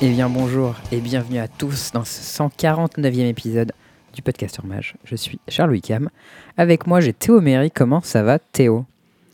Eh 0.00 0.10
bien 0.10 0.28
bonjour 0.28 0.74
et 0.92 1.00
bienvenue 1.00 1.38
à 1.38 1.48
tous 1.48 1.90
dans 1.92 2.04
ce 2.04 2.20
149e 2.20 3.26
épisode 3.26 3.72
du 4.14 4.22
Podcaster 4.22 4.62
Mage. 4.64 4.94
Je 5.04 5.16
suis 5.16 5.40
Charles 5.48 5.70
Wickham. 5.70 6.10
Avec 6.56 6.86
moi 6.86 7.00
j'ai 7.00 7.12
Théo 7.12 7.40
Méry. 7.40 7.70
Comment 7.70 8.00
ça 8.00 8.22
va 8.22 8.38
Théo? 8.38 8.84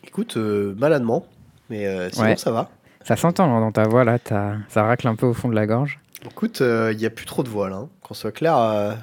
Écoute, 0.06 0.36
euh, 0.36 0.74
maladement, 0.78 1.26
mais 1.70 1.86
euh, 1.86 2.08
sinon 2.10 2.26
Ouais. 2.26 2.36
ça 2.36 2.50
va. 2.50 2.70
Ça 3.02 3.16
s'entend 3.16 3.54
hein, 3.54 3.60
dans 3.60 3.72
ta 3.72 3.82
voix 3.86 4.04
là, 4.04 4.18
ça 4.68 4.82
racle 4.82 5.06
un 5.06 5.14
peu 5.14 5.26
au 5.26 5.34
fond 5.34 5.48
de 5.48 5.54
la 5.54 5.66
gorge. 5.66 6.00
Écoute, 6.24 6.60
il 6.62 6.96
n'y 6.96 7.04
a 7.06 7.10
plus 7.10 7.26
trop 7.26 7.42
de 7.42 7.48
voix 7.50 7.68
là. 7.68 7.76
hein. 7.76 7.88
Qu'on 8.02 8.14
soit 8.14 8.32
clair, 8.32 8.56
euh, 8.56 8.94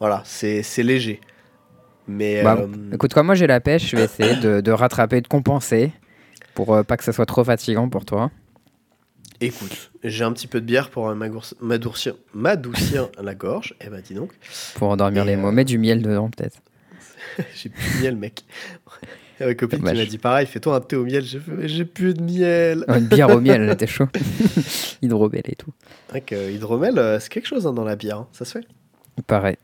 voilà, 0.00 0.22
c'est 0.24 0.62
c'est 0.62 0.82
léger. 0.82 1.20
Mais 2.08 2.42
Bah, 2.42 2.56
euh, 2.60 2.94
Écoute, 2.94 3.12
quoi, 3.12 3.22
moi 3.24 3.34
j'ai 3.34 3.46
la 3.46 3.60
pêche, 3.60 3.90
je 3.90 3.96
vais 3.96 4.04
essayer 4.04 4.36
de, 4.36 4.60
de 4.62 4.70
rattraper, 4.72 5.20
de 5.20 5.28
compenser 5.28 5.92
pour 6.54 6.74
euh, 6.74 6.82
pas 6.82 6.96
que 6.96 7.04
ça 7.04 7.12
soit 7.12 7.26
trop 7.26 7.44
fatigant 7.44 7.88
pour 7.90 8.06
toi. 8.06 8.30
Écoute, 9.40 9.90
j'ai 10.04 10.24
un 10.24 10.32
petit 10.32 10.46
peu 10.46 10.60
de 10.60 10.66
bière 10.66 10.90
pour 10.90 11.08
euh, 11.08 11.14
m'adoucir 11.60 12.14
m'adoucir 12.34 13.08
la 13.22 13.34
gorge. 13.34 13.74
Eh 13.84 13.88
ben 13.88 14.00
dis 14.00 14.14
donc, 14.14 14.32
Pour 14.74 14.88
endormir 14.88 15.24
Et, 15.24 15.26
les 15.26 15.34
euh, 15.34 15.38
mots. 15.38 15.52
Mets 15.52 15.64
du 15.64 15.78
miel 15.78 16.02
dedans 16.02 16.30
peut-être. 16.30 16.60
j'ai 17.54 17.68
plus 17.68 17.98
de 17.98 18.02
miel, 18.02 18.16
mec. 18.16 18.44
Ma 19.40 19.54
copine 19.54 19.80
qui 19.80 19.84
m'a 19.84 20.06
dit 20.06 20.18
pareil, 20.18 20.46
fais-toi 20.46 20.76
un 20.76 20.80
thé 20.80 20.96
au 20.96 21.04
miel. 21.04 21.22
J'ai 21.22 21.38
fait, 21.38 21.52
mais 21.52 21.68
j'ai 21.68 21.84
plus 21.84 22.14
de 22.14 22.22
miel. 22.22 22.84
Une 22.88 23.06
bière 23.06 23.28
au 23.28 23.40
miel, 23.40 23.66
là 23.66 23.76
t'es 23.76 23.86
chaud. 23.86 24.06
Hydrobel 25.02 25.42
et 25.44 25.56
tout. 25.56 25.72
Vrai 26.08 26.22
que 26.22 26.50
hydromel, 26.50 26.98
euh, 26.98 27.20
c'est 27.20 27.28
quelque 27.28 27.46
chose 27.46 27.66
hein, 27.66 27.74
dans 27.74 27.84
la 27.84 27.96
bière, 27.96 28.20
hein. 28.20 28.28
ça 28.32 28.46
se 28.46 28.58
fait? 28.58 28.66
Pareil. 29.26 29.56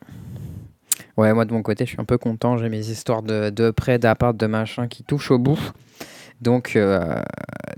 Ouais, 1.17 1.33
moi 1.33 1.47
de 1.47 1.53
mon 1.53 1.63
côté, 1.63 1.85
je 1.87 1.91
suis 1.91 2.01
un 2.01 2.05
peu 2.05 2.19
content. 2.19 2.59
J'ai 2.59 2.69
mes 2.69 2.91
histoires 2.91 3.23
de, 3.23 3.49
de 3.49 3.73
d'appart, 3.97 4.37
de 4.37 4.47
machin 4.47 4.89
qui 4.89 5.05
touchent 5.05 5.31
au 5.31 5.39
bout. 5.39 5.59
Donc, 6.43 6.77
euh, 6.77 7.23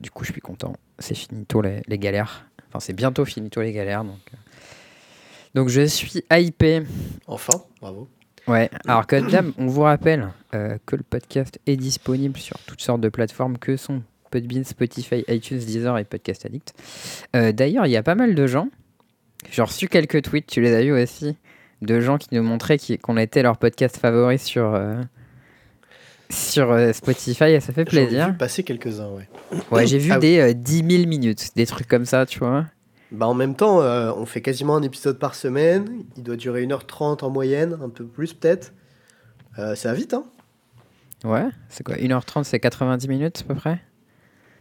du 0.01 0.11
coup, 0.11 0.25
je 0.25 0.33
suis 0.33 0.41
content. 0.41 0.75
C'est 0.99 1.15
finito 1.15 1.61
les, 1.61 1.83
les 1.87 1.99
galères. 1.99 2.47
Enfin, 2.69 2.81
c'est 2.81 2.95
bientôt 2.95 3.25
finito 3.25 3.61
les 3.63 3.73
galères. 3.73 4.05
Donc, 4.05 4.19
euh. 4.33 4.37
donc 5.55 5.69
je 5.69 5.83
suis 5.83 6.25
hypé. 6.33 6.83
Enfin, 7.27 7.63
bravo. 7.81 8.09
Ouais, 8.47 8.71
alors 8.87 9.07
que 9.07 9.17
d'hab, 9.17 9.53
on 9.57 9.67
vous 9.67 9.83
rappelle 9.83 10.29
euh, 10.55 10.77
que 10.85 10.97
le 10.97 11.03
podcast 11.03 11.59
est 11.67 11.77
disponible 11.77 12.39
sur 12.39 12.59
toutes 12.67 12.83
sortes 12.83 13.01
de 13.01 13.09
plateformes 13.09 13.57
que 13.57 13.77
sont 13.77 14.03
Podbean, 14.31 14.65
Spotify, 14.65 15.25
iTunes, 15.29 15.59
Deezer 15.59 15.97
et 15.99 16.05
Podcast 16.05 16.45
Addict. 16.45 16.75
Euh, 17.37 17.53
D'ailleurs, 17.53 17.87
il 17.87 17.93
y 17.93 17.97
a 17.97 18.03
pas 18.03 18.15
mal 18.15 18.35
de 18.35 18.47
gens, 18.47 18.69
j'ai 19.51 19.63
reçu 19.63 19.89
quelques 19.89 20.23
tweets, 20.23 20.47
tu 20.47 20.61
les 20.61 20.75
as 20.75 20.83
vus 20.83 20.93
aussi, 20.93 21.37
de 21.81 22.01
gens 22.01 22.19
qui 22.19 22.29
nous 22.33 22.43
montraient 22.43 22.79
qu'on 23.03 23.17
était 23.17 23.43
leur 23.43 23.57
podcast 23.57 23.97
favori 23.97 24.39
sur, 24.39 24.75
euh, 24.75 25.01
sur 26.31 26.71
euh, 26.71 26.93
Spotify 26.93 27.61
ça 27.61 27.73
fait 27.73 27.89
J'en 27.91 27.99
ai 28.01 28.07
plaisir. 28.07 28.27
vu 28.29 28.35
passer 28.37 28.63
quelques-uns, 28.65 29.11
ouais. 29.11 29.29
Ouais, 29.71 29.87
j'ai 29.87 29.99
vu 29.99 30.13
Ah 30.13 30.19
des 30.19 30.39
euh, 30.39 30.53
10 30.55 30.77
000 30.99 31.09
minutes, 31.09 31.51
des 31.57 31.67
trucs 31.67 31.89
comme 31.89 32.05
ça, 32.07 32.27
tu 32.27 32.39
vois. 32.39 32.67
Bah 33.13 33.27
en 33.29 33.35
même 33.35 33.55
temps, 33.55 33.81
euh, 33.83 34.13
on 34.17 34.27
fait 34.27 34.41
quasiment 34.41 34.75
un 34.77 34.83
épisode 34.83 35.19
par 35.19 35.35
semaine. 35.35 36.05
Il 36.17 36.23
doit 36.25 36.37
durer 36.37 36.67
1h30 36.67 37.23
en 37.25 37.31
moyenne, 37.31 37.79
un 37.83 37.89
peu 37.89 38.05
plus 38.05 38.33
peut-être. 38.35 38.73
Euh, 39.59 39.75
ça 39.77 39.91
va 39.91 39.95
vite, 39.95 40.15
hein 40.15 40.25
Ouais, 41.25 41.47
c'est 41.69 41.85
quoi 41.85 41.95
1h30, 41.97 42.45
c'est 42.45 42.59
90 42.61 43.09
minutes 43.09 43.45
à 43.45 43.49
peu 43.49 43.55
près? 43.55 43.81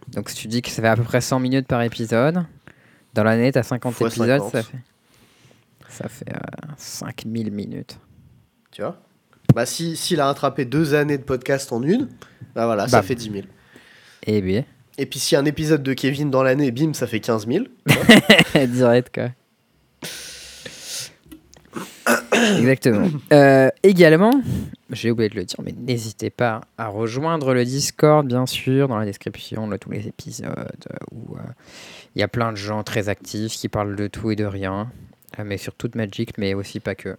Donc 0.09 0.29
si 0.29 0.35
tu 0.35 0.47
dis 0.47 0.61
que 0.61 0.69
ça 0.69 0.81
fait 0.81 0.87
à 0.87 0.95
peu 0.95 1.03
près 1.03 1.19
100 1.21 1.39
minutes 1.39 1.67
par 1.67 1.81
épisode, 1.81 2.43
dans 3.13 3.23
l'année, 3.23 3.51
t'as 3.51 3.63
50 3.63 3.93
Fois 3.93 4.07
épisodes, 4.07 4.41
50. 4.41 4.51
ça 4.51 4.63
fait, 4.63 4.77
ça 5.89 6.07
fait 6.09 6.29
euh, 6.29 6.67
5000 6.77 7.51
minutes. 7.51 7.97
Tu 8.71 8.81
vois? 8.81 8.97
Bah 9.53 9.65
si 9.65 9.95
s'il 9.95 10.19
a 10.19 10.25
rattrapé 10.25 10.65
deux 10.65 10.93
années 10.93 11.17
de 11.17 11.23
podcast 11.23 11.71
en 11.71 11.83
une, 11.83 12.09
bah 12.55 12.65
voilà, 12.65 12.87
ça 12.87 12.97
Bam. 12.97 13.05
fait 13.05 13.15
10 13.15 13.31
000. 13.31 13.43
Et 14.25 14.41
bien, 14.41 14.63
Et 14.97 15.05
puis 15.05 15.19
s'il 15.19 15.35
y 15.35 15.37
a 15.37 15.41
un 15.41 15.45
épisode 15.45 15.83
de 15.83 15.93
Kevin 15.93 16.31
dans 16.31 16.43
l'année, 16.43 16.71
bim, 16.71 16.93
ça 16.93 17.07
fait 17.07 17.19
15 17.19 17.47
000. 17.47 17.65
direct 18.67 19.13
quoi. 19.13 19.29
Exactement. 22.57 23.07
Euh, 23.31 23.69
également, 23.83 24.31
j'ai 24.89 25.11
oublié 25.11 25.29
de 25.29 25.35
le 25.35 25.45
dire, 25.45 25.57
mais 25.63 25.73
n'hésitez 25.77 26.29
pas 26.29 26.61
à 26.77 26.87
rejoindre 26.87 27.53
le 27.53 27.63
Discord, 27.63 28.27
bien 28.27 28.45
sûr, 28.45 28.87
dans 28.87 28.97
la 28.97 29.05
description 29.05 29.67
de 29.67 29.77
tous 29.77 29.91
les 29.91 30.07
épisodes, 30.07 30.47
euh, 30.49 30.95
où 31.11 31.35
euh, 31.35 31.41
il 32.15 32.19
y 32.19 32.23
a 32.23 32.27
plein 32.27 32.51
de 32.51 32.57
gens 32.57 32.83
très 32.83 33.09
actifs 33.09 33.53
qui 33.53 33.69
parlent 33.69 33.95
de 33.95 34.07
tout 34.07 34.31
et 34.31 34.35
de 34.35 34.45
rien, 34.45 34.91
mais 35.43 35.57
surtout 35.57 35.87
de 35.87 35.97
Magic, 35.97 36.37
mais 36.37 36.53
aussi 36.53 36.79
pas 36.79 36.95
que. 36.95 37.15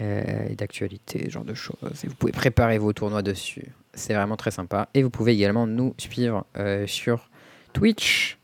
Euh, 0.00 0.48
et 0.48 0.56
d'actualité, 0.56 1.26
ce 1.26 1.30
genre 1.30 1.44
de 1.44 1.54
choses. 1.54 1.76
Et 2.02 2.08
vous 2.08 2.14
pouvez 2.16 2.32
préparer 2.32 2.78
vos 2.78 2.92
tournois 2.92 3.22
dessus. 3.22 3.72
C'est 3.92 4.12
vraiment 4.14 4.36
très 4.36 4.50
sympa. 4.50 4.88
Et 4.92 5.04
vous 5.04 5.10
pouvez 5.10 5.32
également 5.32 5.68
nous 5.68 5.94
suivre 5.98 6.44
euh, 6.56 6.86
sur 6.88 7.30
Twitch. 7.72 8.38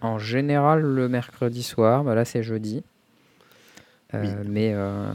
En 0.00 0.18
général, 0.18 0.80
le 0.80 1.08
mercredi 1.08 1.62
soir. 1.62 2.02
Bah 2.02 2.14
là, 2.14 2.24
c'est 2.24 2.42
jeudi. 2.42 2.82
Euh, 4.14 4.22
Oui. 4.22 4.48
mais, 4.48 4.72
euh, 4.74 5.10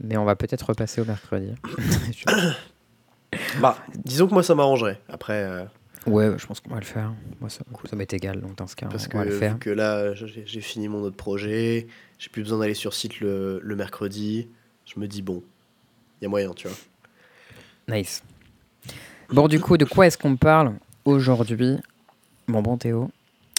mais 0.00 0.16
on 0.16 0.24
va 0.24 0.36
peut-être 0.36 0.62
repasser 0.62 1.00
au 1.02 1.04
mercredi. 1.04 1.52
bah, 3.60 3.76
disons 4.04 4.26
que 4.26 4.34
moi 4.34 4.42
ça 4.42 4.54
m'arrangerait. 4.54 5.00
Après, 5.08 5.42
euh, 5.44 5.64
ouais, 6.06 6.30
je 6.38 6.46
pense 6.46 6.60
qu'on 6.60 6.70
va 6.70 6.80
le 6.80 6.84
faire. 6.86 7.12
Moi, 7.40 7.50
ça, 7.50 7.62
ça 7.88 7.96
m'est 7.96 8.12
égal. 8.14 8.40
Donc, 8.40 8.56
dans 8.56 8.66
ce 8.66 8.76
cas, 8.76 8.86
parce 8.86 9.06
on 9.06 9.10
que, 9.10 9.16
va 9.18 9.24
le 9.24 9.32
faire. 9.32 9.54
vu 9.54 9.58
que 9.58 9.70
là, 9.70 10.14
j'ai 10.14 10.44
j'ai 10.46 10.60
fini 10.60 10.88
mon 10.88 11.02
autre 11.02 11.16
projet, 11.16 11.86
j'ai 12.18 12.28
plus 12.30 12.42
besoin 12.42 12.58
d'aller 12.58 12.74
sur 12.74 12.94
site 12.94 13.20
le, 13.20 13.60
le 13.62 13.76
mercredi. 13.76 14.48
Je 14.86 14.98
me 15.00 15.06
dis, 15.06 15.22
bon, 15.22 15.42
il 16.20 16.24
y 16.24 16.26
a 16.26 16.28
moyen, 16.28 16.52
tu 16.52 16.68
vois. 16.68 16.76
Nice. 17.96 18.22
Bon, 19.30 19.48
du 19.48 19.60
coup, 19.60 19.76
de 19.76 19.84
quoi 19.84 20.06
est-ce 20.06 20.18
qu'on 20.18 20.36
parle 20.36 20.74
aujourd'hui 21.04 21.76
Mon 22.46 22.62
bon 22.62 22.76
Théo? 22.76 23.10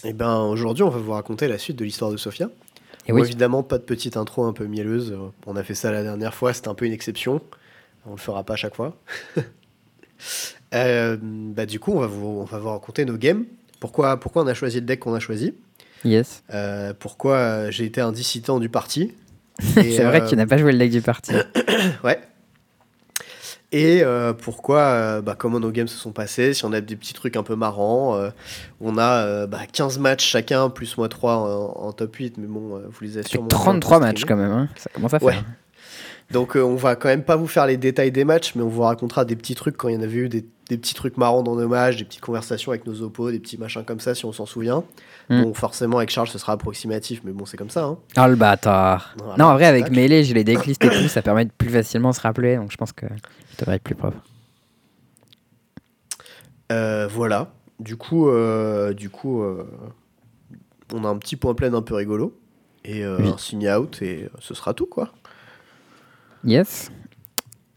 Et 0.03 0.13
ben 0.13 0.37
aujourd'hui, 0.41 0.83
on 0.83 0.89
va 0.89 0.99
vous 0.99 1.11
raconter 1.13 1.47
la 1.47 1.57
suite 1.57 1.77
de 1.77 1.85
l'histoire 1.85 2.11
de 2.11 2.17
Sophia. 2.17 2.49
Et 3.07 3.11
Bon, 3.11 3.19
oui, 3.19 3.25
évidemment, 3.25 3.63
pas 3.63 3.77
de 3.77 3.83
petite 3.83 4.17
intro 4.17 4.45
un 4.45 4.53
peu 4.53 4.65
mielleuse. 4.65 5.17
On 5.45 5.55
a 5.55 5.63
fait 5.63 5.75
ça 5.75 5.91
la 5.91 6.03
dernière 6.03 6.33
fois, 6.33 6.53
c'était 6.53 6.67
un 6.69 6.73
peu 6.75 6.85
une 6.85 6.93
exception. 6.93 7.41
On 8.05 8.11
le 8.11 8.17
fera 8.17 8.43
pas 8.43 8.53
à 8.53 8.57
chaque 8.57 8.75
fois. 8.75 8.95
Euh, 10.73 11.17
bah, 11.21 11.65
du 11.67 11.79
coup, 11.79 11.91
on 11.91 11.99
va, 11.99 12.07
vous, 12.07 12.25
on 12.25 12.45
va 12.45 12.57
vous 12.57 12.69
raconter 12.69 13.05
nos 13.05 13.17
games. 13.17 13.45
Pourquoi, 13.79 14.17
pourquoi 14.19 14.43
on 14.43 14.47
a 14.47 14.53
choisi 14.53 14.79
le 14.79 14.85
deck 14.85 15.01
qu'on 15.01 15.13
a 15.13 15.19
choisi? 15.19 15.53
Yes. 16.03 16.43
Euh, 16.51 16.93
Pourquoi 16.97 17.69
j'ai 17.69 17.85
été 17.85 18.01
un 18.01 18.11
dissident 18.11 18.59
du 18.59 18.69
parti? 18.69 19.13
c'est 19.73 20.03
vrai 20.03 20.21
euh, 20.21 20.25
que 20.25 20.29
tu 20.29 20.35
n'as 20.35 20.45
pas 20.47 20.57
joué 20.57 20.71
le 20.71 20.77
deck 20.79 20.91
du 20.91 21.01
parti. 21.01 21.33
Ouais. 22.03 22.19
Et 23.71 24.03
euh, 24.03 24.33
pourquoi, 24.33 24.79
euh, 24.81 25.21
bah, 25.21 25.35
comment 25.35 25.59
nos 25.59 25.71
games 25.71 25.87
se 25.87 25.97
sont 25.97 26.11
passés, 26.11 26.53
si 26.53 26.63
on 26.63 26.73
a 26.73 26.79
des 26.81 26.95
petits 26.95 27.13
trucs 27.15 27.35
un 27.35 27.41
peu 27.41 27.55
marrants. 27.55 28.15
euh, 28.15 28.29
on 28.79 28.99
a 28.99 29.25
euh, 29.25 29.47
bah, 29.47 29.61
15 29.71 29.97
matchs 29.97 30.25
chacun, 30.27 30.69
plus 30.69 30.95
moi 30.97 31.09
3 31.09 31.35
en, 31.37 31.87
en 31.87 31.91
top 31.91 32.15
8, 32.15 32.37
mais 32.37 32.45
bon, 32.45 32.75
euh, 32.77 32.81
vous 32.87 32.97
les 33.03 33.23
sûrement. 33.23 33.47
33 33.47 33.97
vus 33.97 34.03
en 34.03 34.07
matchs 34.07 34.25
quand 34.25 34.35
même. 34.35 34.51
hein. 34.51 34.69
Ça 34.75 34.91
commence 34.93 35.15
à 35.15 35.23
Ouais. 35.23 35.33
Donc 36.31 36.55
euh, 36.57 36.61
on 36.61 36.75
va 36.75 36.95
quand 36.95 37.09
même 37.09 37.23
pas 37.23 37.35
vous 37.35 37.47
faire 37.47 37.67
les 37.67 37.77
détails 37.77 38.11
des 38.11 38.25
matchs, 38.25 38.55
mais 38.55 38.63
on 38.63 38.69
vous 38.69 38.81
racontera 38.81 39.25
des 39.25 39.35
petits 39.35 39.55
trucs 39.55 39.77
quand 39.77 39.89
il 39.89 39.95
y 39.95 39.97
en 39.97 40.01
avait 40.01 40.17
eu, 40.17 40.29
des, 40.29 40.45
des 40.69 40.77
petits 40.77 40.93
trucs 40.95 41.17
marrants 41.17 41.43
dans 41.43 41.55
nos 41.55 41.67
matchs, 41.67 41.97
des 41.97 42.05
petites 42.05 42.21
conversations 42.21 42.71
avec 42.71 42.87
nos 42.87 43.01
oppos, 43.01 43.31
des 43.31 43.39
petits 43.39 43.57
machins 43.57 43.83
comme 43.83 43.99
ça 43.99 44.15
si 44.15 44.25
on 44.25 44.31
s'en 44.31 44.45
souvient. 44.45 44.83
Mm. 45.29 45.43
Bon, 45.43 45.53
forcément 45.53 45.97
avec 45.97 46.09
Charles 46.09 46.27
ce 46.27 46.37
sera 46.37 46.53
approximatif, 46.53 47.21
mais 47.23 47.31
bon 47.31 47.45
c'est 47.45 47.57
comme 47.57 47.69
ça. 47.69 47.83
Hein. 47.85 47.97
Ah 48.15 48.27
le 48.27 48.35
bâtard. 48.35 49.13
Voilà, 49.17 49.37
non, 49.37 49.45
en 49.45 49.53
vrai, 49.53 49.65
avec. 49.65 49.91
Melee, 49.91 50.23
j'ai 50.23 50.33
les 50.33 50.43
decklists 50.43 50.83
et 50.83 50.89
tout, 50.89 51.07
ça 51.07 51.21
permet 51.21 51.45
de 51.45 51.51
plus 51.55 51.69
facilement 51.69 52.13
se 52.13 52.21
rappeler, 52.21 52.55
donc 52.55 52.71
je 52.71 52.77
pense 52.77 52.93
que 52.93 53.05
je 53.51 53.57
devrais 53.59 53.75
être 53.75 53.83
plus 53.83 53.95
propre. 53.95 54.17
Euh, 56.71 57.07
voilà. 57.11 57.51
Du 57.79 57.97
coup, 57.97 58.29
euh, 58.29 58.93
du 58.93 59.09
coup 59.09 59.43
euh, 59.43 59.65
on 60.93 61.03
a 61.03 61.07
un 61.07 61.17
petit 61.17 61.35
point 61.35 61.53
plein 61.53 61.73
un 61.73 61.81
peu 61.81 61.95
rigolo. 61.95 62.37
Et 62.85 63.07
Oui. 63.07 63.29
un 63.29 63.37
signe 63.37 63.69
out, 63.69 64.01
et 64.01 64.29
ce 64.39 64.53
sera 64.53 64.73
tout 64.73 64.87
quoi. 64.87 65.13
Yes. 66.43 66.91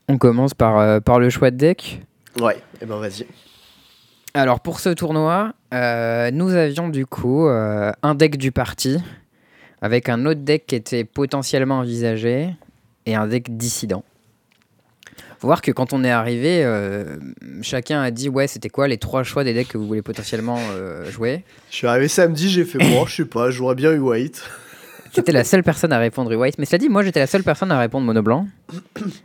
On 0.08 0.18
commence 0.18 0.54
par, 0.54 0.78
euh, 0.78 1.00
par 1.00 1.18
le 1.18 1.30
choix 1.30 1.50
de 1.50 1.56
deck. 1.56 2.02
Ouais, 2.40 2.56
et 2.80 2.86
ben 2.86 2.96
vas-y. 2.96 3.26
Alors 4.34 4.60
pour 4.60 4.80
ce 4.80 4.90
tournoi, 4.90 5.54
euh, 5.72 6.30
nous 6.30 6.52
avions 6.52 6.90
du 6.90 7.06
coup 7.06 7.46
euh, 7.46 7.90
un 8.02 8.14
deck 8.14 8.36
du 8.36 8.52
parti 8.52 8.98
avec 9.80 10.08
un 10.08 10.26
autre 10.26 10.40
deck 10.40 10.66
qui 10.66 10.74
était 10.74 11.04
potentiellement 11.04 11.78
envisagé 11.78 12.54
et 13.06 13.14
un 13.14 13.26
deck 13.26 13.56
dissident. 13.56 14.04
Faut 15.38 15.46
voir 15.46 15.62
que 15.62 15.70
quand 15.70 15.92
on 15.92 16.04
est 16.04 16.10
arrivé, 16.10 16.62
euh, 16.64 17.16
chacun 17.62 18.02
a 18.02 18.10
dit 18.10 18.28
ouais 18.28 18.46
c'était 18.46 18.68
quoi 18.68 18.88
les 18.88 18.98
trois 18.98 19.22
choix 19.22 19.42
des 19.42 19.54
decks 19.54 19.68
que 19.68 19.78
vous 19.78 19.86
voulez 19.86 20.02
potentiellement 20.02 20.58
jouer? 21.08 21.42
Je 21.70 21.76
suis 21.76 21.86
arrivé 21.86 22.08
samedi, 22.08 22.50
j'ai 22.50 22.64
fait 22.64 22.78
bon, 22.78 23.06
je 23.06 23.16
sais 23.16 23.24
pas, 23.24 23.50
j'aurais 23.50 23.74
bien 23.74 23.92
eu 23.92 23.98
White. 23.98 24.42
J'étais 25.16 25.32
la 25.32 25.44
seule 25.44 25.62
personne 25.62 25.92
à 25.94 25.98
répondre 25.98 26.34
white, 26.36 26.58
mais 26.58 26.66
cela 26.66 26.76
dit 26.78 26.90
moi 26.90 27.02
j'étais 27.02 27.20
la 27.20 27.26
seule 27.26 27.42
personne 27.42 27.72
à 27.72 27.78
répondre 27.78 28.04
mono 28.04 28.22
blanc. 28.22 28.46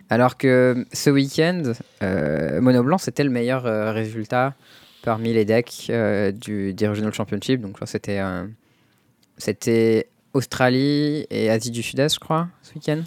Alors 0.10 0.38
que 0.38 0.86
ce 0.94 1.10
week-end, 1.10 1.74
euh, 2.02 2.62
mono 2.62 2.82
blanc 2.82 2.98
c'était 2.98 3.26
le 3.26 3.30
meilleur 3.30 3.66
euh, 3.66 3.92
résultat 3.92 4.56
parmi 5.04 5.34
les 5.34 5.44
decks 5.44 5.88
euh, 5.90 6.32
du, 6.32 6.74
des 6.74 6.88
Regional 6.88 7.14
Championship. 7.14 7.60
Donc 7.60 7.76
c'était 7.86 8.20
euh, 8.20 8.46
c'était 9.38 10.08
Australie 10.34 11.28
et 11.30 11.50
Asie 11.50 11.72
du 11.72 11.84
Sud-Est, 11.84 12.14
je 12.16 12.20
crois, 12.22 12.48
ce 12.62 12.74
week-end. 12.76 13.02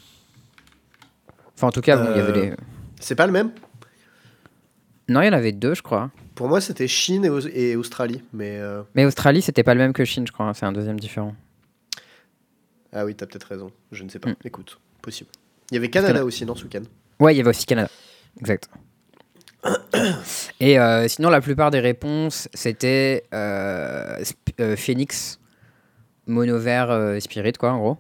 Enfin, 1.57 1.69
en 1.69 1.71
tout 1.71 1.81
cas, 1.81 1.97
bon, 1.97 2.11
il 2.13 2.19
y 2.19 2.21
avait 2.21 2.39
Euh, 2.39 2.51
des. 2.51 2.57
C'est 3.01 3.15
pas 3.15 3.27
le 3.27 3.33
même? 3.33 3.51
Non, 5.09 5.23
il 5.23 5.27
y 5.27 5.29
en 5.31 5.33
avait 5.33 5.53
deux, 5.53 5.75
je 5.75 5.83
crois. 5.83 6.11
Pour 6.35 6.49
moi, 6.49 6.61
c'était 6.61 6.89
Chine 6.89 7.25
et, 7.25 7.71
et 7.71 7.77
Australie. 7.77 8.23
Mais 8.35 8.59
euh, 8.59 8.83
Mais 8.95 9.05
Australie, 9.07 9.41
c'était 9.41 9.63
pas 9.63 9.73
le 9.73 9.81
même 9.81 9.93
que 9.95 10.05
Chine, 10.05 10.27
je 10.27 10.33
crois. 10.33 10.53
C'est 10.53 10.67
un 10.67 10.73
deuxième 10.73 10.99
différent. 11.01 11.35
Ah 12.95 13.05
oui, 13.05 13.15
t'as 13.17 13.27
peut-être 13.27 13.49
raison. 13.49 13.73
Je 13.91 14.05
ne 14.05 14.09
sais 14.09 14.21
pas. 14.21 14.31
Mm. 14.31 14.37
Écoute, 14.45 14.79
possible. 15.03 15.31
Il 15.71 15.75
y 15.75 15.79
avait 15.79 15.91
Canada 15.91 16.25
aussi, 16.25 16.47
non, 16.47 16.55
Soukan 16.55 16.83
Ouais, 17.19 17.35
il 17.35 17.39
y 17.39 17.41
avait 17.41 17.51
aussi 17.51 17.67
Canada. 17.67 17.91
Exact. 18.41 18.69
Et 20.61 20.79
euh, 20.79 21.09
sinon, 21.09 21.31
la 21.31 21.41
plupart 21.41 21.71
des 21.71 21.81
réponses, 21.81 22.49
c'était 22.55 23.25
euh, 23.35 24.23
euh, 24.61 24.77
Phoenix, 24.77 25.41
Mono 26.27 26.59
Vert, 26.59 27.21
Spirit, 27.21 27.55
quoi, 27.55 27.73
en 27.73 27.79
gros. 27.79 27.99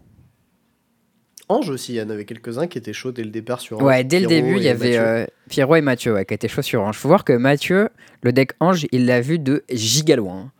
Ange 1.48 1.68
aussi, 1.70 1.92
il 1.92 1.96
y 1.96 2.02
en 2.02 2.08
avait 2.08 2.24
quelques-uns 2.24 2.66
qui 2.68 2.78
étaient 2.78 2.92
chauds 2.92 3.12
dès 3.12 3.24
le 3.24 3.30
départ 3.30 3.60
sur 3.60 3.78
Ange. 3.78 3.84
Ouais, 3.84 4.04
dès 4.04 4.20
le 4.20 4.26
début, 4.26 4.56
il 4.56 4.62
y 4.62 4.68
avait 4.68 5.28
Pierrot 5.48 5.76
et 5.76 5.82
Mathieu 5.82 6.14
ouais, 6.14 6.24
qui 6.24 6.34
étaient 6.34 6.48
chauds 6.48 6.62
sur 6.62 6.82
Ange. 6.82 6.96
Faut 6.96 7.08
voir 7.08 7.24
que 7.24 7.32
Mathieu, 7.32 7.90
le 8.22 8.32
deck 8.32 8.52
Ange, 8.60 8.86
il 8.92 9.06
l'a 9.06 9.20
vu 9.20 9.38
de 9.38 9.64
giga 9.70 10.16
loin. 10.16 10.52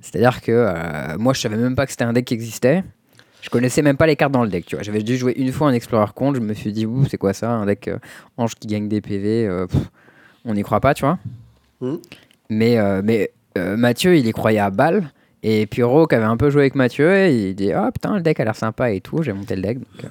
C'est-à-dire 0.00 0.40
que 0.40 1.16
moi, 1.16 1.32
je 1.32 1.40
savais 1.40 1.56
même 1.56 1.76
pas 1.76 1.84
que 1.84 1.92
c'était 1.92 2.04
un 2.04 2.12
deck 2.12 2.24
qui 2.24 2.34
existait. 2.34 2.82
Je 3.42 3.50
connaissais 3.50 3.82
même 3.82 3.96
pas 3.96 4.06
les 4.06 4.16
cartes 4.16 4.32
dans 4.32 4.42
le 4.42 4.50
deck, 4.50 4.66
tu 4.66 4.76
vois. 4.76 4.82
J'avais 4.82 5.02
dû 5.02 5.16
jouer 5.16 5.34
une 5.36 5.52
fois 5.52 5.68
un 5.68 5.72
Explorer 5.72 6.10
Compte, 6.14 6.36
je 6.36 6.40
me 6.40 6.52
suis 6.52 6.72
dit, 6.72 6.84
ouh, 6.86 7.04
c'est 7.08 7.18
quoi 7.18 7.32
ça 7.32 7.50
Un 7.50 7.66
deck 7.66 7.90
Ange 8.36 8.54
qui 8.56 8.66
gagne 8.66 8.88
des 8.88 9.00
PV 9.00 9.66
on 10.46 10.54
n'y 10.54 10.62
croit 10.62 10.80
pas, 10.80 10.94
tu 10.94 11.04
vois. 11.04 11.18
Hmm. 11.80 11.96
Mais, 12.48 12.78
euh, 12.78 13.02
mais 13.04 13.32
euh, 13.58 13.76
Mathieu, 13.76 14.16
il 14.16 14.26
y 14.26 14.32
croyait 14.32 14.60
à 14.60 14.70
balle. 14.70 15.10
Et 15.42 15.66
puis 15.66 15.82
Ro, 15.82 16.06
qui 16.06 16.14
avait 16.14 16.24
un 16.24 16.36
peu 16.36 16.50
joué 16.50 16.62
avec 16.62 16.74
Mathieu, 16.74 17.28
il 17.28 17.54
dit 17.54 17.72
Ah 17.72 17.90
putain, 17.92 18.16
le 18.16 18.22
deck 18.22 18.40
a 18.40 18.44
l'air 18.44 18.56
sympa 18.56 18.90
et 18.90 19.00
tout. 19.00 19.22
J'ai 19.22 19.32
monté 19.32 19.56
le 19.56 19.62
deck. 19.62 19.78
Euh. 20.02 20.08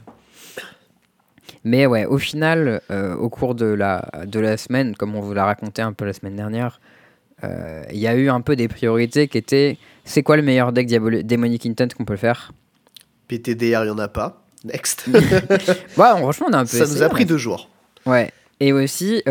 Mais 1.64 1.88
ouais, 1.88 2.06
au 2.06 2.20
final, 2.20 2.82
au 3.20 3.28
cours 3.30 3.56
de 3.56 3.66
la, 3.66 4.08
de 4.28 4.40
la 4.40 4.56
semaine, 4.56 4.96
comme 4.96 5.16
on 5.16 5.20
vous 5.20 5.34
l'a 5.34 5.46
raconté 5.46 5.82
un 5.82 5.94
peu 5.94 6.06
la 6.06 6.14
semaine 6.14 6.36
dernière, 6.36 6.80
il 7.42 7.98
y 7.98 8.06
a 8.06 8.16
eu 8.16 8.30
un 8.30 8.42
peu 8.42 8.56
des 8.56 8.68
priorités 8.68 9.28
qui 9.28 9.40
étaient 9.40 9.80
c'est 10.04 10.22
quoi 10.22 10.38
le 10.38 10.44
meilleur 10.44 10.72
deck 10.74 10.88
Demonic 10.88 11.66
Intent 11.66 11.88
qu'on 11.98 12.06
peut 12.06 12.18
faire? 12.18 12.52
PTDR, 13.28 13.84
il 13.84 13.86
n'y 13.86 13.90
en 13.90 14.00
a 14.00 14.08
pas. 14.08 14.44
Next. 14.64 15.08
ouais, 15.08 15.82
franchement, 15.96 16.48
on 16.50 16.54
a 16.54 16.58
un 16.60 16.66
peu. 16.66 16.78
Ça 16.78 16.86
nous 16.86 17.04
a 17.04 17.10
pris 17.10 17.26
deux 17.26 17.38
jours. 17.38 17.70
Ouais. 18.06 18.32
Et 18.60 18.74
aussi, 18.74 19.22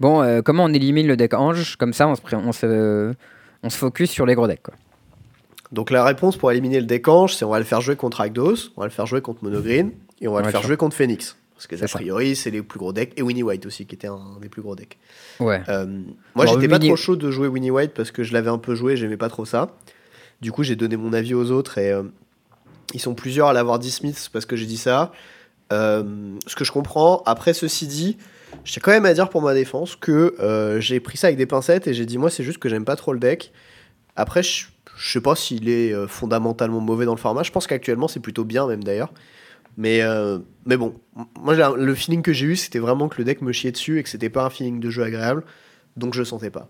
Bon, 0.00 0.22
euh, 0.22 0.42
comment 0.42 0.64
on 0.64 0.72
élimine 0.72 1.06
le 1.06 1.16
deck 1.16 1.34
Ange 1.34 1.76
Comme 1.76 1.92
ça, 1.92 2.08
on 2.08 2.14
se, 2.14 2.20
on 2.34 2.52
se, 2.52 3.14
on 3.62 3.70
se 3.70 3.76
focus 3.76 4.10
sur 4.10 4.26
les 4.26 4.34
gros 4.34 4.46
decks. 4.46 4.62
Quoi. 4.62 4.74
Donc 5.72 5.90
la 5.90 6.04
réponse 6.04 6.36
pour 6.36 6.50
éliminer 6.52 6.80
le 6.80 6.86
deck 6.86 7.08
Ange, 7.08 7.34
c'est 7.34 7.44
on 7.44 7.50
va 7.50 7.58
le 7.58 7.64
faire 7.64 7.80
jouer 7.80 7.96
contre 7.96 8.20
Agdos, 8.20 8.70
on 8.76 8.82
va 8.82 8.86
le 8.86 8.92
faire 8.92 9.06
jouer 9.06 9.20
contre 9.20 9.42
Monogreen, 9.44 9.92
et 10.20 10.28
on 10.28 10.32
va 10.32 10.42
le 10.42 10.50
faire 10.50 10.62
jouer 10.62 10.76
contre 10.76 10.96
Phoenix. 10.96 11.36
Parce 11.54 11.66
que 11.66 11.82
a 11.82 11.88
priori, 11.88 12.36
c'est 12.36 12.50
les 12.50 12.60
plus 12.60 12.78
gros 12.78 12.92
decks. 12.92 13.14
Et 13.16 13.22
Winnie 13.22 13.42
White 13.42 13.64
aussi, 13.64 13.86
qui 13.86 13.94
était 13.94 14.08
un 14.08 14.20
des 14.42 14.50
plus 14.50 14.60
gros 14.60 14.76
decks. 14.76 14.98
Ouais. 15.40 15.62
Euh, 15.70 16.02
moi, 16.34 16.44
j'étais 16.44 16.68
pas 16.68 16.78
trop 16.78 16.96
chaud 16.96 17.16
de 17.16 17.30
jouer 17.30 17.48
Winnie 17.48 17.70
White 17.70 17.92
parce 17.94 18.10
que 18.10 18.22
je 18.22 18.34
l'avais 18.34 18.50
un 18.50 18.58
peu 18.58 18.74
joué, 18.74 18.98
j'aimais 18.98 19.16
pas 19.16 19.30
trop 19.30 19.46
ça. 19.46 19.74
Du 20.42 20.52
coup, 20.52 20.62
j'ai 20.62 20.76
donné 20.76 20.98
mon 20.98 21.14
avis 21.14 21.32
aux 21.32 21.50
autres 21.50 21.78
et 21.78 21.90
euh, 21.90 22.02
ils 22.94 23.00
sont 23.00 23.14
plusieurs 23.14 23.48
à 23.48 23.52
l'avoir 23.52 23.78
dit 23.78 23.90
Smith 23.90 24.30
parce 24.32 24.46
que 24.46 24.56
j'ai 24.56 24.66
dit 24.66 24.78
ça. 24.78 25.12
ce 25.70 26.54
que 26.54 26.64
je 26.64 26.72
comprends, 26.72 27.22
après 27.26 27.54
ceci 27.54 27.86
dit, 27.86 28.16
j'ai 28.64 28.80
quand 28.80 28.90
même 28.90 29.06
à 29.06 29.14
dire 29.14 29.28
pour 29.28 29.42
ma 29.42 29.54
défense 29.54 29.96
que 29.96 30.34
euh, 30.40 30.80
j'ai 30.80 31.00
pris 31.00 31.16
ça 31.16 31.28
avec 31.28 31.36
des 31.36 31.46
pincettes 31.46 31.86
et 31.86 31.94
j'ai 31.94 32.06
dit 32.06 32.18
moi 32.18 32.30
c'est 32.30 32.44
juste 32.44 32.58
que 32.58 32.68
j'aime 32.68 32.84
pas 32.84 32.96
trop 32.96 33.12
le 33.12 33.18
deck. 33.18 33.52
Après 34.16 34.42
je, 34.42 34.66
sais 34.98 35.20
pas 35.20 35.34
s'il 35.36 35.68
est 35.68 35.92
euh, 35.92 36.06
fondamentalement 36.06 36.80
mauvais 36.80 37.04
dans 37.04 37.14
le 37.14 37.20
format. 37.20 37.42
Je 37.42 37.52
pense 37.52 37.66
qu'actuellement 37.66 38.08
c'est 38.08 38.20
plutôt 38.20 38.44
bien 38.44 38.66
même 38.66 38.82
d'ailleurs. 38.82 39.12
Mais, 39.78 40.00
euh, 40.00 40.38
mais 40.64 40.78
bon, 40.78 40.94
moi 41.38 41.54
le 41.76 41.94
feeling 41.94 42.22
que 42.22 42.32
j'ai 42.32 42.46
eu 42.46 42.56
c'était 42.56 42.78
vraiment 42.78 43.08
que 43.08 43.18
le 43.18 43.24
deck 43.24 43.42
me 43.42 43.52
chiait 43.52 43.72
dessus 43.72 43.98
et 43.98 44.02
que 44.02 44.08
c'était 44.08 44.30
pas 44.30 44.44
un 44.44 44.50
feeling 44.50 44.80
de 44.80 44.90
jeu 44.90 45.02
agréable. 45.02 45.44
Donc 45.96 46.14
je 46.14 46.20
le 46.20 46.24
sentais 46.24 46.50
pas. 46.50 46.68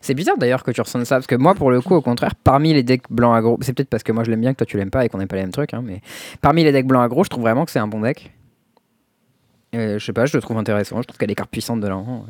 C'est 0.00 0.14
bizarre 0.14 0.38
d'ailleurs 0.38 0.62
que 0.62 0.70
tu 0.70 0.80
ressentes 0.80 1.04
ça, 1.04 1.16
parce 1.16 1.26
que 1.26 1.34
moi, 1.34 1.54
pour 1.54 1.70
le 1.70 1.80
coup, 1.80 1.94
au 1.94 2.02
contraire, 2.02 2.34
parmi 2.34 2.72
les 2.72 2.82
decks 2.82 3.10
blancs 3.10 3.36
aggro, 3.36 3.58
c'est 3.62 3.72
peut-être 3.72 3.88
parce 3.88 4.02
que 4.02 4.12
moi 4.12 4.24
je 4.24 4.30
l'aime 4.30 4.40
bien, 4.40 4.52
que 4.52 4.58
toi 4.58 4.66
tu 4.66 4.76
l'aimes 4.76 4.90
pas 4.90 5.04
et 5.04 5.08
qu'on 5.08 5.18
n'aime 5.18 5.28
pas 5.28 5.36
les 5.36 5.42
mêmes 5.42 5.52
trucs, 5.52 5.74
hein, 5.74 5.82
mais 5.84 6.00
parmi 6.40 6.64
les 6.64 6.72
decks 6.72 6.86
blancs 6.86 7.04
aggro, 7.04 7.24
je 7.24 7.30
trouve 7.30 7.42
vraiment 7.42 7.64
que 7.64 7.70
c'est 7.70 7.78
un 7.78 7.88
bon 7.88 8.00
deck. 8.00 8.32
Euh, 9.74 9.98
je 9.98 10.04
sais 10.04 10.12
pas, 10.12 10.26
je 10.26 10.36
le 10.36 10.42
trouve 10.42 10.58
intéressant. 10.58 11.00
Je 11.00 11.06
trouve 11.06 11.18
qu'il 11.18 11.24
y 11.24 11.30
a 11.30 11.32
des 11.32 11.34
cartes 11.34 11.50
puissantes 11.50 11.80
dedans. 11.80 12.26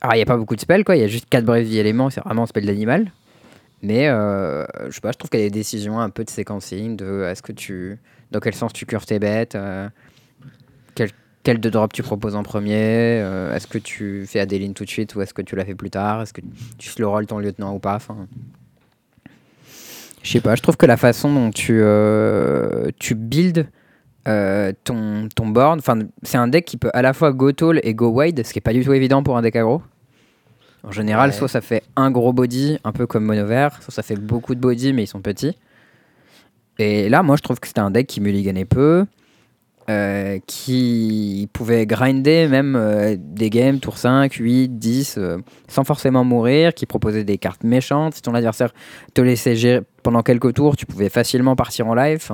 Alors, 0.00 0.14
il 0.14 0.18
n'y 0.18 0.22
a 0.22 0.26
pas 0.26 0.36
beaucoup 0.36 0.56
de 0.56 0.60
spells, 0.60 0.84
quoi. 0.84 0.96
Il 0.96 1.00
y 1.00 1.04
a 1.04 1.08
juste 1.08 1.28
4 1.28 1.44
brèves 1.44 1.66
vie 1.66 1.78
éléments, 1.78 2.10
c'est 2.10 2.22
vraiment 2.22 2.42
un 2.42 2.46
spell 2.46 2.66
d'animal. 2.66 3.12
Mais 3.82 4.08
euh, 4.08 4.66
je 4.88 4.94
sais 4.94 5.00
pas, 5.00 5.12
je 5.12 5.18
trouve 5.18 5.30
qu'il 5.30 5.40
y 5.40 5.42
a 5.42 5.46
des 5.46 5.50
décisions 5.50 5.98
un 5.98 6.10
peu 6.10 6.24
de 6.24 6.30
séquencing, 6.30 6.96
de 6.96 7.24
est-ce 7.24 7.42
que 7.42 7.52
tu. 7.52 7.98
Dans 8.30 8.40
quel 8.40 8.54
sens 8.54 8.72
tu 8.72 8.86
curves 8.86 9.06
tes 9.06 9.18
bêtes 9.18 9.56
euh, 9.56 9.88
quel, 11.42 11.60
de 11.60 11.70
drop 11.70 11.92
tu 11.92 12.02
proposes 12.02 12.36
en 12.36 12.42
premier 12.42 13.18
Est-ce 13.54 13.66
que 13.66 13.78
tu 13.78 14.24
fais 14.26 14.40
Adeline 14.40 14.74
tout 14.74 14.84
de 14.84 14.90
suite 14.90 15.14
ou 15.14 15.22
est-ce 15.22 15.34
que 15.34 15.42
tu 15.42 15.56
la 15.56 15.64
fais 15.64 15.74
plus 15.74 15.90
tard 15.90 16.22
Est-ce 16.22 16.32
que 16.32 16.40
tu 16.78 16.88
slow 16.88 17.10
roll 17.10 17.26
ton 17.26 17.38
lieutenant 17.38 17.74
ou 17.74 17.78
pas 17.78 17.94
enfin, 17.94 18.26
Je 20.22 20.30
sais 20.30 20.40
pas, 20.40 20.54
je 20.54 20.62
trouve 20.62 20.76
que 20.76 20.86
la 20.86 20.96
façon 20.96 21.32
dont 21.32 21.50
tu, 21.50 21.82
tu 22.98 23.14
builds 23.14 23.66
euh, 24.28 24.72
ton, 24.84 25.28
ton 25.34 25.46
board. 25.46 25.78
Enfin, 25.78 26.00
c'est 26.22 26.36
un 26.36 26.46
deck 26.46 26.66
qui 26.66 26.76
peut 26.76 26.90
à 26.92 27.00
la 27.00 27.14
fois 27.14 27.32
go 27.32 27.52
tall 27.52 27.80
et 27.82 27.94
go 27.94 28.08
wide, 28.08 28.44
ce 28.44 28.52
qui 28.52 28.58
est 28.58 28.62
pas 28.62 28.74
du 28.74 28.84
tout 28.84 28.92
évident 28.92 29.22
pour 29.22 29.36
un 29.36 29.42
deck 29.42 29.56
aggro. 29.56 29.82
En 30.82 30.92
général, 30.92 31.32
soit 31.32 31.48
ça 31.48 31.60
fait 31.60 31.82
un 31.96 32.10
gros 32.10 32.32
body, 32.32 32.78
un 32.84 32.92
peu 32.92 33.06
comme 33.06 33.24
mono 33.24 33.44
vert, 33.46 33.82
soit 33.82 33.92
ça 33.92 34.02
fait 34.02 34.16
beaucoup 34.16 34.54
de 34.54 34.60
body, 34.60 34.92
mais 34.92 35.04
ils 35.04 35.06
sont 35.06 35.20
petits. 35.20 35.56
Et 36.78 37.08
là, 37.08 37.22
moi, 37.22 37.36
je 37.36 37.42
trouve 37.42 37.60
que 37.60 37.66
c'était 37.66 37.80
un 37.80 37.90
deck 37.90 38.06
qui 38.06 38.20
mulliganait 38.20 38.64
peu, 38.64 39.04
euh, 39.90 40.38
qui 40.46 41.48
pouvait 41.52 41.84
grinder 41.86 42.46
même 42.48 42.76
euh, 42.76 43.16
des 43.18 43.50
games 43.50 43.80
tour 43.80 43.98
5, 43.98 44.32
8, 44.32 44.78
10, 44.78 45.18
sans 45.66 45.84
forcément 45.84 46.22
mourir, 46.22 46.74
qui 46.74 46.86
proposait 46.86 47.24
des 47.24 47.38
cartes 47.38 47.64
méchantes. 47.64 48.14
Si 48.14 48.22
ton 48.22 48.34
adversaire 48.34 48.72
te 49.14 49.20
laissait 49.20 49.56
gérer 49.56 49.82
pendant 50.02 50.22
quelques 50.22 50.54
tours, 50.54 50.76
tu 50.76 50.86
pouvais 50.86 51.08
facilement 51.08 51.56
partir 51.56 51.88
en 51.88 51.94
live. 51.94 52.30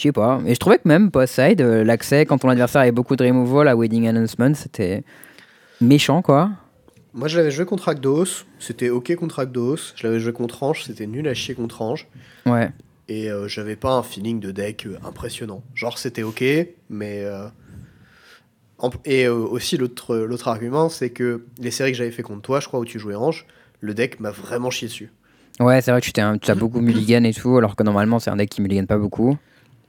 Je 0.00 0.02
sais 0.02 0.12
pas. 0.12 0.38
Mais 0.42 0.54
je 0.54 0.58
trouvais 0.58 0.78
que 0.78 0.88
même 0.88 1.10
post-side, 1.10 1.60
euh, 1.60 1.84
l'accès, 1.84 2.24
quand 2.24 2.38
ton 2.38 2.48
adversaire 2.48 2.80
avait 2.80 2.92
beaucoup 2.92 3.16
de 3.16 3.24
removal 3.24 3.68
à 3.68 3.76
Wedding 3.76 4.08
Announcement, 4.08 4.54
c'était 4.54 5.04
méchant, 5.80 6.22
quoi. 6.22 6.50
Moi, 7.12 7.28
je 7.28 7.36
l'avais 7.36 7.50
joué 7.50 7.66
contre 7.66 7.88
Agdos, 7.88 8.44
c'était 8.58 8.88
ok 8.88 9.14
contre 9.16 9.40
Agdos. 9.40 9.92
Je 9.96 10.06
l'avais 10.06 10.20
joué 10.20 10.32
contre 10.32 10.62
Ange, 10.62 10.84
c'était 10.84 11.06
nul 11.06 11.28
à 11.28 11.34
chier 11.34 11.54
contre 11.54 11.82
Ange. 11.82 12.06
Ouais. 12.46 12.70
Et 13.10 13.28
euh, 13.28 13.48
j'avais 13.48 13.74
pas 13.74 13.90
un 13.90 14.04
feeling 14.04 14.38
de 14.38 14.52
deck 14.52 14.86
euh, 14.86 14.96
impressionnant. 15.04 15.64
Genre, 15.74 15.98
c'était 15.98 16.22
ok, 16.22 16.44
mais. 16.88 17.26
Et 19.04 19.28
aussi, 19.28 19.76
l'autre 19.76 20.48
argument, 20.48 20.88
c'est 20.88 21.10
que 21.10 21.44
les 21.58 21.72
séries 21.72 21.90
que 21.90 21.98
j'avais 21.98 22.12
fait 22.12 22.22
contre 22.22 22.42
toi, 22.42 22.60
je 22.60 22.68
crois, 22.68 22.80
où 22.80 22.84
tu 22.84 22.98
jouais 22.98 23.16
Ange, 23.16 23.46
le 23.80 23.92
deck 23.94 24.20
m'a 24.20 24.30
vraiment 24.30 24.70
chié 24.70 24.88
dessus. 24.88 25.10
Ouais, 25.58 25.82
c'est 25.82 25.90
vrai 25.90 26.00
que 26.00 26.10
tu, 26.10 26.50
as 26.50 26.54
beaucoup 26.54 26.80
mulligan 26.80 27.24
et 27.24 27.34
tout, 27.34 27.58
alors 27.58 27.76
que 27.76 27.82
normalement, 27.82 28.20
c'est 28.20 28.30
un 28.30 28.36
deck 28.36 28.48
qui 28.48 28.62
mulligan 28.62 28.86
pas 28.86 28.96
beaucoup. 28.96 29.36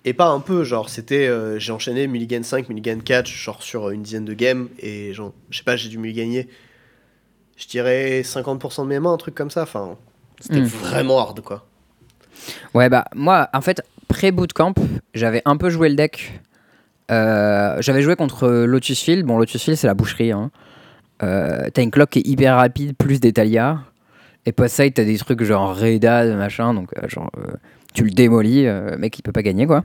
Et 0.03 0.13
pas 0.13 0.27
un 0.29 0.39
peu, 0.39 0.63
genre, 0.63 0.89
c'était. 0.89 1.27
Euh, 1.27 1.59
j'ai 1.59 1.71
enchaîné 1.71 2.07
Mulligan 2.07 2.41
5, 2.41 2.69
Mulligan 2.69 2.99
4, 3.05 3.27
genre 3.27 3.61
sur 3.61 3.91
une 3.91 4.01
dizaine 4.01 4.25
de 4.25 4.33
games, 4.33 4.67
et 4.79 5.13
genre, 5.13 5.31
je 5.51 5.59
sais 5.59 5.63
pas, 5.63 5.75
j'ai 5.75 5.89
dû 5.89 5.99
mulligagner, 5.99 6.49
je 7.55 7.67
dirais 7.67 8.21
50% 8.23 8.81
de 8.81 8.87
mes 8.87 8.99
mains, 8.99 9.13
un 9.13 9.17
truc 9.17 9.35
comme 9.35 9.51
ça. 9.51 9.61
Enfin, 9.61 9.97
c'était 10.39 10.61
hmm. 10.61 10.65
vraiment 10.65 11.19
hard, 11.19 11.41
quoi. 11.41 11.67
Ouais, 12.74 12.89
bah, 12.89 13.05
moi, 13.15 13.50
en 13.53 13.62
fait, 13.62 13.81
pré-bootcamp, 14.07 14.74
j'avais 15.13 15.41
un 15.45 15.57
peu 15.57 15.69
joué 15.69 15.89
le 15.89 15.95
deck. 15.95 16.39
Euh, 17.12 17.77
j'avais 17.81 18.01
joué 18.01 18.15
contre 18.15 18.48
Lotus 18.48 19.01
Field. 19.01 19.25
Bon, 19.25 19.38
Lotus 19.38 19.63
Field, 19.63 19.77
c'est 19.77 19.88
la 19.88 19.93
boucherie. 19.93 20.31
Hein. 20.31 20.51
Euh, 21.24 21.69
t'as 21.74 21.83
une 21.83 21.91
clock 21.91 22.10
qui 22.10 22.19
est 22.19 22.27
hyper 22.27 22.55
rapide, 22.55 22.95
plus 22.98 23.19
des 23.19 23.33
Et 24.45 24.51
post-side, 24.51 24.93
t'as 24.93 25.03
des 25.03 25.17
trucs 25.17 25.43
genre 25.43 25.77
Reda, 25.77 26.25
machin, 26.36 26.74
donc 26.74 26.89
genre 27.07 27.29
tu 27.93 28.03
le 28.03 28.12
démolis, 28.12 28.67
euh, 28.67 28.98
mec 28.98 29.17
il 29.17 29.21
peut 29.21 29.31
pas 29.31 29.43
gagner 29.43 29.65
quoi. 29.65 29.83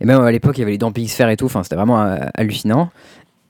Et 0.00 0.06
même 0.06 0.20
à 0.20 0.30
l'époque 0.30 0.56
il 0.58 0.60
y 0.60 0.62
avait 0.62 0.72
les 0.72 0.78
Damping 0.78 1.06
Sphere 1.06 1.30
et 1.30 1.36
tout, 1.36 1.46
enfin 1.46 1.62
c'était 1.62 1.76
vraiment 1.76 2.02
euh, 2.02 2.18
hallucinant. 2.34 2.90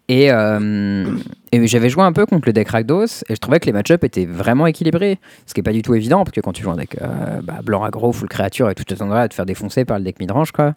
Et, 0.09 0.31
euh, 0.31 1.17
et 1.53 1.67
j'avais 1.67 1.89
joué 1.89 2.03
un 2.03 2.13
peu 2.13 2.27
contre 2.27 2.47
le 2.47 2.53
deck 2.53 2.69
Rakdos 2.69 3.25
et 3.29 3.35
je 3.35 3.41
trouvais 3.41 3.59
que 3.59 3.67
les 3.67 3.73
match-ups 3.73 4.05
étaient 4.05 4.27
vraiment 4.27 4.67
équilibrés. 4.67 5.19
Ce 5.47 5.55
qui 5.55 5.61
est 5.61 5.63
pas 5.63 5.73
du 5.73 5.81
tout 5.81 5.95
évident 5.95 6.25
parce 6.25 6.35
que 6.35 6.41
quand 6.41 6.53
tu 6.53 6.63
joues 6.63 6.71
un 6.71 6.77
deck 6.77 6.99
bah, 7.43 7.61
blanc 7.63 7.83
aggro, 7.85 8.13
full 8.13 8.29
créature 8.29 8.69
et 8.69 8.75
tout 8.75 8.85
t'attendrais 8.85 9.21
à 9.23 9.29
te 9.29 9.35
faire 9.35 9.47
défoncer 9.47 9.85
par 9.85 9.99
le 9.99 10.05
deck 10.05 10.21
midrange 10.21 10.53
quoi. 10.53 10.75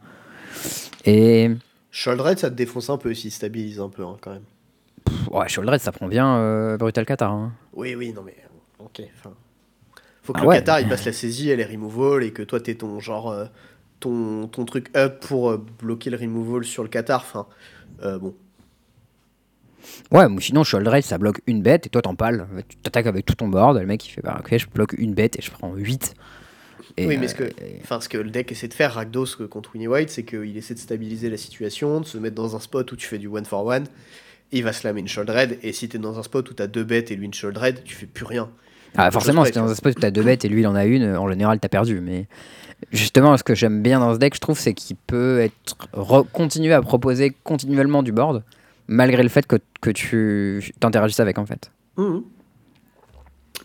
Et. 1.06 1.52
Sholdred 1.92 2.40
ça 2.40 2.50
te 2.50 2.56
défonce 2.56 2.90
un 2.90 2.98
peu 2.98 3.12
aussi, 3.12 3.30
stabilise 3.30 3.82
un 3.82 3.90
peu 3.90 4.04
hein, 4.04 4.16
quand 4.22 4.32
même. 4.32 4.44
ouais, 5.32 5.50
Sholdred 5.50 5.82
ça 5.82 5.92
prend 5.92 6.08
bien 6.08 6.78
Brutal 6.78 7.06
Qatar. 7.06 7.32
Hein. 7.32 7.52
Oui, 7.74 7.96
oui, 7.96 8.14
non 8.14 8.24
mais. 8.26 8.36
Ok, 8.80 9.02
enfin 9.18 9.34
faut 10.28 10.34
que 10.34 10.42
ah 10.42 10.44
le 10.44 10.52
Qatar 10.52 10.82
il 10.82 10.90
passe 10.90 11.06
la 11.06 11.14
saisie, 11.14 11.50
elle 11.50 11.62
est 11.62 11.66
removal 11.66 12.22
et 12.24 12.34
que 12.34 12.44
toi 12.44 12.60
t'es 12.60 12.76
ton 12.76 13.00
genre 13.00 13.32
euh, 13.32 13.46
ton, 14.02 14.48
ton 14.48 14.66
truc 14.66 14.90
up 14.98 15.26
pour 15.26 15.50
euh, 15.50 15.66
bloquer 15.82 16.10
le 16.10 16.18
removal 16.18 16.66
sur 16.66 16.84
le 16.84 16.90
Qatar. 16.90 17.22
Enfin, 17.22 17.48
euh, 18.04 18.20
bon. 18.20 18.36
Ouais, 20.12 20.28
mais 20.30 20.42
sinon 20.42 20.64
Shoulder 20.64 21.02
ça 21.02 21.18
bloque 21.18 21.42
une 21.48 21.62
bête 21.62 21.86
et 21.88 21.90
toi 21.90 22.02
t'en 22.02 22.16
pales. 22.16 22.48
Tu 22.68 22.78
t'attaques 22.78 23.08
avec 23.08 23.26
tout 23.26 23.36
ton 23.36 23.48
board. 23.48 23.78
Le 23.78 23.86
mec 23.86 24.06
il 24.08 24.12
fait 24.12 24.22
bah, 24.22 24.38
ok, 24.40 24.58
je 24.58 24.68
bloque 24.68 24.94
une 24.98 25.14
bête 25.14 25.38
et 25.38 25.42
je 25.42 25.52
prends 25.52 25.74
8. 25.74 26.14
oui, 27.00 27.18
mais 27.18 27.28
ce 27.28 27.36
que, 27.36 27.44
enfin, 27.84 28.00
ce 28.02 28.10
que 28.10 28.18
le 28.18 28.30
deck 28.30 28.52
essaie 28.52 28.68
de 28.68 28.74
faire, 28.74 28.94
Rakdos 28.94 29.26
contre 29.50 29.72
Winnie 29.76 29.88
White, 29.88 30.10
c'est 30.10 30.24
qu'il 30.24 30.56
essaie 30.58 30.74
de 30.74 30.80
stabiliser 30.80 31.30
la 31.30 31.38
situation, 31.38 32.00
de 32.02 32.06
se 32.06 32.18
mettre 32.18 32.36
dans 32.36 32.56
un 32.56 32.60
spot 32.60 32.92
où 32.92 32.96
tu 32.96 33.08
fais 33.08 33.18
du 33.18 33.28
one 33.28 33.46
for 33.46 33.66
one. 33.66 33.86
Il 34.52 34.64
va 34.64 34.72
slammer 34.72 35.02
une 35.02 35.08
Sholdred, 35.10 35.60
et 35.62 35.74
si 35.74 35.90
t'es 35.90 35.98
dans 35.98 36.18
un 36.18 36.24
spot 36.24 36.50
où 36.50 36.54
t'as 36.54 36.68
deux 36.68 36.86
bêtes 36.86 37.12
et 37.12 37.16
lui 37.18 37.26
une 37.26 37.34
Sholdred, 37.34 37.84
tu 37.84 37.94
fais 37.96 38.06
plus 38.06 38.26
rien. 38.26 38.50
Ah, 38.96 39.12
forcément, 39.12 39.44
si 39.44 39.52
t'es 39.52 39.60
dans 39.60 39.70
un 39.70 39.76
spot 39.76 39.96
où 39.98 40.00
t'as 40.00 40.10
deux 40.10 40.24
bêtes 40.24 40.46
et 40.46 40.48
lui 40.50 40.62
il 40.62 40.68
en 40.68 40.74
a 40.76 40.86
une, 40.86 41.16
en 41.18 41.30
général 41.30 41.60
t'as 41.60 41.68
perdu. 41.68 42.00
Mais 42.00 42.28
justement, 42.92 43.36
ce 43.38 43.44
que 43.44 43.54
j'aime 43.54 43.84
bien 43.84 44.00
dans 44.00 44.14
ce 44.14 44.20
deck, 44.20 44.34
je 44.36 44.40
trouve, 44.40 44.58
c'est 44.58 44.74
qu'il 44.74 44.96
peut 44.96 45.40
être 45.42 45.76
re- 45.94 46.26
continuer 46.32 46.74
à 46.74 46.82
proposer 46.82 47.36
continuellement 47.44 48.02
du 48.02 48.12
board, 48.14 48.44
malgré 48.88 49.24
le 49.24 49.30
fait 49.30 49.46
que, 49.48 49.58
que 49.82 49.90
tu 49.90 50.72
t'interagisses 50.80 51.20
avec 51.20 51.38
en 51.38 51.46
fait. 51.46 51.72
Mhm. 51.98 52.24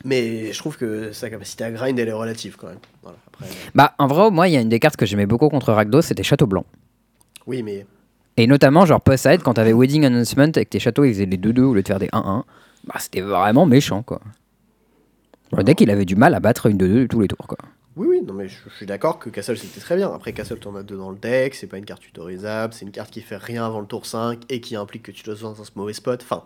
Mais 0.04 0.52
je 0.52 0.58
trouve 0.58 0.76
que 0.76 1.12
sa 1.12 1.30
capacité 1.30 1.64
à 1.64 1.70
grind, 1.70 1.98
elle 1.98 2.08
est 2.08 2.12
relative 2.12 2.56
quand 2.58 2.66
même. 2.68 2.78
Voilà, 3.02 3.18
après, 3.28 3.46
Bah, 3.74 3.94
en 3.98 4.06
vrai, 4.08 4.30
moi, 4.30 4.48
il 4.48 4.54
y 4.54 4.56
a 4.56 4.60
une 4.60 4.68
des 4.68 4.80
cartes 4.80 4.96
que 4.96 5.06
j'aimais 5.06 5.26
beaucoup 5.26 5.48
contre 5.48 5.72
Rakdos, 5.72 6.02
c'était 6.02 6.22
Château 6.24 6.46
Blanc. 6.46 6.64
oui, 7.46 7.62
mais 7.62 7.86
Et 8.36 8.46
notamment, 8.46 8.84
genre 8.86 9.00
post-side, 9.00 9.42
quand 9.42 9.54
t'avais 9.54 9.72
Wedding 9.72 10.04
Announcement 10.06 10.46
et 10.56 10.64
que 10.64 10.70
tes 10.70 10.80
châteaux 10.80 11.04
ils 11.04 11.12
faisaient 11.14 11.26
des 11.26 11.36
2-2 11.36 11.60
au 11.62 11.74
lieu 11.74 11.82
de 11.82 11.86
faire 11.88 11.98
des 12.00 12.08
1-1, 12.08 12.44
bah, 12.86 12.94
c'était 12.98 13.20
vraiment 13.20 13.66
méchant 13.66 14.02
quoi. 14.02 14.20
Le 15.56 15.62
deck, 15.62 15.80
il 15.82 15.90
avait 15.90 16.06
du 16.06 16.16
mal 16.16 16.34
à 16.34 16.40
battre 16.40 16.66
une 16.66 16.78
2-2 16.78 17.06
tous 17.08 17.20
les 17.20 17.28
tours 17.28 17.46
quoi. 17.46 17.58
Oui, 17.96 18.06
oui, 18.08 18.22
non, 18.22 18.32
mais 18.32 18.48
je, 18.48 18.56
je 18.68 18.74
suis 18.74 18.86
d'accord 18.86 19.18
que 19.18 19.28
Castle 19.28 19.58
c'était 19.58 19.80
très 19.80 19.96
bien. 19.96 20.12
Après, 20.12 20.32
Castle, 20.32 20.58
t'en 20.58 20.74
as 20.76 20.82
deux 20.82 20.96
dans 20.96 21.10
le 21.10 21.18
deck, 21.18 21.54
c'est 21.54 21.66
pas 21.66 21.78
une 21.78 21.84
carte 21.84 22.02
tutorisable, 22.02 22.72
c'est 22.72 22.84
une 22.84 22.90
carte 22.90 23.10
qui 23.10 23.20
fait 23.20 23.36
rien 23.36 23.66
avant 23.66 23.80
le 23.80 23.86
tour 23.86 24.06
5 24.06 24.40
et 24.48 24.60
qui 24.60 24.76
implique 24.76 25.02
que 25.02 25.12
tu 25.12 25.22
dois 25.24 25.34
dans 25.34 25.54
ce 25.54 25.70
mauvais 25.76 25.92
spot. 25.92 26.22
Enfin, 26.22 26.44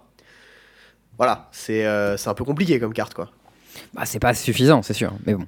voilà, 1.18 1.48
c'est 1.52 1.86
euh, 1.86 2.16
c'est 2.16 2.28
un 2.28 2.34
peu 2.34 2.44
compliqué 2.44 2.80
comme 2.80 2.92
carte 2.92 3.14
quoi. 3.14 3.30
Bah, 3.94 4.02
c'est 4.04 4.18
pas 4.18 4.34
suffisant, 4.34 4.82
c'est 4.82 4.94
sûr, 4.94 5.12
mais 5.26 5.34
bon. 5.34 5.46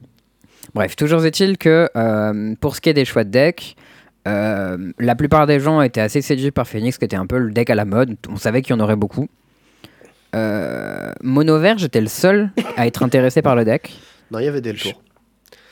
Bref, 0.75 0.97
toujours 0.97 1.25
est-il 1.25 1.59
que 1.59 1.89
euh, 1.97 2.55
pour 2.61 2.77
ce 2.77 2.81
qui 2.81 2.91
est 2.91 2.95
des 2.95 3.05
choix 3.05 3.25
de 3.25 3.31
deck, 3.31 3.77
euh, 4.27 4.93
la 4.99 5.15
plupart 5.15 5.47
des 5.47 5.61
gens 5.61 5.81
étaient 5.81 6.01
assez 6.01 6.21
séduits 6.21 6.51
par 6.51 6.67
Phoenix, 6.67 6.99
qui 6.99 7.05
était 7.05 7.17
un 7.17 7.27
peu 7.27 7.39
le 7.39 7.51
deck 7.51 7.71
à 7.71 7.75
la 7.75 7.85
mode. 7.85 8.17
On 8.29 8.37
savait 8.37 8.63
qu'il 8.63 8.75
y 8.75 8.79
en 8.79 8.81
aurait 8.81 8.97
beaucoup. 8.97 9.29
Euh, 10.35 11.13
Mono 11.23 11.59
vert, 11.59 11.79
j'étais 11.79 12.01
le 12.01 12.09
seul 12.09 12.51
à 12.77 12.87
être 12.87 13.03
intéressé 13.03 13.41
par 13.41 13.57
le 13.57 13.65
deck. 13.65 13.99
Non, 14.31 14.39
il 14.41 14.45
y 14.45 14.49
avait 14.49 14.61
des 14.61 14.73
le 14.73 14.79
tour. 14.79 15.03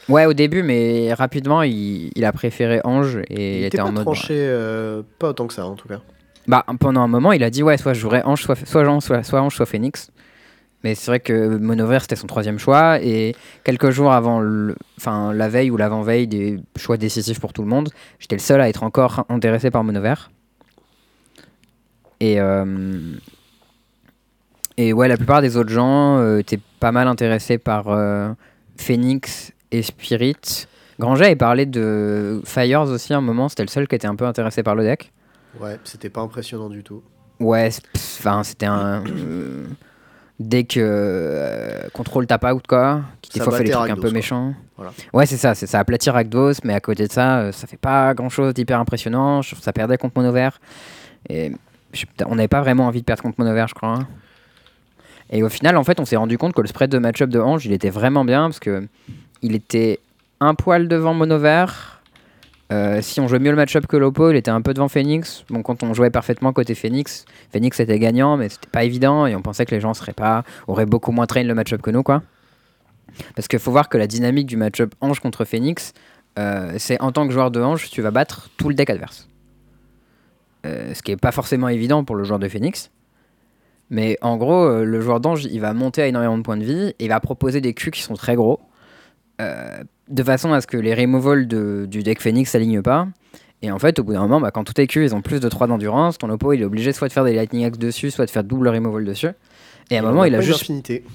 Ouais, 0.09 0.25
au 0.27 0.35
début, 0.35 0.63
mais 0.63 1.13
rapidement, 1.15 1.63
il, 1.63 2.11
il 2.15 2.25
a 2.25 2.33
préféré 2.33 2.81
Ange 2.85 3.19
et 3.29 3.61
il, 3.61 3.65
était 3.65 3.81
en 3.81 3.93
mode. 3.93 4.05
tranché, 4.05 4.35
euh, 4.37 5.03
pas 5.19 5.31
autant 5.31 5.47
que 5.47 5.55
ça 5.55 5.67
en 5.67 5.75
tout 5.75 5.89
cas. 5.89 6.01
Bah, 6.47 6.65
pendant 6.79 7.01
un 7.01 7.09
moment, 7.09 7.33
il 7.33 7.43
a 7.43 7.51
dit 7.51 7.63
ouais, 7.63 7.77
soit 7.77 7.93
je 7.93 8.01
jouerais 8.01 8.23
Ange, 8.25 8.43
soit, 8.43 8.55
soit, 8.67 8.89
Ange, 8.89 9.03
soit, 9.03 9.23
soit 9.25 9.41
Ange, 9.41 9.57
soit 9.57 9.67
Phoenix. 9.67 10.11
Mais 10.85 10.95
c'est 10.95 11.11
vrai 11.11 11.19
que 11.19 11.57
Mono 11.57 11.87
vert, 11.87 12.03
c'était 12.03 12.15
son 12.15 12.29
troisième 12.29 12.61
choix. 12.61 13.01
Et 13.03 13.35
quelques 13.65 13.91
jours 13.91 14.13
avant, 14.13 14.39
le, 14.39 14.77
enfin, 14.99 15.33
la 15.33 15.49
veille 15.49 15.73
ou 15.73 15.77
l'avant-veille 15.77 16.29
des 16.29 16.61
choix 16.77 16.97
décisifs 16.97 17.41
pour 17.41 17.53
tout 17.53 17.63
le 17.63 17.69
monde, 17.69 17.89
j'étais 18.21 18.37
le 18.37 18.41
seul 18.41 18.61
à 18.61 18.69
être 18.69 18.85
encore 18.85 19.25
intéressé 19.29 19.73
par 19.73 19.83
Mono 19.83 20.01
vert. 20.01 20.31
Et, 22.21 22.41
euh, 22.41 23.15
et 24.77 24.93
ouais, 24.93 25.09
la 25.09 25.17
plupart 25.17 25.43
des 25.43 25.57
autres 25.57 25.71
gens 25.71 26.19
euh, 26.19 26.39
étaient 26.39 26.61
pas 26.79 26.93
mal 26.93 27.09
intéressés 27.09 27.59
par 27.59 27.89
euh, 27.89 28.33
Phoenix 28.77 29.53
et 29.77 29.83
Spirit. 29.83 30.67
Granger 30.99 31.27
avait 31.27 31.37
parlé 31.37 31.67
de 31.67 32.41
Fires 32.45 32.83
aussi 32.83 33.13
à 33.13 33.19
un 33.19 33.21
moment, 33.21 33.49
c'était 33.49 33.65
le 33.65 33.69
seul 33.69 33.87
qui 33.87 33.95
était 33.95 34.07
un 34.07 34.17
peu 34.17 34.25
intéressé 34.27 34.63
par 34.63 34.75
le 34.75 34.83
deck. 34.85 35.13
Ouais, 35.61 35.79
c'était 35.85 36.09
pas 36.11 36.21
impressionnant 36.23 36.69
du 36.69 36.83
tout. 36.83 37.03
Ouais, 37.39 37.69
enfin 38.19 38.43
c'était 38.43 38.65
un 38.67 39.05
euh, 39.07 39.67
deck 40.41 40.79
euh, 40.79 41.83
contrôle 41.93 42.27
tap 42.27 42.45
out 42.45 42.67
quoi, 42.67 43.03
qui 43.21 43.31
des 43.33 43.39
Ça 43.41 43.45
fois 43.45 43.59
fait 43.59 43.65
des 43.65 43.71
trucs 43.73 43.91
un 43.91 43.97
peu 43.97 44.11
méchants. 44.11 44.55
Voilà. 44.77 44.93
Ouais, 45.13 45.27
c'est 45.27 45.37
ça, 45.37 45.55
c'est 45.55 45.67
ça 45.67 45.79
aplatit 45.81 46.09
Rakdos, 46.11 46.55
mais 46.65 46.73
à 46.75 46.81
côté 46.81 47.07
de 47.07 47.13
ça, 47.13 47.39
euh, 47.41 47.53
ça 47.53 47.67
fait 47.67 47.77
pas 47.77 48.15
grand 48.15 48.31
chose 48.31 48.55
d'hyper 48.55 48.81
impressionnant. 48.81 49.43
Je 49.43 49.55
ça 49.57 49.73
perdait 49.73 49.99
contre 49.99 50.19
Mono 50.19 50.33
vert. 50.33 50.59
Et 51.29 51.53
je 51.93 52.05
on 52.27 52.37
n'avait 52.37 52.49
pas 52.49 52.61
vraiment 52.63 52.87
envie 52.87 53.01
de 53.01 53.05
perdre 53.05 53.23
contre 53.23 53.39
Mono 53.39 53.53
vert, 53.55 53.69
je 53.69 53.75
crois. 53.75 53.95
hein. 53.99 54.09
Et 55.29 55.43
au 55.43 55.49
final, 55.49 55.77
en 55.77 55.83
fait, 55.85 55.99
on 55.99 56.05
s'est 56.05 56.17
rendu 56.17 56.39
compte 56.39 56.53
que 56.55 56.61
le 56.61 56.69
spread 56.69 56.89
de 56.91 56.99
match-up 56.99 57.29
de 57.29 57.41
Ange, 57.41 57.67
il 57.67 57.73
était 57.73 57.91
vraiment 57.91 58.25
bien 58.25 58.43
parce 58.45 58.61
que 58.61 58.87
il 59.47 59.55
était 59.55 60.01
un 60.41 60.55
poil 60.55 60.89
devant 60.89 61.15
Mono 61.15 61.39
vert. 61.39 62.03
Euh, 62.73 63.01
si 63.01 63.21
on 63.21 63.29
jouait 63.29 63.39
mieux 63.39 63.51
le 63.51 63.57
match-up 63.57 63.87
que 63.87 63.97
l'oppo, 63.97 64.31
il 64.31 64.37
était 64.37 64.51
un 64.51 64.61
peu 64.61 64.75
devant 64.75 64.89
Phoenix. 64.89 65.45
Bon, 65.49 65.63
quand 65.63 65.85
on 65.85 65.95
jouait 65.95 66.11
parfaitement 66.11 66.53
côté 66.53 66.75
Phoenix, 66.75 67.25
Phoenix 67.53 67.79
était 67.79 67.99
gagnant, 68.01 68.37
mais 68.37 68.49
c'était 68.49 68.69
pas 68.69 68.83
évident 68.83 69.27
et 69.27 69.37
on 69.37 69.43
pensait 69.43 69.65
que 69.65 69.75
les 69.75 69.81
gens 69.81 69.95
seraient 69.95 70.13
pas, 70.13 70.43
auraient 70.67 70.87
beaucoup 70.87 71.13
moins 71.13 71.27
train 71.27 71.45
le 71.45 71.55
match-up 71.55 71.81
que 71.81 71.91
nous, 71.91 72.03
quoi. 72.03 72.23
Parce 73.37 73.47
qu'il 73.47 73.61
faut 73.61 73.71
voir 73.71 73.89
que 73.89 73.97
la 73.97 74.09
dynamique 74.09 74.47
du 74.47 74.57
match-up 74.57 74.95
Ange 75.01 75.21
contre 75.21 75.45
Phoenix, 75.45 75.93
euh, 76.41 76.75
c'est 76.79 77.01
en 77.01 77.13
tant 77.13 77.27
que 77.29 77.33
joueur 77.33 77.53
de 77.53 77.63
Ange, 77.63 77.89
tu 77.89 78.03
vas 78.03 78.11
battre 78.11 78.51
tout 78.57 78.69
le 78.69 78.75
deck 78.75 78.91
adverse. 78.91 79.29
Euh, 80.67 80.93
ce 80.93 81.03
qui 81.03 81.13
est 81.13 81.17
pas 81.17 81.33
forcément 81.33 81.69
évident 81.69 82.03
pour 82.03 82.17
le 82.17 82.25
joueur 82.25 82.41
de 82.41 82.49
Phoenix. 82.49 82.91
Mais 83.91 84.19
en 84.21 84.37
gros, 84.37 84.83
le 84.83 85.01
joueur 85.01 85.21
d'Ange, 85.21 85.45
il 85.45 85.61
va 85.61 85.73
monter 85.73 86.03
à 86.03 86.09
énormément 86.09 86.37
de 86.37 86.43
points 86.43 86.57
de 86.57 86.65
vie 86.65 86.89
et 86.99 87.05
il 87.05 87.09
va 87.09 87.21
proposer 87.21 87.61
des 87.61 87.73
Q 87.73 87.93
qui 87.93 88.03
sont 88.03 88.15
très 88.15 88.35
gros. 88.35 88.59
Euh, 89.41 89.83
de 90.09 90.23
façon 90.23 90.53
à 90.53 90.61
ce 90.61 90.67
que 90.67 90.77
les 90.77 90.95
removals 90.95 91.47
de- 91.49 91.87
du 91.89 92.03
deck 92.03 92.21
Phoenix 92.21 92.51
s'alignent 92.51 92.83
pas. 92.83 93.07
Et 93.63 93.71
en 93.73 93.79
fait, 93.79 93.99
au 93.99 94.05
bout 94.05 94.13
d'un 94.13 94.21
moment, 94.21 94.41
bah, 94.41 94.51
quand 94.51 94.65
tout 94.65 94.79
est 94.81 94.87
Q, 94.87 95.05
ils 95.05 95.15
ont 95.15 95.23
plus 95.23 95.41
de 95.41 95.49
3 95.49 95.67
d'endurance. 95.67 96.19
Ton 96.19 96.29
oppo, 96.31 96.53
il 96.53 96.61
est 96.61 96.65
obligé 96.65 96.93
soit 96.93 97.09
de 97.09 97.13
faire 97.13 97.25
des 97.25 97.35
Lightning 97.35 97.65
Axe 97.65 97.79
dessus, 97.79 98.11
soit 98.11 98.27
de 98.27 98.31
faire 98.31 98.45
double 98.45 98.69
removal 98.69 99.05
dessus. 99.05 99.29
Et 99.91 99.97
à 99.97 100.01
un 100.01 100.03
moment, 100.03 100.25
il 100.25 100.35
a 100.35 100.39
juste. 100.47 100.59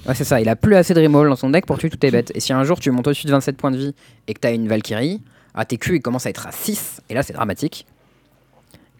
Ouais, 0.06 0.14
c'est 0.14 0.24
ça, 0.24 0.40
il 0.40 0.48
a 0.48 0.56
plus 0.56 0.74
assez 0.74 0.92
de 0.94 1.00
removal 1.00 1.28
dans 1.28 1.36
son 1.36 1.50
deck 1.50 1.66
pour 1.66 1.78
tuer 1.78 1.88
toutes 1.90 2.00
tes 2.00 2.10
bêtes. 2.10 2.32
Et 2.34 2.40
si 2.40 2.52
un 2.52 2.64
jour 2.64 2.80
tu 2.80 2.90
montes 2.90 3.06
au-dessus 3.06 3.26
de 3.26 3.32
27 3.32 3.56
points 3.56 3.70
de 3.70 3.76
vie 3.76 3.94
et 4.26 4.34
que 4.34 4.40
t'as 4.40 4.52
une 4.52 4.66
Valkyrie, 4.66 5.20
ah, 5.54 5.64
tes 5.64 5.76
Q 5.76 5.96
ils 5.96 6.00
commencent 6.02 6.26
à 6.26 6.30
être 6.30 6.46
à 6.46 6.52
6, 6.52 7.00
et 7.10 7.14
là 7.14 7.22
c'est 7.22 7.32
dramatique. 7.34 7.86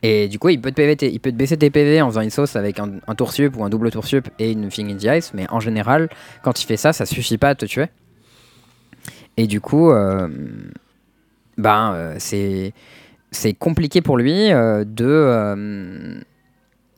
Et 0.05 0.26
du 0.29 0.38
coup, 0.41 0.49
il 0.49 0.61
peut, 0.61 0.73
te 0.73 1.05
il 1.05 1.21
peut 1.21 1.31
te 1.31 1.37
baisser 1.37 1.57
tes 1.57 1.71
PV 1.71 2.02
en 2.02 2.09
faisant 2.09 2.23
une 2.23 2.31
sauce 2.31 2.57
avec 2.57 2.81
un, 2.81 2.91
un 3.07 3.14
tour 3.14 3.33
sup 3.33 3.57
ou 3.57 3.64
un 3.64 3.71
double 3.71 3.91
tour 3.93 4.05
sup 4.05 4.29
et 4.41 4.50
une 4.50 4.69
Thing 4.69 4.91
in 4.93 4.97
the 4.97 5.17
Ice, 5.19 5.33
mais 5.33 5.47
en 5.50 5.61
général, 5.61 6.09
quand 6.43 6.61
il 6.61 6.67
fait 6.67 6.76
ça, 6.76 6.93
ça 6.93 7.07
suffit 7.07 7.38
pas 7.38 7.50
à 7.50 7.55
te 7.55 7.67
tuer. 7.67 7.87
Et 9.37 9.47
du 9.47 9.61
coup, 9.61 9.91
euh, 9.91 10.29
ben, 11.57 11.93
euh, 11.95 12.17
c'est 12.19 12.73
c'est 13.31 13.55
compliqué 13.55 14.03
pour 14.03 14.19
lui 14.19 14.53
euh, 14.53 14.85
de 14.85 16.23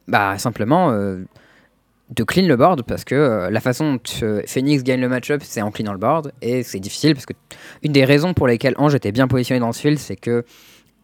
bah, 0.08 0.36
simplement 0.38 0.90
de 0.92 2.24
clean 2.24 2.46
le 2.46 2.56
board 2.56 2.82
parce 2.82 3.04
que 3.04 3.48
la 3.50 3.60
façon 3.60 3.94
dont 3.94 4.42
Phoenix 4.46 4.82
gagne 4.82 5.00
le 5.00 5.08
match-up, 5.08 5.42
c'est 5.44 5.62
en 5.62 5.70
cleanant 5.70 5.92
le 5.92 5.98
board 5.98 6.32
et 6.42 6.62
c'est 6.62 6.80
difficile 6.80 7.14
parce 7.14 7.24
que 7.24 7.34
une 7.82 7.92
des 7.92 8.04
raisons 8.04 8.34
pour 8.34 8.46
lesquelles 8.46 8.74
Ange 8.76 8.94
était 8.94 9.12
bien 9.12 9.28
positionné 9.28 9.60
dans 9.60 9.72
ce 9.72 9.80
field, 9.80 9.98
c'est 9.98 10.16
que 10.16 10.44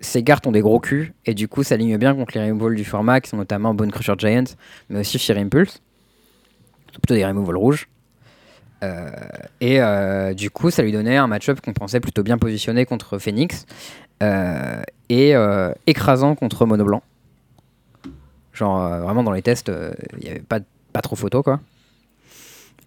ses 0.00 0.24
cartes 0.24 0.46
ont 0.46 0.52
des 0.52 0.60
gros 0.60 0.80
culs 0.80 1.14
et 1.26 1.34
du 1.34 1.46
coup 1.46 1.62
ça 1.62 1.76
aligne 1.76 1.96
bien 1.96 2.14
contre 2.14 2.36
les 2.36 2.50
removals 2.50 2.74
du 2.74 2.84
format 2.84 3.20
qui 3.20 3.30
sont 3.30 3.36
notamment 3.36 3.72
Bone 3.72 3.92
Crusher 3.92 4.14
Giant 4.18 4.44
mais 4.88 5.00
aussi 5.00 5.18
Fear 5.18 5.38
Impulse. 5.38 5.80
Plutôt 6.92 7.14
des 7.14 7.24
removals 7.24 7.56
rouges. 7.56 7.88
Euh, 8.82 9.10
et 9.60 9.80
euh, 9.80 10.34
du 10.34 10.50
coup, 10.50 10.70
ça 10.70 10.82
lui 10.82 10.92
donnait 10.92 11.16
un 11.16 11.26
match-up 11.26 11.60
qu'on 11.60 11.72
pensait 11.72 12.00
plutôt 12.00 12.22
bien 12.22 12.38
positionné 12.38 12.86
contre 12.86 13.18
Phoenix 13.18 13.66
euh, 14.22 14.82
et 15.08 15.34
écrasant 15.86 16.34
contre 16.34 16.66
Mono 16.66 16.84
Blanc. 16.84 17.02
Genre, 18.52 19.00
vraiment 19.00 19.22
dans 19.22 19.32
les 19.32 19.42
tests, 19.42 19.70
il 20.18 20.24
n'y 20.24 20.30
avait 20.30 20.40
pas, 20.40 20.60
pas 20.92 21.00
trop 21.00 21.16
photo 21.16 21.42
quoi. 21.42 21.60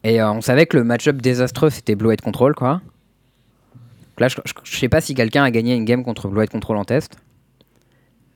Et 0.03 0.21
on 0.21 0.41
savait 0.41 0.65
que 0.65 0.77
le 0.77 0.83
match-up 0.83 1.17
désastreux 1.17 1.69
c'était 1.69 1.95
Blue 1.95 2.11
Head 2.11 2.21
Control 2.21 2.53
quoi. 2.53 2.81
Donc 3.73 4.19
là, 4.19 4.27
je, 4.27 4.37
je, 4.45 4.53
je 4.63 4.77
sais 4.77 4.89
pas 4.89 5.01
si 5.01 5.15
quelqu'un 5.15 5.43
a 5.43 5.49
gagné 5.49 5.75
une 5.75 5.85
game 5.85 6.03
contre 6.03 6.27
Blue 6.27 6.43
Head 6.43 6.49
Control 6.49 6.77
en 6.77 6.85
test. 6.85 7.17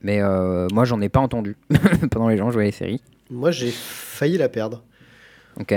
Mais 0.02 0.22
moi, 0.74 0.86
j'en 0.86 1.02
ai 1.02 1.10
pas 1.10 1.20
entendu 1.20 1.56
pendant 2.12 2.30
les 2.30 2.38
gens 2.38 2.52
jouaient 2.52 2.66
les 2.66 2.72
séries. 2.72 3.02
Moi, 3.30 3.52
j'ai 3.52 3.72
failli 3.72 4.38
la 4.38 4.50
perdre. 4.50 4.84
Ok. 5.60 5.74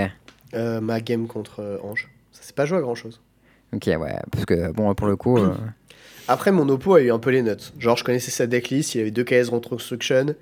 Euh, 0.54 0.80
ma 0.80 1.00
game 1.00 1.26
contre 1.26 1.60
euh, 1.60 1.78
Ange. 1.82 2.08
Ça 2.32 2.42
s'est 2.42 2.52
pas 2.52 2.66
joué 2.66 2.78
à 2.78 2.80
grand 2.80 2.94
chose. 2.94 3.20
Ok, 3.72 3.86
ouais. 3.86 4.16
Parce 4.32 4.44
que, 4.46 4.72
bon, 4.72 4.92
pour 4.94 5.06
le 5.06 5.16
coup. 5.16 5.38
euh, 5.38 5.54
Après, 6.28 6.52
mon 6.52 6.68
oppo 6.68 6.94
a 6.94 7.00
eu 7.00 7.10
un 7.10 7.18
peu 7.18 7.30
les 7.30 7.42
notes. 7.42 7.72
Genre, 7.78 7.96
je 7.96 8.04
connaissais 8.04 8.30
sa 8.30 8.46
decklist, 8.46 8.94
il 8.94 9.00
avait 9.00 9.10
deux 9.10 9.24
KS 9.24 9.48
Reconstruction. 9.50 10.34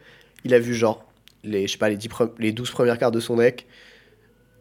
Il 0.44 0.54
a 0.54 0.58
vu, 0.58 0.74
genre, 0.74 1.04
les, 1.44 1.66
je 1.66 1.72
sais 1.72 1.78
pas, 1.78 1.88
les, 1.88 1.96
10 1.96 2.08
pre- 2.08 2.30
les 2.38 2.52
12 2.52 2.70
premières 2.70 2.98
cartes 2.98 3.14
de 3.14 3.20
son 3.20 3.36
deck. 3.36 3.66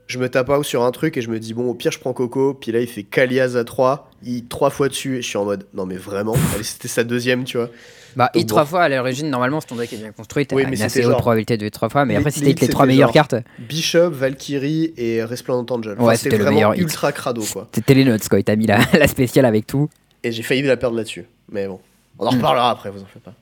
Je 0.07 0.19
me 0.19 0.29
tape 0.29 0.49
out 0.49 0.63
sur 0.63 0.83
un 0.83 0.91
truc 0.91 1.17
et 1.17 1.21
je 1.21 1.29
me 1.29 1.37
dis, 1.39 1.53
bon, 1.53 1.69
au 1.69 1.73
pire, 1.73 1.91
je 1.91 1.99
prends 1.99 2.13
Coco. 2.13 2.53
Puis 2.53 2.71
là, 2.71 2.79
il 2.79 2.87
fait 2.87 3.03
Kalias 3.03 3.55
à 3.57 3.63
3. 3.65 4.09
Il 4.23 4.47
3 4.47 4.69
fois 4.69 4.87
dessus 4.87 5.17
et 5.17 5.21
je 5.21 5.27
suis 5.27 5.37
en 5.37 5.43
mode, 5.45 5.65
non, 5.73 5.85
mais 5.85 5.97
vraiment? 5.97 6.35
C'était 6.61 6.87
sa 6.87 7.03
deuxième, 7.03 7.43
tu 7.43 7.57
vois. 7.57 7.69
Bah, 8.17 8.31
Donc 8.33 8.41
hit 8.41 8.49
bon. 8.49 8.55
trois 8.55 8.65
fois 8.65 8.81
à 8.83 8.89
l'origine, 8.89 9.29
normalement, 9.29 9.61
si 9.61 9.67
ton 9.67 9.75
deck 9.75 9.93
est 9.93 9.97
bien 9.97 10.11
construit, 10.11 10.45
t'as 10.47 10.55
Oui, 10.55 10.63
mais 10.63 10.69
une 10.71 10.75
c'était 10.75 10.85
assez 10.85 10.99
haute 11.05 11.11
genre- 11.11 11.19
probabilité 11.21 11.55
de 11.55 11.65
hit 11.67 11.73
trois 11.73 11.87
fois. 11.89 12.03
Mais 12.03 12.13
Les- 12.15 12.17
après, 12.19 12.31
si 12.31 12.41
les 12.41 12.49
hits, 12.51 12.55
trois 12.55 12.67
c'était 12.67 12.85
meilleures 12.87 13.11
cartes, 13.11 13.35
Bishop, 13.59 14.09
Valkyrie 14.09 14.93
et 14.97 15.23
Resplendent 15.23 15.71
Angel. 15.71 15.99
Ouais, 16.01 16.15
c'était 16.17 16.37
c'était 16.37 16.51
le 16.51 16.57
hit. 16.75 16.81
ultra 16.81 17.11
crado, 17.11 17.43
quoi. 17.53 17.69
c'était 17.71 17.93
les 17.93 18.03
notes, 18.03 18.27
quoi. 18.27 18.39
Il 18.39 18.43
t'a 18.43 18.55
mis 18.55 18.65
la, 18.65 18.79
la 18.99 19.07
spéciale 19.07 19.45
avec 19.45 19.67
tout. 19.67 19.87
Et 20.23 20.31
j'ai 20.31 20.41
failli 20.43 20.63
la 20.63 20.77
perdre 20.77 20.97
là-dessus. 20.97 21.25
Mais 21.51 21.67
bon, 21.67 21.79
on 22.19 22.25
en 22.25 22.31
Hmm. 22.31 22.35
reparlera 22.37 22.71
après, 22.71 22.89
vous 22.89 23.01
en 23.01 23.05
faites 23.05 23.21
pas. 23.23 23.33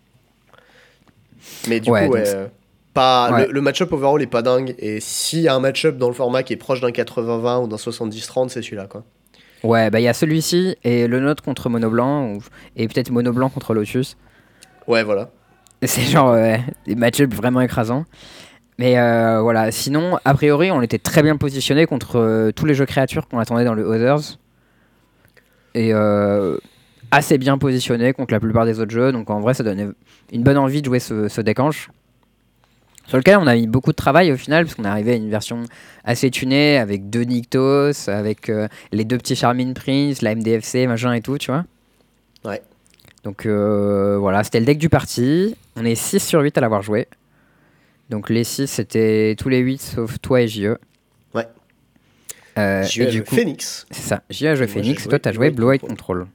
Mais 1.68 1.80
du 1.80 1.90
Ouais, 1.90 2.08
coup, 2.08 2.14
ouais, 2.14 2.26
c'est- 2.26 2.36
euh, 2.36 2.48
pas, 2.94 3.32
Ouais. 3.32 3.48
le, 3.48 3.54
le 3.54 3.62
match-up 3.62 3.92
overall 3.94 4.22
est 4.22 4.28
pas 4.28 4.42
dingue. 4.42 4.76
Et 4.80 5.00
s'il 5.00 5.40
y 5.42 5.48
a 5.48 5.56
un 5.56 5.60
match-up 5.60 5.98
dans 5.98 6.08
le 6.08 6.14
format 6.14 6.44
qui 6.44 6.54
est 6.54 6.58
proche 6.58 6.82
d'un 6.82 6.92
80-20 6.92 7.60
ou 7.64 7.68
d'un 7.68 7.78
70-30, 7.78 8.50
c'est 8.50 8.62
celui-là, 8.62 8.88
quoi. 8.88 9.04
Ouais, 9.64 9.90
bah, 9.90 10.00
il 10.00 10.04
y 10.04 10.08
a 10.08 10.14
celui-ci 10.14 10.76
et 10.84 11.08
le 11.08 11.20
nôtre 11.20 11.42
contre 11.44 11.70
Mono 11.70 11.90
Blanc. 11.90 12.34
ou- 12.34 12.44
Et 12.76 12.88
peut-être 12.88 13.10
Mono 13.10 13.32
Blanc 13.34 13.50
contre 13.50 13.74
Lotus. 13.74 14.16
Ouais, 14.88 15.04
voilà. 15.04 15.30
C'est 15.84 16.02
genre 16.02 16.34
ouais, 16.34 16.62
des 16.86 16.96
match-ups 16.96 17.36
vraiment 17.36 17.62
écrasants. 17.62 18.06
Mais 18.78 19.00
euh, 19.00 19.42
voilà, 19.42 19.72
sinon, 19.72 20.18
a 20.26 20.34
priori, 20.34 20.72
on 20.72 20.82
était 20.82 21.00
très 21.00 21.24
bien 21.24 21.38
positionné 21.38 21.86
contre 21.86 22.18
euh, 22.18 22.52
tous 22.52 22.66
les 22.66 22.74
jeux 22.74 22.86
créatures 22.86 23.28
qu'on 23.28 23.40
attendait 23.40 23.64
dans 23.64 23.74
le 23.74 23.84
Others. 23.84 24.38
Et 25.74 25.94
euh, 25.94 26.58
assez 27.12 27.38
bien 27.38 27.58
positionné 27.58 28.14
contre 28.14 28.34
la 28.34 28.40
plupart 28.40 28.66
des 28.66 28.80
autres 28.80 28.92
jeux. 28.92 29.12
Donc 29.12 29.30
en 29.30 29.40
vrai, 29.40 29.54
ça 29.54 29.64
donnait 29.64 29.88
une 30.32 30.44
bonne 30.44 30.58
envie 30.58 30.82
de 30.82 30.86
jouer 30.86 31.00
ce, 31.00 31.28
ce 31.28 31.42
décanche. 31.42 31.90
Sur 33.08 33.18
lequel 33.18 33.38
on 33.38 33.46
a 33.46 33.54
mis 33.56 33.68
beaucoup 33.68 33.92
de 33.92 33.96
travail 33.96 34.32
au 34.32 34.38
final, 34.38 34.66
parce 34.66 34.76
qu'on 34.76 34.84
est 34.84 34.90
arrivé 34.90 35.14
à 35.14 35.16
une 35.16 35.30
version 35.30 35.64
assez 36.04 36.32
tunée 36.32 36.78
avec 36.78 37.10
deux 37.10 37.22
Nyctos, 37.22 38.10
avec 38.10 38.50
euh, 38.50 38.68
les 38.92 39.06
deux 39.06 39.18
petits 39.18 39.36
Charmin 39.36 39.74
Prince, 39.74 40.22
la 40.22 40.34
MDFC, 40.34 40.88
machin 40.88 41.14
et 41.14 41.22
tout, 41.22 41.38
tu 41.38 41.52
vois. 41.52 41.66
Ouais. 42.44 42.62
Donc 43.26 43.48
euh, 43.48 44.18
voilà, 44.20 44.44
c'était 44.44 44.60
le 44.60 44.68
deck 44.68 44.78
du 44.78 44.88
parti. 44.88 45.56
On 45.76 45.84
est 45.84 45.96
6 45.96 46.20
sur 46.20 46.42
8 46.42 46.58
à 46.60 46.62
l'avoir 46.62 46.84
joué. 46.84 47.08
Donc 48.12 48.30
les 48.30 48.44
6, 48.44 48.68
c'était 48.68 49.36
tous 49.38 49.50
les 49.50 49.58
8 49.58 49.82
sauf 49.82 50.20
toi 50.20 50.42
et 50.42 50.48
JE. 50.48 50.78
Ouais. 51.34 51.48
Euh, 52.60 52.84
et 52.84 53.02
eu 53.02 53.08
du 53.08 53.24
coup, 53.24 53.36
Phoenix. 53.36 53.88
c'est 53.90 54.04
ça. 54.04 54.22
JE 54.30 54.46
a 54.46 54.56
joué 54.56 54.68
Phoenix, 54.68 55.02
joué 55.02 55.10
toi 55.10 55.20
t'as 55.20 55.32
joué 55.32 55.50
Blue 55.50 55.66
White 55.66 55.82
Control. 55.82 56.20
Control. 56.20 56.28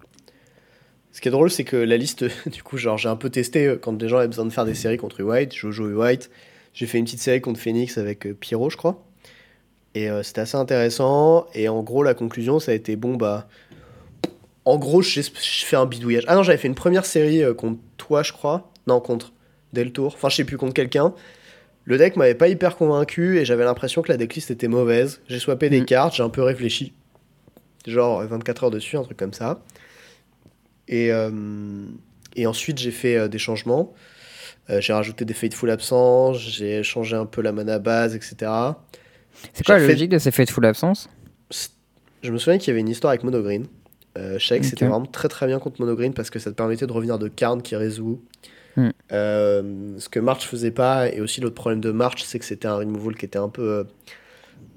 Ce 1.12 1.20
qui 1.20 1.28
est 1.28 1.30
drôle, 1.30 1.50
c'est 1.50 1.64
que 1.64 1.76
la 1.76 1.97
liste, 1.97 2.25
du 2.50 2.62
coup, 2.64 2.76
genre, 2.76 2.99
j'ai 2.99 3.09
un 3.09 3.16
peu 3.16 3.30
testé 3.30 3.66
euh, 3.66 3.76
quand 3.80 3.92
des 3.92 4.09
gens 4.09 4.18
avaient 4.18 4.26
besoin 4.26 4.44
de 4.44 4.50
faire 4.50 4.64
des 4.64 4.75
séries 4.75 4.97
contre 4.97 5.23
White, 5.23 5.54
Jojo 5.54 5.90
et 5.90 5.94
White. 5.94 6.28
J'ai 6.75 6.87
fait 6.87 6.99
une 6.99 7.04
petite 7.04 7.20
série 7.20 7.40
contre 7.40 7.61
Phoenix 7.61 7.99
avec 7.99 8.26
Pyro, 8.40 8.68
je 8.68 8.76
crois. 8.76 9.00
Et 9.94 10.11
euh, 10.11 10.25
c'était 10.25 10.40
assez 10.40 10.56
intéressant. 10.56 11.47
Et 11.54 11.68
en 11.68 11.82
gros, 11.85 12.02
la 12.02 12.14
conclusion, 12.14 12.59
ça 12.59 12.73
a 12.73 12.75
été 12.75 12.97
bon, 12.97 13.14
bah. 13.16 13.49
En 14.64 14.79
gros, 14.79 15.02
je 15.02 15.21
je 15.21 15.64
fais 15.64 15.76
un 15.76 15.87
bidouillage. 15.87 16.25
Ah 16.29 16.35
non, 16.35 16.43
j'avais 16.43 16.59
fait 16.59 16.69
une 16.69 16.75
première 16.75 17.07
série 17.07 17.43
euh, 17.43 17.55
contre 17.55 17.81
toi, 17.97 18.23
je 18.23 18.33
crois. 18.33 18.71
Non, 18.87 19.00
contre 19.00 19.33
Deltour. 19.73 20.12
Enfin, 20.14 20.29
je 20.29 20.37
sais 20.37 20.45
plus, 20.45 20.57
contre 20.59 20.75
quelqu'un. 20.75 21.14
Le 21.85 21.97
deck 21.99 22.17
m'avait 22.17 22.35
pas 22.35 22.49
hyper 22.49 22.76
convaincu 22.76 23.38
et 23.38 23.45
j'avais 23.45 23.64
l'impression 23.64 24.02
que 24.02 24.09
la 24.12 24.17
decklist 24.19 24.50
était 24.50 24.69
mauvaise. 24.69 25.21
J'ai 25.29 25.38
swappé 25.38 25.71
des 25.71 25.81
Mm. 25.81 25.87
cartes, 25.87 26.14
j'ai 26.14 26.23
un 26.23 26.29
peu 26.29 26.43
réfléchi. 26.43 26.93
Genre 27.87 28.21
euh, 28.21 28.26
24 28.26 28.64
heures 28.64 28.71
dessus, 28.71 28.97
un 28.99 29.02
truc 29.02 29.17
comme 29.17 29.33
ça. 29.33 29.62
Et, 30.88 31.11
euh, 31.12 31.31
et 32.37 32.47
ensuite, 32.47 32.79
j'ai 32.79 32.90
fait 32.90 33.17
euh, 33.17 33.29
des 33.29 33.38
changements. 33.38 33.95
Euh, 34.69 34.81
j'ai 34.81 34.93
rajouté 34.93 35.25
des 35.25 35.35
Fateful 35.35 35.71
Absence, 35.71 36.38
j'ai 36.38 36.83
changé 36.83 37.17
un 37.17 37.26
peu 37.26 37.40
la 37.43 37.52
mana 37.52 37.79
base, 37.79 38.14
etc. 38.14 38.37
C'est 39.55 39.64
quoi 39.64 39.76
la 39.79 39.81
fait- 39.87 39.93
logique 39.93 40.11
de 40.11 40.19
ces 40.19 40.31
Fateful 40.31 40.64
Absence? 40.67 41.09
Je 42.23 42.31
me 42.31 42.38
souviens 42.38 42.59
qu'il 42.59 42.69
y 42.69 42.71
avait 42.73 42.81
une 42.81 42.88
histoire 42.88 43.12
avec 43.12 43.25
Monogreen. 43.25 43.67
Euh, 44.19 44.38
je 44.38 44.47
savais 44.47 44.61
que 44.61 44.67
c'était 44.67 44.87
vraiment 44.87 45.07
très 45.07 45.29
très 45.29 45.47
bien 45.47 45.59
contre 45.59 45.81
Monogreen 45.81 46.12
parce 46.14 46.31
que 46.31 46.38
ça 46.38 46.50
te 46.50 46.57
permettait 46.57 46.87
de 46.87 46.93
revenir 46.93 47.19
de 47.19 47.29
Karn 47.29 47.62
qui 47.62 47.76
résout. 47.76 48.21
Hmm. 48.76 48.90
Euh, 49.12 49.95
ce 49.99 50.09
que 50.09 50.21
March 50.21 50.47
faisait 50.47 50.71
pas, 50.71 51.09
et 51.09 51.21
aussi 51.21 51.40
l'autre 51.40 51.55
problème 51.57 51.81
de 51.81 51.90
March, 51.90 52.23
c'est 52.25 52.38
que 52.38 52.45
c'était 52.45 52.69
un 52.69 52.76
removal 52.76 53.17
qui 53.17 53.25
était 53.25 53.38
un 53.38 53.49
peu, 53.49 53.62
euh, 53.62 53.85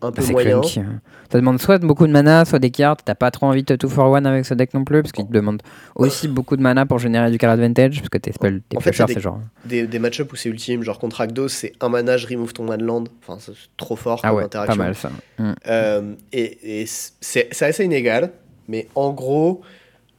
un 0.02 0.12
peu 0.12 0.22
Bah, 0.22 0.28
C'est 0.28 0.32
moyen. 0.34 0.60
clunky. 0.62 0.80
hein. 0.80 1.02
Ça 1.32 1.40
demande 1.40 1.60
soit 1.60 1.78
beaucoup 1.80 2.06
de 2.06 2.12
mana, 2.12 2.44
soit 2.46 2.60
des 2.60 2.70
cartes. 2.72 3.02
T'as 3.06 3.16
pas 3.16 3.32
trop 3.32 3.46
envie 3.48 3.63
de 3.63 3.75
2 3.75 3.88
for 3.88 4.16
1 4.16 4.25
avec 4.25 4.46
ce 4.46 4.54
deck 4.54 4.74
non 4.74 4.84
plus, 4.84 5.02
parce 5.02 5.12
qu'il 5.12 5.25
te 5.28 5.32
demande 5.32 5.62
aussi 5.96 6.28
beaucoup 6.28 6.56
de 6.58 6.62
mana 6.62 6.86
pour 6.86 7.00
générer 7.00 7.32
du 7.32 7.38
card 7.38 7.52
advantage, 7.52 7.98
parce 7.98 8.10
que 8.10 8.18
tes 8.20 8.32
spells, 8.32 8.62
tes 8.70 8.78
En 8.78 8.82
fait, 8.82 8.94
c'est 8.94 9.20
genre. 9.20 9.40
Des, 9.66 9.88
des 9.88 10.00
match-ups 10.00 10.32
où 10.32 10.36
c'est 10.36 10.50
ultime, 10.50 10.84
genre 10.84 11.00
contre 11.00 11.18
Rakdos, 11.18 11.48
c'est 11.50 11.74
un 11.80 11.90
mana, 11.90 12.18
je 12.18 12.28
remove 12.28 12.54
ton 12.54 12.66
manland. 12.66 13.06
Enfin, 13.25 13.38
c'est 13.40 13.54
trop 13.78 13.96
fort 13.96 14.20
Ah 14.24 14.30
comme 14.30 14.38
ouais, 14.38 14.44
interaction. 14.44 14.75
pas 14.78 14.84
mal 14.84 14.96
ça. 14.96 15.12
Mm. 15.40 15.54
Euh, 15.68 16.13
et 16.32 16.82
et 16.82 16.86
c'est 16.88 17.48
c'est 17.52 17.66
assez 17.66 17.86
inégal, 17.86 18.32
mais 18.67 18.88
en 18.96 19.12
gros, 19.12 19.62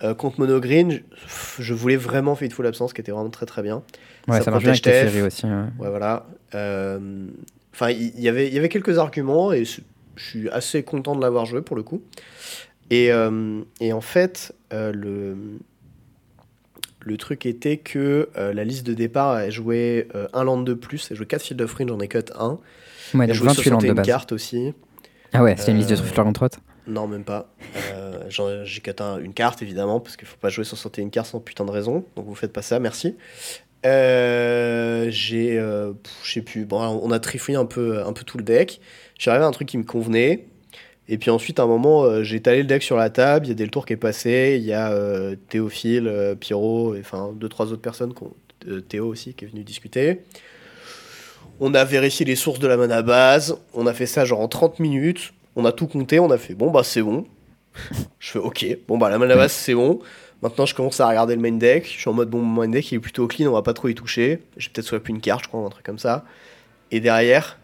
euh, 0.03 0.15
contre 0.15 0.41
Monogreen, 0.41 0.91
je, 0.91 1.63
je 1.63 1.75
voulais 1.75 1.97
vraiment 1.97 2.35
Fateful 2.35 2.67
Absence, 2.67 2.93
qui 2.93 3.01
était 3.01 3.13
vraiment 3.13 3.31
très 3.31 3.47
très 3.47 3.63
bien. 3.63 3.83
Ouais, 4.29 4.39
Ça 4.39 4.45
ça, 4.45 4.51
marche 4.51 4.65
bien 4.65 4.73
avec 4.73 4.85
séries 4.85 5.23
aussi. 5.23 5.47
ouais. 5.47 5.53
Ouais, 5.79 5.89
voilà. 5.91 6.27
Euh, 6.55 7.27
Enfin, 7.73 7.91
il 7.91 8.21
y 8.21 8.29
avait, 8.29 8.47
il 8.47 8.55
y 8.55 8.59
avait 8.59 8.69
quelques 8.69 8.99
arguments 8.99 9.53
et 9.53 9.65
je 9.65 9.81
suis 10.17 10.49
assez 10.51 10.85
content 10.85 11.17
de 11.17 11.21
l'avoir 11.21 11.45
joué 11.45 11.61
pour 11.61 11.75
le 11.75 11.83
coup. 11.83 12.03
Et, 12.91 13.11
euh, 13.11 13.63
et 13.81 13.93
en 13.93 14.01
fait, 14.01 14.55
euh, 14.73 14.93
le, 14.93 15.37
le 17.01 17.17
truc 17.17 17.47
était 17.47 17.79
que 17.79 18.29
euh, 18.39 18.53
la 18.53 18.63
liste 18.63 18.87
de 18.87 18.95
départ, 18.95 19.41
elle 19.41 19.51
jouait 19.51 20.07
un 20.33 20.45
land 20.45 20.63
de 20.63 20.75
plus, 20.75 21.09
elle 21.11 21.17
jouait 21.17 21.27
4 21.27 21.43
Field 21.43 21.61
of 21.63 21.75
Range, 21.75 21.89
j'en 21.89 21.99
ai 21.99 22.07
cut 22.07 22.19
1. 22.39 22.59
Ouais, 23.15 23.27
Elle 23.29 23.35
jouait 23.35 23.49
28 23.49 23.71
landes 23.71 23.81
de 23.81 23.87
61 23.89 23.95
base. 23.95 24.07
cartes 24.07 24.31
aussi. 24.33 24.73
Ah 25.33 25.43
ouais, 25.43 25.57
c'était 25.59 25.73
une 25.73 25.79
liste 25.79 25.91
de 25.91 25.97
trucs 25.97 26.15
contre. 26.15 26.49
Non, 26.87 27.07
même 27.07 27.25
pas. 27.25 27.49
Euh, 27.93 28.25
J'ai 28.29 28.83
un- 29.01 29.19
une 29.19 29.33
carte, 29.33 29.63
évidemment, 29.63 30.01
parce 30.01 30.17
qu'il 30.17 30.29
faut 30.29 30.37
pas 30.37 30.51
jouer 30.51 30.65
61 30.65 31.09
cartes 31.09 31.29
sans 31.29 31.41
putain 31.41 31.65
de 31.65 31.71
raison. 31.71 32.05
Donc 32.17 32.27
vous 32.27 32.35
faites 32.35 32.53
pas 32.53 32.63
ça, 32.63 32.79
merci. 32.79 33.17
Euh, 33.87 35.07
J'ai. 35.11 35.59
euh, 35.59 35.93
je 36.23 36.33
sais 36.33 36.43
plus. 36.43 36.65
Bon, 36.65 36.81
on 37.03 37.11
a 37.11 37.19
trifouillé 37.19 37.57
un 37.57 37.67
peu, 37.67 38.03
un 38.05 38.13
peu 38.13 38.25
tout 38.25 38.39
le 38.39 38.45
deck. 38.45 38.81
J'ai 39.19 39.31
arrivé 39.31 39.45
à 39.45 39.49
un 39.49 39.53
truc 39.53 39.69
qui 39.69 39.79
me 39.79 39.85
convenait. 39.85 40.47
Et 41.09 41.19
puis 41.19 41.31
ensuite, 41.31 41.61
à 41.61 41.65
un 41.65 41.67
moment, 41.67 42.05
euh, 42.05 42.23
j'ai 42.23 42.37
étalé 42.37 42.59
le 42.59 42.65
deck 42.65 42.83
sur 42.83 42.97
la 42.97 43.11
table. 43.11 43.47
Il 43.47 43.51
y 43.51 43.53
a 43.53 43.55
Deltour 43.55 43.85
qui 43.85 43.93
est 43.93 43.97
passé. 43.99 44.57
Il 44.59 44.65
y 44.65 44.73
a 44.73 44.91
euh, 44.91 45.37
Théophile, 45.51 46.37
Pyro, 46.41 46.95
et 46.95 47.01
enfin 47.01 47.33
deux, 47.35 47.49
trois 47.49 47.67
autres 47.67 47.83
personnes. 47.83 48.15
Théo 48.89 49.07
aussi, 49.09 49.35
qui 49.35 49.45
est 49.45 49.49
venu 49.49 49.63
discuter. 49.65 50.23
On 51.61 51.75
a 51.75 51.85
vérifié 51.85 52.25
les 52.25 52.37
sources 52.37 52.59
de 52.59 52.67
la 52.67 52.77
mana 52.79 53.03
base. 53.03 53.59
On 53.75 53.87
a 53.87 53.93
fait 53.93 54.07
ça 54.07 54.25
genre 54.25 54.41
en 54.41 54.49
30 54.49 54.81
minutes. 54.81 55.34
On 55.57 55.65
a 55.65 55.73
tout 55.73 55.87
compté. 55.87 56.19
On 56.21 56.31
a 56.31 56.39
fait 56.39 56.55
bon, 56.55 56.71
bah 56.71 56.83
c'est 56.85 57.03
bon. 57.03 57.27
je 58.19 58.31
fais 58.31 58.39
ok. 58.39 58.67
Bon, 58.89 58.99
bah 58.99 59.11
la 59.11 59.19
mana 59.19 59.35
base, 59.37 59.53
c'est 59.53 59.75
bon. 59.75 60.01
Maintenant, 60.43 60.67
je 60.67 60.75
commence 60.75 61.01
à 61.01 61.09
regarder 61.09 61.35
le 61.37 61.41
main 61.41 61.53
deck. 61.57 61.85
Je 61.87 61.99
suis 62.01 62.09
en 62.11 62.13
mode 62.13 62.29
bon, 62.29 62.39
mon 62.41 62.63
main 62.63 62.69
deck 62.69 62.91
il 62.93 62.97
est 62.97 63.01
plutôt 63.01 63.27
clean. 63.27 63.49
On 63.49 63.53
va 63.53 63.63
pas 63.63 63.73
trop 63.73 63.89
y 63.89 63.95
toucher. 63.95 64.41
J'ai 64.57 64.69
peut-être 64.71 64.87
swap 64.87 65.09
une 65.09 65.21
carte, 65.21 65.45
je 65.45 65.49
crois, 65.49 65.61
un 65.61 65.71
truc 65.71 65.85
comme 65.87 65.99
ça. 65.99 66.25
Et 66.91 67.01
derrière. 67.01 67.59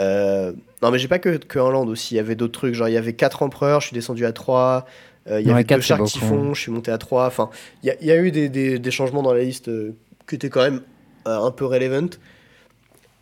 euh, 0.00 0.52
Non, 0.82 0.90
mais 0.90 0.98
j'ai 0.98 1.08
pas 1.08 1.18
que, 1.18 1.36
que 1.36 1.58
un 1.58 1.70
land 1.70 1.86
aussi. 1.88 2.14
Il 2.14 2.16
y 2.18 2.20
avait 2.20 2.34
d'autres 2.36 2.52
trucs. 2.58 2.74
Genre, 2.74 2.88
il 2.88 2.94
y 2.94 2.96
avait 2.96 3.14
4 3.14 3.42
empereurs. 3.42 3.80
Je 3.80 3.88
suis 3.88 3.94
descendu 3.94 4.24
à 4.24 4.32
3. 4.32 4.86
Euh, 5.28 5.40
il 5.40 5.44
y 5.46 5.48
Ouais, 5.48 5.54
avait 5.54 5.64
quatre, 5.64 5.78
deux 5.78 5.82
c'est 5.82 5.88
sharks 5.88 6.00
beaucoup. 6.00 6.10
typhons. 6.12 6.54
Je 6.54 6.60
suis 6.60 6.72
monté 6.72 6.90
à 6.92 6.98
3. 6.98 7.26
Enfin, 7.26 7.50
il 7.82 7.86
y 7.88 7.90
a, 7.90 7.96
il 8.00 8.06
y 8.06 8.12
a 8.12 8.16
eu 8.16 8.30
des, 8.30 8.48
des- 8.48 8.78
des 8.78 8.90
changements 8.90 9.22
dans 9.22 9.32
la 9.34 9.42
liste 9.42 9.68
euh, 9.68 9.94
qui 10.28 10.34
étaient 10.36 10.48
quand 10.50 10.62
même 10.62 10.82
euh, 11.26 11.38
un 11.40 11.50
peu 11.50 11.64
relevant. 11.66 12.08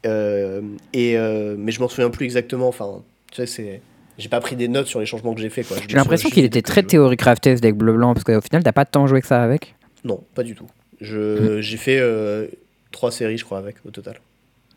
Et, 0.05 1.17
mais 1.17 1.73
je 1.73 1.81
m'en 1.81 1.89
souviens 1.89 2.11
plus 2.11 2.25
exactement. 2.25 2.69
Enfin, 2.69 3.03
tu 3.31 3.37
sais, 3.37 3.47
c'est. 3.47 3.81
J'ai 4.21 4.29
pas 4.29 4.41
pris 4.41 4.55
des 4.55 4.69
notes 4.69 4.87
sur 4.87 5.01
les 5.01 5.07
changements 5.07 5.35
que 5.35 5.41
j'ai 5.41 5.51
fait. 5.51 5.65
J'ai 5.89 5.97
l'impression 5.97 6.29
qu'il 6.31 6.45
était 6.45 6.63
très 6.63 6.83
théorie 6.85 7.17
crafté 7.17 7.57
ce 7.57 7.61
deck 7.63 7.75
bleu-blanc, 7.75 8.15
parce 8.15 8.23
qu'au 8.25 8.41
final, 8.41 8.63
t'as 8.63 8.73
pas 8.73 8.85
tant 8.85 9.07
joué 9.07 9.21
que 9.21 9.27
ça 9.27 9.43
avec? 9.43 9.75
Non, 10.05 10.23
pas 10.35 10.43
du 10.45 10.55
tout. 10.55 10.67
Je, 11.01 11.61
J'ai 11.61 11.77
fait 11.79 11.99
euh, 11.99 12.47
trois 12.93 13.11
séries, 13.11 13.39
je 13.39 13.45
crois, 13.45 13.59
avec 13.59 13.77
au 13.87 13.91
total. 13.91 14.21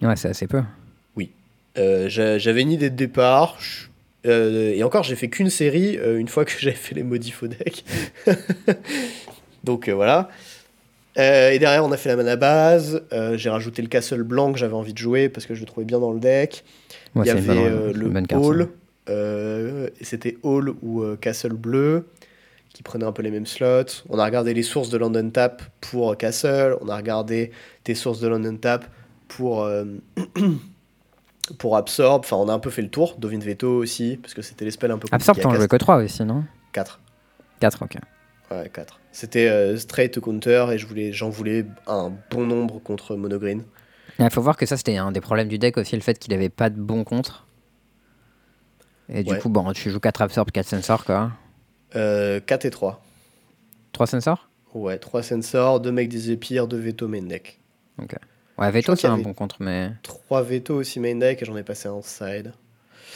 Ouais, 0.02 0.16
c'est 0.16 0.30
assez 0.30 0.48
peu. 0.48 0.62
Euh, 1.80 2.08
j'a- 2.08 2.38
J'avais 2.38 2.62
une 2.62 2.72
idée 2.72 2.92
de 2.92 2.96
départ. 2.96 3.58
euh, 4.28 4.74
et 4.76 4.84
encore, 4.84 5.02
j'ai 5.04 5.16
fait 5.16 5.28
qu'une 5.28 5.50
série 5.50 5.98
euh, 5.98 6.20
une 6.20 6.28
fois 6.28 6.46
que 6.46 6.52
j'avais 6.60 6.76
fait 6.76 6.94
les 6.94 7.02
modifs 7.02 7.42
au 7.42 7.48
deck. 7.48 7.84
Donc 9.64 9.88
euh, 9.88 9.94
voilà. 9.96 10.30
Euh, 11.18 11.52
et 11.52 11.60
derrière, 11.60 11.84
on 11.86 11.92
a 11.92 11.98
fait 11.98 12.10
la 12.10 12.16
mana 12.16 12.36
base. 12.36 13.04
Euh, 13.12 13.38
j'ai 13.38 13.50
rajouté 13.50 13.82
le 13.82 13.88
castle 13.88 14.24
blanc 14.24 14.52
que 14.52 14.60
j'avais 14.60 14.74
envie 14.76 14.94
de 14.94 14.98
jouer 15.00 15.30
parce 15.30 15.46
que 15.46 15.54
je 15.56 15.62
le 15.62 15.66
trouvais 15.66 15.86
bien 15.86 16.00
dans 16.00 16.12
le 16.12 16.20
deck. 16.20 16.64
Ouais, 17.16 17.24
Il 17.26 17.28
y 17.28 17.32
avait 17.32 17.44
euh, 17.70 17.92
le 17.94 18.10
hall. 18.36 18.70
Euh, 19.10 19.90
c'était 20.02 20.38
hall 20.44 20.74
ou 20.82 21.02
euh, 21.02 21.16
castle 21.16 21.54
bleu 21.54 22.06
qui 22.74 22.82
prenait 22.82 23.06
un 23.06 23.12
peu 23.12 23.22
les 23.22 23.32
mêmes 23.32 23.46
slots. 23.46 24.04
On 24.10 24.18
a 24.18 24.26
regardé 24.26 24.54
les 24.54 24.64
sources 24.64 24.90
de 24.90 24.98
London 24.98 25.30
Tap 25.30 25.62
pour 25.80 26.12
euh, 26.12 26.16
Castle. 26.16 26.76
On 26.82 26.90
a 26.90 26.98
regardé 26.98 27.52
tes 27.84 27.96
sources 27.96 28.20
de 28.20 28.28
London 28.28 28.58
Tap 28.58 28.86
pour, 29.28 29.64
euh, 29.64 29.86
pour 31.60 31.78
Absorb. 31.78 32.24
Enfin, 32.26 32.38
on 32.38 32.50
a 32.50 32.54
un 32.54 32.60
peu 32.60 32.72
fait 32.72 32.82
le 32.82 32.90
tour. 32.90 33.16
Dovin 33.20 33.40
Veto 33.40 33.78
aussi, 33.78 34.18
parce 34.18 34.34
que 34.34 34.42
c'était 34.42 34.66
les 34.66 34.72
spells 34.72 34.92
un 34.92 34.98
peu 34.98 35.08
Absorb, 35.12 35.40
t'en 35.40 35.54
jouais 35.54 35.68
que 35.68 35.76
3 35.76 35.98
aussi, 35.98 36.24
non? 36.24 36.44
4. 36.74 37.00
4, 37.60 37.84
ok. 37.84 37.98
Ouais, 38.52 38.70
4. 38.74 39.00
C'était 39.12 39.48
euh, 39.48 39.78
straight 39.78 40.12
to 40.12 40.22
counter 40.22 40.66
et 40.72 40.80
je 40.80 40.88
voulais, 40.88 41.14
j'en 41.14 41.30
voulais 41.30 41.66
un 41.86 42.12
bon 42.32 42.48
nombre 42.48 42.80
contre 42.80 43.16
Monogreen. 43.16 43.64
Il 44.18 44.30
faut 44.32 44.42
voir 44.42 44.58
que 44.58 44.66
ça, 44.66 44.78
c'était 44.78 44.98
un 44.98 45.12
des 45.12 45.22
problèmes 45.22 45.48
du 45.48 45.60
deck 45.60 45.78
aussi, 45.78 45.96
le 45.96 46.02
fait 46.02 46.18
qu'il 46.18 46.34
avait 46.34 46.50
pas 46.50 46.72
de 46.72 46.80
bon 46.80 47.04
contre. 47.04 47.46
Et 49.10 49.24
du 49.24 49.32
Ouais. 49.34 49.40
coup, 49.40 49.50
bon, 49.50 49.72
tu 49.74 49.90
joues 49.90 50.00
4 50.00 50.22
Absorb, 50.22 50.52
4 50.52 50.66
Sensors, 50.68 51.04
quoi. 51.06 51.32
Euh, 51.96 52.40
4 52.40 52.66
et 52.66 52.70
3. 52.70 53.02
3 53.92 54.08
Sensors? 54.08 54.50
Ouais, 54.74 54.98
3 54.98 55.22
sensors, 55.22 55.80
2 55.80 55.92
mecs 55.92 56.10
des 56.10 56.32
épires, 56.32 56.68
2 56.68 56.78
veto 56.78 57.08
main 57.08 57.22
deck. 57.22 57.60
Ouais, 58.58 58.72
Veto, 58.72 58.96
c'est 58.96 59.08
un 59.08 59.18
bon 59.20 59.34
contre, 59.34 59.58
mais. 59.60 59.92
3 60.02 60.42
veto 60.42 60.76
aussi 60.76 61.00
main 61.00 61.16
deck 61.16 61.42
et 61.42 61.46
j'en 61.46 61.56
ai 61.58 61.64
passé 61.64 61.88
un 61.90 62.02
side. 62.02 62.54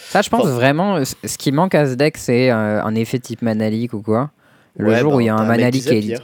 Ça, 0.10 0.21
je 0.21 0.30
pense 0.30 0.41
Enfin- 0.41 0.52
vraiment, 0.52 0.97
euh, 0.97 1.04
ce 1.04 1.38
qui 1.38 1.52
manque 1.52 1.73
à 1.76 1.88
ce 1.88 1.93
deck, 1.95 2.17
c'est 2.17 2.52
euh, 2.52 2.84
un 2.84 2.93
effet 2.95 3.17
type 3.19 3.41
Manalik 3.41 3.93
ou 3.93 4.02
quoi. 4.04 4.30
Le 4.78 4.89
Ouais, 4.89 5.00
jour 5.00 5.12
bah, 5.12 5.17
où 5.17 5.21
il 5.21 5.26
y 5.26 5.30
a 5.30 5.36
un 5.36 5.45
Manalik 5.45 5.84
qui 5.84 5.89
est. 6.12 6.19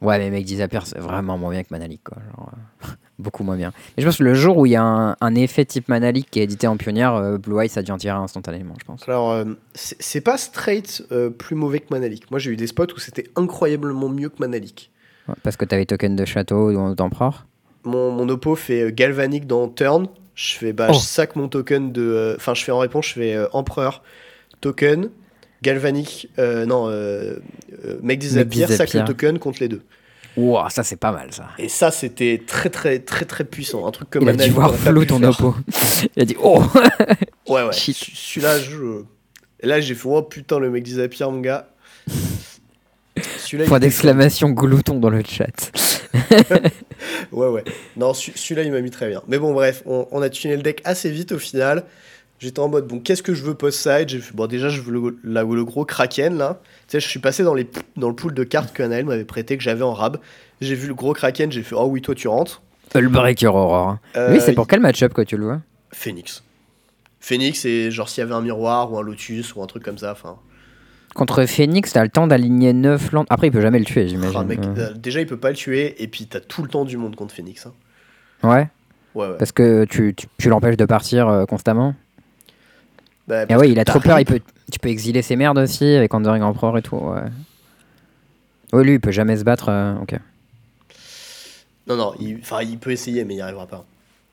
Ouais, 0.00 0.18
mais 0.18 0.30
mec 0.30 0.44
Disappear, 0.44 0.86
c'est 0.86 0.98
vraiment 0.98 1.36
moins 1.36 1.50
bien 1.50 1.62
que 1.64 1.68
Manalik, 1.70 2.02
quoi. 2.04 2.18
Genre, 2.36 2.50
euh, 2.84 2.86
beaucoup 3.18 3.44
moins 3.44 3.56
bien. 3.56 3.72
Mais 3.96 4.02
je 4.02 4.08
pense 4.08 4.18
que 4.18 4.24
le 4.24 4.34
jour 4.34 4.56
où 4.58 4.66
il 4.66 4.72
y 4.72 4.76
a 4.76 4.82
un, 4.82 5.16
un 5.20 5.34
effet 5.34 5.64
type 5.64 5.88
Manalik 5.88 6.30
qui 6.30 6.40
est 6.40 6.44
édité 6.44 6.66
en 6.66 6.76
pionnière, 6.76 7.14
euh, 7.14 7.38
Blue 7.38 7.60
Eye, 7.60 7.68
ça 7.68 7.82
devient 7.82 7.96
tiré 7.98 8.16
instantanément, 8.16 8.74
je 8.80 8.84
pense. 8.84 9.08
Alors, 9.08 9.30
euh, 9.32 9.44
c'est 9.74 10.20
pas 10.20 10.36
straight 10.38 11.04
euh, 11.12 11.30
plus 11.30 11.54
mauvais 11.56 11.80
que 11.80 11.86
Manalik. 11.90 12.30
Moi, 12.30 12.38
j'ai 12.40 12.50
eu 12.50 12.56
des 12.56 12.66
spots 12.66 12.92
où 12.96 12.98
c'était 12.98 13.24
incroyablement 13.36 14.08
mieux 14.08 14.28
que 14.28 14.38
Manalik. 14.40 14.90
Ouais, 15.28 15.34
parce 15.42 15.56
que 15.56 15.64
t'avais 15.64 15.86
token 15.86 16.16
de 16.16 16.24
château 16.24 16.70
ou 16.70 16.94
d'empereur. 16.94 17.46
Mon, 17.84 18.10
mon 18.10 18.28
oppo 18.28 18.54
fait 18.56 18.82
euh, 18.82 18.90
Galvanic 18.92 19.46
dans 19.46 19.68
Turn, 19.68 20.06
Je 20.34 20.54
fais, 20.54 20.72
bah, 20.72 20.88
Oh. 20.90 20.94
je 20.94 20.98
sac 20.98 21.36
mon 21.36 21.48
token 21.48 21.92
de. 21.92 22.02
euh, 22.02 22.34
Enfin, 22.36 22.54
je 22.54 22.64
fais 22.64 22.72
en 22.72 22.78
réponse, 22.78 23.06
je 23.08 23.12
fais 23.14 23.34
euh, 23.36 23.46
empereur, 23.52 24.02
token, 24.60 25.10
galvanique, 25.62 26.28
euh, 26.38 26.66
non, 26.66 26.88
euh, 26.88 27.36
euh, 27.84 27.98
make 28.02 28.18
disappear, 28.18 28.68
sac 28.70 28.92
le 28.94 29.04
token 29.04 29.38
contre 29.38 29.58
les 29.60 29.68
deux. 29.68 29.82
Ouah, 30.36 30.68
ça 30.70 30.82
c'est 30.82 30.96
pas 30.96 31.12
mal 31.12 31.32
ça. 31.32 31.48
Et 31.58 31.68
ça, 31.68 31.90
c'était 31.90 32.42
très, 32.46 32.68
très, 32.70 32.98
très, 32.98 33.24
très 33.24 33.44
puissant. 33.44 33.86
Un 33.86 33.90
truc 33.92 34.10
comme 34.10 34.24
Il 34.24 34.28
a 34.30 34.32
dû 34.32 34.50
voir 34.50 34.74
flou 34.74 35.04
ton 35.04 35.22
oppo. 35.22 35.54
Il 36.16 36.22
a 36.22 36.24
dit 36.24 36.36
oh 36.42 36.60
Ouais, 37.48 37.62
ouais. 37.62 37.72
Celui-là, 37.72 38.58
je. 38.58 39.02
Et 39.60 39.66
là, 39.66 39.80
j'ai 39.80 39.94
fait, 39.94 40.08
oh 40.08 40.22
putain, 40.22 40.58
le 40.58 40.70
mec 40.70 40.82
disappear, 40.82 41.30
mon 41.30 41.40
gars. 41.40 41.68
Point 43.68 43.78
d'exclamation 43.78 44.50
glouton 44.50 44.98
dans 44.98 45.10
le 45.10 45.22
chat. 45.26 45.70
Ouais, 47.32 47.48
ouais. 47.48 47.64
Non, 47.96 48.14
celui- 48.14 48.36
celui-là, 48.38 48.62
il 48.62 48.72
m'a 48.72 48.80
mis 48.80 48.90
très 48.90 49.08
bien. 49.08 49.22
Mais 49.28 49.38
bon, 49.38 49.52
bref, 49.52 49.82
on, 49.86 50.06
on 50.10 50.22
a 50.22 50.28
tuné 50.30 50.56
le 50.56 50.62
deck 50.62 50.80
assez 50.84 51.10
vite 51.10 51.32
au 51.32 51.38
final. 51.38 51.84
J'étais 52.40 52.60
en 52.60 52.68
mode, 52.68 52.86
bon, 52.86 52.98
qu'est-ce 52.98 53.22
que 53.22 53.32
je 53.32 53.42
veux 53.42 53.54
post-side 53.54 54.08
J'ai 54.08 54.18
fait, 54.18 54.34
bon, 54.34 54.46
déjà, 54.46 54.68
je 54.68 54.80
veux 54.80 54.92
le, 54.92 55.18
la- 55.24 55.44
le 55.44 55.64
gros 55.64 55.84
Kraken, 55.84 56.36
là. 56.36 56.60
Tu 56.88 56.92
sais, 56.92 57.00
je 57.00 57.08
suis 57.08 57.20
passé 57.20 57.42
dans, 57.42 57.54
les, 57.54 57.66
dans 57.96 58.08
le 58.08 58.14
pool 58.14 58.34
de 58.34 58.44
cartes 58.44 58.74
que 58.74 58.82
m'avait 58.82 59.24
prêté, 59.24 59.56
que 59.56 59.62
j'avais 59.62 59.82
en 59.84 59.94
rab. 59.94 60.18
J'ai 60.60 60.74
vu 60.74 60.88
le 60.88 60.94
gros 60.94 61.12
Kraken, 61.14 61.50
j'ai 61.52 61.62
fait, 61.62 61.74
oh 61.76 61.86
oui, 61.86 62.02
toi, 62.02 62.14
tu 62.14 62.28
rentres. 62.28 62.60
Hullbreaker 62.94 63.54
Aurore. 63.54 63.98
Euh, 64.16 64.32
Lui, 64.32 64.40
c'est 64.40 64.52
pour 64.52 64.66
quel 64.66 64.80
match-up 64.80 65.12
que 65.14 65.22
tu 65.22 65.36
le 65.36 65.44
vois? 65.44 65.60
Phoenix. 65.92 66.42
Phoenix, 67.20 67.64
et 67.64 67.90
genre, 67.90 68.08
s'il 68.08 68.20
y 68.20 68.24
avait 68.24 68.34
un 68.34 68.40
miroir 68.42 68.92
ou 68.92 68.98
un 68.98 69.02
Lotus 69.02 69.54
ou 69.54 69.62
un 69.62 69.66
truc 69.66 69.82
comme 69.82 69.98
ça, 69.98 70.12
enfin. 70.12 70.36
Contre 71.14 71.46
Phoenix, 71.46 71.92
t'as 71.92 72.02
le 72.02 72.10
temps 72.10 72.26
d'aligner 72.26 72.72
9 72.72 73.12
landes. 73.12 73.26
Après, 73.30 73.46
il 73.46 73.50
peut 73.52 73.60
jamais 73.60 73.78
le 73.78 73.84
tuer, 73.84 74.08
j'imagine. 74.08 74.38
ah, 74.40 74.44
mec, 74.44 74.58
Euh, 74.60 74.74
euh, 74.90 74.92
déjà, 74.94 75.20
il 75.20 75.26
peut 75.26 75.36
pas 75.38 75.50
le 75.50 75.56
tuer, 75.56 75.94
et 76.02 76.08
puis 76.08 76.26
t'as 76.26 76.40
tout 76.40 76.62
le 76.62 76.68
temps 76.68 76.84
du 76.84 76.96
monde 76.96 77.14
contre 77.16 77.32
Phoenix. 77.34 77.66
hein. 77.66 77.72
Ouais, 78.42 78.68
Ouais, 79.14 79.28
ouais. 79.28 79.36
parce 79.38 79.52
que 79.52 79.84
tu, 79.84 80.12
tu, 80.14 80.26
tu 80.38 80.48
l'empêches 80.48 80.76
de 80.76 80.84
partir 80.84 81.28
euh, 81.28 81.44
constamment. 81.46 81.94
Bah, 83.26 83.44
ouais, 83.44 83.56
que 83.56 83.66
il 83.66 83.78
a 83.78 83.84
trop 83.84 84.00
peur, 84.00 84.20
il 84.20 84.26
peut, 84.26 84.40
tu 84.70 84.78
peux 84.78 84.90
exiler 84.90 85.22
ses 85.22 85.36
merdes 85.36 85.58
aussi 85.58 85.84
avec 85.84 86.12
Wandering 86.12 86.42
Emperor 86.42 86.76
et 86.76 86.82
tout. 86.82 86.96
Ouais. 86.96 87.22
Lui, 88.82 88.94
il 88.94 89.00
peut 89.00 89.12
jamais 89.12 89.36
se 89.36 89.44
battre. 89.44 89.68
euh, 89.68 89.94
ok. 90.02 90.18
Non, 91.86 91.96
non, 91.96 92.14
il, 92.18 92.38
enfin, 92.40 92.62
il 92.62 92.78
peut 92.78 92.90
essayer, 92.90 93.24
mais 93.24 93.34
il 93.34 93.36
n'y 93.36 93.42
arrivera 93.42 93.66
pas. 93.66 93.84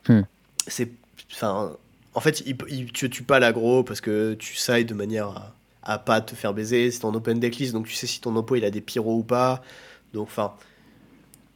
Hmm. 0.08 0.22
C'est, 0.66 0.90
en 1.42 2.20
fait, 2.20 2.40
il, 2.46 2.56
il 2.68 2.92
te 2.92 3.06
tue 3.06 3.22
pas 3.22 3.38
l'aggro 3.38 3.82
parce 3.82 4.00
que 4.00 4.34
tu 4.34 4.56
sides 4.56 4.88
de 4.88 4.94
manière 4.94 5.28
à, 5.28 5.54
à 5.94 5.98
pas 5.98 6.20
te 6.20 6.34
faire 6.34 6.52
baiser. 6.52 6.90
C'est 6.90 7.04
en 7.04 7.14
open 7.14 7.40
decklist, 7.40 7.72
donc 7.72 7.86
tu 7.86 7.94
sais 7.94 8.06
si 8.06 8.20
ton 8.20 8.34
oppo 8.36 8.56
il 8.56 8.64
a 8.64 8.70
des 8.70 8.80
pyros 8.80 9.18
ou 9.18 9.22
pas. 9.22 9.62
Donc, 10.12 10.24
enfin, 10.28 10.52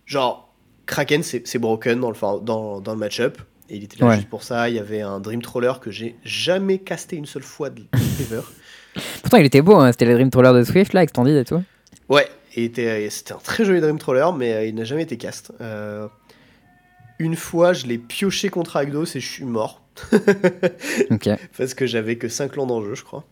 genre, 0.07 0.49
Kraken 0.87 1.23
c'est 1.23 1.59
broken 1.59 2.01
dans 2.01 2.11
le, 2.11 2.41
dans, 2.43 2.81
dans 2.81 2.93
le 2.93 2.99
match-up. 2.99 3.39
Et 3.69 3.77
il 3.77 3.85
était 3.85 3.99
là 3.99 4.07
Ouais. 4.09 4.17
juste 4.17 4.29
pour 4.29 4.43
ça. 4.43 4.69
Il 4.69 4.77
y 4.77 4.79
avait 4.79 5.01
un 5.01 5.19
Dream 5.21 5.43
Troller 5.43 5.73
que 5.81 5.91
j'ai 5.91 6.17
jamais 6.25 6.79
casté 6.79 7.17
une 7.17 7.27
seule 7.27 7.43
fois 7.43 7.71
de 7.71 7.83
ever. 8.21 8.43
Pourtant, 9.23 9.37
il 9.39 9.47
était 9.47 9.63
beau, 9.63 9.77
hein, 9.77 9.91
c'était 9.93 10.07
le 10.07 10.15
Dream 10.15 10.31
Troller 10.31 10.53
de 10.59 10.65
Swift, 10.65 10.93
là, 10.93 11.03
Extended 11.03 11.37
et 11.37 11.45
tout. 11.45 11.63
Ouais, 12.09 12.29
c'était 12.55 13.09
un 13.31 13.39
très 13.39 13.65
joli 13.65 13.81
Dream 13.81 13.99
Troller, 13.99 14.29
mais 14.37 14.53
euh, 14.55 14.65
il 14.67 14.75
n'a 14.75 14.85
jamais 14.85 15.03
été 15.03 15.17
cast. 15.17 15.53
Euh, 15.61 16.07
une 17.19 17.35
fois, 17.37 17.73
je 17.73 17.87
l'ai 17.87 17.99
pioché 17.99 18.49
contre 18.49 18.77
Agdos 18.77 19.05
et 19.17 19.21
je 19.21 19.29
suis 19.29 19.45
mort. 19.45 19.83
Ok. 21.11 21.29
Parce 21.57 21.75
que 21.75 21.87
j'avais 21.87 22.17
que 22.17 22.29
5 22.29 22.55
landes 22.57 22.71
en 22.71 22.83
jeu, 22.83 22.95
je 22.95 23.03
crois. 23.05 23.25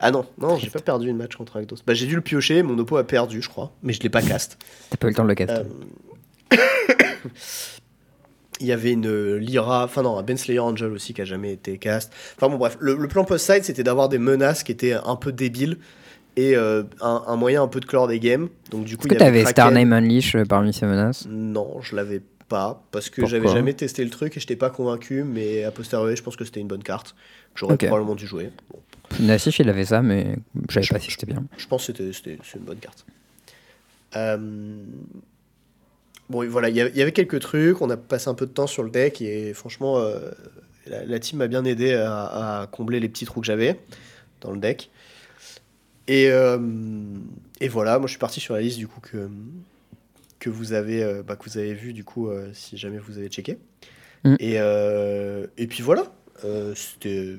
Ah 0.00 0.10
non, 0.10 0.26
non, 0.38 0.56
j'ai 0.58 0.70
pas 0.70 0.80
perdu 0.80 1.08
une 1.08 1.16
match 1.16 1.36
contre 1.36 1.56
Agdos. 1.58 1.76
Bah, 1.86 1.94
j'ai 1.94 2.06
dû 2.06 2.14
le 2.16 2.20
piocher, 2.20 2.62
mon 2.62 2.78
oppo 2.78 2.96
a 2.96 3.04
perdu, 3.04 3.40
je 3.42 3.48
crois, 3.48 3.72
mais 3.82 3.92
je 3.92 4.00
l'ai 4.00 4.08
pas 4.08 4.22
cast. 4.22 4.58
T'as 4.90 4.96
pas 4.96 5.06
eu 5.06 5.10
le 5.10 5.16
temps 5.16 5.22
de 5.24 5.28
le 5.28 5.34
caster. 5.34 5.62
Euh, 6.52 6.56
Il 8.60 8.66
y 8.66 8.72
avait 8.72 8.92
une 8.92 9.36
Lyra, 9.36 9.84
enfin 9.84 10.02
non, 10.02 10.16
un 10.16 10.22
Ben 10.22 10.36
Slayer 10.36 10.60
Angel 10.60 10.92
aussi 10.92 11.12
qui 11.12 11.20
a 11.20 11.24
jamais 11.24 11.52
été 11.52 11.76
cast. 11.78 12.12
Enfin 12.36 12.48
bon, 12.48 12.56
bref, 12.56 12.76
le, 12.80 12.94
le 12.94 13.08
plan 13.08 13.24
post-side 13.24 13.64
c'était 13.64 13.82
d'avoir 13.82 14.08
des 14.08 14.18
menaces 14.18 14.62
qui 14.62 14.70
étaient 14.72 14.92
un 14.92 15.16
peu 15.16 15.32
débiles 15.32 15.78
et 16.36 16.56
euh, 16.56 16.82
un, 17.00 17.22
un 17.26 17.36
moyen 17.36 17.62
un 17.64 17.68
peu 17.68 17.80
de 17.80 17.84
clore 17.84 18.06
des 18.08 18.20
games. 18.20 18.48
Donc 18.70 18.84
du 18.84 18.96
coup, 18.96 19.06
Est-ce 19.08 19.14
que 19.14 19.18
t'avais. 19.18 19.44
Starname 19.44 19.92
Unleash 19.92 20.36
euh, 20.36 20.44
parmi 20.44 20.72
ces 20.72 20.86
menaces? 20.86 21.26
Non, 21.28 21.80
je 21.82 21.96
l'avais 21.96 22.20
pas 22.48 22.82
parce 22.92 23.10
que 23.10 23.22
Pourquoi? 23.22 23.38
j'avais 23.38 23.48
jamais 23.52 23.74
testé 23.74 24.04
le 24.04 24.10
truc 24.10 24.36
et 24.36 24.40
j'étais 24.40 24.54
pas 24.56 24.70
convaincu. 24.70 25.24
Mais 25.24 25.64
a 25.64 25.70
posteriori, 25.72 26.14
je 26.16 26.22
pense 26.22 26.36
que 26.36 26.44
c'était 26.44 26.60
une 26.60 26.68
bonne 26.68 26.82
carte. 26.84 27.14
que 27.54 27.60
J'aurais 27.60 27.76
probablement 27.76 28.14
dû 28.14 28.26
jouer. 28.26 28.50
Bon, 28.70 28.78
Nassif, 29.20 29.58
il 29.58 29.68
avait 29.68 29.84
ça, 29.84 30.00
mais 30.02 30.36
je 30.68 30.74
savais 30.74 30.86
Je- 30.86 30.92
pas 30.94 31.00
si 31.00 31.10
c'était 31.10 31.26
bien. 31.26 31.42
je 31.56 31.66
pense 31.66 31.86
que 31.86 31.92
c'était 31.92 32.12
c'était- 32.12 32.38
une 32.56 32.62
bonne 32.64 32.78
carte. 32.78 33.04
Euh, 34.16 34.38
Bon, 36.30 36.46
voilà, 36.48 36.68
il 36.68 36.76
y 36.76 36.80
avait 36.80 37.12
quelques 37.12 37.40
trucs. 37.40 37.82
On 37.82 37.90
a 37.90 37.96
passé 37.96 38.28
un 38.28 38.34
peu 38.34 38.46
de 38.46 38.50
temps 38.52 38.66
sur 38.66 38.82
le 38.82 38.90
deck 38.90 39.20
et 39.20 39.52
franchement, 39.54 39.98
euh, 39.98 40.30
la, 40.86 41.04
la 41.04 41.18
team 41.18 41.38
m'a 41.38 41.48
bien 41.48 41.64
aidé 41.64 41.94
à, 41.94 42.60
à 42.62 42.66
combler 42.66 43.00
les 43.00 43.08
petits 43.08 43.26
trous 43.26 43.40
que 43.40 43.46
j'avais 43.46 43.78
dans 44.40 44.50
le 44.50 44.58
deck. 44.58 44.90
Et, 46.06 46.28
euh, 46.30 46.58
et 47.60 47.68
voilà, 47.68 47.98
moi 47.98 48.06
je 48.06 48.12
suis 48.12 48.18
parti 48.18 48.40
sur 48.40 48.54
la 48.54 48.60
liste 48.60 48.78
du 48.78 48.88
coup 48.88 49.00
que, 49.00 49.28
que, 50.38 50.50
vous, 50.50 50.72
avez, 50.72 51.02
euh, 51.02 51.22
bah, 51.22 51.36
que 51.36 51.48
vous 51.48 51.56
avez 51.58 51.74
vu 51.74 51.92
du 51.92 52.04
coup 52.04 52.30
si 52.52 52.76
jamais 52.76 52.98
vous 52.98 53.18
avez 53.18 53.28
checké. 53.28 53.58
Mm. 54.24 54.36
Et, 54.38 54.54
et 54.54 55.66
puis 55.66 55.82
voilà, 55.82 56.12
c'était 56.74 57.36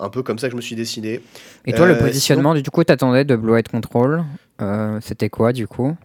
un 0.00 0.08
peu 0.08 0.22
comme 0.22 0.38
ça 0.38 0.48
que 0.48 0.52
je 0.52 0.56
me 0.56 0.62
suis 0.62 0.76
décidé. 0.76 1.20
Et 1.66 1.72
toi, 1.72 1.86
le 1.86 1.98
positionnement, 1.98 2.54
du 2.54 2.68
coup, 2.70 2.84
t'attendais 2.84 3.24
de 3.24 3.36
Blue 3.36 3.52
White 3.52 3.68
Control. 3.68 4.24
Euh, 4.60 4.98
c'était 5.00 5.30
quoi, 5.30 5.52
du 5.52 5.66
coup? 5.66 5.96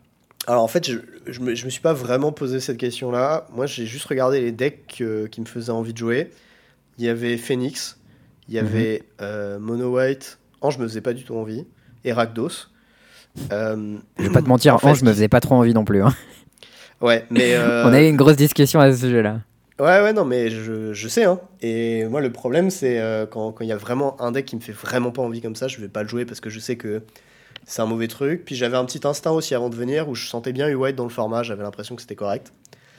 Alors 0.48 0.64
en 0.64 0.68
fait, 0.68 0.90
je, 0.90 0.98
je, 1.28 1.40
me, 1.42 1.54
je 1.54 1.66
me 1.66 1.70
suis 1.70 1.82
pas 1.82 1.94
vraiment 1.94 2.32
posé 2.32 2.60
cette 2.60 2.78
question-là. 2.78 3.46
Moi, 3.54 3.66
j'ai 3.66 3.86
juste 3.86 4.06
regardé 4.06 4.42
les 4.42 4.52
decks 4.52 4.98
euh, 5.02 5.28
qui 5.28 5.42
me 5.42 5.46
faisaient 5.46 5.72
envie 5.72 5.94
de 5.94 5.98
jouer. 5.98 6.32
Il 6.98 7.06
y 7.06 7.10
avait 7.10 7.38
Phoenix, 7.38 7.98
il 8.48 8.56
y 8.56 8.60
Mhm. 8.60 8.66
avait 8.68 9.04
euh, 9.22 9.60
Mono 9.60 9.96
White, 9.96 10.40
Ange 10.62 10.78
me 10.80 10.88
faisait 10.88 11.02
pas 11.02 11.14
du 11.14 11.24
tout 11.24 11.36
envie, 11.36 11.66
et 12.04 12.12
Rakdos. 12.14 12.68
Euh, 13.52 13.98
Je 14.18 14.24
vais 14.24 14.30
pas 14.32 14.42
te 14.42 14.48
mentir, 14.50 14.76
en 14.76 14.80
fait, 14.80 14.88
Ange 14.88 15.04
me 15.04 15.12
faisait 15.14 15.28
pas 15.30 15.40
trop 15.40 15.56
envie 15.56 15.74
non 15.74 15.86
plus. 15.86 16.02
hein. 16.04 16.14
Ouais, 17.02 17.26
mais. 17.30 17.58
On 17.58 17.94
a 17.94 18.02
eu 18.02 18.10
une 18.10 18.18
grosse 18.18 18.36
discussion 18.36 18.82
à 18.82 18.92
ce 18.92 18.98
sujet-là. 19.08 19.40
Ouais, 19.80 20.02
ouais, 20.02 20.12
non, 20.12 20.26
mais 20.26 20.50
je, 20.50 20.92
je 20.94 21.08
sais, 21.08 21.24
hein. 21.24 21.40
Et 21.62 22.04
moi, 22.08 22.20
le 22.20 22.30
problème, 22.30 22.70
c'est 22.70 23.02
quand 23.32 23.54
quand 23.54 23.64
il 23.64 23.68
y 23.68 23.72
a 23.72 23.78
vraiment 23.78 24.22
un 24.22 24.34
deck 24.34 24.46
qui 24.46 24.58
me 24.58 24.62
fait 24.62 24.74
vraiment 24.74 25.12
pas 25.12 25.22
envie 25.22 25.40
comme 25.40 25.56
ça, 25.56 25.70
je 25.70 25.80
vais 25.80 25.88
pas 25.88 26.04
le 26.04 26.10
jouer 26.10 26.26
parce 26.26 26.42
que 26.42 26.50
je 26.50 26.60
sais 26.60 26.76
que 26.76 27.02
c'est 27.70 27.82
un 27.82 27.86
mauvais 27.86 28.08
truc. 28.08 28.44
Puis 28.46 28.56
j'avais 28.56 28.78
un 28.78 28.86
petit 28.86 29.06
instinct 29.08 29.32
aussi 29.32 29.54
avant 29.56 29.70
de 29.70 29.76
venir 29.76 30.10
où 30.10 30.16
je 30.16 30.28
sentais 30.28 30.52
bien 30.54 30.68
U-White 30.70 30.96
dans 30.96 31.04
le 31.04 31.10
format, 31.10 31.44
j'avais 31.44 31.64
l'impression 31.64 31.96
que 31.96 32.02
c'était 32.02 32.16
correct. 32.16 32.52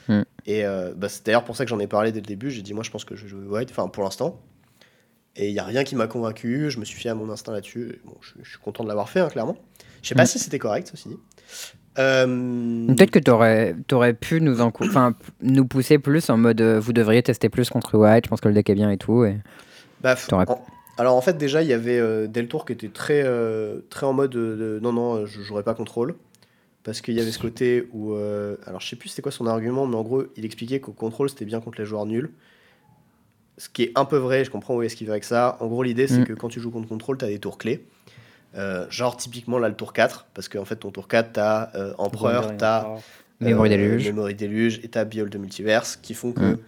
Hmm. 0.08 0.22
Et 0.46 0.64
euh, 0.64 0.92
bah, 0.96 1.08
c'est 1.08 1.26
d'ailleurs 1.26 1.44
pour 1.44 1.56
ça 1.56 1.64
que 1.64 1.70
j'en 1.70 1.78
ai 1.80 1.86
parlé 1.86 2.12
dès 2.12 2.20
le 2.20 2.26
début. 2.26 2.50
J'ai 2.50 2.62
dit, 2.62 2.72
moi, 2.72 2.82
je 2.84 2.90
pense 2.90 3.04
que 3.04 3.16
je 3.16 3.26
joue 3.26 3.42
U-White, 3.42 3.70
enfin, 3.70 3.88
pour 3.88 4.04
l'instant. 4.04 4.40
Et 5.36 5.48
il 5.48 5.54
y 5.54 5.58
a 5.58 5.64
rien 5.64 5.84
qui 5.84 5.94
m'a 5.96 6.06
convaincu, 6.06 6.70
je 6.70 6.78
me 6.80 6.84
suis 6.84 6.98
fié 6.98 7.10
à 7.10 7.14
mon 7.14 7.30
instinct 7.30 7.52
là-dessus. 7.52 8.00
Bon, 8.04 8.14
je, 8.20 8.32
je 8.42 8.48
suis 8.50 8.58
content 8.58 8.82
de 8.82 8.88
l'avoir 8.88 9.08
fait, 9.08 9.20
hein, 9.20 9.28
clairement. 9.28 9.56
Je 10.02 10.08
sais 10.08 10.14
pas 10.14 10.22
Hmm. 10.22 10.26
si 10.26 10.38
c'était 10.38 10.58
correct, 10.58 10.88
ceci 10.90 11.08
dit. 11.10 11.18
Euh, 11.98 12.86
Peut-être 12.86 13.10
que 13.10 13.18
t'aurais 13.18 13.74
aurais 13.92 14.14
pu 14.14 14.40
nous, 14.40 14.56
pousser 15.66 15.98
plus 15.98 16.30
en 16.30 16.36
mode 16.36 16.60
euh, 16.60 16.78
vous 16.80 16.92
devriez 16.92 17.22
tester 17.22 17.48
plus 17.48 17.68
contre 17.68 17.98
White, 17.98 18.24
je 18.26 18.30
pense 18.30 18.40
que 18.40 18.48
le 18.48 18.54
deck 18.54 18.70
est 18.70 18.74
bien 18.74 18.90
et 18.90 18.96
tout. 18.96 19.24
Et... 19.24 19.36
Bah, 20.00 20.14
en- 20.32 20.44
Alors 21.00 21.16
en 21.16 21.20
fait 21.22 21.36
déjà 21.38 21.62
il 21.62 21.68
y 21.68 21.72
avait 21.72 21.98
euh, 21.98 22.26
Deltour 22.26 22.64
qui 22.66 22.72
était 22.74 22.88
très, 22.88 23.22
euh, 23.24 23.80
très 23.90 24.04
en 24.06 24.12
mode 24.12 24.34
euh, 24.36 24.76
de, 24.76 24.80
non 24.80 24.92
non 24.92 25.24
je 25.26 25.40
jouerai 25.40 25.62
pas 25.62 25.74
contrôle 25.74 26.14
parce 26.84 27.00
qu'il 27.00 27.14
y 27.14 27.20
avait 27.20 27.30
ce 27.30 27.38
côté 27.38 27.88
où 27.92 28.12
euh, 28.14 28.56
alors 28.66 28.80
je 28.80 28.88
sais 28.88 28.96
plus 28.96 29.08
c'était 29.08 29.22
quoi 29.22 29.32
son 29.32 29.46
argument 29.46 29.86
mais 29.86 29.96
en 29.96 30.02
gros 30.02 30.24
il 30.36 30.44
expliquait 30.44 30.80
qu'au 30.80 30.92
contrôle 30.92 31.30
c'était 31.30 31.44
bien 31.46 31.60
contre 31.60 31.78
les 31.80 31.86
joueurs 31.86 32.04
nuls 32.06 32.30
ce 33.58 33.68
qui 33.68 33.84
est 33.84 33.92
un 33.96 34.04
peu 34.04 34.16
vrai 34.16 34.44
je 34.44 34.50
comprends 34.50 34.74
où 34.76 34.82
est-ce 34.82 34.96
qu'il 34.96 35.06
va 35.06 35.14
avec 35.14 35.24
ça 35.24 35.56
en 35.60 35.66
gros 35.68 35.82
l'idée 35.82 36.06
c'est 36.06 36.20
Mm. 36.20 36.24
que 36.26 36.32
quand 36.34 36.48
tu 36.48 36.60
joues 36.60 36.70
contre 36.70 36.88
contrôle 36.88 37.16
tu 37.18 37.24
as 37.24 37.28
des 37.28 37.38
tours 37.38 37.58
clés 37.58 37.86
Euh, 38.56 38.84
genre 38.90 39.16
typiquement 39.16 39.58
là 39.58 39.68
le 39.68 39.76
tour 39.76 39.92
4 39.92 40.26
parce 40.34 40.48
qu'en 40.48 40.64
fait 40.64 40.74
ton 40.76 40.90
tour 40.90 41.06
4 41.06 41.32
t'as 41.34 41.70
euh, 41.76 41.92
Empereur 41.98 42.56
t'as 42.58 42.88
Memory 43.40 43.72
euh, 43.72 43.76
Deluge. 43.76 44.06
Memory 44.08 44.34
Deluge 44.34 44.80
et 44.82 44.88
ta 44.88 45.04
Behold 45.04 45.30
de 45.32 45.38
Multiverse 45.38 45.96
qui 45.96 46.14
font 46.14 46.32
que, 46.32 46.40
Mm. 46.54 46.58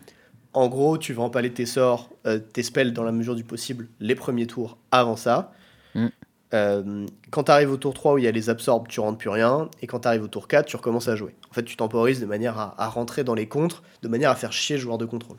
En 0.54 0.68
gros, 0.68 0.98
tu 0.98 1.12
vas 1.12 1.22
empaler 1.22 1.52
tes 1.52 1.66
sorts, 1.66 2.10
euh, 2.26 2.38
tes 2.38 2.62
spells 2.62 2.92
dans 2.92 3.04
la 3.04 3.12
mesure 3.12 3.34
du 3.34 3.44
possible 3.44 3.88
les 4.00 4.14
premiers 4.14 4.46
tours 4.46 4.78
avant 4.90 5.16
ça. 5.16 5.52
Mm. 5.94 6.06
Euh, 6.54 7.06
quand 7.30 7.44
tu 7.44 7.50
arrives 7.50 7.70
au 7.70 7.78
tour 7.78 7.94
3 7.94 8.14
où 8.14 8.18
il 8.18 8.24
y 8.24 8.28
a 8.28 8.30
les 8.30 8.50
absorbes, 8.50 8.86
tu 8.88 9.00
rentres 9.00 9.18
plus 9.18 9.30
rien. 9.30 9.70
Et 9.80 9.86
quand 9.86 10.00
tu 10.00 10.08
arrives 10.08 10.22
au 10.22 10.28
tour 10.28 10.48
4, 10.48 10.66
tu 10.66 10.76
recommences 10.76 11.08
à 11.08 11.16
jouer. 11.16 11.34
En 11.50 11.54
fait, 11.54 11.62
tu 11.62 11.76
temporises 11.76 12.20
de 12.20 12.26
manière 12.26 12.58
à, 12.58 12.74
à 12.76 12.88
rentrer 12.88 13.24
dans 13.24 13.34
les 13.34 13.48
contres, 13.48 13.82
de 14.02 14.08
manière 14.08 14.30
à 14.30 14.34
faire 14.34 14.52
chier 14.52 14.76
le 14.76 14.82
joueur 14.82 14.98
de 14.98 15.06
contrôle. 15.06 15.38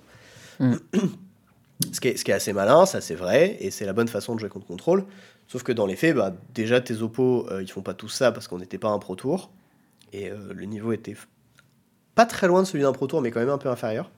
Mm. 0.60 0.74
ce, 1.94 2.00
qui 2.00 2.08
est, 2.10 2.18
ce 2.18 2.24
qui 2.24 2.32
est 2.32 2.36
assez 2.36 2.54
malin, 2.54 2.86
ça 2.86 3.02
c'est 3.02 3.16
vrai, 3.16 3.58
et 3.60 3.72
c'est 3.72 3.86
la 3.86 3.94
bonne 3.94 4.08
façon 4.08 4.34
de 4.36 4.40
jouer 4.40 4.50
contre 4.50 4.66
contrôle. 4.66 5.06
Sauf 5.48 5.64
que 5.64 5.72
dans 5.72 5.86
les 5.86 5.96
faits, 5.96 6.16
bah, 6.16 6.34
déjà 6.54 6.82
tes 6.82 7.02
oppos, 7.02 7.48
euh, 7.52 7.62
ils 7.62 7.70
font 7.70 7.82
pas 7.82 7.94
tout 7.94 8.10
ça 8.10 8.32
parce 8.32 8.48
qu'on 8.48 8.60
n'était 8.60 8.78
pas 8.78 8.90
un 8.90 9.00
pro 9.00 9.16
tour. 9.16 9.52
Et 10.14 10.30
euh, 10.30 10.54
le 10.54 10.66
niveau 10.66 10.94
était 10.94 11.16
pas 12.16 12.26
très 12.26 12.48
loin 12.48 12.62
de 12.62 12.68
celui 12.68 12.84
d'un 12.84 12.94
pro 12.94 13.08
tour, 13.08 13.22
mais 13.22 13.32
quand 13.32 13.40
même 13.40 13.50
un 13.50 13.58
peu 13.58 13.70
inférieur. 13.70 14.10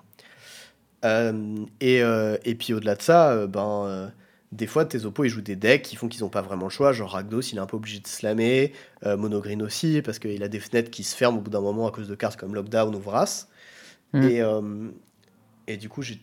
Euh, 1.06 1.66
et, 1.80 2.02
euh, 2.02 2.38
et 2.44 2.56
puis 2.56 2.74
au-delà 2.74 2.96
de 2.96 3.02
ça, 3.02 3.32
euh, 3.32 3.48
ben, 3.48 4.12
des 4.52 4.68
fois 4.68 4.86
tes 4.86 5.06
oppos 5.06 5.26
ils 5.26 5.30
jouent 5.30 5.42
des 5.42 5.56
decks 5.56 5.84
qui 5.84 5.96
font 5.96 6.08
qu'ils 6.08 6.24
n'ont 6.24 6.30
pas 6.30 6.42
vraiment 6.42 6.66
le 6.66 6.72
choix. 6.72 6.92
Genre 6.92 7.12
Rakdos 7.12 7.42
il 7.42 7.58
est 7.58 7.62
un 7.62 7.66
peu 7.66 7.78
obligé 7.78 8.00
de 8.00 8.08
slammer, 8.08 8.74
euh, 9.06 9.16
Monogreen 9.16 9.62
aussi, 9.62 10.02
parce 10.02 10.20
qu'il 10.20 10.42
a 10.44 10.48
des 10.48 10.60
fenêtres 10.60 10.90
qui 10.90 11.04
se 11.04 11.16
ferment 11.16 11.38
au 11.38 11.42
bout 11.42 11.52
d'un 11.52 11.62
moment 11.62 11.88
à 11.88 11.92
cause 11.92 12.08
de 12.08 12.16
cartes 12.16 12.40
comme 12.40 12.56
Lockdown 12.56 12.96
ou 12.96 13.00
Vras. 13.00 13.48
Mm. 14.14 14.24
Et, 14.24 14.42
euh, 14.42 14.90
et 15.68 15.78
du 15.78 15.90
coup, 15.90 16.02
j'ai 16.02 16.20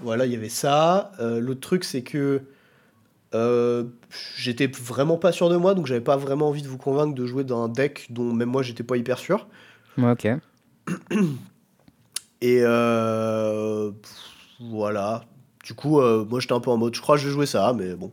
Voilà, 0.00 0.26
il 0.26 0.32
y 0.32 0.36
avait 0.36 0.48
ça. 0.48 1.12
Euh, 1.20 1.40
L'autre 1.40 1.60
truc, 1.60 1.84
c'est 1.84 2.02
que 2.02 2.42
j'étais 4.36 4.66
vraiment 4.66 5.18
pas 5.18 5.32
sûr 5.32 5.48
de 5.48 5.56
moi, 5.56 5.74
donc 5.74 5.86
j'avais 5.86 6.00
pas 6.00 6.16
vraiment 6.16 6.48
envie 6.48 6.62
de 6.62 6.68
vous 6.68 6.78
convaincre 6.78 7.14
de 7.14 7.26
jouer 7.26 7.44
dans 7.44 7.62
un 7.64 7.68
deck 7.68 8.06
dont 8.10 8.32
même 8.32 8.48
moi 8.48 8.62
j'étais 8.62 8.84
pas 8.84 8.96
hyper 8.96 9.18
sûr. 9.18 9.48
Ouais, 9.96 10.10
ok. 10.10 10.28
Et 12.40 12.60
euh, 12.62 13.90
voilà. 14.60 15.24
Du 15.64 15.74
coup, 15.74 16.00
euh, 16.00 16.24
moi 16.28 16.40
j'étais 16.40 16.54
un 16.54 16.60
peu 16.60 16.70
en 16.70 16.76
mode, 16.76 16.94
je 16.94 17.00
crois 17.00 17.16
que 17.16 17.22
je 17.22 17.28
vais 17.28 17.32
jouer 17.32 17.46
ça, 17.46 17.74
mais 17.76 17.94
bon. 17.94 18.10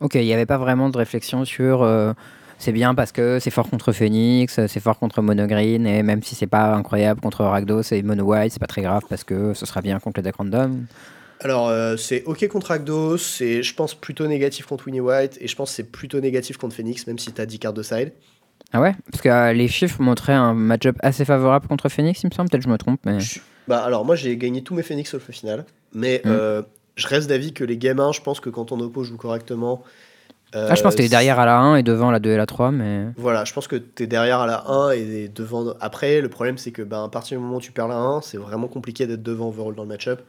Ok, 0.00 0.14
il 0.14 0.24
n'y 0.24 0.32
avait 0.32 0.46
pas 0.46 0.58
vraiment 0.58 0.88
de 0.88 0.96
réflexion 0.96 1.44
sur 1.44 1.82
euh, 1.82 2.12
c'est 2.58 2.72
bien 2.72 2.94
parce 2.94 3.12
que 3.12 3.38
c'est 3.38 3.50
fort 3.50 3.68
contre 3.68 3.92
Phoenix, 3.92 4.66
c'est 4.66 4.80
fort 4.80 4.98
contre 4.98 5.22
Mono 5.22 5.46
Green, 5.46 5.86
et 5.86 6.02
même 6.02 6.22
si 6.22 6.34
c'est 6.34 6.46
pas 6.46 6.74
incroyable 6.74 7.20
contre 7.20 7.44
Rakdos 7.44 7.82
et 7.92 8.02
Mono 8.02 8.24
White, 8.24 8.52
c'est 8.52 8.60
pas 8.60 8.66
très 8.66 8.82
grave 8.82 9.02
parce 9.08 9.24
que 9.24 9.54
ce 9.54 9.66
sera 9.66 9.80
bien 9.80 9.98
contre 9.98 10.18
le 10.20 10.24
deck 10.24 10.36
random. 10.36 10.86
Alors, 11.42 11.68
euh, 11.68 11.96
c'est 11.96 12.22
ok 12.24 12.46
contre 12.48 12.70
Agdos, 12.70 13.16
c'est 13.16 13.62
je 13.62 13.74
pense 13.74 13.94
plutôt 13.94 14.26
négatif 14.26 14.66
contre 14.66 14.86
Winnie 14.86 15.00
White, 15.00 15.38
et 15.40 15.48
je 15.48 15.56
pense 15.56 15.70
c'est 15.70 15.90
plutôt 15.90 16.20
négatif 16.20 16.58
contre 16.58 16.76
Phoenix, 16.76 17.06
même 17.06 17.18
si 17.18 17.32
t'as 17.32 17.46
10 17.46 17.58
cartes 17.58 17.76
de 17.76 17.82
side. 17.82 18.12
Ah 18.72 18.80
ouais? 18.80 18.94
Parce 19.10 19.22
que 19.22 19.28
euh, 19.28 19.52
les 19.52 19.68
chiffres 19.68 20.00
montraient 20.00 20.32
un 20.34 20.54
match-up 20.54 20.96
assez 21.00 21.24
favorable 21.24 21.66
contre 21.68 21.88
Phoenix, 21.88 22.22
il 22.22 22.28
me 22.28 22.32
semble, 22.34 22.48
peut-être 22.50 22.62
je 22.62 22.68
me 22.68 22.78
trompe, 22.78 23.00
mais. 23.04 23.18
Je- 23.20 23.40
Bah 23.68 23.82
alors 23.84 24.04
moi 24.04 24.16
j'ai 24.16 24.36
gagné 24.36 24.62
tous 24.62 24.74
mes 24.74 24.82
Phoenix 24.82 25.10
sauf 25.10 25.26
le 25.28 25.32
final, 25.32 25.64
mais 25.94 26.20
Mm. 26.24 26.28
euh, 26.28 26.62
je 26.96 27.06
reste 27.08 27.28
d'avis 27.28 27.52
que 27.52 27.64
les 27.64 27.76
game 27.76 27.98
1, 28.00 28.12
je 28.12 28.20
pense 28.20 28.40
que 28.40 28.50
quand 28.50 28.66
ton 28.66 28.80
oppo 28.80 29.04
joue 29.04 29.16
correctement... 29.16 29.82
Ah, 30.52 30.74
je 30.74 30.82
pense 30.82 30.94
que 30.94 30.98
t'es 30.98 31.04
euh, 31.06 31.08
derrière 31.08 31.38
à 31.38 31.46
la 31.46 31.60
1 31.60 31.76
et 31.76 31.84
devant 31.84 32.08
à 32.08 32.12
la 32.12 32.18
2 32.18 32.30
et 32.30 32.36
la 32.36 32.44
3, 32.46 32.72
mais. 32.72 33.04
Voilà, 33.16 33.44
je 33.44 33.52
pense 33.52 33.68
que 33.68 33.76
t'es 33.76 34.08
derrière 34.08 34.40
à 34.40 34.46
la 34.48 34.68
1 34.68 34.90
et 34.90 35.28
devant... 35.32 35.74
Après, 35.80 36.20
le 36.20 36.28
problème 36.28 36.58
c'est 36.58 36.72
que 36.72 36.82
ben, 36.82 37.04
à 37.04 37.08
partir 37.08 37.38
du 37.38 37.44
moment 37.44 37.58
où 37.58 37.60
tu 37.60 37.70
perds 37.70 37.86
la 37.86 37.96
1, 37.96 38.20
c'est 38.22 38.36
vraiment 38.36 38.66
compliqué 38.66 39.06
d'être 39.06 39.22
devant 39.22 39.48
overall 39.50 39.76
dans 39.76 39.84
le 39.84 39.88
match-up. 39.88 40.22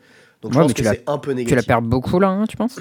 Donc 0.44 0.54
je 0.54 0.60
pense 0.60 0.74
que 0.74 0.78
tu 0.82 0.88
c'est 0.88 1.04
un 1.08 1.18
peu 1.18 1.32
Tu 1.32 1.38
négatif. 1.38 1.56
la 1.56 1.64
perds 1.64 1.82
beaucoup 1.82 2.20
là, 2.20 2.28
hein, 2.30 2.46
tu 2.48 2.56
penses? 2.58 2.80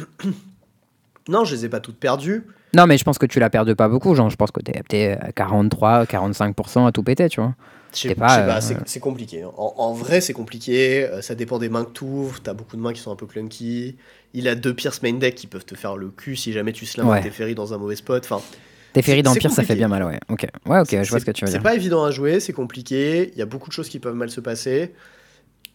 Non, 1.28 1.44
je 1.44 1.54
les 1.54 1.64
ai 1.64 1.68
pas 1.70 1.80
toutes 1.80 1.98
perdues. 1.98 2.44
Non, 2.74 2.86
mais 2.86 2.96
je 2.98 3.04
pense 3.04 3.18
que 3.18 3.26
tu 3.26 3.40
la 3.40 3.50
perds 3.50 3.64
pas 3.76 3.88
beaucoup, 3.88 4.14
genre 4.14 4.30
je 4.30 4.36
pense 4.36 4.50
que 4.50 4.60
t'es 4.60 4.80
t'es 4.88 5.18
à 5.20 5.32
43, 5.32 6.04
45% 6.04 6.86
à 6.86 6.92
tout 6.92 7.02
péter, 7.02 7.28
tu 7.28 7.40
vois. 7.40 7.54
T'es 7.92 8.10
je 8.10 8.14
pas, 8.14 8.38
euh, 8.40 8.60
c'est 8.60 8.76
c'est 8.86 9.00
compliqué. 9.00 9.42
hein. 9.42 9.50
En, 9.56 9.74
en 9.78 9.92
vrai, 9.92 10.20
c'est 10.20 10.32
compliqué. 10.32 11.04
euh, 11.04 11.22
ça 11.22 11.34
dépend 11.34 11.58
des 11.58 11.68
mains 11.68 11.84
que 11.84 11.90
tu 11.90 12.04
ouvres. 12.04 12.40
T'as 12.40 12.52
beaucoup 12.54 12.76
de 12.76 12.80
mains 12.80 12.92
qui 12.92 13.00
sont 13.00 13.10
un 13.10 13.16
peu 13.16 13.26
clunky. 13.26 13.96
Il 14.32 14.46
a 14.46 14.54
deux 14.54 14.72
Pierce 14.74 15.02
main 15.02 15.14
deck 15.14 15.34
qui 15.34 15.48
peuvent 15.48 15.64
te 15.64 15.74
faire 15.74 15.96
le 15.96 16.08
cul 16.10 16.36
si 16.36 16.52
jamais 16.52 16.72
tu 16.72 16.86
slams 16.86 17.08
Ouais. 17.08 17.18
un 17.18 17.22
Teferi 17.22 17.56
dans 17.56 17.74
un 17.74 17.78
mauvais 17.78 17.96
spot. 17.96 18.22
Enfin, 18.24 18.40
T'es 18.92 19.02
ferry 19.02 19.18
C'est- 19.18 19.22
dans 19.24 19.32
c'est 19.32 19.40
pire, 19.40 19.50
ça 19.52 19.62
fait 19.64 19.74
bien 19.76 19.88
mal, 19.88 20.04
ouais. 20.04 20.18
Ok, 20.28 20.46
ouais, 20.66 20.78
ok, 20.80 20.88
je 20.90 20.96
vois 20.96 21.04
c'est- 21.04 21.18
ce 21.20 21.24
que 21.24 21.30
tu 21.32 21.44
veux 21.44 21.50
C'est 21.50 21.58
dire. 21.58 21.62
pas 21.64 21.74
évident 21.74 22.04
à 22.04 22.10
jouer, 22.12 22.38
c'est 22.40 22.52
compliqué. 22.52 23.30
Il 23.32 23.38
y 23.38 23.42
a 23.42 23.46
beaucoup 23.46 23.68
de 23.68 23.72
choses 23.72 23.88
qui 23.88 23.98
peuvent 23.98 24.14
mal 24.14 24.30
se 24.30 24.40
passer. 24.40 24.94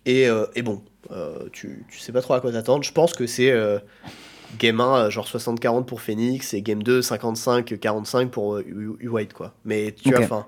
Et, 0.06 0.28
euh, 0.30 0.46
et 0.56 0.62
bon, 0.62 0.82
euh, 1.12 1.48
tu, 1.52 1.84
tu 1.90 2.00
sais 2.00 2.12
pas 2.14 2.22
trop 2.22 2.34
à 2.36 2.40
quoi 2.42 2.52
t'attendre. 2.54 2.84
Je 2.84 2.92
pense 2.94 3.14
que 3.14 3.26
c'est 3.28 3.52
euh, 3.52 3.80
game 4.60 4.80
1, 4.82 4.96
euh, 4.96 5.10
genre 5.10 5.28
60-40 5.28 5.86
pour 5.86 6.02
Phoenix, 6.02 6.54
et 6.54 6.62
game 6.62 6.82
2, 6.84 7.02
55-45 7.02 8.30
pour 8.30 8.56
euh, 8.56 8.64
White, 9.04 9.34
quoi. 9.34 9.54
Mais 9.66 9.94
tu 9.94 10.10
vois, 10.10 10.20
Ok. 10.20 10.26
enfin. 10.26 10.46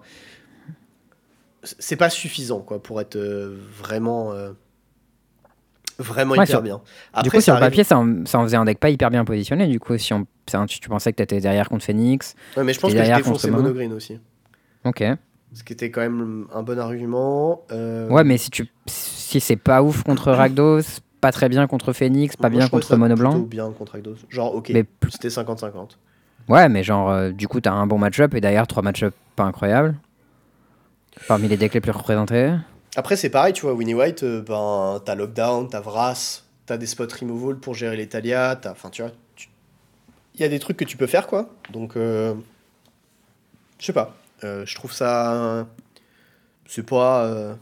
C'est 1.64 1.96
pas 1.98 2.10
suffisant, 2.10 2.60
quoi, 2.60 2.82
pour 2.82 3.02
être 3.02 3.16
euh, 3.18 3.58
vraiment. 3.78 4.32
euh, 4.32 4.52
vraiment 6.00 6.34
Ouais, 6.34 6.38
hyper 6.38 6.48
sur- 6.48 6.62
bien. 6.62 6.82
du 7.24 7.32
coup, 7.32 7.42
sur 7.42 7.54
le 7.54 7.58
arrive- 7.58 7.70
papier, 7.72 7.84
ça 7.84 7.98
en, 7.98 8.26
ça 8.26 8.38
en 8.40 8.44
faisait 8.44 8.58
un 8.58 8.66
deck 8.66 8.80
pas 8.80 8.90
hyper 8.92 9.10
bien 9.10 9.26
positionné. 9.26 9.68
Du 9.68 9.80
coup, 9.80 9.98
si 9.98 10.14
on, 10.14 10.28
tu, 10.68 10.80
tu 10.80 10.90
pensais 10.90 11.12
que 11.12 11.18
t'étais 11.18 11.40
derrière 11.42 11.68
contre 11.70 11.84
Phoenix. 11.84 12.36
Ouais, 12.56 12.64
mais 12.64 12.74
je 12.74 12.80
pense 12.80 12.90
que 12.92 12.98
je 12.98 13.02
derrière 13.02 13.18
défonçais 13.18 13.50
Mono. 13.50 13.64
Monogreen 13.64 13.94
aussi. 13.94 14.20
Ok. 14.86 15.04
Ce 15.54 15.64
qui 15.64 15.74
était 15.74 15.90
quand 15.90 16.02
même 16.02 16.48
un 16.54 16.62
bon 16.62 16.78
argument. 16.78 17.64
euh, 17.72 18.08
Ouais, 18.10 18.24
mais 18.24 18.38
si 18.38 18.52
tu, 18.52 18.68
si 18.86 19.40
c'est 19.40 19.56
pas 19.56 19.82
ouf 19.82 20.04
contre 20.04 20.32
Rakdos, 20.32 20.82
pas 21.22 21.32
très 21.32 21.50
bien 21.50 21.66
contre 21.68 21.94
Phoenix, 21.94 22.36
pas 22.36 22.50
moi, 22.50 22.60
bien 22.60 22.70
contre 22.70 22.96
Mono 22.96 23.16
plutôt 23.16 23.30
Blanc. 23.32 23.40
bien 23.40 23.72
contre 23.72 23.96
Agdos. 23.96 24.16
Genre, 24.30 24.54
ok, 24.56 24.70
Mais 24.70 24.84
plus- 24.84 25.12
c'était 25.12 25.30
50-50. 25.30 25.98
Ouais, 26.48 26.70
mais 26.70 26.84
genre, 26.84 27.10
euh, 27.10 27.32
du 27.32 27.48
coup, 27.48 27.60
t'as 27.60 27.74
un 27.74 27.88
bon 27.88 27.98
match-up 27.98 28.34
et 28.36 28.42
derrière, 28.42 28.68
trois 28.68 28.84
match-up 28.84 29.14
pas 29.36 29.44
incroyables. 29.44 29.96
Parmi 31.28 31.48
les 31.48 31.58
decks 31.58 31.74
les 31.74 31.82
plus 31.82 31.92
représentés. 31.92 32.54
Après, 32.96 33.16
c'est 33.16 33.30
pareil, 33.30 33.54
tu 33.54 33.64
vois, 33.64 33.74
Winnie 33.74 33.94
White, 33.96 34.24
euh, 34.24 34.42
ben, 34.42 35.02
t'as 35.04 35.16
Lockdown, 35.16 35.68
t'as 35.70 35.82
Vras, 35.82 36.44
t'as 36.66 36.78
des 36.78 36.86
spots 36.86 37.08
removal 37.20 37.58
pour 37.58 37.74
gérer 37.74 37.98
les 37.98 38.08
Talia, 38.08 38.56
t'as. 38.56 38.72
Enfin, 38.72 38.90
tu 38.90 39.02
vois, 39.02 39.12
tu- 39.36 39.50
il 40.36 40.42
y 40.42 40.44
a 40.44 40.50
des 40.50 40.60
trucs 40.60 40.78
que 40.78 40.86
tu 40.86 40.96
peux 40.98 41.08
faire, 41.08 41.28
quoi. 41.28 41.50
Donc, 41.72 41.98
euh, 41.98 42.34
je 43.80 43.86
sais 43.88 43.94
pas. 43.94 44.16
Je 44.44 44.76
trouve 44.76 44.94
ça. 44.94 45.66
C'est 46.68 46.86
pas. 46.86 47.56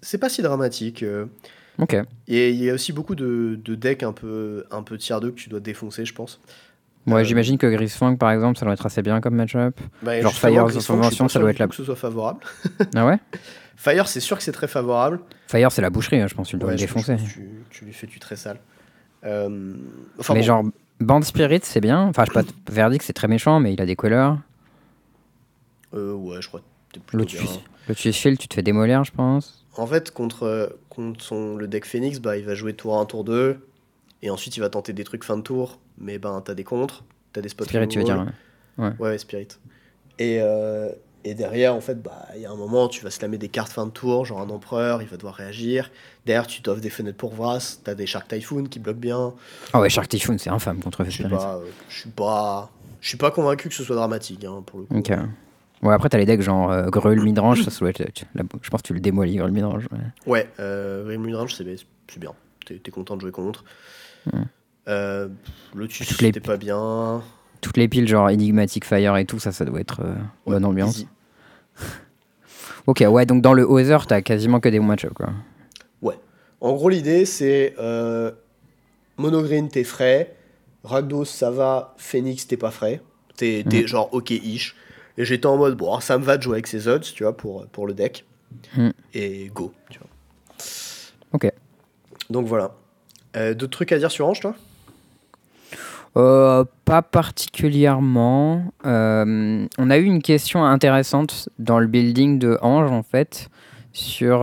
C'est 0.00 0.18
pas 0.18 0.28
si 0.28 0.42
dramatique. 0.42 1.04
Ok. 1.78 1.96
Et 2.28 2.50
il 2.50 2.62
y 2.62 2.70
a 2.70 2.74
aussi 2.74 2.92
beaucoup 2.92 3.14
de, 3.14 3.58
de 3.64 3.74
decks 3.74 4.02
un 4.02 4.12
peu, 4.12 4.64
un 4.70 4.82
peu 4.82 4.98
tier 4.98 5.16
2 5.20 5.30
que 5.30 5.36
tu 5.36 5.48
dois 5.48 5.60
défoncer, 5.60 6.04
je 6.04 6.14
pense. 6.14 6.40
Ouais, 7.06 7.22
Euh, 7.22 7.24
j'imagine 7.24 7.58
que 7.58 7.66
Grisfang, 7.66 8.16
par 8.16 8.30
exemple, 8.30 8.58
ça 8.58 8.64
doit 8.64 8.74
être 8.74 8.86
assez 8.86 9.02
bien 9.02 9.20
comme 9.20 9.34
match-up. 9.34 9.78
Bah, 10.02 10.20
Genre 10.20 10.32
Fire 10.32 10.66
pas 10.66 10.70
ça 11.28 11.38
doit 11.40 11.50
être 11.50 11.58
la- 11.58 11.66
que 11.66 11.74
ce 11.74 11.84
soit 11.84 11.96
favorable. 11.96 12.40
Ah 12.94 13.06
ouais 13.06 13.18
Fire, 13.76 14.06
c'est 14.06 14.20
sûr 14.20 14.36
que 14.36 14.44
c'est 14.44 14.52
très 14.52 14.68
favorable. 14.68 15.18
Fire, 15.48 15.72
c'est 15.72 15.82
la 15.82 15.90
boucherie, 15.90 16.20
hein, 16.20 16.28
je 16.28 16.34
pense, 16.34 16.48
tu 16.48 16.56
dois 16.56 16.68
Ouais, 16.68 16.74
le 16.76 16.80
défoncer. 16.80 17.16
tu, 17.16 17.48
tu 17.70 17.84
lui 17.84 17.92
fais 17.92 18.06
du 18.06 18.20
très 18.20 18.36
sale. 18.36 18.60
Euh, 19.24 19.74
enfin, 20.20 20.34
mais 20.34 20.40
bon, 20.40 20.46
genre, 20.46 20.64
Band 21.00 21.22
Spirit, 21.22 21.60
c'est 21.64 21.80
bien. 21.80 22.02
Enfin, 22.02 22.24
je 22.24 22.32
sais 22.32 22.44
pas, 22.44 22.48
Verdict, 22.70 23.02
c'est 23.04 23.12
très 23.12 23.26
méchant, 23.28 23.58
mais 23.58 23.72
il 23.72 23.80
a 23.80 23.86
des 23.86 23.96
couleurs. 23.96 24.38
euh, 25.94 26.12
ouais, 26.14 26.40
je 26.40 26.48
crois 26.48 26.60
que 26.60 26.64
t'es 26.94 27.00
plutôt 27.00 27.18
Lotus, 27.18 27.40
bien. 27.40 27.60
Lotus 27.88 28.16
Field, 28.16 28.38
tu 28.38 28.46
te 28.48 28.54
fais 28.54 28.62
démolir, 28.62 29.02
je 29.04 29.12
pense. 29.12 29.64
En 29.76 29.86
fait, 29.86 30.10
contre, 30.12 30.76
contre 30.94 31.22
son, 31.24 31.56
le 31.56 31.66
deck 31.68 31.84
Phoenix, 31.86 32.20
bah, 32.20 32.36
il 32.36 32.44
va 32.44 32.54
jouer 32.54 32.74
tour 32.74 32.98
1, 32.98 33.06
tour 33.06 33.24
2, 33.24 33.58
et 34.22 34.30
ensuite 34.30 34.56
il 34.56 34.60
va 34.60 34.68
tenter 34.68 34.92
des 34.92 35.04
trucs 35.04 35.24
fin 35.24 35.36
de 35.36 35.42
tour, 35.42 35.78
mais 35.98 36.18
ben 36.18 36.40
t'as 36.44 36.54
des 36.54 36.64
contres, 36.64 37.04
t'as 37.32 37.40
des 37.40 37.48
spots 37.48 37.64
Spirit, 37.64 37.88
tu 37.88 37.98
veux 37.98 38.04
dire. 38.04 38.26
ouais. 38.78 38.84
Ouais, 38.84 38.92
ouais, 38.98 39.18
Spirit. 39.18 39.48
Et, 40.18 40.38
euh, 40.40 40.90
et 41.24 41.34
derrière, 41.34 41.74
en 41.74 41.80
fait, 41.80 42.02
bah, 42.02 42.26
il 42.34 42.40
y 42.42 42.46
a 42.46 42.50
un 42.50 42.56
moment, 42.56 42.88
tu 42.88 43.02
vas 43.04 43.10
slammer 43.10 43.38
des 43.38 43.48
cartes 43.48 43.72
fin 43.72 43.86
de 43.86 43.90
tour, 43.90 44.24
genre 44.24 44.40
un 44.40 44.50
empereur, 44.50 45.02
il 45.02 45.08
va 45.08 45.16
devoir 45.16 45.34
réagir. 45.34 45.90
Derrière, 46.26 46.46
tu 46.46 46.62
t'offres 46.62 46.80
des 46.80 46.90
fenêtres 46.90 47.16
pour 47.18 47.34
Vras, 47.34 47.78
t'as 47.84 47.94
des 47.94 48.06
Shark 48.06 48.28
Typhoon 48.28 48.64
qui 48.64 48.78
bloquent 48.78 48.98
bien. 49.00 49.34
Ah 49.72 49.80
ouais, 49.80 49.88
Shark 49.90 50.08
Typhoon, 50.08 50.36
c'est 50.38 50.50
infâme 50.50 50.80
contre 50.80 51.04
Je 51.04 51.10
Spirit. 51.10 51.30
pas, 51.30 51.56
euh, 51.56 51.66
je 51.88 51.98
suis 52.00 52.10
pas, 52.10 52.70
je 53.00 53.08
suis 53.08 53.18
pas 53.18 53.30
convaincu 53.30 53.68
que 53.68 53.74
ce 53.74 53.84
soit 53.84 53.96
dramatique, 53.96 54.44
hein, 54.44 54.62
pour 54.66 54.80
le 54.80 54.84
coup. 54.86 54.96
Ok. 54.98 55.12
Ouais, 55.82 55.92
après, 55.94 56.08
t'as 56.08 56.18
les 56.18 56.26
decks 56.26 56.40
genre 56.42 56.70
euh, 56.70 56.88
Midrange, 57.22 57.62
ça, 57.64 57.70
ça 57.70 57.80
doit 57.80 57.90
être. 57.90 58.12
tu- 58.12 58.24
la- 58.34 58.44
je 58.62 58.70
pense 58.70 58.82
que 58.82 58.86
tu 58.88 58.94
le 58.94 59.00
démolis, 59.00 59.36
Grul, 59.36 59.50
Midrange. 59.50 59.86
ouais. 59.92 59.98
Ouais, 60.26 60.48
euh, 60.60 61.04
Rim 61.08 61.34
Range, 61.34 61.52
c'est 61.52 61.64
c'est 62.08 62.18
bien. 62.20 62.32
T'es 62.66 62.76
t'es 62.78 62.90
content 62.90 63.16
de 63.16 63.20
jouer 63.22 63.32
contre. 63.32 63.64
Hmm. 64.32 64.42
Euh, 64.88 65.28
Lotus, 65.74 66.06
Toutes 66.08 66.20
les- 66.20 66.28
c'était 66.28 66.40
pas 66.40 66.56
bien. 66.56 67.22
Toutes 67.60 67.76
les 67.76 67.88
piles, 67.88 68.06
genre 68.08 68.28
Enigmatic 68.28 68.84
Fire 68.84 69.16
et 69.16 69.24
tout, 69.24 69.38
ça, 69.38 69.50
ça 69.52 69.64
doit 69.64 69.80
être 69.80 70.00
euh, 70.02 70.14
Ouais, 70.46 70.54
bonne 70.54 70.64
ambiance. 70.64 70.96
easy. 70.96 71.08
Ok, 72.86 73.04
ouais, 73.08 73.26
donc 73.26 73.42
dans 73.42 73.52
le 73.54 73.62
Other, 73.62 74.06
t'as 74.06 74.22
quasiment 74.22 74.58
que 74.58 74.68
des 74.68 74.80
bons 74.80 74.94
quoi. 75.14 75.30
En 76.64 76.74
gros, 76.74 76.88
l'idée, 76.90 77.24
c'est 77.26 77.74
euh, 77.80 78.30
Monogreen, 79.16 79.68
t'es 79.68 79.82
frais. 79.82 80.32
Ragdos, 80.84 81.24
ça 81.24 81.50
va. 81.50 81.92
Phoenix, 81.98 82.46
t'es 82.46 82.56
pas 82.56 82.70
frais. 82.70 83.00
T'es 83.36 83.64
t'es 83.68 83.80
Mhm. 83.80 83.86
genre 83.88 84.08
ok-ish. 84.14 84.76
Et 85.18 85.24
j'étais 85.24 85.46
en 85.46 85.56
mode, 85.56 85.76
bon, 85.76 86.00
ça 86.00 86.18
me 86.18 86.24
va 86.24 86.36
de 86.36 86.42
jouer 86.42 86.54
avec 86.54 86.66
ces 86.66 86.88
odds, 86.88 87.00
tu 87.00 87.22
vois, 87.22 87.36
pour, 87.36 87.66
pour 87.66 87.86
le 87.86 87.94
deck. 87.94 88.24
Mhm. 88.76 88.92
Et 89.14 89.50
go, 89.54 89.72
tu 89.90 89.98
vois. 89.98 90.08
Ok. 91.32 91.52
Donc 92.30 92.46
voilà. 92.46 92.72
Euh, 93.36 93.54
D'autres 93.54 93.72
trucs 93.72 93.92
à 93.92 93.98
dire 93.98 94.10
sur 94.10 94.26
Ange, 94.26 94.40
toi? 94.40 94.54
Euh, 96.16 96.64
pas 96.84 97.00
particulièrement. 97.00 98.72
Euh, 98.84 99.66
on 99.78 99.90
a 99.90 99.96
eu 99.96 100.04
une 100.04 100.22
question 100.22 100.64
intéressante 100.64 101.48
dans 101.58 101.78
le 101.78 101.86
building 101.86 102.38
de 102.38 102.58
Ange, 102.60 102.90
en 102.90 103.02
fait, 103.02 103.48
sur 103.92 104.40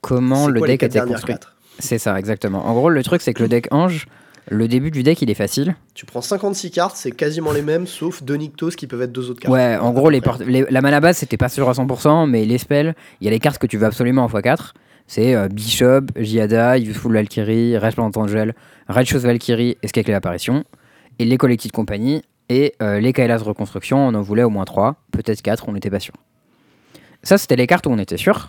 comment 0.00 0.48
le 0.48 0.58
quoi 0.58 0.66
les 0.66 0.74
deck 0.74 0.80
quatre 0.80 0.96
était 0.96 1.12
construit. 1.12 1.36
C'est 1.78 1.98
ça, 1.98 2.18
exactement. 2.18 2.66
En 2.66 2.74
gros, 2.74 2.90
le 2.90 3.02
truc, 3.04 3.22
c'est 3.22 3.34
que 3.34 3.42
le 3.42 3.48
deck 3.48 3.68
Ange, 3.72 4.06
le 4.48 4.66
début 4.68 4.90
du 4.90 5.02
deck, 5.02 5.20
il 5.22 5.30
est 5.30 5.34
facile. 5.34 5.76
Tu 5.94 6.06
prends 6.06 6.20
56 6.22 6.70
cartes, 6.70 6.96
c'est 6.96 7.12
quasiment 7.12 7.52
les 7.52 7.62
mêmes, 7.62 7.86
sauf 7.86 8.22
deux 8.22 8.36
Nyctos 8.36 8.70
qui 8.70 8.86
peuvent 8.86 9.02
être 9.02 9.12
deux 9.12 9.30
autres 9.30 9.40
cartes. 9.40 9.52
Ouais, 9.54 9.76
en 9.76 9.92
gros, 9.92 10.10
les 10.10 10.20
les- 10.46 10.66
la 10.68 10.80
mana 10.80 11.00
base, 11.00 11.18
c'était 11.18 11.36
pas 11.36 11.48
sûr 11.48 11.68
à 11.68 11.74
100%, 11.74 12.26
mais 12.26 12.44
les 12.44 12.58
spells, 12.58 12.94
il 13.20 13.24
y 13.24 13.28
a 13.28 13.30
les 13.30 13.38
cartes 13.38 13.58
que 13.58 13.66
tu 13.66 13.76
veux 13.76 13.86
absolument 13.86 14.24
en 14.24 14.28
x4. 14.28 14.72
C'est 15.06 15.34
euh, 15.34 15.48
Bishop, 15.48 16.02
Giada, 16.16 16.78
Useful 16.78 17.12
Valkyrie, 17.12 17.76
Resplendent 17.76 18.16
Angel, 18.16 18.54
Righteous 18.88 19.18
Valkyrie, 19.20 19.76
Escape 19.82 20.06
l'apparition, 20.08 20.64
et 21.18 21.24
les 21.24 21.36
Collected 21.36 21.72
Company, 21.72 22.22
et 22.48 22.74
euh, 22.82 22.98
les 23.00 23.12
Kailas 23.12 23.38
Reconstruction, 23.42 23.98
on 23.98 24.14
en 24.14 24.22
voulait 24.22 24.42
au 24.44 24.50
moins 24.50 24.64
3, 24.64 24.96
peut-être 25.12 25.42
4, 25.42 25.68
on 25.68 25.72
n'était 25.72 25.90
pas 25.90 26.00
sûr. 26.00 26.14
Ça, 27.22 27.38
c'était 27.38 27.56
les 27.56 27.66
cartes 27.66 27.86
où 27.86 27.90
on 27.90 27.98
était 27.98 28.16
sûr. 28.16 28.48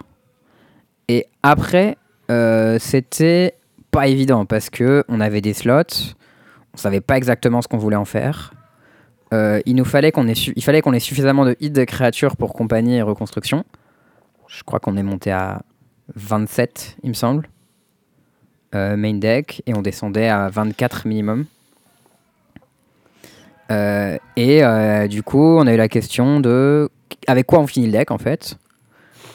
Et 1.08 1.26
après, 1.44 1.98
euh, 2.30 2.78
c'était 2.80 3.56
pas 3.92 4.08
évident, 4.08 4.46
parce 4.46 4.70
que 4.70 5.04
on 5.08 5.20
avait 5.20 5.42
des 5.42 5.54
slots, 5.54 6.16
on 6.74 6.78
savait 6.78 7.02
pas 7.02 7.18
exactement 7.18 7.62
ce 7.62 7.68
qu'on 7.68 7.78
voulait 7.78 7.98
en 7.98 8.06
faire. 8.06 8.54
Euh, 9.34 9.62
il 9.66 9.76
nous 9.76 9.86
fallait 9.86 10.12
qu'on 10.12 10.28
ait, 10.28 11.00
suffisamment 11.00 11.46
de 11.46 11.56
hits 11.60 11.72
de 11.72 11.84
créatures 11.84 12.36
pour 12.36 12.54
compagnie 12.54 12.96
et 12.96 13.02
reconstruction. 13.02 13.64
Je 14.48 14.64
crois 14.64 14.80
qu'on 14.80 14.98
est 14.98 15.04
monté 15.04 15.32
à 15.32 15.62
27, 16.16 16.98
il 17.04 17.10
me 17.10 17.14
semble. 17.14 17.50
Euh, 18.74 18.96
main 18.96 19.14
deck, 19.14 19.62
et 19.66 19.74
on 19.74 19.82
descendait 19.82 20.28
à 20.28 20.50
24 20.50 21.08
minimum. 21.08 21.46
Euh, 23.72 24.18
et 24.36 25.08
du 25.08 25.24
coup, 25.24 25.58
on 25.58 25.68
a 25.68 25.74
eu 25.74 25.78
la 25.78 25.88
question 25.88 26.40
de 26.40 26.90
avec 27.28 27.46
quoi 27.46 27.60
on 27.60 27.68
finit 27.68 27.86
le 27.86 27.92
deck 27.94 28.12
en 28.12 28.18
fait? 28.18 28.58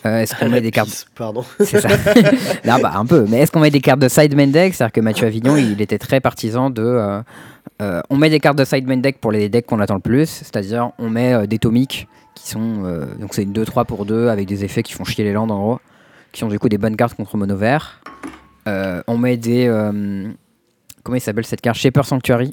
Euh, 0.07 0.21
est-ce 0.21 0.35
qu'on 0.37 0.49
met 0.51 0.61
des 0.61 0.71
cartes 0.71 0.88
Pisse, 0.88 1.07
Pardon. 1.14 1.45
C'est 1.61 1.81
ça. 1.81 1.88
non, 2.64 2.79
bah, 2.81 2.92
un 2.95 3.07
peu. 3.07 3.27
Mais 3.29 3.40
est-ce 3.40 3.51
qu'on 3.53 3.61
met 3.61 3.71
des 3.71 3.81
cartes 3.81 4.01
de 4.01 4.09
side 4.09 4.35
main 4.37 4.47
deck? 4.47 4.75
C'est-à-dire 4.75 4.92
que 4.92 5.01
Mathieu 5.01 5.27
Avignon, 5.27 5.57
il 5.57 5.81
était 5.81 5.99
très 5.99 6.21
partisan 6.21 6.71
de. 6.71 6.83
euh, 6.83 7.23
euh, 7.83 8.01
on 8.09 8.16
met 8.16 8.31
des 8.31 8.40
cartes 8.40 8.59
de 8.59 8.64
side 8.64 8.87
main 8.87 8.97
deck 8.99 9.19
pour 9.21 9.33
les 9.33 9.49
decks 9.49 9.66
qu'on 9.66 9.81
attend 9.81 9.95
le 9.95 10.01
plus. 10.01 10.27
C'est-à-dire, 10.29 10.90
on 10.99 11.11
met 11.11 11.47
des 11.47 11.59
tomiques 11.59 12.09
qui 12.35 12.49
sont. 12.49 12.83
donc, 13.19 13.35
c'est 13.35 13.42
une 13.42 13.53
2-3 13.53 13.85
pour 13.85 14.07
2 14.07 14.29
avec 14.29 14.47
des 14.47 14.64
effets 14.64 14.83
qui 14.83 14.92
font 14.92 15.05
chier 15.05 15.25
les 15.25 15.33
landes 15.33 15.51
en 15.51 15.59
gros. 15.59 15.81
Qui 16.33 16.45
ont 16.45 16.49
du 16.49 16.59
coup 16.59 16.69
des 16.69 16.79
bonnes 16.79 16.97
cartes 16.97 17.14
contre 17.14 17.37
mono 17.37 17.57
vert. 17.57 18.01
On 18.66 19.19
met 19.19 19.37
des. 19.37 19.66
comment 21.03 21.16
il 21.16 21.21
s'appelle 21.21 21.47
cette 21.47 21.61
carte? 21.61 21.77
Shaper 21.77 22.05
Sanctuary. 22.05 22.51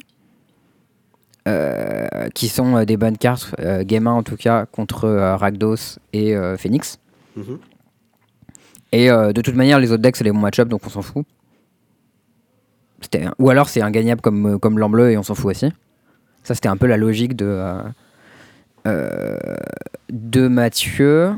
Euh, 1.46 2.06
qui 2.34 2.48
sont 2.48 2.74
euh, 2.74 2.84
des 2.86 2.96
bonnes 2.96 3.18
cartes, 3.18 3.54
euh, 3.60 3.84
game 3.84 4.06
1 4.06 4.12
en 4.12 4.22
tout 4.22 4.36
cas, 4.36 4.64
contre 4.64 5.10
Rakdos 5.10 5.98
et 6.14 6.34
euh, 6.34 6.56
Mhm. 7.36 7.58
Et 8.92 9.10
euh, 9.10 9.32
de 9.32 9.40
toute 9.40 9.54
manière, 9.56 9.80
les 9.80 9.90
autres 9.90 10.02
decks, 10.02 10.16
c'est 10.16 10.24
les 10.24 10.30
bons 10.32 10.38
match 10.38 10.60
donc 10.60 10.80
on 10.86 10.90
s'en 10.90 11.02
fout. 11.02 11.26
Un- 13.14 13.32
Ou 13.38 13.50
alors 13.50 13.68
c'est 13.68 13.82
ingagnable 13.82 14.20
comme, 14.20 14.54
euh, 14.54 14.58
comme 14.58 14.78
l'en-bleu 14.78 15.10
et 15.10 15.18
on 15.18 15.22
s'en 15.22 15.34
fout 15.34 15.50
aussi. 15.50 15.70
Ça, 16.42 16.54
c'était 16.54 16.68
un 16.68 16.76
peu 16.76 16.86
la 16.86 16.96
logique 16.96 17.36
de, 17.36 17.44
euh, 17.46 17.82
euh, 18.86 19.38
de 20.10 20.48
Mathieu. 20.48 21.32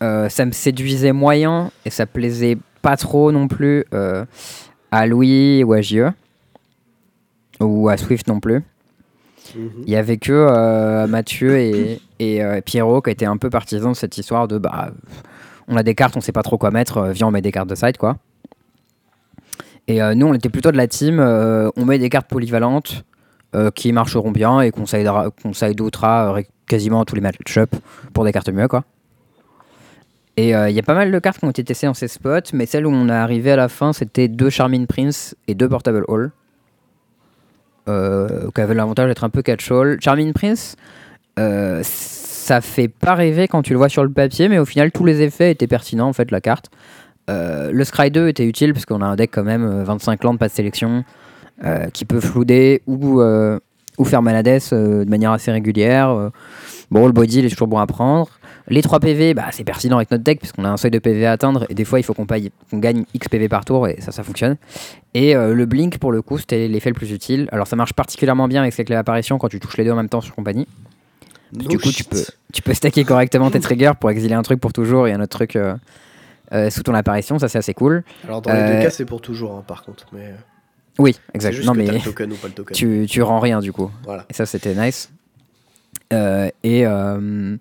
Ça 0.00 0.46
me 0.46 0.52
séduisait 0.52 1.12
moyen 1.12 1.70
et 1.84 1.90
ça 1.90 2.06
plaisait 2.06 2.56
pas 2.80 2.96
trop 2.96 3.32
non 3.32 3.48
plus 3.48 3.84
à 4.90 5.06
Louis 5.06 5.62
ou 5.62 5.72
à 5.74 5.82
JE. 5.82 6.10
Ou 7.60 7.88
à 7.90 7.96
Swift 7.98 8.26
non 8.26 8.40
plus. 8.40 8.62
Mhm. 9.54 9.70
Il 9.86 9.90
y 9.90 9.96
avait 9.96 10.16
que 10.16 11.06
Mathieu 11.06 11.58
et, 11.58 12.00
et 12.20 12.44
euh, 12.44 12.60
Pierrot 12.60 13.02
qui 13.02 13.10
étaient 13.10 13.26
un 13.26 13.38
peu 13.38 13.50
partisans 13.50 13.90
de 13.90 13.96
cette 13.96 14.16
histoire 14.16 14.46
de 14.46 14.58
bah 14.58 14.90
on 15.66 15.76
a 15.76 15.82
des 15.82 15.94
cartes, 15.96 16.16
on 16.16 16.20
sait 16.20 16.30
pas 16.32 16.42
trop 16.42 16.58
quoi 16.58 16.70
mettre, 16.70 16.98
euh, 16.98 17.12
viens 17.12 17.26
on 17.28 17.30
met 17.32 17.40
des 17.40 17.50
cartes 17.50 17.68
de 17.68 17.74
side 17.74 17.96
quoi. 17.96 18.18
Et 19.88 20.00
euh, 20.00 20.14
nous 20.14 20.26
on 20.26 20.34
était 20.34 20.50
plutôt 20.50 20.70
de 20.70 20.76
la 20.76 20.86
team, 20.86 21.18
on 21.18 21.84
met 21.84 21.98
des 21.98 22.10
cartes 22.10 22.28
polyvalentes 22.28 23.04
qui 23.74 23.92
marcheront 23.92 24.30
bien 24.30 24.60
et 24.60 24.70
qu'on 24.70 24.84
ré- 24.84 26.46
quasiment 26.68 27.04
tous 27.04 27.16
les 27.16 27.20
match-up 27.20 27.74
pour 28.12 28.24
des 28.24 28.30
cartes 28.30 28.50
mieux 28.50 28.68
quoi. 28.68 28.84
Et 30.36 30.50
il 30.50 30.70
y 30.70 30.78
a 30.78 30.82
pas 30.82 30.94
mal 30.94 31.10
de 31.10 31.18
cartes 31.18 31.38
qui 31.40 31.44
ont 31.46 31.50
été 31.50 31.64
testées 31.64 31.88
dans 31.88 31.94
ces 31.94 32.06
spots, 32.06 32.52
mais 32.52 32.66
celle 32.66 32.86
où 32.86 32.90
on 32.90 33.08
est 33.08 33.12
arrivé 33.12 33.50
à 33.50 33.56
la 33.56 33.68
fin 33.68 33.92
c'était 33.92 34.28
deux 34.28 34.50
Charming 34.50 34.86
Prince 34.86 35.34
et 35.48 35.54
deux 35.54 35.68
Portable 35.68 36.04
Hall 36.06 36.30
qui 37.86 38.60
avait 38.60 38.74
l'avantage 38.74 39.08
d'être 39.08 39.24
un 39.24 39.30
peu 39.30 39.42
catch-all. 39.42 39.98
Charming 40.00 40.32
Prince, 40.32 40.76
euh, 41.38 41.80
ça 41.82 42.60
fait 42.60 42.88
pas 42.88 43.14
rêver 43.14 43.48
quand 43.48 43.62
tu 43.62 43.72
le 43.72 43.78
vois 43.78 43.88
sur 43.88 44.02
le 44.02 44.10
papier, 44.10 44.48
mais 44.48 44.58
au 44.58 44.64
final, 44.64 44.90
tous 44.90 45.04
les 45.04 45.22
effets 45.22 45.50
étaient 45.50 45.66
pertinents, 45.66 46.08
en 46.08 46.12
fait, 46.12 46.30
la 46.30 46.40
carte. 46.40 46.70
Euh, 47.28 47.70
le 47.72 47.84
Scry 47.84 48.10
2 48.10 48.28
était 48.28 48.46
utile, 48.46 48.72
parce 48.72 48.86
qu'on 48.86 49.02
a 49.02 49.06
un 49.06 49.16
deck 49.16 49.30
quand 49.32 49.44
même, 49.44 49.64
euh, 49.64 49.84
25 49.84 50.24
landes, 50.24 50.38
pas 50.38 50.48
de 50.48 50.52
sélection, 50.52 51.04
euh, 51.64 51.88
qui 51.90 52.04
peut 52.04 52.20
flouder 52.20 52.82
ou, 52.86 53.20
euh, 53.20 53.58
faire 54.04 54.22
Manades 54.22 54.60
euh, 54.72 55.04
de 55.04 55.10
manière 55.10 55.30
assez 55.30 55.52
régulière. 55.52 56.10
Euh, 56.10 56.30
bon, 56.90 57.06
le 57.06 57.12
body, 57.12 57.40
il 57.40 57.44
est 57.44 57.50
toujours 57.50 57.68
bon 57.68 57.78
à 57.78 57.86
prendre. 57.86 58.30
Les 58.68 58.82
3 58.82 59.00
PV, 59.00 59.34
bah, 59.34 59.46
c'est 59.50 59.64
pertinent 59.64 59.96
avec 59.96 60.10
notre 60.10 60.22
deck, 60.22 60.38
puisqu'on 60.38 60.64
a 60.64 60.68
un 60.70 60.76
seuil 60.76 60.90
de 60.90 60.98
PV 60.98 61.26
à 61.26 61.32
atteindre, 61.32 61.66
et 61.68 61.74
des 61.74 61.84
fois, 61.84 61.98
il 61.98 62.02
faut 62.02 62.14
qu'on 62.14 62.24
gagne 62.24 63.04
X 63.14 63.28
PV 63.28 63.48
par 63.48 63.64
tour, 63.64 63.88
et 63.88 64.00
ça, 64.00 64.12
ça 64.12 64.22
fonctionne. 64.22 64.56
Et 65.14 65.34
euh, 65.34 65.54
le 65.54 65.66
blink, 65.66 65.98
pour 65.98 66.12
le 66.12 66.22
coup, 66.22 66.38
c'était 66.38 66.68
l'effet 66.68 66.90
le 66.90 66.94
plus 66.94 67.10
utile. 67.10 67.48
Alors, 67.52 67.66
ça 67.66 67.76
marche 67.76 67.92
particulièrement 67.92 68.48
bien 68.48 68.62
avec 68.62 68.72
ces 68.72 68.84
clés 68.84 68.94
d'apparition 68.96 69.38
quand 69.38 69.48
tu 69.48 69.60
touches 69.60 69.76
les 69.76 69.84
deux 69.84 69.92
en 69.92 69.96
même 69.96 70.08
temps 70.08 70.20
sur 70.20 70.34
compagnie. 70.34 70.66
No 71.52 71.68
du 71.68 71.78
coup, 71.78 71.90
tu 71.90 72.04
peux, 72.04 72.22
tu 72.52 72.62
peux 72.62 72.74
stacker 72.74 73.04
correctement 73.04 73.50
tes 73.50 73.60
triggers 73.60 73.92
pour 73.98 74.10
exiler 74.10 74.34
un 74.34 74.42
truc 74.42 74.60
pour 74.60 74.72
toujours 74.72 75.08
et 75.08 75.12
un 75.12 75.20
autre 75.20 75.36
truc 75.36 75.56
euh, 75.56 75.74
euh, 76.52 76.70
sous 76.70 76.82
ton 76.82 76.94
apparition. 76.94 77.38
Ça, 77.38 77.48
c'est 77.48 77.58
assez 77.58 77.74
cool. 77.74 78.04
Alors 78.24 78.40
dans 78.42 78.52
les 78.52 78.58
Euh, 78.60 78.76
deux 78.76 78.82
cas, 78.84 78.90
c'est 78.90 79.04
pour 79.04 79.20
toujours, 79.20 79.52
hein, 79.54 79.64
par 79.66 79.82
contre. 79.82 80.06
Mais 80.12 80.26
euh, 80.26 80.34
Oui, 80.98 81.14
c'est 81.14 81.34
exact. 81.34 81.52
juste 81.52 81.66
Non, 81.66 81.72
que 81.72 81.78
mais 81.78 81.86
t'as 81.86 81.92
le 81.92 82.00
token 82.00 82.32
ou 82.32 82.36
pas 82.36 82.48
le 82.48 82.54
token. 82.54 82.76
tu, 82.76 83.06
tu 83.08 83.22
rends 83.22 83.40
rien 83.40 83.60
du 83.60 83.72
coup. 83.72 83.90
Voilà. 84.04 84.26
Et 84.30 84.34
ça, 84.34 84.46
c'était 84.46 84.74
nice. 84.74 85.10
Euh, 86.12 86.48
et 86.64 86.86
euh, 86.86 87.56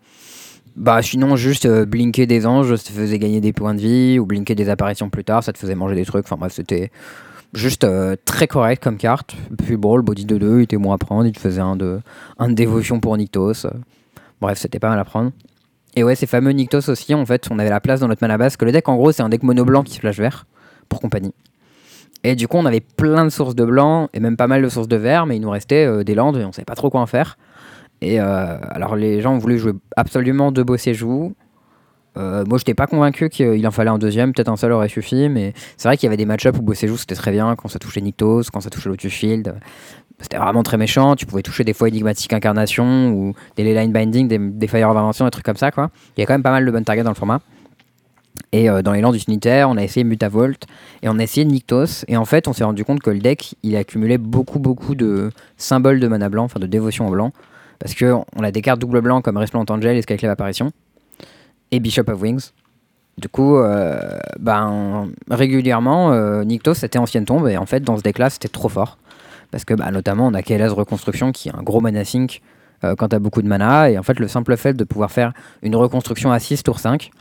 bah, 0.75 1.01
sinon, 1.01 1.35
juste 1.35 1.65
euh, 1.65 1.85
blinker 1.85 2.25
des 2.25 2.45
anges, 2.45 2.75
ça 2.75 2.83
te 2.83 2.91
faisait 2.91 3.19
gagner 3.19 3.41
des 3.41 3.53
points 3.53 3.73
de 3.75 3.79
vie, 3.81 4.17
ou 4.19 4.25
blinker 4.25 4.55
des 4.55 4.69
apparitions 4.69 5.09
plus 5.09 5.23
tard, 5.23 5.43
ça 5.43 5.51
te 5.53 5.57
faisait 5.57 5.75
manger 5.75 5.95
des 5.95 6.05
trucs. 6.05 6.25
Enfin 6.25 6.37
bref, 6.37 6.53
c'était 6.53 6.91
juste 7.53 7.83
euh, 7.83 8.15
très 8.25 8.47
correct 8.47 8.83
comme 8.83 8.97
carte. 8.97 9.35
Puis 9.63 9.77
bon, 9.77 9.95
le 9.95 10.01
body 10.01 10.25
de 10.25 10.37
2, 10.37 10.59
il 10.59 10.63
était 10.63 10.77
bon 10.77 10.91
à 10.91 10.97
prendre, 10.97 11.25
il 11.25 11.31
te 11.31 11.39
faisait 11.39 11.61
un 11.61 11.75
de, 11.75 11.99
un 12.37 12.49
dévotion 12.49 12.99
pour 12.99 13.17
Nyctos. 13.17 13.67
Bref, 14.41 14.57
c'était 14.57 14.79
pas 14.79 14.89
mal 14.89 14.99
à 14.99 15.05
prendre. 15.05 15.31
Et 15.95 16.03
ouais, 16.03 16.15
ces 16.15 16.27
fameux 16.27 16.51
Nyctos 16.51 16.89
aussi, 16.89 17.13
en 17.13 17.25
fait, 17.25 17.47
on 17.51 17.59
avait 17.59 17.69
la 17.69 17.81
place 17.81 17.99
dans 17.99 18.07
notre 18.07 18.23
mana 18.23 18.37
base, 18.37 18.57
que 18.57 18.65
le 18.65 18.71
deck 18.71 18.87
en 18.87 18.95
gros, 18.95 19.11
c'est 19.11 19.23
un 19.23 19.29
deck 19.29 19.43
mono 19.43 19.65
blanc 19.65 19.83
qui 19.83 19.93
se 19.93 19.99
flash 19.99 20.17
vert 20.17 20.45
pour 20.87 21.01
compagnie. 21.01 21.33
Et 22.23 22.35
du 22.35 22.47
coup, 22.47 22.57
on 22.57 22.65
avait 22.65 22.81
plein 22.81 23.23
de 23.23 23.29
sources 23.29 23.55
de 23.55 23.65
blanc 23.65 24.09
et 24.13 24.19
même 24.19 24.35
pas 24.37 24.47
mal 24.47 24.61
de 24.61 24.69
sources 24.69 24.87
de 24.87 24.97
vert, 24.97 25.25
mais 25.25 25.37
il 25.37 25.41
nous 25.41 25.49
restait 25.49 25.85
euh, 25.85 26.03
des 26.03 26.15
landes 26.15 26.37
et 26.37 26.45
on 26.45 26.51
savait 26.51 26.65
pas 26.65 26.75
trop 26.75 26.89
quoi 26.89 27.01
en 27.01 27.05
faire. 27.05 27.37
Et 28.01 28.19
euh, 28.19 28.57
alors, 28.69 28.95
les 28.95 29.21
gens 29.21 29.37
voulu 29.37 29.57
jouer 29.57 29.73
absolument 29.95 30.51
deux 30.51 30.63
beaux 30.63 30.77
joues. 30.77 31.33
Euh, 32.17 32.43
moi, 32.45 32.57
j'étais 32.57 32.73
pas 32.73 32.87
convaincu 32.87 33.29
qu'il 33.29 33.65
en 33.67 33.71
fallait 33.71 33.89
un 33.89 33.97
deuxième, 33.97 34.33
peut-être 34.33 34.49
un 34.49 34.57
seul 34.57 34.71
aurait 34.71 34.89
suffi, 34.89 35.29
mais 35.29 35.53
c'est 35.77 35.87
vrai 35.87 35.95
qu'il 35.95 36.07
y 36.07 36.09
avait 36.09 36.17
des 36.17 36.25
match-ups 36.25 36.57
où 36.57 36.61
Bossé 36.61 36.87
joue 36.87 36.97
c'était 36.97 37.15
très 37.15 37.31
bien 37.31 37.55
quand 37.55 37.69
ça 37.69 37.79
touchait 37.79 38.01
Nyctos, 38.01 38.43
quand 38.51 38.61
ça 38.61 38.69
touchait 38.69 38.89
Lotus 38.89 39.11
Shield. 39.11 39.55
C'était 40.19 40.37
vraiment 40.37 40.63
très 40.63 40.77
méchant. 40.77 41.15
Tu 41.15 41.25
pouvais 41.25 41.43
toucher 41.43 41.63
des 41.63 41.73
fois 41.73 41.87
Enigmatic 41.87 42.33
Incarnation 42.33 43.09
ou 43.11 43.33
des 43.55 43.63
Leyline 43.63 43.91
Binding, 43.91 44.27
des, 44.27 44.67
Fire 44.67 44.89
of 44.89 44.97
Invention, 44.97 45.25
des 45.25 45.31
trucs 45.31 45.45
comme 45.45 45.55
ça. 45.55 45.71
Quoi. 45.71 45.91
Il 46.17 46.19
y 46.19 46.23
a 46.23 46.25
quand 46.25 46.33
même 46.33 46.43
pas 46.43 46.51
mal 46.51 46.65
de 46.65 46.71
bonnes 46.71 46.83
targets 46.83 47.03
dans 47.03 47.11
le 47.11 47.15
format. 47.15 47.39
Et 48.51 48.69
euh, 48.69 48.81
dans 48.81 48.93
les 48.93 49.01
lands 49.01 49.13
utilitaires, 49.13 49.69
on 49.69 49.77
a 49.77 49.83
essayé 49.83 50.03
Mutavolt 50.03 50.65
et 51.01 51.09
on 51.09 51.19
a 51.19 51.23
essayé 51.23 51.45
Nyctos. 51.45 52.03
Et 52.07 52.17
en 52.17 52.25
fait, 52.25 52.47
on 52.47 52.53
s'est 52.53 52.63
rendu 52.63 52.83
compte 52.83 53.01
que 53.01 53.09
le 53.09 53.19
deck, 53.19 53.55
il 53.63 53.75
accumulait 53.75 54.17
beaucoup, 54.17 54.59
beaucoup 54.59 54.95
de 54.95 55.29
symboles 55.57 55.99
de 55.99 56.07
mana 56.07 56.29
blanc, 56.29 56.45
enfin 56.45 56.59
de 56.59 56.67
dévotion 56.67 57.07
au 57.07 57.11
blanc. 57.11 57.31
Parce 57.79 57.93
que 57.93 58.13
on 58.35 58.43
a 58.43 58.51
des 58.51 58.61
cartes 58.61 58.79
double 58.79 59.01
blanc 59.01 59.21
comme 59.21 59.37
Resplendent 59.37 59.71
Angel 59.71 59.95
et 59.95 60.01
Skyclave 60.01 60.31
Apparition. 60.31 60.71
Et 61.71 61.79
Bishop 61.79 62.09
of 62.09 62.21
Wings. 62.21 62.51
Du 63.17 63.27
coup, 63.27 63.57
euh, 63.57 64.17
ben, 64.39 65.09
régulièrement, 65.29 66.13
euh, 66.13 66.43
Nyctos 66.43 66.75
c'était 66.75 66.99
ancienne 66.99 67.25
tombe. 67.25 67.47
Et 67.47 67.57
en 67.57 67.65
fait, 67.65 67.81
dans 67.81 67.97
ce 67.97 68.01
deck-là, 68.01 68.29
c'était 68.29 68.47
trop 68.47 68.69
fort. 68.69 68.97
Parce 69.51 69.65
que 69.65 69.73
bah, 69.73 69.91
notamment, 69.91 70.27
on 70.27 70.33
a 70.33 70.41
KLS 70.41 70.71
Reconstruction 70.71 71.31
qui 71.31 71.49
est 71.49 71.55
un 71.55 71.63
gros 71.63 71.81
mana 71.81 72.05
sink 72.05 72.41
euh, 72.83 72.95
quand 72.95 73.09
t'as 73.09 73.19
beaucoup 73.19 73.41
de 73.41 73.47
mana. 73.47 73.89
Et 73.89 73.97
en 73.97 74.03
fait, 74.03 74.19
le 74.19 74.27
simple 74.27 74.55
fait 74.57 74.73
de 74.73 74.83
pouvoir 74.83 75.11
faire 75.11 75.33
une 75.61 75.75
reconstruction 75.75 76.31
à 76.31 76.39
6 76.39 76.63
tour 76.63 76.79
5, 76.79 77.11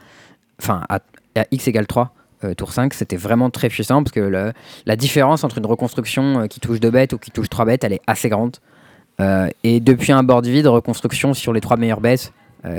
enfin 0.61 0.83
à, 0.89 1.01
x 1.51 1.67
égale 1.69 1.87
3 1.87 2.15
euh, 2.45 2.55
tour 2.55 2.73
5, 2.73 2.95
c'était 2.95 3.17
vraiment 3.17 3.51
très 3.51 3.69
puissant 3.69 4.03
parce 4.03 4.13
que 4.13 4.53
la 4.87 4.97
différence 4.97 5.43
entre 5.43 5.59
une 5.59 5.67
reconstruction 5.67 6.43
euh, 6.43 6.47
qui 6.47 6.61
touche 6.61 6.79
2 6.79 6.91
bêtes 6.91 7.13
ou 7.13 7.19
qui 7.19 7.31
touche 7.33 7.49
3 7.49 7.65
bêtes, 7.65 7.85
elle 7.85 7.93
est 7.93 8.03
assez 8.07 8.29
grande. 8.29 8.57
Et 9.65 9.81
depuis 9.81 10.13
un 10.13 10.23
board 10.23 10.47
vide, 10.47 10.69
reconstruction 10.69 11.35
sur 11.35 11.53
les 11.53 11.61
3 11.61 11.77
meilleures 11.77 12.01
bêtes, 12.01 12.33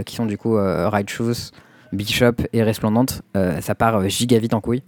qui 0.05 0.15
sont 0.15 0.25
du 0.25 0.37
coup 0.37 0.57
euh, 0.57 0.89
Right 0.89 1.09
Shoes, 1.09 1.51
Bishop 1.93 2.33
et 2.53 2.63
Resplendante, 2.63 3.21
euh, 3.35 3.61
ça 3.61 3.75
part 3.75 3.95
euh, 3.97 4.07
giga 4.07 4.37
vite 4.39 4.53
en 4.53 4.61
couille. 4.61 4.83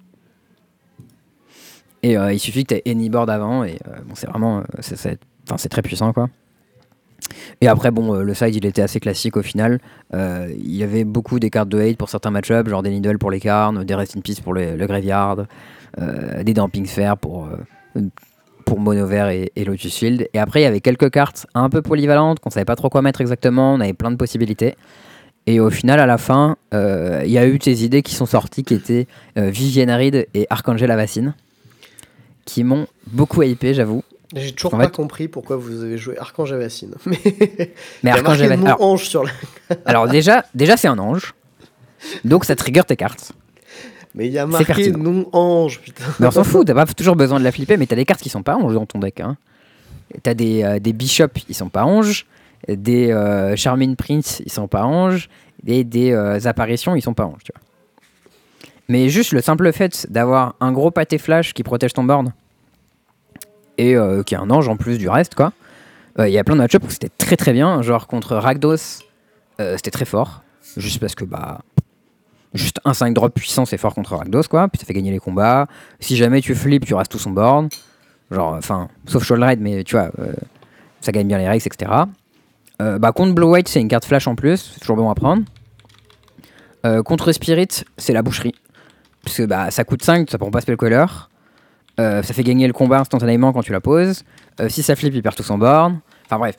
Et 2.04 2.18
euh, 2.18 2.34
il 2.34 2.40
suffit 2.40 2.64
que 2.66 2.74
tu 2.76 2.82
aies 2.86 2.92
any 2.92 3.10
board 3.10 3.30
avant, 3.30 3.64
et 3.64 3.78
euh, 3.88 3.98
bon, 4.06 4.16
c'est 4.16 4.28
vraiment 4.28 4.60
euh, 4.60 4.64
c'est- 4.82 5.70
très 5.70 5.82
puissant 5.82 6.14
quoi. 6.14 6.30
Et 7.62 7.68
après, 7.68 7.92
bon, 7.92 8.16
euh, 8.16 8.24
le 8.24 8.34
side 8.34 8.56
il 8.56 8.66
était 8.66 8.82
assez 8.82 9.00
classique 9.00 9.38
au 9.38 9.44
final. 9.44 9.80
Euh, 10.14 10.52
il 10.58 10.76
y 10.76 10.84
avait 10.84 11.04
beaucoup 11.04 11.40
des 11.40 11.52
cartes 11.52 11.70
de 11.70 11.80
hate 11.80 11.98
pour 11.98 12.10
certains 12.10 12.32
match-ups, 12.32 12.68
genre 12.70 12.82
des 12.82 12.90
Needle 12.90 13.20
pour 13.20 13.30
les 13.30 13.40
carnes, 13.40 13.84
des 13.84 13.94
Rest 13.94 14.18
in 14.18 14.22
Peace 14.22 14.40
pour 14.42 14.54
le, 14.54 14.76
Graveyard, 14.88 15.46
euh, 16.00 16.44
des 16.44 16.54
Damping 16.56 16.88
Sphere 16.88 17.18
pour, 17.18 17.48
euh, 17.96 18.02
pour 18.72 18.80
Mono 18.80 19.06
Vert 19.06 19.28
et, 19.28 19.52
et 19.58 19.66
Lotus 19.66 19.94
Shield. 19.94 20.30
Et 20.34 20.40
après, 20.40 20.62
il 20.62 20.64
y 20.64 20.66
avait 20.66 20.80
quelques 20.80 21.10
cartes 21.12 21.46
un 21.56 21.70
peu 21.70 21.82
polyvalentes 21.82 22.40
qu'on 22.40 22.50
savait 22.50 22.64
pas 22.64 22.78
trop 22.78 22.90
quoi 22.90 23.02
mettre 23.02 23.20
exactement, 23.20 23.74
on 23.74 23.82
avait 23.82 23.92
plein 23.92 24.12
de 24.12 24.16
possibilités. 24.16 24.76
Et 25.46 25.60
au 25.60 25.70
final, 25.70 26.00
à 26.00 26.06
la 26.06 26.18
fin, 26.18 26.56
euh, 26.74 27.22
il 27.26 27.32
y 27.32 27.38
a 27.38 27.46
eu 27.46 27.60
ces 27.62 27.84
idées 27.84 28.02
qui 28.02 28.16
sont 28.16 28.26
sorties 28.26 28.64
qui 28.64 28.74
étaient 28.76 29.08
euh, 29.38 29.50
Vivienne 29.50 29.92
Reed 29.92 30.26
et 30.34 30.48
Archangel 30.50 30.90
Avacine, 30.90 31.34
qui 32.46 32.64
m'ont 32.64 32.88
beaucoup 33.08 33.44
hypé, 33.44 33.74
j'avoue. 33.74 34.04
J'ai 34.34 34.54
toujours 34.54 34.74
En 34.76 34.78
pas 34.78 34.86
fait- 34.86 34.92
compris 34.96 35.28
pourquoi 35.28 35.58
vous 35.58 35.84
avez 35.84 35.98
joué 35.98 36.18
Archange 36.18 36.54
Avacine. 36.54 36.94
Mais 37.06 37.18
Mais 37.26 37.72
il 38.04 38.08
y 38.08 38.10
a 38.10 38.14
Archangel 38.14 38.48
marqué 38.48 38.54
Avacine. 38.54 38.68
Alors, 38.68 38.82
ange 38.84 39.04
sur 39.10 39.24
la. 39.26 39.32
alors 39.86 40.08
déjà, 40.08 40.46
déjà 40.56 40.78
c'est 40.78 40.88
un 40.88 40.98
ange. 40.98 41.34
Donc 42.24 42.46
ça 42.46 42.56
trigger 42.56 42.84
tes 42.88 42.96
cartes. 42.96 43.34
Mais 44.16 44.28
il 44.28 44.34
y 44.34 44.40
a 44.40 44.46
marqué 44.46 44.66
pertinent. 44.66 45.00
non 45.00 45.30
ange, 45.32 45.80
putain. 45.80 46.04
Mais 46.20 46.28
on 46.28 46.32
s'en 46.32 46.44
fout, 46.44 46.68
t'as 46.68 46.74
pas 46.74 46.86
toujours 46.94 47.16
besoin 47.16 47.40
de 47.40 47.44
la 47.44 47.52
flipper, 47.52 47.78
mais 47.78 47.86
t'as 47.86 47.96
des 47.96 48.06
cartes 48.06 48.22
qui 48.22 48.30
sont 48.30 48.44
pas 48.44 48.56
anges 48.56 48.74
dans 48.74 48.86
ton 48.86 49.00
deck. 49.00 49.20
Hein. 49.22 49.38
T'as 50.24 50.34
des, 50.34 50.64
euh, 50.64 50.80
des 50.80 50.94
bishops, 50.94 51.46
ils 51.48 51.56
sont 51.56 51.70
pas 51.70 51.86
anges. 51.86 52.26
Des 52.68 53.12
euh, 53.12 53.56
Charming 53.56 53.96
Prince, 53.96 54.42
ils 54.46 54.52
sont 54.52 54.68
pas 54.68 54.84
anges. 54.84 55.30
Et 55.66 55.84
des 55.84 56.12
euh, 56.12 56.40
apparitions, 56.46 56.96
ils 56.96 57.02
sont 57.02 57.14
pas 57.14 57.26
anges. 57.26 57.44
Tu 57.44 57.52
vois. 57.56 57.62
Mais 58.90 59.10
juste 59.10 59.32
le 59.32 59.42
simple 59.42 59.72
fait 59.72 60.08
d'avoir 60.10 60.56
un 60.60 60.72
gros 60.72 60.92
pâté 60.92 61.18
flash 61.18 61.54
qui 61.54 61.64
protège 61.64 61.94
ton 61.94 62.04
board 62.04 62.32
et 63.78 63.96
euh, 63.96 64.22
qui 64.24 64.34
est 64.34 64.38
un 64.38 64.50
ange 64.50 64.68
en 64.68 64.76
plus 64.76 64.98
du 64.98 65.08
reste, 65.08 65.36
quoi. 65.36 65.54
Il 66.20 66.30
y 66.30 66.38
a 66.38 66.44
plein 66.44 66.56
de 66.56 66.62
match 66.62 66.76
où 66.76 66.90
c'était 66.90 67.10
très 67.10 67.38
très 67.38 67.54
bien. 67.54 67.82
Genre 67.82 68.06
contre 68.06 68.36
Rakdos, 68.36 69.00
c'était 69.58 69.92
très 69.92 70.04
fort. 70.04 70.44
Juste 70.76 71.00
parce 71.00 71.16
que, 71.16 71.24
bah. 71.24 71.62
Juste 72.54 72.82
un 72.84 72.94
5 72.94 73.14
drop 73.14 73.34
puissant, 73.34 73.66
c'est 73.66 73.78
fort 73.78 73.96
contre 73.96 74.16
Rakdos, 74.16 74.44
quoi. 74.50 74.68
Puis 74.68 74.80
ça 74.80 74.86
fait 74.86 74.94
gagner 74.94 75.12
les 75.12 75.20
combats. 75.20 75.68
Si 76.00 76.18
jamais 76.18 76.42
tu 76.42 76.54
flippes, 76.54 76.86
tu 76.86 76.94
restes 76.94 77.12
tout 77.12 77.20
son 77.20 77.32
board. 77.32 77.70
Genre, 78.30 78.54
enfin, 78.54 78.90
sauf 79.06 79.24
Shoulder 79.24 79.46
Ride, 79.46 79.62
mais 79.62 79.84
tu 79.84 79.96
vois, 79.96 80.12
euh, 80.20 80.34
ça 81.02 81.12
gagne 81.12 81.28
bien 81.28 81.38
les 81.38 81.48
règles, 81.48 81.66
etc. 81.66 81.92
Euh, 82.82 82.98
bah, 83.00 83.12
contre 83.12 83.34
Blow 83.34 83.52
White, 83.52 83.68
c'est 83.68 83.82
une 83.82 83.88
carte 83.88 84.06
flash 84.06 84.28
en 84.28 84.36
plus. 84.36 84.72
C'est 84.74 84.80
toujours 84.80 84.96
bon 84.96 85.10
à 85.10 85.16
prendre. 85.16 85.44
Euh, 86.86 87.04
contre 87.04 87.32
Spirit, 87.32 87.68
c'est 87.98 88.14
la 88.14 88.22
boucherie. 88.22 88.56
Parce 89.24 89.42
bah, 89.42 89.70
ça 89.72 89.84
coûte 89.84 90.04
5, 90.04 90.30
ça 90.30 90.38
prend 90.38 90.50
pas 90.50 90.62
spell 90.62 90.78
caller. 90.78 91.06
Euh, 92.00 92.24
ça 92.24 92.34
fait 92.34 92.44
gagner 92.44 92.66
le 92.68 92.74
combat 92.74 93.00
instantanément 93.00 93.54
quand 93.54 93.62
tu 93.62 93.72
la 93.72 93.82
poses. 93.82 94.24
Si 94.68 94.82
ça 94.84 94.96
flip, 94.96 95.14
il 95.14 95.22
perd 95.22 95.36
tout 95.36 95.44
son 95.44 95.58
board. 95.58 95.96
Enfin 96.26 96.40
bref. 96.40 96.56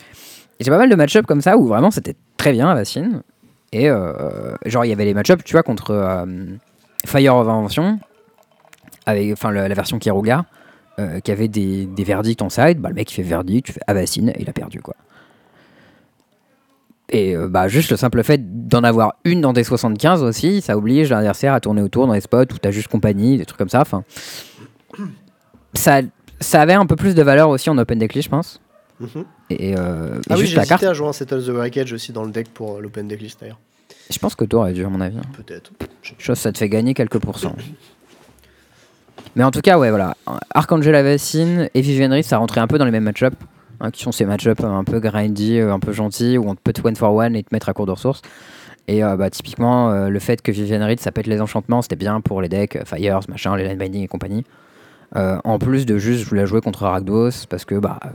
J'ai 0.61 0.71
pas 0.71 0.79
mal 0.79 0.89
de 0.89 0.95
match-up 0.95 1.27
comme 1.27 1.41
ça 1.41 1.57
où 1.57 1.67
vraiment 1.67 1.91
c'était 1.91 2.15
très 2.37 2.53
bien 2.53 2.69
à 2.69 2.75
Vaccine. 2.75 3.23
Et 3.73 3.89
euh, 3.89 4.55
genre, 4.67 4.85
il 4.85 4.89
y 4.89 4.93
avait 4.93 5.05
les 5.05 5.15
match-up, 5.15 5.43
tu 5.45 5.53
vois, 5.53 5.63
contre 5.63 5.93
euh, 5.93 6.27
Fire 7.07 7.37
of 7.37 7.49
Invention, 7.49 7.99
avec 9.07 9.33
enfin 9.33 9.51
la 9.51 9.69
version 9.69 9.99
Kiruga, 9.99 10.45
euh, 10.99 11.21
qui 11.21 11.31
avait 11.33 11.49
des, 11.49 11.87
des 11.87 12.05
verdicts 12.05 12.43
en 12.43 12.51
side. 12.51 12.79
Bah, 12.81 12.91
le 12.91 12.95
mec 12.95 13.11
il 13.11 13.15
fait 13.15 13.23
verdict, 13.23 13.67
tu 13.67 13.73
fais 13.73 13.81
Avacine 13.87 14.29
et 14.31 14.43
il 14.43 14.49
a 14.49 14.53
perdu 14.53 14.81
quoi. 14.81 14.95
Et 17.15 17.37
bah, 17.37 17.69
juste 17.69 17.91
le 17.91 17.99
simple 17.99 18.23
fait 18.23 18.69
d'en 18.69 18.83
avoir 18.85 19.17
une 19.25 19.43
dans 19.43 19.53
des 19.53 19.65
75 19.65 20.23
aussi, 20.23 20.63
ça 20.63 20.79
oblige 20.79 21.11
l'adversaire 21.11 21.53
à 21.53 21.61
tourner 21.61 21.83
autour 21.83 22.07
dans 22.07 22.15
les 22.15 22.23
spots 22.23 22.55
où 22.55 22.59
t'as 22.59 22.71
juste 22.71 22.89
compagnie, 22.89 23.37
des 23.37 23.45
trucs 23.45 23.59
comme 23.59 23.69
ça. 23.69 23.85
Ça, 25.75 26.01
ça 26.41 26.63
avait 26.63 26.73
un 26.73 26.87
peu 26.87 26.97
plus 26.97 27.15
de 27.15 27.23
valeur 27.23 27.51
aussi 27.51 27.69
en 27.69 27.77
open 27.77 27.99
decklist, 27.99 28.29
je 28.29 28.31
pense. 28.31 28.62
Mhm. 29.03 29.25
Et, 29.51 29.75
euh, 29.77 30.17
et 30.17 30.21
Ah 30.31 30.35
oui, 30.35 30.41
juste 30.41 30.53
j'ai 30.53 30.59
hésité 30.59 30.69
carte, 30.69 30.85
à 30.85 30.95
jouer 30.95 31.09
un 31.09 31.13
Settle 31.13 31.43
the 31.45 31.49
Wreckage 31.49 31.93
aussi 31.93 32.13
dans 32.13 32.25
le 32.25 32.31
deck 32.31 32.49
pour 32.55 32.77
euh, 32.77 32.81
l'open 32.81 33.09
decklist 33.09 33.41
d'ailleurs. 33.41 33.59
je 34.11 34.19
pense 34.19 34.35
que 34.35 34.45
t'aurais 34.45 34.73
dû, 34.73 34.85
à 34.85 34.89
mon 34.89 35.01
avis. 35.01 35.17
Peut-être. 35.37 35.73
Chose, 36.19 36.39
ça 36.39 36.53
te 36.53 36.59
fait 36.59 36.69
gagner 36.69 36.95
quelques 36.95 37.19
pourcents. 37.19 37.57
Mais 39.35 39.45
en 39.45 39.51
tout 39.51 39.61
cas, 39.61 39.79
ouais, 39.79 39.91
voilà. 39.91 40.15
Archangel 40.55 40.95
Avacine 40.95 41.69
et 41.75 41.81
Vivian 41.81 42.23
ça 42.23 42.39
rentrait 42.39 42.61
un 42.61 42.67
peu 42.67 42.79
dans 42.79 42.85
les 42.85 42.91
mêmes 42.91 43.05
match-ups, 43.05 43.37
hein, 43.81 43.91
qui 43.91 44.03
sont 44.03 44.13
ces 44.13 44.25
match-ups 44.27 44.63
un 44.63 44.85
peu 44.85 45.01
grindy, 45.01 45.59
euh, 45.59 45.73
un 45.73 45.81
peu 45.81 45.93
gentils, 45.93 46.37
où 46.39 46.49
on 46.49 46.55
te 46.55 46.61
peut 46.63 46.73
te 46.73 46.87
one 46.87 46.97
for 46.97 47.15
one 47.15 47.35
et 47.35 47.43
te 47.43 47.49
mettre 47.53 47.69
à 47.69 47.73
court 47.73 47.87
de 47.87 47.93
ressources. 47.93 48.23
Et 48.89 49.03
euh, 49.05 49.17
bah, 49.17 49.31
typiquement, 49.31 49.91
euh, 49.91 50.09
le 50.09 50.19
fait 50.19 50.43
que 50.43 50.51
Vivian 50.53 50.85
Reed, 50.85 51.01
ça 51.01 51.13
pète 51.13 51.27
les 51.27 51.41
enchantements, 51.41 51.83
c'était 51.83 51.97
bien 51.97 52.21
pour 52.21 52.43
les 52.43 52.49
decks, 52.49 52.77
euh, 52.77 52.85
Fires, 52.85 53.21
machin, 53.29 53.57
les 53.57 53.65
line 53.65 53.79
binding 53.79 54.03
et 54.03 54.09
compagnie. 54.09 54.45
Euh, 55.17 55.39
en 55.45 55.59
plus 55.59 55.87
de 55.87 55.99
juste, 55.99 56.25
je 56.25 56.29
voulais 56.29 56.47
jouer 56.47 56.61
contre 56.61 56.83
Rakdos, 56.85 57.47
parce 57.49 57.65
que 57.65 57.75
bah, 57.77 58.01
euh, 58.05 58.09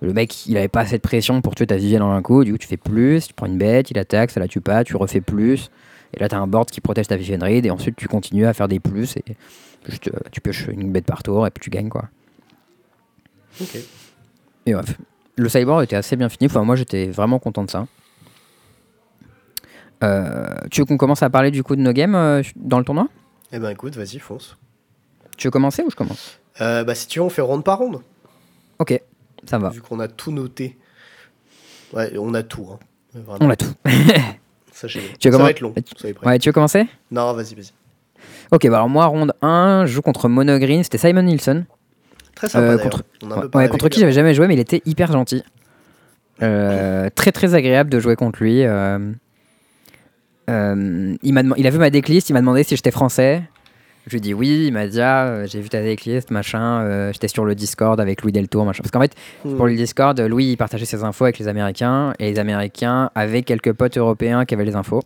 le 0.00 0.12
mec, 0.12 0.46
il 0.46 0.56
avait 0.56 0.68
pas 0.68 0.80
assez 0.80 0.96
de 0.96 1.02
pression 1.02 1.42
pour 1.42 1.54
tuer 1.54 1.66
ta 1.66 1.76
Vivian 1.76 2.02
en 2.02 2.12
un 2.12 2.22
coup, 2.22 2.44
du 2.44 2.52
coup 2.52 2.58
tu 2.58 2.66
fais 2.66 2.76
plus, 2.76 3.28
tu 3.28 3.34
prends 3.34 3.46
une 3.46 3.58
bête, 3.58 3.90
il 3.90 3.98
attaque, 3.98 4.30
ça 4.30 4.40
la 4.40 4.48
tue 4.48 4.60
pas, 4.60 4.84
tu 4.84 4.96
refais 4.96 5.20
plus. 5.20 5.70
Et 6.14 6.18
là, 6.18 6.28
tu 6.28 6.34
as 6.34 6.40
un 6.40 6.46
board 6.46 6.70
qui 6.70 6.80
protège 6.80 7.06
ta 7.06 7.16
Vivian 7.16 7.38
Reed, 7.40 7.66
et 7.66 7.70
ensuite 7.70 7.96
tu 7.96 8.08
continues 8.08 8.46
à 8.46 8.52
faire 8.52 8.66
des 8.66 8.80
plus, 8.80 9.16
et 9.16 9.24
juste, 9.86 10.08
euh, 10.08 10.18
tu 10.32 10.40
pioches 10.40 10.66
une 10.68 10.90
bête 10.90 11.06
par 11.06 11.22
tour, 11.22 11.46
et 11.46 11.50
puis 11.50 11.62
tu 11.62 11.70
gagnes 11.70 11.88
quoi. 11.88 12.08
Ok. 13.60 13.76
Et 14.66 14.72
bref, 14.72 14.96
le 15.36 15.48
sideboard 15.48 15.84
était 15.84 15.96
assez 15.96 16.16
bien 16.16 16.28
fini, 16.28 16.46
enfin, 16.46 16.64
moi 16.64 16.76
j'étais 16.76 17.06
vraiment 17.06 17.38
content 17.38 17.64
de 17.64 17.70
ça. 17.70 17.86
Euh, 20.02 20.46
tu 20.70 20.80
veux 20.80 20.86
qu'on 20.86 20.96
commence 20.96 21.22
à 21.22 21.30
parler 21.30 21.50
du 21.50 21.62
coup 21.62 21.76
de 21.76 21.82
nos 21.82 21.92
games 21.92 22.14
euh, 22.14 22.42
dans 22.56 22.78
le 22.78 22.84
tournoi? 22.84 23.08
Eh 23.52 23.58
ben 23.58 23.68
écoute, 23.70 23.96
vas-y, 23.96 24.18
fonce. 24.18 24.56
Tu 25.36 25.46
veux 25.46 25.50
commencer 25.50 25.82
ou 25.82 25.90
je 25.90 25.96
commence? 25.96 26.40
Euh, 26.60 26.84
bah 26.84 26.94
si 26.94 27.06
tu 27.06 27.18
veux, 27.18 27.24
on 27.24 27.30
fait 27.30 27.42
ronde 27.42 27.64
par 27.64 27.78
ronde, 27.78 28.00
Ok, 28.78 28.98
ça 29.46 29.58
va. 29.58 29.68
vu 29.70 29.80
qu'on 29.80 30.00
a 30.00 30.08
tout 30.08 30.32
noté. 30.32 30.76
Ouais, 31.92 32.12
on 32.18 32.34
a 32.34 32.42
tout. 32.42 32.68
Hein. 32.72 33.20
On 33.40 33.50
a 33.50 33.56
tout. 33.56 33.72
Tu 34.82 34.88
Ça 34.88 35.30
comment- 35.30 35.44
va 35.44 35.50
être 35.50 35.60
long. 35.60 35.74
Prêts. 35.96 36.14
Ouais, 36.24 36.38
tu 36.38 36.48
veux 36.48 36.52
commencer? 36.54 36.86
Non, 37.10 37.34
vas-y, 37.34 37.54
vas-y. 37.54 37.72
Ok, 38.50 38.66
bah 38.68 38.76
alors 38.76 38.88
moi, 38.88 39.04
ronde 39.06 39.34
1, 39.42 39.84
je 39.84 39.92
joue 39.92 40.00
contre 40.00 40.26
Mono 40.28 40.58
Green, 40.58 40.82
c'était 40.82 40.96
Simon 40.96 41.22
Nilsson. 41.22 41.66
Très 42.34 42.48
sympa. 42.48 42.64
Euh, 42.66 42.78
contre- 42.78 43.02
On 43.22 43.30
a 43.30 43.44
Ouais, 43.54 43.68
qui 43.90 44.00
j'avais 44.00 44.12
jamais 44.12 44.32
joué, 44.32 44.46
mais 44.46 44.54
il 44.54 44.60
était 44.60 44.80
hyper 44.86 45.12
gentil. 45.12 45.42
Euh, 46.42 47.10
très 47.14 47.30
très 47.30 47.54
agréable 47.54 47.90
de 47.90 48.00
jouer 48.00 48.16
contre 48.16 48.42
lui. 48.42 48.64
euh. 48.64 49.12
Il, 50.48 51.34
dem- 51.42 51.54
il 51.58 51.66
a 51.66 51.70
vu 51.70 51.78
ma 51.78 51.90
decklist, 51.90 52.30
il 52.30 52.32
m'a 52.32 52.40
demandé 52.40 52.62
si 52.64 52.74
j'étais 52.74 52.90
français. 52.90 53.42
Je 54.06 54.12
lui 54.14 54.20
dit 54.20 54.34
oui, 54.34 54.64
il 54.66 54.72
m'a 54.72 54.86
dit 54.86 55.00
ah, 55.00 55.26
euh, 55.26 55.46
j'ai 55.46 55.60
vu 55.60 55.68
ta 55.68 55.82
decklist, 55.82 56.30
machin. 56.30 56.80
euh, 56.82 57.12
j'étais 57.12 57.28
sur 57.28 57.44
le 57.44 57.54
Discord 57.54 58.00
avec 58.00 58.22
Louis 58.22 58.32
Deltour, 58.32 58.64
machin. 58.64 58.82
Parce 58.82 58.90
qu'en 58.90 59.00
fait, 59.00 59.14
Hmm. 59.44 59.56
pour 59.56 59.66
le 59.66 59.76
Discord, 59.76 60.18
Louis 60.20 60.46
il 60.52 60.56
partageait 60.56 60.86
ses 60.86 61.04
infos 61.04 61.24
avec 61.24 61.38
les 61.38 61.48
Américains 61.48 62.14
et 62.18 62.30
les 62.30 62.38
Américains 62.38 63.10
avaient 63.14 63.42
quelques 63.42 63.72
potes 63.72 63.98
européens 63.98 64.44
qui 64.44 64.54
avaient 64.54 64.64
les 64.64 64.74
infos. 64.74 65.02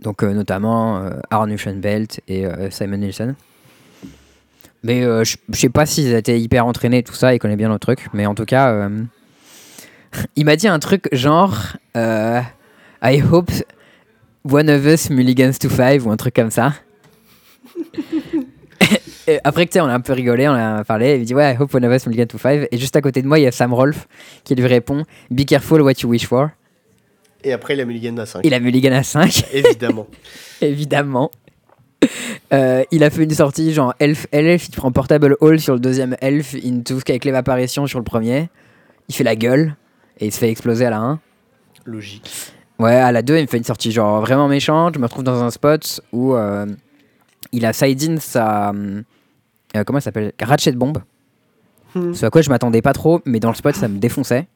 Donc 0.00 0.22
euh, 0.22 0.32
notamment 0.34 0.98
euh, 0.98 1.10
et 2.28 2.44
Simon 2.70 2.96
Nielsen. 2.98 3.34
Mais 4.82 5.02
je 5.02 5.36
sais 5.52 5.68
pas 5.68 5.86
s'ils 5.86 6.12
étaient 6.14 6.38
hyper 6.38 6.66
entraînés 6.66 7.02
tout 7.02 7.14
ça, 7.14 7.34
ils 7.34 7.38
connaissent 7.38 7.56
bien 7.56 7.72
le 7.72 7.78
truc. 7.78 8.08
Mais 8.12 8.26
en 8.26 8.34
tout 8.34 8.44
cas, 8.44 8.88
il 10.36 10.44
m'a 10.44 10.56
dit 10.56 10.68
un 10.68 10.78
truc 10.78 11.08
genre 11.12 11.56
I 11.94 13.22
hope 13.22 13.50
one 14.44 14.68
of 14.70 14.84
us 14.86 15.10
mulligans 15.10 15.58
to 15.58 15.68
five 15.68 16.06
ou 16.06 16.10
un 16.10 16.16
truc 16.16 16.34
comme 16.34 16.50
ça. 16.50 16.72
Et 19.28 19.40
après 19.42 19.66
que 19.66 19.72
tu 19.72 19.74
sais, 19.74 19.80
on 19.80 19.86
a 19.86 19.94
un 19.94 20.00
peu 20.00 20.12
rigolé, 20.12 20.46
on 20.48 20.52
a 20.52 20.84
parlé, 20.84 21.14
il 21.14 21.20
me 21.20 21.24
dit 21.24 21.34
ouais, 21.34 21.52
I 21.52 21.56
hope 21.58 21.74
one 21.74 21.84
of 21.84 21.92
us 21.92 22.06
mulligan 22.06 22.26
to 22.26 22.38
five. 22.38 22.68
Et 22.70 22.78
juste 22.78 22.94
à 22.94 23.00
côté 23.00 23.22
de 23.22 23.26
moi, 23.26 23.38
il 23.38 23.42
y 23.42 23.46
a 23.46 23.52
Sam 23.52 23.74
Rolfe 23.74 24.06
qui 24.44 24.54
lui 24.54 24.66
répond 24.66 25.04
Be 25.30 25.44
careful 25.44 25.82
what 25.82 25.94
you 26.02 26.08
wish 26.08 26.26
for. 26.26 26.50
Et 27.42 27.52
après, 27.52 27.74
il 27.74 27.80
a 27.80 27.84
mulligan 27.84 28.16
à 28.18 28.26
5. 28.26 28.40
Il 28.44 28.54
a 28.54 28.60
mulligan 28.60 28.92
à 28.92 29.02
5. 29.02 29.44
Évidemment. 29.52 30.06
évidemment. 30.60 31.30
Euh, 32.52 32.84
il 32.90 33.02
a 33.02 33.10
fait 33.10 33.24
une 33.24 33.30
sortie 33.30 33.72
genre 33.72 33.94
elf, 33.98 34.26
elf, 34.30 34.68
il 34.68 34.76
prend 34.76 34.92
portable 34.92 35.36
hall 35.40 35.60
sur 35.60 35.74
le 35.74 35.80
deuxième 35.80 36.16
elf, 36.20 36.54
into 36.64 36.98
avec 37.08 37.24
l'évaporation 37.24 37.86
sur 37.86 37.98
le 37.98 38.04
premier. 38.04 38.48
Il 39.08 39.14
fait 39.14 39.24
la 39.24 39.34
gueule 39.34 39.74
et 40.18 40.26
il 40.26 40.32
se 40.32 40.38
fait 40.38 40.50
exploser 40.50 40.84
à 40.86 40.90
la 40.90 40.98
1. 40.98 41.20
Logique. 41.84 42.52
Ouais, 42.78 42.94
à 42.94 43.10
la 43.10 43.22
2, 43.22 43.38
il 43.38 43.42
me 43.42 43.46
fait 43.46 43.56
une 43.56 43.64
sortie 43.64 43.90
genre 43.90 44.20
vraiment 44.20 44.48
méchante. 44.48 44.94
Je 44.94 44.98
me 45.00 45.06
retrouve 45.06 45.24
dans 45.24 45.42
un 45.42 45.50
spot 45.50 46.00
où 46.12 46.34
euh, 46.34 46.66
il 47.52 47.64
a 47.66 47.72
side-in 47.72 48.18
sa. 48.18 48.70
euh, 48.70 49.84
comment 49.84 50.00
ça 50.00 50.06
s'appelle? 50.06 50.32
Ratchet 50.40 50.72
Bomb. 50.72 50.98
Hmm. 51.94 52.14
Ce 52.14 52.26
à 52.26 52.30
quoi 52.30 52.42
je 52.42 52.50
m'attendais 52.50 52.82
pas 52.82 52.92
trop, 52.92 53.20
mais 53.24 53.40
dans 53.40 53.50
le 53.50 53.54
spot, 53.54 53.74
ça 53.74 53.88
me 53.88 53.98
défonçait. 53.98 54.46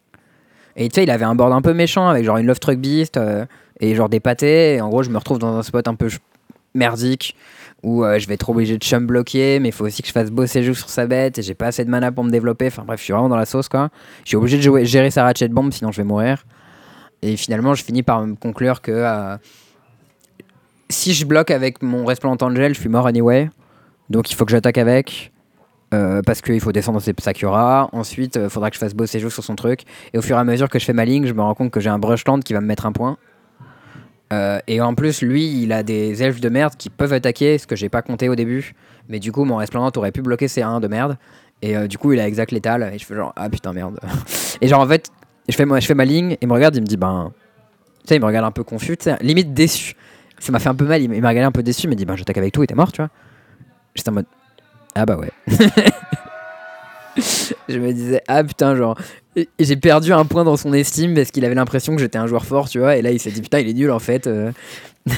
Et 0.76 0.88
tu 0.88 0.96
sais, 0.96 1.02
il 1.04 1.10
avait 1.10 1.24
un 1.24 1.34
board 1.34 1.52
un 1.52 1.62
peu 1.62 1.74
méchant 1.74 2.08
avec 2.08 2.24
genre 2.24 2.36
une 2.36 2.46
Love 2.46 2.60
Truck 2.60 2.78
Beast 2.78 3.16
euh, 3.16 3.44
et 3.80 3.94
genre 3.94 4.08
des 4.08 4.20
pâtés. 4.20 4.74
Et 4.74 4.80
en 4.80 4.88
gros, 4.88 5.02
je 5.02 5.10
me 5.10 5.18
retrouve 5.18 5.38
dans 5.38 5.56
un 5.56 5.62
spot 5.62 5.88
un 5.88 5.94
peu 5.94 6.08
merdique 6.74 7.34
où 7.82 8.04
euh, 8.04 8.18
je 8.18 8.28
vais 8.28 8.34
être 8.34 8.48
obligé 8.50 8.76
de 8.76 8.82
chum 8.82 9.06
bloquer, 9.06 9.58
mais 9.58 9.70
il 9.70 9.72
faut 9.72 9.86
aussi 9.86 10.02
que 10.02 10.08
je 10.08 10.12
fasse 10.12 10.30
bosser 10.30 10.62
joue 10.62 10.74
sur 10.74 10.90
sa 10.90 11.06
bête 11.06 11.38
et 11.38 11.42
j'ai 11.42 11.54
pas 11.54 11.68
assez 11.68 11.84
de 11.84 11.90
mana 11.90 12.12
pour 12.12 12.24
me 12.24 12.30
développer. 12.30 12.66
Enfin 12.66 12.84
bref, 12.86 13.00
je 13.00 13.04
suis 13.04 13.12
vraiment 13.12 13.28
dans 13.28 13.36
la 13.36 13.46
sauce 13.46 13.68
quoi. 13.68 13.88
Je 14.24 14.28
suis 14.28 14.36
obligé 14.36 14.58
de 14.58 14.62
jouer, 14.62 14.84
gérer 14.84 15.10
sa 15.10 15.24
Ratchet 15.24 15.48
Bomb 15.48 15.72
sinon 15.72 15.90
je 15.90 15.96
vais 15.96 16.04
mourir. 16.06 16.44
Et 17.22 17.36
finalement, 17.36 17.74
je 17.74 17.84
finis 17.84 18.02
par 18.02 18.26
me 18.26 18.34
conclure 18.34 18.80
que 18.80 19.36
si 20.90 21.14
je 21.14 21.24
bloque 21.24 21.50
avec 21.50 21.82
mon 21.82 22.04
Resplendent 22.04 22.42
Angel, 22.42 22.74
je 22.74 22.80
suis 22.80 22.88
mort 22.88 23.06
anyway. 23.06 23.48
Donc 24.10 24.30
il 24.30 24.34
faut 24.34 24.44
que 24.44 24.50
j'attaque 24.50 24.78
avec. 24.78 25.32
euh, 25.92 26.22
parce 26.22 26.40
qu'il 26.40 26.60
faut 26.60 26.72
descendre 26.72 27.00
ses 27.00 27.14
Sakura. 27.18 27.88
Ensuite, 27.92 28.36
il 28.36 28.48
faudra 28.48 28.70
que 28.70 28.74
je 28.76 28.80
fasse 28.80 28.94
bosser 28.94 29.18
jeu 29.18 29.30
sur 29.30 29.42
son 29.42 29.56
truc. 29.56 29.82
Et 30.12 30.18
au 30.18 30.22
fur 30.22 30.36
et 30.36 30.40
à 30.40 30.44
mesure 30.44 30.68
que 30.68 30.78
je 30.78 30.84
fais 30.84 30.92
ma 30.92 31.04
ligne, 31.04 31.26
je 31.26 31.32
me 31.32 31.42
rends 31.42 31.54
compte 31.54 31.70
que 31.70 31.80
j'ai 31.80 31.90
un 31.90 31.98
Brushland 31.98 32.40
qui 32.40 32.52
va 32.52 32.60
me 32.60 32.66
mettre 32.66 32.86
un 32.86 32.92
point. 32.92 33.16
Euh, 34.32 34.60
et 34.68 34.80
en 34.80 34.94
plus, 34.94 35.22
lui, 35.22 35.62
il 35.62 35.72
a 35.72 35.82
des 35.82 36.22
elfes 36.22 36.40
de 36.40 36.48
merde 36.48 36.74
qui 36.78 36.88
peuvent 36.90 37.12
attaquer, 37.12 37.58
ce 37.58 37.66
que 37.66 37.74
j'ai 37.74 37.88
pas 37.88 38.02
compté 38.02 38.28
au 38.28 38.36
début. 38.36 38.74
Mais 39.08 39.18
du 39.18 39.32
coup, 39.32 39.44
mon 39.44 39.56
Resplendent 39.56 39.96
aurait 39.96 40.12
pu 40.12 40.22
bloquer 40.22 40.46
ces 40.46 40.62
1 40.62 40.78
de 40.78 40.86
merde. 40.86 41.18
Et 41.62 41.76
euh, 41.76 41.88
du 41.88 41.98
coup, 41.98 42.12
il 42.12 42.20
a 42.20 42.28
exact 42.28 42.52
létal. 42.52 42.88
Et 42.94 42.98
je 42.98 43.04
fais 43.04 43.16
genre, 43.16 43.32
ah 43.36 43.50
putain, 43.50 43.72
merde. 43.72 43.98
et 44.60 44.68
genre, 44.68 44.80
en 44.80 44.86
fait, 44.86 45.10
je 45.48 45.56
fais, 45.56 45.64
moi, 45.64 45.80
je 45.80 45.86
fais 45.86 45.94
ma 45.94 46.04
ligne, 46.04 46.36
il 46.40 46.46
me 46.46 46.52
regarde, 46.52 46.76
il 46.76 46.82
me 46.82 46.86
dit, 46.86 46.96
ben. 46.96 47.32
Tu 48.02 48.08
sais, 48.08 48.16
il 48.16 48.20
me 48.20 48.26
regarde 48.26 48.46
un 48.46 48.50
peu 48.50 48.64
confus, 48.64 48.96
limite 49.20 49.52
déçu. 49.52 49.94
Ça 50.40 50.50
m'a 50.52 50.58
fait 50.58 50.68
un 50.68 50.74
peu 50.74 50.86
mal, 50.86 51.00
il 51.02 51.08
m'a 51.08 51.28
regardé 51.28 51.46
un 51.46 51.52
peu 51.52 51.62
déçu, 51.62 51.82
il 51.84 51.90
m'a 51.90 51.94
dit, 51.94 52.04
ben, 52.06 52.16
j'attaque 52.16 52.38
avec 52.38 52.52
tout 52.52 52.62
et 52.62 52.66
t'es 52.66 52.74
mort, 52.74 52.90
tu 52.90 53.00
vois. 53.02 53.10
J'étais 53.94 54.08
en 54.08 54.12
mode, 54.14 54.26
ah 54.96 55.06
bah 55.06 55.16
ouais. 55.16 55.30
je 57.68 57.78
me 57.78 57.92
disais, 57.92 58.22
ah 58.28 58.42
putain, 58.44 58.76
genre, 58.76 58.96
j'ai 59.58 59.76
perdu 59.76 60.12
un 60.12 60.24
point 60.24 60.44
dans 60.44 60.56
son 60.56 60.72
estime 60.72 61.14
parce 61.14 61.30
qu'il 61.30 61.44
avait 61.44 61.54
l'impression 61.54 61.94
que 61.94 62.00
j'étais 62.00 62.18
un 62.18 62.26
joueur 62.26 62.44
fort, 62.44 62.68
tu 62.68 62.78
vois. 62.78 62.96
Et 62.96 63.02
là, 63.02 63.10
il 63.10 63.20
s'est 63.20 63.30
dit, 63.30 63.42
putain, 63.42 63.58
il 63.60 63.68
est 63.68 63.74
nul 63.74 63.90
en 63.90 63.98
fait. 63.98 64.26
euh. 64.26 64.52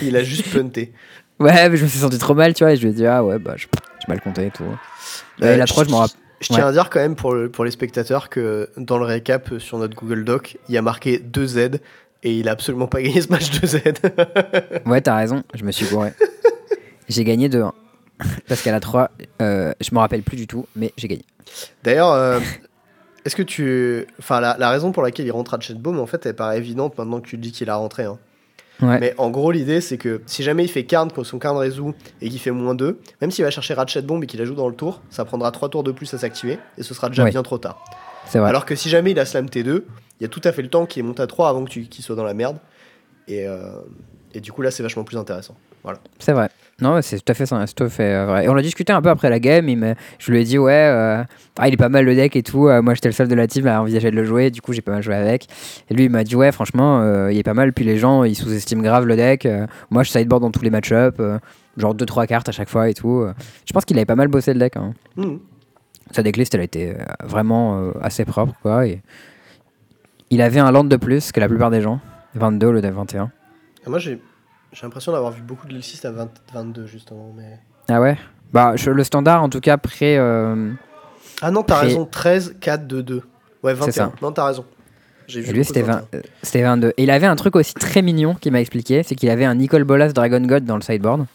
Il 0.02 0.16
a 0.16 0.22
juste 0.24 0.48
punté. 0.52 0.92
Ouais, 1.38 1.68
mais 1.68 1.76
je 1.76 1.84
me 1.84 1.88
suis 1.88 1.98
senti 1.98 2.18
trop 2.18 2.34
mal, 2.34 2.54
tu 2.54 2.64
vois. 2.64 2.72
Et 2.72 2.76
je 2.76 2.82
lui 2.82 2.90
ai 2.90 2.92
dit, 2.94 3.06
ah 3.06 3.22
ouais, 3.24 3.38
bah, 3.38 3.54
je- 3.56 3.66
j'ai 4.00 4.06
mal 4.08 4.20
compté 4.20 4.46
et 4.46 4.50
tout. 4.50 4.64
Euh, 5.42 5.54
Et 5.54 5.56
la 5.56 5.66
3, 5.66 5.84
je 5.84 5.90
m'en 5.90 5.98
rappelle. 5.98 6.16
Je 6.40 6.48
tiens 6.48 6.66
à 6.66 6.72
dire 6.72 6.90
quand 6.90 6.98
même 6.98 7.14
pour, 7.14 7.34
le- 7.34 7.48
pour 7.48 7.64
les 7.64 7.70
spectateurs 7.70 8.28
que 8.28 8.68
dans 8.76 8.98
le 8.98 9.04
récap 9.04 9.50
sur 9.58 9.78
notre 9.78 9.94
Google 9.94 10.24
Doc, 10.24 10.58
il 10.68 10.74
y 10.74 10.78
a 10.78 10.82
marqué 10.82 11.18
2Z 11.20 11.78
et 12.22 12.34
il 12.38 12.48
a 12.48 12.52
absolument 12.52 12.86
pas 12.86 13.02
gagné 13.02 13.20
ce 13.20 13.28
match 13.28 13.50
2Z. 13.50 14.84
Ouais, 14.86 15.00
t'as 15.00 15.16
raison, 15.16 15.42
je 15.54 15.64
me 15.64 15.72
suis 15.72 15.86
gouré. 15.86 16.12
J'ai 17.08 17.24
gagné 17.24 17.48
2-1. 17.48 17.72
Parce 18.48 18.62
qu'à 18.62 18.70
la 18.72 18.80
3, 18.80 19.10
euh, 19.40 19.72
je 19.80 19.92
me 19.94 19.98
rappelle 19.98 20.22
plus 20.22 20.36
du 20.36 20.46
tout, 20.46 20.66
mais 20.76 20.92
j'ai 20.96 21.08
gagné. 21.08 21.24
D'ailleurs, 21.82 22.12
euh, 22.12 22.38
est-ce 23.24 23.34
que 23.34 23.42
tu. 23.42 24.06
Enfin, 24.18 24.40
la, 24.40 24.56
la 24.58 24.70
raison 24.70 24.92
pour 24.92 25.02
laquelle 25.02 25.26
il 25.26 25.32
rentre 25.32 25.54
à 25.54 25.60
Chatbaum, 25.60 25.98
en 25.98 26.06
fait, 26.06 26.24
elle 26.26 26.36
paraît 26.36 26.58
évidente 26.58 26.96
maintenant 26.98 27.20
que 27.20 27.26
tu 27.28 27.36
dis 27.36 27.50
qu'il 27.52 27.68
a 27.70 27.74
rentré. 27.76 28.04
hein. 28.04 28.18
Ouais. 28.80 28.98
Mais 28.98 29.14
en 29.18 29.30
gros, 29.30 29.50
l'idée, 29.52 29.80
c'est 29.80 29.96
que 29.98 30.22
si 30.26 30.42
jamais 30.42 30.64
il 30.64 30.68
fait 30.68 30.84
Karn 30.84 31.10
quand 31.12 31.22
son 31.22 31.38
Karn 31.38 31.56
résout 31.56 31.94
et 32.20 32.28
qu'il 32.28 32.40
fait 32.40 32.50
moins 32.50 32.74
2, 32.74 32.98
même 33.20 33.30
s'il 33.30 33.44
va 33.44 33.50
chercher 33.52 33.74
Ratchet 33.74 34.02
Bomb 34.02 34.22
et 34.24 34.26
qu'il 34.26 34.40
la 34.40 34.46
joue 34.46 34.54
dans 34.54 34.68
le 34.68 34.74
tour, 34.74 35.02
ça 35.10 35.24
prendra 35.24 35.52
3 35.52 35.68
tours 35.68 35.84
de 35.84 35.92
plus 35.92 36.12
à 36.14 36.18
s'activer 36.18 36.58
et 36.78 36.82
ce 36.82 36.92
sera 36.94 37.08
déjà 37.08 37.22
Ouais. 37.24 37.30
bien 37.30 37.42
trop 37.44 37.58
tard. 37.58 37.84
Vrai. 38.38 38.48
Alors 38.48 38.64
que 38.64 38.74
si 38.74 38.88
jamais 38.88 39.10
il 39.12 39.18
a 39.18 39.24
Slam 39.24 39.46
T2, 39.46 39.82
il 40.20 40.22
y 40.22 40.24
a 40.24 40.28
tout 40.28 40.40
à 40.44 40.52
fait 40.52 40.62
le 40.62 40.68
temps 40.68 40.86
qu'il 40.86 41.04
monte 41.04 41.20
à 41.20 41.26
3 41.26 41.48
avant 41.48 41.64
que 41.64 41.70
tu- 41.70 41.82
qu'il 41.84 42.04
soit 42.04 42.16
dans 42.16 42.24
la 42.24 42.34
merde. 42.34 42.56
Et, 43.28 43.46
euh, 43.46 43.58
et 44.34 44.40
du 44.40 44.52
coup, 44.52 44.62
là, 44.62 44.70
c'est 44.70 44.82
vachement 44.82 45.04
plus 45.04 45.16
intéressant. 45.16 45.56
Voilà. 45.82 45.98
C'est 46.18 46.32
vrai. 46.32 46.48
Non, 46.80 47.00
c'est 47.02 47.18
tout 47.18 47.30
à 47.30 47.34
fait 47.34 47.46
ça, 47.46 47.64
tout 47.76 47.84
à 47.84 47.88
fait 47.88 48.14
euh, 48.14 48.26
vrai. 48.26 48.44
Et 48.44 48.48
on 48.48 48.56
a 48.56 48.62
discuté 48.62 48.92
un 48.92 49.02
peu 49.02 49.10
après 49.10 49.30
la 49.30 49.38
game. 49.38 49.68
Il 49.68 49.94
je 50.18 50.32
lui 50.32 50.40
ai 50.40 50.44
dit, 50.44 50.58
ouais, 50.58 50.72
euh, 50.72 51.22
ah, 51.58 51.68
il 51.68 51.74
est 51.74 51.76
pas 51.76 51.88
mal 51.88 52.04
le 52.04 52.14
deck 52.14 52.34
et 52.34 52.42
tout. 52.42 52.68
Euh, 52.68 52.82
moi, 52.82 52.94
j'étais 52.94 53.08
le 53.08 53.12
seul 53.12 53.28
de 53.28 53.34
la 53.34 53.46
team 53.46 53.66
à 53.66 53.80
envisager 53.80 54.10
de 54.10 54.16
le 54.16 54.24
jouer. 54.24 54.50
Du 54.50 54.60
coup, 54.62 54.72
j'ai 54.72 54.80
pas 54.82 54.92
mal 54.92 55.02
joué 55.02 55.14
avec. 55.14 55.46
Et 55.90 55.94
lui, 55.94 56.04
il 56.04 56.10
m'a 56.10 56.24
dit, 56.24 56.34
ouais, 56.34 56.50
franchement, 56.52 57.28
il 57.28 57.36
est 57.38 57.42
pas 57.42 57.54
mal. 57.54 57.72
Puis 57.72 57.84
les 57.84 57.98
gens, 57.98 58.24
ils 58.24 58.34
sous-estiment 58.36 58.82
grave 58.82 59.06
le 59.06 59.16
deck. 59.16 59.46
Moi, 59.90 60.02
je 60.02 60.10
sideboard 60.10 60.42
dans 60.42 60.50
tous 60.50 60.62
les 60.62 60.70
match-ups. 60.70 61.16
euh, 61.20 61.38
genre 61.76 61.94
2-3 61.94 62.26
cartes 62.26 62.48
à 62.48 62.52
chaque 62.52 62.68
fois 62.68 62.88
et 62.88 62.94
tout. 62.94 63.24
Je 63.66 63.72
pense 63.72 63.84
qu'il 63.84 63.96
avait 63.96 64.04
pas 64.06 64.16
mal 64.16 64.28
bossé 64.28 64.52
le 64.52 64.58
deck. 64.60 64.76
hein. 64.76 64.92
Mhm. 65.16 65.38
Sa 66.12 66.22
decklist, 66.22 66.54
elle 66.54 66.60
a 66.60 66.64
été 66.64 66.90
euh, 66.90 66.94
vraiment 67.24 67.78
euh, 67.80 67.92
assez 68.00 68.24
propre. 68.24 68.54
Quoi, 68.62 68.86
et 68.86 69.02
il 70.30 70.40
avait 70.42 70.60
un 70.60 70.70
land 70.70 70.84
de 70.84 70.96
plus 70.96 71.32
que 71.32 71.40
la 71.40 71.48
plupart 71.48 71.70
des 71.70 71.80
gens. 71.80 72.00
22 72.34 72.66
au 72.66 72.72
lieu 72.72 72.80
de 72.80 72.88
21. 72.88 73.30
Et 73.86 73.90
moi, 73.90 73.98
j'ai 73.98 74.20
j'ai 74.72 74.82
l'impression 74.86 75.12
d'avoir 75.12 75.32
vu 75.32 75.42
beaucoup 75.42 75.66
de 75.66 75.74
Lexis 75.74 76.06
à 76.06 76.10
20 76.10 76.30
22, 76.54 76.86
justement. 76.86 77.32
Mais... 77.36 77.58
Ah 77.88 78.00
ouais? 78.00 78.16
Bah, 78.52 78.72
je- 78.76 78.90
le 78.90 79.04
standard, 79.04 79.42
en 79.42 79.50
tout 79.50 79.60
cas, 79.60 79.76
près. 79.76 80.16
euh, 80.16 80.72
Ah 81.42 81.50
non, 81.50 81.62
t'as 81.62 81.74
Après- 81.74 81.88
raison, 81.88 82.06
13, 82.06 82.56
4, 82.60 82.86
2, 82.86 83.02
2. 83.02 83.22
Ouais, 83.62 83.74
21. 83.74 83.92
ça. 83.92 84.12
Non, 84.22 84.32
t'as 84.32 84.46
raison. 84.46 84.64
J'ai 85.28 85.40
vu 85.40 85.50
Et 85.50 85.52
lui, 85.52 85.60
beaucoup 85.60 85.72
de 85.72 85.78
c'était 85.78 85.86
20 85.86 85.92
21. 86.12 86.20
c'était 86.42 86.62
22. 86.62 86.88
Et 86.96 87.02
il 87.04 87.10
avait 87.10 87.26
un 87.26 87.36
truc 87.36 87.54
aussi 87.56 87.74
très 87.74 88.00
mignon 88.02 88.34
qu'il 88.34 88.50
m'a 88.52 88.60
expliqué 88.60 89.02
c'est 89.02 89.14
qu'il 89.14 89.30
avait 89.30 89.44
un 89.44 89.54
Nicole 89.54 89.84
Bolas 89.84 90.12
Dragon 90.12 90.40
God 90.40 90.64
dans 90.64 90.76
le 90.76 90.82
sideboard. 90.82 91.26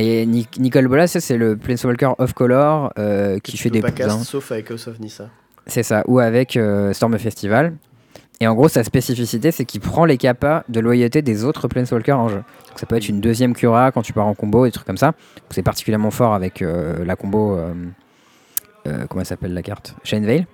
Et 0.00 0.24
Ni- 0.24 0.48
Nicole 0.58 0.88
Bolas, 0.88 1.08
c'est 1.08 1.36
le 1.36 1.56
Planeswalker 1.58 2.12
off-color 2.18 2.92
euh, 2.98 3.38
qui 3.38 3.58
fait 3.58 3.68
des 3.68 3.80
pas 3.82 3.88
hein. 4.00 4.22
sauf 4.24 4.50
avec 4.50 4.70
House 4.70 4.88
of 4.88 4.98
Nissa. 4.98 5.28
C'est 5.66 5.82
ça, 5.82 6.02
ou 6.06 6.18
avec 6.20 6.56
euh, 6.56 6.94
Storm 6.94 7.18
Festival. 7.18 7.74
Et 8.40 8.46
en 8.46 8.54
gros, 8.54 8.68
sa 8.68 8.82
spécificité, 8.82 9.50
c'est 9.50 9.66
qu'il 9.66 9.82
prend 9.82 10.06
les 10.06 10.16
capas 10.16 10.64
de 10.70 10.80
loyauté 10.80 11.20
des 11.20 11.44
autres 11.44 11.68
Planeswalkers 11.68 12.18
en 12.18 12.28
jeu. 12.30 12.36
Donc 12.68 12.78
ça 12.78 12.86
peut 12.86 12.96
être 12.96 13.10
une 13.10 13.20
deuxième 13.20 13.54
Cura 13.54 13.92
quand 13.92 14.00
tu 14.00 14.14
pars 14.14 14.26
en 14.26 14.34
combo, 14.34 14.64
des 14.64 14.72
trucs 14.72 14.86
comme 14.86 14.96
ça. 14.96 15.12
C'est 15.50 15.62
particulièrement 15.62 16.10
fort 16.10 16.32
avec 16.32 16.62
euh, 16.62 17.04
la 17.04 17.16
combo. 17.16 17.58
comment 18.84 19.20
elle 19.20 19.26
s'appelle 19.26 19.52
la 19.52 19.62
carte? 19.62 19.94
Shane 20.02 20.24
Veil. 20.24 20.46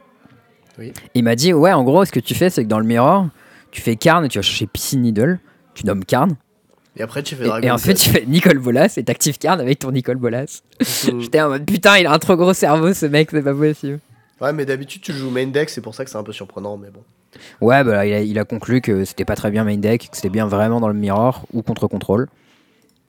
Oui. 0.79 0.93
Il 1.15 1.23
m'a 1.23 1.37
dit 1.37 1.53
Ouais, 1.55 1.73
en 1.73 1.85
gros, 1.85 2.05
ce 2.05 2.11
que 2.11 2.21
tu 2.21 2.35
fais, 2.35 2.51
c'est 2.51 2.65
que 2.65 2.69
dans 2.69 2.81
le 2.81 2.85
mirror, 2.87 3.29
tu 3.71 3.81
fais 3.81 3.95
Karn 3.95 4.25
et 4.25 4.29
tu 4.29 4.39
vas 4.39 4.43
chercher 4.43 4.67
Pissy 4.67 4.97
Needle. 4.97 5.39
Tu 5.75 5.87
nommes 5.87 6.05
Karn. 6.05 6.35
Et 6.97 7.03
après, 7.03 7.23
tu 7.23 7.35
fais 7.37 7.45
Et, 7.45 7.49
Dragon 7.49 7.67
et 7.67 7.71
ensuite, 7.71 7.99
tu 7.99 8.11
fais 8.11 8.25
Nicole 8.27 8.59
Bolas 8.59 8.95
et 8.97 9.05
t'actives 9.05 9.39
Karn 9.39 9.61
avec 9.61 9.79
ton 9.79 9.91
Nicole 9.93 10.17
Bolas. 10.17 10.63
J'étais 10.81 11.41
en 11.41 11.51
mode 11.51 11.67
Putain, 11.67 11.99
il 11.99 12.07
a 12.07 12.13
un 12.13 12.19
trop 12.19 12.37
gros 12.37 12.55
cerveau, 12.55 12.95
ce 12.95 13.07
mec, 13.07 13.29
c'est 13.31 13.43
pas 13.43 13.55
possible. 13.55 14.01
Ouais, 14.41 14.53
mais 14.53 14.65
d'habitude, 14.65 15.03
tu 15.03 15.13
joues 15.13 15.31
main 15.31 15.47
deck, 15.47 15.71
c'est 15.71 15.81
pour 15.81 15.95
ça 15.95 16.05
que 16.05 16.11
c'est 16.11 16.19
un 16.19 16.23
peu 16.23 16.33
surprenant, 16.33 16.77
mais 16.77 16.89
bon. 16.91 17.01
Ouais, 17.61 17.85
bah, 17.85 17.93
là, 17.93 18.07
il, 18.07 18.13
a, 18.13 18.21
il 18.21 18.39
a 18.39 18.45
conclu 18.45 18.81
que 18.81 19.05
c'était 19.05 19.25
pas 19.25 19.37
très 19.37 19.51
bien 19.51 19.65
main 19.65 19.77
deck, 19.77 20.09
que 20.11 20.17
c'était 20.17 20.31
bien 20.31 20.47
vraiment 20.47 20.81
dans 20.81 20.89
le 20.89 20.95
mirror 20.95 21.47
ou 21.53 21.63
contre 21.63 21.87
contrôle. 21.87 22.29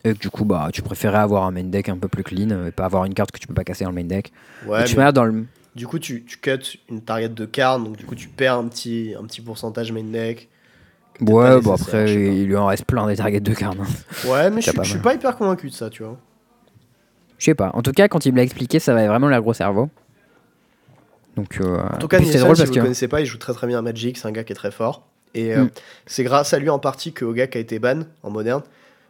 Et 0.04 0.14
que 0.14 0.20
du 0.20 0.30
coup, 0.30 0.46
bah, 0.46 0.70
tu 0.72 0.82
préférais 0.82 1.18
avoir 1.18 1.44
un 1.46 1.52
main 1.52 1.64
deck 1.64 1.90
un 1.90 1.98
peu 1.98 2.08
plus 2.08 2.24
clean 2.24 2.52
euh, 2.52 2.68
et 2.68 2.72
pas 2.72 2.86
avoir 2.86 3.06
une 3.06 3.14
carte 3.14 3.32
que 3.32 3.40
tu 3.40 3.48
peux 3.48 3.54
pas 3.54 3.64
casser 3.64 3.84
dans 3.84 3.90
le 3.92 3.96
main 3.96 4.04
deck. 4.04 4.32
Ouais, 4.66 4.82
Et 4.82 4.86
tu 4.86 4.98
mets 4.98 5.12
dans 5.12 5.26
le. 5.26 5.46
du 5.76 5.88
coup, 5.88 6.00
tu, 6.00 6.24
tu 6.24 6.38
cut 6.38 6.80
une 6.90 7.02
target 7.02 7.30
de 7.30 7.46
card, 7.46 7.80
donc 7.80 7.98
du 7.98 8.06
coup, 8.06 8.16
tu 8.16 8.28
perds 8.30 8.56
un 8.56 8.68
petit, 8.68 9.14
un 9.20 9.26
petit 9.26 9.42
pourcentage 9.42 9.92
main 9.92 10.04
deck. 10.04 10.50
Ouais, 11.22 11.60
bon 11.62 11.72
nécessaire, 11.72 12.02
après, 12.02 12.14
il 12.14 12.46
lui 12.46 12.56
en 12.56 12.68
reste 12.68 12.86
plein 12.86 13.08
des 13.08 13.16
targets 13.16 13.40
de 13.40 13.54
cartes. 13.54 13.78
hein. 13.82 14.28
Ouais, 14.30 14.50
mais 14.50 14.62
je 14.62 14.72
suis- 14.84 15.00
pas 15.00 15.14
hyper 15.16 15.36
convaincu 15.36 15.68
de 15.70 15.74
ça, 15.74 15.90
tu 15.90 16.04
vois. 16.04 16.18
Je 17.40 17.46
sais 17.46 17.56
pas. 17.56 17.72
En 17.74 17.82
tout 17.82 17.92
cas, 17.92 18.08
quand 18.08 18.26
il 18.26 18.32
me 18.32 18.38
l'a 18.38 18.44
expliqué, 18.44 18.80
ça 18.80 18.94
avait 18.94 19.08
vraiment 19.08 19.28
l'air 19.28 19.42
gros 19.42 19.54
cerveau. 19.54 19.90
Donc, 21.36 21.60
euh, 21.62 21.78
En 21.94 21.98
tout 21.98 22.08
cas, 22.08 22.18
drôle 22.40 22.56
si 22.56 22.62
parce 22.62 22.70
vous 22.70 22.74
que. 22.74 22.80
le 22.80 22.82
connaissez 22.86 23.08
pas, 23.08 23.22
il 23.22 23.26
joue 23.28 23.38
très 23.38 23.54
très 23.54 23.68
bien 23.68 23.78
à 23.78 23.82
Magic, 23.82 24.18
c'est 24.18 24.28
un 24.28 24.32
gars 24.32 24.44
qui 24.44 24.54
est 24.54 24.56
très 24.56 24.72
fort. 24.72 25.04
Et 25.36 25.54
euh, 25.56 25.66
Mm. 25.66 25.70
c'est 26.08 26.24
grâce 26.24 26.54
à 26.54 26.60
lui 26.60 26.70
en 26.70 26.80
partie 26.80 27.14
que 27.14 27.26
Ogak 27.26 27.56
a 27.56 27.60
été 27.60 27.78
ban 27.80 28.00
en 28.24 28.32
moderne. 28.32 28.64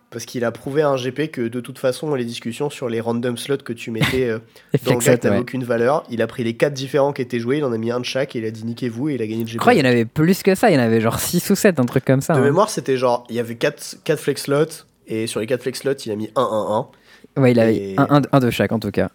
Parce 0.09 0.23
qu'il 0.25 0.45
a 0.45 0.51
prouvé 0.53 0.83
à 0.83 0.87
un 0.89 0.95
GP 0.95 1.31
que 1.31 1.41
de 1.49 1.59
toute 1.59 1.79
façon, 1.79 2.15
les 2.15 2.23
discussions 2.23 2.69
sur 2.69 2.87
les 2.87 3.01
random 3.01 3.35
slots 3.37 3.57
que 3.57 3.73
tu 3.73 3.91
mettais 3.91 4.29
euh, 4.29 4.39
dans 4.85 4.93
le 4.93 4.99
gars 4.99 5.11
n'avaient 5.11 5.29
ouais. 5.31 5.37
aucune 5.41 5.65
valeur, 5.65 6.05
il 6.09 6.21
a 6.21 6.27
pris 6.27 6.45
les 6.45 6.55
quatre 6.55 6.73
différents 6.73 7.11
qui 7.11 7.21
étaient 7.21 7.39
joués, 7.39 7.57
il 7.57 7.65
en 7.65 7.73
a 7.73 7.77
mis 7.77 7.91
un 7.91 7.99
de 7.99 8.05
chaque 8.05 8.33
et 8.35 8.39
il 8.39 8.45
a 8.45 8.51
dit 8.51 8.63
niquez-vous 8.63 9.09
et 9.09 9.15
il 9.15 9.21
a 9.21 9.27
gagné 9.27 9.41
le 9.41 9.45
GP. 9.45 9.53
Je 9.53 9.57
crois 9.57 9.73
qu'il 9.73 9.83
y 9.83 9.85
en 9.85 9.91
avait 9.91 10.05
plus 10.05 10.43
que 10.43 10.55
ça. 10.55 10.69
Il 10.71 10.75
y 10.75 10.77
en 10.77 10.81
avait 10.81 11.01
genre 11.01 11.19
6 11.19 11.49
ou 11.49 11.55
7, 11.55 11.79
un 11.81 11.85
truc 11.85 12.05
comme 12.05 12.21
ça. 12.21 12.33
De 12.35 12.39
hein. 12.39 12.43
mémoire, 12.43 12.69
c'était 12.69 12.95
genre, 12.95 13.25
il 13.29 13.35
y 13.35 13.39
avait 13.39 13.55
4, 13.55 13.97
quatre 14.05 14.19
flex 14.21 14.43
slots 14.43 14.85
et 15.07 15.27
sur 15.27 15.41
les 15.41 15.45
4 15.45 15.61
flex 15.61 15.79
slots, 15.79 15.93
il 16.05 16.11
a 16.11 16.15
mis 16.15 16.27
1-1-1. 16.35 16.87
Ouais, 17.35 17.51
il 17.51 17.59
avait 17.59 17.75
Et- 17.75 17.95
un, 17.99 18.07
un- 18.09 18.21
un 18.31 18.39
de 18.39 18.49
chaque 18.49 18.71
en 18.71 18.79
tout 18.79 18.91
cas. 18.91 19.09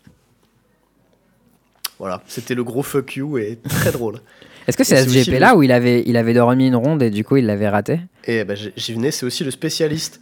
Voilà, 1.98 2.22
c'était 2.26 2.54
le 2.54 2.64
gros 2.64 2.82
fuck 2.82 3.16
you 3.16 3.38
et 3.38 3.58
très 3.68 3.92
drôle. 3.92 4.20
Est-ce 4.68 4.76
que 4.76 4.84
c'est 4.84 4.96
à 4.96 5.04
ce 5.04 5.08
GP 5.08 5.32
le- 5.32 5.38
là 5.38 5.56
où 5.56 5.62
il 5.62 5.72
avait, 5.72 6.02
il 6.06 6.16
avait 6.16 6.34
dormi 6.34 6.68
une 6.68 6.76
ronde 6.76 7.02
et 7.02 7.10
du 7.10 7.24
coup 7.24 7.36
il 7.38 7.46
l'avait 7.46 7.68
raté? 7.68 8.00
Et 8.26 8.44
bah, 8.44 8.54
j'ai- 8.54 8.72
j'y 8.76 8.92
venais, 8.92 9.10
c'est 9.10 9.24
aussi 9.26 9.42
le 9.44 9.50
spécialiste 9.50 10.20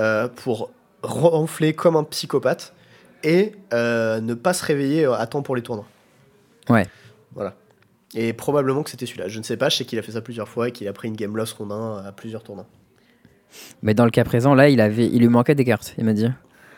euh, 0.00 0.28
pour 0.28 0.70
ronfler 1.02 1.74
comme 1.74 1.94
un 1.94 2.04
psychopathe 2.04 2.72
et 3.22 3.52
euh, 3.74 4.20
ne 4.20 4.32
pas 4.32 4.54
se 4.54 4.64
réveiller 4.64 5.04
à 5.04 5.26
temps 5.26 5.42
pour 5.42 5.54
les 5.54 5.62
tournois. 5.62 5.86
Ouais. 6.70 6.86
Voilà. 7.34 7.54
Et 8.14 8.32
probablement 8.32 8.82
que 8.82 8.90
c'était 8.90 9.04
celui-là. 9.04 9.28
Je 9.28 9.38
ne 9.38 9.44
sais 9.44 9.58
pas, 9.58 9.68
je 9.68 9.76
sais 9.76 9.84
qu'il 9.84 9.98
a 9.98 10.02
fait 10.02 10.12
ça 10.12 10.22
plusieurs 10.22 10.48
fois 10.48 10.68
et 10.68 10.72
qu'il 10.72 10.88
a 10.88 10.92
pris 10.92 11.08
une 11.08 11.16
game 11.16 11.36
loss 11.36 11.52
rondin 11.52 12.02
à 12.04 12.12
plusieurs 12.12 12.42
tournois. 12.42 12.66
Mais 13.82 13.92
dans 13.92 14.04
le 14.04 14.10
cas 14.10 14.24
présent, 14.24 14.54
là, 14.54 14.70
il, 14.70 14.80
avait, 14.80 15.06
il 15.06 15.20
lui 15.20 15.28
manquait 15.28 15.54
des 15.54 15.64
cartes, 15.64 15.94
il 15.98 16.04
m'a 16.04 16.14
dit. 16.14 16.28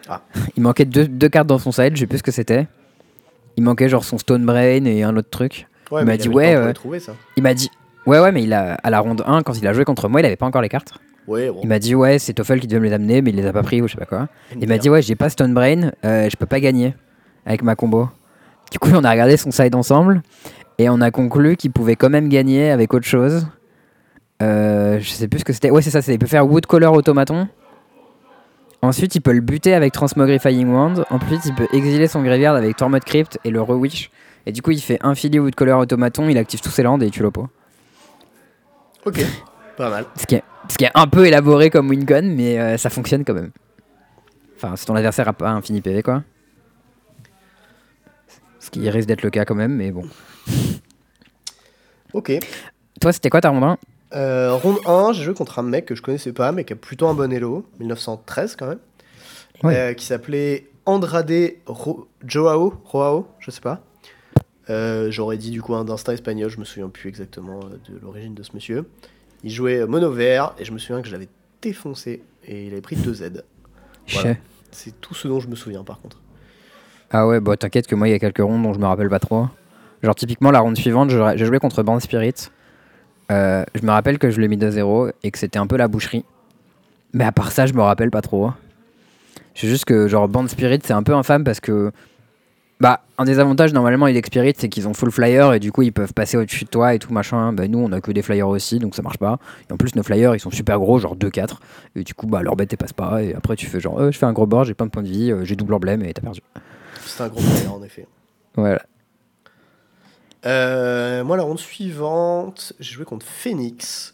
Ah. 0.09 0.23
Il 0.57 0.65
manquait 0.65 0.85
deux, 0.85 1.07
deux 1.07 1.29
cartes 1.29 1.47
dans 1.47 1.61
son 1.61 1.71
side, 1.71 1.95
je 1.95 2.01
sais 2.01 2.07
plus 2.09 2.19
ce 2.19 2.23
que 2.25 2.33
c'était. 2.33 2.67
Il 3.57 3.63
manquait 3.63 3.89
genre 3.89 4.03
son 4.03 4.19
Stone 4.19 4.45
Brain 4.45 4.85
et 4.85 5.05
un 5.05 5.17
autre 5.17 5.31
truc. 5.31 5.69
Ouais, 5.93 6.01
Il 6.01 6.07
mais 6.07 6.13
m'a 6.13 6.15
il 6.17 6.21
dit, 6.23 6.29
ouais, 6.29 6.57
euh, 6.57 6.73
trouver, 6.73 6.99
ça. 6.99 7.15
Il 7.37 7.45
m'a 7.45 7.55
dit, 7.55 7.71
ouais, 8.07 8.19
ouais, 8.19 8.33
mais 8.33 8.43
il 8.43 8.53
a, 8.53 8.75
à 8.75 8.91
la 8.91 8.99
ronde 8.99 9.23
1, 9.25 9.45
quand 9.45 9.57
il 9.57 9.65
a 9.65 9.73
joué 9.73 9.85
contre 9.85 10.09
moi, 10.09 10.21
il 10.21 10.27
avait 10.27 10.35
pas 10.35 10.47
encore 10.47 10.61
les 10.61 10.69
cartes. 10.69 10.95
Ouais, 11.29 11.51
bon. 11.51 11.61
Il 11.63 11.69
m'a 11.69 11.79
dit, 11.79 11.95
ouais, 11.95 12.19
c'est 12.19 12.33
Toffel 12.33 12.59
qui 12.61 12.67
devait 12.67 12.81
me 12.81 12.87
les 12.87 12.93
amener, 12.93 13.23
mais 13.23 13.31
il 13.31 13.37
les 13.37 13.47
a 13.47 13.53
pas 13.53 13.63
pris 13.63 13.81
ou 13.81 13.87
je 13.89 13.93
sais 13.93 13.99
pas 13.99 14.07
quoi. 14.07 14.29
Il 14.61 14.69
m'a 14.69 14.79
dit, 14.79 14.91
ouais, 14.91 15.03
j'ai 15.03 15.15
pas 15.15 15.29
Stone 15.29 15.55
Brain, 15.55 15.93
euh, 16.05 16.29
je 16.29 16.37
peux 16.37 16.47
pas 16.47 16.59
gagner 16.61 16.95
avec 17.47 17.63
ma 17.63 17.77
combo. 17.77 18.09
Du 18.71 18.79
coup, 18.79 18.91
on 18.95 19.05
a 19.05 19.11
regardé 19.11 19.37
son 19.37 19.51
side 19.51 19.75
ensemble 19.75 20.23
et 20.79 20.89
on 20.89 21.01
a 21.01 21.11
conclu 21.11 21.57
qu'il 21.57 21.71
pouvait 21.71 21.97
quand 21.97 22.11
même 22.11 22.29
gagner 22.29 22.71
avec 22.71 22.93
autre 22.95 23.07
chose. 23.07 23.47
Euh, 24.43 24.99
je 24.99 25.09
sais 25.11 25.29
plus 25.29 25.41
ce 25.41 25.45
que 25.45 25.53
c'était. 25.53 25.71
Ouais, 25.71 25.83
c'est 25.83 25.91
ça, 25.91 26.03
c'est- 26.03 26.15
il 26.15 26.19
peut 26.19 26.27
faire 26.27 26.47
Woodcolor 26.51 26.93
Automaton. 26.95 27.47
Ensuite, 28.85 29.15
il 29.15 29.21
peut 29.21 29.33
le 29.33 29.41
buter 29.41 29.75
avec 29.75 29.93
Transmogrifying 29.93 30.69
Wand. 30.69 31.05
Ensuite, 31.11 31.45
il 31.47 31.55
peut 31.55 31.69
exiler 31.73 32.09
son 32.09 32.21
graveyard 32.23 32.57
avec 32.57 32.75
Tormod 32.77 33.05
Crypt 33.05 33.39
et 33.45 33.51
le 33.51 33.63
Rewish. 33.63 34.11
Et 34.45 34.51
du 34.51 34.61
coup, 34.61 34.73
il 34.73 34.81
fait 34.81 34.99
un 35.03 35.15
filet 35.15 35.39
Woodcolor 35.39 35.79
Automaton, 35.79 36.29
il 36.29 36.37
active 36.37 36.61
tous 36.61 36.71
ses 36.71 36.83
landes 36.83 37.01
et 37.05 37.07
il 37.07 37.13
tue 37.13 37.23
l'oppo. 37.23 37.47
Ok, 39.07 39.25
pas 39.77 39.91
mal. 39.91 40.05
Ce 40.17 40.27
qui, 40.27 40.37
est, 40.37 40.45
ce 40.69 40.77
qui 40.79 40.85
est 40.85 40.91
un 40.95 41.07
peu 41.07 41.27
élaboré 41.27 41.71
comme 41.71 41.89
Wincon, 41.91 42.23
mais 42.37 42.59
euh, 42.59 42.77
ça 42.79 42.91
fonctionne 42.91 43.25
quand 43.25 43.35
même. 43.35 43.51
Enfin, 44.57 44.77
si 44.77 44.87
ton 44.87 44.95
adversaire 44.95 45.27
a 45.29 45.33
pas 45.33 45.51
un 45.51 45.61
fini 45.63 45.81
PV, 45.81 46.03
quoi. 46.03 46.23
Ce 48.61 48.71
qui 48.71 48.89
risque 48.89 49.09
d'être 49.09 49.23
le 49.23 49.31
cas 49.31 49.45
quand 49.45 49.55
même, 49.57 49.75
mais 49.75 49.91
bon. 49.91 50.05
Ok. 52.13 52.33
Toi, 53.01 53.13
c'était 53.13 53.31
quoi 53.31 53.41
ta 53.41 53.49
ronde 53.51 53.65
1 53.65 53.79
Euh, 54.15 54.55
ronde 54.55 54.79
1, 54.87 55.13
j'ai 55.15 55.25
joué 55.25 55.35
contre 55.35 55.59
un 55.59 55.63
mec 55.63 55.87
que 55.87 55.95
je 55.95 56.03
connaissais 56.03 56.33
pas, 56.33 56.53
mais 56.53 56.65
qui 56.65 56.73
a 56.73 56.77
plutôt 56.77 57.09
un 57.09 57.15
bon 57.15 57.33
elo, 57.33 57.67
1913 57.81 58.57
quand 58.57 58.67
même, 58.69 58.79
Ouais. 59.65 59.77
euh, 59.77 59.95
qui 59.95 60.05
s'appelait 60.05 60.69
Andrade 60.87 61.33
Ro- 61.67 62.09
Joao, 62.25 62.75
Roao, 62.85 63.27
je 63.41 63.51
sais 63.51 63.61
pas. 63.61 63.81
Euh, 64.71 65.11
J'aurais 65.11 65.39
dit 65.39 65.51
du 65.51 65.61
coup 65.61 65.75
un 65.75 65.85
d'instinct 65.85 66.13
espagnol, 66.13 66.49
je 66.51 66.59
me 66.59 66.65
souviens 66.65 66.89
plus 66.89 67.09
exactement 67.09 67.61
de 67.61 67.99
l'origine 68.01 68.35
de 68.35 68.43
ce 68.45 68.51
monsieur. 68.55 68.85
Il 69.45 69.51
jouait 69.51 69.87
mono 69.87 70.11
vert 70.11 70.55
et 70.59 70.65
je 70.65 70.73
me 70.73 70.79
souviens 70.79 71.03
que 71.03 71.09
je 71.09 71.13
l'avais 71.13 71.29
défoncé 71.61 72.23
et 72.47 72.67
il 72.67 72.73
avait 72.73 72.81
pris 72.81 72.97
2 72.97 73.15
Z. 73.15 73.45
Voilà. 74.13 74.37
C'est 74.71 75.01
tout 75.01 75.15
ce 75.15 75.29
dont 75.29 75.41
je 75.41 75.49
me 75.49 75.55
souviens 75.55 75.85
par 75.85 76.01
contre. 76.01 76.19
Ah 77.11 77.27
ouais, 77.27 77.41
bah 77.41 77.57
t'inquiète 77.57 77.87
que 77.87 77.95
moi, 77.95 78.09
il 78.09 78.13
y 78.13 78.15
a 78.15 78.19
quelques 78.19 78.39
rondes 78.39 78.63
dont 78.63 78.73
je 78.73 78.79
me 78.79 78.87
rappelle 78.87 79.11
pas 79.11 79.19
trop. 79.19 79.47
Genre, 80.03 80.15
typiquement, 80.15 80.51
la 80.51 80.61
ronde 80.61 80.77
suivante, 80.77 81.11
j'ai 81.11 81.45
joué 81.45 81.59
contre 81.59 81.83
Band 81.83 82.01
Spirit. 82.01 82.51
Euh, 83.31 83.65
je 83.75 83.83
me 83.83 83.91
rappelle 83.91 84.19
que 84.19 84.31
je 84.31 84.41
l'ai 84.41 84.49
mis 84.49 84.57
2-0 84.57 85.13
et 85.23 85.31
que 85.31 85.39
c'était 85.39 85.59
un 85.59 85.67
peu 85.67 85.77
la 85.77 85.89
boucherie. 85.89 86.25
Mais 87.13 87.25
à 87.25 87.33
part 87.33 87.53
ça, 87.53 87.67
je 87.67 87.75
me 87.75 87.83
rappelle 87.83 88.11
pas 88.11 88.23
trop. 88.23 88.51
C'est 89.55 89.69
juste 89.69 89.85
que, 89.85 90.09
genre, 90.09 90.27
Band 90.29 90.49
Spirit, 90.49 90.81
c'est 90.83 90.95
un 90.95 91.03
peu 91.03 91.15
infâme 91.15 91.45
parce 91.45 91.61
que. 91.61 91.93
Bah, 92.83 93.05
un 93.17 93.25
des 93.25 93.39
avantages 93.39 93.73
normalement 93.73 94.07
avec 94.07 94.27
Spirit, 94.27 94.55
c'est 94.59 94.69
qu'ils 94.69 94.89
ont 94.89 94.93
full 94.93 95.13
flyer 95.13 95.53
et 95.53 95.61
du 95.61 95.71
coup 95.71 95.83
ils 95.83 95.93
peuvent 95.93 96.13
passer 96.13 96.37
au-dessus 96.37 96.65
de 96.65 96.69
toi 96.69 96.97
et 96.97 96.99
tout 96.99 97.13
machin. 97.13 97.53
Bah, 97.53 97.69
nous 97.69 97.79
on 97.79 97.93
a 97.93 98.01
que 98.01 98.11
des 98.11 98.23
flyers 98.23 98.49
aussi 98.49 98.81
donc 98.81 98.97
ça 98.97 99.03
marche 99.03 99.19
pas. 99.19 99.39
Et 99.71 99.73
en 99.73 99.77
plus 99.77 99.95
nos 99.95 100.03
flyers 100.03 100.35
ils 100.35 100.41
sont 100.41 100.51
super 100.51 100.81
gros, 100.81 100.99
genre 100.99 101.17
2-4. 101.17 101.59
Et 101.95 102.03
du 102.03 102.13
coup 102.13 102.27
bah 102.27 102.43
leur 102.43 102.57
bête 102.57 102.75
passe 102.75 102.93
pas. 102.93 103.23
Et 103.23 103.37
après 103.37 103.55
tu 103.55 103.67
fais 103.67 103.79
genre 103.79 104.01
euh, 104.01 104.11
je 104.11 104.19
fais 104.19 104.27
un 104.27 104.33
gros 104.33 104.47
board, 104.47 104.67
j'ai 104.67 104.75
plein 104.75 104.87
de 104.87 104.91
points 104.91 105.05
de 105.05 105.09
vie, 105.09 105.31
euh, 105.31 105.45
j'ai 105.45 105.55
double 105.55 105.75
emblème 105.75 106.03
et 106.03 106.13
t'as 106.13 106.23
perdu. 106.23 106.41
C'est 107.07 107.23
un 107.23 107.29
gros 107.29 107.41
flyer 107.41 107.73
en 107.73 107.85
effet. 107.85 108.09
Voilà. 108.57 108.83
Euh, 110.45 111.23
moi, 111.23 111.37
la 111.37 111.45
ronde 111.45 111.61
suivante, 111.61 112.73
j'ai 112.81 112.95
joué 112.95 113.05
contre 113.05 113.25
Phoenix. 113.25 114.13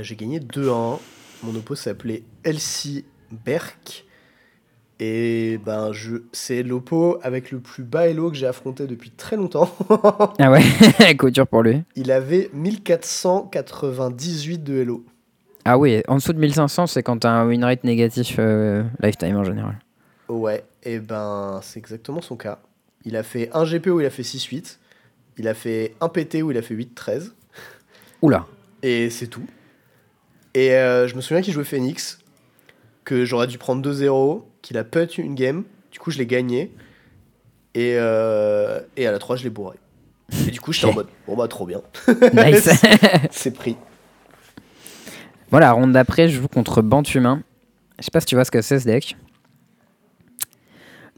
J'ai 0.00 0.16
gagné 0.16 0.40
2-1. 0.40 0.98
Mon 1.44 1.54
oppo 1.54 1.76
s'appelait 1.76 2.24
Elsie 2.42 3.04
Berk. 3.30 4.06
Et 5.04 5.58
ben, 5.58 5.92
je... 5.92 6.18
c'est 6.30 6.62
l'oppo 6.62 7.18
avec 7.24 7.50
le 7.50 7.58
plus 7.58 7.82
bas 7.82 8.06
elo 8.06 8.30
que 8.30 8.36
j'ai 8.36 8.46
affronté 8.46 8.86
depuis 8.86 9.10
très 9.10 9.34
longtemps. 9.34 9.68
Ah 10.38 10.52
ouais, 10.52 10.62
couture 11.18 11.48
pour 11.48 11.64
lui. 11.64 11.82
Il 11.96 12.12
avait 12.12 12.50
1498 12.54 14.62
de 14.62 14.74
elo. 14.74 15.04
Ah 15.64 15.76
oui, 15.76 16.04
en 16.06 16.14
dessous 16.14 16.32
de 16.32 16.38
1500 16.38 16.86
c'est 16.86 17.02
quand 17.02 17.18
t'as 17.18 17.32
un 17.32 17.48
win 17.48 17.64
rate 17.64 17.82
négatif 17.82 18.36
euh, 18.38 18.84
lifetime 19.00 19.34
en 19.34 19.42
général. 19.42 19.80
Ouais, 20.28 20.62
et 20.84 21.00
ben, 21.00 21.58
c'est 21.64 21.80
exactement 21.80 22.20
son 22.20 22.36
cas. 22.36 22.60
Il 23.04 23.16
a 23.16 23.24
fait 23.24 23.50
un 23.54 23.64
GP 23.64 23.88
où 23.88 23.98
il 23.98 24.06
a 24.06 24.10
fait 24.10 24.22
6-8. 24.22 24.76
Il 25.36 25.48
a 25.48 25.54
fait 25.54 25.96
un 26.00 26.08
PT 26.08 26.44
où 26.44 26.52
il 26.52 26.58
a 26.58 26.62
fait 26.62 26.76
8-13. 26.76 27.32
Oula. 28.22 28.46
Et 28.84 29.10
c'est 29.10 29.26
tout. 29.26 29.46
Et 30.54 30.74
euh, 30.74 31.08
je 31.08 31.16
me 31.16 31.20
souviens 31.20 31.42
qu'il 31.42 31.52
jouait 31.52 31.64
Phoenix, 31.64 32.20
que 33.02 33.24
j'aurais 33.24 33.48
dû 33.48 33.58
prendre 33.58 33.84
2-0, 33.84 34.44
qu'il 34.62 34.78
a 34.78 34.84
put 34.84 35.04
une 35.18 35.34
game, 35.34 35.64
du 35.90 35.98
coup 35.98 36.10
je 36.10 36.18
l'ai 36.18 36.26
gagné, 36.26 36.72
et, 37.74 37.94
euh, 37.98 38.80
et 38.96 39.06
à 39.06 39.12
la 39.12 39.18
3 39.18 39.36
je 39.36 39.44
l'ai 39.44 39.50
bourré. 39.50 39.76
Et 40.46 40.50
du 40.50 40.60
coup 40.60 40.72
j'étais 40.72 40.86
en 40.86 40.94
mode, 40.94 41.08
bon 41.26 41.36
bah 41.36 41.48
trop 41.48 41.66
bien, 41.66 41.82
Nice. 42.32 42.70
c'est 43.30 43.52
pris. 43.52 43.76
voilà, 45.50 45.72
ronde 45.72 45.92
d'après, 45.92 46.28
je 46.28 46.40
joue 46.40 46.48
contre 46.48 46.80
Bantumin. 46.82 47.42
Je 47.98 48.04
sais 48.06 48.10
pas 48.10 48.20
si 48.20 48.26
tu 48.26 48.34
vois 48.34 48.44
ce 48.44 48.50
que 48.50 48.62
c'est 48.62 48.80
ce 48.80 48.84
deck. 48.86 49.16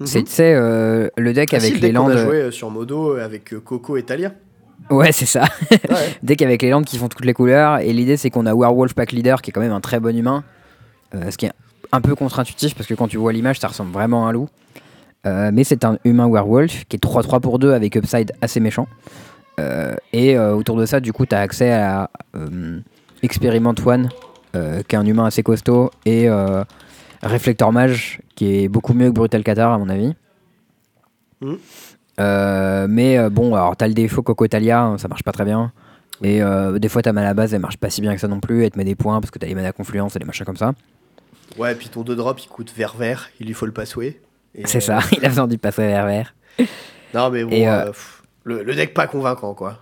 C'est, 0.05 0.19
Mhm. 0.21 0.25
tu 0.25 0.33
sais, 0.33 0.55
euh, 0.55 1.09
le 1.17 1.33
deck 1.33 1.55
Ah 1.55 1.61
si, 1.61 1.67
avec 1.69 1.81
le 1.81 1.87
les 1.87 1.93
landes. 1.93 2.11
a 2.11 2.17
joué 2.25 2.37
euh, 2.43 2.51
sur 2.51 2.69
Modo 2.71 3.13
avec 3.17 3.55
Coco 3.63 3.97
et 3.97 4.03
Talia. 4.03 4.33
Ouais, 4.91 5.13
c'est 5.13 5.25
ça. 5.25 5.45
Ouais. 5.71 5.79
deck 6.25 6.43
avec 6.43 6.63
les 6.63 6.71
landes 6.71 6.85
qui 6.85 6.99
font 6.99 7.09
toutes 7.09 7.25
les 7.25 7.33
couleurs. 7.33 7.79
Et 7.79 7.93
l'idée, 7.93 8.17
c'est 8.17 8.29
qu'on 8.29 8.45
a 8.45 8.53
Werewolf 8.55 8.93
Pack 8.95 9.13
Leader, 9.13 9.41
qui 9.41 9.51
est 9.51 9.53
quand 9.53 9.61
même 9.61 9.71
un 9.73 9.81
très 9.81 10.01
bon 10.01 10.15
humain. 10.17 10.43
Euh, 11.15 11.31
ce 11.31 11.39
qui 11.39 11.47
est 11.47 11.53
un 11.93 12.01
peu 12.01 12.15
contre-intuitif, 12.15 12.75
parce 12.75 12.87
que 12.87 12.95
quand 12.95 13.09
tu 13.09 13.17
vois 13.17 13.33
l'image, 13.33 13.61
ça 13.61 13.69
ressemble 13.69 13.93
vraiment 13.93 14.27
à 14.27 14.31
un 14.31 14.33
loup. 14.33 14.49
Euh, 15.27 15.51
mais 15.53 15.65
c'est 15.65 15.85
un 15.85 15.99
humain 16.05 16.29
Werewolf 16.29 16.85
qui 16.85 16.97
est 16.97 17.05
3-3 17.05 17.41
pour 17.41 17.59
2 17.59 17.73
avec 17.73 17.97
upside 17.97 18.33
assez 18.41 18.61
méchant. 18.61 18.87
Euh, 19.59 19.95
et 20.13 20.37
euh, 20.37 20.55
autour 20.55 20.77
de 20.77 20.85
ça, 20.85 21.01
du 21.01 21.13
coup, 21.13 21.25
tu 21.27 21.35
as 21.35 21.41
accès 21.41 21.73
à 21.73 22.11
Experiment 23.23 23.75
One, 23.85 24.09
qui 24.53 24.59
est 24.59 24.99
un 24.99 25.07
humain 25.07 25.27
assez 25.27 25.43
costaud, 25.43 25.91
et 26.05 26.29
Réflecteur 27.23 27.73
Mage, 27.73 28.21
qui 28.35 28.65
est 28.65 28.69
beaucoup 28.69 28.93
mieux 28.93 29.09
que 29.09 29.15
Brutal 29.15 29.43
Qatar, 29.43 29.73
à 29.73 29.79
mon 29.79 29.89
avis. 29.89 30.15
Euh, 32.21 32.87
mais 32.89 33.29
bon, 33.31 33.55
alors 33.55 33.77
t'as 33.77 33.89
le 33.89 33.95
défaut 33.95 34.23
Cocotalia, 34.23 34.83
hein, 34.83 34.99
ça 34.99 35.09
marche 35.09 35.23
pas 35.23 35.33
très 35.33 35.45
bien. 35.45 35.73
Et 36.23 36.41
des 36.79 36.89
fois 36.89 37.03
ta 37.03 37.13
mana 37.13 37.35
base 37.35 37.53
elle 37.55 37.61
marche 37.61 37.77
pas 37.77 37.91
si 37.91 38.01
bien 38.01 38.15
que 38.15 38.21
ça 38.21 38.29
non 38.29 38.41
plus, 38.41 38.65
elle 38.65 38.71
te 38.71 38.79
met 38.79 38.85
des 38.85 38.95
points 38.95 39.21
parce 39.21 39.31
que 39.31 39.39
t'as 39.39 39.47
les 39.47 39.55
mana 39.55 39.73
confluence 39.73 40.15
et 40.15 40.19
des 40.19 40.25
machins 40.25 40.47
comme 40.47 40.57
ça. 40.57 40.75
Ouais, 41.59 41.73
et 41.73 41.75
puis 41.75 41.89
ton 41.89 42.03
2 42.03 42.17
drop 42.17 42.41
il 42.41 42.49
coûte 42.49 42.73
vert 42.77 42.95
vert, 42.97 43.31
il 43.41 43.47
lui 43.47 43.55
faut 43.55 43.67
le 43.67 43.73
passway. 43.73 44.21
C'est 44.65 44.79
euh, 44.79 44.81
ça, 44.81 44.99
il 45.13 45.25
a 45.25 45.29
besoin 45.29 45.47
du 45.47 45.59
passer 45.59 45.87
vers 45.87 46.07
vert. 46.07 46.35
Non 47.13 47.31
mais 47.31 47.45
bon, 47.45 47.51
Et, 47.53 47.69
euh, 47.69 47.73
euh, 47.73 47.87
pff, 47.87 48.23
le, 48.45 48.63
le 48.63 48.75
deck 48.75 48.95
pas 48.95 49.07
convaincant 49.07 49.55
quoi. 49.55 49.79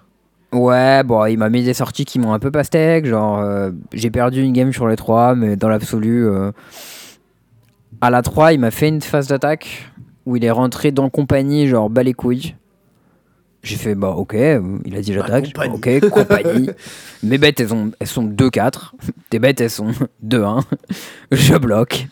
Ouais, 0.52 1.02
bon, 1.02 1.24
il 1.24 1.38
m'a 1.38 1.48
mis 1.48 1.64
des 1.64 1.72
sorties 1.72 2.04
qui 2.04 2.18
m'ont 2.18 2.34
un 2.34 2.38
peu 2.38 2.50
pastèque. 2.50 3.06
Genre, 3.06 3.38
euh, 3.38 3.70
j'ai 3.94 4.10
perdu 4.10 4.42
une 4.42 4.52
game 4.52 4.70
sur 4.70 4.86
les 4.86 4.96
3, 4.96 5.34
mais 5.34 5.56
dans 5.56 5.68
l'absolu, 5.68 6.26
euh, 6.26 6.52
à 8.02 8.10
la 8.10 8.20
3, 8.20 8.52
il 8.52 8.60
m'a 8.60 8.70
fait 8.70 8.88
une 8.88 9.00
phase 9.00 9.28
d'attaque 9.28 9.90
où 10.26 10.36
il 10.36 10.44
est 10.44 10.50
rentré 10.50 10.92
dans 10.92 11.08
compagnie, 11.08 11.68
genre, 11.68 11.88
bas 11.88 12.02
les 12.02 12.12
couilles. 12.12 12.54
J'ai 13.62 13.76
fait, 13.76 13.94
bah 13.94 14.10
ok, 14.10 14.34
il 14.34 14.96
a 14.96 15.00
dit 15.00 15.14
Bah, 15.14 15.22
j'attaque. 15.26 15.52
Compagnie. 15.52 15.74
ok, 15.76 16.10
compagnie. 16.10 16.70
Mes 17.22 17.38
bêtes, 17.38 17.60
elles, 17.60 17.72
ont, 17.72 17.92
elles 18.00 18.06
sont 18.08 18.26
2-4. 18.26 18.92
Tes 19.30 19.38
bêtes, 19.38 19.60
elles 19.60 19.70
sont 19.70 19.92
2-1. 20.26 20.62
Je 21.30 21.56
bloque. 21.56 22.06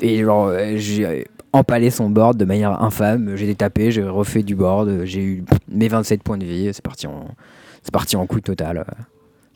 Et 0.00 0.24
genre, 0.24 0.52
j'ai 0.74 1.26
empalé 1.52 1.90
son 1.90 2.10
board 2.10 2.36
de 2.36 2.44
manière 2.44 2.82
infâme. 2.82 3.36
J'ai 3.36 3.46
détapé, 3.46 3.90
j'ai 3.90 4.02
refait 4.02 4.42
du 4.42 4.54
board. 4.54 5.04
J'ai 5.04 5.22
eu 5.22 5.44
mes 5.68 5.88
27 5.88 6.22
points 6.22 6.38
de 6.38 6.44
vie. 6.44 6.70
C'est 6.72 6.82
parti 6.82 7.06
en, 7.06 7.28
c'est 7.82 7.92
parti 7.92 8.16
en 8.16 8.26
couille 8.26 8.42
total. 8.42 8.84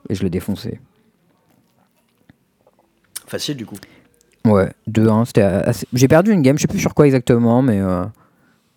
Et 0.09 0.15
je 0.15 0.23
l'ai 0.23 0.31
défoncé. 0.31 0.81
Facile 3.27 3.57
du 3.57 3.67
coup. 3.67 3.77
Ouais, 4.45 4.73
2-1. 4.91 5.27
C'était 5.27 5.43
assez... 5.43 5.87
J'ai 5.93 6.09
perdu 6.09 6.33
une 6.33 6.43
game, 6.43 6.57
je 6.57 6.63
sais 6.63 6.69
plus 6.69 6.79
sur 6.79 6.95
quoi 6.95 7.07
exactement, 7.07 7.61
mais 7.61 7.79
euh, 7.81 8.05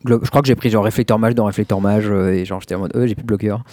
je 0.06 0.30
crois 0.30 0.42
que 0.42 0.48
j'ai 0.48 0.56
pris 0.56 0.70
genre 0.70 0.84
réflecteur 0.84 1.20
mage 1.20 1.36
dans 1.36 1.46
réflecteur 1.46 1.82
mage 1.82 2.10
euh, 2.10 2.34
et 2.34 2.46
genre 2.46 2.60
j'étais 2.60 2.76
en 2.76 2.80
mode 2.80 2.96
euh, 2.96 3.08
j'ai 3.08 3.16
plus 3.16 3.24
de 3.24 3.28
bloqueur. 3.28 3.64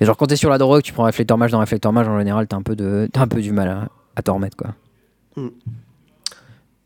Et 0.00 0.04
genre 0.04 0.16
quand 0.16 0.26
t'es 0.26 0.36
sur 0.36 0.50
la 0.50 0.58
drogue, 0.58 0.82
tu 0.82 0.92
prends 0.92 1.04
réflecteur 1.04 1.38
mage 1.38 1.52
dans 1.52 1.58
réflecteur 1.58 1.92
mage 1.92 2.08
en 2.08 2.18
général, 2.18 2.46
t'as 2.46 2.56
un 2.56 2.62
peu 2.62 2.76
de 2.76 3.08
t'as 3.12 3.22
un 3.22 3.28
peu 3.28 3.40
du 3.40 3.52
mal 3.52 3.68
à, 3.68 3.88
à 4.16 4.22
t'en 4.22 4.34
remettre 4.34 4.56
quoi. 4.56 4.74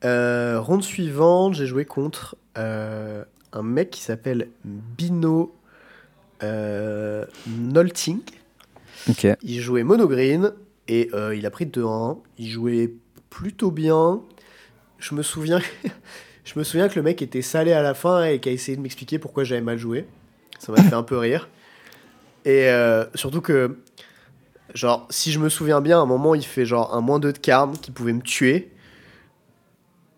Euh, 0.05 0.61
ronde 0.61 0.83
suivante, 0.83 1.55
j'ai 1.55 1.67
joué 1.67 1.85
contre 1.85 2.37
euh, 2.59 3.25
un 3.53 3.63
mec 3.63 3.91
qui 3.91 4.01
s'appelle 4.01 4.49
Bino 4.65 5.55
Nolting. 7.47 8.21
Il 9.43 9.61
jouait 9.61 9.83
monogreen 9.83 10.53
et 10.89 11.11
euh, 11.15 11.35
il 11.35 11.47
a 11.47 11.51
pris 11.51 11.67
2-1. 11.67 12.19
Il 12.39 12.49
jouait 12.49 12.93
plutôt 13.31 13.71
bien. 13.71 14.21
Je 14.99 15.15
me 15.15 15.23
souviens, 15.23 15.61
je 16.53 16.59
me 16.59 16.65
souviens 16.65 16.89
que 16.89 16.97
le 16.97 17.03
mec 17.03 17.23
était 17.23 17.43
salé 17.43 17.73
à 17.73 17.81
la 17.81 17.95
fin 17.95 18.25
et 18.25 18.41
qu'il 18.41 18.51
a 18.51 18.53
essayé 18.53 18.77
de 18.77 18.83
m'expliquer 18.83 19.21
pourquoi 19.21 19.45
j'avais 19.45 19.61
mal 19.61 19.79
joué. 19.79 20.07
Ça 20.59 20.73
m'a 20.73 20.83
fait 20.83 20.95
un 20.95 21.05
peu 21.05 21.17
rire. 21.17 21.49
Et 22.45 22.69
euh, 22.69 23.05
surtout 23.15 23.41
que, 23.41 23.79
genre, 24.75 25.07
si 25.11 25.31
je 25.31 25.39
me 25.39 25.49
souviens 25.49 25.81
bien, 25.81 25.99
à 25.99 26.03
un 26.03 26.07
moment, 26.07 26.35
il 26.35 26.45
fait 26.45 26.65
genre 26.65 26.93
un 26.95 27.01
moins 27.01 27.21
2 27.21 27.35
de 27.35 27.39
karma 27.39 27.75
qui 27.81 27.93
pouvait 27.93 28.13
me 28.13 28.21
tuer. 28.21 28.73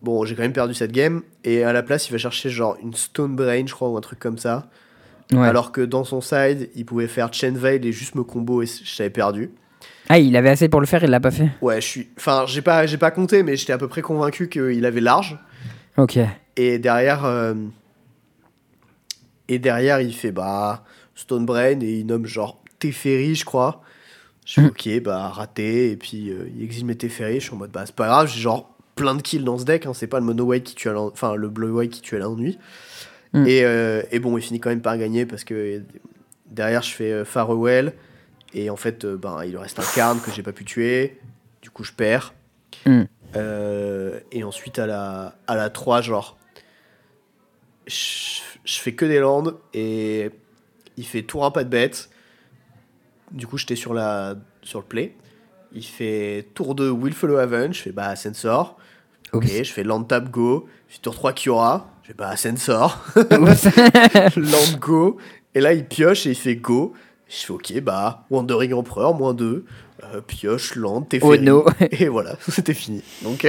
Bon, 0.01 0.25
j'ai 0.25 0.35
quand 0.35 0.43
même 0.43 0.55
perdu 0.55 0.73
cette 0.73 0.93
game. 0.93 1.23
Et 1.45 1.65
à 1.65 1.73
la 1.75 1.83
place, 1.83 2.09
il 2.09 2.13
va 2.13 2.19
chercher 2.19 2.49
genre 2.49 2.79
une 2.83 2.95
Stone 2.95 3.37
Brain, 3.37 3.67
je 3.67 3.75
crois, 3.75 3.91
ou 3.91 3.99
un 3.99 4.01
truc 4.01 4.19
comme 4.19 4.39
ça. 4.39 4.71
Ouais. 5.33 5.47
Alors 5.47 5.71
que 5.71 5.83
dans 5.83 6.05
son 6.05 6.23
side, 6.23 6.71
il 6.75 6.87
pouvait 6.87 7.09
faire 7.09 7.33
Chain 7.33 7.53
Veil 7.53 7.87
et 7.87 7.93
juste 7.93 8.15
me 8.15 8.23
combo 8.23 8.63
et 8.63 8.67
j'avais 8.85 9.11
perdu. 9.11 9.51
Ah, 10.09 10.19
il 10.19 10.35
avait 10.37 10.51
assez 10.51 10.71
pour 10.71 10.81
le 10.81 10.87
faire, 10.87 11.05
il 11.05 11.11
l'a 11.11 11.21
pas 11.21 11.31
fait. 11.31 11.51
Ouais, 11.61 11.81
je 11.81 11.87
suis. 11.87 12.09
Enfin, 12.17 12.45
j'ai 12.47 12.63
pas, 12.63 12.87
j'ai 12.87 12.99
pas 12.99 13.11
compté, 13.11 13.43
mais 13.43 13.57
j'étais 13.57 13.73
à 13.75 13.79
peu 13.79 13.89
près 13.89 14.01
convaincu 14.01 14.49
qu'il 14.49 14.87
avait 14.87 15.01
large. 15.01 15.39
Ok. 15.97 16.19
Et 16.57 16.79
derrière. 16.79 17.25
euh, 17.25 17.55
Et 19.49 19.59
derrière, 19.59 20.01
il 20.01 20.15
fait 20.15 20.33
bah. 20.33 20.85
Stone 21.15 21.45
Brain 21.45 21.81
et 21.81 21.99
il 22.01 22.07
nomme 22.07 22.27
genre 22.27 22.63
Teferi, 22.79 23.35
je 23.35 23.45
crois. 23.45 23.83
Je 24.47 24.55
fais 24.55 24.61
Mhm. 24.63 24.69
ok, 24.69 25.03
bah 25.03 25.29
raté. 25.29 25.91
Et 25.91 25.97
puis 25.97 26.31
euh, 26.31 26.49
il 26.57 26.63
exile 26.65 26.87
mes 26.87 26.97
Teferi. 26.97 27.35
Je 27.35 27.41
suis 27.47 27.53
en 27.55 27.59
mode 27.59 27.71
bah 27.71 27.83
c'est 27.87 27.95
pas 27.95 28.07
grave, 28.07 28.29
j'ai 28.29 28.41
genre 28.41 28.75
plein 28.97 29.15
de 29.15 29.23
kills 29.23 29.45
dans 29.45 29.59
ce 29.59 29.65
deck. 29.65 29.87
hein, 29.87 29.93
c'est 29.95 30.07
pas 30.07 30.19
le 30.21 30.25
mono 30.27 30.45
white 30.45 30.65
qui 30.65 30.75
tue 30.75 30.89
Enfin, 30.91 31.35
le 31.35 31.49
blue 31.49 31.71
white 31.71 31.93
qui 31.93 32.01
tue 32.01 32.17
à 32.17 32.21
l'ennui. 32.21 32.59
Mhm. 33.35 33.47
Et, 33.47 33.65
euh, 33.65 34.03
et 34.11 34.19
bon, 34.19 34.37
il 34.39 34.43
finit 34.43 34.61
quand 34.61 34.71
même 34.71 34.83
par 34.83 34.97
gagner 34.99 35.27
parce 35.27 35.45
que 35.45 35.83
derrière, 36.51 36.83
je 36.83 36.93
fais 36.93 37.25
Farewell. 37.25 37.93
Et 38.55 38.69
en 38.69 38.77
fait, 38.77 39.07
ben, 39.07 39.43
il 39.47 39.57
reste 39.57 39.79
un 39.79 39.85
Karn 39.95 40.21
que 40.21 40.31
j'ai 40.31 40.43
pas 40.43 40.53
pu 40.53 40.65
tuer. 40.65 41.19
Du 41.63 41.71
coup, 41.71 41.85
je 41.85 41.93
perds. 41.93 42.35
Hmm. 42.85 43.05
Euh, 43.37 44.21
et 44.31 44.45
ensuite, 44.45 44.79
à 44.79 44.87
la, 44.87 45.37
à 45.47 45.57
la 45.57 45.71
3, 45.71 46.03
genre, 46.03 46.37
je, 47.87 48.41
je 48.65 48.79
fais 48.79 48.95
que 48.95 49.05
des 49.05 49.19
landes 49.19 49.57
et 49.75 50.31
il 50.97 51.07
fait 51.07 51.23
tour 51.23 51.45
1 51.45 51.51
pas 51.51 51.65
de 51.65 51.69
bête. 51.69 52.11
Du 53.31 53.47
coup, 53.47 53.59
j'étais 53.59 53.77
sur, 53.77 53.95
la, 53.95 54.35
sur 54.63 54.81
le 54.81 54.85
play. 54.85 55.15
Il 55.75 55.85
fait 55.85 56.49
tour 56.55 56.75
2 56.75 56.91
Will 56.91 57.15
Follow 57.15 57.37
Haven. 57.37 57.73
Je 57.73 57.81
fais 57.81 57.93
bah 57.93 58.15
Sensor. 58.15 58.77
Ok, 59.33 59.45
Oups. 59.45 59.65
je 59.65 59.73
fais 59.73 59.85
land 59.85 60.03
tap 60.05 60.31
go. 60.31 60.69
Je 60.89 60.95
fais 60.95 61.01
tour 61.01 61.15
3 61.15 61.33
Kiora. 61.33 61.91
Je 62.03 62.09
fais 62.09 62.15
bah 62.15 62.37
Sensor. 62.37 63.03
Land 64.37 64.79
go. 64.79 65.17
Et 65.55 65.61
là, 65.61 65.73
il 65.73 65.87
pioche 65.87 66.27
et 66.27 66.31
il 66.31 66.37
fait 66.37 66.57
go. 66.57 66.93
Je 67.29 67.37
fais 67.37 67.53
ok, 67.53 67.81
bah 67.81 68.27
Wandering 68.31 68.75
Emperor, 68.75 69.15
moins 69.15 69.33
2. 69.33 69.65
Euh, 70.15 70.21
pioche, 70.21 70.75
land, 70.77 71.03
t'es 71.03 71.21
oh 71.23 71.37
no. 71.37 71.65
et 71.91 72.09
voilà, 72.09 72.37
c'était 72.49 72.75
fini. 72.75 73.03
Donc, 73.23 73.47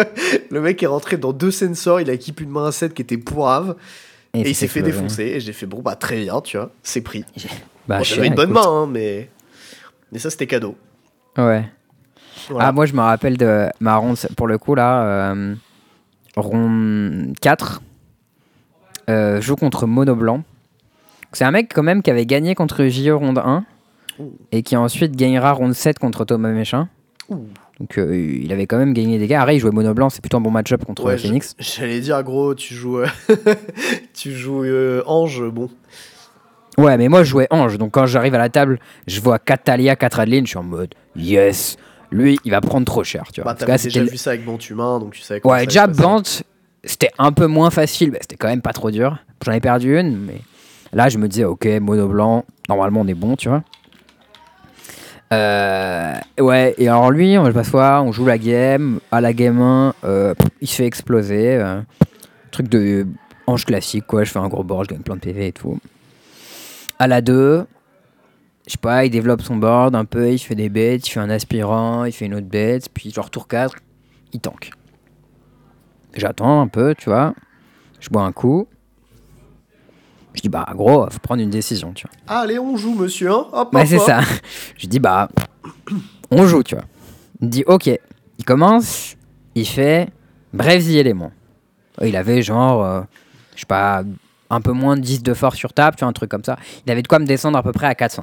le 0.50 0.60
mec 0.60 0.82
est 0.82 0.86
rentré 0.86 1.16
dans 1.16 1.32
deux 1.32 1.50
sensors, 1.50 2.00
il 2.00 2.10
a 2.10 2.12
équipé 2.12 2.44
une 2.44 2.50
main 2.50 2.66
à 2.66 2.72
7 2.72 2.94
qui 2.94 3.02
était 3.02 3.16
pourrave, 3.18 3.76
et, 4.34 4.48
il 4.48 4.54
s'est 4.54 4.68
fait 4.68 4.82
défoncer. 4.82 5.24
Et 5.24 5.40
j'ai 5.40 5.52
fait, 5.52 5.66
bon, 5.66 5.80
bah 5.80 5.96
très 5.96 6.20
bien, 6.20 6.40
tu 6.40 6.56
vois, 6.56 6.72
c'est 6.82 7.00
pris. 7.00 7.24
Bah, 7.86 7.98
Bon, 7.98 8.04
J'avais 8.04 8.26
une 8.26 8.34
bonne 8.34 8.50
écoute. 8.50 8.64
main, 8.64 8.82
hein, 8.82 8.88
mais... 8.90 9.28
mais 10.12 10.18
ça 10.18 10.30
c'était 10.30 10.46
cadeau. 10.46 10.76
Ouais. 11.36 11.64
Voilà. 12.48 12.68
Ah, 12.68 12.72
moi, 12.72 12.86
je 12.86 12.94
me 12.94 13.00
rappelle 13.00 13.36
de 13.36 13.66
ma 13.80 13.96
ronde, 13.96 14.16
pour 14.36 14.46
le 14.46 14.58
coup, 14.58 14.74
là, 14.74 15.32
euh, 15.32 15.54
ronde 16.36 17.34
4. 17.40 17.82
Euh, 19.08 19.40
je 19.40 19.46
joue 19.46 19.56
contre 19.56 19.86
Mono 19.86 20.14
Blanc. 20.14 20.42
C'est 21.32 21.44
un 21.44 21.50
mec 21.50 21.70
quand 21.72 21.82
même 21.82 22.02
qui 22.02 22.10
avait 22.10 22.26
gagné 22.26 22.54
contre 22.54 22.86
JO 22.86 23.18
ronde 23.18 23.38
1 23.38 23.64
Ouh. 24.20 24.32
et 24.52 24.62
qui 24.62 24.76
ensuite 24.76 25.16
gagnera 25.16 25.52
ronde 25.52 25.74
7 25.74 25.98
contre 25.98 26.24
Thomas 26.24 26.50
Méchin. 26.50 26.88
Ouh. 27.28 27.46
Donc 27.80 27.96
euh, 27.96 28.14
il 28.42 28.52
avait 28.52 28.66
quand 28.66 28.76
même 28.76 28.92
gagné 28.92 29.18
des 29.18 29.26
gars. 29.26 29.40
Arrête, 29.40 29.56
il 29.56 29.60
jouait 29.60 29.70
mono 29.70 29.94
blanc, 29.94 30.10
c'est 30.10 30.20
plutôt 30.20 30.36
un 30.36 30.42
bon 30.42 30.50
match-up 30.50 30.84
contre 30.84 31.04
Ouais, 31.06 31.16
Phoenix. 31.16 31.56
J'allais 31.58 32.00
dire, 32.00 32.22
gros, 32.22 32.54
tu 32.54 32.74
joues, 32.74 32.98
euh, 32.98 33.06
tu 34.14 34.32
joues 34.32 34.64
euh, 34.64 35.02
Ange, 35.06 35.42
bon. 35.50 35.70
Ouais, 36.76 36.96
mais 36.98 37.08
moi 37.08 37.22
je 37.24 37.30
jouais 37.30 37.46
Ange, 37.50 37.78
donc 37.78 37.92
quand 37.92 38.06
j'arrive 38.06 38.34
à 38.34 38.38
la 38.38 38.48
table, 38.48 38.78
je 39.06 39.20
vois 39.20 39.38
4 39.38 39.64
Talia, 39.64 39.96
4 39.96 40.20
Adeline, 40.20 40.46
je 40.46 40.50
suis 40.50 40.58
en 40.58 40.62
mode 40.62 40.94
yes, 41.16 41.76
lui 42.10 42.38
il 42.44 42.50
va 42.50 42.60
prendre 42.60 42.86
trop 42.86 43.02
cher, 43.04 43.24
tu 43.32 43.40
vois. 43.40 43.52
Bah, 43.52 43.58
t'avais 43.58 43.82
déjà 43.82 44.04
vu 44.04 44.16
ça 44.16 44.30
avec 44.30 44.44
Bant 44.44 44.58
Humain, 44.58 44.98
donc 44.98 45.14
tu 45.14 45.40
comment 45.40 45.54
Ouais, 45.54 45.66
déjà. 45.66 45.86
Bant, 45.86 46.22
c'était 46.84 47.10
un 47.18 47.32
peu 47.32 47.46
moins 47.46 47.70
facile, 47.70 48.12
mais 48.12 48.18
c'était 48.20 48.36
quand 48.36 48.48
même 48.48 48.62
pas 48.62 48.72
trop 48.72 48.90
dur. 48.90 49.18
J'en 49.44 49.52
ai 49.52 49.60
perdu 49.60 49.98
une, 49.98 50.16
mais 50.18 50.40
là 50.92 51.08
je 51.08 51.18
me 51.18 51.28
disais 51.28 51.44
ok, 51.44 51.66
mono 51.80 52.08
blanc, 52.08 52.44
normalement 52.68 53.00
on 53.00 53.06
est 53.08 53.14
bon, 53.14 53.36
tu 53.36 53.48
vois. 53.48 53.62
Euh, 55.32 56.14
ouais, 56.40 56.74
et 56.76 56.88
alors 56.88 57.10
lui, 57.10 57.38
on 57.38 57.44
le 57.44 57.62
fois, 57.62 58.02
on 58.02 58.10
joue 58.10 58.26
la 58.26 58.38
game, 58.38 58.98
à 59.12 59.20
la 59.20 59.32
game 59.32 59.60
1, 59.60 59.94
euh, 60.04 60.34
il 60.60 60.68
se 60.68 60.76
fait 60.76 60.86
exploser. 60.86 61.56
euh, 61.56 61.80
truc 62.50 62.68
de 62.68 63.06
ange 63.46 63.64
classique, 63.64 64.06
quoi. 64.06 64.24
Je 64.24 64.30
fais 64.32 64.38
un 64.38 64.48
gros 64.48 64.64
board, 64.64 64.86
je 64.88 64.94
gagne 64.94 65.02
plein 65.02 65.14
de 65.14 65.20
PV 65.20 65.48
et 65.48 65.52
tout. 65.52 65.78
À 66.98 67.06
la 67.06 67.20
2, 67.20 67.64
je 68.66 68.72
sais 68.72 68.78
pas, 68.78 69.04
il 69.04 69.10
développe 69.10 69.42
son 69.42 69.56
board 69.56 69.94
un 69.94 70.04
peu, 70.04 70.32
il 70.32 70.38
fait 70.38 70.56
des 70.56 70.68
bêtes, 70.68 71.06
il 71.06 71.10
fait 71.10 71.20
un 71.20 71.30
aspirant, 71.30 72.04
il 72.04 72.12
fait 72.12 72.26
une 72.26 72.34
autre 72.34 72.48
bête, 72.48 72.88
puis 72.92 73.10
genre 73.10 73.30
tour 73.30 73.46
4, 73.46 73.76
il 74.32 74.40
tank. 74.40 74.70
J'attends 76.14 76.60
un 76.60 76.66
peu, 76.66 76.94
tu 76.96 77.08
vois. 77.08 77.34
Je 78.00 78.08
bois 78.10 78.22
un 78.22 78.32
coup. 78.32 78.66
Je 80.34 80.42
dis, 80.42 80.48
bah, 80.48 80.66
gros, 80.74 81.08
faut 81.10 81.18
prendre 81.18 81.42
une 81.42 81.50
décision, 81.50 81.92
tu 81.92 82.06
vois. 82.06 82.38
Allez, 82.40 82.58
on 82.58 82.76
joue, 82.76 82.94
monsieur. 82.94 83.30
Hein 83.30 83.46
hop, 83.52 83.70
Bah, 83.72 83.84
c'est 83.84 83.98
ça. 83.98 84.20
Je 84.76 84.86
dis, 84.86 84.98
bah, 85.00 85.28
on 86.30 86.46
joue, 86.46 86.62
tu 86.62 86.74
vois. 86.74 86.84
Il 87.40 87.46
me 87.46 87.50
dit, 87.50 87.64
ok. 87.66 87.90
Il 88.38 88.44
commence, 88.44 89.16
il 89.54 89.66
fait 89.66 90.08
bref 90.52 90.84
the 90.84 90.90
élément. 90.90 91.32
Il 92.02 92.16
avait 92.16 92.42
genre, 92.42 92.82
euh, 92.84 93.00
je 93.54 93.60
sais 93.60 93.66
pas, 93.66 94.02
un 94.48 94.60
peu 94.60 94.72
moins 94.72 94.96
de 94.96 95.02
10 95.02 95.22
de 95.22 95.34
force 95.34 95.56
sur 95.58 95.72
table, 95.72 95.96
tu 95.96 96.00
vois, 96.00 96.08
un 96.08 96.12
truc 96.14 96.30
comme 96.30 96.44
ça. 96.44 96.56
Il 96.86 96.92
avait 96.92 97.02
de 97.02 97.08
quoi 97.08 97.18
me 97.18 97.26
descendre 97.26 97.58
à 97.58 97.62
peu 97.62 97.72
près 97.72 97.86
à 97.86 97.92
4-5. 97.94 98.22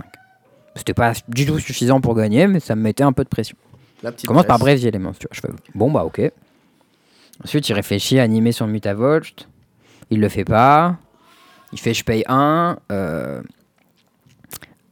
C'était 0.76 0.94
pas 0.94 1.14
du 1.28 1.46
tout 1.46 1.60
suffisant 1.60 2.02
pour 2.02 2.16
gagner, 2.16 2.48
mais 2.48 2.60
ça 2.60 2.76
me 2.76 2.82
mettait 2.82 3.04
un 3.04 3.12
peu 3.14 3.24
de 3.24 3.30
pression. 3.30 3.56
La 4.04 4.12
petite 4.12 4.24
Il 4.24 4.28
commence 4.28 4.46
par 4.46 4.58
presse. 4.60 4.80
bref 4.80 4.82
the 4.82 4.86
élément, 4.86 5.12
tu 5.12 5.28
vois. 5.28 5.30
Je 5.34 5.40
fais, 5.42 5.50
bon, 5.76 5.92
bah, 5.92 6.04
ok. 6.06 6.22
Ensuite, 7.44 7.70
il 7.70 7.74
réfléchit 7.74 8.20
à 8.20 8.24
animer 8.24 8.52
son 8.52 8.66
Mutavolt. 8.68 9.48
Il 10.10 10.20
le 10.20 10.30
fait 10.30 10.46
pas. 10.46 10.96
Il 11.74 11.80
fait 11.80 11.94
je 11.94 12.04
paye 12.04 12.24
1. 12.28 12.78
Euh, 12.92 13.42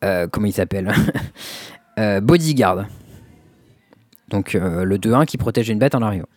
euh, 0.04 0.28
comment 0.32 0.48
il 0.48 0.54
s'appelle 0.54 0.94
Euh, 1.98 2.20
Bodyguard. 2.20 2.88
Donc 4.28 4.52
le 4.54 4.98
2-1 4.98 5.26
qui 5.26 5.38
protège 5.38 5.70
une 5.70 5.80
bête 5.80 5.96
en 5.96 6.02
arrivant. 6.02 6.28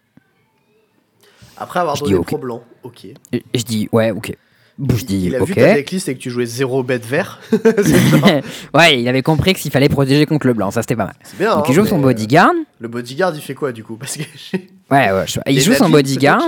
Après 1.57 1.81
avoir 1.81 1.97
Je 1.97 2.05
donné 2.05 2.15
ok. 2.15 2.27
pro 2.27 2.39
blanc, 2.39 2.63
ok. 2.85 3.07
Et 3.33 3.43
je 3.55 3.65
dis 3.65 3.89
ouais, 3.91 4.13
ok. 4.13 4.37
Je 4.79 5.05
dis 5.05 5.25
Il 5.27 5.35
a 5.35 5.43
ok. 5.43 5.49
vu 5.49 5.55
ta 5.57 5.75
decklist 5.75 6.09
et 6.09 6.15
que 6.15 6.21
tu 6.21 6.31
jouais 6.31 6.47
0 6.47 6.85
bête 6.85 7.05
vert. 7.05 7.41
ouais, 8.75 9.01
il 9.01 9.09
avait 9.09 9.23
compris 9.23 9.53
que 9.55 9.59
s'il 9.59 9.73
fallait 9.73 9.89
protéger 9.89 10.27
contre 10.27 10.47
le 10.47 10.55
blanc, 10.55 10.71
ça 10.71 10.83
c'était 10.83 10.95
pas 10.95 11.07
mal. 11.07 11.17
bien. 11.37 11.57
Donc 11.57 11.65
hein, 11.65 11.67
il 11.71 11.75
joue 11.75 11.87
son 11.87 11.99
bodyguard. 11.99 12.53
Le 12.79 12.87
bodyguard, 12.87 13.35
il 13.35 13.41
fait 13.43 13.55
quoi 13.55 13.73
du 13.73 13.83
coup? 13.83 13.97
Parce 13.97 14.17
que 14.17 14.23
Ouais, 14.91 15.13
ouais. 15.13 15.25
je- 15.27 15.39
Il 15.49 15.61
joue 15.61 15.73
son 15.75 15.85
bodyguard. 15.93 16.41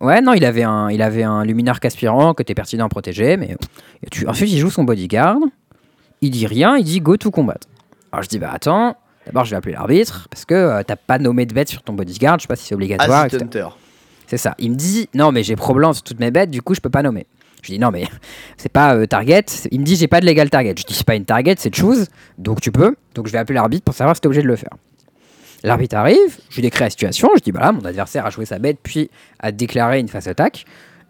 Ouais, 0.00 0.20
non, 0.20 0.32
il 0.34 0.44
avait 0.44 0.64
un, 0.64 0.90
il 0.90 1.00
avait 1.00 1.22
un 1.22 1.44
luminaire 1.44 1.78
aspirant 1.82 2.34
que 2.34 2.42
t'es 2.42 2.54
pertinent 2.54 2.86
à 2.86 2.88
protéger, 2.88 3.36
mais 3.36 3.56
tu- 4.10 4.26
ensuite 4.26 4.50
il 4.50 4.58
joue 4.58 4.70
son 4.70 4.84
bodyguard. 4.84 5.36
Il 6.20 6.30
dit 6.30 6.46
rien, 6.46 6.76
il 6.76 6.84
dit 6.84 7.00
go 7.00 7.16
to 7.16 7.30
combat. 7.30 7.56
Alors 8.10 8.22
je 8.24 8.28
dis 8.28 8.38
bah 8.38 8.50
attends, 8.52 8.96
d'abord 9.26 9.44
je 9.44 9.50
vais 9.50 9.56
appeler 9.56 9.74
l'arbitre 9.74 10.26
parce 10.30 10.44
que 10.44 10.54
euh, 10.54 10.82
t'as 10.86 10.96
pas 10.96 11.18
nommé 11.18 11.46
de 11.46 11.54
bête 11.54 11.68
sur 11.68 11.82
ton 11.82 11.92
bodyguard, 11.92 12.38
je 12.38 12.42
sais 12.42 12.48
pas 12.48 12.56
si 12.56 12.64
c'est 12.66 12.74
obligatoire. 12.74 13.26
C'est 14.26 14.36
ça. 14.38 14.54
Il 14.58 14.70
me 14.72 14.76
dit 14.76 15.08
non 15.14 15.30
mais 15.32 15.42
j'ai 15.42 15.56
pro 15.56 15.74
blanc 15.74 15.92
sur 15.92 16.02
toutes 16.02 16.20
mes 16.20 16.30
bêtes, 16.30 16.50
du 16.50 16.62
coup 16.62 16.74
je 16.74 16.80
peux 16.80 16.90
pas 16.90 17.02
nommer. 17.02 17.26
Je 17.62 17.72
dis 17.72 17.78
non 17.78 17.90
mais 17.92 18.04
c'est 18.56 18.72
pas 18.72 18.94
euh, 18.96 19.06
target. 19.06 19.44
Il 19.70 19.80
me 19.80 19.84
dit 19.84 19.94
j'ai 19.96 20.08
pas 20.08 20.20
de 20.20 20.26
légal 20.26 20.50
target. 20.50 20.74
Je 20.78 20.84
dis 20.84 20.94
c'est 20.94 21.06
pas 21.06 21.14
une 21.16 21.24
target, 21.24 21.54
c'est 21.58 21.74
choose, 21.74 22.06
donc 22.38 22.60
tu 22.60 22.72
peux. 22.72 22.96
Donc 23.14 23.26
je 23.28 23.32
vais 23.32 23.38
appeler 23.38 23.54
l'arbitre 23.54 23.84
pour 23.84 23.94
savoir 23.94 24.16
si 24.16 24.20
t'es 24.20 24.26
obligé 24.26 24.42
de 24.42 24.48
le 24.48 24.56
faire. 24.56 24.70
L'arbitre 25.64 25.96
arrive, 25.96 26.38
je 26.50 26.56
lui 26.56 26.62
décris 26.62 26.82
la 26.84 26.90
situation, 26.90 27.30
je 27.36 27.42
dis 27.42 27.52
bah 27.52 27.60
là 27.60 27.72
mon 27.72 27.84
adversaire 27.84 28.26
a 28.26 28.30
joué 28.30 28.44
sa 28.44 28.58
bête 28.58 28.78
puis 28.82 29.10
a 29.38 29.52
déclaré 29.52 30.00
une 30.00 30.08
face 30.08 30.26
attaque. 30.26 30.64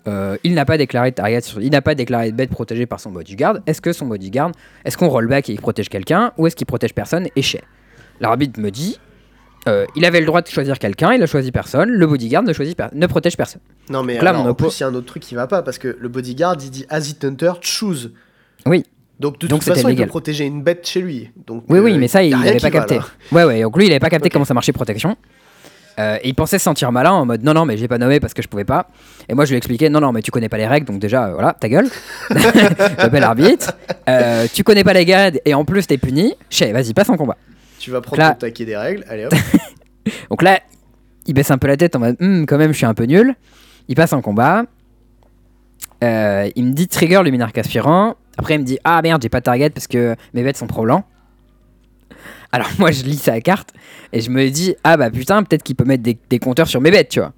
Euh, 0.09 0.37
il 0.43 0.55
n'a 0.55 0.65
pas 0.65 0.79
déclaré 0.79 1.11
de 1.11 1.17
target, 1.17 1.41
il 1.61 1.71
n'a 1.71 1.81
pas 1.81 1.95
déclaré 1.95 2.33
de 2.33 2.37
bête 2.37 2.51
protégée 2.51 2.87
par 2.87 2.99
son 2.99 3.11
bodyguard. 3.11 3.59
Est-ce 3.67 3.81
que 3.81 3.93
son 3.93 4.07
bodyguard, 4.07 4.51
est-ce 4.85 4.97
qu'on 4.97 5.09
rollback 5.09 5.49
et 5.49 5.53
il 5.53 5.61
protège 5.61 5.89
quelqu'un 5.89 6.33
ou 6.39 6.47
est-ce 6.47 6.57
qu'il 6.57 6.67
protège 6.67 6.93
personne 6.93 7.29
et 7.37 7.43
chez 7.43 7.63
L'arbitre 8.21 8.61
me 8.61 8.71
dit 8.71 8.99
euh, 9.69 9.87
il 9.95 10.05
avait 10.05 10.19
le 10.19 10.27
droit 10.27 10.43
de 10.43 10.49
choisir 10.49 10.79
quelqu'un, 10.79 11.13
il 11.13 11.23
a 11.23 11.27
choisi 11.27 11.53
personne, 11.53 11.89
le 11.89 12.07
bodyguard 12.07 12.43
ne, 12.43 12.53
choisit 12.53 12.77
ne 12.93 13.07
protège 13.07 13.37
personne. 13.37 13.61
Non 13.91 14.03
mais 14.03 14.15
Donc 14.15 14.25
là, 14.25 14.31
alors, 14.31 14.45
mon 14.45 14.51
en 14.51 14.55
plus 14.55 14.79
il 14.79 14.83
y 14.83 14.85
a 14.85 14.89
un 14.89 14.95
autre 14.95 15.07
truc 15.07 15.23
qui 15.23 15.37
va 15.37 15.47
pas 15.47 15.63
parce 15.63 15.79
que 15.79 15.97
le 15.99 16.09
bodyguard 16.09 16.57
il 16.61 16.71
dit 16.71 16.85
Acid 16.89 17.25
Hunter 17.25 17.53
choose. 17.61 18.13
Oui. 18.67 18.85
Donc 19.23 19.39
de 19.39 19.47
Donc, 19.47 19.61
toute 19.65 19.73
façon 19.75 19.89
il 19.89 19.97
peut 19.97 20.07
protéger 20.07 20.45
une 20.45 20.63
bête 20.63 20.87
chez 20.87 21.01
lui. 21.01 21.31
Donc 21.47 21.65
Oui, 21.69 21.79
euh, 21.79 21.83
oui, 21.83 21.97
mais 21.97 22.09
ça, 22.09 22.23
il 22.23 22.37
n'avait 22.37 22.55
pas 22.59 22.69
va, 22.69 22.71
capté. 22.71 22.97
là. 22.97 23.05
Ouais, 23.31 23.45
ouais, 23.45 23.63
donc 23.63 23.77
lui, 23.79 23.87
il 23.87 23.91
avait 23.93 24.01
pas 24.01 24.11
capté 24.11 24.29
comment 24.29 24.45
ça 24.45 24.53
marchait 24.55 24.73
protection. 24.73 25.17
Euh, 25.99 26.17
et 26.23 26.29
il 26.31 26.35
pensait 26.35 26.59
se 26.59 26.65
sentir 26.65 26.91
malin 26.91 27.13
en 27.13 27.25
mode 27.27 27.43
non, 27.45 27.53
non, 27.55 27.65
mais 27.67 27.77
j'ai 27.77 27.87
pas 27.87 27.99
nommé 27.99 28.19
parce 28.19 28.35
que 28.35 28.43
je 28.43 28.49
pouvais 28.49 28.65
pas. 28.65 28.89
Et 29.29 29.35
moi, 29.35 29.45
je 29.45 29.51
lui 29.51 29.57
ai 29.57 29.59
expliqué 29.59 29.89
non, 29.91 30.01
non, 30.01 30.11
mais 30.11 30.23
tu 30.23 30.31
connais 30.31 30.49
pas 30.49 30.57
les 30.57 30.67
règles, 30.67 30.87
donc 30.87 30.99
déjà, 30.99 31.27
euh, 31.27 31.33
voilà, 31.35 31.53
ta 31.53 31.69
gueule. 31.69 31.89
J'appelle 32.31 33.21
l'arbitre. 33.21 33.73
Euh, 34.09 34.47
tu 34.53 34.65
connais 34.65 34.85
pas 34.85 34.93
les 34.95 35.05
gars 35.05 35.31
et 35.45 35.55
en 35.55 35.65
plus, 35.65 35.87
t'es 35.87 35.99
puni. 35.99 36.35
Chez, 36.51 36.73
vas-y, 36.73 36.95
passe 36.95 37.11
en 37.11 37.17
combat. 37.17 37.37
Tu 37.79 37.91
vas 37.91 38.01
prendre 38.01 38.21
Là- 38.23 38.31
ton 38.33 38.39
taquet 38.39 38.65
des 38.65 38.77
règles. 38.77 39.05
Allez 39.09 39.27
hop. 39.27 39.35
Donc 40.31 40.43
là, 40.43 40.61
il 41.27 41.35
baisse 41.35 41.51
un 41.51 41.59
peu 41.59 41.69
la 41.69 41.77
tête 41.77 41.95
en 41.95 42.01
mode 42.01 42.17
Hum, 42.21 42.47
quand 42.47 42.59
même, 42.59 42.73
je 42.73 42.79
suis 42.79 42.87
un 42.87 42.95
peu 42.95 43.05
nul. 43.05 43.35
Il 43.89 43.95
passe 43.95 44.13
en 44.13 44.21
combat. 44.23 44.65
Euh, 46.03 46.51
il 46.57 46.65
me 46.65 46.73
dit 46.73 46.89
trigger 46.89 47.23
luminaire 47.23 47.51
aspirant. 47.55 48.17
Après, 48.43 48.55
il 48.57 48.59
me 48.59 48.65
dit 48.65 48.79
ah 48.85 49.01
merde, 49.03 49.23
j'ai 49.23 49.29
pas 49.29 49.39
de 49.41 49.45
target 49.45 49.71
parce 49.71 49.87
que 49.87 50.17
mes 50.35 50.43
bêtes 50.43 50.57
sont 50.57 50.67
blanc. 50.67 51.05
Alors 52.53 52.69
moi, 52.79 52.91
je 52.91 53.03
lis 53.05 53.17
sa 53.19 53.41
carte 53.41 53.71
et 54.13 54.21
je 54.21 54.31
me 54.31 54.49
dis 54.51 54.75
ah 54.85 54.97
bah 54.97 55.11
putain, 55.11 55.43
peut-être 55.43 55.63
qu'il 55.63 55.77
peut 55.77 55.85
mettre 55.85 56.03
des, 56.03 56.19
des 56.29 56.39
compteurs 56.39 56.69
sur 56.69 56.81
mes 56.81 56.91
bêtes, 56.91 57.09
tu 57.09 57.21
vois. 57.21 57.33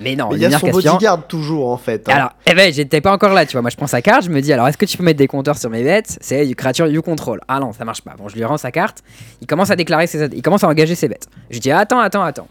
Mais 0.00 0.16
non, 0.16 0.30
il 0.32 0.38
y 0.38 0.46
a 0.46 0.50
son 0.50 0.66
aspirant. 0.66 0.94
bodyguard 0.94 1.26
toujours 1.28 1.70
en 1.70 1.76
fait. 1.76 2.08
hein. 2.08 2.12
Alors, 2.14 2.30
eh 2.46 2.54
ben, 2.54 2.72
j'étais 2.72 3.00
pas 3.02 3.12
encore 3.12 3.34
là, 3.34 3.44
tu 3.46 3.52
vois. 3.52 3.60
Moi, 3.60 3.70
je 3.70 3.76
prends 3.76 3.86
sa 3.86 4.00
carte, 4.02 4.24
je 4.24 4.30
me 4.30 4.40
dis, 4.40 4.52
alors, 4.52 4.66
est-ce 4.66 4.78
que 4.78 4.86
tu 4.86 4.96
peux 4.96 5.04
mettre 5.04 5.18
des 5.18 5.28
compteurs 5.28 5.58
sur 5.58 5.68
mes 5.70 5.84
bêtes? 5.84 6.16
C'est 6.22 6.44
du 6.46 6.56
créature 6.56 6.86
you 6.88 7.02
control. 7.02 7.40
Ah 7.46 7.60
non, 7.60 7.72
ça 7.72 7.84
marche 7.84 8.00
pas. 8.00 8.14
Bon, 8.16 8.26
je 8.28 8.34
lui 8.34 8.44
rends 8.44 8.56
sa 8.56 8.72
carte. 8.72 9.02
Il 9.42 9.46
commence 9.46 9.70
à 9.70 9.76
déclarer 9.76 10.06
ses, 10.08 10.24
il 10.32 10.42
commence 10.42 10.64
à 10.64 10.68
engager 10.68 10.94
ses 10.96 11.08
bêtes. 11.08 11.28
Je 11.50 11.58
dis, 11.58 11.70
attends, 11.70 12.00
attends, 12.00 12.22
attends. 12.24 12.48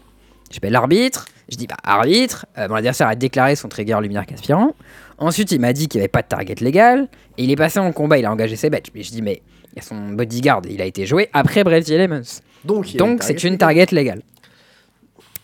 Je 0.50 0.60
fais 0.62 0.70
l'arbitre. 0.70 1.26
Je 1.50 1.56
dis, 1.56 1.66
bah, 1.66 1.76
arbitre. 1.82 2.46
Euh, 2.56 2.68
mon 2.68 2.76
adversaire 2.76 3.08
a 3.08 3.16
déclaré 3.16 3.54
son 3.56 3.68
trigger 3.68 3.98
luminaire 4.00 4.24
aspirant. 4.32 4.74
Ensuite, 5.18 5.52
il 5.52 5.60
m'a 5.60 5.72
dit 5.72 5.88
qu'il 5.88 5.98
n'y 5.98 6.02
avait 6.02 6.08
pas 6.08 6.22
de 6.22 6.28
target 6.28 6.56
légal. 6.60 7.08
Et 7.38 7.44
il 7.44 7.50
est 7.50 7.56
passé 7.56 7.78
en 7.78 7.92
combat, 7.92 8.18
il 8.18 8.24
a 8.24 8.32
engagé 8.32 8.56
ses 8.56 8.70
bêtes. 8.70 8.88
Mais 8.94 9.02
je 9.02 9.10
dis, 9.10 9.22
mais 9.22 9.42
il 9.72 9.76
y 9.76 9.78
a 9.80 9.82
son 9.82 10.10
bodyguard, 10.10 10.62
il 10.68 10.82
a 10.82 10.84
été 10.84 11.06
joué 11.06 11.28
après 11.32 11.64
Brave 11.64 11.90
Elements. 11.90 12.40
Donc 12.64 12.94
Donc 12.96 13.22
c'est 13.22 13.42
une 13.44 13.58
target 13.58 13.86
légale. 13.92 14.22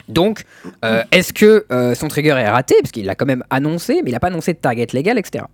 Donc, 0.08 0.44
euh, 0.84 1.02
est-ce 1.12 1.32
que 1.32 1.66
euh, 1.70 1.94
son 1.94 2.08
trigger 2.08 2.30
est 2.30 2.48
raté? 2.48 2.74
Parce 2.80 2.92
qu'il 2.92 3.04
l'a 3.04 3.14
quand 3.14 3.26
même 3.26 3.44
annoncé, 3.50 4.00
mais 4.02 4.10
il 4.10 4.12
n'a 4.12 4.20
pas 4.20 4.28
annoncé 4.28 4.54
de 4.54 4.58
target 4.58 4.86
légal, 4.92 5.18
etc. 5.18 5.44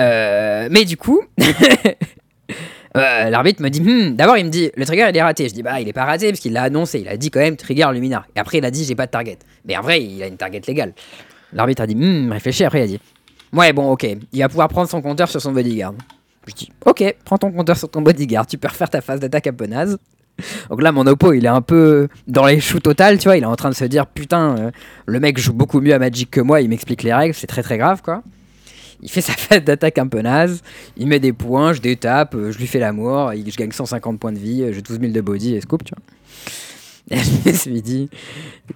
Euh, 0.00 0.68
mais 0.70 0.84
du 0.84 0.96
coup, 0.96 1.22
l'arbitre 2.94 3.62
me 3.62 3.68
dit, 3.68 3.82
Hmm, 3.82 4.16
d'abord 4.16 4.38
il 4.38 4.46
me 4.46 4.50
dit, 4.50 4.70
le 4.74 4.86
trigger 4.86 5.06
il 5.10 5.16
est 5.16 5.22
raté. 5.22 5.48
Je 5.48 5.54
dis, 5.54 5.62
bah 5.62 5.80
il 5.80 5.88
est 5.88 5.92
pas 5.92 6.04
raté 6.04 6.28
parce 6.30 6.40
qu'il 6.40 6.54
l'a 6.54 6.62
annoncé. 6.62 7.00
Il 7.00 7.08
a 7.08 7.16
dit 7.16 7.30
quand 7.30 7.40
même 7.40 7.56
trigger 7.56 7.88
luminar. 7.92 8.26
Et 8.34 8.40
après 8.40 8.58
il 8.58 8.64
a 8.64 8.70
dit, 8.70 8.84
j'ai 8.84 8.94
pas 8.94 9.06
de 9.06 9.10
target. 9.10 9.38
Mais 9.66 9.76
en 9.76 9.82
vrai, 9.82 10.02
il 10.02 10.22
a 10.22 10.26
une 10.26 10.38
target 10.38 10.62
légale. 10.66 10.94
L'arbitre 11.54 11.82
a 11.82 11.86
dit, 11.86 11.94
Hmm, 11.94 12.30
réfléchis. 12.30 12.64
Après 12.64 12.80
il 12.80 12.82
a 12.82 12.86
dit, 12.86 13.00
ouais 13.52 13.72
bon 13.72 13.90
ok, 13.90 14.06
il 14.32 14.40
va 14.40 14.48
pouvoir 14.48 14.68
prendre 14.68 14.88
son 14.88 15.00
compteur 15.00 15.28
sur 15.28 15.40
son 15.40 15.52
bodyguard. 15.52 15.94
Je 16.46 16.52
dis, 16.52 16.70
ok, 16.84 17.16
prends 17.24 17.38
ton 17.38 17.50
compteur 17.50 17.76
sur 17.76 17.88
ton 17.88 18.02
bodyguard. 18.02 18.46
Tu 18.46 18.58
peux 18.58 18.68
refaire 18.68 18.90
ta 18.90 19.00
phase 19.00 19.20
d'attaque 19.20 19.46
un 19.46 19.52
peu 19.54 19.66
naze. 19.66 19.98
Donc 20.68 20.82
là, 20.82 20.92
mon 20.92 21.06
oppo, 21.06 21.32
il 21.32 21.44
est 21.44 21.48
un 21.48 21.62
peu 21.62 22.08
dans 22.26 22.46
les 22.46 22.60
choux 22.60 22.80
total, 22.80 23.18
tu 23.18 23.28
vois. 23.28 23.36
Il 23.36 23.44
est 23.44 23.46
en 23.46 23.56
train 23.56 23.70
de 23.70 23.74
se 23.74 23.84
dire, 23.84 24.06
putain, 24.06 24.56
euh, 24.58 24.70
le 25.06 25.20
mec 25.20 25.38
joue 25.38 25.52
beaucoup 25.52 25.80
mieux 25.80 25.94
à 25.94 25.98
Magic 25.98 26.30
que 26.30 26.40
moi, 26.40 26.60
il 26.60 26.68
m'explique 26.68 27.02
les 27.02 27.14
règles, 27.14 27.34
c'est 27.34 27.46
très 27.46 27.62
très 27.62 27.78
grave, 27.78 28.02
quoi. 28.02 28.22
Il 29.00 29.10
fait 29.10 29.20
sa 29.22 29.32
phase 29.32 29.62
d'attaque 29.62 29.98
un 29.98 30.06
peu 30.08 30.20
naze, 30.20 30.62
il 30.96 31.06
met 31.06 31.20
des 31.20 31.32
points, 31.32 31.72
je 31.72 31.80
détape, 31.80 32.34
euh, 32.34 32.50
je 32.50 32.58
lui 32.58 32.66
fais 32.66 32.80
l'amour, 32.80 33.32
je 33.32 33.56
gagne 33.56 33.70
150 33.70 34.18
points 34.18 34.32
de 34.32 34.38
vie, 34.38 34.62
euh, 34.62 34.72
j'ai 34.72 34.82
12 34.82 35.00
000 35.00 35.12
de 35.12 35.20
body 35.20 35.54
et 35.54 35.60
scoop, 35.60 35.84
tu 35.84 35.94
vois. 35.94 36.02
Et 37.10 37.16
je 37.18 37.48
me 37.48 37.52
suis 37.54 37.82
dit, 37.82 38.08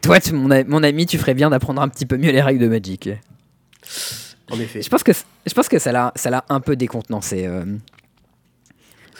toi, 0.03 0.20
tu- 0.20 0.33
mon, 0.35 0.49
mon 0.66 0.83
ami, 0.83 1.07
tu 1.07 1.16
ferais 1.18 1.35
bien 1.35 1.49
d'apprendre 1.51 1.81
un 1.81 1.89
petit 1.89 2.05
peu 2.07 2.16
mieux 2.18 2.31
les 2.31 2.43
règles 2.43 2.61
de 2.61 2.68
Magic. 2.68 3.09
En 4.51 4.59
effet. 4.61 4.83
Je 4.83 4.89
pense 4.91 5.03
que, 5.03 5.12
je 5.12 5.55
pense 5.55 5.68
que 5.68 5.79
ça 5.79 5.93
l'a 5.93 6.45
un 6.49 6.61
peu 6.61 6.76
décontenancé. 6.76 7.47
euh. 7.47 7.64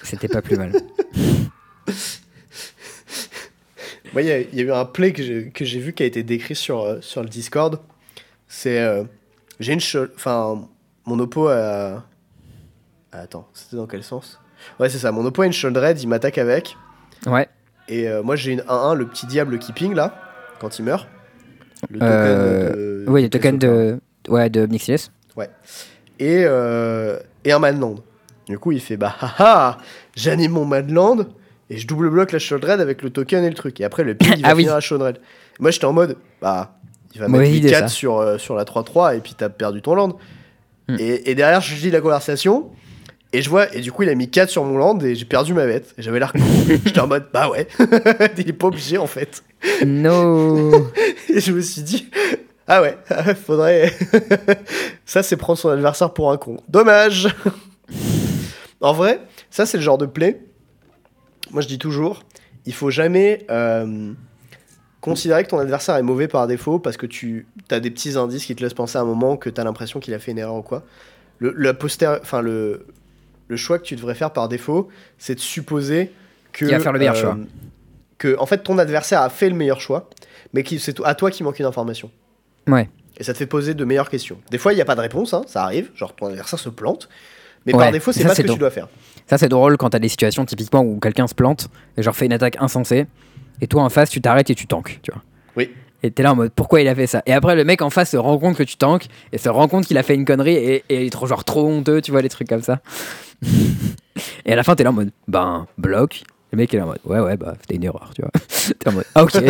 C'était 0.03 0.29
pas 0.29 0.43
plus 0.43 0.57
mal. 0.57 0.73
Moi, 4.13 4.23
il 4.23 4.29
y, 4.29 4.33
a- 4.33 4.41
il 4.41 4.55
y 4.55 4.61
a 4.61 4.65
eu 4.65 4.73
un 4.73 4.85
play 4.87 5.13
que 5.13 5.23
j'ai 5.65 5.79
vu 5.81 5.93
qui 5.93 6.03
a 6.03 6.07
été 6.07 6.23
décrit 6.23 6.55
sur, 6.55 6.81
euh, 6.83 7.01
sur 7.01 7.23
le 7.23 7.29
Discord. 7.29 7.81
C'est. 8.47 8.79
euh, 8.81 9.05
j'ai 9.61 9.75
une. 9.75 9.81
Enfin, 10.17 10.67
mon 11.05 11.19
oppo 11.19 11.49
a, 11.49 12.05
Attends, 13.13 13.49
c'était 13.55 13.77
dans 13.77 13.87
quel 13.87 14.03
sens? 14.05 14.39
Ouais, 14.81 14.89
c'est 14.89 14.99
ça. 14.99 15.13
Mon 15.13 15.25
oppo 15.27 15.43
a 15.43 15.47
une 15.47 15.53
Sholdred, 15.53 16.01
il 16.01 16.09
m'attaque 16.09 16.39
avec. 16.39 16.77
Ouais. 17.27 17.49
Et 17.89 18.09
euh, 18.09 18.23
moi, 18.23 18.37
j'ai 18.37 18.53
une 18.53 18.61
1-1, 18.61 18.95
le 18.97 19.07
petit 19.07 19.27
diable 19.27 19.59
qui 19.59 19.73
ping 19.73 19.95
là, 19.95 20.15
quand 20.61 20.79
il 20.79 20.85
meurt. 20.85 21.09
Le 21.91 21.99
Euh, 22.03 23.05
de. 23.05 23.11
Oui, 23.11 23.23
le 23.23 23.31
token 23.31 23.59
de, 23.59 23.99
ouais, 24.29 24.51
de 24.51 24.67
Mixilus. 24.67 25.11
Et, 26.21 26.43
euh, 26.45 27.19
et 27.45 27.53
un 27.53 27.61
Manland. 27.61 27.95
Du 28.49 28.59
coup, 28.59 28.73
il 28.73 28.81
fait 28.81 28.97
bah 28.97 29.15
haha, 29.21 29.79
j'anime 30.17 30.51
mon 30.53 30.65
Manland 30.65 31.19
et 31.71 31.77
je 31.77 31.87
double 31.87 32.11
bloque 32.11 32.33
la 32.33 32.41
Sholdred 32.41 32.81
avec 32.81 33.03
le 33.03 33.11
token 33.11 33.45
et 33.45 33.49
le 33.49 33.55
truc. 33.55 33.81
Et 33.81 33.85
après, 33.85 34.03
le 34.03 34.17
ping, 34.17 34.33
il 34.37 34.43
va 34.43 34.49
Ah 34.49 34.55
oui. 34.57 34.63
finir 34.63 34.75
la 34.75 34.81
Sholdred. 34.81 35.19
Moi, 35.61 35.71
j'étais 35.71 35.85
en 35.85 35.93
mode 35.93 36.17
bah, 36.43 36.79
il 37.15 37.21
va 37.21 37.29
Mauvaise 37.29 37.51
mettre 37.51 37.59
idée, 37.59 37.71
4 37.71 37.83
ça. 37.83 37.89
sur, 37.89 38.19
euh, 38.19 38.37
sur 38.39 38.57
la 38.57 38.65
3-3 38.65 39.17
et 39.17 39.21
puis 39.21 39.35
t'as 39.39 39.49
perdu 39.49 39.81
ton 39.81 39.95
land. 39.95 40.19
Hmm. 40.89 40.97
Et, 40.99 41.31
et 41.31 41.35
derrière, 41.37 41.61
je 41.61 41.75
lis 41.77 41.91
la 41.93 42.01
conversation. 42.01 42.71
Et 43.33 43.43
je 43.43 43.51
vois, 43.51 43.75
et 43.75 43.81
du 43.81 43.93
coup, 43.93 44.05
il 44.05 44.09
a 44.09 44.15
mis 44.15 44.31
4 44.31 44.49
sur 44.49 44.65
mon 44.65 44.79
land 44.79 44.99
et 45.01 45.15
j'ai 45.15 45.27
perdu 45.27 45.53
ma 45.53 45.67
bête. 45.67 45.95
J'avais 45.99 46.19
l'air. 46.19 46.33
J'étais 46.69 47.01
en 47.01 47.07
mode, 47.07 47.27
bah 47.33 47.51
ouais, 47.51 47.69
il 48.39 48.49
est 48.49 48.53
pas 48.55 48.69
obligé 48.69 48.97
en 48.97 49.07
fait. 49.07 49.43
No. 49.85 50.89
Et 51.29 51.41
je 51.41 51.53
me 51.53 51.61
suis 51.61 51.83
dit, 51.83 52.09
ah 52.67 52.81
ouais, 52.81 52.97
faudrait. 53.35 53.93
ça, 55.05 55.23
c'est 55.23 55.37
prendre 55.37 55.59
son 55.59 55.69
adversaire 55.69 56.13
pour 56.15 56.31
un 56.31 56.39
con. 56.39 56.59
Dommage 56.69 57.29
En 58.81 58.95
vrai, 58.95 59.21
ça, 59.51 59.67
c'est 59.67 59.77
le 59.77 59.83
genre 59.83 59.99
de 59.99 60.07
play. 60.07 60.41
Moi, 61.51 61.61
je 61.61 61.69
dis 61.69 61.79
toujours, 61.79 62.23
il 62.65 62.73
faut 62.73 62.91
jamais 62.91 63.47
euh, 63.51 64.13
considérer 65.01 65.45
que 65.45 65.49
ton 65.51 65.59
adversaire 65.59 65.97
est 65.97 66.03
mauvais 66.03 66.29
par 66.29 66.47
défaut 66.47 66.79
parce 66.79 66.97
que 66.97 67.07
tu 67.07 67.47
as 67.71 67.81
des 67.81 67.91
petits 67.91 68.17
indices 68.17 68.47
qui 68.47 68.55
te 68.55 68.63
laissent 68.63 68.75
penser 68.75 68.97
à 68.97 69.03
un 69.03 69.07
moment 69.07 69.37
que 69.37 69.51
tu 69.51 69.61
as 69.61 69.65
l'impression 69.65 70.01
qu'il 70.01 70.15
a 70.15 70.19
fait 70.19 70.33
une 70.33 70.39
erreur 70.39 70.57
ou 70.57 70.63
quoi. 70.63 70.83
Le, 71.39 71.55
la 71.57 71.73
enfin, 72.21 72.43
le, 72.43 72.87
le 73.49 73.57
choix 73.57 73.79
que 73.79 73.85
tu 73.85 73.97
devrais 73.97 74.15
faire 74.15 74.33
par 74.33 74.49
défaut, 74.49 74.89
c'est 75.19 75.35
de 75.35 75.41
supposer 75.41 76.13
que. 76.53 76.65
euh, 76.65 76.69
Il 76.69 76.75
va 76.75 76.81
faire 76.81 76.93
le 76.93 76.99
meilleur 76.99 77.17
choix. 77.17 77.37
Que, 78.19 78.37
en 78.39 78.47
fait, 78.47 78.59
ton 78.59 78.79
adversaire 78.79 79.21
a 79.23 79.31
fait 79.31 79.49
le 79.49 79.55
meilleur 79.55 79.81
choix, 79.81 80.09
mais 80.53 80.63
que 80.63 80.77
c'est 80.79 81.01
à 81.05 81.15
toi 81.15 81.31
qui 81.31 81.43
manque 81.45 81.59
une 81.59 81.67
information. 81.67 82.11
Ouais. 82.67 82.89
Et 83.17 83.25
ça 83.25 83.33
te 83.33 83.39
fait 83.39 83.47
poser 83.47 83.75
de 83.75 83.85
meilleures 83.85 84.11
questions. 84.11 84.39
Des 84.51 84.59
fois, 84.59 84.73
il 84.73 84.77
n'y 84.77 84.83
a 84.83 84.85
pas 84.85 84.95
de 84.95 85.01
réponse, 85.01 85.35
hein, 85.35 85.43
ça 85.47 85.63
arrive, 85.65 85.91
genre 85.95 86.15
ton 86.15 86.27
adversaire 86.27 86.59
se 86.59 86.69
plante. 86.69 87.09
Mais 87.67 87.75
Ouais, 87.75 87.85
par 87.85 87.93
défaut, 87.93 88.13
c'est 88.13 88.25
pas 88.25 88.35
ce 88.35 88.43
que 88.43 88.47
drôle. 88.47 88.57
tu 88.57 88.61
dois 88.61 88.71
faire. 88.71 88.89
Ça, 89.29 89.37
c'est 89.39 89.49
drôle 89.49 89.77
quand 89.77 89.91
t'as 89.91 89.99
des 89.99 90.09
situations 90.09 90.45
typiquement 90.45 90.81
où 90.83 90.99
quelqu'un 91.01 91.27
se 91.27 91.35
plante 91.35 91.69
et 91.97 92.03
genre 92.03 92.15
fait 92.17 92.27
une 92.27 92.33
attaque 92.33 92.57
insensée. 92.61 93.07
Et 93.61 93.67
toi 93.67 93.83
en 93.83 93.89
face, 93.89 94.11
tu 94.11 94.21
t'arrêtes 94.21 94.49
et 94.51 94.55
tu 94.55 94.67
tankes, 94.67 95.01
tu 95.03 95.11
vois. 95.13 95.23
Oui. 95.57 95.71
Et 96.05 96.13
t'es 96.13 96.23
là 96.23 96.33
en 96.33 96.37
mode 96.37 96.53
pourquoi 96.53 96.81
il 96.81 96.87
a 96.89 96.95
fait 96.95 97.09
ça? 97.09 97.23
Et 97.27 97.33
après, 97.33 97.57
le 97.57 97.65
mec 97.65 97.83
en 97.83 97.91
face 97.91 98.11
se 98.13 98.17
rend 98.17 98.39
compte 98.39 98.57
que 98.57 98.63
tu 98.63 98.77
tankes 98.77 99.09
et 99.33 99.39
se 99.39 99.49
rend 99.49 99.67
compte 99.67 99.85
qu'il 99.85 99.99
a 99.99 100.05
fait 100.05 100.15
une 100.15 100.25
connerie 100.25 100.55
et, 100.55 100.85
et 100.89 101.01
il 101.01 101.07
est 101.09 101.11
trop, 101.11 101.27
genre 101.27 101.45
trop 101.45 101.67
honteux, 101.69 102.01
tu 102.01 102.13
vois, 102.13 102.23
des 102.23 102.29
trucs 102.29 102.49
comme 102.49 102.63
ça. 102.63 102.81
et 104.45 104.53
à 104.53 104.57
la 104.57 104.63
fin, 104.63 104.75
t'es 104.75 104.85
là 104.85 104.91
en 104.91 104.95
mode 104.95 105.11
ben, 105.27 105.67
bloc. 105.77 106.23
Le 106.51 106.57
mec 106.57 106.73
est 106.73 106.79
là 106.79 106.85
en 106.85 106.89
mode 106.89 107.01
ouais, 107.05 107.21
ouais, 107.21 107.37
bah, 107.37 107.55
c'était 107.61 107.77
une 107.77 107.85
erreur, 107.85 108.11
tu 108.15 108.23
vois. 108.23 108.31
t'es 108.79 108.89
en 108.89 108.93
mode 108.93 109.05
ah, 109.15 109.25
ok. 109.25 109.35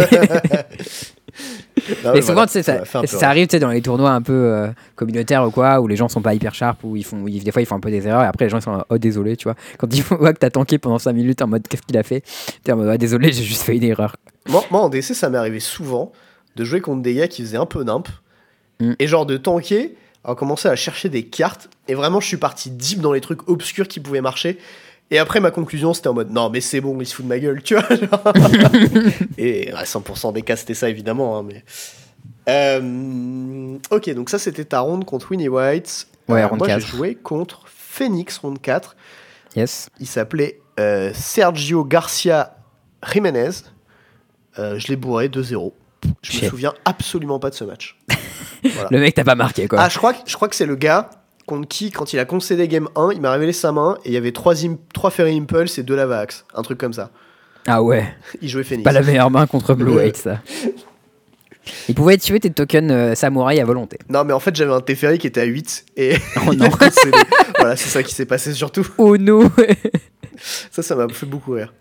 Ouais, 2.05 2.19
et 2.19 2.23
souvent, 2.23 2.45
voilà, 2.47 2.49
ça, 2.49 2.83
un 2.95 3.01
peu 3.03 3.07
ça 3.07 3.29
arrive 3.29 3.47
tu 3.47 3.53
sais, 3.53 3.61
dans 3.61 3.71
les 3.71 3.81
tournois 3.81 4.11
un 4.11 4.21
peu 4.21 4.33
euh, 4.33 4.69
communautaires 4.97 5.47
ou 5.47 5.51
quoi, 5.51 5.81
où 5.81 5.87
les 5.87 5.95
gens 5.95 6.09
sont 6.09 6.21
pas 6.21 6.35
hyper 6.35 6.53
sharp, 6.55 6.83
où 6.83 6.97
ils 6.97 7.05
font, 7.05 7.23
où 7.23 7.29
ils- 7.29 7.45
des 7.45 7.53
fois 7.53 7.63
ils 7.63 7.67
font 7.67 7.77
un 7.77 7.81
peu 7.81 7.91
des 7.91 8.07
erreurs, 8.07 8.23
et 8.25 8.27
après 8.27 8.47
les 8.47 8.49
gens 8.51 8.59
ils 8.59 8.63
sont 8.63 8.71
en 8.71 8.77
mode, 8.79 8.85
oh 8.91 8.99
désolé, 8.99 9.37
tu 9.37 9.45
vois. 9.45 9.55
Quand 9.79 9.87
ils 9.95 10.03
voient 10.03 10.33
que 10.33 10.39
t'as 10.39 10.51
tanké 10.51 10.79
pendant 10.79 10.99
5 10.99 11.13
minutes 11.13 11.41
en 11.41 11.47
mode 11.47 11.67
qu'est-ce 11.69 11.83
qu'il 11.83 11.97
a 11.97 12.03
fait, 12.03 12.23
t'es 12.65 12.73
en 12.73 12.77
mode 12.77 12.89
ah, 12.89 12.99
désolé, 12.99 13.33
j'ai 13.33 13.45
juste 13.45 13.63
fait 13.63 13.77
une 13.77 13.85
erreur. 13.85 14.17
Moi, 14.49 14.65
moi, 14.71 14.81
en 14.81 14.89
DC, 14.89 15.15
ça 15.15 15.31
m'est 15.31 15.39
arrivé 15.39 15.61
souvent 15.61 16.13
de 16.57 16.65
jouer 16.65 16.81
contre 16.81 17.03
des 17.03 17.15
gars 17.15 17.29
qui 17.29 17.43
faisaient 17.43 17.57
un 17.59 17.67
peu 17.67 17.85
nimp. 17.85 18.09
Mm. 18.81 18.93
Et 18.99 19.07
genre 19.07 19.27
de 19.27 19.37
tanker, 19.37 19.95
à 20.29 20.35
commencer 20.35 20.69
à 20.69 20.77
chercher 20.77 21.09
des 21.09 21.25
cartes. 21.25 21.69
Et 21.89 21.95
vraiment, 21.95 22.21
je 22.21 22.27
suis 22.27 22.37
parti 22.37 22.71
deep 22.71 23.01
dans 23.01 23.13
les 23.13 23.21
trucs 23.21 23.49
obscurs 23.49 23.89
qui 23.89 23.99
pouvaient 24.01 24.21
marcher. 24.21 24.59
Et 25.11 25.19
après, 25.19 25.41
ma 25.41 25.51
conclusion, 25.51 25.95
c'était 25.95 26.09
en 26.09 26.15
mode 26.15 26.31
non, 26.31 26.51
mais 26.51 26.61
c'est 26.61 26.83
bon, 26.83 26.97
il 27.01 27.07
se 27.07 27.15
fout 27.15 27.25
de 27.25 27.29
ma 27.31 27.39
gueule, 27.39 27.63
tu 27.63 27.75
vois. 27.75 27.89
et 29.39 29.73
à 29.73 29.85
100% 29.85 30.35
des 30.35 30.43
cas, 30.43 30.57
c'était 30.57 30.75
ça, 30.75 30.89
évidemment. 30.91 31.39
hein, 31.39 31.45
mais... 31.47 31.65
Euh, 32.49 33.77
ok, 33.91 34.11
donc 34.15 34.31
ça, 34.31 34.39
c'était 34.39 34.65
ta 34.65 34.81
ronde 34.81 35.05
contre 35.05 35.31
Winnie 35.31 35.49
White. 35.49 36.09
Ouais, 36.29 36.43
Euh, 36.43 36.47
ronde 36.47 36.59
moi, 36.59 36.69
j'ai 36.69 36.75
4. 36.75 36.87
joué 36.87 37.15
contre 37.15 37.63
Phoenix, 37.67 38.39
ronde 38.39 38.61
4. 38.61 38.97
Yes. 39.57 39.89
Il 39.99 40.07
s'appelait 40.07 40.61
euh, 40.79 41.11
Sergio 41.15 41.85
Garcia 41.85 42.57
Jiménez. 43.13 43.51
Euh, 44.59 44.79
je 44.79 44.89
l'ai 44.89 44.97
bourré 44.97 45.29
2-0. 45.29 45.73
Je 46.23 46.45
me 46.45 46.51
souviens 46.51 46.75
absolument 46.85 47.39
pas 47.39 47.51
de 47.51 47.55
ce 47.55 47.65
match. 47.65 47.99
Voilà. 48.63 48.89
Le 48.91 49.01
mec 49.01 49.15
t'a 49.15 49.25
pas 49.25 49.35
marqué 49.35 49.69
quoi. 49.69 49.79
Ah, 49.81 49.89
je 49.89 49.99
crois, 49.99 50.13
que- 50.15 50.19
je 50.27 50.35
crois 50.35 50.49
que 50.49 50.57
c'est 50.57 50.67
le 50.67 50.77
gars 50.77 51.11
contre 51.47 51.67
qui, 51.69 51.91
quand 51.91 52.13
il 52.13 52.19
a 52.19 52.25
concédé 52.25 52.69
game 52.69 52.89
1, 52.97 53.11
il 53.15 53.21
m'a 53.21 53.31
révélé 53.33 53.53
sa 53.53 53.73
main 53.73 53.97
et 54.05 54.09
il 54.11 54.13
y 54.13 54.17
avait 54.19 54.33
3, 54.33 54.55
trois 54.93 55.11
Ferry 55.11 55.37
Impulse 55.39 55.79
et 55.79 55.83
2 55.83 55.97
Lava 55.97 56.19
Axe. 56.21 56.45
Un 56.55 56.63
truc 56.63 56.79
comme 56.79 56.93
ça. 56.93 57.11
Ah 57.67 57.83
ouais, 57.83 58.05
Il 58.43 58.49
jouait 58.49 58.65
Phoenix. 58.65 58.85
pas 58.85 58.93
la 58.93 59.03
meilleure 59.03 59.31
main 59.31 59.47
contre 59.47 59.75
Blue. 59.75 59.97
White 59.97 60.17
ça. 60.17 60.41
Il 61.89 61.95
pouvait 61.95 62.17
tuer 62.17 62.41
tes 62.41 62.51
tokens 62.51 62.91
euh, 62.91 63.15
samouraï 63.15 63.61
à 63.61 63.65
volonté. 63.65 63.99
Non, 64.09 64.25
mais 64.25 64.33
en 64.33 64.41
fait, 64.41 64.57
j'avais 64.57 64.73
un 64.73 64.81
Teferi 64.81 65.19
qui 65.19 65.27
était 65.27 65.43
à 65.43 65.45
8 65.45 65.85
et 65.99 66.17
Oh 66.47 66.55
non. 66.55 66.69
voilà, 67.59 67.77
c'est 67.77 67.89
ça 67.91 68.03
qui 68.03 68.15
s'est 68.15 68.25
passé 68.27 68.55
surtout. 68.55 68.87
Oh 68.97 69.17
no 69.19 69.45
Ça, 70.71 70.83
ça 70.83 70.95
m'a 70.95 71.09
fait 71.09 71.27
beaucoup 71.27 71.53
rire. 71.53 71.75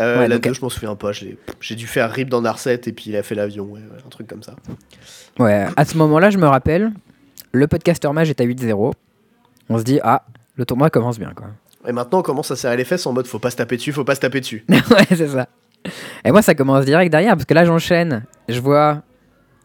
Euh, 0.00 0.20
Ouais, 0.20 0.28
la 0.28 0.36
donc- 0.36 0.44
2, 0.44 0.52
je 0.54 0.60
m'en 0.60 0.68
souviens 0.68 0.94
pas. 0.94 1.10
J'ai 1.12 1.74
dû 1.74 1.86
faire 1.86 2.10
rip 2.12 2.28
dans 2.28 2.40
Narset 2.40 2.80
et 2.86 2.92
puis 2.92 3.10
il 3.10 3.16
a 3.16 3.22
fait 3.22 3.34
l'avion. 3.34 3.64
ouais, 3.64 3.80
ouais, 3.80 3.98
un 4.04 4.08
truc 4.08 4.26
comme 4.28 4.42
ça. 4.42 4.54
Ouais, 5.38 5.66
à 5.76 5.84
ce 5.84 5.96
moment-là, 5.96 6.30
je 6.30 6.38
me 6.38 6.46
rappelle, 6.46 6.92
le 7.52 7.66
podcaster 7.66 8.08
mage 8.12 8.30
est 8.30 8.40
à 8.40 8.44
8-0. 8.44 8.92
On 9.68 9.78
se 9.78 9.82
dit, 9.84 10.00
ah, 10.02 10.24
le 10.56 10.64
tournoi 10.64 10.90
commence 10.90 11.18
bien, 11.18 11.32
quoi. 11.34 11.48
Et 11.86 11.92
maintenant, 11.92 12.18
on 12.18 12.22
commence 12.22 12.50
à 12.50 12.56
serrer 12.56 12.76
les 12.76 12.84
fesses 12.84 13.06
en 13.06 13.12
mode 13.12 13.26
faut 13.26 13.38
pas 13.38 13.50
se 13.50 13.56
taper 13.56 13.76
dessus, 13.76 13.92
faut 13.92 14.04
pas 14.04 14.14
se 14.14 14.20
taper 14.20 14.40
dessus. 14.40 14.64
ouais, 14.68 15.06
c'est 15.08 15.28
ça. 15.28 15.48
Et 16.24 16.32
moi, 16.32 16.42
ça 16.42 16.54
commence 16.54 16.84
direct 16.84 17.10
derrière, 17.10 17.34
parce 17.34 17.44
que 17.44 17.54
là, 17.54 17.64
j'enchaîne. 17.64 18.24
Je 18.48 18.60
vois 18.60 19.02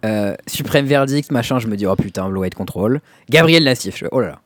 euh, 0.05 0.35
Supreme 0.47 0.85
Verdict, 0.85 1.31
machin, 1.31 1.59
je 1.59 1.67
me 1.67 1.75
dis, 1.75 1.85
oh 1.87 1.95
putain, 1.95 2.29
Blue 2.29 2.39
White 2.39 2.55
Control. 2.55 3.01
Gabriel 3.29 3.63
Nassif, 3.63 3.97
je 3.97 4.05
oh 4.11 4.19
là 4.19 4.27
là. 4.27 4.39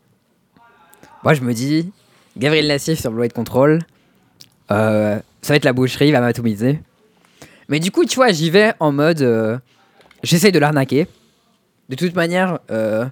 Moi, 1.24 1.34
je 1.34 1.42
me 1.42 1.54
dis, 1.54 1.92
Gabriel 2.38 2.68
Nassif 2.68 3.00
sur 3.00 3.12
Blue 3.12 3.22
White 3.22 3.34
Control, 3.34 3.80
euh, 4.72 5.20
ça 5.42 5.54
va 5.54 5.56
être 5.58 5.66
la 5.66 5.74
boucherie, 5.74 6.08
il 6.08 6.12
va 6.12 6.22
m'atomiser. 6.22 6.80
Mais 7.70 7.80
du 7.80 7.92
coup, 7.92 8.06
tu 8.06 8.16
vois, 8.16 8.32
j'y 8.32 8.50
vais 8.50 8.74
en 8.80 8.92
mode, 8.92 9.22
euh, 9.22 9.58
j'essaye 10.24 10.52
de 10.52 10.60
l'arnaquer. 10.60 11.08
De 11.90 11.96
toute 11.96 12.16
manière, 12.16 12.60
euh, 12.72 13.06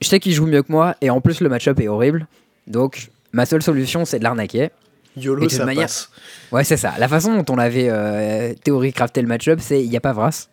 je 0.00 0.08
sais 0.08 0.20
qu'il 0.20 0.32
joue 0.32 0.46
mieux 0.46 0.62
que 0.62 0.72
moi, 0.72 0.96
et 1.00 1.10
en 1.10 1.20
plus, 1.20 1.40
le 1.40 1.48
match-up 1.48 1.78
est 1.80 1.88
horrible. 1.88 2.26
Donc, 2.66 3.10
ma 3.32 3.46
seule 3.46 3.62
solution, 3.62 4.04
c'est 4.04 4.18
de 4.18 4.24
l'arnaquer. 4.24 4.70
YOLO, 5.16 5.44
Et 5.44 5.46
de 5.46 5.50
ça 5.52 5.64
manière- 5.64 5.84
passe. 5.84 6.10
Ouais, 6.52 6.64
c'est 6.64 6.76
ça. 6.76 6.92
La 6.98 7.08
façon 7.08 7.34
dont 7.40 7.54
on 7.54 7.58
avait 7.58 7.88
euh, 7.88 8.52
théorie 8.64 8.92
crafté 8.92 9.22
le 9.22 9.28
match-up, 9.28 9.60
c'est 9.62 9.82
il 9.82 9.88
n'y 9.88 9.96
a 9.96 10.00
pas 10.00 10.12
Vras. 10.12 10.48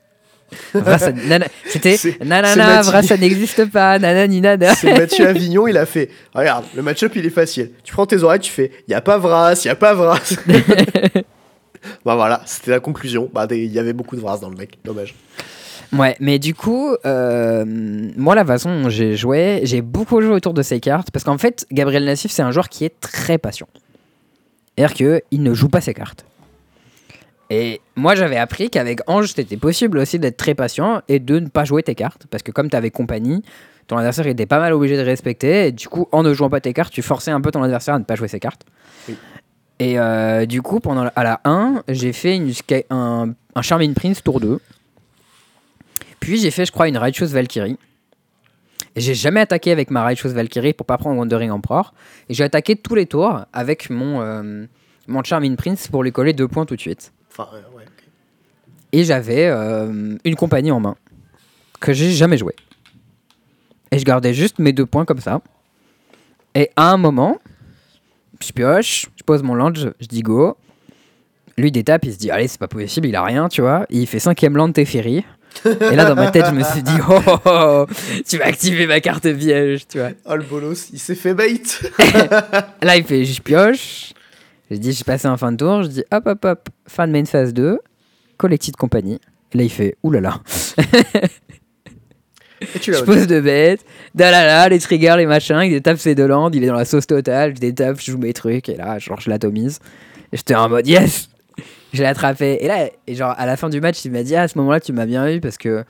C'était 1.65 1.97
nanana. 2.23 2.81
Vras, 2.81 3.03
ça 3.03 3.17
n'existe 3.17 3.65
pas, 3.65 3.99
nanani, 3.99 4.41
nana. 4.41 4.75
C'est 4.79 4.97
Mathieu 4.97 5.27
Avignon, 5.27 5.67
il 5.67 5.77
a 5.77 5.85
fait 5.85 6.09
Regarde, 6.33 6.65
le 6.75 6.81
match-up 6.81 7.13
il 7.15 7.25
est 7.25 7.31
facile. 7.31 7.71
Tu 7.83 7.93
prends 7.93 8.05
tes 8.05 8.23
oreilles, 8.23 8.39
tu 8.39 8.51
fais 8.51 8.71
Y 8.87 8.93
a 8.93 9.01
pas 9.01 9.17
Vras, 9.17 9.61
y 9.65 9.69
a 9.69 9.75
pas 9.75 9.93
Vras. 9.93 10.35
bah 12.05 12.15
voilà, 12.15 12.41
c'était 12.45 12.71
la 12.71 12.79
conclusion. 12.79 13.29
Bah 13.33 13.47
il 13.51 13.71
y 13.71 13.79
avait 13.79 13.93
beaucoup 13.93 14.15
de 14.15 14.21
Vras 14.21 14.37
dans 14.39 14.49
le 14.49 14.57
mec, 14.57 14.77
dommage. 14.83 15.15
Ouais, 15.93 16.15
mais 16.19 16.39
du 16.39 16.55
coup, 16.55 16.95
euh, 17.05 17.65
moi, 18.17 18.33
la 18.33 18.43
façon 18.43 18.81
dont 18.81 18.89
j'ai 18.89 19.15
joué, 19.15 19.61
j'ai 19.63 19.81
beaucoup 19.81 20.21
joué 20.21 20.31
autour 20.31 20.53
de 20.53 20.63
ces 20.63 20.79
cartes, 20.79 21.11
parce 21.11 21.23
qu'en 21.23 21.37
fait, 21.37 21.67
Gabriel 21.71 22.03
Nassif, 22.05 22.31
c'est 22.31 22.41
un 22.41 22.51
joueur 22.51 22.67
qui 22.67 22.83
est 22.83 22.99
très 22.99 23.37
patient. 23.37 23.67
C'est-à-dire 24.75 25.21
qu'il 25.29 25.43
ne 25.43 25.53
joue 25.53 25.69
pas 25.69 25.81
ses 25.81 25.93
cartes. 25.93 26.25
Et 27.55 27.81
moi, 27.95 28.15
j'avais 28.15 28.37
appris 28.37 28.71
qu'avec 28.71 29.01
Ange, 29.05 29.31
c'était 29.35 29.57
possible 29.57 29.99
aussi 29.99 30.17
d'être 30.17 30.37
très 30.37 30.55
patient 30.55 31.03
et 31.07 31.19
de 31.19 31.37
ne 31.37 31.49
pas 31.49 31.65
jouer 31.65 31.83
tes 31.83 31.93
cartes, 31.93 32.25
parce 32.31 32.41
que 32.41 32.51
comme 32.51 32.67
tu 32.67 32.75
avais 32.75 32.89
compagnie, 32.89 33.43
ton 33.85 33.95
adversaire 33.97 34.25
était 34.25 34.47
pas 34.47 34.57
mal 34.57 34.73
obligé 34.73 34.97
de 34.97 35.03
respecter, 35.03 35.67
et 35.67 35.71
du 35.71 35.87
coup, 35.87 36.07
en 36.11 36.23
ne 36.23 36.33
jouant 36.33 36.49
pas 36.49 36.61
tes 36.61 36.73
cartes, 36.73 36.91
tu 36.91 37.03
forçais 37.03 37.29
un 37.29 37.41
peu 37.41 37.51
ton 37.51 37.61
adversaire 37.61 37.93
à 37.93 37.99
ne 37.99 38.05
pas 38.05 38.15
jouer 38.15 38.27
ses 38.27 38.39
cartes. 38.39 38.63
Oui. 39.07 39.15
Et 39.77 39.99
euh, 39.99 40.47
du 40.47 40.63
coup, 40.63 40.79
pendant 40.79 41.03
la- 41.03 41.13
à 41.15 41.23
la 41.23 41.41
1, 41.45 41.83
j'ai 41.89 42.11
fait 42.11 42.35
une, 42.37 42.51
un, 42.89 43.33
un 43.53 43.61
Charming 43.61 43.93
Prince 43.93 44.23
tour 44.23 44.39
2. 44.39 44.59
Puis 46.19 46.37
j'ai 46.37 46.49
fait, 46.49 46.65
je 46.65 46.71
crois, 46.71 46.87
une 46.87 46.97
Righteous 46.97 47.27
Valkyrie. 47.27 47.77
Et 48.95 49.01
j'ai 49.01 49.13
jamais 49.13 49.41
attaqué 49.41 49.71
avec 49.71 49.91
ma 49.91 50.03
Righteous 50.03 50.29
Valkyrie 50.29 50.73
pour 50.73 50.87
pas 50.87 50.97
prendre 50.97 51.17
Wandering 51.19 51.51
Emperor. 51.51 51.93
Et 52.29 52.33
j'ai 52.33 52.43
attaqué 52.43 52.75
tous 52.75 52.95
les 52.95 53.05
tours 53.05 53.41
avec 53.53 53.91
mon, 53.91 54.21
euh, 54.21 54.65
mon 55.07 55.23
Charming 55.23 55.55
Prince 55.55 55.87
pour 55.87 56.03
lui 56.03 56.11
coller 56.11 56.33
deux 56.33 56.47
points 56.47 56.65
tout 56.65 56.75
de 56.75 56.81
suite. 56.81 57.11
Enfin, 57.35 57.49
euh, 57.53 57.77
ouais. 57.77 57.85
Et 58.91 59.03
j'avais 59.03 59.47
euh, 59.47 60.15
une 60.23 60.35
compagnie 60.35 60.71
en 60.71 60.79
main 60.79 60.95
que 61.79 61.93
j'ai 61.93 62.11
jamais 62.11 62.37
joué. 62.37 62.55
Et 63.91 63.97
je 63.97 64.05
gardais 64.05 64.33
juste 64.33 64.59
mes 64.59 64.71
deux 64.71 64.85
points 64.85 65.05
comme 65.05 65.19
ça. 65.19 65.41
Et 66.53 66.69
à 66.75 66.91
un 66.91 66.97
moment, 66.97 67.39
je 68.39 68.51
pioche, 68.51 69.07
je 69.15 69.23
pose 69.23 69.41
mon 69.41 69.55
land, 69.55 69.73
je, 69.73 69.89
je 69.99 70.07
dis 70.07 70.21
go. 70.21 70.55
Lui 71.57 71.71
détape, 71.71 72.05
il 72.05 72.13
se 72.13 72.17
dit 72.17 72.31
allez 72.31 72.47
c'est 72.47 72.59
pas 72.59 72.67
possible, 72.67 73.07
il 73.07 73.15
a 73.15 73.23
rien, 73.23 73.49
tu 73.49 73.61
vois. 73.61 73.85
Il 73.89 74.05
fait 74.07 74.19
cinquième 74.19 74.55
land 74.55 74.71
Teferi. 74.71 75.25
Et 75.65 75.95
là, 75.95 76.05
dans 76.05 76.15
ma 76.15 76.31
tête, 76.31 76.45
je 76.47 76.51
me 76.51 76.63
suis 76.63 76.81
dit, 76.81 76.97
oh, 77.07 77.19
oh, 77.27 77.37
oh, 77.45 77.85
tu 78.27 78.37
vas 78.37 78.45
activer 78.45 78.87
ma 78.87 78.99
carte 78.99 79.31
piège, 79.33 79.87
tu 79.87 79.99
vois. 79.99 80.09
Oh, 80.25 80.35
le 80.35 80.43
bolos, 80.43 80.89
il 80.91 80.99
s'est 80.99 81.15
fait 81.15 81.33
bait. 81.35 81.61
là, 82.81 82.97
il 82.97 83.03
fait, 83.03 83.23
je 83.23 83.41
pioche. 83.41 84.12
Je 84.73 84.79
dis, 84.79 84.91
j'ai 84.91 85.03
passé 85.03 85.27
un 85.27 85.37
fin 85.37 85.51
de 85.51 85.57
tour. 85.57 85.83
Je 85.83 85.87
dis, 85.87 86.03
hop, 86.11 86.25
hop, 86.25 86.45
hop, 86.45 86.69
fin 86.87 87.07
de 87.07 87.11
main 87.11 87.25
phase 87.25 87.53
2, 87.53 87.79
collective 88.37 88.75
compagnie. 88.75 89.19
Et 89.53 89.57
là, 89.57 89.63
il 89.63 89.69
fait, 89.69 89.95
oulala. 90.03 90.41
je 92.81 93.03
pose 93.03 93.27
de 93.27 93.39
bêtes, 93.39 93.85
dalala, 94.15 94.69
les 94.69 94.79
triggers, 94.79 95.15
les 95.17 95.25
machins, 95.25 95.61
il 95.63 95.69
détape 95.69 95.97
ses 95.97 96.15
deux 96.15 96.27
landes, 96.27 96.55
il 96.55 96.63
est 96.63 96.67
dans 96.67 96.75
la 96.75 96.85
sauce 96.85 97.07
totale, 97.07 97.55
je 97.55 97.59
détape, 97.59 97.99
je 97.99 98.11
joue 98.11 98.17
mes 98.17 98.33
trucs, 98.33 98.69
et 98.69 98.75
là, 98.75 98.97
genre, 98.99 99.19
je 99.19 99.29
l'atomise. 99.29 99.79
Et 100.31 100.37
j'étais 100.37 100.55
en 100.55 100.69
mode, 100.69 100.87
yes 100.87 101.29
Je 101.93 102.01
l'ai 102.01 102.07
attrapé. 102.07 102.57
Et 102.61 102.67
là, 102.67 102.89
et 103.05 103.15
genre, 103.15 103.35
à 103.37 103.45
la 103.45 103.57
fin 103.57 103.69
du 103.69 103.79
match, 103.79 104.03
il 104.05 104.11
m'a 104.11 104.23
dit, 104.23 104.35
ah, 104.35 104.43
à 104.43 104.47
ce 104.47 104.57
moment-là, 104.57 104.79
tu 104.79 104.93
m'as 104.93 105.05
bien 105.05 105.29
eu 105.29 105.39
parce 105.39 105.57
que, 105.57 105.83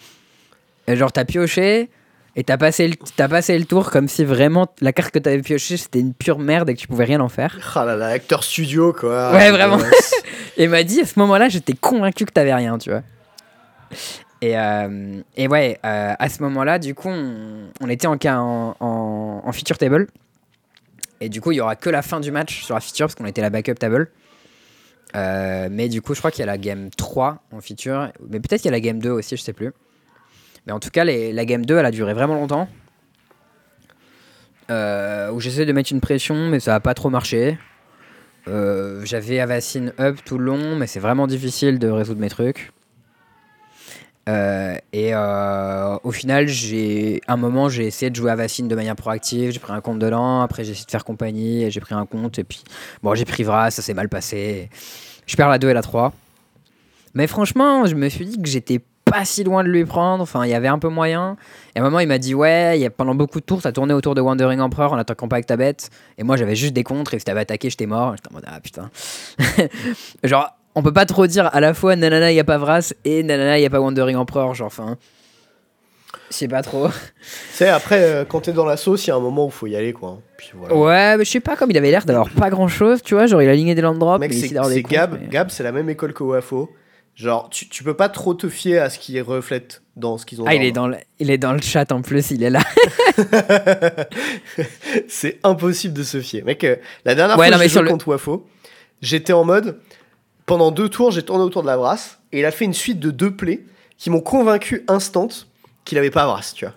genre, 0.87 1.11
t'as 1.11 1.25
pioché, 1.25 1.89
et 2.35 2.43
t'as 2.43 2.57
passé, 2.57 2.87
le, 2.87 2.95
as 3.19 3.29
passé 3.29 3.57
le 3.57 3.65
tour 3.65 3.91
comme 3.91 4.07
si 4.07 4.23
vraiment 4.23 4.67
la 4.81 4.91
carte 4.91 5.13
que 5.13 5.19
t'avais 5.19 5.41
pioché 5.41 5.77
c'était 5.77 5.99
une 5.99 6.13
pure 6.13 6.39
merde 6.39 6.69
et 6.69 6.73
que 6.73 6.79
tu 6.79 6.87
pouvais 6.87 7.05
rien 7.05 7.19
en 7.19 7.29
faire. 7.29 7.57
Ah 7.75 7.85
là 7.85 7.95
là, 7.95 8.07
acteur 8.07 8.43
studio 8.43 8.93
quoi. 8.93 9.31
Ouais, 9.33 9.51
vraiment. 9.51 9.77
et 10.57 10.67
m'a 10.67 10.83
dit 10.83 11.01
à 11.01 11.05
ce 11.05 11.19
moment-là, 11.19 11.49
j'étais 11.49 11.73
convaincu 11.73 12.25
que 12.25 12.31
t'avais 12.31 12.53
rien, 12.53 12.77
tu 12.77 12.89
vois. 12.89 13.03
Et, 14.41 14.57
euh, 14.57 15.21
et 15.37 15.47
ouais, 15.47 15.79
euh, 15.85 16.13
à 16.19 16.27
ce 16.27 16.43
moment-là, 16.43 16.77
du 16.77 16.93
coup, 16.93 17.07
on, 17.07 17.89
était 17.89 18.07
en, 18.07 18.17
en, 18.27 18.75
en, 19.45 19.51
feature 19.53 19.77
table. 19.77 20.07
Et 21.21 21.29
du 21.29 21.39
coup, 21.39 21.53
il 21.53 21.55
y 21.55 21.61
aura 21.61 21.77
que 21.77 21.89
la 21.89 22.01
fin 22.01 22.19
du 22.19 22.29
match 22.29 22.65
sur 22.65 22.73
la 22.73 22.81
feature 22.81 23.05
parce 23.05 23.15
qu'on 23.15 23.25
était 23.25 23.41
la 23.41 23.49
backup 23.49 23.75
table. 23.75 24.09
Euh, 25.15 25.69
mais 25.71 25.87
du 25.87 26.01
coup, 26.01 26.13
je 26.13 26.19
crois 26.19 26.29
qu'il 26.29 26.41
y 26.41 26.43
a 26.43 26.47
la 26.47 26.57
game 26.57 26.89
3 26.89 27.41
en 27.53 27.61
feature. 27.61 28.11
Mais 28.29 28.41
peut-être 28.41 28.61
qu'il 28.61 28.69
y 28.69 28.73
a 28.73 28.77
la 28.77 28.81
game 28.81 28.99
2 28.99 29.11
aussi, 29.11 29.37
je 29.37 29.41
sais 29.41 29.53
plus. 29.53 29.71
Mais 30.65 30.73
en 30.73 30.79
tout 30.79 30.89
cas, 30.89 31.03
la 31.03 31.45
game 31.45 31.65
2, 31.65 31.77
elle 31.77 31.85
a 31.85 31.91
duré 31.91 32.13
vraiment 32.13 32.35
longtemps. 32.35 32.67
où 34.69 35.39
j'essaie 35.39 35.65
de 35.65 35.73
mettre 35.73 35.91
une 35.91 36.01
pression, 36.01 36.49
mais 36.49 36.59
ça 36.59 36.71
n'a 36.71 36.79
pas 36.79 36.93
trop 36.93 37.09
marché. 37.09 37.57
J'avais 38.45 39.39
Avacine 39.39 39.93
up 39.99 40.19
tout 40.25 40.37
le 40.37 40.45
long, 40.45 40.75
mais 40.75 40.87
c'est 40.87 40.99
vraiment 40.99 41.27
difficile 41.27 41.79
de 41.79 41.89
résoudre 41.89 42.21
mes 42.21 42.29
trucs. 42.29 42.71
Euh, 44.29 44.77
et 44.93 45.09
euh, 45.13 45.97
au 46.03 46.11
final, 46.11 46.47
j'ai 46.47 47.21
un 47.27 47.35
moment, 47.35 47.67
j'ai 47.67 47.85
essayé 47.85 48.09
de 48.09 48.15
jouer 48.15 48.31
à 48.31 48.35
Vaccine 48.35 48.67
de 48.67 48.75
manière 48.75 48.95
proactive. 48.95 49.51
J'ai 49.51 49.59
pris 49.59 49.73
un 49.73 49.81
compte 49.81 49.99
dedans. 49.99 50.41
Après, 50.41 50.63
j'ai 50.63 50.71
essayé 50.71 50.85
de 50.85 50.91
faire 50.91 51.03
compagnie 51.03 51.63
et 51.63 51.71
j'ai 51.71 51.81
pris 51.81 51.95
un 51.95 52.05
compte. 52.05 52.39
Et 52.39 52.43
puis, 52.43 52.63
bon, 53.01 53.15
j'ai 53.15 53.25
pris 53.25 53.43
Vras, 53.43 53.71
ça 53.71 53.81
s'est 53.81 53.93
mal 53.93 54.09
passé. 54.09 54.69
Je 55.25 55.35
perds 55.35 55.49
la 55.49 55.59
2 55.59 55.69
et 55.69 55.73
la 55.73 55.81
3. 55.81 56.13
Mais 57.15 57.27
franchement, 57.27 57.85
je 57.85 57.95
me 57.95 58.09
suis 58.09 58.25
dit 58.25 58.41
que 58.41 58.47
j'étais 58.47 58.79
pas 59.13 59.25
si 59.25 59.43
loin 59.43 59.63
de 59.63 59.69
lui 59.69 59.85
prendre. 59.85 60.23
Enfin, 60.23 60.43
il 60.45 60.49
y 60.49 60.55
avait 60.55 60.67
un 60.67 60.79
peu 60.79 60.89
moyen. 60.89 61.37
Et 61.75 61.79
à 61.79 61.81
un 61.81 61.85
moment, 61.85 61.99
il 61.99 62.07
m'a 62.07 62.17
dit 62.17 62.33
Ouais, 62.33 62.79
y 62.79 62.85
a, 62.85 62.89
pendant 62.89 63.13
beaucoup 63.13 63.39
de 63.39 63.45
tours, 63.45 63.61
t'as 63.61 63.71
tourné 63.71 63.93
autour 63.93 64.15
de 64.15 64.21
Wandering 64.21 64.59
Emperor 64.59 64.93
en 64.93 64.97
attaquant 64.97 65.27
pas 65.27 65.35
avec 65.35 65.45
ta 65.45 65.55
bête. 65.55 65.89
Et 66.17 66.23
moi, 66.23 66.35
j'avais 66.35 66.55
juste 66.55 66.73
des 66.73 66.83
contres. 66.83 67.13
Et 67.13 67.19
si 67.19 67.25
t'avais 67.25 67.41
attaqué, 67.41 67.69
j'étais 67.69 67.85
mort. 67.85 68.15
J'étais 68.15 68.29
en 68.31 68.33
mode 68.33 68.45
Ah 68.47 68.59
putain. 68.59 68.89
Genre, 70.23 70.49
on 70.75 70.81
peut 70.81 70.93
pas 70.93 71.05
trop 71.05 71.27
dire 71.27 71.49
à 71.53 71.59
la 71.59 71.73
fois 71.73 71.95
nanana 71.95 72.31
y 72.31 72.39
a 72.39 72.43
pas 72.43 72.57
Vras 72.57 72.93
et 73.05 73.21
nanana 73.21 73.59
y 73.59 73.65
a 73.65 73.69
pas 73.69 73.79
Wandering 73.79 74.15
Emperor 74.15 74.55
genre 74.55 74.67
enfin 74.67 74.97
je 76.31 76.37
sais 76.37 76.47
pas 76.47 76.63
trop 76.63 76.87
c'est 77.51 77.69
après 77.69 78.01
euh, 78.01 78.25
quand 78.25 78.41
t'es 78.41 78.53
dans 78.53 78.65
la 78.65 78.75
sauce 78.75 79.05
il 79.05 79.09
y 79.09 79.11
a 79.11 79.15
un 79.15 79.19
moment 79.19 79.45
où 79.45 79.49
faut 79.51 79.67
y 79.67 79.75
aller 79.75 79.93
quoi 79.93 80.19
ouais 80.71 81.17
mais 81.17 81.25
je 81.25 81.29
sais 81.29 81.39
pas 81.39 81.55
comme 81.55 81.69
il 81.69 81.77
avait 81.77 81.91
l'air 81.91 82.05
d'avoir 82.05 82.29
pas 82.31 82.49
grand 82.49 82.67
chose 82.67 83.03
tu 83.03 83.13
vois 83.13 83.27
genre 83.27 83.43
il 83.43 83.49
a 83.49 83.51
aligné 83.51 83.75
des 83.75 83.81
land 83.81 83.93
drops 83.93 84.25
c'est 84.31 84.81
Gab 84.81 85.29
Gab 85.29 85.51
c'est 85.51 85.63
la 85.63 85.71
même 85.71 85.89
école 85.89 86.13
que 86.13 86.23
Wafo 86.23 86.71
genre 87.15 87.49
tu, 87.49 87.69
tu, 87.69 87.83
peux 87.83 87.93
pas 87.93 88.09
trop 88.09 88.33
te 88.33 88.49
fier 88.49 88.79
à 88.79 88.89
ce 88.89 88.97
qui 88.97 89.19
reflète 89.21 89.83
dans 89.95 90.17
ce 90.17 90.25
qu'ils 90.25 90.41
ont 90.41 90.45
ah 90.47 90.55
il 90.55 90.63
est 90.63 90.71
dans 90.71 90.87
le, 90.87 90.97
il 91.19 91.29
est 91.29 91.37
dans 91.37 91.53
le 91.53 91.61
chat 91.61 91.91
en 91.91 92.01
plus 92.01 92.31
il 92.31 92.41
est 92.41 92.49
là 92.49 92.63
c'est 95.07 95.39
impossible 95.43 95.93
de 95.93 96.01
se 96.01 96.19
fier 96.21 96.43
mec 96.43 96.63
euh, 96.63 96.75
la 97.05 97.13
dernière 97.13 97.35
fois 97.35 97.49
que 97.49 97.57
j'ai 97.59 97.69
joué 97.69 97.85
contre 97.85 98.07
Wafo 98.07 98.47
j'étais 99.01 99.33
en 99.33 99.43
mode 99.43 99.79
pendant 100.45 100.71
deux 100.71 100.89
tours, 100.89 101.11
j'ai 101.11 101.23
tourné 101.23 101.43
autour 101.43 101.61
de 101.61 101.67
la 101.67 101.77
brasse 101.77 102.19
et 102.31 102.39
il 102.39 102.45
a 102.45 102.51
fait 102.51 102.65
une 102.65 102.73
suite 102.73 102.99
de 102.99 103.11
deux 103.11 103.35
plays 103.35 103.63
qui 103.97 104.09
m'ont 104.09 104.21
convaincu 104.21 104.83
instant 104.87 105.29
qu'il 105.85 105.97
avait 105.97 106.11
pas 106.11 106.25
brasse, 106.25 106.53
tu 106.53 106.65
vois. 106.65 106.73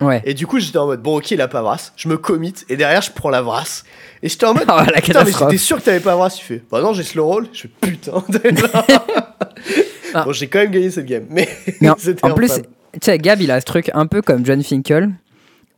Ouais. 0.00 0.22
Et 0.24 0.34
du 0.34 0.46
coup, 0.46 0.60
j'étais 0.60 0.78
en 0.78 0.86
mode 0.86 1.02
bon, 1.02 1.16
ok, 1.18 1.30
il 1.32 1.40
a 1.40 1.48
pas 1.48 1.62
brasse, 1.62 1.92
je 1.96 2.08
me 2.08 2.16
commit 2.16 2.54
et 2.68 2.76
derrière, 2.76 3.02
je 3.02 3.10
prends 3.10 3.30
la 3.30 3.42
brasse. 3.42 3.84
Et 4.22 4.28
j'étais 4.28 4.46
en 4.46 4.54
mode 4.54 4.66
oh, 4.68 5.00
putain, 5.02 5.24
mais 5.24 5.32
j'étais 5.32 5.56
sûr 5.56 5.78
que 5.78 5.82
t'avais 5.82 6.00
pas 6.00 6.16
brasse. 6.16 6.36
Tu 6.36 6.44
fais 6.44 6.62
bah 6.70 6.80
non, 6.80 6.92
j'ai 6.92 7.02
slow 7.02 7.26
roll. 7.26 7.48
Je 7.52 7.62
fais 7.62 7.68
putain. 7.80 8.22
ah. 10.14 10.24
Bon, 10.24 10.32
j'ai 10.32 10.46
quand 10.48 10.58
même 10.60 10.70
gagné 10.70 10.90
cette 10.90 11.06
game, 11.06 11.24
mais, 11.30 11.48
en 12.22 12.30
plus, 12.34 12.52
tu 12.92 12.98
sais, 13.02 13.18
Gab, 13.18 13.40
il 13.40 13.50
a 13.50 13.60
ce 13.60 13.66
truc 13.66 13.90
un 13.94 14.06
peu 14.06 14.22
comme 14.22 14.44
John 14.44 14.62
Finkel 14.62 15.10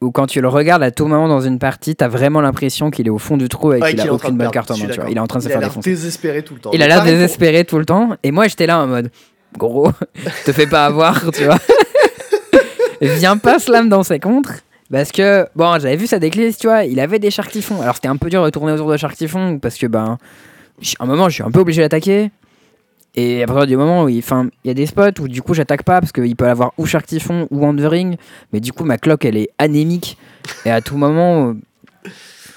où 0.00 0.11
quand 0.11 0.26
tu 0.26 0.40
le 0.40 0.48
regardes 0.48 0.82
à 0.82 0.90
tout 0.90 1.06
moment 1.06 1.28
dans 1.28 1.42
une 1.42 1.58
partie, 1.58 1.94
t'as 1.94 2.08
vraiment 2.08 2.40
l'impression 2.40 2.90
qu'il 2.90 3.06
est 3.06 3.11
au 3.11 3.18
fond 3.18 3.36
du 3.36 3.48
trou 3.48 3.74
et 3.74 3.80
qu'il 3.80 4.00
a 4.00 4.12
aucune 4.12 4.36
bonne 4.36 4.50
carte 4.50 4.70
en 4.70 4.78
main. 4.78 4.86
Il 5.08 5.16
est 5.16 5.20
en 5.20 5.26
train 5.26 5.40
de 5.40 5.44
se 5.44 5.48
faire 5.48 5.61
défoncer. 5.61 5.90
Il 5.90 5.92
a 5.92 5.98
l'air 5.98 6.02
désespéré 6.02 6.42
tout 6.42 6.54
le 6.54 6.61
temps. 6.61 6.70
Il 6.72 6.82
a 6.82 6.88
l'air 6.88 7.04
désespéré 7.04 7.64
tout 7.64 7.78
le 7.78 7.84
temps. 7.84 8.16
Et 8.22 8.30
moi, 8.30 8.48
j'étais 8.48 8.66
là 8.66 8.80
en 8.80 8.86
mode, 8.86 9.11
gros, 9.58 9.92
te 10.46 10.52
fais 10.52 10.66
pas 10.66 10.86
avoir, 10.86 11.30
tu 11.34 11.44
vois. 11.44 11.58
Viens 13.02 13.36
pas 13.36 13.58
slam 13.58 13.88
dans 13.88 14.02
ses 14.02 14.20
contres. 14.20 14.54
Parce 14.90 15.12
que, 15.12 15.46
bon, 15.54 15.72
j'avais 15.78 15.96
vu 15.96 16.06
sa 16.06 16.18
déclise, 16.18 16.56
tu 16.56 16.66
vois, 16.66 16.84
il 16.84 16.98
avait 16.98 17.20
des 17.20 17.30
Shark 17.30 17.56
Alors 17.80 17.94
c'était 17.94 18.08
un 18.08 18.16
peu 18.16 18.28
dur 18.28 18.44
de 18.44 18.50
tourner 18.50 18.72
autour 18.72 18.90
de 18.90 18.96
Shark 18.96 19.16
parce 19.62 19.76
que, 19.76 19.86
ben, 19.86 20.18
à 20.98 21.04
un 21.04 21.06
moment, 21.06 21.28
je 21.28 21.34
suis 21.34 21.42
un 21.44 21.50
peu 21.50 21.61
obligé 21.61 21.82
d'attaquer. 21.82 22.30
Et 23.14 23.42
à 23.42 23.46
partir 23.46 23.66
du 23.66 23.76
moment 23.76 24.04
où 24.04 24.08
il, 24.08 24.22
y 24.64 24.70
a 24.70 24.74
des 24.74 24.86
spots 24.86 25.20
où 25.20 25.28
du 25.28 25.42
coup 25.42 25.52
j'attaque 25.52 25.82
pas 25.82 26.00
parce 26.00 26.12
qu'il 26.12 26.36
peut 26.36 26.48
avoir 26.48 26.72
ou 26.78 26.86
Shark 26.86 27.06
Typhon 27.06 27.48
ou 27.50 27.58
Wandering, 27.58 28.16
mais 28.52 28.61
du 28.61 28.72
coup 28.72 28.84
ma 28.84 28.98
cloque 28.98 29.24
elle 29.24 29.36
est 29.36 29.50
anémique 29.58 30.16
et 30.64 30.70
à 30.70 30.80
tout 30.80 30.96
moment 30.96 31.54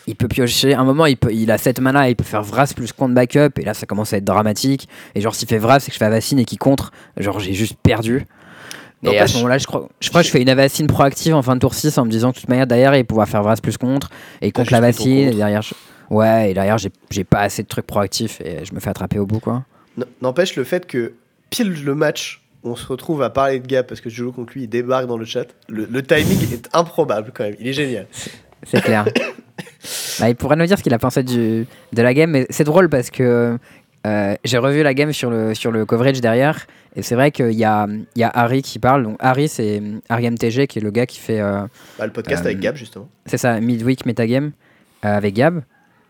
il 0.06 0.16
peut 0.16 0.28
piocher. 0.28 0.74
À 0.76 0.82
un 0.82 0.84
moment 0.84 1.08
il, 1.08 1.18
peut, 1.18 1.34
il 1.34 1.49
a 1.49 1.58
7 1.58 1.80
mana, 1.80 2.08
il 2.10 2.16
peut 2.16 2.24
faire 2.24 2.43
Vras 2.43 2.72
plus 2.76 2.91
compte 2.91 3.14
backup 3.16 3.60
et 3.60 3.64
là 3.64 3.74
ça 3.74 3.88
commence 3.88 4.14
à 4.14 4.18
être 4.18 4.26
dramatique. 4.26 4.88
Et 5.16 5.22
genre 5.22 5.34
s'il 5.34 5.47
fait 5.47 5.58
Vras 5.58 5.78
et 5.78 5.88
que 5.88 5.93
je 5.93 5.97
fais 5.97 6.06
Avacine 6.06 6.38
et 6.38 6.45
qu'il 6.45 6.60
contre, 6.60 6.91
genre 7.18 7.39
j'ai 7.39 7.54
juste 7.54 7.76
perdu. 7.82 8.28
Et 9.12 9.20
à 9.20 9.28
ce 9.28 9.36
moment-là, 9.38 9.58
je 9.58 9.68
crois, 9.68 9.89
je 9.99 10.10
crois 10.10 10.22
que 10.22 10.28
je 10.28 10.32
fais 10.32 10.41
une 10.41 10.49
Avacine 10.49 10.88
proactive 10.88 11.36
en 11.36 11.41
fin 11.41 11.56
de 11.56 11.60
tour 11.60 11.74
6 11.74 11.97
en 11.97 12.06
me 12.06 12.10
disant 12.10 12.30
de 12.30 12.36
toute 12.36 12.47
manière, 12.47 12.68
derrière, 12.68 12.95
il 12.95 13.04
pouvoir 13.06 13.28
faire 13.28 13.43
Vras 13.43 13.58
plus 13.62 13.78
contre. 13.78 14.10
Et 14.41 14.51
contre 14.51 14.72
l'Avacine, 14.72 15.30
et 15.30 15.32
derrière, 15.32 15.62
ouais, 16.10 16.51
et 16.51 16.54
derrière, 16.54 16.78
j'ai 16.78 17.24
pas 17.24 17.41
assez 17.41 17.64
de 17.64 17.68
trucs 17.68 17.86
proactifs 17.86 18.39
et 18.41 18.64
je 18.64 18.74
me 18.74 18.80
fais 18.80 18.89
attraper 18.89 19.20
au 19.20 19.26
bout, 19.26 19.39
quoi. 19.39 19.64
N'empêche 20.22 20.56
le 20.56 20.64
fait 20.64 20.86
que 20.86 21.14
pile 21.50 21.84
le 21.84 21.96
match, 21.96 22.41
on 22.64 22.76
se 22.76 22.86
retrouve 22.88 23.22
à 23.22 23.30
parler 23.30 23.60
de 23.60 23.68
Gap 23.68 23.88
parce 23.88 24.02
que 24.02 24.10
joue 24.10 24.32
contre 24.32 24.54
lui, 24.54 24.64
il 24.64 24.68
débarque 24.68 25.08
dans 25.08 25.18
le 25.18 25.26
chat. 25.26 25.48
Le, 25.70 26.02
timing 26.02 26.52
est 26.52 26.70
improbable 26.74 27.32
quand 27.34 27.44
même, 27.44 27.56
il 27.60 27.68
est 27.68 27.74
génial. 27.74 28.08
C'est 28.64 28.82
clair. 28.82 29.06
bah, 30.20 30.30
il 30.30 30.36
pourrait 30.36 30.56
nous 30.56 30.66
dire 30.66 30.78
ce 30.78 30.84
qu'il 30.84 30.94
a 30.94 31.00
pensé 31.00 31.24
du, 31.24 31.68
de 31.91 32.02
la 32.02 32.14
game, 32.14 32.32
mais 32.32 32.48
c'est 32.50 32.64
drôle 32.64 32.89
parce 32.89 33.10
que 33.10 33.58
euh, 34.06 34.36
j'ai 34.44 34.58
revu 34.58 34.84
la 34.84 34.94
game 34.94 35.14
sur 35.14 35.30
le, 35.30 35.54
sur 35.54 35.72
le 35.72 35.86
coverage 35.86 36.22
derrière, 36.22 36.66
et 36.96 37.02
c'est 37.02 37.16
vrai 37.16 37.32
qu'il 37.32 37.54
y 37.54 37.66
a, 37.66 37.88
y 38.16 38.24
a 38.24 38.30
Harry 38.30 38.62
qui 38.62 38.80
parle. 38.80 39.04
Donc 39.04 39.18
Harry, 39.20 39.48
c'est 39.48 39.82
Harry 40.10 40.30
MTG 40.30 40.68
qui 40.68 40.80
est 40.80 40.82
le 40.82 40.91
gars 40.91 41.06
qui 41.06 41.20
fait. 41.20 41.39
Euh, 41.39 41.62
bah, 41.98 42.06
le 42.06 42.14
podcast 42.14 42.46
avec 42.46 42.58
euh, 42.58 42.62
Gab, 42.62 42.76
justement. 42.76 43.10
C'est 43.26 43.38
ça, 43.38 43.60
Midweek 43.60 44.06
Metagame 44.06 44.52
avec 45.02 45.34
Gab 45.34 45.62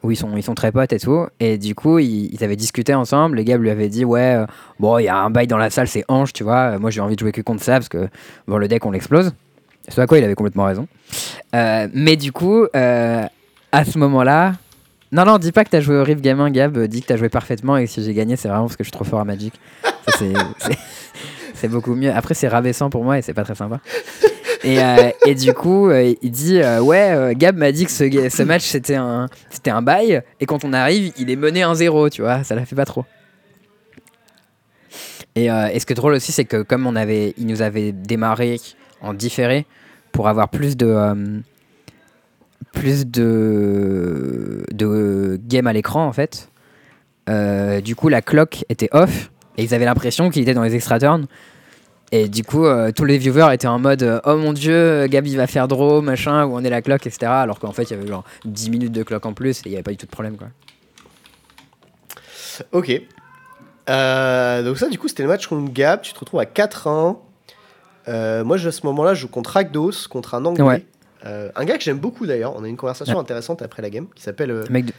où 0.04 0.12
ils 0.12 0.18
sont, 0.18 0.36
ils 0.36 0.43
sont 0.43 0.54
très 0.54 0.72
potes 0.72 0.93
et 0.93 0.99
tout. 0.99 1.28
Et 1.39 1.58
du 1.58 1.76
coup, 1.76 1.97
ils, 1.99 2.43
avaient 2.43 2.56
discuté 2.56 2.93
ensemble. 2.93 3.38
Les 3.38 3.45
gars 3.45 3.58
lui 3.58 3.70
avaient 3.70 3.89
dit 3.89 4.06
Ouais, 4.06 4.36
euh, 4.36 4.45
bon, 4.80 4.99
il 4.99 5.06
y 5.06 5.08
a 5.08 5.18
un 5.18 5.30
bail 5.30 5.47
dans 5.47 5.58
la 5.58 5.70
salle, 5.70 5.88
c'est 5.88 6.04
Ange, 6.10 6.34
tu 6.34 6.43
vois. 6.43 6.78
Moi, 6.78 6.91
j'ai 6.91 7.01
envie 7.01 7.16
de 7.16 7.20
jouer 7.20 7.32
que 7.32 7.41
contre 7.41 7.64
ça 7.64 7.74
parce 7.74 7.89
que 7.89 8.10
bon, 8.47 8.58
le 8.58 8.68
deck, 8.68 8.86
on 8.86 8.91
l'explose. 8.91 9.34
C'est 9.88 9.99
à 9.99 10.08
quoi 10.08 10.18
il 10.18 10.24
avait 10.24 10.36
complètement 10.36 10.66
raison. 10.66 10.88
Euh, 11.56 11.88
mais 11.93 12.16
du 12.16 12.32
coup, 12.32 12.66
euh, 12.76 13.24
à 13.72 13.86
ce 13.86 13.97
moment-là. 13.97 14.54
Non, 15.12 15.26
non, 15.26 15.38
dis 15.38 15.51
pas 15.51 15.64
que 15.64 15.70
t'as 15.70 15.80
joué 15.80 15.97
au 15.97 16.04
Rift 16.04 16.22
Gamin, 16.22 16.49
Gab. 16.49 16.78
Dis 16.88 17.01
que 17.01 17.08
t'as 17.08 17.18
joué 17.18 17.30
parfaitement 17.30 17.78
et 17.78 17.86
que 17.86 17.91
si 17.91 18.04
j'ai 18.04 18.14
gagné, 18.14 18.36
c'est 18.36 18.47
vraiment 18.47 18.64
parce 18.64 18.76
que 18.76 18.84
je 18.84 18.88
suis 18.88 18.91
trop 18.91 19.04
fort 19.04 19.20
à 19.20 19.26
Magic. 19.26 19.54
C'est 21.64 21.70
beaucoup 21.70 21.95
mieux. 21.95 22.12
Après, 22.12 22.34
c'est 22.34 22.49
rabaissant 22.49 22.89
pour 22.89 23.06
moi 23.06 23.18
et 23.18 23.22
c'est 23.22 23.34
pas 23.34 23.45
très 23.45 23.56
sympa. 23.56 23.80
Et, 24.64 24.80
euh, 24.80 25.11
et, 25.26 25.36
du 25.36 25.53
coup, 25.53 25.89
euh, 25.89 26.14
il 26.22 26.32
dit 26.32 26.61
euh, 26.61 26.80
Ouais, 26.80 27.34
Gab 27.36 27.57
m'a 27.57 27.72
dit 27.72 27.86
que 27.86 27.91
ce, 27.91 28.43
match 28.43 28.64
c'était 28.64 28.95
un, 28.95 29.28
c'était 29.49 29.72
un 29.72 29.82
bail, 29.82 30.22
et 30.39 30.45
quand 30.45 30.64
on 30.64 30.72
arrive, 30.72 31.11
il 31.18 31.30
est 31.30 31.36
mené 31.36 31.61
1-0, 31.61 32.09
tu 32.09 32.22
vois, 32.22 32.43
ça 32.43 32.55
la 32.55 32.66
fait 32.66 32.76
pas 32.76 32.86
trop. 32.86 33.05
Et, 35.36 35.47
ce 35.47 35.86
qui 35.86 35.93
est 35.93 35.95
drôle 35.95 36.14
aussi, 36.14 36.32
c'est 36.32 36.45
que 36.45 36.61
comme 36.61 36.88
on 36.88 36.95
avait, 36.95 37.34
il 37.38 37.47
nous 37.47 37.61
avait 37.61 37.91
démarré 37.91 38.59
en 39.01 39.14
différé 39.14 39.66
pour 40.11 40.28
avoir 40.28 40.49
plus 40.49 40.78
de. 40.78 41.41
plus 42.72 43.05
de, 43.05 44.64
de 44.72 45.39
game 45.43 45.68
à 45.68 45.74
l'écran 45.74 46.05
en 46.05 46.14
fait. 46.14 46.49
du 47.84 47.95
coup, 47.95 48.07
la 48.07 48.22
clock 48.22 48.64
était 48.70 48.89
off 48.93 49.32
et 49.57 49.64
ils 49.64 49.74
avaient 49.74 49.86
l'impression 49.86 50.30
qu'il 50.30 50.41
était 50.43 50.53
dans 50.53 50.64
les 50.64 50.76
extra 50.76 50.99
turns. 50.99 51.26
Et 52.16 52.28
du 52.30 52.43
coup, 52.43 52.66
euh, 52.66 52.91
tous 52.91 53.05
les 53.05 53.18
viewers 53.18 53.51
étaient 53.53 53.66
en 53.68 53.80
mode 53.80 54.03
euh, 54.03 54.20
Oh 54.26 54.36
mon 54.38 54.53
dieu, 54.53 55.07
Gabi 55.07 55.36
va 55.36 55.47
faire 55.47 55.68
draw, 55.68 55.99
machin, 56.01 56.45
où 56.45 56.53
on 56.55 56.64
est 56.64 56.70
la 56.70 56.84
cloque, 56.84 57.07
etc. 57.07 57.32
Alors 57.32 57.57
qu'en 57.59 57.72
fait, 57.72 57.84
il 57.84 57.91
y 57.91 57.93
avait 57.99 58.05
genre 58.07 58.24
10 58.45 58.70
minutes 58.70 58.91
de 58.91 59.01
cloque 59.01 59.26
en 59.26 59.34
plus 59.34 59.59
et 59.59 59.64
il 59.66 59.70
n'y 59.70 59.76
avait 59.78 59.82
pas 59.84 59.89
du 59.91 59.97
tout 59.97 60.05
de 60.05 60.11
problème. 60.11 60.38
Quoi. 60.38 60.49
Ok. 62.72 62.91
Euh, 63.89 64.64
donc, 64.64 64.78
ça, 64.78 64.89
du 64.89 64.99
coup, 64.99 65.07
c'était 65.07 65.24
le 65.24 65.30
match 65.30 65.47
contre 65.47 65.72
Gab. 65.74 66.01
Tu 66.01 66.14
te 66.14 66.20
retrouves 66.20 66.39
à 66.39 66.45
4-1. 66.45 67.18
Euh, 68.07 68.43
moi, 68.43 68.57
à 68.64 68.72
ce 68.72 68.86
moment-là, 68.86 69.14
je 69.14 69.22
joue 69.22 69.28
contre 69.28 69.51
Rakdos, 69.51 70.07
contre 70.09 70.36
un 70.36 70.45
Anglais. 70.45 70.64
Ouais. 70.64 70.86
Un 71.26 71.64
gars 71.66 71.78
que 71.78 71.84
j'aime 71.84 71.99
beaucoup 71.99 72.26
d'ailleurs. 72.28 72.53
On 72.55 72.64
a 72.64 72.68
eu 72.68 72.70
une 72.70 72.76
conversation 72.78 73.16
Ouais. 73.16 73.22
intéressante 73.22 73.61
après 73.61 73.82
la 73.82 73.89
game 73.89 74.07
qui 74.14 74.22
s'appelle 74.22 74.49
Le 74.49 74.66
mec 74.70 74.86
de- 74.88 74.91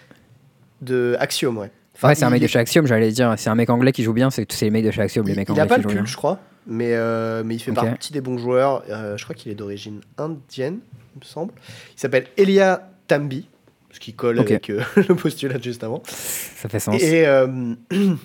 de 0.80 1.16
Axiom, 1.20 1.58
ouais. 1.58 1.70
Enfin, 1.94 2.08
Ouais, 2.08 2.14
c'est 2.14 2.24
un 2.24 2.28
il- 2.28 2.32
mec 2.32 2.42
de 2.42 2.46
chez 2.46 2.58
Axiom, 2.58 2.86
j'allais 2.86 3.12
dire. 3.12 3.34
C'est 3.36 3.50
un 3.50 3.54
mec 3.54 3.68
anglais 3.70 3.92
qui 3.92 4.02
joue 4.02 4.14
bien, 4.14 4.30
c'est 4.30 4.50
c'est 4.50 4.64
les 4.64 4.70
mecs 4.70 4.84
de 4.86 4.90
chez 4.90 5.02
Axiom, 5.02 5.26
les 5.26 5.34
Il, 5.34 5.36
mecs 5.36 5.48
il 5.48 5.52
anglais 5.52 5.62
a 5.62 5.66
pas 5.66 5.76
qui 5.76 5.82
le 5.82 5.92
bien. 5.92 6.04
je 6.06 6.16
crois, 6.16 6.38
mais, 6.66 6.94
euh, 6.94 7.42
mais 7.44 7.56
il 7.56 7.58
fait 7.58 7.72
partie 7.72 8.12
des 8.12 8.20
bons 8.20 8.38
joueurs. 8.38 8.84
Euh, 8.88 9.16
je 9.16 9.24
crois 9.24 9.34
qu'il 9.34 9.50
est 9.52 9.54
d'origine 9.54 10.00
indienne, 10.18 10.78
il 11.14 11.20
me 11.20 11.24
semble. 11.24 11.52
Il 11.96 12.00
s'appelle 12.00 12.26
Elia 12.36 12.88
Tambi, 13.06 13.48
ce 13.90 14.00
qui 14.00 14.14
colle 14.14 14.38
avec 14.38 14.70
euh, 14.70 14.82
le 15.08 15.14
postulat 15.14 15.60
juste 15.60 15.84
avant. 15.84 16.02
Ça 16.06 16.68
fait 16.68 16.80
sens. 16.80 17.02
Et, 17.02 17.26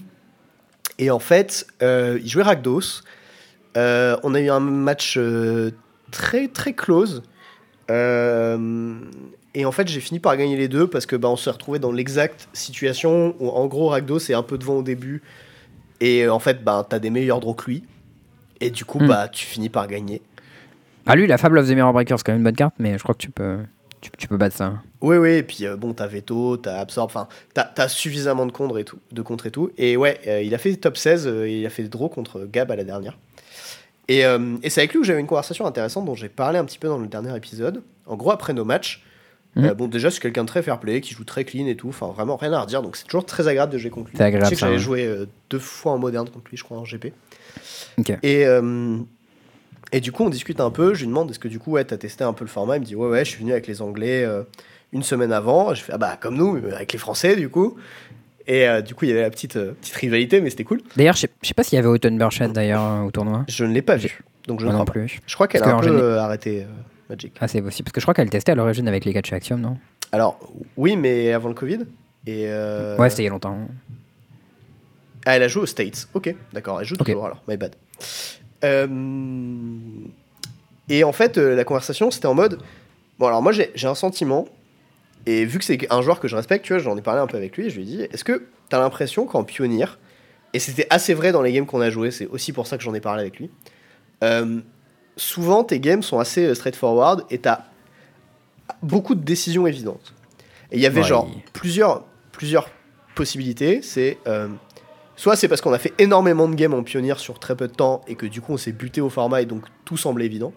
et 1.00 1.12
en 1.12 1.20
fait, 1.20 1.68
il 1.82 2.28
jouait 2.28 2.44
Rakdos. 2.44 3.04
On 3.76 4.34
a 4.34 4.40
eu 4.40 4.50
un 4.50 4.60
match 4.60 5.20
très 6.12 6.48
très 6.48 6.74
close. 6.74 7.24
Et 7.90 9.66
en 9.66 9.72
fait, 9.72 9.88
j'ai 9.88 10.00
fini 10.00 10.20
par 10.20 10.38
gagner 10.38 10.58
les 10.58 10.68
deux 10.68 10.88
parce 10.88 11.06
que 11.06 11.16
bah, 11.16 11.28
on 11.28 11.36
s'est 11.36 11.50
retrouvé 11.50 11.80
dans 11.80 11.92
l'exacte 11.92 12.48
situation 12.54 13.36
où 13.40 13.50
en 13.50 13.66
gros 13.66 13.90
Rakdos 13.90 14.20
est 14.20 14.34
un 14.36 14.44
peu 14.44 14.58
devant 14.58 14.76
au 14.76 14.84
début 14.84 15.24
et 16.02 16.28
en 16.30 16.40
fait, 16.40 16.64
bah, 16.64 16.86
t'as 16.88 17.00
des 17.00 17.10
meilleurs 17.10 17.40
draws 17.40 17.54
que 17.54 17.70
lui. 17.72 17.84
Et 18.62 18.72
du 18.72 18.86
coup, 18.86 19.00
Hmm. 19.00 19.08
bah, 19.08 19.28
tu 19.30 19.46
finis 19.46 19.70
par 19.70 19.88
gagner. 19.88 20.22
Ah, 21.06 21.16
lui, 21.16 21.28
la 21.28 21.38
Fable 21.38 21.58
of 21.58 21.68
the 21.68 21.72
Mirror 21.72 21.94
Breaker, 21.94 22.16
c'est 22.18 22.24
quand 22.26 22.32
même 22.34 22.40
une 22.40 22.44
bonne 22.44 22.56
carte, 22.56 22.76
mais 22.80 22.98
je 22.98 23.04
crois 23.04 23.16
que 23.16 23.20
tu 23.22 23.32
peux, 23.32 23.58
tu, 24.02 24.12
tu 24.18 24.28
peux 24.28 24.38
battre 24.38 24.56
ça. 24.56 24.74
Oui, 25.02 25.18
oui, 25.18 25.30
et 25.36 25.44
puis 25.44 25.66
euh, 25.66 25.76
bon, 25.76 25.94
t'as 25.94 26.08
Veto, 26.08 26.58
t'as 26.58 26.80
Absorb, 26.80 27.10
enfin, 27.10 27.28
t'as 27.54 27.88
suffisamment 27.88 28.46
de 28.46 28.52
contre 28.52 28.78
et 28.78 28.84
tout. 28.84 29.00
De 29.12 29.22
contre 29.22 29.46
et, 29.48 29.52
tout. 29.52 29.72
et 29.78 29.98
ouais, 29.98 30.20
euh, 30.28 30.42
il 30.42 30.54
a 30.54 30.58
fait 30.58 30.76
top 30.76 30.98
16, 30.98 31.26
euh, 31.28 31.50
il 31.50 31.66
a 31.66 31.70
fait 31.70 31.84
des 31.84 31.90
draws 31.90 32.10
contre 32.10 32.46
Gab 32.52 32.70
à 32.72 32.76
la 32.76 32.84
dernière. 32.84 33.18
Et, 34.08 34.22
et 34.22 34.70
c'est 34.72 34.82
avec 34.82 34.94
lui 34.94 35.02
que 35.02 35.06
j'avais 35.06 35.20
une 35.20 35.28
conversation 35.28 35.68
intéressante 35.68 36.04
dont 36.06 36.16
j'ai 36.16 36.30
parlé 36.30 36.58
un 36.58 36.66
petit 36.66 36.80
peu 36.80 36.88
dans 36.88 36.98
le 36.98 37.06
dernier 37.06 37.36
épisode. 37.38 37.84
En 38.08 38.16
gros, 38.16 38.32
après 38.32 38.54
nos 38.54 38.66
matchs, 38.66 39.04
euh, 39.58 39.76
bon, 39.76 39.88
déjà, 39.88 40.10
c'est 40.10 40.20
quelqu'un 40.20 40.44
de 40.44 40.48
très 40.48 40.64
fair 40.64 40.80
play, 40.80 41.00
qui 41.00 41.14
joue 41.14 41.24
très 41.24 41.44
clean 41.46 41.68
et 41.68 41.76
tout, 41.76 41.90
enfin, 41.90 42.08
vraiment 42.08 42.36
rien 42.36 42.52
à 42.54 42.62
redire, 42.62 42.82
donc 42.82 42.96
c'est 42.96 43.04
toujours 43.06 43.24
très 43.26 43.48
agréable 43.48 43.72
de 43.72 43.78
jouer 43.78 43.92
contre 43.92 44.10
lui. 44.10 44.18
C'est 44.18 44.24
agréable, 44.24 44.46
Je 44.46 44.50
sais 44.50 44.56
que 44.56 44.60
j'avais 44.62 44.74
ouais. 44.74 44.80
joué 44.80 45.16
deux 45.52 45.60
fois 45.60 45.92
en 45.92 46.00
moderne 46.00 46.28
contre 46.28 46.50
lui, 46.50 46.58
je 46.58 46.64
crois, 46.64 46.78
en 46.80 46.84
GP. 46.86 47.14
Et, 48.24 48.46
euh, 48.46 48.98
et 49.92 50.00
du 50.00 50.12
coup, 50.12 50.24
on 50.24 50.30
discute 50.30 50.60
un 50.60 50.72
peu. 50.72 50.94
Je 50.94 51.02
lui 51.02 51.08
demande 51.08 51.30
est-ce 51.32 51.40
que 51.40 51.48
du 51.48 51.60
coup, 51.60 51.72
ouais, 51.72 51.84
t'as 51.84 51.98
testé 51.98 52.24
un 52.24 52.34
peu 52.34 52.44
le 52.46 52.50
format? 52.50 52.78
Il 52.78 52.82
me 52.82 52.86
dit 52.86 52.96
ouais, 52.96 53.10
ouais, 53.10 53.26
je 53.26 53.30
suis 53.32 53.40
venu 53.40 53.52
avec 53.52 53.68
les 53.68 53.82
Anglais 53.82 54.24
euh, 54.24 54.44
une 54.94 55.04
semaine 55.04 55.32
avant. 55.32 55.74
Je 55.74 55.84
fais 55.84 55.94
ah 55.94 55.98
bah, 55.98 56.18
comme 56.20 56.36
nous, 56.36 56.58
euh, 56.58 56.76
avec 56.76 56.94
les 56.94 57.00
Français, 57.00 57.36
du 57.36 57.50
coup. 57.50 57.76
Et 58.48 58.68
euh, 58.68 58.82
du 58.82 58.96
coup, 58.96 59.06
il 59.06 59.10
y 59.10 59.12
avait 59.12 59.22
la 59.22 59.30
petite, 59.30 59.54
petite 59.54 59.96
rivalité, 59.96 60.42
mais 60.42 60.50
c'était 60.50 60.64
cool. 60.64 60.82
D'ailleurs, 60.96 61.16
je 61.16 61.28
sais, 61.44 61.54
pas 61.54 61.64
s'il 61.64 61.76
y 61.76 61.80
avait 61.80 61.88
Autumn 61.88 62.18
Burchett 62.18 62.52
d'ailleurs 62.52 63.06
au 63.06 63.12
tournoi. 63.12 63.46
Je 63.48 63.64
ne 63.66 63.74
l'ai 63.74 63.82
pas 63.82 63.96
vu. 63.96 64.22
Donc 64.48 64.60
je 64.60 64.66
ne 64.66 64.72
non 64.72 64.78
crois 64.78 64.86
pas. 64.86 64.92
plus. 64.94 65.20
Je 65.28 65.36
crois 65.36 65.48
qu'elle 65.48 65.64
a 65.64 65.76
un 65.76 65.80
peu 65.80 66.18
arrêté 66.18 66.66
Magic. 67.10 67.34
Ah, 67.40 67.48
c'est 67.48 67.62
possible. 67.62 67.86
Parce 67.86 67.94
que 67.94 68.00
je 68.02 68.06
crois 68.06 68.14
qu'elle 68.14 68.30
testait 68.30 68.52
à 68.52 68.56
l'origine 68.56 68.88
avec 68.88 69.06
les 69.06 69.14
gars 69.14 69.22
de 69.22 69.26
chez 69.26 69.36
Axiom, 69.36 69.60
non? 69.60 69.78
Alors, 70.12 70.40
oui, 70.78 70.96
mais 70.96 71.34
avant 71.34 71.50
le 71.50 71.56
Covid. 71.56 71.80
Et 72.26 72.46
euh, 72.48 72.98
Ouais, 72.98 73.10
c'était 73.10 73.24
il 73.24 73.26
y 73.26 73.30
a 73.30 73.32
longtemps. 73.32 73.58
Ah, 75.26 75.36
elle 75.36 75.44
a 75.44 75.48
joué 75.48 75.64
aux 75.64 75.68
States. 75.68 76.08
Ok, 76.14 76.34
d'accord. 76.54 76.80
Elle 76.80 76.88
joue 76.88 76.96
toujours 76.96 77.26
alors. 77.26 77.44
My 77.48 77.58
bad. 77.58 77.76
Euh, 78.64 78.88
Et 80.90 81.04
en 81.04 81.12
fait, 81.12 81.38
euh, 81.38 81.56
la 81.56 81.64
conversation, 81.64 82.10
c'était 82.12 82.26
en 82.28 82.34
mode. 82.34 82.60
Bon, 83.20 83.28
alors 83.28 83.42
moi, 83.42 83.52
j'ai 83.52 83.88
un 83.88 83.96
sentiment. 83.96 84.48
Et 85.26 85.46
vu 85.46 85.60
que 85.60 85.66
c'est 85.66 85.78
un 85.92 86.02
joueur 86.02 86.20
que 86.20 86.28
je 86.28 86.36
respecte, 86.36 86.66
tu 86.66 86.74
vois, 86.74 86.82
j'en 86.82 86.98
ai 86.98 87.02
parlé 87.02 87.20
un 87.22 87.28
peu 87.28 87.38
avec 87.38 87.58
lui. 87.58 87.68
Et 87.68 87.70
je 87.70 87.76
lui 87.76 87.84
ai 87.84 87.86
dit 87.86 88.02
Est-ce 88.02 88.24
que 88.24 88.48
t'as 88.70 88.80
l'impression 88.80 89.26
qu'en 89.26 89.44
Pionnier, 89.44 89.86
et 90.54 90.60
c'était 90.60 90.88
assez 90.90 91.14
vrai 91.14 91.32
dans 91.32 91.42
les 91.42 91.52
games 91.52 91.66
qu'on 91.66 91.82
a 91.82 91.90
joué, 91.90 92.12
c'est 92.12 92.26
aussi 92.28 92.54
pour 92.54 92.66
ça 92.68 92.78
que 92.78 92.84
j'en 92.84 92.94
ai 92.94 93.02
parlé 93.02 93.22
avec 93.22 93.38
lui. 93.40 93.50
euh, 94.24 94.60
souvent, 95.18 95.64
tes 95.66 95.80
games 95.82 96.02
sont 96.02 96.20
assez 96.20 96.56
straightforward 96.56 97.26
et 97.30 97.40
t'as 97.40 97.66
beaucoup 98.82 99.16
de 99.16 99.22
décisions 99.24 99.68
évidentes. 99.68 100.14
Et 100.72 100.78
il 100.78 100.82
y 100.82 100.86
avait 100.86 101.02
Ouais. 101.02 101.08
genre 101.08 101.30
plusieurs, 101.52 102.06
plusieurs 102.32 102.70
possibilités. 103.16 103.82
C'est 103.82 104.18
soit 105.20 105.36
c'est 105.36 105.50
parce 105.50 105.60
qu'on 105.60 105.74
a 105.74 105.80
fait 105.80 105.94
énormément 105.98 106.48
de 106.48 106.56
games 106.56 106.74
en 106.74 106.82
pionnier 106.82 107.14
sur 107.18 107.40
très 107.40 107.54
peu 107.54 107.68
de 107.68 107.74
temps 107.74 108.02
et 108.08 108.16
que 108.16 108.26
du 108.26 108.40
coup 108.40 108.54
on 108.54 108.58
s'est 108.58 108.72
buté 108.72 109.02
au 109.02 109.10
format 109.10 109.42
et 109.42 109.46
donc 109.46 109.66
tout 109.84 109.98
semble 109.98 110.24
évident. 110.24 110.54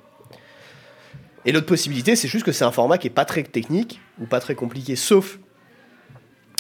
Et 1.45 1.51
l'autre 1.51 1.67
possibilité, 1.67 2.15
c'est 2.15 2.29
juste 2.29 2.47
que 2.47 2.53
c'est 2.53 2.65
un 2.65 2.71
format 2.71 2.97
qui 2.97 3.09
est 3.09 3.11
pas 3.11 3.25
très 3.25 3.43
technique 3.43 4.01
ou 4.21 4.27
pas 4.27 4.39
très 4.39 4.55
compliqué, 4.55 4.95
sauf 4.95 5.41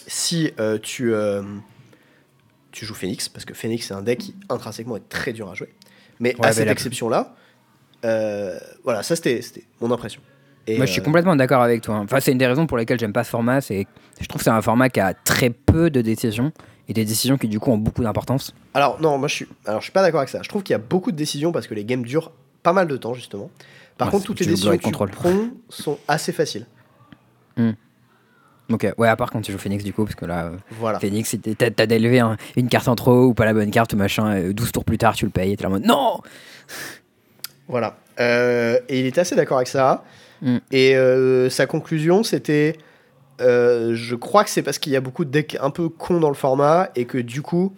si 0.08 0.50
euh, 0.58 0.78
tu, 0.82 1.14
euh, 1.14 1.42
tu 2.72 2.84
joues 2.84 2.94
Phoenix, 2.94 3.28
parce 3.28 3.44
que 3.44 3.54
Phoenix 3.54 3.86
c'est 3.86 3.94
un 3.94 4.02
deck 4.02 4.18
qui 4.18 4.34
intrinsèquement 4.48 4.96
est 4.96 5.08
très 5.08 5.32
dur 5.32 5.48
à 5.48 5.54
jouer. 5.54 5.72
Mais 6.18 6.34
Ouais, 6.40 6.46
à 6.46 6.52
cette 6.52 6.68
exception-là, 6.68 7.36
euh, 8.04 8.58
voilà, 8.82 9.04
ça 9.04 9.14
c'était 9.14 9.40
mon 9.80 9.92
impression. 9.92 10.20
Et, 10.66 10.76
Moi, 10.76 10.86
je 10.86 10.92
suis 10.92 11.00
euh, 11.00 11.04
complètement 11.04 11.36
d'accord 11.36 11.62
avec 11.62 11.82
toi. 11.82 11.96
hein. 11.96 12.02
Enfin, 12.02 12.18
c'est 12.18 12.32
une 12.32 12.38
des 12.38 12.46
raisons 12.46 12.66
pour 12.66 12.78
lesquelles 12.78 12.98
j'aime 12.98 13.12
pas 13.12 13.24
ce 13.24 13.30
format. 13.30 13.60
C'est, 13.60 13.86
je 14.20 14.26
trouve 14.26 14.40
que 14.40 14.44
c'est 14.44 14.50
un 14.50 14.62
format 14.62 14.88
qui 14.88 15.00
a 15.00 15.12
très 15.14 15.50
peu 15.50 15.90
de 15.90 16.00
décisions 16.00 16.52
et 16.92 16.94
des 16.94 17.04
décisions 17.06 17.38
qui 17.38 17.48
du 17.48 17.58
coup 17.58 17.70
ont 17.72 17.78
beaucoup 17.78 18.02
d'importance. 18.02 18.54
Alors 18.74 19.00
non, 19.00 19.16
moi 19.18 19.26
je 19.28 19.34
suis, 19.34 19.48
alors 19.64 19.80
je 19.80 19.84
suis 19.84 19.92
pas 19.92 20.02
d'accord 20.02 20.20
avec 20.20 20.28
ça. 20.28 20.40
Je 20.42 20.48
trouve 20.48 20.62
qu'il 20.62 20.74
y 20.74 20.76
a 20.76 20.78
beaucoup 20.78 21.10
de 21.10 21.16
décisions 21.16 21.50
parce 21.50 21.66
que 21.66 21.74
les 21.74 21.84
games 21.84 22.02
durent 22.02 22.30
pas 22.62 22.72
mal 22.74 22.86
de 22.86 22.96
temps 22.96 23.14
justement. 23.14 23.50
Par 23.96 24.08
Ouais, 24.08 24.12
contre, 24.12 24.26
toutes 24.26 24.40
les 24.40 24.46
décisions 24.46 24.76
que 24.76 24.82
tu 24.84 24.90
prends 24.92 25.32
sont 25.68 25.98
assez 26.08 26.32
faciles. 26.32 26.66
Ok, 28.70 28.86
ouais, 28.96 29.08
à 29.08 29.16
part 29.16 29.30
quand 29.30 29.40
tu 29.42 29.52
joues 29.52 29.58
Phoenix 29.58 29.84
du 29.84 29.92
coup, 29.92 30.04
parce 30.04 30.14
que 30.14 30.24
là, 30.24 30.50
Voilà. 30.70 30.98
Phoenix, 30.98 31.36
t'as, 31.58 31.86
d'élever 31.86 32.20
un- 32.20 32.36
une 32.56 32.68
carte 32.68 32.88
en 32.88 32.94
trop 32.94 33.24
ou 33.24 33.34
pas 33.34 33.44
la 33.44 33.52
bonne 33.52 33.70
carte 33.70 33.92
ou 33.92 33.96
machin, 33.96 34.34
euh, 34.34 34.52
12 34.54 34.72
tours 34.72 34.84
plus 34.84 34.96
tard, 34.98 35.14
tu 35.14 35.26
le 35.26 35.30
payes 35.30 35.52
et 35.52 35.56
t'es 35.56 35.62
là 35.64 35.68
en 35.68 35.72
mode 35.72 35.84
non 35.84 36.20
Voilà. 37.68 37.96
Euh, 38.20 38.78
et 38.88 39.00
il 39.00 39.06
était 39.06 39.20
assez 39.20 39.36
d'accord 39.36 39.58
avec 39.58 39.68
ça. 39.68 40.04
Mm. 40.40 40.56
Et 40.70 40.96
euh, 40.96 41.50
sa 41.50 41.66
conclusion, 41.66 42.22
c'était 42.22 42.76
euh, 43.42 43.94
Je 43.94 44.14
crois 44.14 44.44
que 44.44 44.50
c'est 44.50 44.62
parce 44.62 44.78
qu'il 44.78 44.92
y 44.92 44.96
a 44.96 45.00
beaucoup 45.00 45.24
de 45.24 45.30
decks 45.30 45.56
un 45.60 45.70
peu 45.70 45.88
cons 45.88 46.20
dans 46.20 46.28
le 46.28 46.34
format 46.34 46.90
et 46.96 47.04
que 47.04 47.18
du 47.18 47.42
coup, 47.42 47.74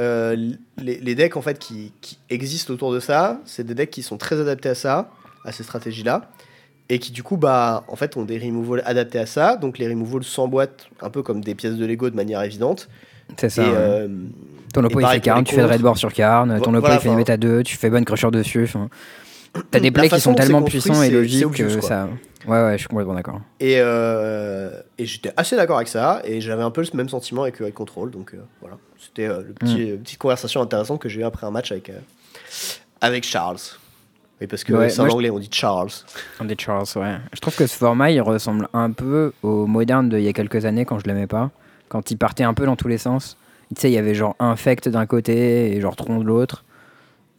euh, 0.00 0.36
les, 0.78 0.98
les 0.98 1.14
decks 1.14 1.36
en 1.36 1.42
fait 1.42 1.58
qui, 1.58 1.92
qui 2.00 2.18
existent 2.28 2.72
autour 2.72 2.92
de 2.92 3.00
ça, 3.00 3.40
c'est 3.44 3.64
des 3.64 3.74
decks 3.74 3.90
qui 3.90 4.02
sont 4.02 4.16
très 4.16 4.40
adaptés 4.40 4.70
à 4.70 4.74
ça, 4.74 5.10
à 5.44 5.52
ces 5.52 5.62
stratégies-là. 5.62 6.30
Et 6.88 6.98
qui 6.98 7.12
du 7.12 7.22
coup, 7.22 7.36
bah, 7.36 7.84
en 7.86 7.94
fait, 7.94 8.16
ont 8.16 8.24
des 8.24 8.36
removals 8.36 8.82
adaptés 8.84 9.20
à 9.20 9.26
ça. 9.26 9.56
Donc 9.56 9.78
les 9.78 9.88
removals 9.88 10.24
s'emboîtent 10.24 10.88
un 11.00 11.08
peu 11.10 11.22
comme 11.22 11.40
des 11.40 11.54
pièces 11.54 11.76
de 11.76 11.86
Lego 11.86 12.10
de 12.10 12.16
manière 12.16 12.42
évidente. 12.42 12.88
C'est 13.36 13.48
ça. 13.48 13.62
et, 13.62 13.68
ouais. 13.68 13.74
euh, 13.76 14.08
ton 14.72 14.84
oppo 14.84 15.00
il 15.00 15.06
fait 15.06 15.14
les 15.14 15.44
tu 15.44 15.54
fais 15.54 15.62
de 15.62 15.66
red 15.66 15.80
board 15.80 15.96
sur 15.96 16.12
Karn, 16.12 16.60
ton 16.60 16.70
oppo 16.74 16.80
voilà, 16.80 16.96
il 16.96 17.00
fait 17.00 17.08
une 17.08 17.16
méta 17.16 17.36
2, 17.36 17.62
tu 17.62 17.76
fais 17.76 17.90
bonne 17.90 18.04
crusher 18.04 18.30
dessus. 18.30 18.68
T'as 19.70 19.80
des 19.80 19.90
La 19.90 19.92
plays 19.92 20.08
qui 20.08 20.20
sont 20.20 20.34
tellement 20.34 20.62
puissants 20.62 21.02
et 21.02 21.10
logiques 21.10 21.46
obvious, 21.46 21.66
que 21.68 21.72
quoi. 21.80 21.88
ça. 21.88 22.08
Ouais, 22.46 22.62
ouais, 22.64 22.72
je 22.72 22.78
suis 22.78 22.88
complètement 22.88 23.14
d'accord. 23.14 23.40
Et, 23.58 23.74
euh, 23.78 24.70
et 24.96 25.04
j'étais 25.04 25.32
assez 25.36 25.56
d'accord 25.56 25.76
avec 25.76 25.88
ça, 25.88 26.22
et 26.24 26.40
j'avais 26.40 26.62
un 26.62 26.70
peu 26.70 26.80
le 26.80 26.88
même 26.96 27.08
sentiment 27.08 27.42
avec, 27.42 27.60
avec 27.60 27.74
Control, 27.74 28.10
donc 28.10 28.32
euh, 28.34 28.38
voilà. 28.60 28.76
C'était 28.98 29.26
euh, 29.28 29.42
le 29.46 29.52
petit, 29.52 29.90
euh, 29.90 29.96
petite 29.96 30.18
conversation 30.18 30.62
intéressante 30.62 31.00
que 31.00 31.08
j'ai 31.08 31.20
eu 31.20 31.24
après 31.24 31.46
un 31.46 31.50
match 31.50 31.72
avec, 31.72 31.90
euh, 31.90 31.98
avec 33.00 33.24
Charles. 33.24 33.58
Oui, 34.40 34.46
parce 34.46 34.64
que 34.64 34.72
Ouais, 34.72 34.88
c'est 34.88 35.00
en 35.00 35.08
anglais, 35.08 35.28
on 35.30 35.38
dit 35.38 35.50
Charles. 35.52 35.90
On 36.40 36.44
dit 36.44 36.54
Charles, 36.58 36.86
ouais. 36.96 37.16
Je 37.34 37.40
trouve 37.40 37.54
que 37.56 37.66
ce 37.66 37.76
format, 37.76 38.10
il 38.10 38.20
ressemble 38.22 38.68
un 38.72 38.90
peu 38.90 39.32
au 39.42 39.66
moderne 39.66 40.08
d'il 40.08 40.22
y 40.22 40.28
a 40.28 40.32
quelques 40.32 40.64
années 40.64 40.86
quand 40.86 40.98
je 40.98 41.06
l'aimais 41.06 41.26
pas. 41.26 41.50
Quand 41.88 42.10
il 42.10 42.16
partait 42.16 42.44
un 42.44 42.54
peu 42.54 42.64
dans 42.64 42.76
tous 42.76 42.88
les 42.88 42.98
sens. 42.98 43.36
Tu 43.74 43.82
sais, 43.82 43.90
il 43.90 43.94
y 43.94 43.98
avait 43.98 44.14
genre 44.14 44.34
infect 44.38 44.88
d'un 44.88 45.04
côté 45.06 45.72
et 45.76 45.80
genre 45.80 45.94
tronc 45.94 46.20
de 46.20 46.24
l'autre. 46.24 46.64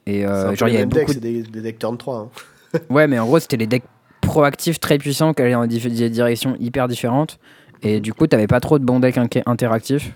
Et 0.06 0.26
euh, 0.26 0.56
genre, 0.56 0.68
il 0.68 0.74
y 0.74 0.78
avait 0.78 0.86
beaucoup 0.86 1.14
c'est 1.14 1.20
des, 1.20 1.44
des 1.44 1.62
decks 1.62 1.80
turn 1.80 1.98
3. 1.98 2.18
hein. 2.18 2.30
Ouais, 2.90 3.08
mais 3.08 3.20
en 3.20 3.26
gros, 3.26 3.40
c'était 3.40 3.58
les 3.58 3.68
decks 3.68 3.84
proactifs 4.22 4.80
très 4.80 4.98
puissants 4.98 5.34
qui 5.34 5.42
allaient 5.42 5.52
dans 5.54 5.66
des 5.68 6.10
directions 6.10 6.56
hyper 6.60 6.88
différentes. 6.88 7.40
Et 7.84 8.00
du 8.00 8.14
coup, 8.14 8.28
t'avais 8.28 8.48
pas 8.48 8.60
trop 8.60 8.80
de 8.80 8.86
bons 8.86 9.00
decks 9.00 9.20
interactifs. 9.46 10.14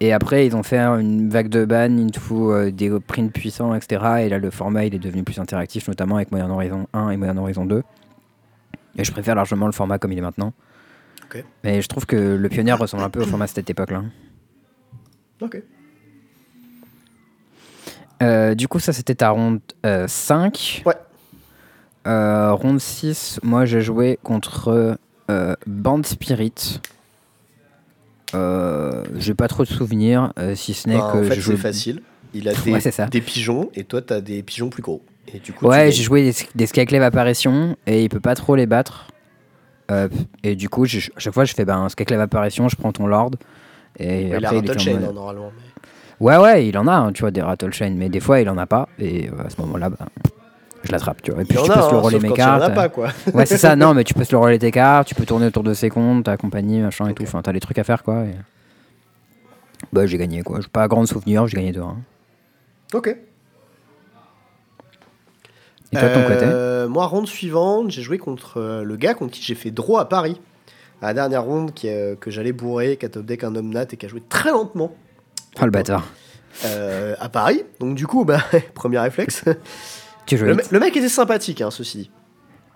Et 0.00 0.12
après, 0.12 0.46
ils 0.46 0.56
ont 0.56 0.62
fait 0.62 0.78
une 0.78 1.28
vague 1.30 1.48
de 1.48 1.64
ban, 1.64 1.96
into 1.98 2.52
euh, 2.52 2.70
des 2.70 2.90
prints 3.06 3.30
puissants, 3.32 3.74
etc. 3.74 4.02
Et 4.20 4.28
là, 4.28 4.38
le 4.38 4.50
format, 4.50 4.84
il 4.84 4.94
est 4.94 4.98
devenu 4.98 5.22
plus 5.22 5.38
interactif, 5.38 5.86
notamment 5.88 6.16
avec 6.16 6.32
Modern 6.32 6.50
Horizon 6.50 6.86
1 6.92 7.10
et 7.10 7.16
Modern 7.16 7.38
Horizon 7.38 7.64
2. 7.64 7.82
Et 8.98 9.04
je 9.04 9.12
préfère 9.12 9.34
largement 9.34 9.66
le 9.66 9.72
format 9.72 9.98
comme 9.98 10.12
il 10.12 10.18
est 10.18 10.22
maintenant. 10.22 10.52
Mais 11.64 11.80
je 11.80 11.88
trouve 11.88 12.04
que 12.04 12.16
le 12.16 12.48
pionnier 12.48 12.72
ressemble 12.74 13.04
un 13.04 13.10
peu 13.10 13.22
au 13.22 13.26
format 13.26 13.46
de 13.46 13.50
cette 13.50 13.70
époque-là. 13.70 14.02
Ok. 15.40 15.62
Euh, 18.22 18.54
du 18.54 18.68
coup, 18.68 18.78
ça 18.78 18.92
c'était 18.92 19.14
ta 19.16 19.30
ronde 19.30 19.60
euh, 19.84 20.06
5. 20.08 20.82
Ouais. 20.86 20.94
Euh, 22.06 22.52
ronde 22.52 22.80
6, 22.80 23.40
moi 23.42 23.64
j'ai 23.64 23.80
joué 23.80 24.18
contre 24.22 24.96
euh, 25.30 25.54
Band 25.66 26.02
Spirit. 26.04 26.80
Euh, 28.34 29.04
j'ai 29.16 29.34
pas 29.34 29.48
trop 29.48 29.62
de 29.64 29.68
souvenirs, 29.68 30.32
euh, 30.38 30.54
si 30.54 30.72
ce 30.74 30.88
n'est 30.88 30.96
Bah, 30.98 31.10
que 31.12 31.18
en 31.18 31.24
fait, 31.28 31.40
joué. 31.40 31.56
c'est 31.56 31.60
facile. 31.62 32.02
Il 32.34 32.48
a 32.48 32.54
des, 32.54 32.80
ça. 32.80 33.06
des 33.06 33.20
pigeons, 33.20 33.70
et 33.74 33.84
toi, 33.84 34.00
t'as 34.00 34.22
des 34.22 34.42
pigeons 34.42 34.70
plus 34.70 34.82
gros. 34.82 35.02
Et 35.28 35.38
du 35.38 35.52
coup, 35.52 35.66
tu 35.66 35.70
Ouais, 35.70 35.92
j'ai 35.92 36.02
joué 36.02 36.22
des, 36.30 36.34
des 36.54 36.66
Skyclave 36.66 37.02
apparition 37.02 37.76
et 37.86 38.02
il 38.04 38.08
peut 38.08 38.20
pas 38.20 38.34
trop 38.34 38.56
les 38.56 38.64
battre. 38.66 39.08
Euh, 39.90 40.08
et 40.42 40.56
du 40.56 40.70
coup, 40.70 40.84
à 40.84 40.88
chaque 41.18 41.34
fois, 41.34 41.44
je 41.44 41.52
fais 41.52 41.66
ben, 41.66 41.88
Skyclave 41.90 42.20
apparition, 42.20 42.68
je 42.68 42.76
prends 42.76 42.92
ton 42.92 43.06
Lord. 43.06 43.32
Et 43.98 44.06
Ouais, 44.06 44.26
il 44.38 44.44
a 44.46 44.48
après, 44.48 44.58
il 44.64 44.70
en 44.70 44.78
Chain, 44.78 44.92
mode- 44.94 45.04
hein, 45.04 45.12
normalement. 45.12 45.52
mais- 45.54 45.71
Ouais, 46.22 46.36
ouais, 46.36 46.66
il 46.68 46.78
en 46.78 46.86
a, 46.86 46.92
hein, 46.92 47.12
tu 47.12 47.22
vois, 47.22 47.30
des 47.32 47.42
Rattle 47.42 47.72
Chain, 47.72 47.94
mais 47.96 48.08
des 48.08 48.20
fois, 48.20 48.40
il 48.40 48.48
en 48.48 48.56
a 48.56 48.66
pas. 48.66 48.88
Et 48.98 49.28
euh, 49.28 49.44
à 49.44 49.50
ce 49.50 49.60
moment-là, 49.62 49.90
bah, 49.90 50.06
je 50.84 50.92
l'attrape, 50.92 51.20
tu 51.22 51.32
vois. 51.32 51.40
Et 51.40 51.44
Il 51.44 51.48
puis 51.48 51.56
y 51.56 51.60
en 51.60 51.64
tu 51.64 51.70
a, 51.72 51.74
peux 51.74 51.82
se 51.82 51.90
le 51.90 51.96
hein, 51.96 52.02
sauf 52.10 52.22
mes 52.22 52.28
quand 52.28 52.34
il 52.36 52.40
y 52.40 52.42
en 52.44 52.46
a 52.54 52.58
cartes. 52.60 52.74
pas, 52.74 52.88
quoi. 52.88 53.08
Ouais, 53.34 53.44
c'est 53.46 53.58
ça, 53.58 53.74
non, 53.76 53.92
mais 53.92 54.04
tu 54.04 54.14
peux 54.14 54.22
se 54.24 54.30
le 54.32 54.38
rouler 54.38 54.58
tes 54.58 54.70
cartes, 54.70 55.08
tu 55.08 55.14
peux 55.16 55.26
tourner 55.26 55.46
autour 55.46 55.64
de 55.64 55.74
ses 55.74 55.88
comptes, 55.90 56.24
ta 56.24 56.36
compagnie, 56.36 56.80
machin 56.80 57.08
et 57.08 57.14
tout. 57.14 57.24
Enfin, 57.24 57.42
t'as 57.42 57.52
des 57.52 57.58
trucs 57.60 57.78
à 57.78 57.84
faire, 57.84 58.02
quoi. 58.04 58.24
et- 58.24 58.36
Bah, 59.92 60.06
j'ai 60.06 60.16
gagné, 60.16 60.42
quoi. 60.42 60.60
J'ai 60.60 60.68
pas 60.68 60.86
grand 60.88 61.04
souvenir, 61.06 61.46
j'ai 61.48 61.56
gagné 61.56 61.72
2-1. 61.72 61.96
Ok. 62.94 63.08
Et 65.94 65.98
toi, 65.98 66.08
de 66.08 66.14
ton 66.14 66.22
côté 66.22 66.44
Euh, 66.44 66.88
Moi, 66.88 67.04
ronde 67.06 67.26
suivante, 67.26 67.90
j'ai 67.90 68.02
joué 68.02 68.16
contre 68.18 68.58
euh, 68.58 68.82
le 68.84 68.96
gars 68.96 69.14
contre 69.14 69.32
qui 69.32 69.42
j'ai 69.42 69.54
fait 69.54 69.70
draw 69.70 69.98
à 69.98 70.08
Paris. 70.08 70.40
À 71.02 71.06
la 71.08 71.14
dernière 71.14 71.42
ronde, 71.42 71.74
qui, 71.74 71.88
euh, 71.88 72.14
que 72.14 72.30
j'allais 72.30 72.52
bourrer, 72.52 72.96
qui 72.96 73.04
a 73.06 73.08
top 73.08 73.26
deck 73.26 73.42
un 73.44 73.54
homme 73.56 73.70
nat 73.70 73.86
et 73.92 73.96
qui 73.96 74.06
a 74.06 74.08
joué 74.08 74.22
très 74.28 74.50
lentement 74.50 74.94
Oh, 75.60 75.64
le 75.64 75.70
bâtard. 75.70 76.06
euh, 76.64 77.14
à 77.20 77.28
Paris. 77.28 77.62
Donc, 77.80 77.94
du 77.94 78.06
coup, 78.06 78.24
bah, 78.24 78.40
premier 78.74 78.98
réflexe. 78.98 79.44
Tu 80.26 80.36
joues 80.38 80.46
Le, 80.46 80.54
me- 80.54 80.62
le 80.70 80.80
mec 80.80 80.96
était 80.96 81.08
sympathique, 81.08 81.60
hein, 81.60 81.70
ceci 81.70 81.98
dit. 81.98 82.10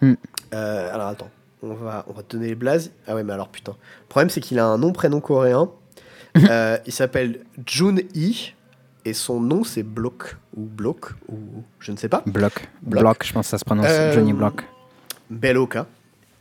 Hmm. 0.03 0.15
Euh, 0.55 0.93
alors, 0.95 1.07
attends. 1.09 1.31
On 1.63 1.73
va, 1.75 2.05
on 2.09 2.13
va 2.13 2.23
te 2.23 2.37
donner 2.37 2.49
les 2.49 2.55
blazes. 2.55 2.93
Ah 3.07 3.15
ouais, 3.15 3.25
mais 3.25 3.33
alors, 3.33 3.49
putain. 3.49 3.73
Le 4.03 4.09
problème, 4.09 4.31
c'est 4.31 4.41
qu'il 4.41 4.59
a 4.59 4.67
un 4.67 4.79
nom, 4.79 4.93
prénom 4.93 5.21
coréen. 5.21 5.71
Euh, 6.51 6.77
il 6.85 6.93
s'appelle 6.93 7.47
Jun 7.65 7.97
Yi. 8.15 8.53
Et 9.07 9.15
son 9.15 9.41
nom, 9.41 9.65
c'est 9.65 9.83
Block. 9.83 10.37
Ou 10.55 10.65
Block. 10.67 11.13
Ou 11.31 11.39
je 11.79 11.93
ne 11.93 11.97
sais 11.97 12.11
pas. 12.11 12.23
Bloc. 12.27 12.69
Bloc. 12.83 13.01
Bloc, 13.03 13.25
je 13.25 13.33
pense 13.33 13.47
que 13.47 13.51
ça 13.53 13.57
se 13.59 13.65
prononce. 13.65 13.87
Johnny 14.13 14.35
Block. 14.35 14.63
Beloka. 15.31 15.87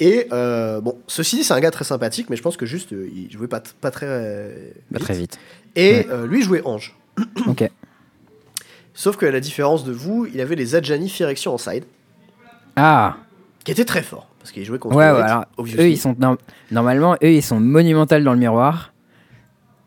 Et 0.02 0.28
euh, 0.34 0.82
bon, 0.82 0.98
ceci 1.08 1.38
dit, 1.38 1.44
c'est 1.46 1.54
un 1.54 1.62
gars 1.62 1.72
très 1.72 1.86
sympathique, 1.86 2.30
mais 2.30 2.36
je 2.36 2.42
pense 2.42 2.58
que 2.58 2.66
juste, 2.66 2.92
euh, 2.92 3.08
il 3.16 3.32
jouait 3.32 3.48
pas, 3.48 3.62
pas 3.80 3.90
très, 3.92 4.08
euh, 4.10 4.70
Pas 4.92 5.00
très 5.00 5.14
vite. 5.14 5.40
Et 5.76 5.92
Ouais. 5.98 6.08
euh, 6.10 6.28
lui 6.28 6.42
jouait 6.42 6.62
Ange. 6.66 6.96
ok. 7.48 7.70
Sauf 8.94 9.18
que 9.18 9.26
à 9.26 9.32
la 9.32 9.40
différence 9.42 9.84
de 9.84 9.92
vous, 9.92 10.26
il 10.34 10.40
avait 10.40 10.56
les 10.56 10.76
Adjani 10.76 11.10
Firection 11.10 11.54
en 11.54 11.58
side, 11.58 11.84
Ah 12.76 13.18
qui 13.64 13.72
était 13.72 13.86
très 13.86 14.04
fort. 14.04 14.28
Parce 14.40 14.52
qu'il 14.52 14.64
jouait 14.64 14.78
contre 14.78 14.96
Ouais, 14.96 15.10
ouais, 15.12 15.22
alors, 15.22 15.46
eux, 15.60 15.90
ils 15.90 15.98
sont. 15.98 16.16
normalement, 16.72 17.16
eux, 17.24 17.32
ils 17.32 17.42
sont 17.42 17.60
monumentaux 17.60 18.20
dans 18.20 18.34
le 18.34 18.38
miroir. 18.40 18.94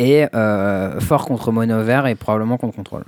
Et 0.00 0.26
euh, 0.34 0.98
fort 1.00 1.26
contre 1.26 1.52
mono 1.52 1.82
vert 1.84 2.06
et 2.06 2.14
probablement 2.16 2.56
contre 2.58 2.74
contrôle. 2.76 3.04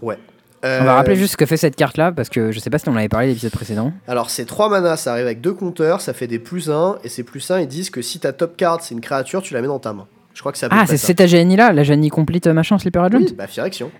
Ouais. 0.00 0.16
On 0.62 0.66
Euh, 0.66 0.80
va 0.80 0.94
rappeler 0.94 1.14
juste 1.16 1.32
ce 1.32 1.36
que 1.36 1.46
fait 1.46 1.56
cette 1.56 1.76
carte-là, 1.76 2.10
parce 2.12 2.28
que 2.28 2.50
je 2.52 2.58
sais 2.58 2.70
pas 2.70 2.78
si 2.78 2.88
on 2.88 2.92
en 2.92 2.96
avait 2.96 3.08
parlé 3.08 3.28
l'épisode 3.28 3.52
précédent. 3.52 3.92
Alors, 4.08 4.30
c'est 4.30 4.44
3 4.44 4.68
manas, 4.68 4.96
ça 4.96 5.12
arrive 5.12 5.26
avec 5.26 5.40
deux 5.40 5.52
compteurs, 5.54 6.00
ça 6.00 6.12
fait 6.12 6.26
des 6.26 6.38
plus 6.40 6.70
1, 6.70 6.98
et 7.04 7.08
ces 7.08 7.22
plus 7.22 7.48
1, 7.50 7.60
ils 7.60 7.68
disent 7.68 7.90
que 7.90 8.02
si 8.02 8.18
ta 8.18 8.32
top 8.32 8.56
card 8.56 8.80
c'est 8.82 8.94
une 8.94 9.00
créature, 9.00 9.42
tu 9.42 9.54
la 9.54 9.60
mets 9.60 9.68
dans 9.68 9.78
ta 9.78 9.92
main. 9.92 10.06
Je 10.38 10.42
crois 10.42 10.52
que 10.52 10.60
peu 10.60 10.68
Ah, 10.70 10.84
c'est 10.86 10.96
ça. 10.96 11.08
c'est 11.08 11.14
ta 11.14 11.26
Genie 11.26 11.56
là, 11.56 11.72
la 11.72 11.82
Genie 11.82 12.10
complete 12.10 12.46
euh, 12.46 12.52
machin, 12.52 12.78
Slipper 12.78 13.00
Agent 13.00 13.18
Oui, 13.18 13.34
bah, 13.36 13.48
Firection. 13.48 13.90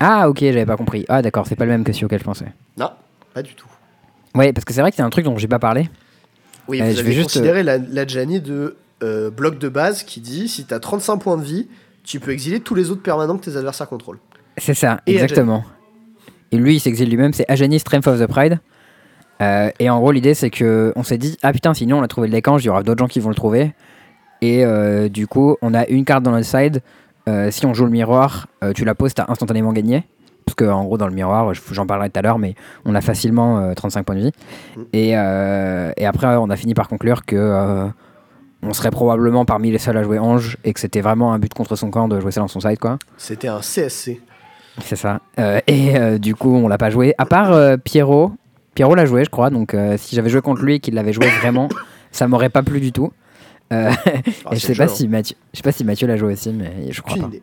Ah, 0.00 0.30
ok, 0.30 0.38
j'avais 0.40 0.64
pas 0.64 0.78
compris. 0.78 1.04
Ah, 1.10 1.20
d'accord, 1.20 1.46
c'est 1.46 1.54
pas 1.54 1.66
le 1.66 1.70
même 1.70 1.84
que 1.84 1.92
celui 1.92 2.06
auquel 2.06 2.18
je 2.18 2.24
pensais. 2.24 2.46
Non, 2.78 2.88
pas 3.34 3.42
du 3.42 3.54
tout. 3.54 3.66
Ouais, 4.34 4.54
parce 4.54 4.64
que 4.64 4.72
c'est 4.72 4.80
vrai 4.80 4.88
que 4.90 4.96
c'est 4.96 5.02
un 5.02 5.10
truc 5.10 5.26
dont 5.26 5.36
j'ai 5.36 5.48
pas 5.48 5.58
parlé. 5.58 5.90
Oui, 6.66 6.80
Euh, 6.80 6.86
vous 6.86 6.92
je 6.94 7.00
avez 7.00 7.08
vais 7.10 7.14
juste, 7.14 7.26
considéré 7.26 7.62
la, 7.62 7.76
la 7.76 8.06
Gianni 8.06 8.40
de 8.40 8.78
euh, 9.02 9.28
bloc 9.28 9.58
de 9.58 9.68
base 9.68 10.02
qui 10.02 10.22
dit 10.22 10.48
si 10.48 10.64
t'as 10.64 10.80
35 10.80 11.18
points 11.18 11.36
de 11.36 11.44
vie, 11.44 11.68
tu 12.04 12.20
peux 12.20 12.30
exiler 12.30 12.60
tous 12.60 12.74
les 12.74 12.90
autres 12.90 13.02
permanents 13.02 13.36
que 13.36 13.44
tes 13.44 13.58
adversaires 13.58 13.86
contrôlent. 13.90 14.18
C'est 14.56 14.72
ça, 14.72 15.02
Et 15.06 15.12
exactement. 15.12 15.62
Et 16.52 16.56
lui, 16.56 16.76
il 16.76 16.80
s'exile 16.80 17.10
lui-même, 17.10 17.34
c'est 17.34 17.44
Ageni 17.50 17.78
Strength 17.78 18.06
of 18.06 18.18
the 18.18 18.26
Pride. 18.26 18.60
Euh, 19.42 19.70
et 19.78 19.90
en 19.90 19.98
gros, 20.00 20.10
l'idée, 20.10 20.32
c'est 20.32 20.48
que 20.48 20.94
on 20.96 21.02
s'est 21.02 21.18
dit, 21.18 21.36
ah 21.42 21.52
putain, 21.52 21.74
sinon 21.74 21.98
on 21.98 22.02
a 22.02 22.08
trouvé 22.08 22.28
le 22.28 22.32
deck 22.32 22.48
ange, 22.48 22.62
il 22.64 22.68
y 22.68 22.70
aura 22.70 22.82
d'autres 22.82 23.00
gens 23.00 23.08
qui 23.08 23.20
vont 23.20 23.28
le 23.28 23.34
trouver. 23.34 23.72
Et 24.42 24.64
euh, 24.66 25.08
du 25.08 25.26
coup, 25.26 25.56
on 25.62 25.72
a 25.72 25.86
une 25.86 26.04
carte 26.04 26.22
dans 26.24 26.32
notre 26.32 26.44
side. 26.46 26.82
Euh, 27.28 27.50
si 27.52 27.64
on 27.64 27.72
joue 27.72 27.84
le 27.84 27.90
miroir, 27.92 28.48
euh, 28.64 28.72
tu 28.72 28.84
la 28.84 28.94
poses, 28.96 29.14
t'as 29.14 29.24
instantanément 29.28 29.72
gagné. 29.72 30.04
Parce 30.44 30.56
que 30.56 30.64
en 30.64 30.82
gros, 30.84 30.98
dans 30.98 31.06
le 31.06 31.14
miroir, 31.14 31.54
je- 31.54 31.60
j'en 31.70 31.86
parlerai 31.86 32.10
tout 32.10 32.18
à 32.18 32.22
l'heure, 32.22 32.40
mais 32.40 32.56
on 32.84 32.96
a 32.96 33.00
facilement 33.00 33.60
euh, 33.60 33.74
35 33.74 34.04
points 34.04 34.16
de 34.16 34.20
vie. 34.22 34.32
Mm. 34.76 34.80
Et, 34.92 35.10
et 35.10 36.06
après, 36.06 36.26
on 36.36 36.50
a 36.50 36.56
fini 36.56 36.74
par 36.74 36.88
conclure 36.88 37.24
que 37.24 37.88
on 38.64 38.72
serait 38.72 38.90
probablement 38.90 39.44
parmi 39.44 39.70
les 39.70 39.78
seuls 39.78 39.96
à 39.96 40.02
jouer 40.04 40.18
ange 40.18 40.56
et 40.64 40.72
que 40.72 40.78
c'était 40.80 41.00
vraiment 41.00 41.32
un 41.32 41.38
but 41.38 41.52
contre 41.54 41.74
son 41.76 41.90
camp 41.90 42.06
de 42.08 42.20
jouer 42.20 42.30
ça 42.32 42.40
dans 42.40 42.48
son 42.48 42.60
side, 42.60 42.78
quoi. 42.78 42.98
C'était 43.16 43.48
un 43.48 43.60
CSC. 43.60 44.20
C'est 44.80 44.96
ça. 44.96 45.20
Et 45.68 46.18
du 46.18 46.34
coup, 46.34 46.54
on 46.56 46.66
l'a 46.68 46.78
pas 46.78 46.90
joué. 46.90 47.14
À 47.18 47.26
part 47.26 47.78
Pierrot. 47.84 48.32
Pierrot 48.74 48.94
l'a 48.94 49.04
joué, 49.06 49.24
je 49.24 49.30
crois. 49.30 49.50
Donc, 49.50 49.76
si 49.96 50.16
j'avais 50.16 50.30
joué 50.30 50.40
contre 50.42 50.62
lui 50.62 50.74
et 50.74 50.80
qu'il 50.80 50.94
l'avait 50.94 51.12
joué 51.12 51.26
vraiment, 51.40 51.68
ça 52.12 52.26
m'aurait 52.28 52.48
pas 52.50 52.62
plu 52.62 52.80
du 52.80 52.90
tout. 52.92 53.12
Euh, 53.72 53.90
Ah, 54.44 54.50
et 54.52 54.56
je 54.56 54.60
sais 54.60 54.74
pas 54.74 54.86
jeu, 54.86 54.94
si 54.94 55.08
Mathieu, 55.08 55.36
je 55.52 55.56
sais 55.58 55.62
pas 55.62 55.72
si 55.72 55.84
Mathieu 55.84 56.06
l'a 56.06 56.16
joué 56.16 56.32
aussi, 56.34 56.50
mais 56.52 56.90
je 56.92 57.00
hein. 57.00 57.02
crois 57.04 57.16
pas. 57.22 57.26
idée. 57.28 57.42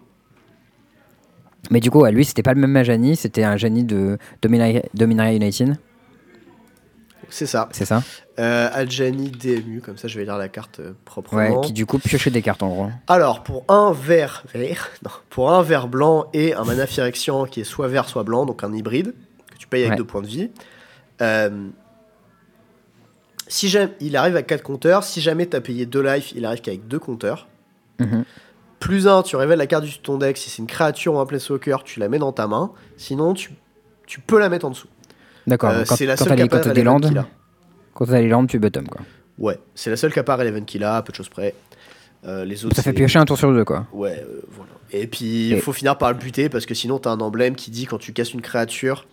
Mais 1.71 1.79
du 1.81 1.91
coup, 1.91 1.99
ouais, 2.01 2.11
lui, 2.11 2.23
c'était 2.25 2.43
pas 2.43 2.53
le 2.53 2.61
même 2.61 2.71
Majani, 2.71 3.15
c'était 3.15 3.43
un 3.43 3.57
Jani 3.57 3.83
de 3.83 4.17
Dominaria, 4.41 4.81
Dominaria 4.93 5.33
United, 5.35 5.77
C'est 7.29 7.45
ça. 7.45 7.67
c'est 7.71 7.85
ça 7.85 8.01
Euh, 8.39 8.69
Adjani 8.73 9.29
DMU, 9.29 9.81
comme 9.81 9.97
ça 9.97 10.07
je 10.07 10.17
vais 10.17 10.23
lire 10.23 10.37
la 10.37 10.47
carte 10.47 10.79
euh, 10.79 10.89
Ouais, 10.89 10.95
proprement. 11.05 11.61
qui 11.61 11.73
du 11.73 11.85
coup 11.85 11.99
piochait 11.99 12.31
des 12.31 12.41
cartes 12.41 12.63
en 12.63 12.69
gros. 12.69 12.89
Alors, 13.07 13.43
pour 13.43 13.65
un 13.67 13.91
vert 13.91 14.43
vert, 14.53 14.89
non, 15.03 15.11
pour 15.29 15.51
un 15.51 15.61
vert 15.61 15.87
blanc 15.89 16.27
et 16.33 16.53
un 16.53 16.63
mana 16.63 16.85
qui 16.87 17.59
est 17.59 17.63
soit 17.65 17.87
vert 17.89 18.07
soit 18.07 18.23
blanc, 18.23 18.45
donc 18.45 18.63
un 18.63 18.73
hybride, 18.73 19.13
que 19.51 19.57
tu 19.57 19.67
payes 19.67 19.81
avec 19.81 19.91
Ouais. 19.91 19.97
deux 19.97 20.05
points 20.05 20.21
de 20.21 20.27
vie. 20.27 20.49
euh, 21.21 21.67
si 23.49 23.67
jamais, 23.67 23.91
il 23.99 24.15
arrive 24.15 24.37
à 24.37 24.43
4 24.43 24.61
compteurs, 24.63 25.03
si 25.03 25.19
jamais 25.19 25.45
tu 25.47 25.57
as 25.57 25.61
payé 25.61 25.85
2 25.85 26.01
life, 26.01 26.31
il 26.35 26.45
arrive 26.45 26.61
qu'avec 26.61 26.87
2 26.87 26.97
compteurs. 26.99 27.47
Mhm. 27.99 28.23
Plus 28.79 29.07
1, 29.09 29.23
tu 29.23 29.35
révèles 29.35 29.57
la 29.57 29.67
carte 29.67 29.83
du 29.83 29.99
ton 29.99 30.17
deck, 30.17 30.37
si 30.37 30.49
c'est 30.49 30.59
une 30.61 30.67
créature 30.67 31.15
ou 31.15 31.19
un 31.19 31.25
planeswalker, 31.25 31.77
tu 31.83 31.99
la 31.99 32.07
mets 32.07 32.19
dans 32.19 32.31
ta 32.31 32.47
main. 32.47 32.71
Sinon, 32.95 33.33
tu, 33.33 33.51
tu 34.07 34.21
peux 34.21 34.39
la 34.39 34.47
mettre 34.47 34.65
en 34.65 34.69
dessous. 34.69 34.87
D'accord, 35.47 35.71
Euh, 35.71 35.83
c'est 35.85 36.05
la 36.05 36.15
seule 36.15 36.29
capa 36.29 36.47
quand 36.47 36.61
t'as 36.63 36.73
des 36.73 36.83
landes, 36.83 37.25
quand 37.93 38.05
t'as 38.05 38.21
les 38.21 38.29
landes, 38.29 38.47
tu 38.47 38.57
bottom 38.57 38.87
quoi. 38.87 39.01
Ouais, 39.37 39.59
c'est 39.75 39.89
la 39.89 39.97
seule 39.97 40.13
capa 40.13 40.35
relevant 40.37 40.63
qu'il 40.63 40.83
a, 40.85 40.95
à 40.95 41.01
peu 41.01 41.11
de 41.11 41.15
choses 41.17 41.27
près. 41.29 41.55
Euh, 42.25 42.45
les 42.45 42.65
autres, 42.65 42.75
Ça 42.75 42.83
fait 42.83 42.93
piocher 42.93 43.17
un 43.19 43.25
tour 43.25 43.37
sur 43.37 43.51
deux 43.51 43.65
quoi. 43.65 43.87
Ouais, 43.91 44.23
euh, 44.25 44.41
voilà. 44.49 44.71
Et 44.91 45.07
puis, 45.07 45.49
il 45.49 45.53
Et- 45.53 45.59
faut 45.59 45.73
finir 45.73 45.97
par 45.97 46.11
le 46.11 46.17
buter 46.17 46.47
parce 46.49 46.65
que 46.65 46.73
sinon, 46.73 46.99
t'as 46.99 47.09
un 47.11 47.19
emblème 47.19 47.55
qui 47.55 47.71
dit 47.71 47.85
quand 47.85 47.97
tu 47.97 48.13
casses 48.13 48.33
une 48.33 48.41
créature, 48.41 49.05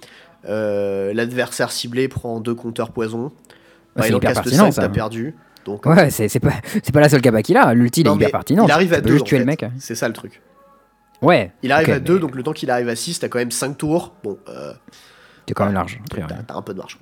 l'adversaire 1.12 1.70
ciblé 1.72 2.08
prend 2.08 2.40
deux 2.40 2.54
compteurs 2.54 2.90
poison. 2.90 3.32
Bah, 3.96 4.02
c'est 4.06 4.12
hyper 4.12 4.32
pertinent, 4.34 4.64
5, 4.66 4.72
ça. 4.72 4.82
t'as 4.82 4.88
perdu. 4.88 5.34
Donc, 5.64 5.84
Ouais, 5.86 6.10
c'est 6.10 6.28
c'est 6.28 6.38
pas, 6.40 6.52
c'est 6.82 6.92
pas 6.92 7.00
la 7.00 7.08
seule 7.08 7.20
capa 7.22 7.42
qu'il 7.42 7.56
a. 7.56 7.74
L'ulti, 7.74 8.02
il 8.02 8.06
est 8.08 8.14
hyper 8.14 8.30
pertinent. 8.30 8.66
il 8.66 8.70
arrive 8.70 8.92
à 8.92 8.96
Tu 8.96 9.02
peux 9.02 9.08
2. 9.08 9.14
juste 9.14 9.26
tuer 9.26 9.38
le 9.38 9.44
mec. 9.44 9.64
C'est 9.78 9.94
ça 9.94 10.06
le 10.06 10.14
truc. 10.14 10.40
Ouais. 11.22 11.52
Il 11.62 11.72
arrive 11.72 11.90
à 11.90 11.98
2, 11.98 12.14
mais 12.14 12.20
donc 12.20 12.34
le 12.36 12.42
temps 12.42 12.52
qu'il 12.52 12.70
arrive 12.70 12.88
à 12.88 12.94
6, 12.96 13.20
t'as 13.20 13.28
quand 13.28 13.38
même 13.38 13.50
5 13.50 13.76
tours. 13.78 14.14
Bon, 14.22 14.38
euh, 14.48 14.72
T'es 15.46 15.54
quand 15.54 15.64
même 15.64 15.74
large. 15.74 16.00
t'as 16.46 16.54
un 16.54 16.62
peu 16.62 16.72
de 16.74 16.78
marge. 16.78 16.98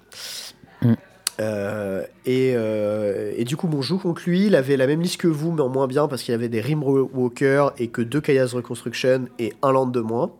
Mm. 0.82 0.92
Euh, 1.40 2.04
et, 2.26 2.52
euh, 2.54 3.32
et 3.36 3.44
du 3.44 3.56
coup, 3.56 3.66
mon 3.66 3.82
joue 3.82 3.98
contre 3.98 4.22
lui, 4.26 4.46
il 4.46 4.54
avait 4.54 4.76
la 4.76 4.86
même 4.86 5.00
liste 5.02 5.20
que 5.20 5.26
vous, 5.26 5.50
mais 5.50 5.62
en 5.62 5.68
moins 5.68 5.88
bien 5.88 6.06
parce 6.06 6.22
qu'il 6.22 6.32
avait 6.32 6.48
des 6.48 6.60
Rimwalker 6.60 7.70
et 7.78 7.88
que 7.88 8.02
2 8.02 8.20
Kayas 8.20 8.50
Reconstruction 8.54 9.24
et 9.40 9.52
un 9.62 9.72
land 9.72 9.86
de 9.86 10.00
moins. 10.00 10.30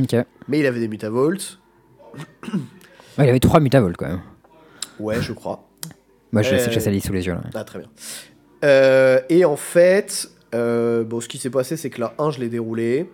Ok. 0.00 0.12
Ouais, 0.12 0.26
Mais 0.46 0.60
il 0.60 0.66
avait 0.66 0.78
des 0.80 0.86
Mutavolt. 0.88 1.58
il 3.18 3.28
avait 3.28 3.40
3 3.40 3.60
mutavolt 3.60 3.96
quand 3.96 4.06
même. 4.08 4.20
Ouais, 5.00 5.20
je 5.20 5.32
crois. 5.32 5.67
Moi, 6.32 6.42
je 6.42 6.54
Euh, 6.54 6.68
j'ai 6.70 6.80
sa 6.80 6.90
liste 6.90 7.06
sous 7.06 7.12
les 7.12 7.26
yeux 7.26 7.34
là. 7.34 7.42
Ah, 7.54 7.64
très 7.64 7.78
bien. 7.78 7.88
Euh, 8.64 9.20
et 9.28 9.44
en 9.44 9.56
fait, 9.56 10.30
euh, 10.54 11.04
bon, 11.04 11.20
ce 11.20 11.28
qui 11.28 11.38
s'est 11.38 11.50
passé, 11.50 11.76
c'est 11.76 11.90
que 11.90 12.00
la 12.00 12.14
1, 12.18 12.30
je 12.32 12.40
l'ai 12.40 12.48
déroulé. 12.48 13.10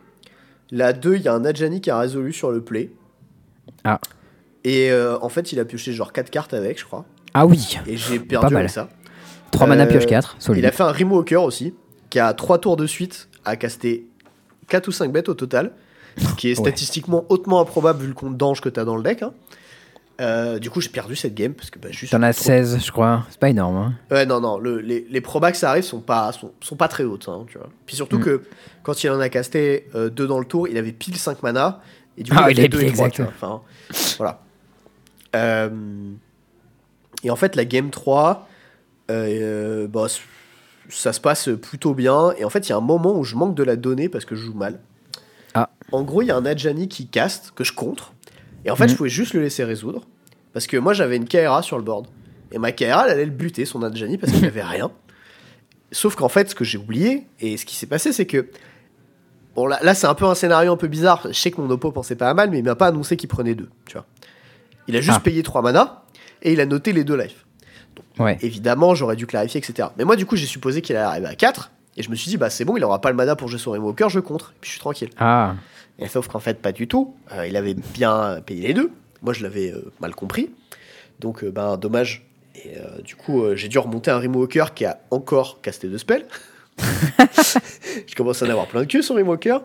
La 0.71 0.93
2, 0.93 1.17
il 1.17 1.23
y 1.23 1.29
a 1.29 1.35
un 1.35 1.45
Adjani 1.45 1.81
qui 1.81 1.91
a 1.91 1.99
résolu 1.99 2.33
sur 2.33 2.51
le 2.51 2.61
play. 2.63 2.91
Ah. 3.85 4.01
Et 4.65 4.91
euh, 4.91 5.19
en 5.21 5.29
fait, 5.29 5.53
il 5.53 5.61
a 5.61 5.65
pioché 5.65 5.93
genre 5.93 6.13
4 6.13 6.31
cartes 6.31 6.55
avec, 6.55 6.79
je 6.81 6.85
crois. 6.85 7.05
Ah 7.35 7.47
oui. 7.47 7.77
Et 7.87 7.97
j'ai 7.97 8.19
Pas 8.19 8.27
perdu 8.41 8.55
mal. 8.55 8.63
avec 8.63 8.71
ça. 8.71 8.89
3 9.51 9.67
mana 9.67 9.85
Euh, 9.85 9.87
pioche 9.87 10.07
4. 10.07 10.37
Il 10.39 10.43
Solide. 10.43 10.65
a 10.65 10.73
fait 10.73 10.83
un 10.83 10.91
Rimwalker 10.91 11.37
aussi, 11.37 11.75
qui 12.11 12.19
a 12.19 12.33
3 12.33 12.59
tours 12.59 12.77
de 12.77 12.87
suite 12.87 13.29
à 13.45 13.57
caster 13.57 14.07
4 14.69 14.89
ou 14.89 14.93
5 14.93 15.13
bêtes 15.13 15.29
au 15.29 15.35
total. 15.35 15.73
Ce 16.17 16.35
qui 16.37 16.49
est 16.49 16.51
Ouais. 16.59 16.65
statistiquement 16.71 17.27
hautement 17.29 17.61
improbable 17.61 18.01
vu 18.03 18.09
le 18.09 18.15
compte 18.15 18.37
d'ange 18.37 18.61
que 18.61 18.69
t'as 18.71 18.85
dans 18.85 18.97
le 18.97 19.03
deck. 19.03 19.23
hein. 19.23 19.33
Euh, 20.21 20.59
du 20.61 20.71
coup, 20.71 20.81
j'ai 20.81 20.91
perdu 20.91 21.17
cette 21.17 21.35
game 21.35 21.55
parce 21.55 21.71
que 21.71 21.79
bah, 21.81 21.89
juste. 21.91 22.13
T'en 22.13 22.23
as 22.23 22.33
trop- 22.33 22.45
16, 22.45 22.85
je 22.85 22.93
crois. 22.93 23.25
C'est 23.31 23.41
pas 23.41 23.49
énorme. 23.51 23.77
Hein. 23.77 23.95
Ouais, 24.13 24.25
non, 24.27 24.41
non, 24.41 24.59
le- 24.59 24.79
les, 24.81 25.07
les 25.11 25.21
probas 25.21 25.51
que 25.51 25.57
ça 25.59 25.71
arrive 25.71 25.83
sont 25.83 26.01
pas, 26.01 26.31
sont, 26.33 26.53
sont 26.61 26.77
pas 26.77 26.87
très 26.89 27.03
hautes, 27.03 27.29
hein, 27.29 27.45
tu 27.49 27.59
vois. 27.59 27.69
Puis 27.87 27.97
surtout 27.97 28.19
Mm. 28.19 28.23
que 28.25 28.43
quand 28.85 29.03
il 29.03 29.11
en 29.11 29.19
a 29.19 29.29
casté 29.29 29.89
2 29.95 30.27
dans 30.29 30.39
le 30.39 30.45
tour, 30.45 30.69
il 30.69 30.77
avait 30.79 30.93
pile 30.93 31.17
5 31.17 31.43
mana, 31.43 31.81
et 32.17 32.23
du 32.23 32.31
coup, 32.31 32.37
Ah, 32.41 32.51
il, 32.51 32.57
il 32.57 32.61
a 32.61 32.63
fait 32.63 32.69
avait 32.69 32.69
2 32.69 32.79
pile 32.79 32.89
et 32.89 32.93
3, 32.93 33.07
exact. 33.09 33.17
tu 33.17 33.23
vois. 33.23 33.33
Enfin, 33.91 34.15
voilà. 34.19 34.41
Euh, 35.35 36.13
et 37.25 37.31
en 37.31 37.37
fait, 37.37 37.57
la 37.57 37.65
game 37.65 37.91
3, 37.91 38.49
euh, 39.11 39.89
bah, 39.89 40.07
ça 40.89 41.13
se 41.13 41.21
passe 41.21 41.49
plutôt 41.61 41.93
bien, 41.95 42.33
et 42.39 42.45
en 42.45 42.51
fait, 42.51 42.69
il 42.69 42.71
y 42.71 42.73
a 42.73 42.77
un 42.77 42.81
moment 42.81 43.19
où 43.19 43.25
je 43.25 43.35
manque 43.35 43.55
de 43.57 43.63
la 43.65 43.75
donnée 43.77 44.09
parce 44.09 44.25
que 44.25 44.35
je 44.37 44.45
joue 44.45 44.55
mal. 44.55 44.79
Ah. 45.55 45.71
En 45.93 46.03
gros, 46.03 46.23
il 46.23 46.27
y 46.27 46.31
a 46.31 46.37
un 46.37 46.47
Adjani 46.47 46.89
qui 46.89 47.07
caste, 47.09 47.53
que 47.55 47.65
je 47.65 47.73
contre, 47.73 48.13
et 48.65 48.71
en 48.71 48.77
fait, 48.77 48.89
je 48.89 48.95
pouvais 48.97 49.09
juste 49.11 49.35
le 49.35 49.41
laisser 49.43 49.65
résoudre, 49.65 50.03
parce 50.53 50.67
que 50.67 50.77
moi, 50.77 50.93
j'avais 50.93 51.17
une 51.17 51.27
Kaera 51.27 51.63
sur 51.63 51.77
le 51.77 51.85
board. 51.85 52.07
Et 52.53 52.59
ma 52.59 52.73
Kaera, 52.73 53.07
elle 53.07 53.13
allait 53.13 53.25
le 53.25 53.31
buter, 53.31 53.65
son 53.65 53.83
Adjani, 53.83 54.19
parce 54.19 54.33
qu'il 54.33 54.45
avait 54.45 54.63
rien. 54.63 54.91
Sauf 55.93 56.15
qu'en 56.17 56.29
fait, 56.29 56.51
ce 56.51 56.55
que 56.55 56.65
j'ai 56.65 56.79
oublié, 56.79 57.27
et 57.41 57.57
ce 57.57 57.65
qui 57.65 57.77
s'est 57.77 57.87
passé, 57.87 58.13
c'est 58.13 58.27
que. 58.27 58.49
Bon, 59.55 59.67
là, 59.67 59.79
là 59.83 59.95
c'est 59.95 60.07
un 60.09 60.15
peu 60.15 60.25
un 60.25 60.35
scénario 60.35 60.73
un 60.73 60.77
peu 60.77 60.89
bizarre. 60.89 61.23
Je 61.29 61.33
sais 61.39 61.51
que 61.53 61.61
mon 61.61 61.71
oppo 61.71 61.93
pensait 61.93 62.17
pas 62.17 62.29
à 62.29 62.35
mal, 62.35 62.51
mais 62.51 62.59
il 62.59 62.65
m'a 62.65 62.75
pas 62.75 62.89
annoncé 62.89 63.17
qu'il 63.17 63.29
prenait 63.29 63.55
deux, 63.55 63.69
tu 63.87 63.93
vois. 63.93 64.05
Il 64.89 64.97
a 64.97 65.01
juste 65.01 65.19
Ah. 65.19 65.25
payé 65.25 65.43
3 65.45 65.63
mana 65.63 66.03
et 66.43 66.53
il 66.53 66.61
a 66.61 66.67
noté 66.67 66.93
les 66.93 67.05
deux 67.05 67.17
lives. 67.17 67.45
Ouais. 68.19 68.37
Évidemment, 68.43 68.95
j'aurais 68.97 69.15
dû 69.17 69.27
clarifier, 69.27 69.59
etc. 69.59 69.89
Mais 69.97 70.05
moi, 70.05 70.17
du 70.17 70.27
coup, 70.27 70.35
j'ai 70.35 70.47
supposé 70.47 70.83
qu'il 70.83 70.97
allait 70.97 71.05
arriver 71.05 71.27
à 71.27 71.35
4. 71.37 71.71
Et 71.97 72.03
je 72.03 72.11
me 72.11 72.17
suis 72.17 72.29
dit, 72.29 72.37
bah 72.37 72.51
c'est 72.51 72.65
bon, 72.65 72.77
il 72.77 72.83
aura 72.83 73.01
pas 73.01 73.11
le 73.11 73.17
mana 73.17 73.37
pour 73.37 73.47
jouer 73.49 73.61
son 73.61 73.71
Rimwalker, 73.71 74.09
je 74.09 74.19
contre. 74.19 74.53
Et 74.57 74.59
puis 74.61 74.69
je 74.69 74.73
suis 74.73 74.81
tranquille. 74.81 75.11
Ah. 75.19 75.55
Et 75.99 76.09
sauf 76.09 76.29
qu'en 76.29 76.41
fait, 76.41 76.61
pas 76.61 76.73
du 76.73 76.89
tout. 76.89 77.15
Euh, 77.33 77.47
il 77.47 77.57
avait 77.57 77.75
bien 77.75 78.41
payé 78.45 78.69
les 78.69 78.75
deux. 78.75 78.91
Moi, 79.23 79.33
je 79.33 79.43
l'avais 79.43 79.73
euh, 79.73 79.93
mal 80.01 80.15
compris. 80.15 80.51
Donc, 81.21 81.45
euh, 81.45 81.51
ben, 81.51 81.77
dommage. 81.77 82.27
Et 82.57 82.77
du 83.03 83.17
coup, 83.17 83.43
j'ai 83.57 83.67
dû 83.67 83.79
remonter 83.79 84.13
un 84.13 84.19
Rimwalker 84.19 84.67
qui 84.75 84.85
a 84.85 85.01
encore 85.11 85.61
casté 85.61 85.89
deux 85.89 85.99
spells. 85.99 86.25
je 86.79 88.15
commence 88.15 88.43
à 88.43 88.47
en 88.47 88.51
avoir 88.51 88.69
plein 88.69 88.83
de 88.83 88.87
queue 88.87 89.03
sur 89.03 89.17
Rimwalker. 89.17 89.59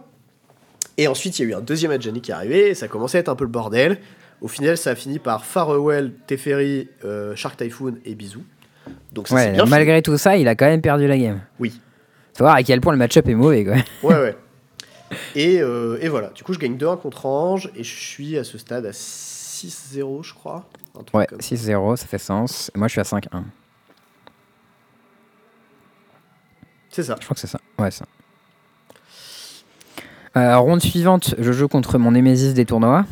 Et 0.98 1.08
ensuite, 1.08 1.38
il 1.38 1.44
y 1.44 1.46
a 1.46 1.50
eu 1.50 1.54
un 1.54 1.62
deuxième 1.62 1.92
Adjani 1.92 2.20
qui 2.20 2.32
est 2.32 2.34
arrivé. 2.34 2.70
Et 2.70 2.74
ça 2.74 2.88
commençait 2.88 3.20
à 3.20 3.22
être 3.22 3.30
un 3.30 3.36
peu 3.36 3.46
le 3.46 3.52
bordel. 3.52 4.00
Au 4.42 4.48
final, 4.48 4.76
ça 4.76 4.90
a 4.92 4.96
fini 4.96 5.20
par 5.20 5.46
Farewell, 5.46 6.14
Teferi, 6.26 6.90
Shark 7.36 7.58
Typhoon 7.58 8.00
et 8.06 8.16
Bisou. 8.16 8.44
Donc, 9.14 9.28
ça 9.28 9.36
Ouais, 9.36 9.52
bien 9.52 9.60
fini. 9.60 9.70
malgré 9.70 10.02
tout 10.02 10.18
ça, 10.18 10.36
il 10.36 10.48
a 10.48 10.56
quand 10.56 10.66
même 10.66 10.82
perdu 10.82 11.08
la 11.08 11.18
game. 11.18 11.42
Oui. 11.60 11.80
Faut 12.36 12.44
voir 12.44 12.56
à 12.56 12.64
quel 12.64 12.82
point 12.82 12.92
le 12.92 13.00
match-up 13.00 13.28
est 13.30 13.36
mauvais, 13.36 13.64
quoi. 13.64 13.76
Ouais, 14.04 14.20
ouais. 14.20 14.36
Et, 15.36 15.60
euh, 15.62 15.98
et 16.02 16.08
voilà, 16.10 16.30
du 16.30 16.44
coup, 16.44 16.54
je 16.54 16.60
gagne 16.60 16.78
2-1 16.78 17.00
contre 17.00 17.26
Ange 17.26 17.70
et 17.76 17.84
je 17.84 17.96
suis 17.96 18.38
à 18.38 18.44
ce 18.44 18.58
stade 18.58 18.86
à 18.86 18.92
6-0, 18.92 20.24
je 20.24 20.34
crois. 20.34 20.66
Un 20.96 21.04
truc 21.04 21.14
Ouais, 21.16 21.26
comme 21.26 21.42
ça. 21.42 21.56
6-0, 21.56 21.96
ça 21.96 22.06
fait 22.06 22.18
sens. 22.18 22.72
Moi, 22.76 22.88
je 22.88 22.92
suis 22.94 23.02
à 23.02 23.04
5-1. 23.04 23.44
C'est 26.90 27.04
ça. 27.04 27.16
Je 27.20 27.26
crois 27.26 27.36
que 27.36 27.40
c'est 27.42 27.48
ça. 27.48 27.60
Ouais, 27.78 27.92
ça. 27.92 28.06
Euh, 30.38 30.58
ronde 30.58 30.82
suivante, 30.82 31.36
je 31.40 31.52
joue 31.52 31.68
contre 31.68 31.98
mon 31.98 32.12
Némésis 32.12 32.54
des 32.54 32.66
tournois. 32.66 33.06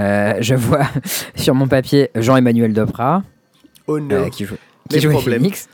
Euh, 0.00 0.34
je 0.40 0.54
vois 0.54 0.86
sur 1.34 1.54
mon 1.54 1.68
papier 1.68 2.10
Jean-Emmanuel 2.14 2.72
Dopra 2.72 3.22
Oh 3.86 3.98
no. 4.00 4.14
euh, 4.14 4.28
qui 4.28 4.44
joue, 4.44 4.56
qui 4.88 5.00
joue. 5.00 5.16
Phoenix. 5.18 5.68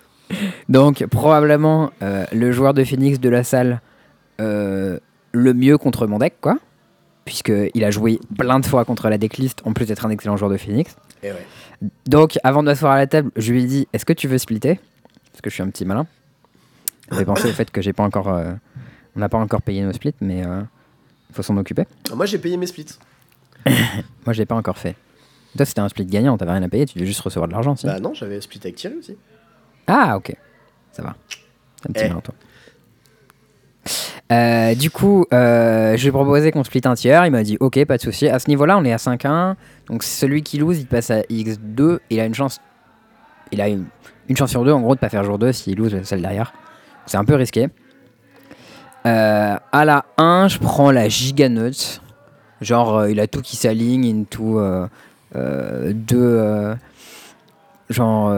Donc, 0.68 1.04
probablement 1.06 1.90
le 2.00 2.52
joueur 2.52 2.74
de 2.74 2.82
Phoenix 2.84 3.20
de 3.20 3.28
la 3.28 3.44
salle 3.44 3.80
euh, 4.40 4.98
le 5.34 5.52
mieux 5.54 5.76
contre 5.78 6.06
mon 6.06 6.18
deck, 6.18 6.34
quoi. 6.40 6.58
Puisqu'il 7.24 7.84
a 7.84 7.90
joué 7.90 8.20
plein 8.38 8.60
de 8.60 8.66
fois 8.66 8.84
contre 8.84 9.08
la 9.08 9.18
decklist, 9.18 9.60
en 9.64 9.72
plus 9.72 9.86
d'être 9.86 10.04
un 10.06 10.10
excellent 10.10 10.36
joueur 10.36 10.50
de 10.50 10.56
Phoenix. 10.56 10.96
Et 11.22 11.28
Eh 11.28 11.32
ouais. 11.32 11.46
Donc, 12.06 12.38
avant 12.44 12.62
de 12.62 12.66
m'asseoir 12.66 12.92
à 12.92 12.96
la 12.98 13.06
table, 13.06 13.30
je 13.36 13.52
lui 13.52 13.62
ai 13.64 13.66
dit 13.66 13.88
Est-ce 13.92 14.04
que 14.04 14.12
tu 14.12 14.28
veux 14.28 14.38
splitter? 14.38 14.78
Parce 15.32 15.40
que 15.42 15.50
je 15.50 15.54
suis 15.54 15.62
un 15.62 15.68
petit 15.70 15.84
malin. 15.84 16.06
J'ai 17.12 17.24
pensé 17.24 17.48
au 17.48 17.52
fait 17.52 17.70
que 17.70 17.82
j'ai 17.82 17.92
pas 17.92 18.02
encore. 18.04 18.28
euh, 18.28 18.52
on 19.16 19.20
n'a 19.20 19.28
pas 19.28 19.38
encore 19.38 19.62
payé 19.62 19.82
nos 19.82 19.92
splits, 19.92 20.14
mais 20.20 20.40
il 20.40 20.66
faut 21.34 21.42
s'en 21.42 21.56
occuper. 21.56 21.84
Ah, 22.10 22.14
Moi, 22.14 22.26
j'ai 22.26 22.38
payé 22.38 22.56
mes 22.56 22.66
splits. 22.66 22.86
Moi, 23.66 24.32
je 24.32 24.38
l'ai 24.38 24.46
pas 24.46 24.54
encore 24.54 24.78
fait. 24.78 24.94
Toi, 25.56 25.64
c'était 25.66 25.80
un 25.80 25.88
split 25.88 26.06
gagnant, 26.06 26.36
t'avais 26.36 26.50
rien 26.52 26.62
à 26.62 26.68
payer, 26.68 26.84
tu 26.84 26.94
devais 26.98 27.06
juste 27.06 27.20
recevoir 27.20 27.46
de 27.48 27.52
l'argent, 27.52 27.76
si. 27.76 27.86
Bah 27.86 28.00
non, 28.00 28.12
j'avais 28.12 28.40
split 28.40 28.58
avec 28.64 28.74
Thierry 28.76 28.96
aussi. 28.96 29.16
Ah, 29.86 30.16
ok. 30.16 30.34
Ça 30.92 31.02
va. 31.02 31.14
C'est 31.80 31.88
un 31.90 31.92
petit 31.92 32.04
Eh. 32.04 32.08
malin, 32.08 32.20
toi. 32.20 32.34
Euh, 34.32 34.74
du 34.74 34.90
coup, 34.90 35.26
euh, 35.32 35.96
je 35.96 36.02
lui 36.02 36.08
ai 36.08 36.12
proposé 36.12 36.50
qu'on 36.50 36.64
split 36.64 36.80
un 36.84 36.94
tiers. 36.94 37.26
Il 37.26 37.30
m'a 37.30 37.42
dit 37.42 37.56
ok, 37.60 37.84
pas 37.84 37.96
de 37.96 38.02
souci. 38.02 38.28
À 38.28 38.38
ce 38.38 38.48
niveau-là, 38.48 38.78
on 38.78 38.84
est 38.84 38.92
à 38.92 38.96
5-1. 38.96 39.54
Donc 39.86 40.02
celui 40.02 40.42
qui 40.42 40.58
lose, 40.58 40.80
il 40.80 40.86
passe 40.86 41.10
à 41.10 41.20
X2. 41.22 41.98
Il 42.10 42.20
a 42.20 42.24
une 42.24 42.34
chance. 42.34 42.60
Il 43.52 43.60
a 43.60 43.68
une, 43.68 43.86
chance 44.36 44.50
sur 44.50 44.64
deux, 44.64 44.72
en 44.72 44.80
gros, 44.80 44.94
de 44.94 45.00
pas 45.00 45.10
faire 45.10 45.24
jour 45.24 45.38
2 45.38 45.52
s'il 45.52 45.76
lose 45.76 46.00
celle 46.02 46.22
derrière. 46.22 46.52
C'est 47.06 47.18
un 47.18 47.24
peu 47.24 47.34
risqué. 47.34 47.68
Euh, 49.06 49.56
à 49.72 49.84
la 49.84 50.06
1, 50.16 50.48
je 50.48 50.58
prends 50.58 50.90
la 50.90 51.08
Giganut. 51.08 52.00
Genre, 52.62 52.96
euh, 52.96 53.10
il 53.10 53.20
a 53.20 53.26
tout 53.26 53.42
qui 53.42 53.56
s'aligne, 53.56 54.22
into 54.22 54.58
euh, 54.58 54.88
euh, 55.36 55.92
deux. 55.94 56.16
euh, 56.16 56.74
genre, 57.90 58.32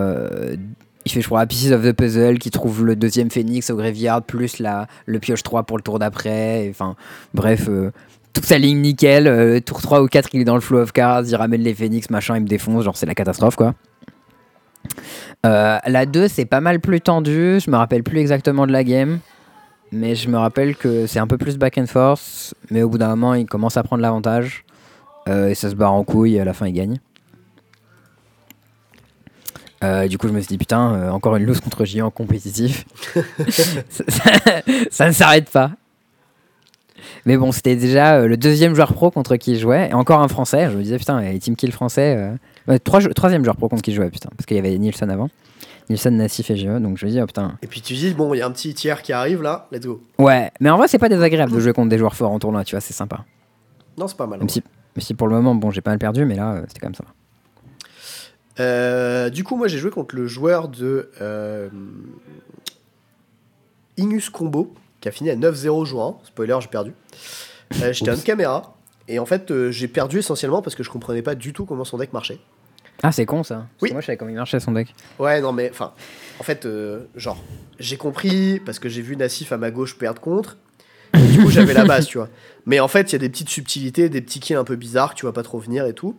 il 1.07 1.13
fait, 1.13 1.21
je 1.21 1.27
crois, 1.27 1.47
Pieces 1.47 1.71
of 1.71 1.85
the 1.85 1.93
Puzzle 1.93 2.41
qui 2.41 2.51
trouve 2.51 2.85
le 2.85 2.97
deuxième 2.97 3.31
Phoenix 3.31 3.71
au 3.71 3.77
Graveyard, 3.77 4.23
plus 4.23 4.59
la, 4.59 4.89
le 5.07 5.21
pioche 5.21 5.45
3 5.45 5.63
pour 5.63 5.77
le 5.77 5.83
tour 5.85 6.01
d'après. 6.01 6.67
Enfin, 6.69 6.97
bref, 7.33 7.69
euh, 7.69 7.93
tout 8.33 8.43
s'aligne 8.43 8.81
nickel. 8.81 9.29
euh, 9.29 9.61
tour 9.61 9.81
3 9.81 10.03
ou 10.03 10.09
4, 10.09 10.31
il 10.33 10.41
est 10.41 10.45
dans 10.45 10.57
le 10.57 10.61
flow 10.61 10.81
of 10.81 10.91
cards, 10.91 11.23
il 11.29 11.37
ramène 11.37 11.61
les 11.61 11.75
Phoenix, 11.75 12.11
machin, 12.11 12.37
il 12.37 12.43
me 12.43 12.49
défonce. 12.49 12.83
Genre, 12.83 12.97
c'est 12.97 13.07
la 13.07 13.15
catastrophe, 13.15 13.55
quoi. 13.55 13.75
Euh, 15.47 15.79
la 15.87 16.07
2, 16.07 16.27
c'est 16.27 16.45
pas 16.45 16.61
mal 16.61 16.81
plus 16.81 17.01
tendu. 17.01 17.61
Je 17.61 17.71
me 17.71 17.77
rappelle 17.77 18.03
plus 18.03 18.19
exactement 18.19 18.67
de 18.67 18.73
la 18.73 18.83
game. 18.83 19.21
Mais 19.93 20.17
je 20.17 20.29
me 20.29 20.37
rappelle 20.37 20.75
que 20.75 21.07
c'est 21.07 21.21
un 21.21 21.29
peu 21.29 21.39
plus 21.39 21.57
back 21.57 21.79
and 21.79 21.87
forth. 21.87 22.53
Mais 22.73 22.83
au 22.83 22.89
bout 22.89 22.99
d'un 22.99 23.11
moment, 23.11 23.35
il 23.35 23.47
commence 23.47 23.77
à 23.77 23.85
prendre 23.85 24.03
l'avantage. 24.03 24.65
et 25.29 25.55
ça 25.55 25.71
se 25.71 25.77
barre 25.77 25.93
en 25.93 26.03
couille 26.03 26.35
et 26.35 26.41
à 26.41 26.45
la 26.45 26.53
fin, 26.53 26.67
il 26.67 26.73
gagne. 26.73 26.99
Euh, 29.87 30.09
du 30.09 30.19
coup, 30.19 30.27
je 30.29 30.33
me 30.33 30.41
suis 30.41 30.49
dit, 30.49 30.59
putain, 30.59 30.95
euh, 30.95 31.11
encore 31.11 31.37
une 31.37 31.45
lose 31.45 31.61
contre 31.61 31.85
Géant 31.85 32.11
compétitif. 32.11 32.85
ça, 33.49 33.63
ça- 34.09 34.63
ça 34.91 35.07
ne 35.07 35.13
s'arrête 35.13 35.49
pas. 35.51 35.71
Mais 37.25 37.37
bon, 37.37 37.53
c'était 37.53 37.77
déjà 37.77 38.17
euh, 38.17 38.27
le 38.27 38.37
deuxième 38.37 38.75
joueur 38.75 38.93
pro 38.93 39.11
contre 39.11 39.37
qui 39.37 39.53
il 39.53 39.59
jouait. 39.59 39.89
Et 39.91 39.95
encore 39.95 40.21
un 40.21 40.29
français. 40.29 40.69
Je 40.71 40.77
me 40.77 40.83
disais, 40.83 40.99
putain, 40.99 41.21
les 41.21 41.39
team 41.39 41.57
kill 41.57 41.73
français. 41.73 42.17
euh, 42.17 42.33
ouais, 42.73 42.79
trois 42.79 43.01
troisième 43.01 43.45
joueur 43.45 43.57
pro 43.57 43.69
contre 43.69 43.83
qui 43.83 43.91
il 43.91 43.95
jouait, 43.95 44.11
putain. 44.11 44.29
Parce 44.37 44.47
qu'il 44.47 44.57
y 44.57 44.61
avait 44.61 44.77
Nielsen 44.79 45.11
avant. 45.11 45.29
Nielsen, 45.89 46.17
Nassif 46.17 46.51
et 46.51 46.57
GE. 46.57 46.67
Donc 46.81 46.99
je 46.99 47.07
me 47.07 47.11
dis, 47.11 47.21
oh 47.21 47.27
putain. 47.27 47.57
Et 47.63 47.67
puis 47.69 47.81
tu 47.81 47.95
dis, 47.95 48.13
bon, 48.15 48.35
il 48.35 48.39
y 48.39 48.43
a 48.43 48.47
un 48.47 48.51
petit 48.51 48.75
tiers 48.75 49.03
qui 49.03 49.13
arrive 49.13 49.43
là, 49.43 49.69
let's 49.71 49.87
go. 49.87 50.03
Ouais, 50.19 50.51
mais 50.61 50.71
en 50.71 50.77
vrai, 50.79 50.89
c'est 50.89 50.99
pas 50.99 51.09
désagréable 51.09 51.53
de 51.53 51.61
jouer 51.61 51.73
contre 51.73 51.91
des 51.91 51.99
joueurs 51.99 52.17
forts 52.17 52.33
en 52.33 52.39
tournoi, 52.41 52.65
tu 52.65 52.75
vois, 52.75 52.81
c'est 52.81 52.93
sympa. 52.95 53.25
Non, 53.97 54.09
c'est 54.09 54.17
pas 54.17 54.27
mal. 54.27 54.41
Même 54.41 54.49
si, 54.49 54.63
même 54.97 55.03
si 55.03 55.15
pour 55.15 55.29
le 55.29 55.37
moment, 55.37 55.55
bon, 55.55 55.71
j'ai 55.71 55.81
pas 55.83 55.91
mal 55.93 55.99
perdu, 56.01 56.25
mais 56.25 56.35
là, 56.35 56.55
euh, 56.55 56.63
c'était 56.67 56.81
quand 56.81 56.89
même 56.89 56.95
ça. 56.97 57.05
Euh, 58.61 59.29
du 59.31 59.45
coup, 59.45 59.57
moi, 59.57 59.69
j'ai 59.69 59.79
joué 59.79 59.91
contre 59.91 60.15
le 60.17 60.27
joueur 60.27 60.69
de 60.69 61.11
euh, 61.21 61.69
Inus 63.97 64.31
Combo, 64.31 64.75
qui 65.01 65.09
a 65.09 65.13
fini 65.13 65.31
à 65.31 65.37
9-0 65.37 65.85
jouant. 65.87 66.21
Spoiler, 66.25 66.57
j'ai 66.61 66.69
perdu. 66.69 66.93
Euh, 67.83 67.93
J'étais 67.93 68.11
en 68.11 68.17
caméra. 68.17 68.75
Et 69.09 69.19
en 69.19 69.27
fait, 69.27 69.51
euh, 69.51 69.71
j'ai 69.71 69.89
perdu 69.89 70.19
essentiellement 70.19 70.63
parce 70.63 70.75
que 70.75 70.83
je 70.83 70.91
comprenais 70.91 71.23
pas 71.23 71.35
du 71.35 71.53
tout 71.53 71.65
comment 71.65 71.85
son 71.85 71.99
deck 71.99 72.13
marchait. 72.13 72.39
Ah, 73.03 73.13
c'est 73.13 73.27
con 73.27 73.43
ça. 73.45 73.55
Parce 73.57 73.69
Oui. 73.83 73.89
que 73.91 73.95
Moi, 73.95 74.01
je 74.01 74.07
savais 74.07 74.17
comment 74.17 74.31
il 74.31 74.37
marchait 74.37 74.59
son 74.59 74.73
deck. 74.73 74.95
Ouais, 75.19 75.41
non, 75.41 75.53
mais 75.53 75.71
enfin, 75.71 75.93
en 76.41 76.43
fait, 76.43 76.67
euh, 76.67 77.05
genre, 77.15 77.43
j'ai 77.79 77.97
compris 77.97 78.61
parce 78.65 78.79
que 78.79 78.89
j'ai 78.89 79.03
vu 79.03 79.17
Nassif 79.17 79.53
à 79.53 79.59
ma 79.59 79.71
gauche 79.71 79.97
perdre 79.99 80.21
contre. 80.21 80.57
Et 81.15 81.19
du 81.19 81.41
coup, 81.43 81.51
j'avais 81.51 81.75
la 81.75 81.85
base, 81.85 82.07
tu 82.09 82.19
vois. 82.19 82.29
Mais 82.65 82.81
en 82.81 82.89
fait, 82.89 83.11
il 83.11 83.13
y 83.13 83.17
a 83.17 83.19
des 83.19 83.29
petites 83.29 83.49
subtilités, 83.51 84.09
des 84.09 84.21
petits 84.23 84.41
kills 84.41 84.57
un 84.57 84.65
peu 84.65 84.77
bizarres 84.77 85.11
que 85.15 85.19
tu 85.21 85.25
vois 85.27 85.33
pas 85.33 85.43
trop 85.43 85.59
venir 85.59 85.87
et 85.87 85.93
tout. 85.95 86.17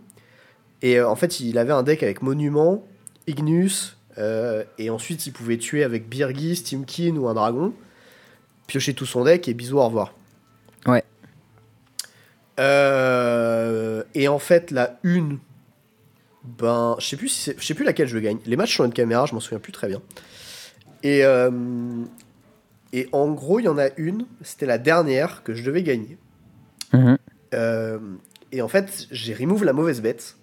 Et 0.82 1.00
euh, 1.00 1.10
en 1.10 1.16
fait, 1.16 1.40
il 1.40 1.58
avait 1.58 1.74
un 1.74 1.84
deck 1.84 2.04
avec 2.04 2.22
Monument, 2.22 2.86
Ignus, 3.28 3.98
euh, 4.18 4.64
et 4.78 4.90
ensuite, 4.90 5.26
il 5.28 5.32
pouvait 5.34 5.58
tuer 5.58 5.84
avec 5.84 6.08
Birgis, 6.10 6.64
Timkin 6.64 7.16
ou 7.18 7.28
un 7.28 7.34
dragon, 7.34 7.74
piocher 8.68 8.94
tout 8.94 9.06
son 9.06 9.24
deck 9.24 9.48
et 9.48 9.54
bisous, 9.54 9.78
au 9.78 9.86
revoir. 9.86 10.14
Ouais. 10.86 11.04
Euh, 12.60 14.04
et 14.16 14.28
en 14.28 14.40
fait, 14.40 14.72
la 14.72 14.98
une, 15.04 15.38
ben, 16.44 16.96
je 17.00 17.06
sais 17.08 17.18
plus 17.18 17.30
si 17.30 17.42
c'est- 17.42 17.56
je 17.60 17.66
sais 17.66 17.74
plus 17.74 17.86
laquelle 17.86 18.08
je 18.08 18.18
gagne. 18.18 18.40
Les 18.46 18.56
matchs 18.56 18.78
sont 18.78 18.84
en 18.86 18.90
caméra, 18.90 19.26
je 19.26 19.34
m'en 19.34 19.40
souviens 19.40 19.60
plus 19.60 19.72
très 19.72 19.88
bien. 19.88 20.02
Et 21.04 21.24
euh, 21.24 21.52
et 22.94 23.10
en 23.12 23.32
gros, 23.32 23.60
il 23.60 23.64
y 23.66 23.68
en 23.68 23.78
a 23.78 23.90
une, 23.98 24.26
c'était 24.42 24.66
la 24.66 24.78
dernière 24.78 25.44
que 25.44 25.54
je 25.54 25.64
devais 25.64 25.84
gagner. 25.84 26.18
Mhm. 26.94 27.18
Euh, 27.54 28.00
et 28.52 28.62
en 28.62 28.68
fait, 28.68 29.08
j'ai 29.12 29.34
remove 29.34 29.64
la 29.64 29.74
mauvaise 29.74 30.02
bête. 30.02 30.36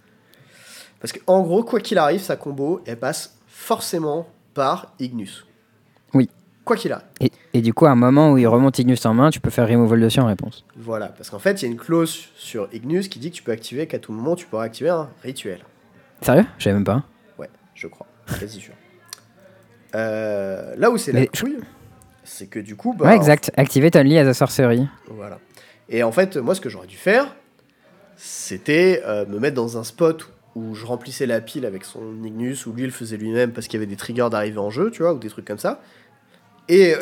Parce 1.05 1.13
que 1.13 1.21
en 1.27 1.43
gros, 1.43 1.63
quoi 1.65 1.81
qu'il 1.81 1.99
arrive, 1.99 2.23
sa 2.23 2.35
combo, 2.37 2.81
elle 2.87 2.99
passe 2.99 3.37
forcément 3.47 4.27
par 4.55 4.95
Ignus. 4.99 5.45
Oui. 6.15 6.31
Quoi 6.65 6.77
qu'il 6.77 6.93
arrive. 6.93 7.05
Et, 7.21 7.31
et 7.53 7.61
du 7.61 7.75
coup, 7.75 7.85
à 7.85 7.91
un 7.91 7.95
moment 7.95 8.33
où 8.33 8.39
il 8.39 8.47
remonte 8.47 8.79
Ignus 8.79 9.05
en 9.05 9.13
main, 9.13 9.29
tu 9.29 9.39
peux 9.39 9.51
faire 9.51 9.69
removal 9.69 10.01
dessus 10.01 10.21
en 10.21 10.27
réponse. 10.29 10.65
Voilà. 10.79 11.09
Parce 11.09 11.29
qu'en 11.29 11.39
fait, 11.39 11.61
il 11.61 11.67
y 11.67 11.69
a 11.69 11.71
une 11.71 11.77
clause 11.79 12.29
sur 12.37 12.71
Ignus 12.73 13.09
qui 13.09 13.19
dit 13.19 13.31
que 13.31 13.37
tu 13.37 13.43
peux 13.43 13.53
activer 13.53 13.87
qu'à 13.87 13.99
tout 13.99 14.15
moment, 14.15 14.35
tu 14.35 14.47
pourras 14.47 14.65
activer 14.65 14.89
un 14.89 15.11
rituel. 15.23 15.59
Sérieux? 16.23 16.47
Je 16.57 16.65
savais 16.65 16.73
même 16.73 16.85
pas. 16.85 17.03
Ouais, 17.39 17.51
je 17.75 17.87
crois. 17.87 18.07
Quasi 18.41 18.61
sûr. 18.61 18.73
Euh, 19.95 20.75
là 20.79 20.91
où 20.91 20.97
c'est 20.97 21.13
la 21.13 21.25
je- 21.25 21.41
couille, 21.43 21.59
c'est 22.25 22.47
que 22.47 22.61
du 22.61 22.77
coup, 22.77 22.95
bah, 22.95 23.09
ouais, 23.09 23.17
exact. 23.17 23.51
Activate 23.59 23.95
Only 23.97 24.17
as 24.17 24.27
a 24.27 24.33
Sorcery. 24.33 24.89
Voilà. 25.11 25.39
Et 25.91 26.03
en 26.03 26.13
fait, 26.13 26.39
moi, 26.39 26.55
ce 26.55 26.63
que 26.63 26.71
j'aurais 26.71 26.87
dû 26.87 26.97
faire, 26.97 27.37
c'était 28.17 29.03
euh, 29.05 29.27
me 29.27 29.39
mettre 29.39 29.57
dans 29.57 29.77
un 29.77 29.85
spot 29.85 30.31
où 30.55 30.75
je 30.75 30.87
remplissais 30.87 31.27
la 31.27 31.41
pile 31.41 31.67
avec 31.67 31.85
son 31.85 32.23
Ignus, 32.25 32.67
ou 32.67 32.73
lui, 32.73 32.83
il 32.83 32.87
le 32.87 32.93
faisait 32.93 33.17
lui-même 33.17 33.53
parce 33.53 33.67
qu'il 33.67 33.79
y 33.79 33.83
avait 33.83 33.91
des 33.91 33.97
triggers 33.97 34.29
d'arrivée 34.31 34.59
en 34.59 34.71
jeu, 34.71 34.91
tu 34.91 35.03
vois, 35.03 35.13
ou 35.15 35.19
des 35.19 35.29
trucs 35.29 35.45
comme 35.45 35.59
ça. 35.59 35.81
Et, 36.69 36.95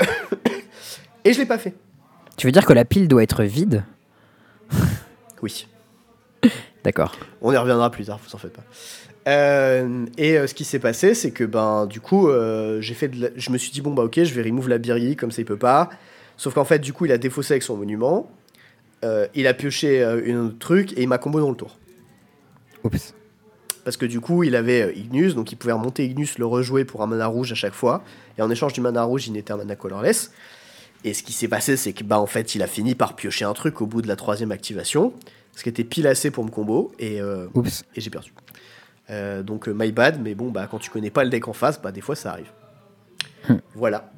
et 1.24 1.32
je 1.32 1.38
l'ai 1.38 1.46
pas 1.46 1.58
fait. 1.58 1.74
Tu 2.36 2.46
veux 2.46 2.52
dire 2.52 2.64
que 2.64 2.72
la 2.72 2.84
pile 2.84 3.08
doit 3.08 3.22
être 3.22 3.44
vide? 3.44 3.84
Oui. 5.42 5.66
D'accord. 6.84 7.14
On 7.42 7.52
y 7.52 7.56
reviendra 7.56 7.90
plus 7.90 8.06
tard, 8.06 8.18
vous 8.26 8.34
en 8.34 8.38
faites 8.38 8.52
pas. 8.52 8.64
Euh, 9.28 10.06
et 10.18 10.36
euh, 10.36 10.46
ce 10.48 10.54
qui 10.54 10.64
s'est 10.64 10.80
passé, 10.80 11.14
c'est 11.14 11.30
que 11.30 11.44
ben 11.44 11.86
du 11.86 12.00
coup, 12.00 12.28
euh, 12.28 12.80
j'ai 12.80 12.94
fait, 12.94 13.14
la- 13.14 13.28
je 13.36 13.50
me 13.50 13.58
suis 13.58 13.70
dit 13.70 13.80
bon 13.80 13.94
bah 13.94 14.02
ok, 14.02 14.24
je 14.24 14.34
vais 14.34 14.42
remove 14.42 14.68
la 14.68 14.78
Birgi 14.78 15.14
comme 15.14 15.30
ça 15.30 15.42
il 15.42 15.44
peut 15.44 15.56
pas. 15.56 15.90
Sauf 16.36 16.54
qu'en 16.54 16.64
fait, 16.64 16.80
du 16.80 16.92
coup, 16.92 17.04
il 17.04 17.12
a 17.12 17.18
défaussé 17.18 17.52
avec 17.54 17.62
son 17.62 17.76
monument. 17.76 18.28
Euh, 19.04 19.28
il 19.34 19.46
a 19.46 19.54
pioché 19.54 20.02
euh, 20.02 20.46
autre 20.46 20.58
truc 20.58 20.92
et 20.98 21.02
il 21.02 21.08
m'a 21.08 21.18
combo 21.18 21.38
dans 21.38 21.50
le 21.50 21.56
tour. 21.56 21.76
Oups. 22.82 23.14
Parce 23.84 23.96
que 23.96 24.06
du 24.06 24.20
coup, 24.20 24.44
il 24.44 24.54
avait 24.56 24.82
euh, 24.82 24.92
Ignus, 24.96 25.34
donc 25.34 25.52
il 25.52 25.56
pouvait 25.56 25.72
remonter 25.72 26.06
Ignus, 26.06 26.38
le 26.38 26.46
rejouer 26.46 26.84
pour 26.84 27.02
un 27.02 27.06
mana 27.06 27.26
rouge 27.26 27.52
à 27.52 27.54
chaque 27.54 27.74
fois. 27.74 28.02
Et 28.38 28.42
en 28.42 28.50
échange 28.50 28.72
du 28.72 28.80
mana 28.80 29.02
rouge, 29.02 29.26
il 29.26 29.32
n'était 29.32 29.52
un 29.52 29.56
mana 29.56 29.76
colorless. 29.76 30.32
Et 31.04 31.14
ce 31.14 31.22
qui 31.22 31.32
s'est 31.32 31.48
passé, 31.48 31.76
c'est 31.76 31.92
que 31.92 32.04
bah 32.04 32.20
en 32.20 32.26
fait, 32.26 32.54
il 32.54 32.62
a 32.62 32.66
fini 32.66 32.94
par 32.94 33.16
piocher 33.16 33.44
un 33.44 33.54
truc 33.54 33.80
au 33.80 33.86
bout 33.86 34.02
de 34.02 34.08
la 34.08 34.16
troisième 34.16 34.52
activation, 34.52 35.12
ce 35.56 35.62
qui 35.62 35.68
était 35.68 35.84
pile 35.84 36.06
assez 36.06 36.30
pour 36.30 36.44
me 36.44 36.50
combo, 36.50 36.92
et, 36.98 37.20
euh, 37.20 37.48
Oups. 37.54 37.84
et 37.96 38.00
j'ai 38.00 38.10
perdu. 38.10 38.32
Euh, 39.10 39.42
donc 39.42 39.66
my 39.66 39.90
bad, 39.90 40.20
mais 40.22 40.34
bon, 40.34 40.50
bah 40.50 40.68
quand 40.70 40.78
tu 40.78 40.90
connais 40.90 41.10
pas 41.10 41.24
le 41.24 41.30
deck 41.30 41.48
en 41.48 41.52
face, 41.52 41.82
bah 41.82 41.90
des 41.90 42.00
fois 42.00 42.14
ça 42.14 42.30
arrive. 42.30 42.50
Hmm. 43.48 43.56
Voilà. 43.74 44.10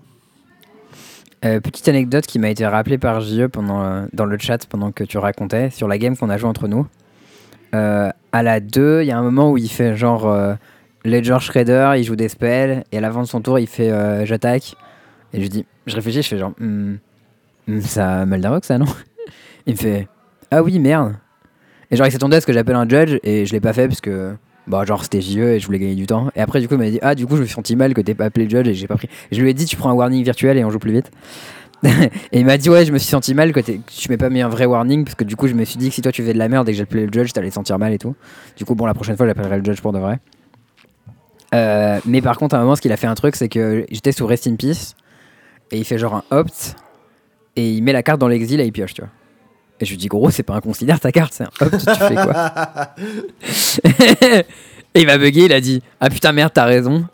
Euh, 1.47 1.61
petite 1.61 1.89
anecdote 1.89 2.27
qui 2.27 2.39
m'a 2.39 2.51
été 2.51 2.67
rappelée 2.67 2.99
par 2.99 3.21
JE 3.21 3.47
pendant, 3.47 4.07
dans 4.13 4.27
le 4.27 4.39
chat 4.39 4.67
pendant 4.67 4.93
que 4.93 5.05
tu 5.05 5.19
racontais 5.19 5.71
sur 5.71 5.89
la 5.89 5.99
game 5.99 6.17
qu'on 6.17 6.31
a 6.31 6.37
joué 6.37 6.49
entre 6.49 6.69
nous. 6.69 6.87
Euh, 7.75 8.11
à 8.33 8.43
la 8.43 8.61
2, 8.61 9.03
il 9.03 9.07
y 9.07 9.11
a 9.11 9.19
un 9.19 9.23
moment 9.23 9.51
où 9.51 9.59
il 9.59 9.69
fait 9.69 9.97
genre 9.97 10.27
euh, 10.27 10.55
Ledger 11.05 11.39
Shredder, 11.41 11.95
il 11.97 12.05
joue 12.05 12.17
des 12.17 12.29
spells, 12.29 12.85
et 12.93 12.99
à 12.99 13.01
l'avant 13.01 13.23
de 13.23 13.27
son 13.27 13.41
tour, 13.41 13.59
il 13.59 13.67
fait 13.67 13.91
euh, 13.91 14.25
j'attaque. 14.25 14.75
Et 15.33 15.43
je 15.43 15.49
dis, 15.49 15.67
je 15.87 15.95
réfléchis, 15.95 16.23
je 16.23 16.29
fais 16.29 16.39
genre, 16.39 16.53
Hmm, 16.59 16.97
hmm, 17.67 17.81
ça 17.81 18.25
Maldarok 18.27 18.65
ça 18.65 18.79
non? 18.79 18.87
Il 19.67 19.75
me 19.75 19.79
fait, 19.79 20.09
ah 20.51 20.63
oui, 20.63 20.79
merde. 20.79 21.17
Et 21.91 21.97
genre, 21.97 22.07
il 22.07 22.13
s'attendait 22.13 22.37
à 22.37 22.41
ce 22.41 22.47
que 22.47 22.53
j'appelle 22.53 22.77
un 22.77 22.89
judge, 22.89 23.19
et 23.23 23.47
je 23.47 23.53
l'ai 23.53 23.61
pas 23.61 23.73
fait 23.73 23.89
parce 23.89 24.01
que. 24.01 24.35
Bah, 24.67 24.85
genre, 24.87 25.03
c'était 25.03 25.21
JE 25.21 25.41
et 25.41 25.61
je 25.61 25.67
voulais 25.67 25.79
gagner 25.79 25.95
du 25.95 26.07
temps. 26.07 26.31
Et 26.35 26.41
après, 26.41 26.59
du 26.61 26.69
coup, 26.69 26.75
il 26.75 26.79
m'a 26.79 26.89
dit, 26.89 26.99
ah, 27.03 27.15
du 27.15 27.27
coup, 27.27 27.37
je 27.37 27.43
me 27.43 27.47
suis 27.47 27.55
senti 27.55 27.77
mal 27.77 27.93
que 27.93 28.01
t'aies 28.01 28.15
pas 28.15 28.25
appelé 28.25 28.49
judge 28.49 28.67
et 28.67 28.73
j'ai 28.73 28.87
pas 28.87 28.97
pris. 28.97 29.11
Je 29.31 29.43
lui 29.43 29.51
ai 29.51 29.55
dit, 29.55 29.67
tu 29.67 29.77
prends 29.77 29.91
un 29.91 29.93
warning 29.93 30.25
virtuel 30.25 30.57
et 30.57 30.65
on 30.65 30.71
joue 30.71 30.79
plus 30.79 30.93
vite. 30.93 31.11
et 32.33 32.39
il 32.41 32.47
m'a 32.47 32.57
dit, 32.57 32.71
ouais, 32.71 32.85
je 32.85 32.93
me 32.93 32.99
suis 32.99 33.09
senti 33.09 33.35
mal 33.35 33.53
que, 33.53 33.61
tu 33.61 34.09
m'aies 34.09 34.17
pas 34.17 34.31
mis 34.31 34.41
un 34.41 34.49
vrai 34.49 34.65
warning 34.65 35.05
parce 35.05 35.15
que 35.15 35.25
du 35.25 35.37
coup, 35.37 35.49
je 35.49 35.55
me 35.55 35.65
suis 35.65 35.77
dit 35.79 35.89
que 35.89 35.95
si 35.95 36.03
toi 36.03 36.13
tu 36.13 36.23
faisais 36.23 36.33
de 36.33 36.39
la 36.39 36.49
merde 36.49 36.69
et 36.69 36.73
que 36.73 36.79
j'appelais 36.79 37.07
le 37.07 37.13
judge, 37.13 37.33
t'allais 37.33 37.51
sentir 37.51 37.79
mal 37.79 37.93
et 37.93 37.99
tout. 37.99 38.15
Du 38.57 38.65
coup, 38.65 38.75
bon, 38.75 38.87
la 38.87 38.95
prochaine 38.95 39.17
fois, 39.17 39.27
j'appellerai 39.27 39.59
le 39.59 39.65
judge 39.65 39.81
pour 39.81 39.93
de 39.93 39.99
vrai. 39.99 40.19
Euh, 41.55 42.01
mais 42.07 42.21
par 42.21 42.39
contre, 42.39 42.55
à 42.55 42.59
un 42.59 42.63
moment, 42.63 42.77
ce 42.77 42.81
qu'il 42.81 42.93
a 42.93 42.97
fait 42.97 43.07
un 43.07 43.15
truc, 43.15 43.37
c'est 43.37 43.49
que 43.49 43.85
j'étais 43.91 44.13
sous 44.13 44.27
Rest 44.27 44.47
in 44.47 44.57
Peace 44.57 44.95
et 45.71 45.79
il 45.79 45.85
fait 45.85 45.99
genre 45.99 46.15
un 46.15 46.25
opt 46.31 46.77
et 47.57 47.71
il 47.71 47.83
met 47.83 47.93
la 47.93 48.03
carte 48.03 48.21
dans 48.21 48.29
l'exil 48.29 48.61
et 48.61 48.65
il 48.65 48.73
pioche, 48.73 48.95
tu 48.95 49.03
vois. 49.03 49.11
Et 49.81 49.85
je 49.85 49.91
lui 49.91 49.97
dis, 49.97 50.07
gros, 50.07 50.31
c'est 50.31 50.43
pas 50.43 50.55
un 50.55 50.61
considère 50.61 51.01
ta 51.01 51.13
carte, 51.13 51.35
c'est 51.35 51.45
un 51.45 51.51
opt, 51.61 51.79
tu 51.79 51.95
fais 51.95 52.15
quoi 52.15 52.53
Et 54.95 55.01
il 55.01 55.07
m'a 55.07 55.19
bugué, 55.19 55.47
il 55.47 55.53
a 55.53 55.61
dit 55.61 55.83
Ah 56.01 56.09
putain, 56.09 56.33
merde, 56.33 56.53
t'as 56.55 56.65
raison. 56.65 57.05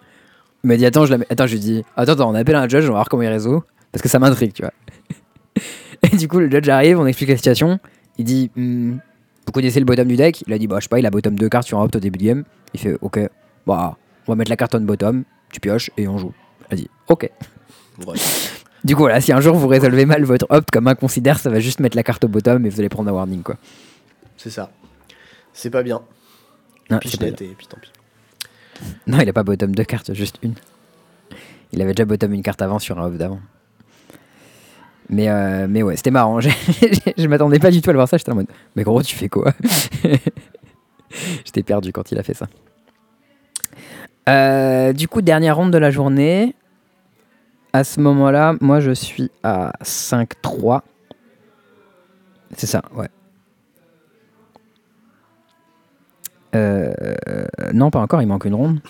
Il 0.63 0.69
m'a 0.69 0.77
dit 0.77 0.85
Attends, 0.85 1.07
je, 1.07 1.15
la 1.15 1.25
attends, 1.31 1.47
lui 1.47 1.59
dis 1.59 1.83
Attends, 1.97 2.13
attends, 2.13 2.31
on 2.31 2.35
appelle 2.35 2.57
un 2.57 2.69
judge, 2.69 2.85
on 2.85 2.89
va 2.89 2.95
voir 2.95 3.09
comment 3.09 3.23
il 3.23 3.29
résout. 3.29 3.63
Parce 3.93 4.03
que 4.03 4.09
ça 4.09 4.19
m'intrigue, 4.19 4.53
tu 4.53 4.63
vois. 4.63 4.73
Et 6.13 6.17
du 6.17 6.29
coup, 6.29 6.39
le 6.39 6.51
judge 6.51 6.69
arrive, 6.69 6.99
on 6.99 7.07
explique 7.07 7.31
la 7.31 7.37
situation. 7.37 7.79
Il 8.19 8.25
dit 8.25 8.51
Hmm, 8.57 8.99
Vous 9.47 9.53
connaissez 9.53 9.81
le 9.81 9.87
bottom 9.87 10.09
du 10.09 10.17
deck? 10.17 10.43
Il 10.47 10.53
a 10.53 10.59
dit 10.59 10.67
Bah, 10.67 10.77
je 10.79 10.85
sais 10.85 10.89
pas, 10.89 10.99
il 10.99 11.07
a 11.07 11.11
bottom 11.11 11.37
deux 11.37 11.49
cartes 11.49 11.67
sur 11.67 11.79
un 11.79 11.85
opt 11.85 11.97
au 11.97 12.01
début 12.01 12.19
de 12.19 12.25
game. 12.25 12.45
Il 12.75 12.81
fait 12.81 12.97
Ok, 13.01 13.19
bah, 13.67 13.97
on 14.27 14.33
va 14.33 14.37
mettre 14.37 14.51
la 14.51 14.57
carte 14.57 14.75
on 14.75 14.81
bottom, 14.81 15.25
tu 15.53 15.61
pioches 15.61 15.91
et 15.97 16.07
on 16.09 16.19
joue. 16.19 16.33
Il 16.71 16.75
a 16.75 16.77
dit 16.77 16.91
Ok. 17.09 17.31
Ouais. 18.07 18.17
Du 18.83 18.97
coup, 18.97 19.03
voilà, 19.03 19.21
si 19.21 19.31
un 19.31 19.43
jour 19.43 19.57
vous 19.57 19.69
résolvez 19.69 20.07
mal 20.07 20.25
votre 20.25 20.47
opt 20.49 20.71
comme 20.71 20.89
un 20.89 20.95
considère, 20.95 21.39
ça 21.39 21.51
va 21.51 21.61
juste 21.61 21.81
mettre 21.81 21.97
la 21.97 22.03
carte 22.03 22.25
au 22.25 22.29
bottom 22.29 22.65
et 22.65 22.71
vous 22.71 22.81
allez 22.81 22.89
prendre 22.89 23.11
un 23.11 23.13
warning, 23.13 23.43
quoi. 23.43 23.57
C'est 24.39 24.49
ça. 24.49 24.71
C'est 25.53 25.69
pas 25.69 25.83
bien. 25.83 26.01
Non, 26.89 26.99
Puis 26.99 27.15
pas 27.19 27.27
et 27.27 27.33
puis 27.33 27.67
tant 27.67 27.77
pis. 27.79 27.91
Non, 29.07 29.21
il 29.21 29.29
a 29.29 29.35
pas 29.35 29.43
bottom 29.43 29.75
deux 29.75 29.85
cartes, 29.85 30.15
juste 30.15 30.39
une. 30.41 30.55
Il 31.73 31.83
avait 31.83 31.93
déjà 31.93 32.07
bottom 32.07 32.33
une 32.33 32.43
carte 32.43 32.63
avant 32.63 32.79
sur 32.79 32.99
un 32.99 33.07
off 33.07 33.19
d'avant. 33.19 33.41
Mais, 35.11 35.29
euh, 35.29 35.67
mais 35.69 35.83
ouais, 35.83 35.97
c'était 35.97 36.13
marrant. 36.13 36.41
Je 36.41 37.27
m'attendais 37.27 37.59
pas 37.59 37.71
du 37.71 37.83
tout 37.83 37.91
à 37.91 37.93
le 37.93 37.99
voir 37.99 38.09
ça. 38.09 38.17
J'étais 38.17 38.31
en 38.31 38.37
mode, 38.37 38.47
mais 38.77 38.85
gros, 38.85 39.03
tu 39.03 39.17
fais 39.17 39.29
quoi? 39.29 39.53
J'étais 41.45 41.65
perdu 41.65 41.93
quand 41.93 42.13
il 42.13 42.19
a 42.19 42.23
fait 42.23 42.35
ça. 42.35 42.47
Euh, 44.29 44.93
du 44.93 45.09
coup, 45.09 45.21
dernière 45.21 45.57
ronde 45.57 45.73
de 45.73 45.79
la 45.79 45.91
journée. 45.91 46.55
À 47.73 47.83
ce 47.85 48.01
moment-là, 48.01 48.55
moi 48.61 48.81
je 48.81 48.93
suis 48.93 49.31
à 49.43 49.73
5-3. 49.83 50.83
C'est 52.57 52.67
ça, 52.67 52.83
ouais. 52.95 53.09
Euh, 56.55 56.93
non, 57.73 57.91
pas 57.91 58.01
encore, 58.01 58.23
il 58.23 58.27
manque 58.27 58.45
une 58.45 58.55
ronde. 58.55 58.81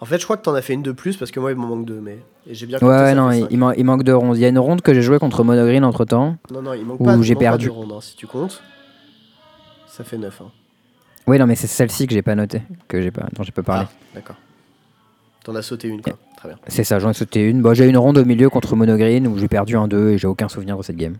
En 0.00 0.04
fait, 0.04 0.18
je 0.18 0.24
crois 0.24 0.36
que 0.36 0.42
t'en 0.42 0.54
as 0.54 0.60
fait 0.62 0.74
une 0.74 0.82
de 0.82 0.92
plus 0.92 1.16
parce 1.16 1.30
que 1.30 1.40
moi, 1.40 1.50
il 1.52 1.56
m'en 1.56 1.68
manque 1.68 1.86
deux. 1.86 2.00
Mais 2.00 2.18
j'ai 2.50 2.66
bien 2.66 2.78
Ouais, 2.80 2.86
ouais, 2.88 3.14
non, 3.14 3.30
il, 3.30 3.56
man- 3.58 3.74
il 3.78 3.84
manque 3.84 4.02
deux 4.02 4.14
rondes. 4.14 4.36
Il 4.36 4.40
y 4.40 4.44
a 4.44 4.48
une 4.48 4.58
ronde 4.58 4.82
que 4.82 4.92
j'ai 4.92 5.00
jouée 5.02 5.18
contre 5.18 5.42
Monogreen 5.42 5.84
entre 5.84 6.04
temps. 6.04 6.36
Non, 6.50 6.60
non, 6.60 6.74
il 6.74 6.84
manque 6.84 7.00
Où 7.00 7.04
pas. 7.04 7.16
il 7.16 7.22
j'ai 7.22 7.34
perdu. 7.34 7.70
ronde, 7.70 7.92
hein, 7.92 8.00
si 8.02 8.14
tu 8.14 8.26
comptes. 8.26 8.62
Ça 9.86 10.04
fait 10.04 10.18
9. 10.18 10.42
Hein. 10.42 10.50
Oui, 11.26 11.38
non, 11.38 11.46
mais 11.46 11.54
c'est 11.54 11.66
celle-ci 11.66 12.06
que 12.06 12.12
j'ai 12.12 12.20
pas 12.22 12.34
notée, 12.34 12.60
que 12.88 13.00
j'ai 13.00 13.10
pas, 13.10 13.26
dont 13.32 13.42
j'ai 13.42 13.52
pas 13.52 13.62
parlé. 13.62 13.86
Ah, 13.88 13.94
d'accord. 14.14 14.36
T'en 15.44 15.54
as 15.54 15.62
sauté 15.62 15.88
une, 15.88 16.02
quoi. 16.02 16.12
Très 16.36 16.48
bien. 16.50 16.58
C'est 16.68 16.84
ça, 16.84 16.98
j'en 16.98 17.10
ai 17.10 17.14
sauté 17.14 17.40
une. 17.48 17.62
Bon, 17.62 17.72
j'ai 17.72 17.88
une 17.88 17.96
ronde 17.96 18.18
au 18.18 18.24
milieu 18.24 18.50
contre 18.50 18.76
Monogreen 18.76 19.26
où 19.26 19.38
j'ai 19.38 19.48
perdu 19.48 19.76
un 19.76 19.88
2 19.88 20.10
et 20.10 20.18
j'ai 20.18 20.26
aucun 20.26 20.48
souvenir 20.48 20.76
de 20.76 20.82
cette 20.82 20.96
game. 20.96 21.16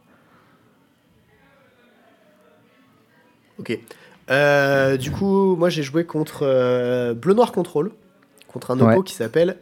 Ok. 3.59 3.79
Euh, 4.31 4.97
du 4.97 5.11
coup, 5.11 5.57
moi, 5.57 5.71
j'ai 5.71 5.83
joué 5.83 6.05
contre 6.05 6.41
euh, 6.43 7.15
Bleu 7.15 7.35
Noir 7.35 7.53
Control. 7.53 7.91
Contre 8.57 8.71
un 8.71 8.81
oppo 8.81 8.87
Ouais. 9.01 9.05
qui 9.05 9.13
s'appelle 9.13 9.59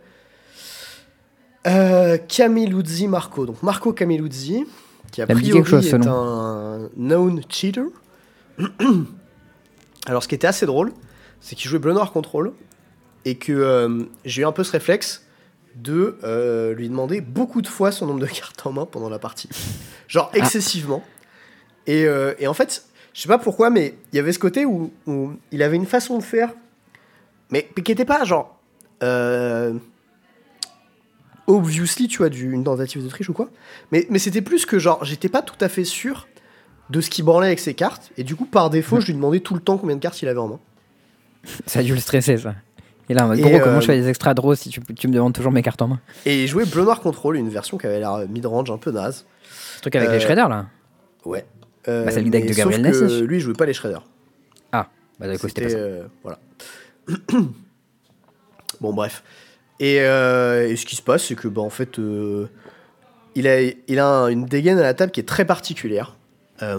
euh, 1.66 2.16
Camiluzzi 2.28 3.08
Marco. 3.08 3.44
Donc, 3.44 3.60
Marco 3.64 3.92
Camiluzzi, 3.92 4.64
qui 5.10 5.20
a 5.20 5.26
priori 5.26 5.50
quelque 5.50 5.68
chose, 5.68 5.84
est 5.88 6.06
un 6.06 6.88
known 6.96 7.40
cheater. 7.48 7.86
Alors, 10.06 10.22
ce 10.22 10.28
qui 10.28 10.36
était 10.36 10.46
assez 10.46 10.64
drôle, 10.64 10.92
c'est 11.40 11.56
qu'il 11.56 11.68
jouait 11.68 11.80
Bleu 11.80 11.92
Noir 11.92 12.12
Control 12.12 12.52
et 13.24 13.36
que 13.36 13.52
euh, 13.52 14.04
j'ai 14.24 14.42
eu 14.42 14.44
un 14.44 14.52
peu 14.52 14.62
ce 14.62 14.70
réflexe 14.70 15.24
de 15.74 16.18
euh, 16.22 16.72
lui 16.74 16.88
demander 16.88 17.20
beaucoup 17.20 17.62
de 17.62 17.66
fois 17.66 17.90
son 17.90 18.06
nombre 18.06 18.20
de 18.20 18.26
cartes 18.32 18.64
en 18.64 18.70
main 18.72 18.86
pendant 18.86 19.08
la 19.08 19.18
partie. 19.18 19.48
Genre 20.06 20.30
Ah. 20.34 20.38
excessivement. 20.38 21.02
Et, 21.88 22.04
euh, 22.06 22.34
et 22.38 22.46
en 22.46 22.54
fait, 22.54 22.84
je 23.12 23.22
sais 23.22 23.28
pas 23.28 23.38
pourquoi, 23.38 23.70
mais 23.70 23.96
il 24.12 24.16
y 24.16 24.18
avait 24.20 24.32
ce 24.32 24.38
côté 24.38 24.64
où, 24.64 24.92
où 25.08 25.32
il 25.50 25.64
avait 25.64 25.76
une 25.76 25.84
façon 25.86 26.16
de 26.18 26.22
faire, 26.22 26.50
mais, 27.50 27.68
mais 27.76 27.82
qui 27.82 27.90
était 27.90 28.04
pas 28.04 28.22
genre. 28.24 28.53
Euh, 29.04 29.72
obviously, 31.46 32.08
tu 32.08 32.18
vois, 32.18 32.28
du- 32.28 32.52
une 32.52 32.64
tentative 32.64 33.02
de 33.04 33.08
triche 33.08 33.28
ou 33.28 33.32
quoi. 33.32 33.50
Mais, 33.92 34.06
mais 34.10 34.18
c'était 34.18 34.42
plus 34.42 34.66
que 34.66 34.78
genre, 34.78 35.04
j'étais 35.04 35.28
pas 35.28 35.42
tout 35.42 35.56
à 35.60 35.68
fait 35.68 35.84
sûr 35.84 36.26
de 36.90 37.00
ce 37.00 37.10
qu'il 37.10 37.24
branlait 37.24 37.46
avec 37.48 37.60
ses 37.60 37.74
cartes. 37.74 38.10
Et 38.16 38.24
du 38.24 38.34
coup, 38.36 38.44
par 38.46 38.70
défaut, 38.70 39.00
je 39.00 39.06
lui 39.06 39.14
demandais 39.14 39.40
tout 39.40 39.54
le 39.54 39.60
temps 39.60 39.78
combien 39.78 39.96
de 39.96 40.00
cartes 40.00 40.20
il 40.22 40.28
avait 40.28 40.38
en 40.38 40.48
main. 40.48 40.60
Ça 41.66 41.80
a 41.80 41.82
dû 41.82 41.92
le 41.94 42.00
stresser, 42.00 42.36
ça. 42.38 42.54
Et 43.10 43.12
là, 43.14 43.24
en 43.26 43.28
mode, 43.28 43.38
gros, 43.40 43.58
comment 43.58 43.76
euh, 43.76 43.80
je 43.80 43.86
fais 43.86 44.00
des 44.00 44.08
extra 44.08 44.32
draws 44.32 44.54
si 44.56 44.70
tu, 44.70 44.80
tu 44.80 45.08
me 45.08 45.12
demandes 45.12 45.34
toujours 45.34 45.52
mes 45.52 45.60
cartes 45.62 45.82
en 45.82 45.88
main 45.88 46.00
Et 46.24 46.42
il 46.44 46.48
jouait 46.48 46.64
Bleu 46.64 46.84
Noir 46.84 47.00
Control, 47.00 47.36
une 47.36 47.50
version 47.50 47.76
qui 47.76 47.86
avait 47.86 47.98
l'air 47.98 48.26
mid-range 48.30 48.70
un 48.70 48.78
peu 48.78 48.90
naze. 48.92 49.26
Ce 49.76 49.80
truc 49.82 49.94
avec 49.96 50.08
Euh, 50.08 50.12
les 50.14 50.20
shredders, 50.20 50.48
là 50.48 50.66
Ouais. 51.26 51.44
Euh, 51.86 52.06
Bah, 52.06 52.10
c'est 52.12 52.22
le 52.22 52.30
deck 52.30 52.46
de 52.46 52.54
Gabriel 52.54 52.80
Nassif. 52.80 53.20
Lui, 53.20 53.36
il 53.36 53.40
jouait 53.40 53.52
pas 53.52 53.66
les 53.66 53.74
shredders. 53.74 54.04
Ah, 54.72 54.88
bah, 55.20 55.26
coup, 55.36 55.48
c'était 55.48 55.64
pas 55.64 55.68
C'était. 55.68 55.70
ça. 55.70 55.76
euh, 55.76 56.04
voilà. 56.22 56.38
bon, 58.84 58.92
bref. 58.92 59.22
Et, 59.80 60.00
euh, 60.00 60.68
et 60.68 60.76
ce 60.76 60.84
qui 60.86 60.94
se 60.96 61.02
passe, 61.02 61.24
c'est 61.24 61.34
que, 61.34 61.48
bah, 61.48 61.62
en 61.62 61.70
fait, 61.70 61.98
euh, 61.98 62.46
il 63.34 63.48
a, 63.48 63.60
il 63.62 63.98
a 63.98 64.06
un- 64.06 64.28
une 64.28 64.44
dégaine 64.46 64.78
à 64.78 64.82
la 64.82 64.94
table 64.94 65.10
qui 65.10 65.20
est 65.20 65.28
très 65.28 65.44
particulière. 65.44 66.14
Euh, 66.62 66.78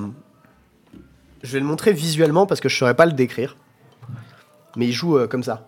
je 1.44 1.52
vais 1.52 1.60
le 1.60 1.66
montrer 1.66 1.92
visuellement 1.92 2.46
parce 2.46 2.62
que 2.62 2.70
je 2.70 2.78
saurais 2.78 2.96
pas 2.96 3.06
le 3.06 3.12
décrire. 3.12 3.58
Mais 4.78 4.86
il 4.88 4.94
joue 4.94 5.20
comme 5.28 5.44
ça. 5.44 5.68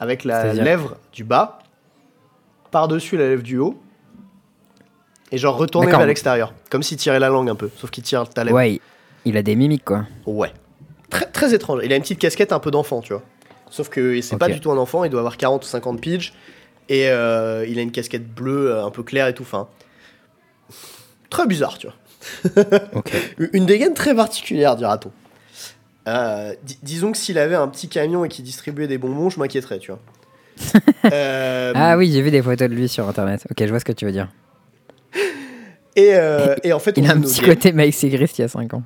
Avec 0.00 0.24
la 0.24 0.42
C'est-à-dire 0.42 0.64
lèvre 0.64 0.96
du 1.12 1.24
bas, 1.24 1.58
par-dessus 2.70 3.16
la 3.16 3.28
lèvre 3.28 3.42
du 3.42 3.58
haut, 3.58 3.80
et 5.30 5.38
genre 5.38 5.56
retourné 5.56 5.86
D'accord. 5.86 6.00
vers 6.00 6.08
l'extérieur. 6.08 6.52
Comme 6.70 6.82
s'il 6.82 6.96
tirait 6.96 7.20
la 7.20 7.28
langue 7.28 7.48
un 7.48 7.54
peu, 7.54 7.70
sauf 7.76 7.90
qu'il 7.90 8.02
tire 8.02 8.28
ta 8.28 8.44
lèvre. 8.44 8.56
Ouais, 8.56 8.74
il- 8.74 8.80
il 9.24 9.36
a 9.36 9.42
des 9.42 9.54
mimiques, 9.56 9.84
quoi. 9.84 10.06
Ouais. 10.26 10.52
Très, 11.10 11.26
très 11.26 11.54
étrange. 11.54 11.80
Il 11.84 11.92
a 11.92 11.96
une 11.96 12.02
petite 12.02 12.18
casquette 12.18 12.52
un 12.52 12.58
peu 12.58 12.70
d'enfant, 12.70 13.00
tu 13.00 13.12
vois. 13.12 13.22
Sauf 13.70 13.88
que 13.88 14.20
c'est 14.20 14.36
pas 14.38 14.46
du 14.54 14.60
tout 14.60 14.70
un 14.70 14.78
enfant, 14.78 15.04
il 15.04 15.10
doit 15.10 15.20
avoir 15.20 15.36
40 15.36 15.64
ou 15.64 15.66
50 15.68 16.00
piges. 16.00 16.32
Et 16.88 17.08
euh, 17.08 17.64
il 17.68 17.78
a 17.78 17.82
une 17.82 17.92
casquette 17.92 18.28
bleue 18.28 18.70
euh, 18.72 18.84
un 18.84 18.90
peu 18.90 19.02
claire 19.02 19.26
et 19.26 19.34
tout 19.34 19.44
fin. 19.44 19.68
Très 21.30 21.46
bizarre, 21.46 21.78
tu 21.78 21.86
vois. 21.88 22.64
Une 23.52 23.66
dégaine 23.66 23.94
très 23.94 24.14
particulière, 24.14 24.76
dira-t-on. 24.76 25.10
Euh, 26.08 26.54
di- 26.62 26.78
disons 26.82 27.12
que 27.12 27.18
s'il 27.18 27.38
avait 27.38 27.54
un 27.54 27.68
petit 27.68 27.88
camion 27.88 28.24
et 28.24 28.28
qu'il 28.28 28.44
distribuait 28.44 28.86
des 28.86 28.98
bonbons, 28.98 29.30
je 29.30 29.38
m'inquiéterais, 29.40 29.78
tu 29.78 29.90
vois. 29.92 30.00
Euh, 31.12 31.72
Ah 31.74 31.98
oui, 31.98 32.10
j'ai 32.12 32.22
vu 32.22 32.30
des 32.30 32.40
photos 32.42 32.68
de 32.70 32.74
lui 32.74 32.88
sur 32.88 33.06
internet. 33.08 33.46
Ok, 33.50 33.58
je 33.60 33.68
vois 33.68 33.80
ce 33.80 33.84
que 33.84 33.92
tu 33.92 34.06
veux 34.06 34.12
dire. 34.12 34.28
Et, 35.96 36.12
et 36.62 36.72
en 36.72 36.78
fait, 36.78 36.96
Il 36.96 37.06
a 37.08 37.12
un 37.12 37.20
petit 37.20 37.40
côté 37.42 37.72
Mike 37.72 37.92
Segrist 37.94 38.38
il 38.38 38.42
y 38.42 38.44
a 38.44 38.48
5 38.48 38.72
ans. 38.74 38.82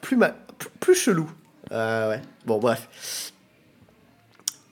Plus, 0.00 0.16
plus, 0.58 0.68
plus 0.80 0.94
chelou. 0.94 1.28
Ouais. 1.70 2.20
Bon, 2.44 2.58
bref. 2.58 2.88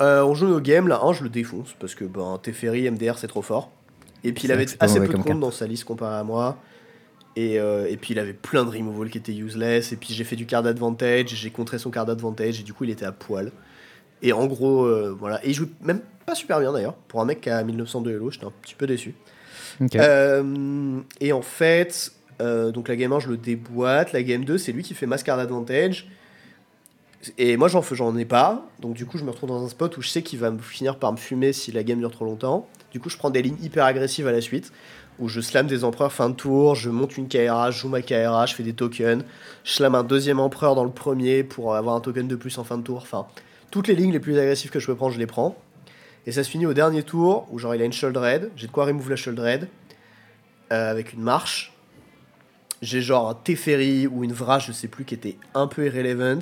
Euh, 0.00 0.24
on 0.24 0.34
joue 0.34 0.46
nos 0.46 0.60
games, 0.60 0.88
là, 0.88 1.00
un, 1.02 1.12
je 1.12 1.22
le 1.22 1.28
défonce, 1.28 1.74
parce 1.78 1.94
que, 1.94 2.04
ben, 2.04 2.38
Teferi, 2.42 2.90
MDR, 2.90 3.18
c'est 3.18 3.28
trop 3.28 3.42
fort. 3.42 3.70
Et 4.24 4.32
puis, 4.32 4.44
il 4.44 4.52
avait 4.52 4.66
assez 4.80 5.00
peu 5.00 5.06
de 5.06 5.22
comptes 5.22 5.40
dans 5.40 5.50
sa 5.50 5.66
liste 5.66 5.84
comparé 5.84 6.16
à 6.16 6.24
moi. 6.24 6.58
Et, 7.36 7.58
euh, 7.58 7.86
et 7.88 7.96
puis 7.96 8.14
il 8.14 8.18
avait 8.18 8.32
plein 8.32 8.64
de 8.64 8.70
removal 8.70 9.10
qui 9.10 9.18
étaient 9.18 9.34
useless. 9.34 9.92
Et 9.92 9.96
puis 9.96 10.14
j'ai 10.14 10.24
fait 10.24 10.36
du 10.36 10.46
card 10.46 10.66
advantage, 10.66 11.28
j'ai 11.28 11.50
contré 11.50 11.78
son 11.78 11.90
card 11.90 12.08
advantage, 12.08 12.60
et 12.60 12.62
du 12.62 12.72
coup 12.72 12.84
il 12.84 12.90
était 12.90 13.04
à 13.04 13.12
poil. 13.12 13.50
Et 14.22 14.32
en 14.32 14.46
gros, 14.46 14.84
euh, 14.84 15.14
voilà. 15.18 15.44
Et 15.44 15.50
il 15.50 15.54
joue 15.54 15.68
même 15.82 16.00
pas 16.26 16.34
super 16.34 16.60
bien 16.60 16.72
d'ailleurs. 16.72 16.94
Pour 16.94 17.20
un 17.20 17.24
mec 17.24 17.40
qui 17.40 17.50
a 17.50 17.62
1902 17.62 18.10
Hello, 18.12 18.30
j'étais 18.30 18.46
un 18.46 18.52
petit 18.62 18.74
peu 18.74 18.86
déçu. 18.86 19.14
Euh, 19.96 21.00
et 21.20 21.32
en 21.32 21.42
fait, 21.42 22.12
donc 22.38 22.88
la 22.88 22.96
game 22.96 23.12
1, 23.12 23.18
je 23.18 23.28
le 23.28 23.36
déboîte. 23.36 24.12
La 24.12 24.22
game 24.22 24.44
2, 24.44 24.56
c'est 24.56 24.72
lui 24.72 24.82
qui 24.82 24.94
fait 24.94 25.06
Mass 25.06 25.22
Card 25.22 25.40
Advantage. 25.40 26.08
Et 27.38 27.56
moi, 27.56 27.68
j'en 27.68 27.82
j'en 27.82 28.16
ai 28.16 28.24
pas. 28.24 28.66
Donc 28.80 28.94
du 28.94 29.06
coup, 29.06 29.18
je 29.18 29.24
me 29.24 29.30
retrouve 29.30 29.48
dans 29.48 29.64
un 29.64 29.68
spot 29.68 29.96
où 29.96 30.02
je 30.02 30.08
sais 30.08 30.22
qu'il 30.22 30.38
va 30.38 30.52
finir 30.60 30.98
par 30.98 31.12
me 31.12 31.16
fumer 31.16 31.52
si 31.52 31.72
la 31.72 31.82
game 31.82 31.98
dure 31.98 32.10
trop 32.10 32.24
longtemps. 32.24 32.68
Du 32.90 33.00
coup, 33.00 33.08
je 33.08 33.16
prends 33.16 33.30
des 33.30 33.42
lignes 33.42 33.62
hyper 33.62 33.84
agressives 33.84 34.26
à 34.26 34.32
la 34.32 34.40
suite. 34.40 34.72
Où 35.20 35.28
je 35.28 35.40
slam 35.40 35.68
des 35.68 35.84
empereurs 35.84 36.12
fin 36.12 36.28
de 36.28 36.34
tour, 36.34 36.74
je 36.74 36.90
monte 36.90 37.16
une 37.16 37.28
KRA, 37.28 37.70
je 37.70 37.78
joue 37.78 37.88
ma 37.88 38.02
KRA, 38.02 38.46
je 38.46 38.54
fais 38.54 38.64
des 38.64 38.72
tokens. 38.72 39.24
Je 39.62 39.72
slam 39.72 39.94
un 39.94 40.02
deuxième 40.02 40.40
empereur 40.40 40.74
dans 40.74 40.82
le 40.82 40.90
premier 40.90 41.44
pour 41.44 41.76
avoir 41.76 41.94
un 41.94 42.00
token 42.00 42.26
de 42.26 42.34
plus 42.34 42.58
en 42.58 42.64
fin 42.64 42.78
de 42.78 42.82
tour. 42.82 42.98
Enfin, 42.98 43.26
toutes 43.70 43.86
les 43.86 43.94
lignes 43.94 44.12
les 44.12 44.20
plus 44.20 44.36
agressives 44.38 44.70
que 44.70 44.80
je 44.80 44.86
peux 44.86 44.96
prendre, 44.96 45.12
je 45.12 45.18
les 45.18 45.26
prends. 45.26 45.56
Et 46.26 46.32
ça 46.32 46.42
se 46.42 46.50
finit 46.50 46.66
au 46.66 46.74
dernier 46.74 47.02
tour 47.02 47.46
où 47.50 47.58
genre 47.58 47.74
il 47.74 47.82
a 47.82 47.84
une 47.84 47.92
Red. 47.92 48.50
J'ai 48.56 48.66
de 48.66 48.72
quoi 48.72 48.86
remove 48.86 49.10
la 49.10 49.16
Red 49.16 49.68
euh, 50.72 50.90
avec 50.90 51.12
une 51.12 51.22
marche. 51.22 51.72
J'ai 52.82 53.00
genre 53.00 53.28
un 53.28 53.34
Teferi 53.34 54.06
ou 54.06 54.24
une 54.24 54.32
Vra, 54.32 54.58
je 54.58 54.72
sais 54.72 54.88
plus, 54.88 55.04
qui 55.04 55.14
était 55.14 55.36
un 55.54 55.66
peu 55.66 55.86
irrelevant. 55.86 56.40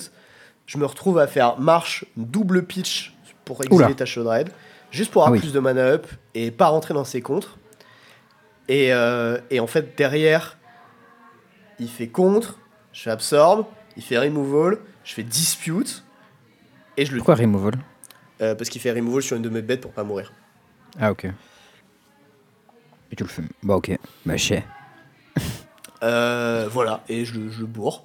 Je 0.66 0.78
me 0.78 0.86
retrouve 0.86 1.18
à 1.18 1.26
faire 1.26 1.58
marche 1.58 2.04
double 2.16 2.64
pitch 2.64 3.14
pour 3.44 3.62
exiler 3.64 3.94
ta 3.94 4.04
Red, 4.04 4.50
juste 4.90 5.10
pour 5.10 5.22
avoir 5.22 5.32
Ah 5.32 5.32
oui. 5.32 5.40
plus 5.40 5.52
de 5.52 5.58
mana 5.60 5.82
up 5.82 6.06
et 6.34 6.50
pas 6.50 6.66
rentrer 6.68 6.94
dans 6.94 7.04
ses 7.04 7.20
contres. 7.20 7.58
Et, 8.68 8.92
euh, 8.92 9.38
et 9.50 9.60
en 9.60 9.66
fait, 9.66 9.96
derrière, 9.98 10.56
il 11.78 11.88
fait 11.88 12.06
contre, 12.08 12.58
je 12.92 13.02
fais 13.02 13.10
absorbe, 13.10 13.66
il 13.96 14.02
fait 14.02 14.18
removal, 14.18 14.78
je 15.04 15.12
fais 15.14 15.24
dispute 15.24 16.04
et 16.96 17.04
je 17.04 17.10
le 17.12 17.18
Pourquoi 17.18 17.34
removal? 17.34 17.74
Euh, 18.40 18.54
parce 18.54 18.70
qu'il 18.70 18.80
fait 18.80 18.92
removal 18.92 19.22
sur 19.22 19.36
une 19.36 19.42
de 19.42 19.48
mes 19.48 19.62
bêtes 19.62 19.80
pour 19.80 19.92
pas 19.92 20.04
mourir. 20.04 20.32
Ah, 20.98 21.10
ok. 21.10 21.24
Et 23.10 23.16
tu 23.16 23.24
le 23.24 23.28
fais. 23.28 23.42
Bah, 23.62 23.74
ok. 23.76 23.98
Bah, 24.24 24.36
chier. 24.36 24.62
Euh, 26.02 26.68
voilà, 26.70 27.02
et 27.08 27.24
je, 27.24 27.48
je 27.50 27.60
le 27.60 27.66
bourre. 27.66 28.04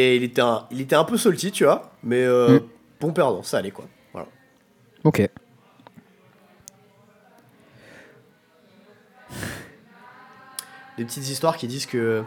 Et 0.00 0.14
il 0.14 0.22
était, 0.22 0.40
un, 0.42 0.64
il 0.70 0.80
était 0.80 0.94
un 0.94 1.02
peu 1.02 1.16
salty, 1.16 1.50
tu 1.50 1.64
vois, 1.64 1.90
mais 2.04 2.22
euh, 2.22 2.60
Mm. 2.60 2.62
bon 3.00 3.12
perdant, 3.12 3.42
ça 3.42 3.58
allait 3.58 3.72
quoi. 3.72 3.86
Voilà. 4.12 4.28
Ok. 5.02 5.28
Des 10.96 11.04
petites 11.04 11.28
histoires 11.28 11.56
qui 11.56 11.66
disent 11.66 11.86
que 11.86 12.22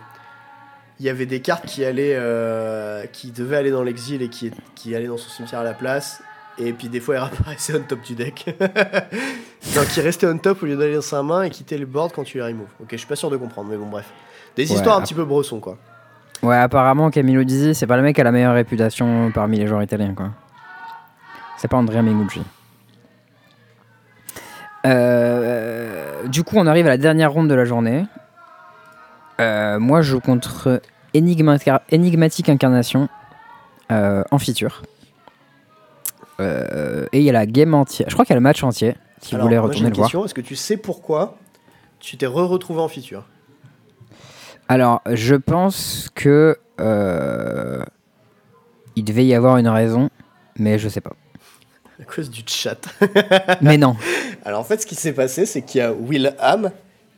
il 1.00 1.06
y 1.06 1.10
avait 1.10 1.26
des 1.26 1.42
cartes 1.42 1.66
qui 1.66 1.84
allaient, 1.84 2.14
euh, 2.16 3.06
qui 3.08 3.32
devaient 3.32 3.58
aller 3.58 3.72
dans 3.72 3.82
l'exil 3.84 4.22
et 4.22 4.30
qui, 4.30 4.52
qui 4.76 4.96
allaient 4.96 5.08
dans 5.08 5.18
son 5.18 5.30
cimetière 5.30 5.62
à 5.62 5.64
la 5.64 5.74
place. 5.74 6.22
Et 6.60 6.74
puis 6.74 6.90
des 6.90 7.00
fois, 7.00 7.16
elles 7.16 7.22
réapparaissaient 7.24 7.74
on 7.76 7.82
top 7.82 8.02
du 8.02 8.14
deck. 8.14 8.46
Donc, 9.76 9.88
qui 9.88 10.02
restait 10.02 10.28
on 10.28 10.38
top 10.38 10.62
au 10.62 10.66
lieu 10.68 10.76
d'aller 10.76 10.94
dans 10.96 11.02
sa 11.02 11.24
main 11.24 11.42
et 11.44 11.50
quitter 11.50 11.78
le 11.78 11.86
board 11.88 12.12
quand 12.14 12.24
tu 12.24 12.38
les 12.38 12.44
remove. 12.44 12.68
Ok, 12.82 12.90
je 12.92 12.98
suis 12.98 13.08
pas 13.08 13.16
sûr 13.16 13.32
de 13.32 13.38
comprendre, 13.38 13.70
mais 13.72 13.78
bon, 13.78 13.88
bref. 13.88 14.06
Des 14.56 14.70
Ouais, 14.70 14.76
histoires 14.76 14.98
un 14.98 15.02
petit 15.02 15.14
peu 15.16 15.24
bressons, 15.26 15.60
quoi. 15.60 15.78
Ouais, 16.44 16.56
apparemment, 16.56 17.12
Camilo 17.12 17.44
Dizzi, 17.44 17.76
c'est 17.76 17.86
pas 17.88 17.98
le 17.98 18.02
mec 18.04 18.16
qui 18.16 18.22
a 18.22 18.24
la 18.24 18.32
meilleure 18.32 18.56
réputation 18.56 19.32
parmi 19.32 19.58
les 19.60 19.68
joueurs 19.68 19.84
italiens, 19.84 20.14
quoi. 20.16 20.32
C'est 21.58 21.68
pas 21.68 21.78
Andrea 21.78 22.02
Mengucci. 22.02 22.42
Euh, 24.86 26.28
du 26.28 26.44
coup, 26.44 26.56
on 26.58 26.66
arrive 26.68 26.88
à 26.88 26.90
la 26.90 26.98
dernière 26.98 27.32
ronde 27.32 27.48
de 27.48 27.54
la 27.54 27.66
journée. 27.66 28.06
Euh, 29.40 29.80
moi, 29.80 30.02
je 30.02 30.12
joue 30.12 30.20
contre 30.20 30.82
Enigmatica- 31.14 31.82
Enigmatic 31.94 32.50
Incarnation 32.50 33.08
euh, 33.92 34.24
en 34.32 34.40
feature. 34.40 34.82
Euh, 36.40 37.06
et 37.12 37.20
il 37.20 37.24
y 37.24 37.30
a 37.30 37.34
la 37.34 37.46
game 37.46 37.74
entière. 37.76 38.10
Je 38.10 38.14
crois 38.16 38.26
qu'il 38.26 38.32
y 38.34 38.38
a 38.38 38.40
le 38.40 38.42
match 38.42 38.64
entier. 38.64 38.96
Si 39.22 39.36
Alors, 39.36 39.44
vous 39.46 39.50
voulez 39.50 39.60
moi, 39.60 39.68
retourner 39.68 39.88
une 39.88 39.92
le 39.92 39.96
voir. 39.98 40.08
question. 40.08 40.26
Est-ce 40.26 40.34
que 40.34 40.42
tu 40.42 40.56
sais 40.56 40.78
pourquoi 40.78 41.38
tu 42.00 42.18
t'es 42.18 42.26
re-retrouvé 42.26 42.80
en 42.82 42.88
feature? 42.88 43.26
Alors, 44.72 45.02
je 45.12 45.36
pense 45.36 46.10
que 46.16 46.58
euh, 46.80 47.84
il 48.96 49.04
devait 49.04 49.26
y 49.26 49.34
avoir 49.36 49.58
une 49.58 49.68
raison, 49.68 50.10
mais 50.58 50.80
je 50.80 50.88
sais 50.88 51.02
pas. 51.02 51.12
À 52.00 52.06
cause 52.06 52.30
du 52.30 52.42
chat. 52.46 52.80
mais 53.62 53.78
non. 53.78 53.96
Alors 54.46 54.62
en 54.62 54.64
fait, 54.64 54.82
ce 54.82 54.86
qui 54.86 54.96
s'est 54.96 55.12
passé, 55.14 55.46
c'est 55.46 55.62
qu'il 55.62 55.80
y 55.80 55.82
a 55.84 55.92
Will 55.92 56.34
Ham, 56.40 56.72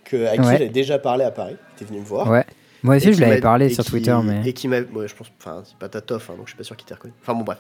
que, 0.04 0.26
à 0.28 0.34
qui 0.38 0.40
Ouais. 0.48 0.58
j'ai 0.58 0.70
déjà 0.70 0.98
parlé 0.98 1.24
à 1.26 1.32
Paris, 1.32 1.56
qui 1.78 1.84
était 1.84 1.92
venu 1.94 2.02
me 2.02 2.06
voir. 2.06 2.28
Ouais. 2.30 2.44
Moi 2.82 2.96
aussi, 2.98 3.14
je 3.14 3.22
l'avais 3.22 3.40
parlé 3.40 3.70
sur 3.70 3.84
qui- 3.84 3.92
Twitter, 3.92 4.18
mais. 4.24 4.42
Et 4.46 4.54
qui 4.54 4.68
m'a. 4.68 4.80
Ouais, 4.82 5.08
je 5.08 5.16
pense. 5.16 5.28
Enfin, 5.40 5.62
c'est 5.64 5.78
pas 5.78 5.88
Tatoff, 5.90 6.30
hein, 6.30 6.34
donc 6.36 6.48
je 6.48 6.52
suis 6.52 6.58
pas 6.58 6.64
sûr 6.66 6.76
qu'il 6.76 6.86
t'ait 6.88 6.96
reconnu. 6.96 7.14
Enfin 7.22 7.34
bon, 7.34 7.44
bref. 7.44 7.60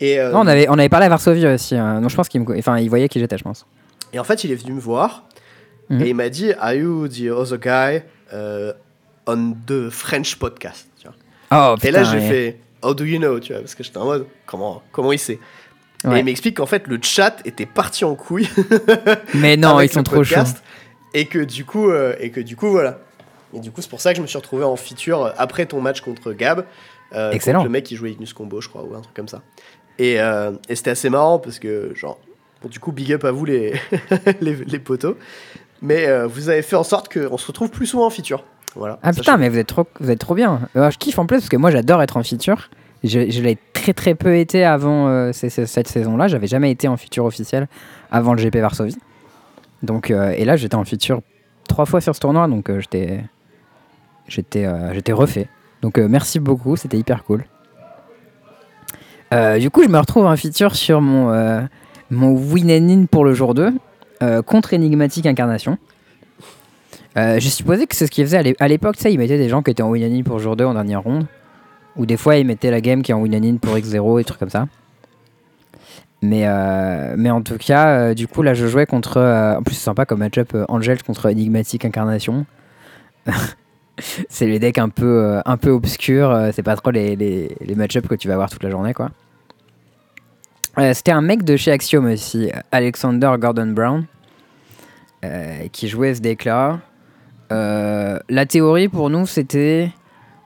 Et, 0.00 0.18
euh, 0.18 0.32
Non, 0.32 0.40
on 0.40 0.46
avait, 0.48 0.66
on 0.68 0.78
avait 0.78 0.88
parlé 0.88 1.06
à 1.06 1.08
Varsovie 1.10 1.46
aussi. 1.46 1.76
hein. 1.76 2.00
donc 2.00 2.10
je 2.10 2.16
pense 2.16 2.28
qu'il 2.28 2.40
me... 2.40 2.58
enfin, 2.58 2.78
il 2.78 2.88
voyait 2.88 3.08
qui 3.08 3.20
j'étais, 3.20 3.38
je 3.38 3.44
pense. 3.44 3.66
et 4.14 4.18
en 4.18 4.24
fait, 4.24 4.42
il 4.42 4.50
est 4.50 4.56
venu 4.56 4.72
me 4.72 4.80
voir 4.80 5.24
Mhm. 5.90 6.00
et 6.00 6.08
il 6.08 6.14
m'a 6.14 6.30
dit 6.30 6.50
Are 6.58 6.72
you 6.72 7.06
the 7.08 7.28
other 7.30 7.58
guy 7.58 8.02
uh, 8.32 8.72
on 9.26 9.54
the 9.66 9.90
French 9.90 10.36
podcast 10.36 10.86
tu 11.00 11.08
vois. 11.08 11.16
Oh, 11.74 11.76
Et 11.82 11.90
là, 11.90 12.04
j'ai 12.04 12.18
ouais. 12.18 12.28
fait 12.28 12.58
How 12.82 12.94
do 12.94 13.04
you 13.04 13.18
know 13.18 13.38
tu 13.40 13.52
vois, 13.52 13.60
Parce 13.62 13.74
que 13.74 13.82
j'étais 13.82 13.98
en 13.98 14.04
mode 14.04 14.26
Comment, 14.46 14.82
comment 14.92 15.12
il 15.12 15.18
sait 15.18 15.38
Et 16.04 16.18
il 16.18 16.24
m'explique 16.24 16.56
qu'en 16.58 16.66
fait, 16.66 16.86
le 16.86 16.98
chat 17.02 17.36
était 17.46 17.64
parti 17.66 18.04
en 18.04 18.14
couille. 18.14 18.48
Mais 19.34 19.56
non, 19.56 19.80
ils 19.80 19.90
sont 19.90 20.02
trop 20.02 20.22
chauds. 20.24 20.36
Et 21.14 21.26
que 21.26 21.38
du 21.38 21.64
coup, 21.64 21.90
euh, 21.90 22.14
et 22.18 22.30
que 22.30 22.40
du 22.40 22.56
coup, 22.56 22.68
voilà. 22.70 22.98
Et 23.54 23.60
du 23.60 23.70
coup, 23.70 23.80
c'est 23.80 23.88
pour 23.88 24.00
ça 24.00 24.12
que 24.12 24.16
je 24.16 24.22
me 24.22 24.26
suis 24.26 24.36
retrouvé 24.36 24.64
en 24.64 24.74
feature 24.76 25.24
euh, 25.26 25.30
après 25.38 25.64
ton 25.66 25.80
match 25.80 26.00
contre 26.00 26.32
Gab. 26.32 26.64
euh, 27.14 27.30
Excellent. 27.30 27.60
contre 27.60 27.66
Le 27.68 27.72
mec 27.72 27.84
qui 27.84 27.94
jouait 27.96 28.10
Ignus 28.12 28.32
Combo, 28.32 28.60
je 28.60 28.68
crois, 28.68 28.82
ou 28.82 28.94
un 28.94 29.00
truc 29.00 29.14
comme 29.14 29.28
ça. 29.28 29.40
Et, 29.98 30.20
euh, 30.20 30.50
et 30.68 30.74
c'était 30.74 30.90
assez 30.90 31.08
marrant 31.08 31.38
parce 31.38 31.60
que, 31.60 31.92
genre, 31.94 32.18
bon, 32.62 32.68
du 32.68 32.80
coup, 32.80 32.90
big 32.90 33.12
up 33.12 33.24
à 33.24 33.30
vous 33.30 33.44
les, 33.44 33.74
les, 34.40 34.56
les 34.56 34.78
potos. 34.80 35.14
Mais 35.82 36.06
vous 36.26 36.48
avez 36.48 36.62
fait 36.62 36.76
en 36.76 36.82
sorte 36.82 37.12
qu'on 37.12 37.36
se 37.38 37.46
retrouve 37.46 37.68
plus 37.70 37.86
souvent 37.86 38.06
en 38.06 38.10
feature. 38.10 38.42
Voilà. 38.76 38.98
Ah 39.02 39.12
putain, 39.12 39.36
mais 39.36 39.48
vous 39.48 39.58
êtes 39.58 39.66
trop, 39.66 39.86
vous 40.00 40.10
êtes 40.10 40.18
trop 40.18 40.34
bien. 40.34 40.60
Je 40.74 40.96
kiffe 40.98 41.18
en 41.18 41.26
plus 41.26 41.38
parce 41.38 41.48
que 41.48 41.56
moi 41.56 41.70
j'adore 41.70 42.02
être 42.02 42.16
en 42.16 42.22
feature. 42.22 42.70
Je, 43.02 43.30
je 43.30 43.42
l'ai 43.42 43.58
très 43.72 43.92
très 43.92 44.14
peu 44.14 44.36
été 44.36 44.64
avant 44.64 45.08
euh, 45.08 45.32
cette 45.32 45.88
saison-là. 45.88 46.28
J'avais 46.28 46.46
jamais 46.46 46.70
été 46.70 46.88
en 46.88 46.96
feature 46.96 47.24
officielle 47.24 47.68
avant 48.10 48.34
le 48.34 48.42
GP 48.42 48.56
Varsovie. 48.56 48.96
Donc 49.82 50.10
euh, 50.10 50.32
et 50.36 50.44
là 50.44 50.56
j'étais 50.56 50.74
en 50.74 50.84
feature 50.84 51.20
trois 51.68 51.86
fois 51.86 52.00
sur 52.00 52.14
ce 52.14 52.20
tournoi, 52.20 52.48
donc 52.48 52.70
euh, 52.70 52.80
j'étais 52.80 53.24
j'étais 54.26 54.66
j'étais 54.92 55.12
refait. 55.12 55.48
Donc 55.82 55.98
merci 55.98 56.40
beaucoup, 56.40 56.76
c'était 56.76 56.98
hyper 56.98 57.24
cool. 57.24 57.44
Du 59.58 59.68
coup, 59.68 59.82
je 59.82 59.88
me 59.88 59.98
retrouve 59.98 60.26
en 60.26 60.36
feature 60.36 60.76
sur 60.76 61.00
mon 61.00 61.66
mon 62.10 62.32
win 62.32 62.70
and 62.70 62.88
in 62.88 63.06
pour 63.06 63.24
le 63.24 63.34
jour 63.34 63.54
2 63.54 63.72
euh, 64.22 64.42
contre 64.42 64.74
Enigmatic 64.74 65.26
Incarnation. 65.26 65.78
Euh, 67.16 67.38
je 67.38 67.48
supposais 67.48 67.86
que 67.86 67.94
c'est 67.94 68.06
ce 68.06 68.10
qu'il 68.10 68.24
faisait 68.24 68.38
à 68.38 68.42
l'é- 68.42 68.56
à 68.58 68.68
l'époque, 68.68 68.96
ça, 68.98 69.08
il 69.08 69.18
mettait 69.18 69.38
des 69.38 69.48
gens 69.48 69.62
qui 69.62 69.70
étaient 69.70 69.82
en 69.82 69.90
win 69.90 70.24
pour 70.24 70.38
jour 70.40 70.56
2 70.56 70.64
en 70.64 70.74
dernière 70.74 71.02
ronde. 71.02 71.26
Ou 71.96 72.06
des 72.06 72.16
fois, 72.16 72.36
il 72.36 72.46
mettait 72.46 72.70
la 72.70 72.80
game 72.80 73.02
qui 73.02 73.12
est 73.12 73.14
en 73.14 73.20
win 73.20 73.58
pour 73.60 73.76
X0 73.76 74.20
et 74.20 74.24
trucs 74.24 74.40
comme 74.40 74.50
ça. 74.50 74.66
Mais, 76.22 76.46
euh, 76.46 77.30
en 77.30 77.42
tout 77.42 77.58
cas, 77.58 77.88
euh, 77.98 78.14
du 78.14 78.26
coup, 78.26 78.42
là, 78.42 78.54
je 78.54 78.66
jouais 78.66 78.86
contre. 78.86 79.18
euh, 79.18 79.56
en 79.56 79.62
plus, 79.62 79.74
c'est 79.74 79.84
sympa 79.84 80.06
comme 80.06 80.20
match-up 80.20 80.56
Angel 80.68 81.02
contre 81.02 81.30
Enigmatic 81.30 81.84
Incarnation. 81.84 82.46
c'est 84.28 84.46
les 84.46 84.58
decks 84.58 84.78
un 84.78 84.88
peu, 84.88 85.40
obscurs. 85.66 86.50
c'est 86.52 86.62
pas 86.62 86.76
trop 86.76 86.90
les, 86.90 87.14
les, 87.14 87.74
match-up 87.76 88.08
que 88.08 88.14
tu 88.14 88.26
vas 88.26 88.34
avoir 88.34 88.48
toute 88.50 88.62
la 88.62 88.70
journée, 88.70 88.94
quoi. 88.94 89.10
C'était 90.92 91.12
un 91.12 91.20
mec 91.20 91.44
de 91.44 91.56
chez 91.56 91.70
Axiom 91.70 92.04
aussi, 92.06 92.50
Alexander 92.72 93.32
Gordon 93.38 93.68
Brown, 93.68 94.04
qui 95.70 95.88
jouait 95.88 96.14
ce 96.14 96.20
deck-là. 96.20 96.80
Euh, 97.54 98.18
la 98.28 98.46
théorie 98.46 98.88
pour 98.88 99.10
nous, 99.10 99.26
c'était. 99.26 99.90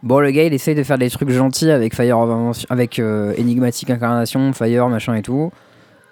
Bon, 0.03 0.21
le 0.21 0.31
gars, 0.31 0.45
il 0.45 0.53
essaye 0.55 0.75
de 0.75 0.83
faire 0.83 0.99
des 0.99 1.11
trucs 1.11 1.31
gentils 1.31 1.71
avec 1.71 1.95
Fire 1.95 2.19
of 2.19 2.31
Invention- 2.31 2.67
avec 2.71 2.99
euh, 2.99 3.33
Enigmatic 3.37 3.91
Incarnation, 3.91 4.53
Fire, 4.53 4.89
machin 4.89 5.15
et 5.15 5.23
tout. 5.23 5.51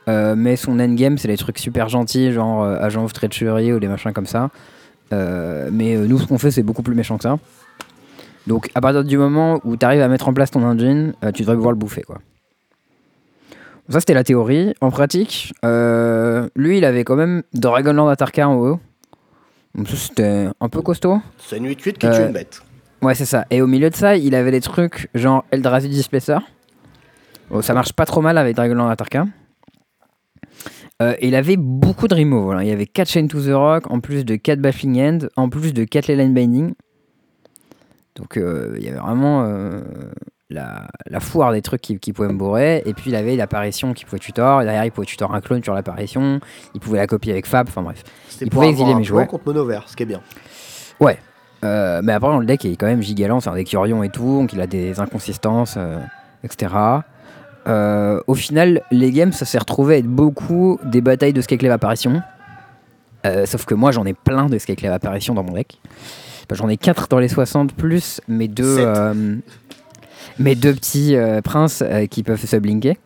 Euh, 0.09 0.35
mais 0.37 0.57
son 0.57 0.81
endgame, 0.81 1.19
c'est 1.19 1.29
des 1.29 1.37
trucs 1.37 1.59
super 1.59 1.89
gentils, 1.89 2.33
genre 2.33 2.65
euh, 2.65 2.79
Agent 2.81 3.05
of 3.05 3.13
Treachery 3.13 3.73
ou 3.73 3.79
des 3.79 3.89
machins 3.89 4.13
comme 4.13 4.27
ça. 4.27 4.51
Mais 5.13 5.97
nous, 5.97 6.19
ce 6.19 6.27
qu'on 6.27 6.39
fait, 6.39 6.51
c'est 6.51 6.65
beaucoup 6.65 6.83
plus 6.83 6.95
méchant 6.97 7.17
que 7.17 7.23
ça. 7.25 7.37
Donc, 8.47 8.71
à 8.75 8.81
partir 8.81 9.05
du 9.05 9.19
moment 9.19 9.61
où 9.65 9.77
tu 9.77 9.85
arrives 9.87 10.03
à 10.03 10.09
mettre 10.09 10.29
en 10.29 10.33
place 10.33 10.51
ton 10.51 10.65
engine, 10.65 11.13
tu 11.35 11.43
devrais 11.43 11.55
pouvoir 11.57 11.73
le 11.73 11.79
bouffer, 11.79 12.03
quoi. 12.03 12.19
Ça, 13.89 14.01
c'était 14.01 14.15
la 14.15 14.25
théorie. 14.25 14.75
En 14.81 14.91
pratique, 14.91 15.53
lui, 15.63 16.79
il 16.79 16.85
avait 16.85 17.05
quand 17.05 17.15
même 17.17 17.43
Dragonland 17.55 18.09
Atarka 18.09 18.49
en 18.49 18.55
haut. 18.57 18.81
C'était 19.85 20.49
un 20.61 20.69
peu 20.69 20.81
costaud. 20.83 21.21
C'est 21.39 21.59
une 21.59 21.67
8-8 21.69 21.93
qui 21.99 22.07
Euh, 22.07 22.13
tue 22.17 22.23
une 22.27 22.33
bête. 22.33 22.63
Ouais, 23.03 23.15
c'est 23.15 23.27
ça. 23.27 23.45
Et 23.51 23.61
au 23.61 23.67
milieu 23.67 23.91
de 23.91 23.95
ça, 23.95 24.17
il 24.17 24.35
avait 24.35 24.51
des 24.51 24.61
trucs 24.63 25.09
genre 25.15 25.45
Eldrazi 25.51 25.89
Displacer. 25.89 26.39
Bon, 27.51 27.61
ça 27.63 27.75
marche 27.75 27.93
pas 27.93 28.07
trop 28.07 28.21
mal 28.23 28.39
avec 28.39 28.57
Dragonland 28.57 28.89
Atarka. 28.91 29.27
Euh, 31.03 31.15
et 31.21 31.29
il 31.29 31.35
avait 31.35 31.57
beaucoup 31.59 32.09
de 32.09 32.15
remove. 32.15 32.45
Voilà. 32.45 32.65
Il 32.65 32.69
y 32.69 32.73
avait 32.73 32.87
4 32.87 33.09
Chain 33.09 33.27
to 33.27 33.41
the 33.43 33.53
Rock, 33.53 33.91
en 33.91 34.01
plus 34.01 34.25
de 34.25 34.37
4 34.37 34.61
Baffling 34.61 34.99
End, 35.01 35.19
en 35.37 35.51
plus 35.51 35.75
de 35.75 35.85
4 35.85 36.07
Leyline 36.09 36.33
Binding. 36.33 36.73
Donc 38.15 38.39
euh, 38.39 38.75
il 38.79 38.83
y 38.85 38.89
avait 38.89 38.99
vraiment 38.99 39.45
euh, 39.45 39.83
la, 40.51 40.87
la 41.07 41.21
foire 41.21 41.53
des 41.53 41.63
trucs 41.63 41.81
qui, 41.81 41.99
qui 41.99 42.13
pouvaient 42.13 42.29
me 42.29 42.39
bourrer. 42.39 42.83
Et 42.87 42.95
puis 42.95 43.11
il 43.11 43.17
avait 43.17 43.37
l'apparition 43.37 43.93
qui 43.93 44.05
pouvait 44.05 44.19
tutor. 44.19 44.63
Et 44.63 44.65
derrière, 44.65 44.85
il 44.85 44.93
pouvait 44.93 45.07
tutor 45.07 45.35
un 45.35 45.41
clone 45.41 45.63
sur 45.63 45.75
l'apparition. 45.75 46.41
Il 46.75 46.81
pouvait 46.81 46.99
la 46.99 47.07
copier 47.07 47.33
avec 47.33 47.47
Fab. 47.47 47.69
Enfin 47.69 47.83
bref. 47.83 48.03
Il 48.41 48.51
pouvait 48.51 48.69
exiler 48.69 48.93
un 48.93 48.99
mes 48.99 49.05
jouets. 49.05 49.27
contre 49.27 49.47
mono 49.47 49.65
vert, 49.65 49.85
ce 49.87 49.97
qui 49.97 50.03
est 50.03 50.07
bien. 50.07 50.21
Euh, 51.65 52.01
mais 52.05 52.13
après, 52.13 52.39
le 52.39 52.45
deck 52.45 52.65
est 52.65 52.77
quand 52.77 52.87
même 52.87 53.03
gigalant. 53.03 53.41
C'est 53.41 53.51
un 53.51 53.55
deck 53.55 53.73
et 53.75 54.09
tout. 54.11 54.41
Donc 54.41 54.53
il 54.53 54.61
a 54.61 54.67
des 54.67 55.01
inconsistances, 55.01 55.75
euh, 55.77 55.99
etc. 56.45 56.75
Euh, 57.67 58.21
au 58.27 58.35
final, 58.35 58.83
les 58.93 59.11
games, 59.11 59.33
ça 59.33 59.45
s'est 59.45 59.59
retrouvé 59.59 59.97
à 59.97 59.99
être 59.99 60.07
beaucoup 60.07 60.79
des 60.85 61.01
batailles 61.01 61.33
de 61.33 61.41
Skyclave 61.41 61.73
Apparition. 61.73 62.23
Sauf 63.47 63.65
que 63.65 63.75
moi, 63.75 63.91
j'en 63.91 64.05
ai 64.05 64.13
plein 64.15 64.47
de 64.47 64.57
Skyclave 64.57 64.93
Apparition 64.93 65.35
dans 65.35 65.43
mon 65.43 65.55
deck. 65.55 65.81
J'en 66.55 66.69
ai 66.69 66.77
4 66.77 67.09
dans 67.09 67.19
les 67.19 67.29
60 67.29 67.75
plus 67.75 68.21
Sept. 68.77 68.87
euh, 68.87 69.37
mes 70.39 70.55
deux 70.55 70.75
petits 70.75 71.17
euh, 71.17 71.41
princes 71.41 71.83
euh, 71.83 72.07
qui 72.07 72.23
peuvent 72.23 72.45
se 72.45 72.57
blinker. 72.57 72.97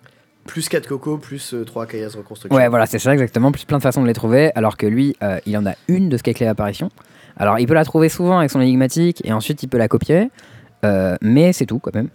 Plus 0.47 0.69
4 0.69 0.87
cocos, 0.89 1.19
plus 1.19 1.55
3 1.67 1.87
caillasses 1.87 2.17
reconstruction. 2.17 2.57
Ouais, 2.57 2.69
voilà, 2.69 2.87
c'est 2.87 2.99
ça 2.99 3.13
exactement. 3.13 3.53
Plus 3.53 3.65
plein 3.65 3.79
de 3.79 3.83
façons 3.83 4.03
de 4.03 4.07
les 4.07 4.15
trouver. 4.15 4.51
Alors 4.55 4.77
que 4.77 4.87
lui, 4.87 5.17
euh, 5.23 5.39
il 5.47 5.57
en 5.57 5.67
a 5.67 5.75
une 5.89 6.09
de 6.09 6.17
Skyclave 6.17 6.49
Apparition. 6.51 6.91
Alors, 7.37 7.59
il 7.59 7.67
peut 7.67 7.75
la 7.75 7.85
trouver 7.85 8.09
souvent 8.09 8.39
avec 8.39 8.51
son 8.51 8.61
énigmatique 8.61 9.23
et 9.25 9.33
ensuite 9.33 9.63
il 9.63 9.69
peut 9.69 9.79
la 9.79 9.89
copier. 9.89 10.31
Euh, 10.85 11.17
mais 11.21 11.53
c'est 11.53 11.67
tout 11.67 11.79
quand 11.79 11.95
même. 11.95 12.09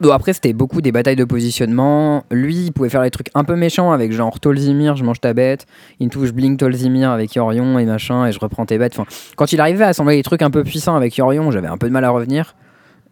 Bon, 0.00 0.12
après, 0.12 0.32
c'était 0.32 0.54
beaucoup 0.54 0.80
des 0.80 0.92
batailles 0.92 1.16
de 1.16 1.24
positionnement. 1.24 2.24
Lui, 2.30 2.56
il 2.56 2.72
pouvait 2.72 2.88
faire 2.88 3.02
des 3.02 3.10
trucs 3.10 3.28
un 3.34 3.44
peu 3.44 3.54
méchants 3.54 3.92
avec 3.92 4.12
genre 4.12 4.40
Tolzimir, 4.40 4.96
je 4.96 5.04
mange 5.04 5.20
ta 5.20 5.34
bête. 5.34 5.66
Il 5.98 6.08
touche 6.08 6.32
Blink 6.32 6.58
Tolzimir 6.58 7.10
avec 7.10 7.34
Yorion 7.34 7.78
et 7.78 7.84
machin, 7.84 8.26
et 8.26 8.32
je 8.32 8.40
reprends 8.40 8.64
tes 8.64 8.78
bêtes. 8.78 8.98
Enfin, 8.98 9.04
quand 9.36 9.52
il 9.52 9.60
arrivait 9.60 9.84
à 9.84 9.88
assembler 9.88 10.16
des 10.16 10.22
trucs 10.22 10.40
un 10.40 10.50
peu 10.50 10.64
puissants 10.64 10.96
avec 10.96 11.16
Yorion, 11.16 11.50
j'avais 11.50 11.68
un 11.68 11.76
peu 11.76 11.86
de 11.86 11.92
mal 11.92 12.04
à 12.04 12.10
revenir. 12.10 12.54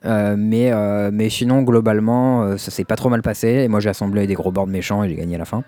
Euh, 0.06 0.36
mais, 0.38 0.72
euh, 0.72 1.10
mais 1.12 1.28
sinon, 1.28 1.62
globalement, 1.62 2.42
euh, 2.42 2.56
ça 2.56 2.70
s'est 2.70 2.84
pas 2.84 2.96
trop 2.96 3.10
mal 3.10 3.20
passé. 3.20 3.48
Et 3.48 3.68
moi, 3.68 3.80
j'ai 3.80 3.90
assemblé 3.90 4.26
des 4.26 4.34
gros 4.34 4.50
boards 4.50 4.66
méchants 4.66 5.04
et 5.04 5.10
j'ai 5.10 5.16
gagné 5.16 5.34
à 5.34 5.38
la 5.38 5.44
fin. 5.44 5.64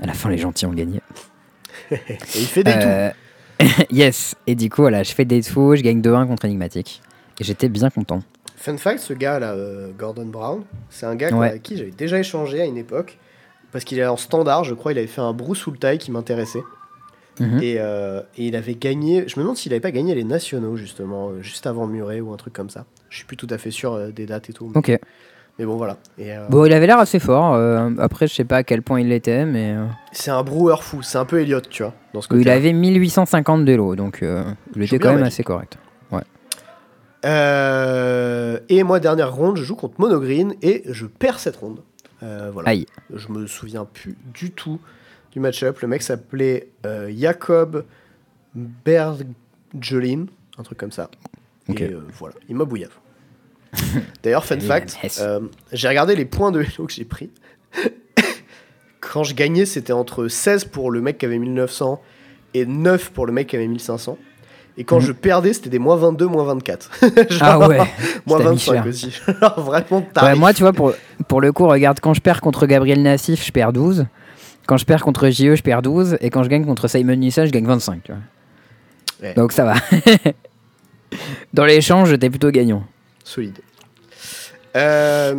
À 0.00 0.06
la 0.06 0.14
fin, 0.14 0.30
les 0.30 0.38
gentils 0.38 0.64
ont 0.64 0.72
gagné. 0.72 1.00
Et 1.90 1.98
il 2.34 2.46
fait 2.46 2.64
des 2.64 3.10
yes. 3.90 4.34
Et 4.46 4.54
du 4.54 4.70
coup, 4.70 4.80
voilà, 4.80 5.02
je 5.02 5.12
fais 5.12 5.26
des 5.26 5.42
tours, 5.42 5.76
je 5.76 5.82
gagne 5.82 6.00
2-1 6.00 6.26
contre 6.26 6.46
Enigmatic. 6.46 7.02
Et 7.38 7.44
j'étais 7.44 7.68
bien 7.68 7.90
content. 7.90 8.22
Fun 8.62 8.76
fact, 8.76 8.98
ce 9.00 9.14
gars 9.14 9.38
là, 9.38 9.52
euh, 9.52 9.90
Gordon 9.98 10.26
Brown, 10.26 10.62
c'est 10.90 11.06
un 11.06 11.14
gars 11.16 11.32
Ouais. 11.34 11.48
avec 11.48 11.62
qui 11.62 11.78
j'avais 11.78 11.92
déjà 11.92 12.18
échangé 12.18 12.60
à 12.60 12.66
une 12.66 12.76
époque. 12.76 13.18
Parce 13.72 13.84
qu'il 13.84 13.98
est 13.98 14.06
en 14.06 14.16
standard, 14.16 14.64
je 14.64 14.74
crois, 14.74 14.92
il 14.92 14.98
avait 14.98 15.06
fait 15.06 15.20
un 15.20 15.32
Bruce 15.32 15.64
taille 15.78 15.98
qui 15.98 16.10
m'intéressait. 16.10 16.62
Mhm. 17.38 17.60
Et, 17.62 17.76
euh, 17.78 18.20
et 18.36 18.48
il 18.48 18.56
avait 18.56 18.74
gagné, 18.74 19.24
je 19.28 19.36
me 19.38 19.44
demande 19.44 19.56
s'il 19.56 19.72
avait 19.72 19.80
pas 19.80 19.92
gagné 19.92 20.14
les 20.14 20.24
nationaux 20.24 20.76
justement, 20.76 21.30
euh, 21.30 21.40
juste 21.40 21.66
avant 21.66 21.86
Muret 21.86 22.20
ou 22.20 22.32
un 22.32 22.36
truc 22.36 22.52
comme 22.52 22.68
ça. 22.68 22.84
Je 23.08 23.16
suis 23.16 23.24
plus 23.26 23.36
tout 23.38 23.46
à 23.48 23.56
fait 23.56 23.70
sûr 23.70 23.94
euh, 23.94 24.10
des 24.10 24.26
dates 24.26 24.50
et 24.50 24.52
tout. 24.52 24.70
Ok. 24.74 24.98
Mais 25.58 25.64
bon, 25.64 25.76
voilà. 25.76 25.96
Et, 26.18 26.32
Bon, 26.50 26.64
il 26.66 26.72
avait 26.72 26.86
l'air 26.86 26.98
assez 26.98 27.18
fort. 27.18 27.54
après, 27.98 28.26
je 28.26 28.34
sais 28.34 28.44
pas 28.44 28.56
à 28.58 28.62
quel 28.62 28.82
point 28.82 29.00
il 29.00 29.08
l'était, 29.08 29.44
mais. 29.44 29.74
C'est 30.12 30.30
un 30.30 30.42
brewer 30.42 30.76
fou, 30.80 31.00
c'est 31.02 31.18
un 31.18 31.24
peu 31.26 31.40
Elliot, 31.40 31.60
tu 31.60 31.82
vois, 31.82 31.92
dans 32.14 32.20
ce 32.22 32.28
il 32.32 32.38
côté. 32.38 32.50
avait 32.50 32.72
1850 32.72 33.64
d'élo, 33.64 33.94
donc 33.94 34.22
euh, 34.22 34.42
il 34.74 34.82
était 34.82 34.98
quand 34.98 35.14
même 35.14 35.22
assez 35.22 35.42
correct. 35.44 35.76
Euh, 37.24 38.58
et 38.68 38.82
moi, 38.82 39.00
dernière 39.00 39.32
ronde, 39.34 39.56
je 39.56 39.64
joue 39.64 39.76
contre 39.76 40.00
Monogreen 40.00 40.54
et 40.62 40.82
je 40.86 41.06
perds 41.06 41.38
cette 41.38 41.56
ronde. 41.56 41.80
Euh, 42.22 42.50
voilà. 42.52 42.70
Aïe. 42.70 42.86
Je 43.14 43.28
me 43.28 43.46
souviens 43.46 43.84
plus 43.84 44.16
du 44.34 44.50
tout 44.50 44.80
du 45.32 45.40
match-up. 45.40 45.80
Le 45.80 45.88
mec 45.88 46.02
s'appelait 46.02 46.68
euh, 46.86 47.12
Jacob 47.16 47.84
Bergelin, 48.54 50.26
un 50.58 50.62
truc 50.62 50.78
comme 50.78 50.92
ça. 50.92 51.10
Ok. 51.68 51.80
Et 51.80 51.92
euh, 51.92 52.00
voilà, 52.14 52.34
il 52.48 52.56
m'a 52.56 52.64
bouillave. 52.64 52.92
D'ailleurs, 54.22 54.44
fun 54.44 54.58
fact, 54.58 54.98
j'ai 55.72 55.88
regardé 55.88 56.16
les 56.16 56.24
points 56.24 56.50
de 56.50 56.60
Hello 56.60 56.86
que 56.86 56.92
j'ai 56.92 57.04
pris. 57.04 57.30
Quand 59.00 59.22
je 59.22 59.34
gagnais, 59.34 59.64
c'était 59.64 59.92
entre 59.92 60.28
16 60.28 60.66
pour 60.66 60.90
le 60.90 61.00
mec 61.00 61.18
qui 61.18 61.26
avait 61.26 61.38
1900 61.38 62.02
et 62.54 62.66
9 62.66 63.12
pour 63.12 63.26
le 63.26 63.32
mec 63.32 63.48
qui 63.48 63.56
avait 63.56 63.68
1500. 63.68 64.18
Et 64.78 64.84
quand 64.84 64.96
Mhm. 65.00 65.06
je 65.06 65.12
perdais, 65.12 65.52
c'était 65.52 65.68
des 65.70 65.78
moins 65.78 65.96
22, 65.96 66.26
moins 66.26 66.44
24. 66.44 66.90
Genre, 67.30 67.38
Ah 67.42 67.58
ouais. 67.68 67.78
moins 68.26 68.38
t'as 68.38 68.44
mis 68.50 68.56
25 68.56 68.72
cher. 68.74 68.86
aussi. 68.86 69.10
Genre, 69.40 69.60
vraiment, 69.60 69.98
Ouais, 69.98 70.06
tarif. 70.14 70.38
moi, 70.38 70.52
tu 70.54 70.62
vois, 70.62 70.72
pour, 70.72 70.92
pour 71.28 71.40
le 71.40 71.52
coup, 71.52 71.66
regarde, 71.66 72.00
quand 72.00 72.14
je 72.14 72.20
perds 72.20 72.40
contre 72.40 72.66
Gabriel 72.66 73.02
Nassif, 73.02 73.44
je 73.44 73.52
perds 73.52 73.72
12. 73.72 74.06
Quand 74.66 74.76
je 74.76 74.84
perds 74.84 75.02
contre 75.02 75.28
JE, 75.30 75.54
je 75.56 75.62
perds 75.62 75.82
12. 75.82 76.16
Et 76.20 76.30
quand 76.30 76.42
je 76.44 76.48
gagne 76.48 76.64
contre 76.64 76.86
Simon 76.88 77.16
Nissan, 77.16 77.46
je 77.46 77.50
gagne 77.52 77.66
25. 77.66 78.02
tu 78.04 78.12
vois. 78.12 78.20
Ouais. 79.22 79.34
Donc 79.34 79.52
ça 79.52 79.64
va. 79.64 79.74
Dans 81.52 81.64
l'échange, 81.64 82.08
j'étais 82.10 82.30
plutôt 82.30 82.50
gagnant. 82.50 82.84
Solide. 83.24 83.58
Euh, 84.76 85.34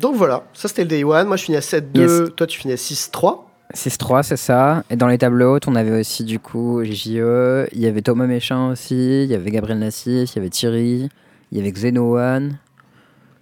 donc 0.00 0.16
voilà, 0.16 0.44
ça 0.54 0.66
c'était 0.66 0.82
le 0.82 0.88
day 0.88 1.04
one. 1.04 1.26
Moi 1.26 1.36
je 1.36 1.44
finis 1.44 1.58
à 1.58 1.60
7-2, 1.60 2.00
Yes. 2.00 2.30
toi 2.34 2.46
tu 2.46 2.58
finis 2.58 2.72
à 2.72 2.76
6-3. 2.78 3.49
6-3, 3.74 4.22
c'est 4.22 4.36
ça. 4.36 4.82
Et 4.90 4.96
dans 4.96 5.06
les 5.06 5.18
tables 5.18 5.42
hautes, 5.42 5.68
on 5.68 5.74
avait 5.74 6.00
aussi 6.00 6.24
du 6.24 6.38
coup 6.38 6.82
JE, 6.84 7.66
il 7.72 7.80
y 7.80 7.86
avait 7.86 8.02
Thomas 8.02 8.26
Méchin 8.26 8.68
aussi, 8.70 9.24
il 9.24 9.30
y 9.30 9.34
avait 9.34 9.50
Gabriel 9.50 9.78
Nassif, 9.78 10.32
il 10.32 10.36
y 10.36 10.38
avait 10.38 10.50
Thierry, 10.50 11.08
il 11.52 11.58
y 11.58 11.60
avait 11.60 11.70
Xenoan. 11.72 12.58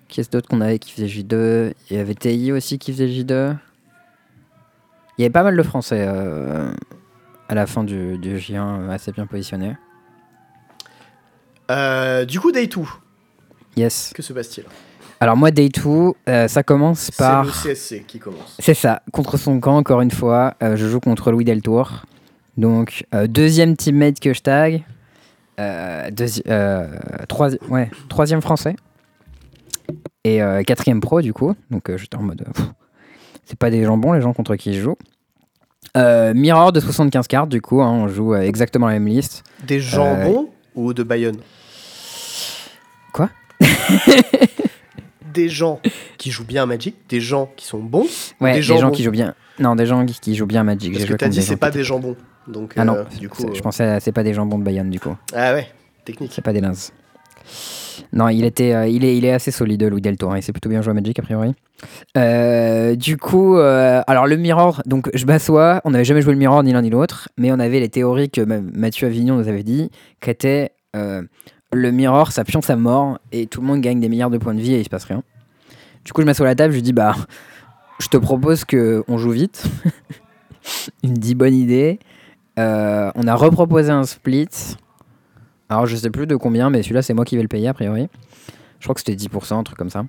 Qui 0.09 0.21
est-ce 0.21 0.31
d'autre 0.31 0.49
qu'on 0.49 0.61
avait 0.63 0.79
qui 0.79 0.93
faisait 0.93 1.07
J2 1.07 1.73
Il 1.91 1.97
y 1.97 2.01
avait 2.01 2.15
TI 2.15 2.51
aussi 2.53 2.79
qui 2.79 2.93
faisait 2.93 3.09
J2. 3.09 3.57
Il 5.19 5.23
y 5.23 5.25
avait 5.25 5.33
pas 5.33 5.43
mal 5.43 5.57
de 5.57 5.63
Français 5.63 6.05
euh, 6.09 6.71
à 7.49 7.55
la 7.55 7.67
fin 7.67 7.85
du, 7.85 8.17
du 8.17 8.37
J1 8.39 8.57
euh, 8.57 8.91
assez 8.91 9.13
bien 9.13 9.27
positionnés. 9.27 9.77
Euh, 11.71 12.25
du 12.25 12.41
coup, 12.41 12.53
day 12.53 12.67
2, 12.67 12.81
Yes. 13.77 14.13
que 14.15 14.23
se 14.23 14.33
passe-t-il? 14.33 14.65
Alors 15.21 15.37
moi, 15.37 15.51
Day 15.51 15.69
2, 15.69 16.13
euh, 16.29 16.47
ça 16.49 16.63
commence 16.63 17.11
par... 17.11 17.53
C'est 17.55 17.69
le 17.71 17.75
CSC 17.75 18.05
qui 18.07 18.19
commence. 18.21 18.57
C'est 18.61 18.75
ça, 18.75 19.03
contre 19.13 19.37
son 19.37 19.59
camp, 19.59 19.77
encore 19.77 20.01
une 20.01 20.11
fois. 20.13 20.55
euh, 20.63 20.77
je 20.77 20.87
joue 20.87 21.01
contre 21.01 21.33
Louis 21.33 21.45
Deltour. 21.45 22.05
Donc, 22.57 23.05
euh, 23.15 23.27
deuxième 23.27 23.77
teammate 23.77 24.21
que 24.21 24.33
je 24.33 24.41
tag. 24.43 24.85
Deuxi- 25.59 26.45
ouais, 27.69 27.91
troisième 28.09 28.41
français. 28.43 28.77
Et 30.25 30.41
quatrième 30.67 31.01
pro, 31.01 31.21
du 31.21 31.33
coup. 31.33 31.55
Donc, 31.71 31.91
j'étais 31.97 32.17
en 32.17 32.23
mode. 32.23 32.45
c'est 33.45 33.59
pas 33.59 33.71
des 33.71 33.83
jambons, 33.85 34.13
les 34.13 34.21
gens 34.21 34.33
contre 34.33 34.55
qui 34.57 34.75
je 34.75 34.83
joue. 34.83 34.97
Mirror 35.97 36.71
de 36.73 36.79
75 36.79 37.27
cartes, 37.27 37.49
du 37.49 37.61
coup. 37.61 37.83
hein, 37.83 37.91
on 37.91 38.07
joue 38.09 38.37
exactement 38.37 38.87
la 38.87 38.93
même 38.95 39.09
liste. 39.09 39.43
Des 39.67 39.81
jambons 39.81 40.49
ou 40.77 40.93
de 40.95 41.03
Bayonne? 41.03 41.39
Quoi? 43.13 43.31
Des 45.33 45.49
gens 45.49 45.81
qui 46.19 46.31
jouent 46.31 46.45
bien 46.47 46.63
à 46.63 46.67
Magic, 46.67 46.95
des 47.09 47.21
gens 47.21 47.51
qui 47.57 47.67
sont 47.67 47.79
bons, 47.81 48.07
ou 48.41 48.45
Ouais, 48.45 48.55
des 48.55 48.63
gens 48.63 48.91
qui 48.91 49.03
jouent 49.03 49.11
bien. 49.11 49.35
Non, 49.59 49.75
des 49.77 49.87
gens 49.87 50.05
qui, 50.07 50.19
qui 50.21 50.35
jouent 50.35 50.47
bien 50.47 50.61
à 50.61 50.65
Magic. 50.65 50.93
Parce 50.93 51.05
que 51.05 51.15
t'as 51.15 51.29
dit 51.29 51.43
c'est 51.43 51.53
gens 51.53 51.57
pas 51.59 51.71
qui- 51.71 51.79
des 51.79 51.85
jambons. 51.85 52.17
Donc, 52.47 52.73
Ah 52.77 52.85
non, 52.85 52.95
euh, 52.95 53.05
du 53.21 53.29
coup. 53.29 53.45
je 53.53 53.61
pensais 53.61 53.85
à- 53.85 54.01
c'est 54.01 54.13
pas 54.13 54.23
des 54.23 54.33
jambons 54.35 54.59
de 54.59 54.65
Bayonne, 54.65 54.89
du 54.91 54.99
coup. 55.01 55.15
Ah 55.35 55.53
ouais, 55.55 55.67
technique. 56.05 56.33
C'est 56.35 56.41
pas 56.43 56.53
des 56.53 56.61
nazes. 56.63 56.93
Non, 58.13 58.29
il, 58.29 58.45
était, 58.45 58.73
euh, 58.75 58.87
il, 58.87 59.05
est, 59.05 59.17
il 59.19 59.25
est 59.25 59.33
assez 59.33 59.51
solide, 59.51 59.83
Louis 59.83 60.01
Deltour. 60.01 60.35
Il 60.37 60.43
s'est 60.43 60.53
plutôt 60.53 60.69
bien 60.71 60.81
joué 60.81 60.93
à 60.93 60.95
Magic, 60.95 61.19
a 61.19 61.23
priori. 61.23 61.53
Euh, 62.17 62.95
du 62.95 63.17
coup, 63.17 63.59
euh, 63.59 64.01
alors 64.07 64.27
le 64.27 64.37
Mirror, 64.37 64.83
donc 64.87 65.11
je 65.15 65.27
m'assois. 65.27 65.81
On 65.85 65.91
n'avait 65.91 66.05
jamais 66.05 66.23
joué 66.23 66.33
le 66.33 66.39
Mirror, 66.39 66.63
ni 66.63 66.73
l'un 66.73 66.83
ni 66.83 66.91
l'autre. 66.91 67.29
Mais 67.37 67.51
on 67.53 67.59
avait 67.59 67.81
les 67.81 67.89
théories 67.89 68.31
que 68.31 68.41
Ma- 68.41 68.61
Mathieu 68.61 69.07
Avignon 69.09 69.37
nous 69.37 69.49
avait 69.49 69.63
dit, 69.65 69.91
qu'était 70.21 70.71
euh, 70.97 71.23
le 71.73 71.91
Mirror, 71.91 72.33
ça 72.33 72.45
pionce 72.45 72.71
à 72.71 72.77
mort. 72.77 73.19
Et 73.33 73.47
tout 73.47 73.61
le 73.61 73.67
monde 73.67 73.81
gagne 73.81 74.01
des 74.01 74.09
milliards 74.09 74.31
de 74.31 74.39
points 74.39 74.55
de 74.55 74.61
vie 74.61 74.75
et 74.75 74.81
il 74.81 74.85
se 74.85 74.91
passe 74.91 75.05
rien. 75.05 75.23
Du 76.05 76.13
coup, 76.13 76.23
je 76.23 76.27
m'assois 76.27 76.47
à 76.47 76.51
la 76.51 76.55
table, 76.55 76.75
je 76.75 76.81
dis, 76.81 76.93
bah, 76.93 77.15
je 77.99 78.09
te 78.09 78.17
propose 78.17 78.65
qu'on 78.65 79.19
joue 79.19 79.31
vite. 79.31 79.65
Une 81.03 81.15
dit 81.15 81.35
bonne 81.35 81.55
idée. 81.55 81.99
Euh, 82.59 83.11
on 83.15 83.27
a 83.27 83.35
reproposé 83.35 83.91
un 83.91 84.05
split. 84.05 84.49
Alors 85.69 85.87
je 85.87 85.97
sais 85.97 86.11
plus 86.11 86.27
de 86.27 86.37
combien, 86.37 86.71
mais 86.71 86.83
celui-là 86.83 87.03
c'est 87.03 87.15
moi 87.15 87.25
qui 87.25 87.37
vais 87.37 87.43
le 87.43 87.49
payer 87.49 87.69
a 87.69 87.75
priori. 87.75 88.09
Je 88.81 88.85
crois 88.85 88.95
que 88.95 89.01
c'était 89.01 89.15
10%, 89.15 89.55
un 89.55 89.63
truc 89.63 89.77
comme 89.77 89.91
ça. 89.91 90.05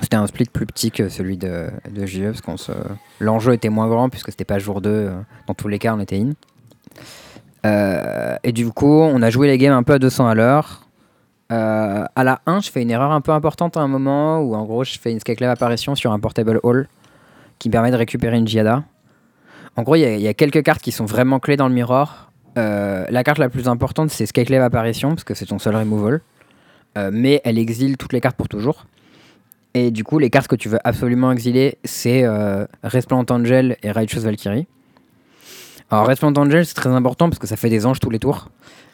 C'était 0.00 0.16
un 0.16 0.26
split 0.26 0.46
plus 0.46 0.66
petit 0.66 0.90
que 0.90 1.08
celui 1.08 1.36
de, 1.36 1.70
de 1.90 2.06
JE, 2.06 2.24
parce 2.24 2.40
qu'on 2.40 2.56
se... 2.56 2.72
l'enjeu 3.20 3.52
était 3.52 3.68
moins 3.68 3.88
grand, 3.88 4.08
puisque 4.10 4.30
c'était 4.30 4.44
pas 4.44 4.58
jour 4.58 4.80
2, 4.80 4.90
euh, 4.90 5.12
dans 5.46 5.54
tous 5.54 5.68
les 5.68 5.78
cas 5.78 5.94
on 5.94 6.00
était 6.00 6.18
in. 6.18 6.30
Euh, 7.64 8.36
et 8.44 8.52
du 8.52 8.68
coup, 8.70 9.00
on 9.00 9.22
a 9.22 9.30
joué 9.30 9.46
les 9.46 9.58
games 9.58 9.72
un 9.72 9.82
peu 9.82 9.94
à 9.94 9.98
200 9.98 10.26
à 10.28 10.34
l'heure. 10.34 10.82
Euh, 11.52 12.04
à 12.14 12.24
la 12.24 12.40
1, 12.46 12.60
je 12.60 12.70
fais 12.70 12.82
une 12.82 12.90
erreur 12.90 13.12
un 13.12 13.20
peu 13.20 13.32
importante 13.32 13.76
à 13.76 13.80
un 13.80 13.88
moment, 13.88 14.40
où 14.40 14.54
en 14.54 14.64
gros 14.64 14.84
je 14.84 14.98
fais 14.98 15.12
une 15.12 15.20
Skyclave 15.20 15.50
apparition 15.50 15.94
sur 15.94 16.12
un 16.12 16.18
Portable 16.18 16.60
Hall, 16.62 16.88
qui 17.58 17.68
me 17.68 17.72
permet 17.72 17.90
de 17.90 17.96
récupérer 17.96 18.36
une 18.36 18.46
Giada. 18.48 18.82
En 19.76 19.82
gros, 19.82 19.96
il 19.96 20.02
y, 20.20 20.28
a- 20.28 20.34
quelques 20.34 20.62
cartes 20.62 20.80
qui 20.82 20.92
sont 20.92 21.04
vraiment 21.04 21.40
clés 21.40 21.56
dans 21.56 21.68
le 21.68 21.74
Mirror. 21.74 22.30
Euh, 22.58 23.04
la 23.08 23.24
carte 23.24 23.38
la 23.38 23.48
plus 23.48 23.68
importante, 23.68 24.10
c'est 24.10 24.26
Skyclave 24.26 24.62
Apparition, 24.62 25.10
parce 25.10 25.24
que 25.24 25.34
c'est 25.34 25.46
ton 25.46 25.58
seul 25.58 25.74
removal. 25.76 26.20
Euh, 26.96 27.10
mais 27.12 27.40
elle 27.44 27.58
exile 27.58 27.96
toutes 27.96 28.12
les 28.12 28.20
cartes 28.20 28.36
pour 28.36 28.48
toujours. 28.48 28.86
Et 29.74 29.90
du 29.90 30.04
coup, 30.04 30.20
les 30.20 30.30
cartes 30.30 30.46
que 30.46 30.54
tu 30.54 30.68
veux 30.68 30.78
absolument 30.84 31.32
exiler, 31.32 31.78
c'est 31.84 32.24
Resplendent 32.84 33.28
Angel 33.32 33.76
et 33.82 33.90
Righteous 33.90 34.20
Valkyrie. 34.20 34.68
Alors, 35.90 36.06
Resplendent 36.06 36.38
Angel, 36.38 36.64
c'est 36.64 36.74
très 36.74 36.90
important 36.90 37.28
parce 37.28 37.38
que 37.38 37.46
ça 37.46 37.56
fait 37.56 37.68
des 37.68 37.86
anges 37.86 38.00
tous 38.00 38.10
les 38.10 38.18
tours. 38.18 38.48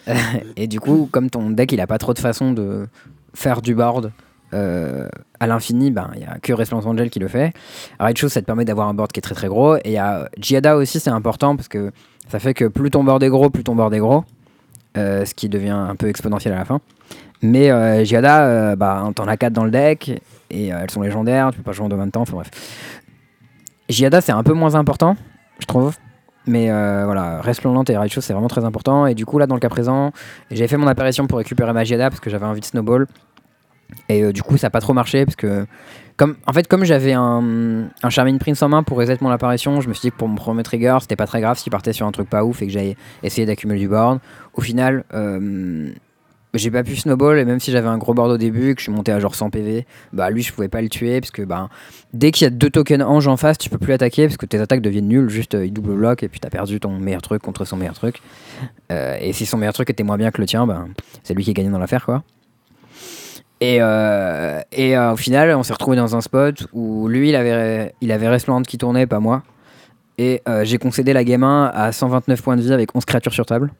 et 0.56 0.66
du 0.66 0.80
coup, 0.80 1.08
comme 1.10 1.30
ton 1.30 1.50
deck 1.50 1.72
il 1.72 1.80
a 1.80 1.86
pas 1.86 1.98
trop 1.98 2.14
de 2.14 2.18
façon 2.18 2.52
de 2.52 2.88
faire 3.34 3.62
du 3.62 3.74
board 3.74 4.12
euh, 4.54 5.08
à 5.38 5.46
l'infini, 5.46 5.90
ben, 5.90 6.10
il 6.14 6.22
y 6.22 6.24
a 6.24 6.38
que 6.38 6.52
Resplendent 6.52 6.86
Angel 6.86 7.10
qui 7.10 7.18
le 7.18 7.28
fait. 7.28 7.52
Raid 7.98 8.16
Show, 8.16 8.28
ça 8.28 8.40
te 8.40 8.46
permet 8.46 8.64
d'avoir 8.64 8.88
un 8.88 8.94
board 8.94 9.12
qui 9.12 9.20
est 9.20 9.22
très 9.22 9.34
très 9.34 9.48
gros. 9.48 9.76
Et 9.76 9.82
il 9.84 9.92
y 9.92 9.98
a 9.98 10.28
Giada 10.38 10.76
aussi, 10.76 11.00
c'est 11.00 11.10
important 11.10 11.56
parce 11.56 11.68
que 11.68 11.92
ça 12.28 12.38
fait 12.38 12.54
que 12.54 12.64
plus 12.64 12.90
ton 12.90 13.04
board 13.04 13.22
est 13.22 13.28
gros, 13.28 13.50
plus 13.50 13.64
ton 13.64 13.74
board 13.74 13.94
est 13.94 13.98
gros. 13.98 14.24
Euh, 14.96 15.24
ce 15.24 15.34
qui 15.34 15.48
devient 15.48 15.70
un 15.70 15.94
peu 15.94 16.08
exponentiel 16.08 16.52
à 16.52 16.58
la 16.58 16.64
fin. 16.64 16.80
Mais 17.42 17.70
euh, 17.70 18.04
Giada, 18.04 18.44
euh, 18.44 18.76
bah, 18.76 19.08
t'en 19.14 19.28
as 19.28 19.36
4 19.36 19.52
dans 19.52 19.64
le 19.64 19.70
deck 19.70 20.20
et 20.50 20.66
elles 20.66 20.90
sont 20.90 21.02
légendaires, 21.02 21.50
tu 21.52 21.58
peux 21.58 21.62
pas 21.62 21.70
jouer 21.70 21.86
en 21.86 21.88
deux 21.88 21.96
même 21.96 22.10
temps, 22.10 22.22
enfin 22.22 22.34
bref. 22.34 22.50
Giada, 23.88 24.20
c'est 24.20 24.32
un 24.32 24.42
peu 24.42 24.52
moins 24.52 24.74
important, 24.74 25.16
je 25.60 25.66
trouve. 25.66 25.96
Mais 26.46 26.70
euh, 26.70 27.04
voilà, 27.04 27.40
Resplendent 27.40 27.88
et 27.90 27.96
Raichu, 27.96 28.20
c'est 28.20 28.32
vraiment 28.32 28.48
très 28.48 28.64
important. 28.64 29.06
Et 29.06 29.14
du 29.14 29.26
coup, 29.26 29.38
là, 29.38 29.46
dans 29.46 29.54
le 29.54 29.60
cas 29.60 29.68
présent, 29.68 30.12
j'avais 30.50 30.68
fait 30.68 30.76
mon 30.76 30.86
apparition 30.86 31.26
pour 31.26 31.38
récupérer 31.38 31.72
ma 31.72 31.84
Giada 31.84 32.08
parce 32.08 32.20
que 32.20 32.30
j'avais 32.30 32.46
envie 32.46 32.60
de 32.60 32.64
snowball. 32.64 33.06
Et 34.08 34.22
euh, 34.22 34.32
du 34.32 34.42
coup, 34.42 34.56
ça 34.56 34.68
n'a 34.68 34.70
pas 34.70 34.80
trop 34.80 34.92
marché 34.92 35.24
parce 35.24 35.36
que, 35.36 35.66
comme, 36.16 36.36
en 36.46 36.52
fait, 36.52 36.66
comme 36.68 36.84
j'avais 36.84 37.12
un, 37.12 37.88
un 38.02 38.38
Prince 38.38 38.62
en 38.62 38.68
main 38.68 38.82
pour 38.82 38.98
reset 38.98 39.18
mon 39.20 39.30
apparition, 39.30 39.80
je 39.80 39.88
me 39.88 39.94
suis 39.94 40.08
dit 40.08 40.10
que 40.12 40.16
pour 40.16 40.28
mon 40.28 40.36
premier 40.36 40.62
trigger, 40.62 40.98
c'était 41.00 41.16
pas 41.16 41.26
très 41.26 41.40
grave 41.40 41.58
s'il 41.58 41.72
partait 41.72 41.92
sur 41.92 42.06
un 42.06 42.12
truc 42.12 42.28
pas 42.28 42.44
ouf 42.44 42.62
et 42.62 42.66
que 42.66 42.72
j'allais 42.72 42.96
essayer 43.22 43.46
d'accumuler 43.46 43.80
du 43.80 43.88
board. 43.88 44.20
Au 44.54 44.60
final, 44.60 45.04
euh, 45.12 45.90
j'ai 46.55 46.70
pas 46.70 46.82
pu 46.82 46.97
snowball 46.97 47.39
et 47.39 47.44
même 47.44 47.60
si 47.60 47.70
j'avais 47.70 47.89
un 47.89 47.98
gros 47.98 48.14
board 48.14 48.31
au 48.31 48.36
début 48.36 48.74
que 48.74 48.81
je 48.81 48.85
suis 48.85 48.93
monté 48.93 49.12
à 49.12 49.20
genre 49.20 49.35
100 49.35 49.51
PV, 49.51 49.86
bah 50.12 50.31
lui 50.31 50.43
je 50.43 50.52
pouvais 50.52 50.68
pas 50.68 50.82
le 50.82 50.89
tuer 50.89 51.20
parce 51.20 51.31
que 51.31 51.43
bah, 51.43 51.68
dès 52.12 52.32
qu'il 52.32 52.44
y 52.44 52.47
a 52.47 52.51
deux 52.51 52.70
tokens 52.70 53.02
ange 53.02 53.28
en 53.28 53.36
face, 53.36 53.59
tu 53.59 53.70
peux 53.70 53.78
plus 53.78 53.93
attaquer 53.93 54.27
parce 54.27 54.36
que 54.36 54.47
tes 54.47 54.59
attaques 54.59 54.82
deviennent 54.82 55.09
nulles, 55.09 55.28
juste 55.28 55.55
euh, 55.55 55.66
il 55.66 55.72
double 55.72 55.94
bloc 55.94 56.22
et 56.22 56.28
puis 56.28 56.40
t'as 56.40 56.51
perdu 56.51 56.81
ton 56.81 56.98
meilleur 56.98 57.22
truc 57.22 57.43
contre 57.43 57.64
son 57.64 57.77
meilleur 57.77 57.94
truc. 57.94 58.20
Euh, 58.90 59.16
et 59.20 59.32
si 59.32 59.47
son 59.47 59.59
meilleur 59.59 59.74
truc 59.74 59.90
était 59.90 60.02
moins 60.02 60.18
bien 60.18 60.31
que 60.31 60.40
le 60.40 60.47
tien, 60.47 60.66
bah, 60.66 60.86
c'est 61.22 61.35
lui 61.35 61.44
qui 61.44 61.52
gagné 61.52 61.70
dans 61.70 61.78
l'affaire 61.78 62.05
quoi. 62.05 62.24
Et, 63.62 63.77
euh, 63.81 64.60
et 64.72 64.97
euh, 64.97 65.12
au 65.12 65.16
final, 65.16 65.55
on 65.55 65.62
s'est 65.62 65.74
retrouvé 65.74 65.97
dans 65.97 66.16
un 66.16 66.22
spot 66.22 66.66
où 66.72 67.09
lui 67.09 67.28
il 67.28 67.36
avait, 67.36 67.94
il 68.01 68.10
avait 68.10 68.28
Resplendent 68.28 68.66
qui 68.66 68.78
tournait, 68.78 69.06
pas 69.06 69.20
moi. 69.20 69.43
Et 70.16 70.43
j'ai 70.64 70.77
concédé 70.77 71.14
la 71.14 71.24
game 71.24 71.44
1 71.44 71.70
à 71.72 71.93
129 71.93 72.43
points 72.43 72.56
de 72.56 72.60
vie 72.60 72.74
avec 72.74 72.94
11 72.94 73.06
créatures 73.06 73.32
sur 73.32 73.47
table. 73.47 73.72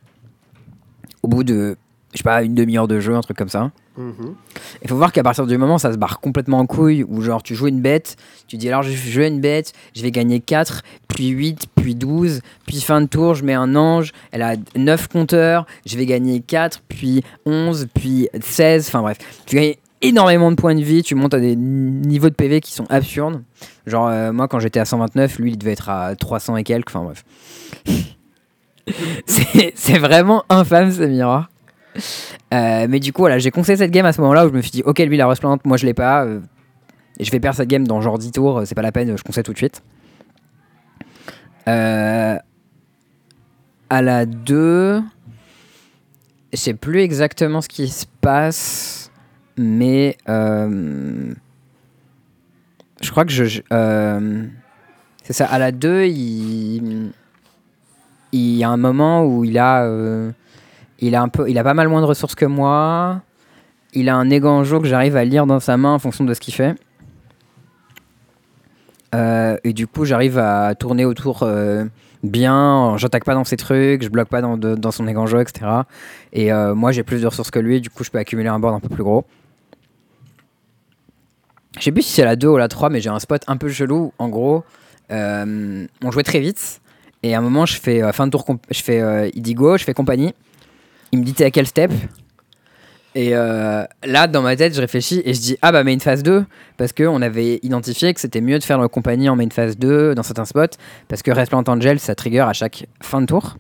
Au 1.23 1.29
bout 1.29 1.45
de, 1.45 1.77
je 2.13 2.19
sais 2.19 2.25
pas, 2.25 2.43
une 2.43 2.55
demi-heure 2.55 2.89
de 2.89 2.99
jeu, 3.01 3.15
un 3.15 3.21
truc 3.21 3.37
comme 3.37 3.49
ça. 3.49 3.71
Mhm. 3.97 4.35
Il 4.83 4.89
faut 4.89 4.97
voir 4.97 5.13
qu'à 5.13 5.23
partir 5.23 5.47
du 5.47 5.57
moment 5.59 5.79
ça 5.79 5.93
se 5.93 5.99
barre 5.99 6.21
complètement 6.21 6.59
en 6.59 6.67
couille, 6.67 7.05
où 7.05 7.21
genre 7.23 7.43
tu 7.43 7.55
joues 7.55 7.69
une 7.69 7.81
bête, 7.81 8.17
tu 8.49 8.57
dis 8.57 8.69
alors 8.69 8.83
je 8.83 8.91
vais 8.91 9.11
jouer 9.11 9.27
une 9.27 9.41
bête, 9.41 9.73
je 9.95 10.03
vais 10.03 10.11
gagner 10.11 10.41
4, 10.41 10.83
puis 11.09 11.29
8, 11.29 11.67
puis 11.75 11.95
12, 11.95 12.41
puis 12.67 12.81
fin 12.81 13.01
de 13.01 13.07
tour, 13.07 13.35
je 13.35 13.45
mets 13.45 13.55
un 13.55 13.77
ange, 13.77 14.13
elle 14.33 14.43
a 14.43 14.55
9 14.77 15.09
compteurs, 15.09 15.67
je 15.87 15.97
vais 15.97 16.07
gagner 16.07 16.41
4, 16.41 16.83
puis 16.89 17.23
11, 17.47 17.89
puis 17.95 18.29
16, 18.41 18.89
enfin 18.89 19.03
bref. 19.03 19.19
Tu 19.47 19.57
gagnes 19.57 19.75
énormément 20.03 20.51
de 20.51 20.57
points 20.57 20.75
de 20.75 20.83
vie, 20.83 21.03
tu 21.03 21.15
montes 21.15 21.35
à 21.35 21.41
des 21.41 21.55
niveaux 21.57 22.31
de 22.31 22.35
PV 22.35 22.61
qui 22.61 22.73
sont 22.73 22.87
absurdes. 22.91 23.43
Genre 23.87 24.09
euh, 24.09 24.33
moi 24.33 24.49
quand 24.49 24.59
j'étais 24.59 24.81
à 24.81 24.85
129, 24.85 25.39
lui 25.39 25.53
il 25.53 25.59
devait 25.59 25.73
être 25.73 25.91
à 25.91 26.17
300 26.17 26.57
et 26.57 26.65
quelques, 26.65 26.91
enfin 26.91 27.05
bref. 27.05 27.25
C'est 29.27 29.99
vraiment 29.99 30.45
infâme 30.49 30.91
ce 30.91 31.03
miroir. 31.03 31.51
Euh, 32.53 32.87
mais 32.89 33.01
du 33.01 33.13
coup, 33.13 33.23
voilà, 33.23 33.39
j'ai 33.39 33.51
conseillé 33.51 33.77
cette 33.77 33.91
game 33.91 34.07
à 34.07 34.13
ce 34.13 34.21
moment-là 34.21 34.47
où 34.47 34.49
je 34.49 34.55
me 34.55 34.61
suis 34.61 34.71
dit, 34.71 34.83
ok, 34.85 34.99
lui, 35.01 35.17
la 35.17 35.27
resplendante, 35.27 35.65
moi, 35.65 35.77
je 35.77 35.87
l'ai 35.87 35.95
pas. 35.95 36.25
euh, 36.25 36.41
et 37.19 37.25
je 37.25 37.31
vais 37.31 37.41
perdre 37.41 37.57
cette 37.57 37.69
game 37.69 37.87
dans 37.87 38.01
genre 38.01 38.19
10 38.19 38.33
tours, 38.33 38.63
c'est 38.65 38.75
pas 38.75 38.83
la 38.83 38.93
peine, 38.93 39.17
je 39.17 39.23
conseille 39.23 39.43
tout 39.43 39.53
de 39.53 39.59
suite. 39.59 39.83
Euh, 41.69 42.37
à 43.91 44.03
la 44.03 44.25
2, 44.25 45.03
je 46.53 46.57
sais 46.57 46.75
plus 46.75 47.01
exactement 47.01 47.61
ce 47.61 47.69
qui 47.69 47.89
se 47.89 48.07
passe, 48.21 49.11
mais 49.59 50.17
je 50.27 51.35
crois 53.11 53.25
que 53.27 53.33
je. 53.33 53.61
c'est 55.23 55.33
ça, 55.33 55.47
à 55.47 55.59
la 55.59 55.73
2, 55.73 56.05
il, 56.07 57.13
il 58.33 58.57
y 58.57 58.65
a 58.65 58.71
un 58.71 58.77
moment 58.79 59.27
où 59.27 59.45
il 59.45 59.59
a. 59.59 59.87
il 61.01 61.15
a, 61.15 61.23
un 61.23 61.29
peu, 61.29 61.49
il 61.49 61.59
a 61.59 61.65
pas 61.65 61.75
mal 61.75 61.89
moins 61.89 62.01
de 62.01 62.07
ressources 62.07 62.35
que 62.35 62.45
moi. 62.45 63.23
Il 63.93 64.09
a 64.09 64.17
un 64.17 64.31
éganjo 64.31 64.81
que 64.81 64.87
j'arrive 64.87 65.17
à 65.17 65.25
lire 65.25 65.47
dans 65.47 65.61
sa 65.61 65.77
main 65.77 65.95
en 65.95 65.99
fonction 65.99 66.25
de 66.25 66.35
ce 66.35 66.41
qu'il 66.41 66.55
fait. 66.55 66.77
Euh, 69.15 69.57
et 69.65 69.73
du 69.73 69.87
coup, 69.87 70.05
j'arrive 70.05 70.39
à 70.39 70.75
tourner 70.75 71.05
autour 71.05 71.43
euh, 71.43 71.85
bien. 72.23 72.95
J'attaque 72.99 73.25
pas 73.25 73.35
dans 73.35 73.45
ses 73.45 73.57
trucs, 73.57 74.03
je 74.03 74.09
bloque 74.09 74.29
pas 74.29 74.41
dans, 74.43 74.91
son 74.93 75.09
éganjo, 75.09 75.41
etc. 75.41 75.67
Et 76.33 76.53
euh, 76.53 76.75
moi, 76.75 76.93
j'ai 76.93 77.03
plus 77.03 77.23
de 77.23 77.27
ressources 77.27 77.51
que 77.51 77.59
lui, 77.59 77.81
du 77.81 77.91
coup, 77.91 78.05
je 78.05 78.11
peux 78.11 78.19
accumuler 78.19 78.49
un 78.49 78.61
board 78.61 78.75
un 78.75 78.81
peu 78.81 78.89
plus 78.89 79.03
gros. 79.03 79.25
Je 81.79 81.85
sais 81.85 81.93
plus 81.93 82.03
si 82.03 82.13
c'est 82.13 82.25
la 82.25 82.37
2 82.37 82.49
ou 82.49 82.57
la 82.57 82.69
3, 82.69 82.91
mais 82.91 83.01
j'ai 83.01 83.11
un 83.11 83.19
spot 83.19 83.43
un 83.47 83.57
peu 83.57 83.69
chelou. 83.69 84.13
En 84.19 84.29
gros, 84.29 84.65
on 85.11 86.11
jouait 86.11 86.23
très 86.23 86.41
vite. 86.41 86.81
Et 87.23 87.35
à 87.35 87.39
un 87.39 87.43
moment, 87.43 87.67
je 87.67 87.79
fais 87.79 88.13
fin 88.13 88.27
de 88.27 88.31
tour, 88.31 88.45
je 88.71 88.83
fais 88.83 89.31
Idigo, 89.35 89.77
je 89.77 89.85
fais 89.85 89.95
compagnie. 89.95 90.35
Il 91.13 91.19
me 91.19 91.25
dit 91.25 91.35
t'es 91.35 91.45
à 91.45 91.51
quel 91.51 91.67
step 91.67 91.91
Et 93.15 93.31
euh, 93.35 93.85
là, 94.05 94.27
dans 94.27 94.43
ma 94.43 94.57
tête, 94.57 94.75
je 94.75 94.81
réfléchis 94.81 95.23
et 95.25 95.35
je 95.35 95.41
dis 95.41 95.57
ah 95.63 95.73
bah 95.73 95.83
main 95.83 95.99
phase 95.99 96.23
2 96.23 96.45
parce 96.77 96.93
qu'on 96.93 97.21
avait 97.23 97.59
identifié 97.63 98.15
que 98.15 98.21
c'était 98.21 98.41
mieux 98.41 98.59
de 98.59 98.65
faire 98.65 98.79
le 98.79 98.89
compagnie 98.89 99.29
en 99.29 99.37
main 99.37 99.51
phase 99.51 99.77
2 99.77 100.15
dans 100.15 100.23
certains 100.23 100.45
spots 100.45 100.77
parce 101.09 101.23
que 101.23 101.31
Resplendent 101.31 101.69
Angel 101.69 101.99
ça 101.99 102.15
trigger 102.15 102.41
à 102.41 102.53
chaque 102.53 102.87
fin 103.03 103.21
de 103.21 103.27
tour. 103.27 103.57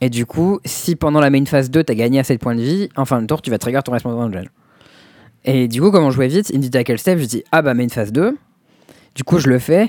Et 0.00 0.10
du 0.10 0.26
coup, 0.26 0.60
si 0.64 0.96
pendant 0.96 1.20
la 1.20 1.30
main 1.30 1.44
phase 1.44 1.70
2 1.70 1.84
t'as 1.84 1.94
gagné 1.94 2.20
assez 2.20 2.34
de 2.34 2.40
points 2.40 2.54
de 2.54 2.62
vie, 2.62 2.88
en 2.96 3.04
fin 3.04 3.20
de 3.20 3.26
tour 3.26 3.42
tu 3.42 3.50
vas 3.50 3.58
trigger 3.58 3.80
ton 3.84 3.92
Resplendent 3.92 4.20
Angel. 4.20 4.48
Et 5.44 5.68
du 5.68 5.80
coup, 5.80 5.90
comme 5.90 6.04
on 6.04 6.10
jouait 6.10 6.28
vite, 6.28 6.50
il 6.50 6.60
me 6.60 6.66
dit 6.66 6.76
à 6.76 6.84
quel 6.84 6.98
step? 6.98 7.18
Je 7.18 7.26
dis 7.26 7.44
ah 7.52 7.62
bah 7.62 7.74
main 7.74 7.88
phase 7.88 8.12
2. 8.12 8.36
Du 9.14 9.24
coup, 9.24 9.38
je 9.38 9.48
le 9.48 9.58
fais 9.58 9.88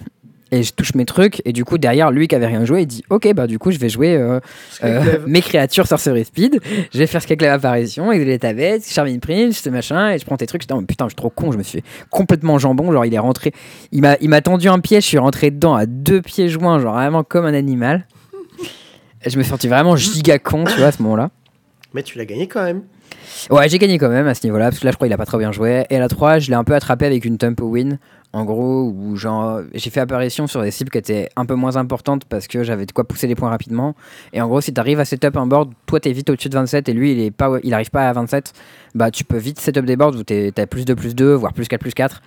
et 0.51 0.63
je 0.63 0.73
touche 0.73 0.95
mes 0.95 1.05
trucs 1.05 1.41
et 1.45 1.53
du 1.53 1.65
coup 1.65 1.77
derrière 1.77 2.11
lui 2.11 2.27
qui 2.27 2.35
avait 2.35 2.47
rien 2.47 2.65
joué 2.65 2.81
il 2.81 2.87
dit 2.87 3.03
ok 3.09 3.33
bah 3.33 3.47
du 3.47 3.59
coup 3.59 3.71
je 3.71 3.77
vais 3.77 3.89
jouer 3.89 4.15
euh, 4.15 4.39
euh, 4.83 5.19
mes 5.27 5.41
créatures 5.41 5.87
sorcerie 5.87 6.25
speed 6.25 6.59
je 6.91 6.97
vais 6.97 7.07
faire 7.07 7.21
Skyclave 7.21 7.53
apparition 7.53 8.11
exilé 8.11 8.39
ta 8.39 8.53
bête 8.53 8.83
Charming 8.87 9.19
Prince 9.19 9.57
ce 9.57 9.69
machin 9.69 10.11
et 10.11 10.17
je 10.19 10.25
prends 10.25 10.37
tes 10.37 10.47
trucs 10.47 10.61
J'étais, 10.61 10.73
oh, 10.73 10.81
putain 10.81 11.05
je 11.05 11.09
suis 11.09 11.15
trop 11.15 11.29
con 11.29 11.51
je 11.51 11.57
me 11.57 11.63
suis 11.63 11.79
fait 11.79 11.87
complètement 12.09 12.57
jambon 12.57 12.91
genre 12.91 13.05
il 13.05 13.13
est 13.13 13.19
rentré 13.19 13.53
il 13.91 14.01
m'a 14.01 14.15
il 14.21 14.29
m'a 14.29 14.41
tendu 14.41 14.67
un 14.67 14.79
pied 14.79 15.01
je 15.01 15.05
suis 15.05 15.17
rentré 15.17 15.51
dedans 15.51 15.75
à 15.75 15.85
deux 15.85 16.21
pieds 16.21 16.49
joints 16.49 16.79
genre 16.79 16.93
vraiment 16.93 17.23
comme 17.23 17.45
un 17.45 17.53
animal 17.53 18.05
Et 19.25 19.29
je 19.29 19.37
me 19.37 19.43
suis 19.43 19.51
senti 19.51 19.67
vraiment 19.67 19.95
giga 19.95 20.39
con 20.39 20.63
tu 20.65 20.77
vois 20.77 20.87
à 20.87 20.91
ce 20.91 21.01
moment 21.01 21.15
là 21.15 21.29
Mais 21.93 22.03
tu 22.03 22.17
l'as 22.17 22.25
gagné 22.25 22.47
quand 22.47 22.63
même. 22.63 22.83
Ouais, 23.49 23.69
j'ai 23.69 23.79
gagné 23.79 23.97
quand 23.97 24.09
même 24.09 24.27
à 24.27 24.33
ce 24.33 24.45
niveau-là, 24.45 24.65
parce 24.65 24.79
que 24.79 24.85
là, 24.85 24.91
je 24.91 24.95
crois 24.95 25.07
qu'il 25.07 25.13
a 25.13 25.17
pas 25.17 25.25
trop 25.25 25.37
bien 25.37 25.51
joué. 25.51 25.85
Et 25.89 25.95
à 25.95 25.99
la 25.99 26.07
3, 26.07 26.39
je 26.39 26.49
l'ai 26.49 26.55
un 26.55 26.63
peu 26.63 26.73
attrapé 26.73 27.05
avec 27.05 27.25
une 27.25 27.37
tempo 27.37 27.65
win. 27.65 27.99
En 28.31 28.45
gros, 28.45 28.83
où 28.83 29.15
j'ai 29.15 29.89
fait 29.89 29.99
apparition 29.99 30.45
sur 30.45 30.61
des 30.61 30.69
cibles 30.69 30.91
qui 30.91 30.99
étaient 30.99 31.29
un 31.35 31.47
peu 31.47 31.55
moins 31.55 31.77
importantes 31.77 32.25
parce 32.25 32.47
que 32.47 32.63
j'avais 32.63 32.85
de 32.85 32.91
quoi 32.91 33.03
pousser 33.03 33.25
les 33.25 33.33
points 33.33 33.49
rapidement. 33.49 33.95
Et 34.33 34.41
en 34.41 34.47
gros, 34.47 34.61
si 34.61 34.71
tu 34.71 34.79
arrives 34.79 34.99
à 34.99 35.05
setup 35.05 35.35
un 35.35 35.47
board, 35.47 35.71
toi, 35.87 35.99
t'es 35.99 36.11
vite 36.11 36.29
au-dessus 36.29 36.49
de 36.49 36.53
27 36.53 36.89
et 36.89 36.93
lui, 36.93 37.13
il 37.13 37.19
est 37.19 37.31
pas, 37.31 37.57
il 37.63 37.73
arrive 37.73 37.89
pas 37.89 38.07
à 38.07 38.13
27, 38.13 38.53
bah, 38.93 39.09
tu 39.09 39.23
peux 39.23 39.37
vite 39.37 39.59
setup 39.59 39.83
des 39.83 39.95
boards 39.95 40.15
où 40.15 40.23
t'as 40.23 40.65
plus 40.67 40.85
2, 40.85 40.95
plus 40.95 41.15
2, 41.15 41.33
voire 41.33 41.53
plus 41.53 41.67
4, 41.67 41.81
plus 41.81 41.93
4. 41.93 42.21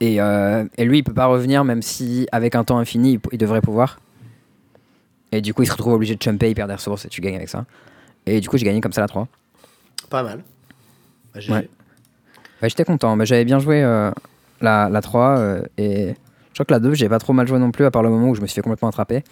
Et, 0.00 0.18
euh, 0.18 0.64
et 0.78 0.84
lui, 0.86 0.98
il 0.98 1.02
peut 1.04 1.12
pas 1.12 1.26
revenir, 1.26 1.62
même 1.62 1.82
si 1.82 2.26
avec 2.32 2.54
un 2.54 2.64
temps 2.64 2.78
infini, 2.78 3.12
il, 3.12 3.20
il 3.32 3.38
devrait 3.38 3.60
pouvoir. 3.60 4.00
Et 5.30 5.42
du 5.42 5.52
coup, 5.52 5.62
il 5.62 5.66
se 5.66 5.72
retrouve 5.72 5.92
obligé 5.92 6.16
de 6.16 6.22
jumper, 6.22 6.48
il 6.48 6.54
perd 6.54 6.68
des 6.68 6.76
ressources 6.76 7.04
et 7.04 7.08
tu 7.08 7.20
gagnes 7.20 7.36
avec 7.36 7.50
ça. 7.50 7.66
Et 8.24 8.40
du 8.40 8.48
coup, 8.48 8.56
j'ai 8.56 8.64
gagné 8.64 8.80
comme 8.80 8.92
ça 8.92 9.02
la 9.02 9.08
3. 9.08 9.28
Pas 10.08 10.22
mal. 10.22 10.42
Bah. 11.34 11.40
Ouais. 11.48 11.68
Ouais, 12.62 12.68
j'étais 12.68 12.84
content, 12.84 13.14
mais 13.16 13.26
j'avais 13.26 13.44
bien 13.44 13.58
joué 13.58 13.82
euh, 13.82 14.10
la, 14.60 14.88
la 14.88 15.00
3 15.00 15.38
euh, 15.38 15.62
et 15.78 16.14
je 16.54 16.54
crois 16.54 16.66
que 16.66 16.72
la 16.72 16.80
2, 16.80 16.94
j'ai 16.94 17.08
pas 17.08 17.18
trop 17.18 17.32
mal 17.32 17.48
joué 17.48 17.58
non 17.58 17.72
plus 17.72 17.84
à 17.84 17.90
part 17.90 18.02
le 18.02 18.10
moment 18.10 18.28
où 18.28 18.34
je 18.34 18.40
me 18.40 18.46
suis 18.46 18.54
fait 18.54 18.62
complètement 18.62 18.88
attraper. 18.88 19.24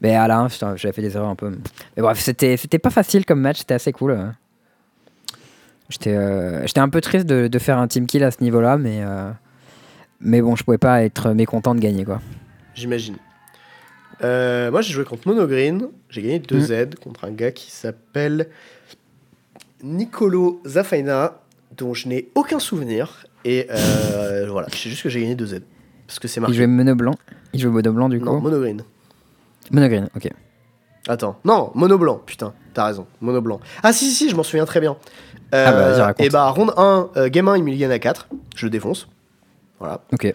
Mais 0.00 0.16
à 0.16 0.26
la 0.26 0.38
1, 0.38 0.48
putain, 0.48 0.76
j'avais 0.76 0.92
fait 0.92 1.02
des 1.02 1.14
erreurs 1.14 1.28
un 1.28 1.34
peu. 1.34 1.50
Mais 1.96 2.02
bref, 2.02 2.18
c'était 2.18 2.56
pas 2.78 2.90
facile 2.90 3.26
comme 3.26 3.40
match, 3.40 3.58
c'était 3.58 3.74
assez 3.74 3.92
cool. 3.92 4.18
J'étais 5.90 6.14
euh, 6.14 6.66
j'étais 6.66 6.80
un 6.80 6.88
peu 6.88 7.00
triste 7.00 7.26
de, 7.26 7.48
de 7.48 7.58
faire 7.58 7.78
un 7.78 7.88
team 7.88 8.06
kill 8.06 8.22
à 8.24 8.30
ce 8.30 8.42
niveau-là, 8.42 8.78
mais, 8.78 9.00
euh, 9.02 9.30
mais 10.20 10.40
bon, 10.40 10.54
je 10.56 10.62
pouvais 10.62 10.78
pas 10.78 11.02
être 11.02 11.32
mécontent 11.32 11.74
de 11.74 11.80
gagner 11.80 12.04
quoi. 12.04 12.20
J'imagine. 12.74 13.16
Euh, 14.22 14.70
moi, 14.70 14.82
j'ai 14.82 14.92
joué 14.92 15.04
contre 15.04 15.26
Monogreen. 15.28 15.88
J'ai 16.08 16.22
gagné 16.22 16.38
2 16.38 16.56
Mm. 16.56 16.60
Z 16.60 16.94
contre 17.02 17.24
un 17.24 17.30
gars 17.30 17.50
qui 17.50 17.70
s'appelle 17.70 18.48
Nicolo 19.82 20.60
Zafaina, 20.66 21.40
dont 21.76 21.94
je 21.94 22.08
n'ai 22.08 22.28
aucun 22.34 22.58
souvenir. 22.58 23.26
Et 23.44 23.66
euh, 23.70 24.46
voilà, 24.50 24.68
je 24.72 24.76
sais 24.76 24.88
juste 24.90 25.02
que 25.02 25.08
j'ai 25.08 25.20
gagné 25.20 25.34
2 25.34 25.46
Z. 25.46 25.60
Parce 26.06 26.18
que 26.18 26.28
c'est 26.28 26.40
Il 26.40 26.42
marqué. 26.42 26.56
jouait 26.56 26.66
mono 26.66 26.94
blanc. 26.94 27.14
Il 27.52 27.60
jouait 27.60 27.70
mono 27.70 27.92
blanc 27.92 28.08
du 28.08 28.18
Non, 28.20 28.36
coup. 28.36 28.40
Monogreen. 28.40 28.82
Mono 29.70 29.88
green, 29.88 30.08
ok. 30.16 30.28
Attends, 31.08 31.36
non, 31.44 31.70
mono 31.74 31.96
blanc, 31.96 32.20
putain, 32.26 32.52
t'as 32.74 32.86
raison, 32.86 33.06
mono 33.20 33.40
blanc. 33.40 33.60
Ah 33.82 33.92
si, 33.92 34.06
si, 34.06 34.14
si, 34.14 34.30
je 34.30 34.36
m'en 34.36 34.42
souviens 34.42 34.64
très 34.64 34.80
bien. 34.80 34.96
Euh, 35.54 35.64
Ah 35.68 35.72
bah, 35.72 35.90
vas-y, 35.90 36.00
raconte. 36.00 36.26
et 36.26 36.28
bah, 36.28 36.48
ronde 36.50 36.72
1, 36.76 37.08
euh, 37.16 37.28
game 37.28 37.48
1, 37.48 37.56
il 37.58 37.64
me 37.64 37.74
gagne 37.76 37.90
à 37.90 37.98
4, 37.98 38.28
je 38.56 38.66
le 38.66 38.70
défonce. 38.70 39.08
Voilà. 39.78 40.00
Ok. 40.12 40.26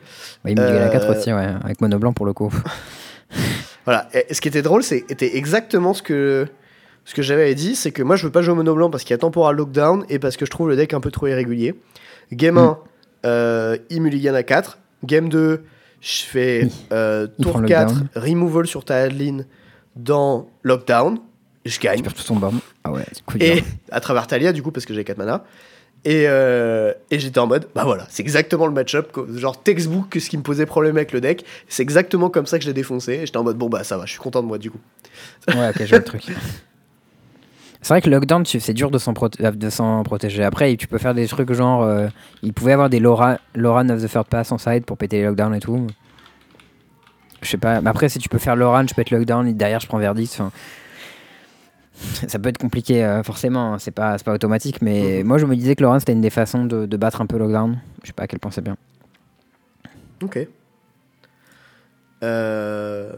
Bah, 0.43 0.49
il 0.49 0.59
me 0.59 0.65
dit 0.65 0.73
à 0.75 0.79
la 0.79 0.89
4 0.89 1.05
Euh, 1.09 1.11
aussi, 1.19 1.31
ouais, 1.33 1.47
avec 1.63 1.81
mono 1.81 1.99
blanc 1.99 2.13
pour 2.13 2.25
le 2.25 2.33
coup. 2.33 2.51
Voilà, 3.85 4.07
et 4.13 4.33
ce 4.33 4.41
qui 4.41 4.47
était 4.47 4.63
drôle, 4.63 4.81
c'était 4.81 5.37
exactement 5.37 5.93
ce 5.93 6.01
que, 6.01 6.47
ce 7.03 7.13
que 7.13 7.21
j'avais 7.21 7.53
dit, 7.53 7.75
c'est 7.75 7.91
que 7.91 8.01
moi 8.01 8.15
je 8.15 8.25
veux 8.25 8.31
pas 8.31 8.41
jouer 8.41 8.53
au 8.53 8.55
mono 8.55 8.73
blanc 8.73 8.89
parce 8.89 9.03
qu'il 9.03 9.11
y 9.11 9.13
a 9.13 9.19
temporal 9.19 9.55
lockdown 9.55 10.05
et 10.09 10.17
parce 10.17 10.37
que 10.37 10.45
je 10.45 10.49
trouve 10.49 10.69
le 10.69 10.75
deck 10.75 10.93
un 10.95 10.99
peu 11.01 11.11
trop 11.11 11.27
irrégulier. 11.27 11.75
Game 12.31 12.57
1, 12.57 12.79
euh, 13.25 13.77
à 14.33 14.43
4. 14.43 14.77
Game 15.03 15.29
2, 15.29 15.63
je 16.01 16.23
fais 16.23 16.67
euh, 16.91 17.27
tour 17.41 17.51
prend 17.51 17.59
le 17.59 17.67
4, 17.67 17.93
lockdown. 17.93 18.09
removal 18.15 18.67
sur 18.67 18.85
ta 18.85 18.97
adeline 18.97 19.45
dans 19.95 20.47
lockdown. 20.63 21.19
Je 21.65 21.79
gagne. 21.79 21.97
Tu 21.97 22.03
perds 22.03 22.13
tout 22.13 22.23
ton 22.23 22.35
borne. 22.35 22.59
Ah 22.83 22.91
ouais, 22.91 23.03
c'est 23.11 23.23
cool. 23.25 23.41
Et 23.41 23.63
à 23.91 23.99
travers 23.99 24.27
Talia, 24.27 24.53
du 24.53 24.61
coup, 24.61 24.71
parce 24.71 24.85
que 24.85 24.93
j'ai 24.93 25.03
4 25.03 25.17
mana. 25.17 25.43
Et, 26.03 26.25
euh, 26.27 26.93
et 27.09 27.17
j'étais 27.17 27.39
en 27.39 27.47
mode, 27.47 27.67
bah 27.73 27.83
voilà, 27.83 28.05
c'est 28.09 28.21
exactement 28.21 28.67
le 28.67 28.73
match-up, 28.73 29.11
genre 29.35 29.63
textbook, 29.63 30.15
ce 30.19 30.29
qui 30.29 30.37
me 30.37 30.43
posait 30.43 30.67
problème 30.67 30.97
avec 30.97 31.11
le 31.11 31.19
deck. 31.19 31.43
C'est 31.67 31.81
exactement 31.81 32.29
comme 32.29 32.45
ça 32.45 32.59
que 32.59 32.63
je 32.63 32.69
l'ai 32.69 32.75
défoncé. 32.75 33.13
Et 33.13 33.25
j'étais 33.25 33.37
en 33.37 33.43
mode, 33.43 33.57
bon 33.57 33.69
bah 33.69 33.83
ça 33.83 33.97
va, 33.97 34.05
je 34.05 34.11
suis 34.11 34.19
content 34.19 34.43
de 34.43 34.47
moi 34.47 34.59
du 34.59 34.69
coup. 34.69 34.77
Ouais, 35.47 35.69
ok, 35.69 35.77
je 35.79 35.85
vois 35.85 35.97
le 35.97 36.03
truc. 36.03 36.27
C'est 37.85 37.93
vrai 37.93 38.01
que 38.01 38.09
lockdown, 38.09 38.43
c'est 38.47 38.73
dur 38.73 38.89
de 38.89 38.97
s'en 38.97 39.13
proté- 39.13 39.45
euh, 39.45 39.51
de 39.51 39.69
s'en 39.69 40.01
protéger. 40.01 40.43
Après, 40.43 40.75
tu 40.75 40.87
peux 40.87 40.97
faire 40.97 41.13
des 41.13 41.27
trucs 41.27 41.51
genre. 41.53 41.83
euh, 41.83 42.07
il 42.41 42.51
pouvait 42.51 42.71
avoir 42.71 42.89
des 42.89 42.99
Laura, 42.99 43.37
Loran 43.53 43.87
of 43.89 44.01
the 44.03 44.09
Third 44.11 44.25
Pass 44.25 44.51
en 44.51 44.57
side 44.57 44.85
pour 44.85 44.97
péter 44.97 45.17
les 45.17 45.25
lockdowns 45.25 45.53
et 45.53 45.59
tout. 45.59 45.85
Je 47.43 47.47
sais 47.47 47.57
pas. 47.59 47.81
Mais 47.81 47.89
après, 47.91 48.09
si 48.09 48.17
tu 48.17 48.27
peux 48.27 48.39
faire 48.39 48.55
Loran, 48.55 48.87
je 48.87 48.95
pète 48.95 49.11
lockdown 49.11 49.47
et 49.47 49.53
derrière, 49.53 49.79
je 49.81 49.85
prends 49.85 49.99
Verdict. 49.99 50.33
enfin, 50.33 50.51
Ça 52.27 52.39
peut 52.39 52.49
être 52.49 52.57
compliqué, 52.57 53.05
euh, 53.05 53.21
forcément. 53.21 53.75
hein, 53.75 53.77
C'est 53.77 53.91
pas, 53.91 54.17
c'est 54.17 54.23
pas 54.25 54.33
automatique. 54.33 54.81
Mais 54.81 55.21
moi, 55.23 55.37
je 55.37 55.45
me 55.45 55.55
disais 55.55 55.75
que 55.75 55.83
Loran, 55.83 55.99
c'était 55.99 56.13
une 56.13 56.21
des 56.21 56.31
façons 56.31 56.65
de, 56.65 56.87
de 56.87 56.97
battre 56.97 57.21
un 57.21 57.27
peu 57.27 57.37
lockdown. 57.37 57.77
Je 58.01 58.07
sais 58.07 58.13
pas 58.13 58.23
à 58.23 58.27
quel 58.27 58.39
point 58.39 58.49
c'est 58.49 58.63
bien. 58.63 58.77
Ok. 60.23 60.39
Euh... 62.25 63.13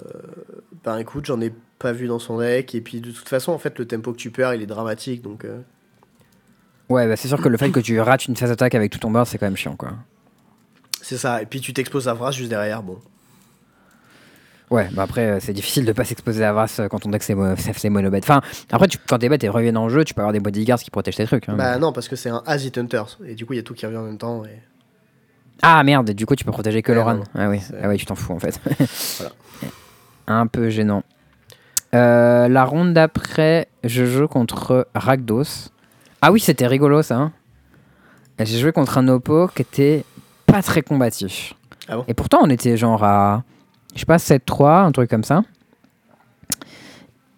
Ben 0.84 0.98
écoute, 0.98 1.26
j'en 1.26 1.40
ai 1.42 1.52
pas 1.80 1.92
vu 1.92 2.08
dans 2.08 2.20
son 2.20 2.38
deck. 2.40 2.76
Et 2.76 2.82
puis 2.82 3.02
de 3.02 3.12
toute 3.12 3.28
façon, 3.30 3.52
en 3.52 3.58
fait, 3.58 3.78
le 3.80 3.86
tempo 3.86 4.12
que 4.12 4.18
tu 4.18 4.30
perds, 4.32 4.54
il 4.54 4.62
est 4.62 4.66
dramatique. 4.68 5.22
Donc 5.22 5.46
euh, 5.46 5.60
Ouais, 6.90 7.08
bah, 7.08 7.16
c'est 7.18 7.28
sûr 7.28 7.42
que 7.42 7.50
le 7.50 7.58
fait 7.58 7.70
que 7.72 7.80
tu 7.82 8.00
rates 8.00 8.28
une 8.28 8.36
phase 8.36 8.52
attaque 8.52 8.76
avec 8.76 8.92
tout 8.92 9.00
ton 9.00 9.12
board, 9.12 9.28
c'est 9.28 9.38
quand 9.38 9.46
même 9.48 9.58
chiant, 9.58 9.76
quoi. 9.76 9.92
c'est 11.02 11.18
ça. 11.18 11.42
Et 11.42 11.46
puis 11.46 11.60
tu 11.60 11.74
t'exposes 11.74 12.08
à 12.08 12.14
Vras 12.14 12.32
juste 12.32 12.50
derrière. 12.50 12.82
Bon. 12.84 12.98
Ouais, 14.70 14.90
bah 14.92 15.04
après, 15.04 15.26
euh, 15.26 15.38
c'est 15.40 15.54
difficile 15.54 15.86
de 15.86 15.94
pas 15.94 16.04
s'exposer 16.04 16.44
à 16.44 16.52
Vras 16.52 16.76
euh, 16.80 16.88
quand 16.90 17.06
on 17.06 17.10
deck 17.10 17.24
c'est 17.24 17.36
mo- 17.36 17.56
monobet. 17.90 18.20
Enfin, 18.20 18.42
après, 18.70 18.88
tu, 18.90 18.98
quand 19.08 19.18
tes 19.18 19.30
bêtes 19.30 19.44
reviennent 19.50 19.78
en 19.78 19.88
jeu, 19.90 20.04
tu 20.04 20.14
peux 20.14 20.20
avoir 20.22 20.34
des 20.34 20.42
bodyguards 20.42 20.80
qui 20.80 20.90
protègent 20.92 21.16
tes 21.16 21.26
trucs. 21.26 21.48
hein. 21.48 21.56
Bah 21.58 21.78
non, 21.78 21.94
parce 21.94 22.08
que 22.10 22.16
c'est 22.18 22.30
un 22.30 22.44
As 22.46 22.64
It 22.66 22.78
Hunters. 22.78 23.18
Et 23.26 23.36
du 23.36 23.46
coup, 23.46 23.54
il 23.54 23.58
y 23.58 23.60
a 23.60 23.64
tout 23.64 23.74
qui 23.74 23.86
revient 23.86 23.98
en 23.98 24.04
même 24.04 24.18
temps. 24.18 24.44
Et... 24.46 24.62
Ah 25.62 25.84
merde, 25.84 26.12
du 26.12 26.26
coup, 26.26 26.36
tu 26.36 26.44
peux 26.46 26.52
protéger 26.52 26.82
que 26.82 26.92
Loran. 26.92 27.20
Ah 27.36 27.50
oui, 27.50 27.62
ah 27.82 27.88
oui, 27.90 27.98
tu 27.98 28.06
t'en 28.06 28.16
fous 28.16 28.34
en 28.34 28.40
fait. 28.40 28.60
Voilà. 29.20 29.32
Un 30.28 30.48
peu 30.48 30.70
gênant. 30.70 31.04
Euh, 31.96 32.48
la 32.48 32.66
ronde 32.66 32.94
d'après, 32.94 33.68
je 33.84 34.06
joue 34.06 34.28
contre 34.28 34.88
Rakdos. 34.94 35.70
Ah 36.22 36.32
oui, 36.32 36.40
c'était 36.40 36.68
rigolo 36.68 37.02
ça. 37.02 37.16
hein. 37.16 37.32
J'ai 38.40 38.60
joué 38.60 38.72
contre 38.72 38.98
un 38.98 39.08
oppo 39.08 39.48
qui 39.48 39.62
était 39.62 40.04
pas 40.46 40.62
très 40.62 40.82
combatif. 40.82 41.54
Ah 41.88 41.96
bon? 41.98 42.06
Et 42.08 42.14
pourtant, 42.14 42.40
on 42.44 42.50
était 42.50 42.76
genre 42.78 43.04
à, 43.04 43.44
je 43.96 44.00
sais 44.02 44.06
pas, 44.06 44.18
7-3, 44.18 44.84
un 44.86 44.92
truc 44.92 45.10
comme 45.10 45.24
ça. 45.24 45.44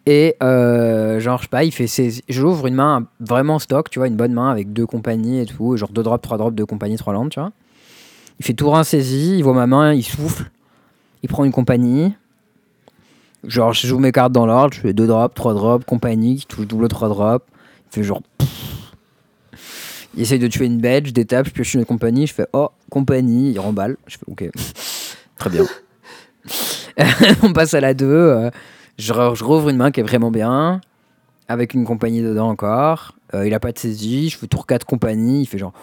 Et 0.06 0.36
euh, 0.42 1.20
genre, 1.20 1.38
je 1.38 1.44
sais 1.44 1.50
pas, 1.50 1.64
il 1.64 1.72
fait 1.72 1.86
ses... 1.88 2.24
J'ouvre 2.28 2.66
une 2.68 2.74
main 2.76 3.06
vraiment 3.20 3.60
stock, 3.60 3.90
tu 3.92 4.00
vois, 4.00 4.08
une 4.08 4.16
bonne 4.16 4.34
main 4.34 4.50
avec 4.50 4.74
deux 4.74 4.88
compagnies 4.88 5.40
et 5.42 5.46
tout, 5.46 5.78
genre 5.78 5.90
2 5.90 6.02
drops, 6.02 6.22
3 6.24 6.38
drops, 6.40 6.56
2 6.56 6.66
compagnies, 6.66 6.98
3 6.98 7.14
landes, 7.14 7.30
tu 7.30 7.40
vois. 7.40 7.52
Il 8.40 8.46
fait 8.46 8.54
tour 8.54 8.78
1 8.78 8.84
saisie, 8.84 9.38
il 9.38 9.44
voit 9.44 9.54
ma 9.54 9.68
main, 9.68 9.94
il 9.94 10.04
souffle, 10.04 10.50
il 11.24 11.30
prend 11.30 11.44
une 11.44 11.52
compagnie. 11.52 12.14
Genre, 13.44 13.74
je 13.74 13.88
joue 13.88 14.00
mes 14.00 14.12
cartes 14.12 14.32
dans 14.32 14.46
l'ordre, 14.46 14.74
je 14.74 14.80
fais 14.82 14.94
2 14.94 15.08
drops, 15.08 15.36
3 15.36 15.54
drops, 15.54 15.86
compagnie 15.86 16.38
qui 16.38 16.46
touche 16.46 16.68
double 16.68 16.88
3 16.88 17.10
drops. 17.10 17.46
Il 17.92 17.96
fait 17.96 18.04
genre. 18.04 18.22
Il 20.16 20.22
essaye 20.22 20.40
de 20.40 20.48
tuer 20.48 20.66
une 20.66 20.80
bête, 20.80 21.06
je 21.08 21.12
détape, 21.12 21.48
je 21.48 21.52
pioche 21.52 21.74
une 21.76 21.86
compagnie, 21.86 22.28
je 22.28 22.34
fais 22.34 22.48
oh, 22.54 22.70
compagnie, 22.90 23.52
il 23.52 23.60
remballe. 23.60 23.98
Je 24.08 24.18
fais 24.18 24.26
ok, 24.28 24.50
très 25.38 25.50
bien. 25.50 25.66
On 27.44 27.54
passe 27.54 27.74
à 27.74 27.82
la 27.82 27.94
2. 27.94 28.06
euh, 28.06 28.50
je 28.98 29.14
rouvre 29.44 29.70
une 29.70 29.78
main 29.78 29.92
qui 29.92 30.00
est 30.00 30.04
vraiment 30.04 30.32
bien, 30.32 30.82
avec 31.48 31.74
une 31.74 31.86
compagnie 31.86 32.22
dedans 32.22 32.50
encore. 32.50 33.16
Euh, 33.34 33.48
il 33.48 33.54
a 33.54 33.60
pas 33.60 33.72
de 33.72 33.78
saisie, 33.78 34.30
je 34.30 34.38
fais 34.38 34.48
tour 34.48 34.66
4 34.66 34.86
compagnie, 34.86 35.42
il 35.42 35.46
fait 35.46 35.58
genre. 35.58 35.74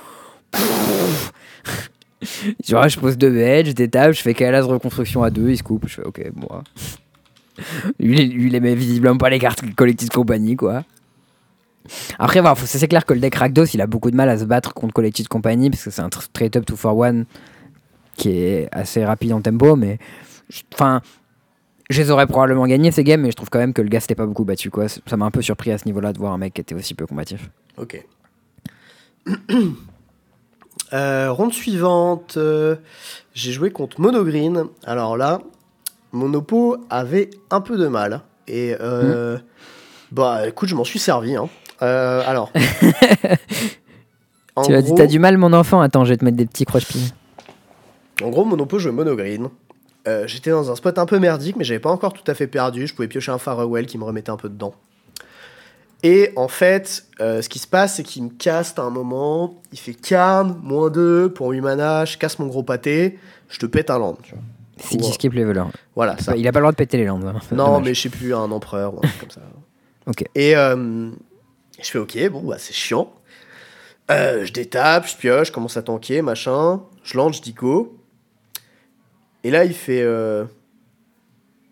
genre, 2.69 2.89
je 2.89 2.99
pose 2.99 3.17
deux 3.17 3.31
bêtes, 3.31 3.67
je 3.67 3.73
détape, 3.73 4.13
je 4.13 4.23
fais 4.23 4.35
Kalas 4.35 4.63
reconstruction 4.63 5.23
à 5.23 5.31
2, 5.31 5.51
il 5.51 5.57
se 5.57 5.63
coupe, 5.63 5.89
je 5.89 5.95
fais 5.95 6.05
ok, 6.05 6.31
moi. 6.35 6.63
lui, 8.01 8.27
lui, 8.27 8.49
il 8.49 8.55
aimait 8.55 8.75
visiblement 8.75 9.19
pas 9.19 9.31
les 9.31 9.39
cartes 9.39 9.63
collective 9.75 10.09
compagnie, 10.09 10.57
quoi. 10.57 10.85
Après, 12.19 12.41
voilà, 12.41 12.57
c'est 12.57 12.89
clair 12.89 13.05
que 13.07 13.15
le 13.15 13.21
deck 13.21 13.35
Rakdos, 13.37 13.67
il 13.67 13.81
a 13.81 13.87
beaucoup 13.87 14.11
de 14.11 14.17
mal 14.17 14.29
à 14.29 14.39
se 14.39 14.45
battre 14.45 14.75
contre 14.75 14.93
Collective 14.93 15.29
Company, 15.29 15.71
parce 15.71 15.85
que 15.85 15.91
c'est 15.91 16.03
un 16.03 16.09
tr- 16.09 16.23
straight 16.23 16.57
up 16.57 16.67
2 16.67 16.75
for 16.75 17.05
1 17.05 17.25
qui 18.17 18.31
est 18.31 18.69
assez 18.73 19.05
rapide 19.05 19.33
en 19.33 19.41
tempo, 19.41 19.77
mais. 19.77 19.99
Enfin. 20.75 21.01
Je 21.89 22.03
les 22.03 22.11
aurais 22.11 22.27
probablement 22.27 22.67
gagné 22.67 22.91
ces 22.91 23.05
games, 23.05 23.21
mais 23.21 23.31
je 23.31 23.37
trouve 23.37 23.49
quand 23.49 23.61
même 23.61 23.73
que 23.73 23.81
le 23.81 23.89
gars 23.89 24.01
s'était 24.01 24.17
pas 24.17 24.27
beaucoup 24.27 24.45
battu, 24.45 24.71
quoi. 24.71 24.89
Ça 24.89 25.17
m'a 25.17 25.25
un 25.25 25.31
peu 25.31 25.41
surpris 25.41 25.71
à 25.71 25.79
ce 25.79 25.85
niveau-là 25.85 26.13
de 26.13 26.19
voir 26.19 26.33
un 26.33 26.39
mec 26.39 26.53
qui 26.53 26.61
était 26.61 26.75
aussi 26.75 26.95
peu 26.95 27.07
combatif. 27.07 27.49
Ok. 27.77 28.05
Euh, 30.93 31.33
ronde 31.33 31.53
suivante, 31.53 32.35
euh, 32.37 32.77
j'ai 33.35 33.53
joué 33.53 33.71
contre 33.71 34.01
Monogreen. 34.01 34.67
Alors 34.85 35.17
là, 35.17 35.41
mon 36.13 36.33
oppo 36.35 36.77
avait 36.91 37.31
un 37.51 37.61
peu 37.61 37.77
de 37.77 37.89
mal. 37.89 38.21
Et 38.47 38.77
euh, 38.81 39.39
bah 40.13 40.47
écoute, 40.49 40.69
je 40.69 40.75
m'en 40.75 40.85
suis 40.85 40.99
servi. 40.99 41.35
hein. 41.37 41.49
Alors. 41.81 42.53
tu 44.65 44.75
as 44.75 44.83
dit, 44.83 44.95
t'as 44.95 45.07
du 45.07 45.19
mal, 45.19 45.37
mon 45.37 45.53
enfant 45.53 45.81
Attends, 45.81 46.05
je 46.05 46.11
vais 46.11 46.17
te 46.17 46.25
mettre 46.25 46.37
des 46.37 46.47
petits 46.47 46.65
croche-pieds. 46.65 47.13
en 48.23 48.31
gros, 48.31 48.45
mon 48.45 48.59
oppo 48.59 48.79
jouait 48.79 48.93
Monogreen. 48.93 49.49
J'étais 50.27 50.51
dans 50.51 50.71
un 50.71 50.77
spot 50.77 50.99
un 50.99 51.07
peu 51.07 51.19
merdique, 51.19 51.57
mais 51.57 51.65
j'avais 51.65 51.81
pas 51.81 51.91
encore 51.91 52.13
tout 52.13 52.23
à 52.31 52.35
fait 52.35 52.47
perdu. 52.47 52.87
Je 52.87 52.95
pouvais 52.95 53.09
piocher 53.09 53.33
un 53.33 53.39
Farewell 53.39 53.87
qui 53.87 53.99
me 53.99 54.05
remettait 54.05 54.31
un 54.31 54.37
peu 54.37 54.49
dedans. 54.49 54.73
Et 56.03 56.31
en 56.37 56.49
fait, 56.49 57.07
euh, 57.21 57.43
ce 57.43 57.49
qui 57.49 57.59
se 57.59 57.67
passe, 57.67 57.97
c'est 57.97 58.03
qu'il 58.03 58.25
me 58.25 58.31
caste 58.31 58.79
à 58.79 58.83
un 58.83 58.91
moment. 58.91 59.61
Il 59.73 59.79
fait 59.79 59.95
Carn, 59.95 60.59
moins 60.63 60.91
2 60.91 61.33
pour 61.33 61.49
8 61.51 61.61
mana, 61.61 62.05
je 62.05 62.17
casse 62.19 62.39
mon 62.39 62.47
gros 62.47 62.63
pâté, 62.63 63.19
je 63.49 63.59
te 63.59 63.67
pète 63.67 63.91
un 63.91 63.99
land. 63.99 64.19
Tu 64.23 64.35
vois. 64.35 64.43
Si 64.79 64.99
tu 64.99 65.11
skip. 65.11 65.33
Voilà, 65.95 66.19
ça. 66.19 66.37
Il 66.37 66.47
a 66.47 66.53
pas 66.53 66.59
le 66.59 66.65
droit 66.65 66.73
de 66.73 66.77
péter 66.77 66.99
les 66.99 67.07
landes. 67.07 67.25
hein. 67.25 67.41
Non, 67.51 67.67
dommage. 67.67 67.85
mais 67.85 67.95
je 67.95 68.03
sais 68.03 68.09
plus, 68.11 68.35
un 68.35 68.51
empereur 68.51 68.95
ou 68.95 68.99
un 68.99 69.01
truc 69.01 69.21
comme 69.21 69.31
ça. 69.31 69.41
Ok. 70.09 70.25
Et 70.37 70.55
euh, 70.57 71.11
je 71.83 71.91
fais 71.91 71.99
ok, 71.99 72.31
bon, 72.31 72.43
bah 72.43 72.59
c'est 72.59 72.73
chiant. 72.73 73.13
Euh, 74.09 74.45
je 74.45 74.53
détape, 74.53 75.09
je 75.09 75.17
pioche, 75.17 75.49
je 75.49 75.53
commence 75.53 75.77
à 75.77 75.83
tanker, 75.83 76.23
machin. 76.23 76.81
Je 77.03 77.17
lance, 77.17 77.39
je 77.39 77.43
dis 77.43 77.53
go. 77.53 77.99
Et 79.43 79.51
là, 79.51 79.65
il 79.65 79.75
fait 79.75 80.03
euh, 80.03 80.45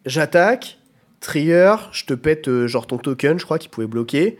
J'attaque, 0.04 0.78
trigger, 1.24 1.76
je 1.92 2.04
te 2.04 2.14
pète 2.14 2.48
euh, 2.48 2.66
genre 2.66 2.86
ton 2.86 2.98
token, 2.98 3.38
je 3.38 3.44
crois 3.44 3.58
qu'il 3.58 3.70
pouvait 3.70 3.86
bloquer. 3.86 4.38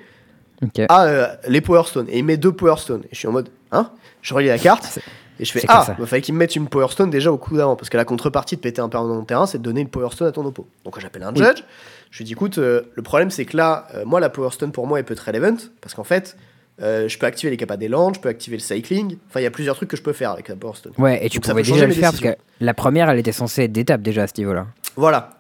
Ah, 0.89 1.05
euh, 1.05 1.27
les 1.48 1.61
Power 1.61 1.82
Stone. 1.85 2.06
Et 2.09 2.19
il 2.20 2.24
met 2.24 2.36
deux 2.36 2.52
Power 2.52 2.77
Stone. 2.78 3.02
Et 3.05 3.09
je 3.12 3.19
suis 3.19 3.28
en 3.28 3.32
mode 3.32 3.48
Hein? 3.73 3.90
Je 4.23 4.32
relis 4.35 4.47
la 4.47 4.59
carte. 4.59 4.98
Et 5.40 5.44
je 5.44 5.51
fais 5.52 5.62
Ah, 5.69 5.97
il 5.98 6.06
fallait 6.06 6.23
qu'il 6.23 6.32
me 6.35 6.39
mette 6.39 6.55
une 6.56 6.69
Power 6.69 6.86
Stone 6.90 7.11
déjà 7.11 7.31
au 7.32 7.36
coup 7.36 7.56
d'avant. 7.56 7.74
Parce 7.77 7.90
que 7.90 7.97
la 7.97 8.05
contrepartie 8.05 8.55
de 8.56 8.61
péter 8.61 8.81
un 8.81 8.89
permanent 8.89 9.20
de 9.20 9.27
terrain, 9.27 9.47
c'est 9.47 9.59
de 9.59 9.62
donner 9.65 9.81
une 9.81 9.89
Power 9.89 10.11
Stone 10.12 10.28
à 10.28 10.32
ton 10.32 10.44
oppo. 10.47 10.66
Donc 10.85 10.98
j'appelle 11.01 11.24
un 11.24 11.32
Oui. 11.35 11.39
judge. 11.44 11.65
Je 12.11 12.19
lui 12.19 12.24
dis 12.24 12.32
Écoute, 12.32 12.59
euh, 12.59 12.82
le 12.94 13.02
problème 13.02 13.31
c'est 13.31 13.44
que 13.44 13.56
là, 13.56 13.89
moi, 14.06 14.20
la 14.20 14.31
Power 14.31 14.51
Stone 14.52 14.70
pour 14.73 14.86
moi, 14.86 14.98
elle 15.01 15.05
peut 15.05 15.15
être 15.15 15.27
relevant. 15.27 15.56
Parce 15.81 15.94
qu'en 15.94 16.05
fait, 16.05 16.36
euh, 16.81 17.09
je 17.09 17.19
peux 17.19 17.27
activer 17.27 17.51
les 17.51 17.56
capas 17.56 17.77
des 17.77 17.89
landes, 17.89 18.15
je 18.15 18.20
peux 18.20 18.28
activer 18.28 18.56
le 18.56 18.62
cycling. 18.62 19.16
Enfin, 19.28 19.40
il 19.40 19.43
y 19.43 19.47
a 19.47 19.51
plusieurs 19.51 19.74
trucs 19.77 19.90
que 19.90 19.97
je 19.97 20.02
peux 20.02 20.12
faire 20.12 20.31
avec 20.31 20.48
la 20.48 20.55
Power 20.56 20.74
Stone. 20.77 20.93
Ouais, 20.98 21.24
et 21.27 21.28
tu 21.28 21.39
Donc 21.40 21.48
pouvais 21.51 21.62
déjà 21.62 21.86
le 21.86 21.93
faire 21.93 22.11
parce 22.12 22.23
que 22.23 22.36
la 22.61 22.74
première, 22.74 23.11
elle 23.11 23.19
était 23.19 23.32
censée 23.32 23.65
être 23.65 23.73
d'étape 23.73 24.02
déjà 24.02 24.23
à 24.23 24.27
ce 24.28 24.35
niveau-là. 24.39 24.66
Voilà. 24.97 25.31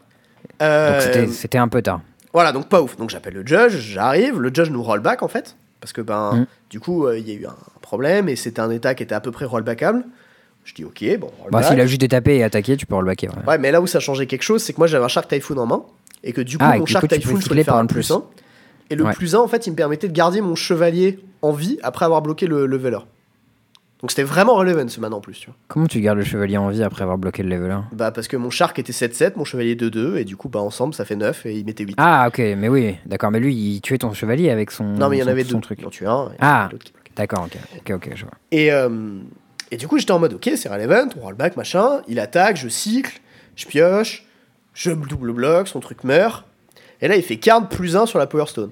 Euh, 0.62 1.28
c'était- 1.30 1.58
un 1.58 1.68
peu 1.68 1.82
tard. 1.82 2.00
Voilà, 2.32 2.52
donc 2.52 2.68
pas 2.68 2.82
ouf. 2.82 2.96
Donc 2.96 3.10
j'appelle 3.10 3.34
le 3.34 3.46
judge, 3.46 3.76
j'arrive, 3.76 4.40
le 4.40 4.50
judge 4.52 4.70
nous 4.70 4.82
rollback 4.82 5.22
en 5.22 5.28
fait. 5.28 5.56
Parce 5.80 5.92
que 5.92 6.00
ben, 6.00 6.34
Mm. 6.34 6.46
du 6.70 6.80
coup, 6.80 7.06
euh, 7.06 7.18
il 7.18 7.28
y 7.28 7.32
a 7.32 7.34
eu 7.34 7.46
un 7.46 7.54
problème 7.82 8.28
et 8.28 8.36
c'était 8.36 8.60
un 8.60 8.70
état 8.70 8.94
qui 8.94 9.02
était 9.02 9.14
à 9.14 9.20
peu 9.20 9.30
près 9.30 9.44
rollbackable. 9.44 10.04
Je 10.64 10.72
dis 10.74 10.84
ok, 10.84 11.04
bon, 11.20 11.30
Bah, 11.52 11.62
s'il 11.62 11.78
a 11.78 11.86
juste 11.86 12.00
détapé 12.00 12.36
et 12.36 12.42
attaqué, 12.44 12.76
tu 12.76 12.86
peux 12.86 12.94
rebacker. 12.94 13.28
Ouais. 13.28 13.44
Ouais, 13.46 13.58
mais 13.58 13.70
là 13.70 13.82
où 13.82 13.86
ça 13.86 14.00
changeait 14.00 14.26
quelque 14.26 14.42
chose, 14.42 14.62
c'est 14.62 14.72
que 14.72 14.78
moi 14.78 14.86
j'avais 14.86 15.04
un 15.04 15.08
Shark 15.08 15.28
Typhoon 15.28 15.58
en 15.58 15.66
main 15.66 15.82
et 16.22 16.32
que 16.32 16.40
du 16.40 16.56
coup, 16.56 16.64
Ah, 16.66 16.78
mon 16.78 16.86
Shark 16.86 17.06
Typhoon, 17.06 17.38
je 17.38 17.46
pouvais 17.48 17.64
faire 17.64 17.74
par 17.74 17.82
un 17.82 17.86
plus 17.86 18.06
plus. 18.06 18.10
1. 18.12 18.24
Et 18.90 18.96
le 18.96 19.04
Ouais. 19.04 19.12
plus 19.12 19.34
1, 19.34 19.40
en 19.40 19.48
fait, 19.48 19.66
il 19.66 19.70
me 19.72 19.76
permettait 19.76 20.08
de 20.08 20.12
garder 20.14 20.40
mon 20.40 20.54
chevalier 20.54 21.18
en 21.42 21.52
vie 21.52 21.78
après 21.82 22.04
avoir 22.06 22.22
bloqué 22.22 22.46
le 22.46 22.64
leveler. 22.66 22.98
Donc 24.04 24.10
c'était 24.10 24.22
vraiment 24.22 24.52
relevant 24.54 24.86
ce 24.86 25.00
man 25.00 25.14
en 25.14 25.22
plus, 25.22 25.32
tu 25.40 25.46
vois. 25.46 25.56
Comment 25.66 25.86
tu 25.86 25.98
gardes 26.02 26.18
le 26.18 26.24
chevalier 26.24 26.58
en 26.58 26.68
vie 26.68 26.82
après 26.82 27.00
avoir 27.04 27.16
bloqué 27.16 27.42
le 27.42 27.48
leveler 27.48 27.78
Bah 27.92 28.10
parce 28.10 28.28
que 28.28 28.36
mon 28.36 28.50
Shark 28.50 28.78
était 28.78 28.92
7-7, 28.92 29.32
mon 29.36 29.46
chevalier 29.46 29.76
2-2, 29.76 30.18
et 30.18 30.24
du 30.26 30.36
coup, 30.36 30.50
bah 30.50 30.60
ensemble, 30.60 30.92
ça 30.92 31.06
fait 31.06 31.16
9 31.16 31.46
et 31.46 31.54
il 31.56 31.64
mettait 31.64 31.84
8. 31.84 31.94
Ah, 31.96 32.26
ok, 32.28 32.36
mais 32.38 32.68
oui, 32.68 32.96
d'accord. 33.06 33.30
Mais 33.30 33.40
lui, 33.40 33.54
il 33.54 33.80
tuait 33.80 33.96
ton 33.96 34.12
chevalier 34.12 34.50
avec 34.50 34.72
son. 34.72 34.84
non, 34.84 35.08
mais 35.08 35.16
il 35.16 35.20
y 35.20 35.22
en 35.22 35.24
son- 35.24 35.30
avait 35.30 35.44
deux. 35.44 35.58
truc. 35.58 35.78
Il 35.80 35.86
en 35.86 35.90
tuait 35.90 36.06
un, 36.06 36.26
et 36.34 36.36
Ah. 36.38 36.68
D'accord, 37.16 37.46
ok, 37.46 37.56
ok, 37.78 37.92
ok, 37.94 38.10
je 38.14 38.24
vois. 38.26 38.34
Et, 38.50 38.70
euh, 38.70 39.20
et 39.70 39.78
du 39.78 39.88
coup, 39.88 39.96
j'étais 39.96 40.12
en 40.12 40.18
mode, 40.18 40.34
ok, 40.34 40.50
c'est 40.54 40.68
relevant, 40.68 41.08
on 41.16 41.20
rollback, 41.22 41.56
machin. 41.56 42.02
Il 42.06 42.20
attaque, 42.20 42.56
je 42.58 42.68
cycle, 42.68 43.22
je 43.56 43.64
pioche, 43.64 44.26
je 44.74 44.90
double 44.90 45.32
bloc, 45.32 45.66
son 45.66 45.80
truc 45.80 46.04
meurt. 46.04 46.44
Et 47.00 47.08
là, 47.08 47.16
il 47.16 47.22
fait 47.22 47.36
card 47.38 47.70
plus 47.70 47.96
1 47.96 48.04
sur 48.04 48.18
la 48.18 48.26
Power 48.26 48.48
Stone. 48.48 48.68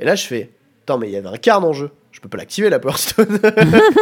Et 0.00 0.04
là, 0.04 0.16
je 0.16 0.26
fais 0.26 0.50
Attends, 0.82 0.98
mais 0.98 1.06
il 1.08 1.12
y 1.12 1.16
avait 1.16 1.28
un 1.28 1.36
card 1.36 1.64
en 1.64 1.72
jeu. 1.74 1.90
Je 2.18 2.22
peux 2.22 2.28
pas 2.28 2.38
l'activer 2.38 2.68
la 2.68 2.80
Power 2.80 2.96
Stone. 2.96 3.38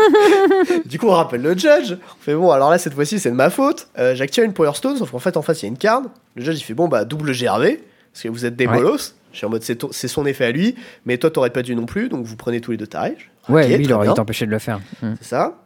du 0.87 0.99
coup, 0.99 1.07
on 1.09 1.13
rappelle 1.13 1.43
le 1.43 1.51
judge. 1.53 1.93
On 1.93 2.23
fait 2.23 2.35
Bon, 2.35 2.51
alors 2.51 2.71
là, 2.71 2.79
cette 2.79 2.95
fois-ci, 2.95 3.19
c'est 3.19 3.29
de 3.31 3.35
ma 3.37 3.51
faute. 3.51 3.89
Euh, 3.99 4.15
J'active 4.15 4.43
une 4.43 4.55
Power 4.55 4.73
Stone, 4.73 4.97
sauf 4.97 5.11
qu'en 5.11 5.19
fait, 5.19 5.37
en 5.37 5.43
face, 5.43 5.61
il 5.61 5.67
y 5.67 5.69
a 5.69 5.69
une 5.69 5.77
card. 5.77 6.01
Le 6.35 6.43
judge, 6.43 6.57
il 6.59 6.63
fait 6.63 6.73
Bon, 6.73 6.89
bah, 6.89 7.05
double 7.05 7.33
GRV. 7.35 7.79
Parce 8.13 8.23
que 8.23 8.29
vous 8.29 8.47
êtes 8.47 8.57
des 8.57 8.67
Ouais. 8.67 8.75
bolos. 8.79 9.15
Je 9.33 9.37
suis 9.37 9.45
en 9.47 9.51
mode 9.51 9.63
C'est 9.63 10.09
son 10.09 10.25
effet 10.25 10.47
à 10.47 10.51
lui. 10.51 10.77
Mais 11.05 11.19
toi, 11.19 11.31
t'aurais 11.31 11.51
pas 11.51 11.61
dû 11.61 11.77
non 11.77 11.85
plus. 11.85 12.09
Donc, 12.09 12.25
vous 12.25 12.37
prenez 12.37 12.63
tous 12.63 12.71
les 12.71 12.79
deux 12.79 12.87
tarifs. 12.87 13.29
Ouais, 13.51 13.69
lui, 13.77 13.85
il 13.85 13.93
aurait 13.93 14.09
été 14.09 14.19
empêché 14.19 14.47
de 14.47 14.51
le 14.51 14.59
faire. 14.61 14.81
Mm. 15.03 15.13
C'est 15.21 15.29
ça. 15.29 15.59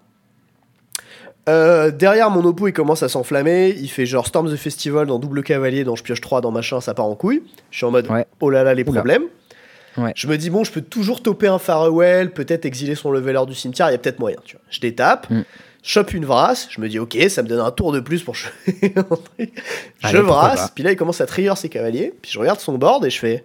Euh, 1.48 1.90
derrière 1.90 2.30
mon 2.30 2.44
oppo 2.44 2.68
il 2.68 2.72
commence 2.72 3.02
à 3.02 3.08
s'enflammer, 3.08 3.74
il 3.76 3.88
fait 3.88 4.04
genre 4.06 4.26
Storm 4.26 4.52
the 4.52 4.56
Festival 4.56 5.06
dans 5.06 5.18
double 5.18 5.42
cavalier, 5.42 5.84
dans 5.84 5.96
je 5.96 6.02
pioche 6.04 6.20
3, 6.20 6.42
dans 6.42 6.50
machin, 6.50 6.80
ça 6.82 6.92
part 6.94 7.06
en 7.06 7.14
couille. 7.14 7.42
Je 7.70 7.78
suis 7.78 7.86
en 7.86 7.90
mode 7.90 8.08
Ouais. 8.10 8.26
oh 8.40 8.50
là 8.50 8.62
là 8.62 8.74
les 8.74 8.82
Oula. 8.82 9.00
problèmes. 9.00 9.22
Ouais. 9.96 10.12
Je 10.14 10.26
me 10.28 10.36
dis 10.38 10.50
bon 10.50 10.62
je 10.64 10.70
peux 10.72 10.80
toujours 10.82 11.22
toper 11.22 11.48
un 11.48 11.58
Farewell, 11.58 12.30
peut-être 12.32 12.64
exiler 12.64 12.94
son 12.94 13.10
leveler 13.10 13.40
du 13.46 13.54
cimetière, 13.54 13.88
il 13.88 13.92
y 13.92 13.94
a 13.94 13.98
peut-être 13.98 14.18
moyen. 14.20 14.36
Tu 14.44 14.56
vois. 14.56 14.62
Je 14.70 14.80
détape, 14.80 15.28
Mm. 15.30 15.42
chope 15.82 16.14
une 16.14 16.24
vrasse, 16.24 16.68
je 16.70 16.80
me 16.80 16.88
dis 16.88 16.98
ok 16.98 17.16
ça 17.28 17.42
me 17.42 17.48
donne 17.48 17.60
un 17.60 17.70
tour 17.72 17.90
de 17.92 18.00
plus 18.00 18.22
pour. 18.22 18.34
Je 18.36 18.48
Allez, 20.02 20.20
vrasse, 20.20 20.70
puis 20.70 20.84
là 20.84 20.92
il 20.92 20.96
commence 20.96 21.20
à 21.20 21.26
trigger 21.26 21.54
ses 21.56 21.68
cavaliers, 21.68 22.14
puis 22.22 22.30
je 22.30 22.38
regarde 22.38 22.60
son 22.60 22.78
board 22.78 23.04
et 23.04 23.10
je 23.10 23.18
fais 23.18 23.44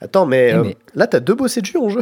attends 0.00 0.26
mais, 0.26 0.52
euh, 0.54 0.62
mais- 0.64 0.76
là 0.94 1.06
t'as 1.06 1.20
deux 1.20 1.34
bossés 1.34 1.60
de 1.60 1.66
jus 1.66 1.78
en 1.78 1.88
jeu. 1.88 2.00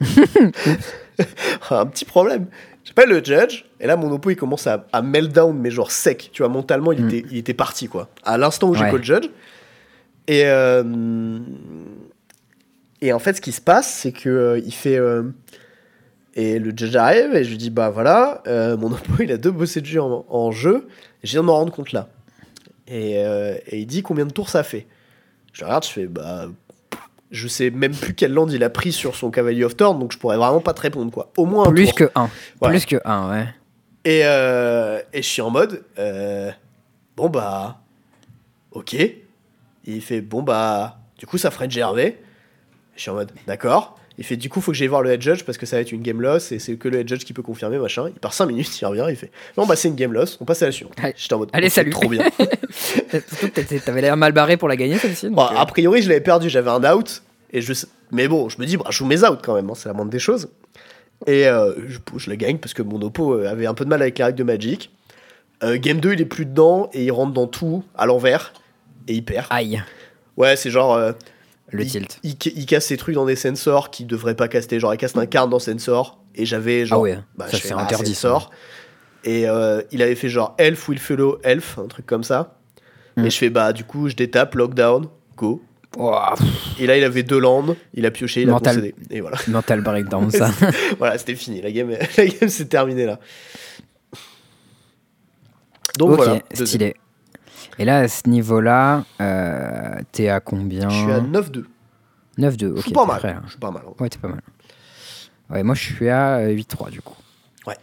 un 1.70 1.86
petit 1.86 2.04
problème. 2.04 2.46
J'appelle 2.84 3.08
le 3.10 3.22
judge, 3.22 3.64
et 3.80 3.86
là 3.86 3.96
mon 3.96 4.10
oppo 4.12 4.30
il 4.30 4.36
commence 4.36 4.66
à, 4.66 4.86
à 4.92 5.02
meltdown, 5.02 5.56
mais 5.58 5.70
genre 5.70 5.90
sec. 5.90 6.30
Tu 6.32 6.42
vois, 6.42 6.48
mentalement 6.50 6.92
il, 6.92 7.04
Mm. 7.04 7.08
était, 7.08 7.24
il 7.30 7.36
était 7.38 7.54
parti 7.54 7.88
quoi. 7.88 8.08
À 8.24 8.38
l'instant 8.38 8.68
où 8.68 8.74
j'ai 8.74 8.84
Ouais. 8.84 8.90
call 8.92 9.04
judge. 9.04 9.28
Et, 10.30 10.42
euh, 10.44 10.82
et 13.00 13.12
en 13.12 13.18
fait, 13.18 13.34
ce 13.34 13.40
qui 13.40 13.52
se 13.52 13.60
passe, 13.60 13.92
c'est 13.92 14.12
que 14.12 14.28
euh, 14.28 14.58
il 14.64 14.72
fait. 14.74 14.96
euh, 14.96 15.24
et 16.34 16.58
le 16.60 16.70
judge 16.76 16.94
arrive, 16.94 17.34
et 17.34 17.42
je 17.42 17.50
lui 17.50 17.56
dis 17.56 17.70
bah 17.70 17.90
voilà, 17.90 18.42
euh, 18.46 18.76
mon 18.76 18.92
oppo 18.92 19.22
il 19.22 19.32
a 19.32 19.36
deux 19.38 19.50
bossés 19.50 19.80
de 19.80 19.86
jeu 19.86 20.00
en, 20.00 20.24
en 20.28 20.50
jeu, 20.52 20.86
et 21.22 21.26
je 21.26 21.32
viens 21.32 21.40
de 21.40 21.46
m'en 21.46 21.56
rendre 21.56 21.72
compte 21.72 21.92
là. 21.92 22.08
Et, 22.86 23.18
euh, 23.18 23.56
et 23.66 23.78
il 23.80 23.86
dit 23.86 24.02
combien 24.02 24.24
de 24.24 24.32
tours 24.32 24.48
ça 24.48 24.62
fait. 24.62 24.86
Je 25.52 25.62
le 25.62 25.66
regarde, 25.66 25.84
je 25.84 25.90
fais 25.90 26.06
bah. 26.06 26.46
Je 27.30 27.46
sais 27.46 27.68
même 27.70 27.94
plus 27.94 28.14
quel 28.14 28.32
land 28.32 28.48
il 28.48 28.64
a 28.64 28.70
pris 28.70 28.90
sur 28.90 29.14
son 29.14 29.30
Cavalier 29.30 29.62
of 29.64 29.76
Thorn, 29.76 29.98
donc 29.98 30.12
je 30.12 30.18
pourrais 30.18 30.38
vraiment 30.38 30.60
pas 30.60 30.72
te 30.72 30.80
répondre 30.80 31.10
quoi. 31.12 31.30
Au 31.36 31.44
moins 31.44 31.66
un 31.68 31.70
Plus 31.72 31.86
tour. 31.88 31.94
que 31.96 32.10
1. 32.14 32.30
Voilà. 32.60 32.72
Plus 32.78 32.86
que 32.86 32.96
1, 33.04 33.30
ouais. 33.30 33.46
Et, 34.06 34.20
euh, 34.24 35.00
et 35.12 35.20
je 35.20 35.28
suis 35.28 35.42
en 35.42 35.50
mode, 35.50 35.82
euh, 35.98 36.50
bon 37.16 37.28
bah, 37.28 37.80
ok. 38.70 38.94
Et 38.94 39.20
il 39.84 40.00
fait, 40.00 40.22
bon 40.22 40.42
bah, 40.42 40.98
du 41.18 41.26
coup 41.26 41.36
ça 41.36 41.50
ferait 41.50 41.68
GRV. 41.68 42.14
Je 42.98 43.02
suis 43.02 43.10
en 43.10 43.14
mode, 43.14 43.32
d'accord. 43.46 43.96
Il 44.18 44.24
fait, 44.24 44.36
du 44.36 44.50
coup 44.50 44.60
faut 44.60 44.72
que 44.72 44.76
j'aille 44.76 44.88
voir 44.88 45.02
le 45.02 45.10
head 45.12 45.22
judge 45.22 45.44
parce 45.44 45.56
que 45.56 45.64
ça 45.64 45.76
va 45.76 45.82
être 45.82 45.92
une 45.92 46.02
game 46.02 46.20
loss 46.20 46.50
et 46.50 46.58
c'est 46.58 46.74
que 46.74 46.88
le 46.88 46.98
head 46.98 47.08
judge 47.08 47.24
qui 47.24 47.32
peut 47.32 47.42
confirmer, 47.42 47.78
machin. 47.78 48.08
Il 48.08 48.18
part 48.18 48.32
5 48.34 48.46
minutes, 48.46 48.80
il 48.80 48.84
revient, 48.84 49.06
il 49.08 49.14
fait, 49.14 49.30
non 49.56 49.64
bah 49.64 49.76
c'est 49.76 49.86
une 49.86 49.94
game 49.94 50.12
loss, 50.12 50.36
on 50.40 50.44
passe 50.44 50.60
à 50.62 50.66
la 50.66 50.72
suivante. 50.72 50.94
Allez. 51.00 51.14
J'étais 51.16 51.34
en 51.34 51.38
mode, 51.38 51.50
Allez, 51.52 51.68
salut. 51.70 51.90
Trop 51.92 52.08
bien. 52.08 52.24
T'avais 53.84 54.00
l'air 54.02 54.16
mal 54.16 54.32
barré 54.32 54.56
pour 54.56 54.68
la 54.68 54.76
gagner, 54.76 54.98
celle-ci. 54.98 55.28
Bon, 55.30 55.42
euh, 55.44 55.56
a 55.56 55.66
priori 55.66 56.02
je 56.02 56.08
l'avais 56.08 56.20
perdu, 56.20 56.48
j'avais 56.48 56.70
un 56.70 56.82
out. 56.92 57.22
Et 57.52 57.60
je, 57.62 57.72
mais 58.10 58.28
bon, 58.28 58.48
je 58.48 58.58
me 58.60 58.66
dis, 58.66 58.76
bah, 58.76 58.86
je 58.90 58.96
joue 58.98 59.06
mes 59.06 59.22
outs 59.24 59.38
quand 59.42 59.54
même, 59.54 59.70
hein, 59.70 59.74
c'est 59.76 59.88
la 59.88 59.94
moindre 59.94 60.10
des 60.10 60.18
choses. 60.18 60.48
Et 61.26 61.46
euh, 61.46 61.72
je, 61.88 61.98
je 62.16 62.28
la 62.30 62.36
gagne 62.36 62.58
parce 62.58 62.74
que 62.74 62.82
mon 62.82 63.00
oppo 63.02 63.34
euh, 63.34 63.48
avait 63.48 63.66
un 63.66 63.74
peu 63.74 63.84
de 63.84 63.90
mal 63.90 64.02
avec 64.02 64.18
les 64.18 64.24
règles 64.24 64.38
de 64.38 64.44
Magic. 64.44 64.90
Euh, 65.62 65.78
game 65.78 65.98
2, 66.00 66.12
il 66.14 66.20
est 66.20 66.24
plus 66.26 66.44
dedans 66.44 66.90
et 66.92 67.04
il 67.04 67.10
rentre 67.10 67.32
dans 67.32 67.46
tout 67.46 67.82
à 67.96 68.06
l'envers 68.06 68.52
et 69.08 69.14
il 69.14 69.24
perd. 69.24 69.46
Aïe, 69.50 69.82
Ouais, 70.36 70.56
c'est 70.56 70.70
genre. 70.70 70.94
euh, 70.94 71.12
le 71.70 71.82
il, 71.84 71.90
tilt. 71.90 72.18
Il, 72.22 72.36
il 72.56 72.66
casse 72.66 72.86
ses 72.86 72.96
trucs 72.96 73.14
dans 73.14 73.26
des 73.26 73.36
sensors 73.36 73.90
qui 73.90 74.04
devraient 74.04 74.34
pas 74.34 74.48
caster. 74.48 74.80
Genre, 74.80 74.94
il 74.94 74.98
casse 74.98 75.16
un 75.16 75.26
card 75.26 75.48
dans 75.48 75.58
sensor 75.58 76.22
et 76.34 76.46
j'avais 76.46 76.86
genre. 76.86 77.00
Ah 77.00 77.02
ouais, 77.02 77.18
bah, 77.36 77.46
ça 77.48 77.58
c'est 77.58 77.74
bah, 77.74 77.80
interdit. 77.80 78.18
Et 79.24 79.48
euh, 79.48 79.82
il 79.90 80.00
avait 80.02 80.14
fait 80.14 80.28
genre 80.28 80.54
Elf, 80.58 80.88
Will 80.88 80.98
Follow, 80.98 81.38
Elf, 81.42 81.78
un 81.78 81.88
truc 81.88 82.06
comme 82.06 82.24
ça. 82.24 82.58
Hmm. 83.16 83.26
Et 83.26 83.30
je 83.30 83.36
fais 83.36 83.50
bah, 83.50 83.72
du 83.72 83.84
coup, 83.84 84.08
je 84.08 84.14
détape, 84.14 84.54
lockdown, 84.54 85.06
go. 85.36 85.62
Et 86.78 86.86
là, 86.86 86.96
il 86.96 87.02
avait 87.02 87.24
deux 87.24 87.40
landes, 87.40 87.76
il 87.94 88.06
a 88.06 88.10
pioché, 88.10 88.42
il 88.42 88.48
a 88.48 88.52
Mental. 88.52 88.76
concédé. 88.76 88.94
Et 89.10 89.20
voilà, 89.20 89.38
mental 89.48 89.80
breakdown, 89.80 90.30
ça. 90.30 90.50
voilà 90.98 91.18
c'était 91.18 91.34
fini. 91.34 91.60
La 91.60 91.72
game, 91.72 91.90
la 92.16 92.26
game 92.26 92.48
s'est 92.48 92.66
terminée 92.66 93.06
là. 93.06 93.18
Donc 95.98 96.10
ok, 96.10 96.16
voilà. 96.16 96.40
stylé. 96.52 96.94
Et 97.78 97.84
là, 97.84 97.98
à 97.98 98.08
ce 98.08 98.28
niveau-là, 98.28 99.04
euh, 99.20 99.94
t'es 100.12 100.28
à 100.28 100.40
combien 100.40 100.88
Je 100.88 100.96
suis 101.02 101.12
à 101.12 101.20
9-2. 101.20 101.64
9-2, 102.38 102.66
ok. 102.70 102.76
je 102.76 102.82
suis 102.82 102.92
pas 102.92 103.06
mal. 103.06 103.18
prêt, 103.18 103.34
là. 103.34 103.40
Je 103.44 103.50
suis 103.50 103.58
pas 103.58 103.70
mal. 103.70 103.82
hein. 103.86 103.92
Ouais, 104.00 104.08
t'es 104.08 104.18
pas 104.18 104.28
mal. 104.28 104.40
Ouais, 105.50 105.62
moi 105.62 105.74
je 105.74 105.82
suis 105.82 106.08
à 106.08 106.36
euh, 106.38 106.52
8-3 106.54 106.90
du 106.90 107.00
coup. 107.00 107.16
Ouais. 107.66 107.76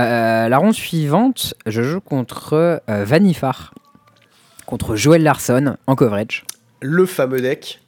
Euh, 0.00 0.48
la 0.48 0.58
ronde 0.58 0.72
suivante, 0.74 1.54
je 1.66 1.82
joue 1.82 2.00
contre 2.00 2.54
euh, 2.88 3.04
Vanifar. 3.04 3.74
Contre 4.66 4.96
Joël 4.96 5.22
Larson 5.22 5.76
en 5.86 5.94
coverage. 5.96 6.44
Le 6.82 7.06
fameux 7.06 7.40
deck 7.40 7.80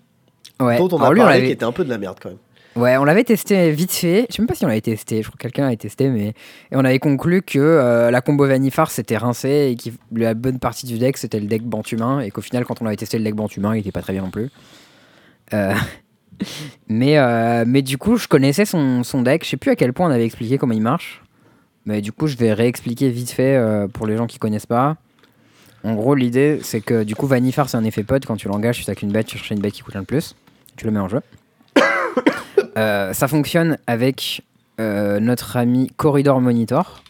Ouais. 0.60 0.76
dont 0.78 0.88
on 0.92 1.00
a 1.02 1.12
lui, 1.12 1.20
on 1.20 1.24
parlé 1.24 1.38
l'avait- 1.40 1.46
qui 1.46 1.52
était 1.52 1.64
un 1.64 1.72
peu 1.72 1.84
de 1.84 1.90
la 1.90 1.98
merde 1.98 2.18
quand 2.20 2.28
même. 2.30 2.38
Ouais, 2.76 2.96
on 2.96 3.04
l'avait 3.04 3.24
testé 3.24 3.72
vite 3.72 3.92
fait. 3.92 4.26
Je 4.30 4.36
sais 4.36 4.42
même 4.42 4.46
pas 4.46 4.54
si 4.54 4.64
on 4.64 4.68
l'avait 4.68 4.80
testé. 4.80 5.22
Je 5.22 5.28
crois 5.28 5.36
que 5.36 5.42
quelqu'un 5.42 5.64
l'avait 5.64 5.76
testé, 5.76 6.08
mais 6.08 6.28
et 6.28 6.34
on 6.72 6.84
avait 6.84 7.00
conclu 7.00 7.42
que 7.42 7.58
euh, 7.58 8.10
la 8.10 8.20
combo 8.20 8.46
Vanifar 8.46 8.90
c'était 8.90 9.16
rincé 9.16 9.72
et 9.72 9.76
que 9.76 9.90
la 10.14 10.34
bonne 10.34 10.60
partie 10.60 10.86
du 10.86 10.98
deck 10.98 11.16
c'était 11.16 11.40
le 11.40 11.46
deck 11.46 11.62
Bantumain 11.62 12.20
et 12.20 12.30
qu'au 12.30 12.42
final 12.42 12.64
quand 12.64 12.80
on 12.80 12.86
avait 12.86 12.96
testé 12.96 13.18
le 13.18 13.24
deck 13.24 13.34
Bantumain 13.34 13.74
il 13.74 13.80
était 13.80 13.90
pas 13.90 14.02
très 14.02 14.12
bien 14.12 14.22
non 14.22 14.30
plus. 14.30 14.50
Euh, 15.52 15.74
mais 16.88 17.18
euh, 17.18 17.64
mais 17.66 17.82
du 17.82 17.98
coup 17.98 18.16
je 18.16 18.28
connaissais 18.28 18.64
son, 18.64 19.02
son 19.02 19.22
deck. 19.22 19.44
Je 19.44 19.50
sais 19.50 19.56
plus 19.56 19.72
à 19.72 19.76
quel 19.76 19.92
point 19.92 20.06
on 20.06 20.12
avait 20.12 20.24
expliqué 20.26 20.56
comment 20.56 20.74
il 20.74 20.82
marche. 20.82 21.22
Mais 21.86 22.00
du 22.00 22.12
coup 22.12 22.28
je 22.28 22.36
vais 22.36 22.52
réexpliquer 22.52 23.08
vite 23.08 23.30
fait 23.30 23.60
pour 23.92 24.06
les 24.06 24.16
gens 24.16 24.28
qui 24.28 24.38
connaissent 24.38 24.66
pas. 24.66 24.96
En 25.82 25.94
gros 25.94 26.14
l'idée 26.14 26.60
c'est 26.62 26.82
que 26.82 27.02
du 27.02 27.16
coup 27.16 27.26
Vanifar 27.26 27.68
c'est 27.68 27.78
un 27.78 27.84
effet 27.84 28.04
pod 28.04 28.24
quand 28.24 28.36
tu 28.36 28.46
l'engages 28.46 28.76
tu 28.76 28.84
sacs 28.84 29.02
une 29.02 29.10
bête 29.10 29.26
tu 29.26 29.38
cherches 29.38 29.50
une 29.50 29.60
bête 29.60 29.72
qui 29.72 29.82
coûte 29.82 29.96
un 29.96 30.04
plus. 30.04 30.36
Tu 30.76 30.84
le 30.84 30.92
mets 30.92 31.00
en 31.00 31.08
jeu. 31.08 31.20
Euh, 32.76 33.12
ça 33.12 33.28
fonctionne 33.28 33.78
avec 33.86 34.42
euh, 34.80 35.20
notre 35.20 35.56
ami 35.56 35.90
Corridor 35.96 36.40
Monitor, 36.40 37.02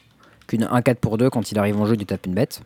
qu'une 0.47 0.65
1-4 0.65 0.95
pour 0.97 1.19
2, 1.19 1.31
quand 1.31 1.53
il 1.53 1.59
arrive 1.59 1.81
en 1.81 1.87
jeu, 1.87 1.97
tu 1.97 2.07
tapes 2.07 2.27
une 2.27 2.35
bête. 2.35 2.63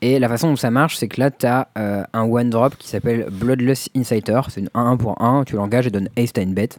Et 0.00 0.18
la 0.18 0.28
façon 0.28 0.50
dont 0.50 0.56
ça 0.56 0.70
marche, 0.70 0.96
c'est 0.96 1.08
que 1.08 1.20
là, 1.20 1.30
tu 1.30 1.46
as 1.46 1.68
un 1.76 2.22
one 2.22 2.50
drop 2.50 2.76
qui 2.76 2.88
s'appelle 2.88 3.28
Bloodless 3.30 3.88
Insider. 3.96 4.40
C'est 4.48 4.60
une 4.60 4.68
1-1 4.74 4.96
pour 4.98 5.22
1, 5.22 5.44
tu 5.44 5.56
l'engages 5.56 5.86
et 5.86 5.90
donne 5.90 6.08
ace 6.16 6.32
à 6.36 6.42
une 6.42 6.52
bête. 6.52 6.78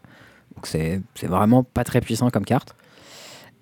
Donc 0.55 0.67
c'est 0.67 1.01
vraiment 1.23 1.63
pas 1.63 1.83
très 1.83 2.01
puissant 2.01 2.29
comme 2.29 2.45
carte. 2.45 2.75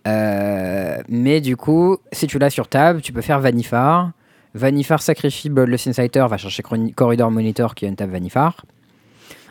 Euh, 0.07 1.01
mais 1.07 1.41
du 1.41 1.55
coup, 1.55 1.97
si 2.11 2.27
tu 2.27 2.39
l'as 2.39 2.49
sur 2.49 2.67
table, 2.67 3.01
tu 3.01 3.13
peux 3.13 3.21
faire 3.21 3.39
Vanifar. 3.39 4.11
Vanifar 4.53 5.01
sacrifie 5.01 5.49
Bloodless 5.49 5.87
Insider, 5.87 6.25
va 6.29 6.37
chercher 6.37 6.63
Corridor 6.95 7.31
Monitor 7.31 7.73
qui 7.73 7.85
a 7.85 7.87
une 7.87 7.95
table 7.95 8.11
Vanifar. 8.11 8.65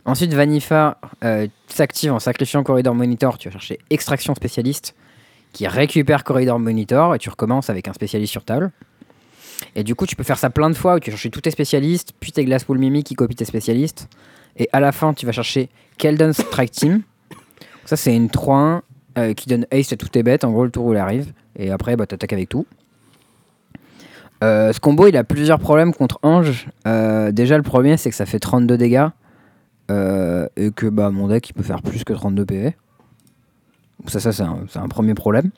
Ensuite, 0.05 0.35
Vanifar 0.35 0.97
euh, 1.23 1.47
s'active 1.69 2.13
en 2.13 2.19
sacrifiant 2.19 2.63
Corridor 2.63 2.95
Monitor. 2.95 3.39
Tu 3.39 3.49
vas 3.49 3.53
chercher 3.53 3.79
Extraction 3.91 4.35
Spécialiste 4.35 4.95
qui 5.53 5.67
récupère 5.67 6.25
Corridor 6.25 6.59
Monitor 6.59 7.15
et 7.15 7.19
tu 7.19 7.29
recommences 7.29 7.71
avec 7.71 7.87
un 7.87 7.93
spécialiste 7.93 8.33
sur 8.33 8.45
table. 8.45 8.73
Et 9.77 9.85
du 9.85 9.95
coup, 9.95 10.07
tu 10.07 10.17
peux 10.17 10.25
faire 10.25 10.39
ça 10.39 10.51
plein 10.51 10.71
de 10.71 10.75
fois 10.75 10.97
où 10.97 10.99
tu 11.01 11.11
vas 11.11 11.17
chercher 11.17 11.31
tous 11.31 11.43
tes 11.43 11.51
spécialistes, 11.51 12.13
puis 12.19 12.33
tes 12.33 12.45
Glasspool 12.45 12.79
Mimi 12.79 13.05
qui 13.05 13.15
copient 13.15 13.37
tes 13.37 13.45
spécialistes. 13.45 14.09
Et 14.57 14.69
à 14.73 14.81
la 14.81 14.93
fin, 14.93 15.15
tu 15.15 15.25
vas 15.25 15.33
chercher 15.33 15.69
Keldon 15.99 16.33
Strike 16.33 16.73
Team. 16.73 17.03
Ça, 17.85 17.97
c'est 17.97 18.15
une 18.15 18.27
3-1 18.27 18.81
euh, 19.19 19.35
qui 19.35 19.49
donne 19.49 19.67
ace 19.71 19.93
à 19.93 19.97
toutes 19.97 20.13
tes 20.13 20.23
bêtes. 20.23 20.45
En 20.45 20.51
gros, 20.51 20.65
le 20.65 20.71
tour 20.71 20.87
où 20.87 20.93
il 20.93 20.99
arrive. 20.99 21.33
Et 21.57 21.71
après, 21.71 21.97
bah, 21.97 22.07
t'attaques 22.07 22.33
avec 22.33 22.49
tout. 22.49 22.67
Euh, 24.43 24.73
ce 24.73 24.81
combo, 24.81 25.07
il 25.07 25.17
a 25.17 25.25
plusieurs 25.25 25.61
problèmes 25.61 25.95
contre 25.95 26.19
Ange. 26.23 26.69
Euh, 26.87 27.31
déjà, 27.31 27.57
le 27.57 27.63
premier, 27.63 27.97
c'est 27.97 28.11
que 28.11 28.17
ça 28.17 28.27
fait 28.27 28.41
32 28.41 28.77
dégâts. 28.77 29.09
Euh, 29.91 30.49
et 30.57 30.71
que 30.71 30.87
bah, 30.87 31.11
mon 31.11 31.29
deck, 31.29 31.51
il 31.51 31.53
peut 31.53 31.63
faire 31.63 31.83
plus 31.83 32.05
que 32.05 32.13
32 32.13 32.45
PV. 32.45 32.77
Ça, 34.07 34.21
ça 34.21 34.33
c'est 34.33 34.43
un, 34.43 34.65
un 34.75 34.89
premier 34.89 35.15
problème. 35.15 35.51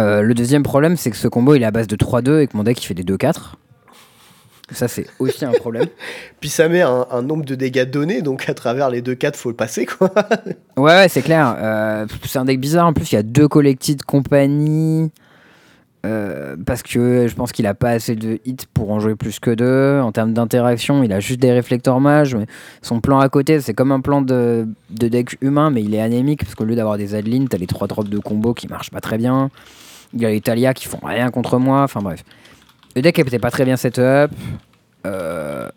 Euh, 0.00 0.22
le 0.22 0.34
deuxième 0.34 0.62
problème, 0.62 0.96
c'est 0.96 1.10
que 1.10 1.16
ce 1.16 1.28
combo, 1.28 1.54
il 1.54 1.62
est 1.62 1.66
à 1.66 1.70
base 1.70 1.86
de 1.86 1.96
3-2 1.96 2.40
et 2.40 2.46
que 2.46 2.56
mon 2.56 2.62
deck, 2.62 2.82
il 2.82 2.86
fait 2.86 2.94
des 2.94 3.04
2-4. 3.04 3.54
Ça, 4.70 4.88
c'est 4.88 5.06
aussi 5.18 5.44
un 5.44 5.52
problème. 5.52 5.86
Puis 6.40 6.48
ça 6.48 6.68
met 6.68 6.80
un, 6.80 7.06
un 7.10 7.22
nombre 7.22 7.44
de 7.44 7.54
dégâts 7.54 7.84
donnés, 7.84 8.22
donc 8.22 8.48
à 8.48 8.54
travers 8.54 8.88
les 8.88 9.02
deux 9.02 9.14
4 9.14 9.36
faut 9.36 9.50
le 9.50 9.56
passer 9.56 9.84
quoi. 9.84 10.10
Ouais, 10.78 10.94
ouais, 10.94 11.08
c'est 11.08 11.20
clair. 11.20 11.54
Euh, 11.58 12.06
c'est 12.24 12.38
un 12.38 12.46
deck 12.46 12.58
bizarre. 12.58 12.86
En 12.86 12.92
plus, 12.94 13.12
il 13.12 13.16
y 13.16 13.18
a 13.18 13.22
deux 13.22 13.48
collected 13.48 14.02
compagnie. 14.04 15.10
Euh, 16.04 16.56
parce 16.66 16.82
que 16.82 17.28
je 17.28 17.34
pense 17.34 17.52
qu'il 17.52 17.66
a 17.66 17.74
pas 17.74 17.90
assez 17.90 18.16
de 18.16 18.40
hits 18.44 18.56
pour 18.74 18.90
en 18.90 18.98
jouer 18.98 19.14
plus 19.14 19.38
que 19.38 19.50
deux. 19.52 20.00
En 20.00 20.10
termes 20.10 20.32
d'interaction, 20.32 21.04
il 21.04 21.12
a 21.12 21.20
juste 21.20 21.40
des 21.40 21.52
réflecteurs 21.52 22.00
mages. 22.00 22.36
Son 22.82 23.00
plan 23.00 23.20
à 23.20 23.28
côté, 23.28 23.60
c'est 23.60 23.74
comme 23.74 23.92
un 23.92 24.00
plan 24.00 24.20
de, 24.20 24.66
de 24.90 25.08
deck 25.08 25.36
humain, 25.40 25.70
mais 25.70 25.82
il 25.82 25.94
est 25.94 26.00
anémique. 26.00 26.42
Parce 26.42 26.54
qu'au 26.54 26.64
lieu 26.64 26.74
d'avoir 26.74 26.98
des 26.98 27.14
Adeline, 27.14 27.48
t'as 27.48 27.58
les 27.58 27.68
trois 27.68 27.86
drops 27.86 28.10
de 28.10 28.18
combo 28.18 28.52
qui 28.52 28.66
marchent 28.66 28.90
pas 28.90 29.00
très 29.00 29.16
bien. 29.16 29.50
Il 30.14 30.20
y 30.20 30.26
a 30.26 30.30
les 30.30 30.40
Talia 30.40 30.74
qui 30.74 30.88
font 30.88 31.00
rien 31.02 31.30
contre 31.30 31.58
moi. 31.58 31.82
Enfin 31.82 32.00
bref. 32.00 32.24
Le 32.96 33.02
deck 33.02 33.18
était 33.18 33.38
pas 33.38 33.50
très 33.50 33.64
bien 33.64 33.76
setup. 33.76 34.30
Euh, 35.06 35.68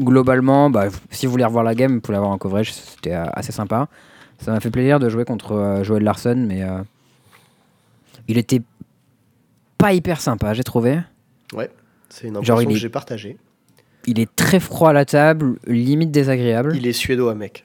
globalement, 0.00 0.70
bah, 0.70 0.86
si 1.10 1.26
vous 1.26 1.32
voulez 1.32 1.44
revoir 1.44 1.62
la 1.62 1.74
game, 1.74 1.94
vous 1.94 2.00
pouvez 2.00 2.14
l'avoir 2.14 2.32
en 2.32 2.38
coverage, 2.38 2.72
c'était 2.72 3.14
euh, 3.14 3.26
assez 3.32 3.52
sympa. 3.52 3.88
Ça 4.38 4.50
m'a 4.50 4.60
fait 4.60 4.70
plaisir 4.70 4.98
de 4.98 5.08
jouer 5.08 5.24
contre 5.24 5.52
euh, 5.52 5.84
Joel 5.84 6.04
Larson, 6.04 6.46
mais 6.48 6.64
il 8.28 8.38
était 8.38 8.62
pas 9.78 9.92
hyper 9.92 10.20
sympa, 10.20 10.52
j'ai 10.54 10.64
trouvé. 10.64 10.98
Ouais, 11.54 11.70
c'est 12.10 12.26
une 12.28 12.34
Genre, 12.44 12.58
impression 12.58 12.70
que 12.72 12.76
j'ai 12.78 12.88
partagée. 12.88 13.36
Il 14.06 14.18
est 14.20 14.34
très 14.36 14.60
froid 14.60 14.90
à 14.90 14.92
la 14.92 15.04
table, 15.04 15.58
limite 15.66 16.10
désagréable. 16.10 16.74
Il 16.76 16.86
est 16.86 16.92
suédois, 16.92 17.34
mec. 17.34 17.64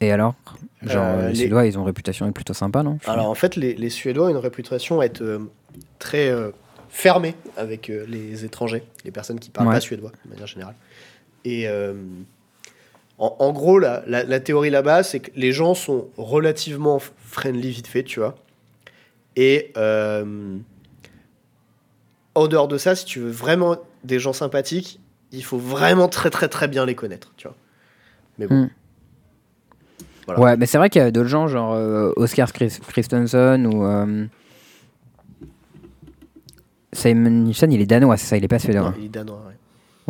Et 0.00 0.12
alors 0.12 0.34
Genre, 0.82 1.04
Euh, 1.04 1.22
les 1.28 1.32
les- 1.32 1.34
Suédois, 1.36 1.66
ils 1.66 1.76
ont 1.78 1.80
une 1.82 1.86
réputation 1.86 2.30
plutôt 2.32 2.52
sympa, 2.54 2.82
non? 2.82 2.98
Alors 3.06 3.28
en 3.30 3.34
fait, 3.34 3.56
les, 3.56 3.74
les 3.74 3.88
Suédois 3.90 4.26
ont 4.26 4.30
une 4.30 4.36
réputation 4.36 5.00
à 5.00 5.06
être 5.06 5.22
euh, 5.22 5.38
très 5.98 6.28
euh, 6.28 6.50
fermés 6.90 7.34
avec 7.56 7.88
euh, 7.90 8.04
les 8.06 8.44
étrangers, 8.44 8.82
les 9.04 9.10
personnes 9.10 9.40
qui 9.40 9.50
parlent 9.50 9.68
Ouais. 9.68 9.74
pas 9.74 9.80
suédois 9.80 10.12
de 10.24 10.30
manière 10.30 10.46
générale. 10.46 10.74
Et 11.44 11.66
en, 13.18 13.36
en 13.38 13.52
gros, 13.52 13.78
la, 13.78 14.02
la- 14.06 14.24
la 14.24 14.40
théorie 14.40 14.70
là-bas, 14.70 15.02
c'est 15.02 15.20
que 15.20 15.30
les 15.36 15.52
gens 15.52 15.74
sont 15.74 16.08
relativement 16.16 16.98
friendly 17.18 17.70
vite 17.70 17.86
fait, 17.86 18.02
tu 18.02 18.20
vois. 18.20 18.34
Et 19.36 19.72
euh, 19.76 20.56
en 22.34 22.48
dehors 22.48 22.68
de 22.68 22.78
ça, 22.78 22.94
si 22.94 23.04
tu 23.04 23.20
veux 23.20 23.30
vraiment 23.30 23.76
des 24.04 24.18
gens 24.18 24.32
sympathiques, 24.32 25.00
il 25.32 25.44
faut 25.44 25.58
vraiment 25.58 26.08
très 26.08 26.30
très 26.30 26.48
très 26.48 26.68
bien 26.68 26.86
les 26.86 26.94
connaître, 26.94 27.32
tu 27.36 27.46
vois. 27.48 27.56
Mais 28.38 28.46
bon. 28.46 28.62
Hmm. 28.64 28.70
Voilà. 30.26 30.40
Ouais, 30.40 30.56
mais 30.56 30.66
c'est 30.66 30.78
vrai 30.78 30.90
qu'il 30.90 31.00
y 31.00 31.04
a 31.04 31.10
d'autres 31.10 31.28
gens, 31.28 31.46
genre 31.48 31.72
euh, 31.74 32.12
Oscar 32.16 32.52
Chris- 32.52 32.80
Christensen 32.88 33.66
ou. 33.66 33.84
euh, 33.84 34.26
Simon 36.92 37.30
Nielsen, 37.30 37.70
il 37.72 37.80
est 37.80 37.86
danois, 37.86 38.16
c'est 38.16 38.26
ça, 38.26 38.36
il 38.36 38.44
est 38.44 38.48
pas 38.48 38.58
suédois. 38.58 38.82
Non, 38.90 38.94
il 38.98 39.04
est 39.06 39.08
danois, 39.08 39.42
ouais. 39.46 39.52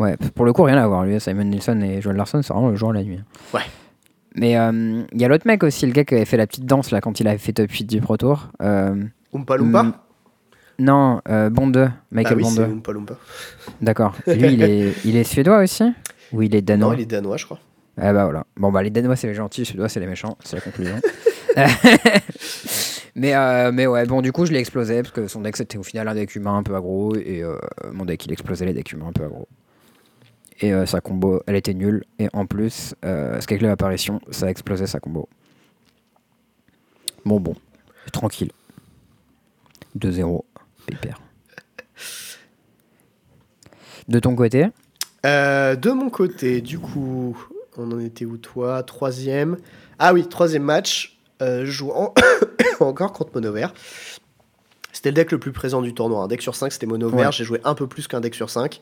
Ouais, 0.03 0.17
pour 0.35 0.45
le 0.45 0.53
coup, 0.53 0.63
rien 0.63 0.77
à 0.79 0.87
voir. 0.87 1.05
Lui, 1.05 1.19
Simon 1.21 1.45
Nielsen 1.45 1.83
et 1.83 2.01
Joel 2.03 2.17
Larson, 2.17 2.43
c'est 2.43 2.53
vraiment 2.53 2.69
le 2.69 2.77
jour 2.77 2.95
et 2.95 2.99
la 2.99 3.03
nuit. 3.05 3.19
Ouais. 3.55 3.63
Mais 4.35 4.57
euh, 4.59 5.03
il 5.13 5.21
y 5.21 5.25
a 5.25 5.29
l'autre 5.29 5.47
mec 5.47 5.63
aussi, 5.65 5.87
le 5.87 5.93
gars 5.93 6.05
qui 6.05 6.15
avait 6.15 6.27
fait 6.27 6.37
la 6.37 6.47
petite 6.47 6.67
danse 6.67 6.91
là 6.91 7.01
quand 7.01 7.19
il 7.19 7.27
avait 7.29 7.39
fait 7.39 7.55
top 7.55 7.71
8 7.71 7.85
du 7.85 8.01
Pro 8.03 8.17
Tour. 8.19 8.49
Euh, 8.63 8.95
Oompa 9.33 9.57
Loompa 9.57 9.83
Mm, 9.83 9.93
non, 10.79 11.21
euh, 11.29 11.49
Bond, 11.51 11.73
Michael 12.11 12.39
ah 12.43 12.49
oui. 12.49 12.59
Oompa 12.59 12.93
Loompa. 12.93 13.15
D'accord. 13.81 14.15
Lui, 14.27 14.53
il 14.53 14.63
est, 14.63 14.93
il 15.05 15.17
est 15.17 15.25
suédois 15.25 15.63
aussi 15.63 15.85
Ou 16.33 16.43
il 16.43 16.55
est 16.55 16.63
danois 16.63 16.91
Non, 16.91 16.95
il 16.95 17.01
est 17.03 17.07
danois, 17.07 17.37
je 17.37 17.47
crois. 17.47 17.59
Ah 17.99 18.13
bah 18.13 18.25
voilà. 18.25 18.45
Bon 18.57 18.71
bah 18.71 18.83
les 18.83 18.91
Danois 18.91 19.17
c'est 19.17 19.27
les 19.27 19.35
gentils, 19.35 19.63
les 19.63 19.65
Suédois 19.65 19.89
c'est 19.89 20.01
les 20.01 20.07
méchants, 20.07 20.37
c'est 20.45 20.57
la 20.57 20.63
conclusion. 20.63 21.01
mais, 23.15 23.35
euh, 23.35 23.73
mais 23.73 23.87
ouais, 23.87 24.05
bon 24.05 24.21
du 24.21 24.33
coup 24.33 24.45
je 24.45 24.53
l'ai 24.53 24.59
explosé 24.59 25.03
parce 25.03 25.15
que 25.15 25.27
son 25.29 25.41
deck 25.41 25.57
c'était 25.57 25.79
au 25.79 25.83
final 25.83 26.07
un 26.07 26.15
deck 26.15 26.35
humain 26.37 26.59
un 26.59 26.63
peu 26.63 26.77
aggro 26.77 27.17
et 27.17 27.43
euh, 27.43 27.57
mon 27.93 28.05
deck 28.05 28.27
il 28.27 28.33
explosait 28.33 28.67
les 28.67 28.75
decks 28.75 28.93
humains 28.93 29.07
un 29.09 29.13
peu 29.13 29.25
aggro. 29.25 29.49
Et 30.61 30.75
euh, 30.75 30.85
sa 30.85 31.01
combo 31.01 31.43
elle 31.47 31.57
était 31.57 31.73
nulle 31.73 32.05
et 32.19 32.29
en 32.35 32.45
plus, 32.45 32.95
euh, 33.05 33.41
ce 33.41 33.47
qu'avec 33.47 33.63
l'apparition 33.63 34.21
ça 34.31 34.47
a 34.47 34.51
explosé 34.51 34.87
sa 34.87 35.01
combo. 35.01 35.29
Bon 37.25 37.41
bon, 37.41 37.55
tranquille. 38.13 38.53
2-0, 39.97 40.45
pépère. 40.87 41.21
De 44.09 44.19
ton 44.19 44.37
côté 44.37 44.67
Euh, 45.25 45.75
de 45.77 45.91
mon 45.91 46.11
côté, 46.11 46.61
du 46.61 46.79
coup, 46.79 47.37
on 47.77 47.91
en 47.91 47.99
était 47.99 48.25
où 48.25 48.37
toi? 48.37 48.83
Troisième. 48.83 49.57
Ah 49.99 50.13
oui, 50.15 50.29
troisième 50.29 50.63
match. 50.63 51.19
Euh, 51.43 51.67
en- 51.95 52.15
encore 52.81 53.13
contre 53.13 53.33
Mono 53.35 53.53
Vert. 53.53 53.75
C'était 54.93 55.11
le 55.11 55.15
deck 55.15 55.33
le 55.33 55.39
plus 55.39 55.53
présent 55.53 55.83
du 55.83 55.93
tournoi. 55.93 56.23
Un 56.23 56.29
deck 56.29 56.41
sur 56.41 56.55
5, 56.55 56.73
c'était 56.73 56.87
Mono 56.87 57.09
Vert. 57.11 57.27
Ouais. 57.27 57.33
J'ai 57.33 57.45
joué 57.45 57.61
un 57.65 57.75
peu 57.75 57.87
plus 57.87 58.07
qu'un 58.09 58.21
deck 58.21 58.35
sur 58.35 58.49
5. 58.51 58.81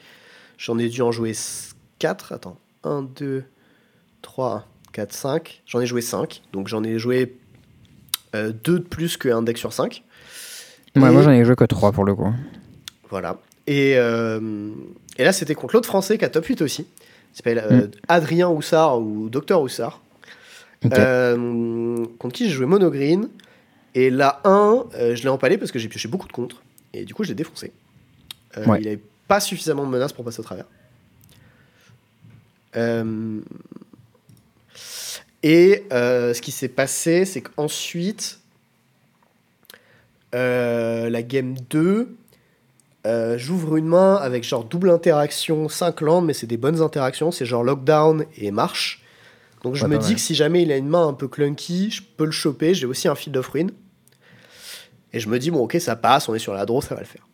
J'en 0.59 0.78
ai 0.78 0.89
dû 0.89 1.03
en 1.03 1.11
jouer 1.11 1.32
4. 1.99 2.32
Attends. 2.32 2.59
1, 2.85 3.03
2, 3.03 3.45
3, 4.23 4.69
4, 4.93 5.12
5. 5.12 5.62
J'en 5.66 5.81
ai 5.81 5.86
joué 5.86 6.03
5. 6.03 6.43
Donc 6.53 6.69
j'en 6.69 6.85
ai 6.85 6.99
joué 6.99 7.39
2 8.35 8.53
de 8.53 8.78
plus 8.78 9.16
qu'un 9.16 9.43
deck 9.43 9.57
sur 9.59 9.73
5. 9.73 10.05
Ouais, 10.97 11.11
moi 11.11 11.23
j'en 11.23 11.31
ai 11.31 11.45
joué 11.45 11.57
que 11.57 11.65
3 11.65 11.93
pour 11.93 12.05
le 12.05 12.15
coup. 12.15 12.33
Voilà. 13.11 13.39
Et, 13.66 13.95
euh, 13.97 14.71
et 15.16 15.25
là, 15.25 15.33
c'était 15.33 15.55
contre 15.55 15.75
l'autre 15.75 15.89
français 15.89 16.19
qui 16.19 16.25
a 16.25 16.29
top 16.29 16.45
8 16.47 16.62
aussi. 16.62 16.87
Il 17.33 17.37
s'appelle 17.37 17.65
euh, 17.71 17.89
Adrien 18.09 18.49
Houssard 18.49 19.01
ou 19.01 19.29
Docteur 19.29 19.61
Houssard. 19.61 20.01
Euh, 20.93 22.05
contre 22.19 22.35
qui 22.35 22.49
j'ai 22.49 22.55
joué 22.55 22.66
Mono 22.66 22.91
Green. 22.91 23.29
Et 23.97 24.11
la 24.11 24.41
1, 24.45 24.85
euh, 24.95 25.16
je 25.16 25.23
l'ai 25.23 25.29
empalé 25.29 25.57
parce 25.57 25.73
que 25.73 25.79
j'ai 25.79 25.89
pioché 25.89 26.09
beaucoup 26.09 26.29
de 26.29 26.33
contre. 26.33 26.62
Et 26.93 27.05
du 27.05 27.15
coup, 27.15 27.25
je 27.25 27.31
l'ai 27.31 27.35
défoncé. 27.35 27.73
Ouais. 28.57 28.81
Il 28.81 28.85
n'avait 28.85 29.01
pas 29.27 29.41
suffisamment 29.41 29.85
de 29.85 29.91
menaces 29.91 30.12
pour 30.12 30.25
passer 30.25 30.41
au 30.41 30.45
travers. 30.45 30.66
Et 35.43 35.85
ce 35.91 36.41
qui 36.41 36.53
s'est 36.53 36.69
passé, 36.69 37.25
c'est 37.25 37.41
qu'ensuite, 37.41 38.41
euh, 40.35 41.09
la 41.09 41.23
game 41.23 41.55
2, 41.70 42.16
euh, 43.06 43.39
j'ouvre 43.39 43.77
une 43.77 43.86
main 43.86 44.16
avec 44.16 44.44
genre 44.44 44.65
double 44.65 44.90
interaction, 44.90 45.69
5 45.69 46.01
landes, 46.01 46.27
mais 46.27 46.32
c'est 46.35 46.47
des 46.47 46.56
bonnes 46.56 46.81
interactions, 46.82 47.31
c'est 47.31 47.47
genre 47.47 47.62
lockdown 47.65 48.24
et 48.36 48.51
marche. 48.51 49.02
Donc 49.62 49.74
je 49.77 49.85
Ouais, 49.85 49.90
me 49.90 49.98
dis 49.98 50.15
que 50.15 50.20
si 50.20 50.35
jamais 50.35 50.62
il 50.62 50.73
a 50.73 50.77
une 50.77 50.89
main 50.89 51.06
un 51.09 51.12
peu 51.15 51.28
clunky, 51.28 51.90
je 51.90 52.02
peux 52.16 52.24
le 52.27 52.31
choper, 52.32 52.74
j'ai 52.74 52.86
aussi 52.86 53.09
un 53.09 53.15
field 53.15 53.36
of 53.36 53.48
ruin. 53.48 53.69
Et 55.12 55.20
je 55.20 55.28
me 55.28 55.39
dis, 55.39 55.51
bon 55.51 55.61
ok, 55.61 55.77
ça 55.81 55.97
passe, 55.97 56.28
on 56.28 56.35
est 56.35 56.39
sur 56.40 56.55
la 56.55 56.66
draw, 56.66 56.81
ça 56.82 56.94
va 56.94 57.01
le 57.01 57.06
faire. 57.06 57.27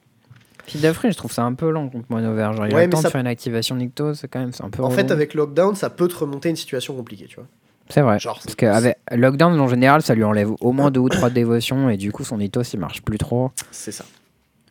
Field 0.66 0.84
of 0.84 0.98
Ruin, 0.98 1.10
je 1.10 1.16
trouve 1.16 1.32
ça 1.32 1.42
un 1.42 1.54
peu 1.54 1.70
lent 1.70 1.88
contre 1.88 2.06
Mono 2.10 2.32
Vert. 2.34 2.52
Genre, 2.52 2.66
il 2.68 2.74
Ouais, 2.74 2.80
a 2.80 2.82
le 2.82 2.86
mais 2.88 2.92
temps 2.92 3.00
ça- 3.00 3.08
de 3.08 3.12
faire 3.12 3.20
une 3.22 3.26
activation 3.26 3.74
Nyctos, 3.74 4.14
c'est 4.14 4.28
quand 4.28 4.38
même 4.38 4.52
c'est 4.52 4.62
un 4.62 4.70
peu. 4.70 4.84
En 4.84 4.90
fait, 4.90 5.10
avec 5.10 5.34
lockdown, 5.34 5.74
ça 5.74 5.90
peut 5.90 6.06
te 6.06 6.14
remonter 6.16 6.48
une 6.50 6.54
situation 6.56 6.94
compliquée, 6.94 7.24
tu 7.26 7.36
vois. 7.36 7.46
C'est 7.90 8.00
vrai. 8.02 8.18
genre, 8.18 8.40
Parce 8.42 8.54
qu'avec 8.54 8.96
Lockdown, 9.10 9.58
en 9.60 9.68
général, 9.68 10.00
ça 10.02 10.14
lui 10.14 10.24
enlève 10.24 10.50
au 10.60 10.72
moins 10.72 10.90
deux 10.90 11.00
ou 11.00 11.08
trois 11.08 11.28
dévotions 11.30 11.90
et 11.90 11.96
du 11.96 12.12
coup, 12.12 12.24
son 12.24 12.38
Nyctos 12.38 12.62
il 12.72 12.80
marche 12.80 13.02
plus 13.02 13.18
trop. 13.18 13.50
C'est 13.70 13.92
ça. 13.92 14.04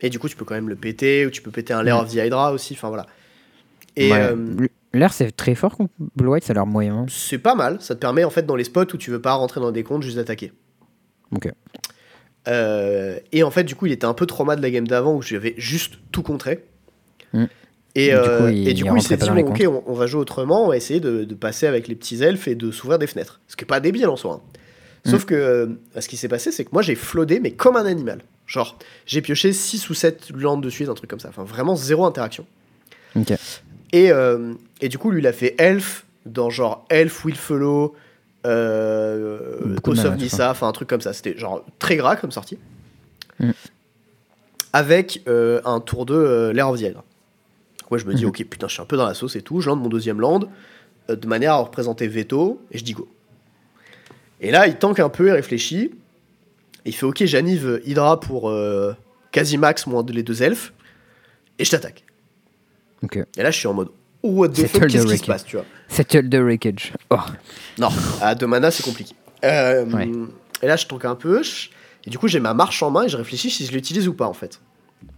Et 0.00 0.08
du 0.10 0.18
coup, 0.18 0.28
tu 0.28 0.36
peux 0.36 0.44
quand 0.46 0.54
même 0.54 0.68
le 0.70 0.76
péter, 0.76 1.26
ou 1.26 1.30
tu 1.30 1.42
peux 1.42 1.50
péter 1.50 1.72
un 1.74 1.82
Lair 1.82 1.98
of 1.98 2.10
the 2.10 2.14
Hydra 2.14 2.52
aussi, 2.52 2.72
enfin 2.74 2.88
voilà. 2.88 3.06
Et 3.96 4.10
Ouais. 4.10 4.18
euh, 4.20 4.66
L'air, 4.92 5.12
c'est 5.12 5.30
très 5.30 5.54
fort 5.54 5.76
contre 5.76 5.92
Blue 6.16 6.28
White, 6.30 6.42
ça 6.44 6.52
a 6.52 6.54
l'air 6.54 6.66
moyen. 6.66 7.06
c'est 7.08 7.38
pas 7.38 7.54
mal, 7.54 7.76
ça 7.80 7.94
te 7.94 8.00
permet 8.00 8.24
en 8.24 8.30
fait 8.30 8.44
dans 8.44 8.56
les 8.56 8.64
spots 8.64 8.94
où 8.94 8.96
tu 8.96 9.10
veux 9.12 9.20
pas 9.20 9.34
rentrer 9.34 9.60
dans 9.60 9.70
des 9.70 9.84
comptes, 9.84 10.02
juste 10.02 10.16
d'attaquer. 10.16 10.52
Ok. 11.32 11.48
Euh, 12.48 13.18
et 13.32 13.42
en 13.42 13.50
fait, 13.50 13.64
du 13.64 13.74
coup, 13.74 13.86
il 13.86 13.92
était 13.92 14.06
un 14.06 14.14
peu 14.14 14.26
trauma 14.26 14.56
de 14.56 14.62
la 14.62 14.70
game 14.70 14.88
d'avant 14.88 15.14
où 15.14 15.22
j'avais 15.22 15.54
juste 15.58 15.98
tout 16.10 16.22
contré. 16.22 16.64
Mm. 17.32 17.44
Et, 17.96 18.06
Et 18.06 18.10
du 18.10 18.14
euh, 18.16 18.38
coup, 18.38 18.48
il- 18.48 18.68
et 18.68 18.74
du 18.74 18.84
coup, 18.84 18.96
il 18.96 19.02
s'est 19.02 19.16
dit 19.16 19.28
bon, 19.30 19.40
ok, 19.48 19.64
on, 19.66 19.82
on 19.86 19.94
va 19.94 20.06
jouer 20.06 20.20
autrement, 20.20 20.64
on 20.64 20.68
va 20.68 20.76
essayer 20.76 21.00
de, 21.00 21.24
de 21.24 21.34
passer 21.34 21.66
avec 21.66 21.88
les 21.88 21.94
petits 21.96 22.22
elfes 22.22 22.46
et 22.48 22.54
de 22.54 22.70
s'ouvrir 22.70 22.98
des 22.98 23.06
fenêtres. 23.08 23.40
Ce 23.48 23.56
qui 23.56 23.64
est 23.64 23.66
pas 23.66 23.80
débile 23.80 24.06
en 24.08 24.16
soi. 24.16 24.34
hein. 24.44 24.58
Mm. 25.06 25.10
Sauf 25.10 25.24
que 25.24 25.34
euh, 25.34 25.66
ce 25.98 26.08
qui 26.08 26.16
s'est 26.16 26.28
passé, 26.28 26.52
c'est 26.52 26.64
que 26.64 26.70
moi 26.72 26.82
j'ai 26.82 26.94
flodé, 26.94 27.40
mais 27.40 27.50
comme 27.52 27.76
un 27.76 27.86
animal. 27.86 28.20
Genre, 28.46 28.76
j'ai 29.06 29.22
pioché 29.22 29.52
6 29.52 29.88
ou 29.90 29.94
7 29.94 30.30
landes 30.34 30.62
de 30.62 30.70
suite, 30.70 30.88
un 30.88 30.94
truc 30.94 31.08
comme 31.10 31.20
ça. 31.20 31.28
Enfin, 31.30 31.44
vraiment 31.44 31.74
zéro 31.76 32.04
interaction. 32.04 32.44
Et, 33.92 34.12
euh, 34.12 34.54
et 34.80 34.88
du 34.88 34.98
coup, 34.98 35.10
lui, 35.10 35.20
il 35.20 35.26
a 35.26 35.32
fait 35.32 35.54
Elf 35.58 36.04
dans 36.26 36.50
genre 36.50 36.84
Elf, 36.90 37.24
Willfollow, 37.24 37.94
euh, 38.46 39.38
Nissa, 40.16 40.50
enfin 40.50 40.68
un 40.68 40.72
truc 40.72 40.88
comme 40.88 41.00
ça. 41.00 41.12
C'était 41.12 41.36
genre 41.38 41.64
très 41.78 41.96
gras 41.96 42.16
comme 42.16 42.30
sortie. 42.30 42.58
Mm. 43.40 43.50
Avec 44.72 45.22
euh, 45.28 45.60
un 45.64 45.80
tour 45.80 46.06
de 46.06 46.50
Lair 46.54 46.68
of 46.70 46.78
the 46.78 46.94
Moi, 47.90 47.98
je 47.98 48.04
me 48.06 48.14
dis, 48.14 48.22
Mhm. 48.22 48.28
ok, 48.30 48.44
putain, 48.44 48.68
je 48.68 48.72
suis 48.74 48.82
un 48.82 48.86
peu 48.86 48.96
dans 48.96 49.06
la 49.06 49.14
sauce 49.14 49.36
et 49.36 49.42
tout. 49.42 49.60
Je 49.60 49.68
lande 49.68 49.82
mon 49.82 49.88
deuxième 49.88 50.20
land 50.20 50.40
euh, 51.10 51.16
de 51.16 51.26
manière 51.26 51.52
à 51.54 51.56
représenter 51.58 52.06
veto 52.08 52.60
et 52.70 52.78
je 52.78 52.84
dis 52.84 52.92
go. 52.92 53.08
Et 54.40 54.50
là, 54.50 54.66
il 54.66 54.76
tank 54.76 54.98
un 55.00 55.08
peu, 55.08 55.28
il 55.28 55.32
réfléchit. 55.32 55.90
Et 56.84 56.90
il 56.90 56.92
fait, 56.94 57.04
ok, 57.06 57.24
j'anive 57.24 57.80
Hydra 57.84 58.20
pour 58.20 58.48
euh, 58.48 58.94
quasi 59.32 59.58
max, 59.58 59.86
moins 59.86 60.04
les 60.08 60.22
deux 60.22 60.42
elfes. 60.42 60.72
Et 61.58 61.64
je 61.64 61.70
t'attaque. 61.70 62.04
Ok. 63.02 63.16
Et 63.36 63.42
là, 63.42 63.50
je 63.50 63.58
suis 63.58 63.66
en 63.66 63.74
mode, 63.74 63.88
oh, 64.22 64.30
what 64.30 64.48
the 64.50 64.66
fuck, 64.66 64.82
qu'est-ce 64.82 64.86
qui 64.86 64.98
se 64.98 65.06
Wreckage. 65.06 65.26
passe, 65.26 65.44
tu 65.44 65.56
vois? 65.56 65.64
Settle 65.88 66.28
the 66.30 66.36
Wreckage. 66.36 66.92
Oh. 67.10 67.16
Non, 67.78 67.88
à 68.22 68.34
deux 68.34 68.46
mana, 68.46 68.70
c'est 68.70 68.82
compliqué. 68.84 69.14
Euh, 69.44 69.84
Ouais. 69.86 70.08
Et 70.62 70.66
là, 70.66 70.76
je 70.76 70.86
tank 70.86 71.04
un 71.04 71.14
peu. 71.16 71.42
je- 71.42 71.68
Et 72.06 72.10
du 72.10 72.18
coup, 72.18 72.28
j'ai 72.28 72.40
ma 72.40 72.54
marche 72.54 72.82
en 72.82 72.90
main 72.90 73.02
et 73.04 73.08
je 73.10 73.16
réfléchis 73.18 73.50
si 73.50 73.66
je 73.66 73.72
l'utilise 73.72 74.08
ou 74.08 74.14
pas, 74.14 74.26
en 74.26 74.32
fait. 74.32 74.60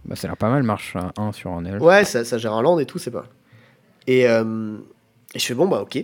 Bah, 0.05 0.15
ça 0.15 0.27
a 0.27 0.29
l'air 0.29 0.37
pas 0.37 0.49
mal, 0.49 0.63
marche 0.63 0.95
à 0.95 1.13
1 1.17 1.31
sur 1.31 1.51
un 1.51 1.65
elf. 1.65 1.81
Ouais, 1.81 2.05
ça, 2.05 2.25
ça 2.25 2.37
gère 2.37 2.53
un 2.53 2.61
land 2.61 2.79
et 2.79 2.85
tout, 2.85 2.99
c'est 2.99 3.11
pas. 3.11 3.25
Et, 4.07 4.27
euh, 4.27 4.77
et 5.33 5.39
je 5.39 5.45
fais, 5.45 5.53
bon, 5.53 5.67
bah, 5.67 5.81
ok. 5.81 5.95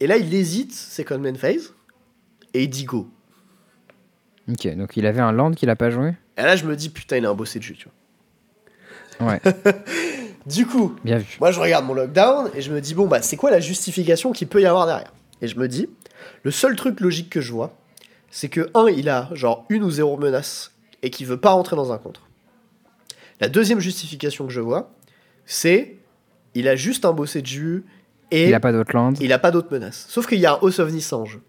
Et 0.00 0.06
là, 0.06 0.16
il 0.16 0.32
hésite, 0.34 0.74
second 0.74 1.18
main 1.18 1.34
phase, 1.34 1.72
et 2.54 2.64
il 2.64 2.68
dit 2.68 2.84
go. 2.84 3.08
Ok, 4.48 4.68
donc 4.76 4.96
il 4.96 5.06
avait 5.06 5.20
un 5.20 5.32
land 5.32 5.52
qu'il 5.52 5.70
a 5.70 5.76
pas 5.76 5.90
joué? 5.90 6.14
Et 6.36 6.42
là, 6.42 6.54
je 6.56 6.64
me 6.64 6.76
dis, 6.76 6.90
putain, 6.90 7.16
il 7.16 7.26
a 7.26 7.30
un 7.30 7.34
bossé 7.34 7.58
de 7.58 7.64
jeu, 7.64 7.74
tu 7.74 7.88
vois. 9.18 9.32
Ouais, 9.32 9.40
Du 10.46 10.64
coup, 10.66 10.94
bien 11.02 11.18
vu. 11.18 11.38
Moi, 11.40 11.50
je 11.50 11.58
regarde 11.58 11.84
mon 11.84 11.94
lockdown 11.94 12.50
et 12.54 12.60
je 12.62 12.72
me 12.72 12.80
dis, 12.80 12.94
bon, 12.94 13.08
bah, 13.08 13.20
c'est 13.20 13.36
quoi 13.36 13.50
la 13.50 13.58
justification 13.58 14.32
qu'il 14.32 14.46
peut 14.46 14.60
y 14.60 14.66
avoir 14.66 14.86
derrière? 14.86 15.12
Et 15.42 15.48
je 15.48 15.58
me 15.58 15.66
dis, 15.66 15.88
le 16.44 16.50
seul 16.52 16.76
truc 16.76 17.00
logique 17.00 17.30
que 17.30 17.40
je 17.40 17.52
vois, 17.52 17.76
c'est 18.30 18.48
que, 18.48 18.70
un, 18.74 18.88
il 18.88 19.08
a 19.08 19.28
genre 19.32 19.64
une 19.70 19.82
ou 19.82 19.90
zéro 19.90 20.16
menace 20.16 20.72
et 21.02 21.10
qu'il 21.10 21.26
veut 21.26 21.40
pas 21.40 21.50
rentrer 21.50 21.74
dans 21.74 21.92
un 21.92 21.98
contre. 21.98 22.25
La 23.40 23.48
deuxième 23.48 23.80
justification 23.80 24.46
que 24.46 24.52
je 24.52 24.60
vois, 24.60 24.90
c'est 25.44 25.96
il 26.54 26.68
a 26.68 26.76
juste 26.76 27.04
un 27.04 27.12
bossé 27.12 27.42
de 27.42 27.46
jus 27.46 27.84
et 28.30 28.48
Il 28.48 28.54
a 28.54 28.60
pas 28.60 28.72
d'autre 28.72 28.94
land. 28.94 29.12
il 29.20 29.32
a 29.32 29.38
pas 29.38 29.50
d'autres 29.50 29.70
menaces. 29.70 30.06
Sauf 30.08 30.26
qu'il 30.26 30.38
y 30.38 30.46
a 30.46 30.54
un 30.54 30.58
House 30.62 30.78
of 30.78 30.90
Nissa 30.90 31.16
en 31.16 31.24
jeu. 31.24 31.40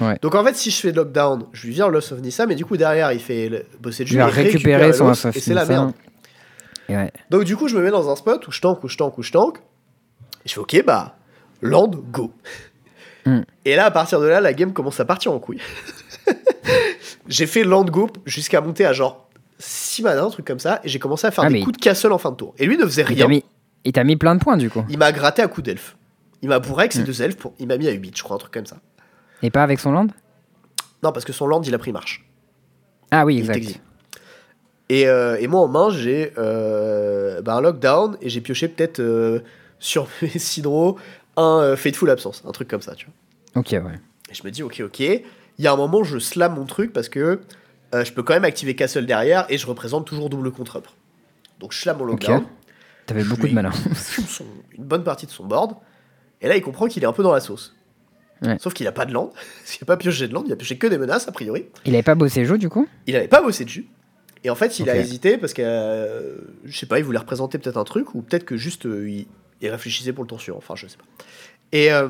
Ouais. 0.00 0.16
Donc 0.22 0.34
en 0.34 0.44
fait, 0.44 0.54
si 0.54 0.70
je 0.70 0.80
fais 0.80 0.92
lockdown, 0.92 1.46
je 1.52 1.66
lui 1.66 1.74
vire 1.74 1.88
le 1.88 1.96
House 1.96 2.12
of 2.12 2.20
Nissa, 2.20 2.46
mais 2.46 2.54
du 2.54 2.64
coup 2.64 2.76
derrière, 2.76 3.12
il 3.12 3.20
fait 3.20 3.48
le 3.48 3.64
bossé 3.80 4.04
de 4.04 4.08
jus, 4.08 4.16
il 4.16 4.22
récupère 4.22 4.44
récupérer 4.52 4.86
le 4.88 4.92
son 4.92 5.08
House, 5.08 5.24
of 5.24 5.36
et 5.36 5.40
c'est 5.40 5.54
la 5.54 5.64
merde. 5.64 5.92
Ouais. 6.88 7.10
Donc 7.30 7.44
du 7.44 7.56
coup, 7.56 7.68
je 7.68 7.76
me 7.76 7.82
mets 7.82 7.90
dans 7.90 8.10
un 8.10 8.16
spot 8.16 8.46
où 8.46 8.52
je 8.52 8.60
tank, 8.60 8.82
où 8.84 8.88
je 8.88 8.96
tank, 8.96 9.16
où 9.18 9.22
je 9.22 9.32
tank. 9.32 9.58
Et 10.44 10.48
je 10.48 10.54
fais 10.54 10.60
ok, 10.60 10.84
bah, 10.84 11.16
land, 11.62 11.88
go. 11.88 12.32
Hmm. 13.26 13.40
Et 13.64 13.76
là, 13.76 13.86
à 13.86 13.90
partir 13.90 14.20
de 14.20 14.26
là, 14.26 14.40
la 14.40 14.52
game 14.52 14.72
commence 14.72 15.00
à 15.00 15.04
partir 15.04 15.32
en 15.32 15.38
couille. 15.38 15.60
j'ai 17.28 17.46
fait 17.46 17.64
land 17.64 17.84
go 17.84 18.08
jusqu'à 18.26 18.60
monter 18.60 18.84
à 18.84 18.92
genre 18.92 19.29
6 19.60 20.02
mana, 20.02 20.24
un 20.24 20.30
truc 20.30 20.44
comme 20.46 20.58
ça, 20.58 20.80
et 20.82 20.88
j'ai 20.88 20.98
commencé 20.98 21.26
à 21.26 21.30
faire 21.30 21.44
Ah, 21.44 21.48
des 21.50 21.60
coups 21.60 21.78
de 21.78 21.82
castle 21.82 22.12
en 22.12 22.18
fin 22.18 22.30
de 22.32 22.36
tour. 22.36 22.54
Et 22.58 22.66
lui 22.66 22.76
ne 22.76 22.84
faisait 22.84 23.02
rien. 23.04 23.28
il 23.84 23.92
t'a 23.92 24.02
mis 24.04 24.16
plein 24.16 24.34
de 24.34 24.40
points 24.40 24.56
du 24.56 24.68
coup. 24.70 24.84
Il 24.88 24.98
m'a 24.98 25.12
gratté 25.12 25.42
à 25.42 25.48
coups 25.48 25.64
d'elfe. 25.66 25.96
Il 26.42 26.48
m'a 26.48 26.58
bourré 26.58 26.82
avec 26.84 26.92
ses 26.92 27.02
Hmm. 27.02 27.04
deux 27.04 27.22
elfes, 27.22 27.36
pour... 27.36 27.54
il 27.58 27.66
m'a 27.68 27.76
mis 27.76 27.86
à 27.86 27.92
8, 27.92 28.16
je 28.16 28.22
crois, 28.22 28.36
un 28.36 28.38
truc 28.38 28.52
comme 28.52 28.66
ça. 28.66 28.78
Et 29.42 29.50
pas 29.50 29.62
avec 29.62 29.78
son 29.78 29.92
land? 29.92 30.08
Non, 31.02 31.12
parce 31.12 31.24
que 31.24 31.32
son 31.32 31.46
land, 31.46 31.62
il 31.62 31.74
a 31.74 31.78
pris 31.78 31.92
marche. 31.92 32.26
Ah 33.10 33.24
oui, 33.24 33.36
Il 33.36 33.40
exact. 33.50 33.80
Et, 34.88 35.06
euh, 35.06 35.36
et 35.38 35.46
moi 35.46 35.60
en 35.60 35.68
main, 35.68 35.90
j'ai 35.90 36.32
euh, 36.38 37.40
bah, 37.42 37.54
un 37.54 37.60
lockdown 37.60 38.16
et 38.20 38.28
j'ai 38.28 38.40
pioché 38.40 38.66
peut-être 38.68 38.98
euh, 39.00 39.40
sur 39.78 40.08
mes 40.22 40.28
Sidro 40.30 40.98
un 41.36 41.60
euh, 41.60 41.76
Fateful 41.76 42.10
Absence, 42.10 42.42
un 42.46 42.50
truc 42.52 42.68
comme 42.68 42.82
ça, 42.82 42.94
tu 42.94 43.06
vois. 43.06 43.60
Ok, 43.60 43.68
ouais. 43.72 43.98
Et 44.30 44.34
je 44.34 44.42
me 44.44 44.50
dis, 44.50 44.62
ok, 44.62 44.82
ok. 44.84 45.00
Il 45.00 45.64
y 45.64 45.66
a 45.66 45.72
un 45.72 45.76
moment, 45.76 46.02
je 46.04 46.18
slam 46.18 46.54
mon 46.54 46.64
truc 46.64 46.92
parce 46.92 47.08
que 47.08 47.40
euh, 47.94 48.04
je 48.04 48.12
peux 48.12 48.22
quand 48.22 48.34
même 48.34 48.44
activer 48.44 48.74
Castle 48.76 49.06
derrière 49.06 49.46
et 49.48 49.58
je 49.58 49.66
représente 49.66 50.06
toujours 50.06 50.30
double 50.30 50.50
contre-up. 50.52 50.86
Donc 51.58 51.72
je 51.72 51.90
mon 51.90 52.04
lockdown, 52.04 52.44
T'avais 53.06 53.22
Je 53.22 53.28
beaucoup 53.28 53.48
de 53.48 53.52
malin. 53.52 53.72
son- 54.28 54.44
une 54.78 54.84
bonne 54.84 55.04
partie 55.04 55.26
de 55.26 55.30
son 55.30 55.44
board. 55.44 55.76
Et 56.40 56.48
là, 56.48 56.56
il 56.56 56.62
comprend 56.62 56.86
qu'il 56.86 57.02
est 57.02 57.06
un 57.06 57.12
peu 57.12 57.22
dans 57.22 57.32
la 57.32 57.40
sauce. 57.40 57.74
Ouais. 58.42 58.56
Sauf 58.58 58.72
qu'il 58.72 58.86
a 58.86 58.92
pas 58.92 59.04
de 59.04 59.12
land, 59.12 59.26
parce 59.58 59.72
qu'il 59.72 59.82
a 59.82 59.86
pas 59.86 59.96
pioché 59.96 60.26
de 60.28 60.32
land, 60.32 60.44
il 60.46 60.52
a 60.52 60.56
pioché 60.56 60.78
que 60.78 60.86
des 60.86 60.96
menaces 60.96 61.28
a 61.28 61.32
priori. 61.32 61.66
Il 61.84 61.94
avait 61.94 62.02
pas 62.02 62.14
bossé 62.14 62.44
jeu 62.46 62.56
du 62.56 62.68
coup? 62.70 62.88
Il 63.06 63.14
avait 63.16 63.28
pas 63.28 63.42
bossé 63.42 63.64
dessus. 63.64 63.86
Et 64.42 64.48
en 64.48 64.54
fait, 64.54 64.78
il 64.78 64.88
a 64.88 64.96
hésité 64.96 65.36
parce 65.36 65.52
que, 65.52 65.60
euh, 65.62 66.36
je 66.64 66.78
sais 66.78 66.86
pas, 66.86 66.98
il 66.98 67.04
voulait 67.04 67.18
représenter 67.18 67.58
peut-être 67.58 67.76
un 67.76 67.84
truc, 67.84 68.14
ou 68.14 68.22
peut-être 68.22 68.44
que 68.46 68.56
juste 68.56 68.86
euh, 68.86 69.06
il, 69.10 69.26
il 69.60 69.68
réfléchissait 69.68 70.14
pour 70.14 70.24
le 70.24 70.28
tour 70.28 70.40
suivant, 70.40 70.56
enfin, 70.56 70.76
je 70.76 70.86
sais 70.86 70.96
pas. 70.96 71.04
Et, 71.72 71.92
euh, 71.92 72.08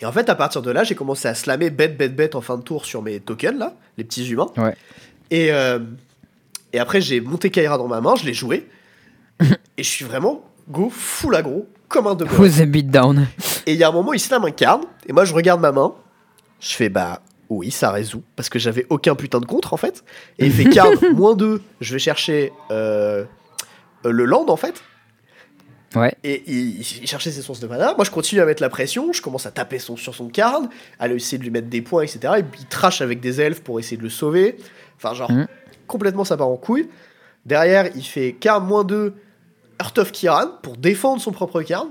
et 0.00 0.06
en 0.06 0.12
fait, 0.12 0.28
à 0.28 0.34
partir 0.34 0.62
de 0.62 0.70
là, 0.70 0.84
j'ai 0.84 0.94
commencé 0.94 1.26
à 1.28 1.34
slammer 1.34 1.70
bête, 1.70 1.96
bête, 1.96 2.14
bête 2.14 2.34
en 2.34 2.40
fin 2.40 2.56
de 2.56 2.62
tour 2.62 2.84
sur 2.84 3.02
mes 3.02 3.20
tokens, 3.20 3.58
là, 3.58 3.74
les 3.96 4.04
petits 4.04 4.28
humains. 4.28 4.50
Ouais. 4.56 4.76
Et, 5.30 5.52
euh, 5.52 5.78
et 6.72 6.78
après, 6.78 7.00
j'ai 7.00 7.20
monté 7.20 7.50
Kaira 7.50 7.78
dans 7.78 7.88
ma 7.88 8.00
main, 8.00 8.14
je 8.16 8.24
l'ai 8.24 8.34
joué, 8.34 8.68
et 9.40 9.82
je 9.82 9.88
suis 9.88 10.04
vraiment 10.04 10.44
go 10.68 10.90
full 10.90 11.34
aggro, 11.34 11.66
comme 11.88 12.06
un 12.06 12.14
demeuré. 12.14 12.36
Who's 12.36 12.58
the 12.58 12.66
beatdown 12.66 13.26
Et 13.66 13.72
il 13.72 13.78
y 13.78 13.84
a 13.84 13.88
un 13.88 13.92
moment, 13.92 14.12
il 14.12 14.20
slame 14.20 14.44
un 14.44 14.50
card, 14.50 14.80
et 15.06 15.12
moi 15.12 15.24
je 15.24 15.32
regarde 15.34 15.60
ma 15.60 15.72
main, 15.72 15.94
je 16.60 16.74
fais 16.74 16.88
bah 16.88 17.22
oui, 17.48 17.70
ça 17.70 17.90
résout, 17.90 18.22
parce 18.34 18.48
que 18.48 18.58
j'avais 18.58 18.86
aucun 18.90 19.14
putain 19.14 19.40
de 19.40 19.46
contre 19.46 19.72
en 19.72 19.76
fait. 19.76 20.04
Et 20.38 20.46
il 20.46 20.52
fait 20.52 20.64
card 20.70 20.90
moins 21.14 21.34
2, 21.34 21.62
je 21.80 21.92
vais 21.92 21.98
chercher 21.98 22.52
euh, 22.70 23.24
le 24.04 24.24
land 24.24 24.46
en 24.48 24.56
fait, 24.56 24.82
Ouais. 25.96 26.14
et 26.24 26.42
il, 26.46 26.80
il 26.80 27.06
cherchait 27.06 27.30
ses 27.30 27.42
sources 27.42 27.60
de 27.60 27.66
mana. 27.66 27.94
Moi 27.96 28.04
je 28.04 28.10
continue 28.10 28.40
à 28.40 28.44
mettre 28.46 28.62
la 28.62 28.68
pression, 28.68 29.12
je 29.12 29.22
commence 29.22 29.46
à 29.46 29.50
taper 29.50 29.78
son, 29.78 29.96
sur 29.96 30.14
son 30.14 30.28
card, 30.28 30.62
à 30.98 31.08
essayer 31.08 31.38
de 31.38 31.42
lui 31.42 31.50
mettre 31.50 31.68
des 31.68 31.82
points, 31.82 32.02
etc. 32.02 32.34
Et 32.38 32.42
puis 32.42 32.60
il 32.62 32.66
trash 32.66 33.00
avec 33.00 33.20
des 33.20 33.40
elfes 33.40 33.60
pour 33.62 33.80
essayer 33.80 33.96
de 33.96 34.02
le 34.02 34.10
sauver. 34.10 34.56
Enfin, 34.96 35.14
genre, 35.14 35.30
Mhm. 35.32 35.46
complètement 35.86 36.24
ça 36.24 36.36
part 36.36 36.48
en 36.48 36.56
couille. 36.56 36.88
Derrière, 37.44 37.88
il 37.94 38.02
fait 38.04 38.32
card 38.32 38.60
moins 38.60 38.84
2, 38.84 39.14
Heart 39.80 39.98
of 39.98 40.12
Kiran 40.12 40.48
pour 40.62 40.76
défendre 40.76 41.20
son 41.22 41.32
propre 41.32 41.62
card. 41.62 41.86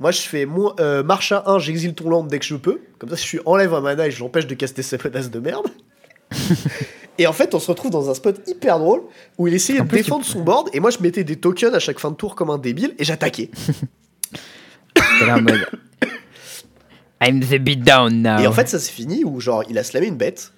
Moi, 0.00 0.10
je 0.10 0.20
fais 0.22 0.46
euh, 0.80 1.02
marche 1.04 1.30
à 1.32 1.44
1, 1.46 1.58
j'exile 1.60 1.94
ton 1.94 2.10
land 2.10 2.24
dès 2.24 2.38
que 2.40 2.44
je 2.44 2.56
peux. 2.56 2.80
Comme 2.98 3.08
ça, 3.10 3.14
je 3.16 3.20
suis 3.22 3.38
enlève 3.46 3.72
un 3.72 3.80
mana 3.80 4.06
et 4.08 4.10
je 4.10 4.18
l'empêche 4.20 4.46
de 4.48 4.54
caster 4.54 4.82
ses 4.82 4.98
menaces 4.98 5.30
de 5.30 5.38
merde. 5.38 5.66
et 7.18 7.26
en 7.26 7.32
fait, 7.32 7.54
on 7.54 7.58
se 7.58 7.68
retrouve 7.70 7.90
dans 7.90 8.10
un 8.10 8.14
spot 8.14 8.40
hyper 8.48 8.78
drôle 8.78 9.02
où 9.38 9.46
il 9.48 9.54
essayait 9.54 9.80
de 9.80 9.86
défendre 9.86 10.24
son 10.24 10.42
board 10.42 10.68
et 10.72 10.80
moi, 10.80 10.90
je 10.90 10.98
mettais 11.00 11.24
des 11.24 11.36
tokens 11.36 11.74
à 11.74 11.78
chaque 11.78 11.98
fin 11.98 12.10
de 12.10 12.16
tour 12.16 12.34
comme 12.34 12.50
un 12.50 12.58
débile 12.58 12.94
et 12.98 13.04
j'attaquais. 13.04 13.50
T'es 14.94 15.26
là 15.26 15.36
en 15.36 15.42
mode. 15.42 15.66
I'm 17.20 17.40
the 17.40 17.58
beatdown 17.58 18.22
now. 18.22 18.38
Et 18.40 18.46
en 18.46 18.52
fait, 18.52 18.68
ça 18.68 18.78
s'est 18.78 18.90
fini 18.90 19.24
où, 19.24 19.40
genre, 19.40 19.62
il 19.68 19.78
a 19.78 19.84
slamé 19.84 20.08
une 20.08 20.16
bête. 20.16 20.52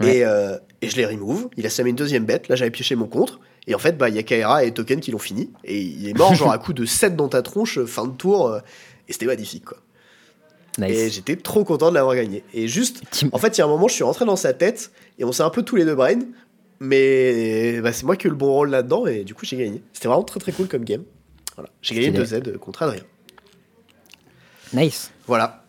Ouais. 0.00 0.18
Et, 0.18 0.24
euh, 0.24 0.58
et 0.82 0.90
je 0.90 0.96
l'ai 0.96 1.06
remove. 1.06 1.48
Il 1.56 1.64
a 1.64 1.70
slamé 1.70 1.90
une 1.90 1.96
deuxième 1.96 2.26
bête. 2.26 2.48
Là, 2.48 2.56
j'avais 2.56 2.70
pioché 2.70 2.96
mon 2.96 3.06
contre. 3.06 3.40
Et 3.66 3.74
en 3.74 3.78
fait, 3.78 3.96
bah, 3.96 4.08
il 4.10 4.14
y 4.14 4.18
a 4.18 4.22
Kaira 4.22 4.64
et 4.64 4.72
Token 4.72 5.00
qui 5.00 5.10
l'ont 5.10 5.18
fini. 5.18 5.50
Et 5.64 5.80
il 5.80 6.08
est 6.08 6.12
mort, 6.16 6.34
genre, 6.34 6.52
à 6.52 6.58
coup 6.64 6.74
de 6.74 6.84
7 6.84 7.16
dans 7.16 7.28
ta 7.28 7.40
tronche, 7.42 7.78
euh, 7.78 7.86
fin 7.86 8.06
de 8.06 8.12
tour. 8.12 8.48
euh, 8.48 8.60
et 9.08 9.12
c'était 9.12 9.26
magnifique, 9.26 9.64
quoi. 9.64 9.78
Et 10.82 11.10
j'étais 11.10 11.36
trop 11.36 11.64
content 11.64 11.90
de 11.90 11.94
l'avoir 11.94 12.14
gagné. 12.14 12.44
Et 12.52 12.68
juste, 12.68 13.02
en 13.32 13.38
fait, 13.38 13.56
il 13.56 13.60
y 13.60 13.62
a 13.62 13.64
un 13.64 13.68
moment, 13.68 13.88
je 13.88 13.94
suis 13.94 14.04
rentré 14.04 14.24
dans 14.24 14.36
sa 14.36 14.52
tête. 14.52 14.90
Et 15.18 15.24
on 15.24 15.32
s'est 15.32 15.42
un 15.42 15.50
peu 15.50 15.62
tous 15.62 15.76
les 15.76 15.84
deux 15.84 15.94
brain. 15.94 16.18
Mais 16.80 17.80
bah, 17.80 17.92
c'est 17.92 18.04
moi 18.04 18.16
qui 18.16 18.26
ai 18.26 18.28
eu 18.28 18.30
le 18.30 18.36
bon 18.36 18.52
rôle 18.52 18.70
là-dedans. 18.70 19.06
Et 19.06 19.24
du 19.24 19.34
coup, 19.34 19.46
j'ai 19.46 19.56
gagné. 19.56 19.82
C'était 19.92 20.08
vraiment 20.08 20.24
très 20.24 20.40
très 20.40 20.52
cool 20.52 20.68
comme 20.68 20.84
game. 20.84 21.04
Voilà. 21.54 21.70
J'ai 21.80 21.94
gagné 21.94 22.24
Stylé. 22.24 22.40
2 22.40 22.54
Z 22.54 22.58
contre 22.58 22.82
Adrien. 22.82 23.02
Nice. 24.74 25.10
Voilà. 25.26 25.64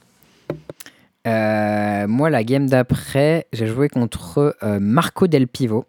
Euh, 1.27 2.07
moi, 2.07 2.29
la 2.29 2.43
game 2.43 2.67
d'après, 2.67 3.47
j'ai 3.53 3.67
joué 3.67 3.89
contre 3.89 4.55
euh, 4.63 4.79
Marco 4.79 5.27
Del 5.27 5.47
Pivo. 5.47 5.85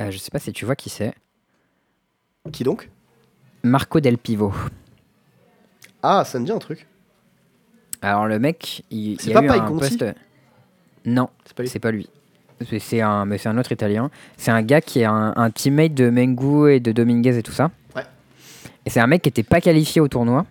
Euh, 0.00 0.10
je 0.10 0.18
sais 0.18 0.30
pas 0.30 0.38
si 0.38 0.52
tu 0.52 0.64
vois 0.64 0.76
qui 0.76 0.90
c'est. 0.90 1.14
Qui 2.52 2.64
donc? 2.64 2.90
Marco 3.62 4.00
Del 4.00 4.18
Pivo. 4.18 4.52
Ah, 6.02 6.24
ça 6.24 6.38
me 6.38 6.44
dit 6.44 6.52
un 6.52 6.58
truc. 6.58 6.86
Alors 8.02 8.26
le 8.26 8.38
mec, 8.38 8.82
il, 8.90 9.16
C'est 9.20 9.34
a 9.34 9.42
pas 9.42 9.56
eu 9.56 9.60
un 9.60 9.72
poste. 9.78 10.04
Non, 11.04 11.28
C'est 11.44 11.54
pas 11.56 11.62
lui. 11.62 11.68
c'est 11.68 11.78
pas 11.78 11.90
lui. 11.90 12.08
C'est- 12.68 12.78
C'est 12.78 13.00
un, 13.00 13.24
mais 13.24 13.38
c'est 13.38 13.48
un 13.48 13.58
autre 13.58 13.72
Italien. 13.72 14.10
C'est 14.36 14.50
un 14.50 14.62
gars 14.62 14.80
qui 14.80 15.00
est 15.00 15.04
un, 15.04 15.32
un 15.36 15.50
teammate 15.50 15.94
de 15.94 16.10
Mengu 16.10 16.70
et 16.72 16.80
de 16.80 16.92
Dominguez 16.92 17.36
et 17.38 17.42
tout 17.42 17.52
ça. 17.52 17.70
Ouais. 17.96 18.02
Et 18.86 18.90
c'est 18.90 19.00
un 19.00 19.06
mec 19.06 19.22
qui 19.22 19.28
était 19.28 19.42
pas 19.42 19.60
qualifié 19.60 20.00
au 20.00 20.08
tournoi 20.08 20.46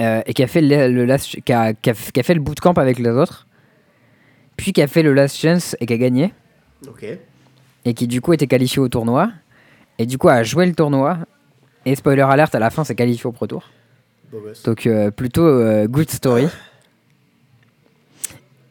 euh, 0.00 0.22
et 0.26 0.32
qui 0.34 0.42
a 0.42 0.46
fait 0.46 0.60
le, 0.62 0.90
le 0.92 1.04
last, 1.04 1.40
qui 1.42 1.52
a, 1.52 1.74
qui 1.74 1.90
a- 1.90 1.94
qui 1.94 2.20
a 2.20 2.22
fait 2.22 2.34
le 2.34 2.40
bootcamp 2.40 2.72
avec 2.74 2.98
les 2.98 3.10
autres, 3.10 3.46
puis 4.56 4.72
qui 4.72 4.80
a 4.82 4.86
fait 4.86 5.02
le 5.02 5.12
last 5.12 5.36
chance 5.36 5.76
et 5.80 5.86
qui 5.86 5.92
a 5.92 5.98
gagné 5.98 6.32
Ok. 6.86 7.04
et 7.84 7.94
qui 7.94 8.06
du 8.06 8.20
coup 8.20 8.32
était 8.32 8.46
qualifié 8.46 8.80
au 8.80 8.88
tournoi 8.88 9.30
et 9.98 10.06
du 10.06 10.16
coup 10.18 10.28
a 10.28 10.42
joué 10.42 10.64
le 10.66 10.74
tournoi 10.74 11.18
et 11.84 11.94
spoiler 11.96 12.22
alert 12.22 12.54
à 12.54 12.58
la 12.60 12.70
fin 12.70 12.84
s'est 12.84 12.94
qualifié 12.94 13.26
au 13.26 13.32
pro 13.32 13.46
tour. 13.46 13.68
Donc 14.64 14.86
euh, 14.86 15.10
plutôt 15.10 15.46
euh, 15.46 15.86
good 15.86 16.10
story. 16.10 16.48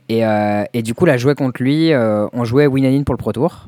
Et, 0.09 0.25
euh, 0.25 0.63
et 0.73 0.83
du 0.83 0.93
coup, 0.93 1.05
là, 1.05 1.17
jouait 1.17 1.35
contre 1.35 1.61
lui, 1.61 1.91
on 1.93 2.45
jouait 2.45 2.67
win 2.67 3.03
pour 3.03 3.13
le 3.13 3.17
Pro 3.17 3.33
Tour. 3.33 3.67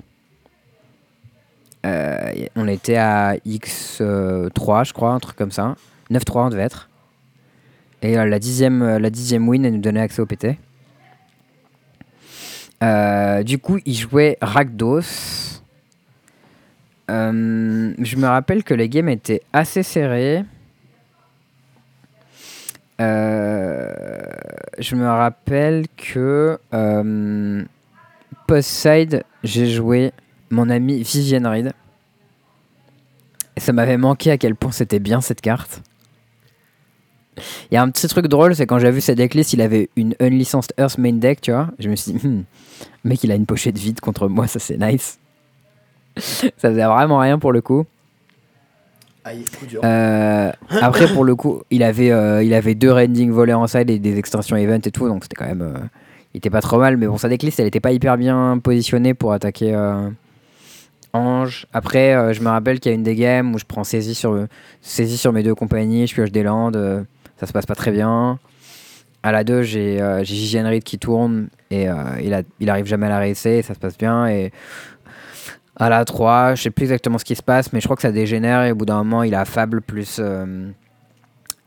On 1.83 2.67
était 2.67 2.95
à 2.95 3.35
X3, 3.45 4.85
je 4.85 4.93
crois, 4.93 5.11
un 5.11 5.19
truc 5.19 5.35
comme 5.35 5.51
ça. 5.51 5.75
9-3, 6.11 6.45
on 6.45 6.49
devait 6.49 6.63
être. 6.63 6.89
Et 8.01 8.15
la, 8.15 8.39
dixième, 8.39 8.97
la 8.97 9.09
dixième 9.09 9.47
win, 9.49 9.65
elle 9.65 9.73
nous 9.73 9.81
donnait 9.81 10.01
accès 10.01 10.21
au 10.21 10.25
PT. 10.25 10.57
Du 13.43 13.57
coup, 13.57 13.79
il 13.85 13.95
jouait 13.95 14.37
Rakdos. 14.41 15.61
Je 17.09 18.15
me 18.15 18.27
rappelle 18.27 18.63
que 18.63 18.73
les 18.73 18.87
games 18.87 19.09
étaient 19.09 19.41
assez 19.51 19.83
serrés. 19.83 20.45
Euh, 22.99 23.91
je 24.77 24.95
me 24.95 25.07
rappelle 25.07 25.85
que 25.95 26.59
euh, 26.73 27.63
post-side, 28.47 29.23
j'ai 29.43 29.67
joué 29.67 30.11
mon 30.49 30.69
ami 30.69 31.01
Vivienne 31.03 31.47
Reed. 31.47 31.73
Et 33.55 33.59
ça 33.59 33.73
m'avait 33.73 33.97
manqué 33.97 34.31
à 34.31 34.37
quel 34.37 34.55
point 34.55 34.71
c'était 34.71 34.99
bien 34.99 35.21
cette 35.21 35.41
carte. 35.41 35.81
Il 37.71 37.75
y 37.75 37.77
a 37.77 37.81
un 37.81 37.89
petit 37.89 38.07
truc 38.07 38.27
drôle, 38.27 38.55
c'est 38.55 38.65
quand 38.65 38.79
j'ai 38.79 38.91
vu 38.91 39.01
sa 39.01 39.15
decklist, 39.15 39.53
il 39.53 39.61
avait 39.61 39.89
une 39.95 40.13
unlicensed 40.19 40.73
Earth 40.77 40.97
main 40.97 41.13
deck, 41.13 41.41
tu 41.41 41.51
vois. 41.51 41.69
Je 41.79 41.89
me 41.89 41.95
suis 41.95 42.13
dit, 42.13 42.27
hmm, 42.27 42.43
mec, 43.03 43.23
il 43.23 43.31
a 43.31 43.35
une 43.35 43.45
pochette 43.45 43.77
vide 43.77 44.01
contre 44.01 44.27
moi, 44.27 44.47
ça 44.47 44.59
c'est 44.59 44.77
nice. 44.77 45.19
ça 46.17 46.49
faisait 46.57 46.85
vraiment 46.85 47.19
rien 47.19 47.39
pour 47.39 47.53
le 47.53 47.61
coup. 47.61 47.85
Dur. 49.67 49.81
Euh, 49.83 50.51
après, 50.81 51.07
pour 51.07 51.23
le 51.23 51.35
coup, 51.35 51.61
il 51.69 51.83
avait, 51.83 52.11
euh, 52.11 52.43
il 52.43 52.53
avait 52.53 52.75
deux 52.75 52.91
rending 52.91 53.31
volés 53.31 53.53
en 53.53 53.67
side 53.67 53.89
et 53.89 53.99
des 53.99 54.17
extensions 54.17 54.55
event 54.55 54.79
et 54.83 54.91
tout, 54.91 55.07
donc 55.07 55.23
c'était 55.23 55.35
quand 55.35 55.47
même. 55.47 55.61
euh, 55.61 55.79
il 56.33 56.37
était 56.37 56.49
pas 56.49 56.61
trop 56.61 56.77
mal, 56.77 56.97
mais 56.97 57.07
bon, 57.07 57.17
sa 57.17 57.27
decklist, 57.27 57.59
elle 57.59 57.65
était 57.67 57.79
pas 57.79 57.91
hyper 57.91 58.15
bien 58.17 58.59
positionnée 58.63 59.15
pour 59.15 59.33
attaquer 59.33 59.75
Ange. 61.11 61.65
Après, 61.73 62.35
je 62.35 62.41
me 62.41 62.49
rappelle 62.49 62.79
qu'il 62.79 62.91
y 62.91 62.93
a 62.93 62.95
une 62.95 63.03
des 63.03 63.15
games 63.15 63.55
où 63.55 63.57
je 63.57 63.65
prends 63.65 63.83
saisie 63.83 64.13
sur, 64.13 64.45
saisie 64.79 65.17
sur 65.17 65.33
mes 65.33 65.41
deux 65.41 65.55
compagnies, 65.55 66.05
je 66.05 66.13
pioche 66.13 66.31
des 66.31 66.43
landes, 66.43 67.03
ça 67.39 67.47
se 67.47 67.51
passe 67.51 67.65
pas 67.65 67.73
très 67.73 67.89
bien. 67.89 68.37
À 69.23 69.31
la 69.31 69.43
2, 69.43 69.63
j'ai 69.63 69.99
Gigi 70.21 70.59
Henry 70.59 70.81
qui 70.81 70.99
tourne 70.99 71.47
et 71.71 71.87
il, 72.21 72.33
a, 72.35 72.43
il 72.59 72.69
arrive 72.69 72.85
jamais 72.85 73.07
à 73.07 73.09
la 73.09 73.17
réessayer, 73.17 73.63
ça 73.63 73.73
se 73.73 73.79
passe 73.79 73.97
bien. 73.97 74.27
Et 74.27 74.51
À 75.79 75.87
la 75.87 76.03
3, 76.03 76.55
je 76.55 76.63
sais 76.63 76.71
plus 76.71 76.83
exactement 76.83 77.17
ce 77.17 77.23
qui 77.25 77.35
se 77.35 77.41
passe, 77.41 77.71
mais 77.71 77.79
je 77.79 77.87
crois 77.87 77.95
que 77.95 78.01
ça 78.01 78.11
dégénère 78.11 78.63
et 78.63 78.71
au 78.71 78.75
bout 78.75 78.85
d'un 78.85 78.97
moment, 78.97 79.23
il 79.23 79.33
a 79.33 79.45
Fable 79.45 79.81
plus 79.81 80.17
euh, 80.19 80.69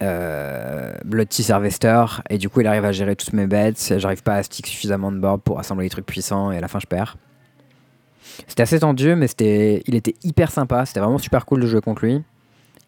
euh, 0.03 1.25
Tea 1.29 1.51
Harvester 1.51 2.05
et 2.29 2.37
du 2.37 2.51
coup, 2.51 2.61
il 2.61 2.67
arrive 2.67 2.85
à 2.85 2.93
gérer 2.93 3.17
toutes 3.17 3.33
mes 3.33 3.47
bêtes. 3.47 3.95
J'arrive 3.97 4.23
pas 4.23 4.35
à 4.35 4.43
stick 4.43 4.67
suffisamment 4.67 5.11
de 5.11 5.19
board 5.19 5.41
pour 5.41 5.59
assembler 5.59 5.87
des 5.87 5.91
trucs 5.91 6.05
puissants 6.05 6.53
et 6.53 6.59
à 6.59 6.61
la 6.61 6.69
fin, 6.69 6.79
je 6.79 6.87
perds. 6.87 7.17
C'était 8.47 8.63
assez 8.63 8.81
tendu, 8.81 9.15
mais 9.15 9.29
c'était, 9.29 9.83
il 9.87 9.95
était 9.95 10.15
hyper 10.23 10.51
sympa. 10.51 10.85
C'était 10.85 11.01
vraiment 11.01 11.19
super 11.19 11.47
cool 11.47 11.61
de 11.61 11.67
jouer 11.67 11.81
contre 11.81 12.05
lui. 12.05 12.23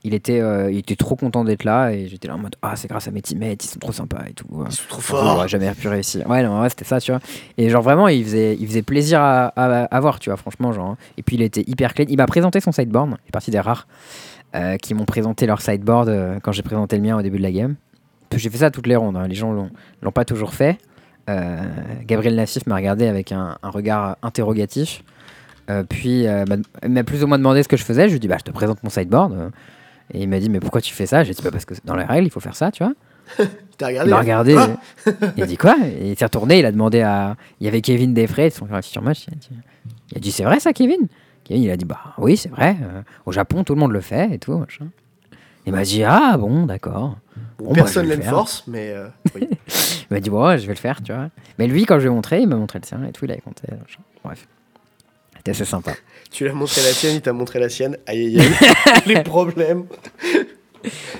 Il 0.06 0.12
était, 0.12 0.40
euh, 0.40 0.70
il 0.70 0.76
était 0.78 0.96
trop 0.96 1.16
content 1.16 1.44
d'être 1.44 1.64
là 1.64 1.90
et 1.90 2.08
j'étais 2.08 2.28
là 2.28 2.34
en 2.34 2.38
mode 2.38 2.56
Ah, 2.60 2.76
c'est 2.76 2.88
grâce 2.88 3.08
à 3.08 3.10
mes 3.10 3.22
teammates, 3.22 3.64
ils 3.64 3.68
sont 3.68 3.78
trop 3.78 3.90
sympas 3.92 4.22
et 4.28 4.34
tout. 4.34 4.44
Ils 4.66 4.72
sont 4.72 4.82
trop 4.88 5.00
forts. 5.00 5.24
J'aurais 5.34 5.48
jamais 5.48 5.70
pu 5.72 5.88
réussir. 5.88 6.28
Ouais, 6.28 6.42
non, 6.42 6.60
ouais, 6.60 6.68
c'était 6.68 6.84
ça, 6.84 7.00
tu 7.00 7.10
vois. 7.10 7.20
Et 7.56 7.70
genre 7.70 7.82
vraiment, 7.82 8.06
il 8.08 8.22
faisait, 8.22 8.54
il 8.60 8.66
faisait 8.66 8.82
plaisir 8.82 9.20
à, 9.20 9.46
à, 9.46 9.84
à 9.84 10.00
voir, 10.00 10.20
tu 10.20 10.28
vois, 10.28 10.36
franchement. 10.36 10.72
Genre. 10.72 10.96
Et 11.16 11.22
puis 11.22 11.36
il 11.36 11.42
était 11.42 11.64
hyper 11.66 11.94
clean. 11.94 12.04
Il 12.10 12.18
m'a 12.18 12.26
présenté 12.26 12.60
son 12.60 12.70
sideboard. 12.70 13.10
Il 13.24 13.28
est 13.28 13.32
parti 13.32 13.50
des 13.50 13.60
rares 13.60 13.86
euh, 14.54 14.76
qui 14.76 14.92
m'ont 14.92 15.06
présenté 15.06 15.46
leur 15.46 15.62
sideboard 15.62 16.08
euh, 16.10 16.38
quand 16.42 16.52
j'ai 16.52 16.62
présenté 16.62 16.96
le 16.96 17.02
mien 17.02 17.16
au 17.16 17.22
début 17.22 17.38
de 17.38 17.42
la 17.42 17.52
game. 17.52 17.74
J'ai 18.36 18.50
fait 18.50 18.58
ça 18.58 18.70
toutes 18.70 18.86
les 18.86 18.96
rondes. 18.96 19.16
hein. 19.16 19.26
Les 19.26 19.34
gens 19.34 19.52
l'ont 19.52 19.70
l'ont 20.02 20.12
pas 20.12 20.24
toujours 20.26 20.52
fait. 20.52 20.76
Gabriel 22.06 22.34
Nassif 22.34 22.66
m'a 22.66 22.74
regardé 22.76 23.06
avec 23.06 23.32
un, 23.32 23.56
un 23.62 23.70
regard 23.70 24.16
interrogatif. 24.22 25.02
Puis 25.88 26.26
m'a- 26.26 26.56
il 26.82 26.90
m'a 26.90 27.04
plus 27.04 27.22
ou 27.24 27.26
moins 27.26 27.38
demandé 27.38 27.62
ce 27.62 27.68
que 27.68 27.76
je 27.78 27.84
faisais. 27.84 28.04
Je 28.04 28.08
lui 28.10 28.16
ai 28.16 28.18
dit 28.18 28.28
bah 28.28 28.36
je 28.38 28.44
te 28.44 28.50
présente 28.50 28.82
mon 28.82 28.90
sideboard. 28.90 29.50
Et 30.12 30.22
il 30.22 30.28
m'a 30.28 30.38
dit 30.38 30.50
mais 30.50 30.60
pourquoi 30.60 30.80
tu 30.80 30.92
fais 30.92 31.06
ça? 31.06 31.24
J'ai 31.24 31.32
dit 31.32 31.42
bah 31.42 31.50
parce 31.50 31.64
que 31.64 31.74
dans 31.84 31.96
les 31.96 32.04
règles 32.04 32.26
il 32.26 32.30
faut 32.30 32.40
faire 32.40 32.56
ça, 32.56 32.70
tu 32.70 32.84
vois. 32.84 32.92
T'as 33.78 33.90
Il 33.90 33.98
regardé 34.02 34.10
m'a 34.10 34.16
hein? 34.16 34.20
regardé. 34.20 34.56
Il 35.36 35.42
a 35.42 35.46
dit 35.46 35.56
quoi? 35.56 35.76
Et 35.84 36.10
Il 36.10 36.18
s'est 36.18 36.24
retourné, 36.26 36.58
il 36.60 36.66
a 36.66 36.70
demandé 36.72 37.00
à. 37.00 37.36
Il 37.60 37.64
y 37.64 37.68
avait 37.68 37.80
Kevin 37.80 38.12
Defray, 38.14 38.50
son 38.50 38.66
futur 38.66 39.02
match. 39.02 39.24
Il 39.26 39.32
a 39.32 39.36
dit, 39.36 39.48
il 40.12 40.16
a 40.18 40.20
dit, 40.20 40.30
c'est 40.30 40.44
vrai 40.44 40.60
ça, 40.60 40.72
Kevin? 40.72 41.08
Kevin, 41.42 41.62
il 41.64 41.70
a 41.70 41.76
dit 41.76 41.84
bah 41.86 42.14
oui, 42.18 42.36
c'est 42.36 42.50
vrai. 42.50 42.76
euh, 42.82 43.00
au 43.26 43.32
Japon, 43.32 43.64
tout 43.64 43.74
le 43.74 43.80
monde 43.80 43.92
le 43.92 44.00
fait 44.00 44.30
et 44.32 44.38
tout. 44.38 44.56
machin. 44.58 44.86
Il 45.66 45.72
m'a 45.72 45.82
dit 45.82 46.04
ah 46.04 46.36
bon, 46.38 46.66
d'accord. 46.66 47.16
Bon, 47.58 47.64
Bon, 47.64 47.70
bah, 47.70 47.74
personne 47.76 48.06
le 48.08 48.16
faire. 48.16 48.30
force, 48.30 48.64
mais 48.66 48.90
euh, 48.90 49.08
oui. 49.34 49.48
Il 50.10 50.14
m'a 50.14 50.20
dit 50.20 50.28
bon, 50.30 50.46
ouais, 50.46 50.58
je 50.58 50.66
vais 50.66 50.74
le 50.74 50.78
faire, 50.78 51.02
tu 51.02 51.12
vois. 51.12 51.30
Mais 51.58 51.66
lui, 51.66 51.86
quand 51.86 51.96
je 51.96 52.02
lui 52.02 52.08
ai 52.08 52.14
montré, 52.14 52.40
il 52.42 52.46
m'a 52.48 52.56
montré 52.56 52.78
le 52.78 52.86
sien 52.86 53.02
et 53.08 53.12
tout, 53.12 53.24
il 53.24 53.30
avait 53.32 53.40
compté. 53.40 53.66
Bref. 54.22 54.46
C'était 55.38 55.50
assez 55.52 55.64
sympa. 55.64 55.92
Tu 56.34 56.44
l'as 56.44 56.52
montré 56.52 56.82
la 56.82 56.90
tienne, 56.90 57.14
il 57.14 57.20
t'a 57.20 57.32
montré 57.32 57.58
la 57.60 57.68
sienne. 57.68 57.96
Aïe 58.06 58.26
aïe 58.26 58.40
aïe. 58.40 59.02
Les 59.06 59.22
problèmes. 59.22 59.84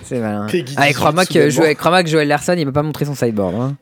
C'est 0.02 0.18
malin. 0.18 0.46
Avec 0.46 0.64
18, 0.64 0.92
Cromac, 0.94 1.26
soudainement. 1.28 1.50
Joël, 1.50 1.76
Cromac, 1.76 2.06
Joël 2.06 2.28
Larson, 2.28 2.54
il 2.58 2.66
m'a 2.66 2.72
pas 2.72 2.82
montré 2.82 3.04
son 3.04 3.14
sideboard. 3.14 3.54
hein. 3.54 3.76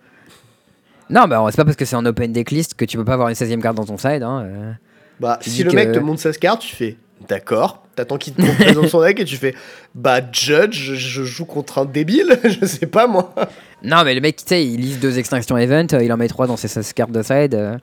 Non, 1.10 1.26
bah 1.26 1.44
c'est 1.50 1.56
pas 1.56 1.64
parce 1.64 1.76
que 1.76 1.84
c'est 1.84 1.96
en 1.96 2.06
open 2.06 2.32
decklist 2.32 2.74
que 2.74 2.84
tu 2.84 2.96
peux 2.96 3.04
pas 3.04 3.14
avoir 3.14 3.28
une 3.28 3.34
16ème 3.34 3.60
carte 3.60 3.76
dans 3.76 3.84
ton 3.84 3.98
side. 3.98 4.22
Hein. 4.22 4.42
euh. 4.46 4.72
Bah, 5.20 5.38
si 5.42 5.62
le 5.64 5.72
mec 5.72 5.92
te 5.92 5.98
montre 5.98 6.20
16 6.20 6.38
cartes, 6.38 6.60
tu 6.60 6.74
fais 6.74 6.96
d'accord. 7.28 7.82
T'attends 7.96 8.16
qu'il 8.16 8.32
te 8.34 8.62
présente 8.62 8.88
son 8.88 9.02
deck 9.02 9.20
et 9.20 9.24
tu 9.24 9.36
fais 9.36 9.54
bah, 9.94 10.20
Judge, 10.32 10.74
je, 10.74 10.94
je 10.94 11.24
joue 11.24 11.44
contre 11.44 11.78
un 11.78 11.84
débile. 11.84 12.38
je 12.44 12.64
sais 12.64 12.86
pas 12.86 13.06
moi. 13.06 13.34
Non, 13.82 14.04
mais 14.04 14.14
le 14.14 14.20
mec, 14.20 14.36
tu 14.36 14.44
sais, 14.46 14.64
il 14.64 14.80
lise 14.80 15.00
deux 15.00 15.18
extinctions 15.18 15.58
event, 15.58 15.86
euh, 15.92 16.02
il 16.04 16.12
en 16.12 16.16
met 16.16 16.28
trois 16.28 16.46
dans 16.46 16.56
ses 16.56 16.68
16 16.68 16.92
cartes 16.92 17.12
de 17.12 17.22
side. 17.22 17.54
euh, 17.54 17.76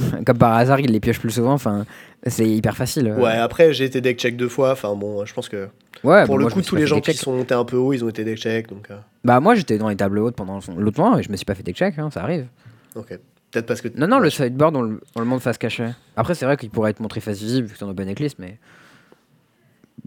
comme 0.26 0.38
par 0.38 0.54
hasard, 0.54 0.80
il 0.80 0.90
les 0.92 1.00
pioche 1.00 1.18
plus 1.20 1.30
souvent. 1.30 1.52
Enfin, 1.52 1.84
c'est 2.26 2.48
hyper 2.48 2.76
facile. 2.76 3.12
Ouais, 3.12 3.32
après, 3.32 3.72
j'ai 3.72 3.84
été 3.84 4.00
deck 4.00 4.18
check 4.18 4.36
deux 4.36 4.48
fois. 4.48 4.72
Enfin, 4.72 4.94
bon, 4.94 5.24
je 5.24 5.32
pense 5.34 5.48
que 5.48 5.68
Ouais, 6.02 6.24
pour 6.24 6.38
bah, 6.38 6.44
le 6.44 6.50
coup, 6.50 6.62
tous 6.62 6.76
les 6.76 6.86
gens 6.86 7.00
qui 7.00 7.12
sont 7.14 7.36
montés 7.36 7.54
un 7.54 7.64
peu 7.64 7.76
haut, 7.76 7.92
ils 7.92 8.04
ont 8.04 8.08
été 8.08 8.24
deck 8.24 8.38
check. 8.38 8.68
Donc, 8.68 8.90
euh, 8.90 8.96
Bah, 9.24 9.40
moi, 9.40 9.54
j'étais 9.54 9.76
dans 9.78 9.88
les 9.88 9.96
tables 9.96 10.18
hautes 10.18 10.36
pendant 10.36 10.60
l'autre 10.76 11.00
mois 11.00 11.18
et 11.18 11.22
je 11.22 11.30
me 11.30 11.36
suis 11.36 11.44
pas 11.44 11.54
fait 11.54 11.62
deck 11.62 11.76
check, 11.76 11.98
hein, 11.98 12.10
ça 12.10 12.22
arrive. 12.22 12.46
ok. 12.94 13.18
Peut-être 13.50 13.66
parce 13.66 13.80
que. 13.80 13.88
Non, 13.96 14.06
non, 14.06 14.20
le 14.20 14.30
sideboard, 14.30 14.76
on 14.76 14.82
le, 14.82 15.00
on 15.16 15.20
le 15.20 15.26
montre 15.26 15.42
face 15.42 15.58
cachée. 15.58 15.88
Après, 16.16 16.34
c'est 16.36 16.44
vrai 16.44 16.56
qu'il 16.56 16.70
pourrait 16.70 16.92
être 16.92 17.00
montré 17.00 17.20
face 17.20 17.38
visible 17.40 17.66
vu 17.66 17.72
que 17.72 17.78
c'est 17.78 17.84
en 17.84 17.90
open 17.90 18.06
decklist, 18.06 18.38
mais. 18.38 18.58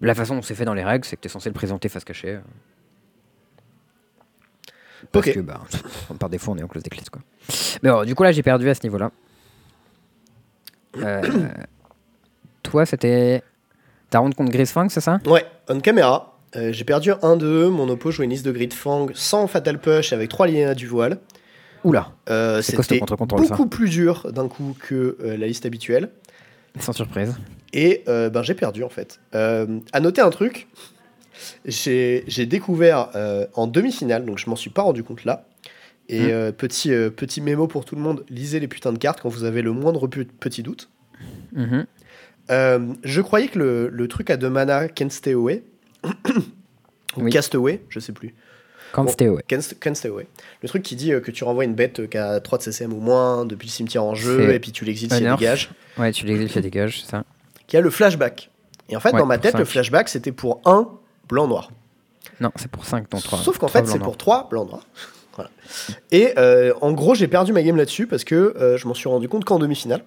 La 0.02 0.16
façon 0.16 0.36
dont 0.36 0.42
c'est 0.42 0.56
fait 0.56 0.64
dans 0.66 0.74
les 0.74 0.84
règles, 0.84 1.04
c'est 1.06 1.18
que 1.18 1.22
t'es 1.22 1.30
censé 1.30 1.50
le 1.50 1.54
présenter 1.54 1.90
face 1.90 2.06
cachée. 2.06 2.40
Parce 5.12 5.30
que, 5.30 5.42
bah, 5.42 5.62
par 6.20 6.30
défaut, 6.30 6.52
on 6.54 6.58
est 6.58 6.64
en 6.64 6.68
close 6.68 6.84
decklist, 6.84 7.10
quoi. 7.10 7.22
Mais 7.84 7.90
bon, 7.92 8.06
du 8.06 8.16
coup, 8.16 8.24
là, 8.24 8.32
j'ai 8.32 8.44
perdu 8.44 8.70
à 8.70 8.76
ce 8.76 8.82
niveau-là. 8.84 9.12
Euh, 10.98 11.22
toi, 12.62 12.86
c'était. 12.86 13.42
Ta 14.10 14.20
ronde 14.20 14.36
contre 14.36 14.52
Grisfang, 14.52 14.90
c'est 14.90 15.02
ça? 15.02 15.20
Ouais, 15.26 15.44
on 15.70 15.80
caméra. 15.80 16.38
Euh, 16.56 16.72
j'ai 16.72 16.84
perdu 16.84 17.12
1-2. 17.12 17.70
Mon 17.70 17.90
oppo 17.90 18.12
jouait 18.12 18.26
une 18.26 18.32
liste 18.32 18.46
de 18.46 18.52
grid 18.52 18.74
fang 18.74 19.08
sans 19.16 19.48
fatal 19.48 19.80
push 19.80 20.14
avec 20.14 20.30
3 20.30 20.48
liens 20.48 20.74
du 20.74 20.86
voile. 20.88 21.18
Oula, 21.84 22.12
Euh, 22.30 22.62
C'était 22.62 22.84
ça? 23.48 23.56
beaucoup 23.56 23.66
plus 23.68 23.90
dur 23.90 24.32
d'un 24.32 24.48
coup 24.48 24.76
que 24.80 25.18
euh, 25.22 25.36
la 25.36 25.48
liste 25.48 25.66
habituelle. 25.66 26.10
sans 26.80 26.94
surprise. 26.94 27.36
Et 27.74 28.04
ben, 28.06 28.44
j'ai 28.44 28.54
perdu 28.54 28.84
en 28.84 28.90
fait. 28.90 29.20
À 29.34 30.00
noter 30.00 30.22
un 30.22 30.30
truc, 30.30 30.68
j'ai 31.66 32.46
découvert 32.46 33.10
en 33.56 33.66
demi-finale, 33.68 34.26
donc 34.26 34.38
je 34.38 34.48
m'en 34.50 34.56
suis 34.56 34.70
pas 34.70 34.84
rendu 34.84 35.04
compte 35.04 35.26
là. 35.26 35.46
Et 36.10 36.20
Hmm. 36.28 36.30
euh, 36.32 36.52
petit, 36.52 36.92
euh, 36.94 37.10
petit 37.10 37.40
mémo 37.42 37.68
pour 37.68 37.86
tout 37.86 37.96
le 37.96 38.02
monde, 38.02 38.26
lisez 38.30 38.60
les 38.60 38.68
putains 38.68 38.92
de 38.94 38.98
cartes 38.98 39.22
quand 39.22 39.30
vous 39.30 39.44
avez 39.46 39.62
le 39.62 39.72
moindre 39.72 40.08
petit 40.08 40.62
doute. 40.64 40.90
Mhm. 41.54 41.86
Euh, 42.52 42.94
je 43.04 43.22
croyais 43.22 43.48
que 43.48 43.58
le, 43.58 43.88
le 43.90 44.08
truc 44.10 44.30
à 44.30 44.36
deux 44.38 44.50
mana, 44.50 44.90
Can't 44.90 45.10
Stay 45.12 45.32
Away, 45.32 45.64
ou 46.04 46.10
Oui. 47.24 47.32
Cast 47.32 47.56
Away, 47.56 47.82
je 47.90 48.00
sais 48.00 48.12
plus. 48.12 48.34
Bon. 48.96 49.08
c'était, 49.08 49.30
ouais. 49.30 49.42
Can't, 49.48 49.62
Can't 49.80 49.96
Stay 49.96 50.10
Away. 50.10 50.28
Le 50.62 50.68
truc 50.70 50.84
qui 50.84 50.96
dit 50.96 51.12
que 51.24 51.32
tu 51.32 51.44
renvoies 51.46 51.64
une 51.66 51.74
bête 51.74 52.08
qui 52.10 52.18
a 52.18 52.40
3 52.42 52.58
de 52.60 52.64
CCM 52.64 52.94
ou 52.94 53.00
moins 53.00 53.46
depuis 53.46 53.68
le 53.68 53.72
cimetière 53.72 54.04
en 54.04 54.14
jeu, 54.14 54.52
et 54.54 54.60
puis 54.60 54.72
tu 54.72 54.84
l'exiles 54.86 55.12
si 55.12 55.24
elle 55.24 55.32
dégage. 55.36 55.72
Ouais, 55.98 56.12
tu 56.12 56.26
l'exiles, 56.26 56.50
tu 56.52 56.60
dégage, 56.62 57.02
c'est 57.02 57.12
ça. 57.12 57.24
Qui 57.68 57.78
a 57.78 57.82
le 57.82 57.90
flashback. 57.90 58.52
Et 58.90 58.96
en 58.98 59.00
fait, 59.00 59.14
Ouais, 59.14 59.20
dans 59.20 59.26
ma 59.26 59.38
tête, 59.38 59.58
le 59.58 59.64
flashback, 59.66 60.10
c'était 60.10 60.34
pour 60.34 60.60
un 60.66 60.90
blanc-noir. 61.30 61.72
Non, 62.42 62.52
c'est 62.58 62.70
pour 62.70 62.86
5 62.86 63.08
ton 63.10 63.20
3. 63.20 63.40
Sauf 63.40 63.58
qu'en 63.58 63.70
fait, 63.70 63.88
c'est 63.88 64.00
pour 64.00 64.18
3 64.18 64.50
blancs 64.50 64.70
noirs. 64.70 64.86
Voilà. 65.36 65.50
Et 66.12 66.34
euh, 66.38 66.74
en 66.82 66.92
gros, 66.92 67.16
j'ai 67.16 67.28
perdu 67.28 67.54
ma 67.54 67.64
game 67.64 67.76
là-dessus 67.76 68.08
parce 68.08 68.24
que 68.24 68.36
euh, 68.36 68.78
je 68.78 68.88
m'en 68.88 68.94
suis 68.94 69.10
rendu 69.10 69.28
compte 69.28 69.46
qu'en 69.46 69.60
demi-finale, 69.60 70.04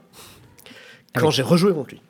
Ah 1.15 1.21
quand 1.21 1.27
oui. 1.29 1.33
j'ai 1.33 1.43
rejoué 1.43 1.73
contre 1.73 1.91
lui. 1.91 2.01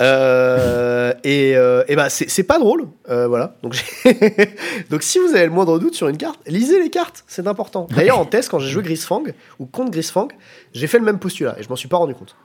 Euh, 0.00 1.12
et, 1.22 1.56
euh, 1.56 1.84
et 1.88 1.96
bah, 1.96 2.08
c'est 2.10 2.42
pas 2.42 2.58
drôle. 2.58 2.88
Euh, 3.08 3.28
voilà. 3.28 3.56
Donc, 3.62 3.74
Donc, 4.90 5.02
si 5.02 5.18
vous 5.18 5.34
avez 5.34 5.44
le 5.46 5.52
moindre 5.52 5.78
doute 5.78 5.94
sur 5.94 6.08
une 6.08 6.16
carte, 6.16 6.40
lisez 6.46 6.80
les 6.82 6.90
cartes, 6.90 7.24
c'est 7.26 7.46
important. 7.46 7.86
D'ailleurs, 7.90 8.18
en 8.18 8.24
test, 8.24 8.48
quand 8.48 8.58
j'ai 8.58 8.70
joué 8.70 8.82
Grisfang 8.82 9.22
ou 9.58 9.66
contre 9.66 9.90
Grisfang, 9.90 10.28
j'ai 10.72 10.86
fait 10.86 10.98
le 10.98 11.04
même 11.04 11.18
postulat 11.18 11.56
et 11.58 11.62
je 11.62 11.68
m'en 11.68 11.76
suis 11.76 11.88
pas 11.88 11.96
rendu 11.96 12.14
compte. 12.14 12.36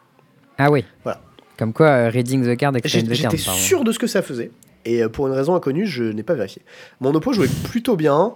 Ah 0.57 0.69
oui. 0.69 0.85
Voilà. 1.03 1.21
Comme 1.57 1.73
quoi, 1.73 2.09
reading 2.09 2.43
the 2.43 2.57
card. 2.57 2.73
J'étais 2.85 3.37
sûr 3.37 3.83
de 3.83 3.91
ce 3.91 3.99
que 3.99 4.07
ça 4.07 4.21
faisait. 4.21 4.51
Et 4.85 5.03
pour 5.09 5.27
une 5.27 5.33
raison 5.33 5.55
inconnue, 5.55 5.87
je 5.87 6.03
n'ai 6.05 6.23
pas 6.23 6.33
vérifié. 6.35 6.61
Mon 7.01 7.13
oppo 7.13 7.33
jouait 7.33 7.49
plutôt 7.65 7.95
bien. 7.95 8.33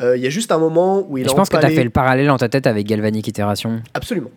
Euh, 0.00 0.16
Il 0.16 0.22
y 0.22 0.26
a 0.26 0.30
juste 0.30 0.50
un 0.52 0.58
moment 0.58 1.04
où 1.08 1.18
il 1.18 1.22
Et 1.22 1.26
a 1.26 1.30
je 1.30 1.34
pense 1.34 1.48
que 1.48 1.56
tu 1.56 1.64
as 1.64 1.70
fait 1.70 1.84
le 1.84 1.90
parallèle 1.90 2.26
dans 2.26 2.36
ta 2.38 2.48
tête 2.48 2.66
avec 2.66 2.86
Galvanic 2.86 3.26
Iteration. 3.28 3.82
Absolument. 3.94 4.30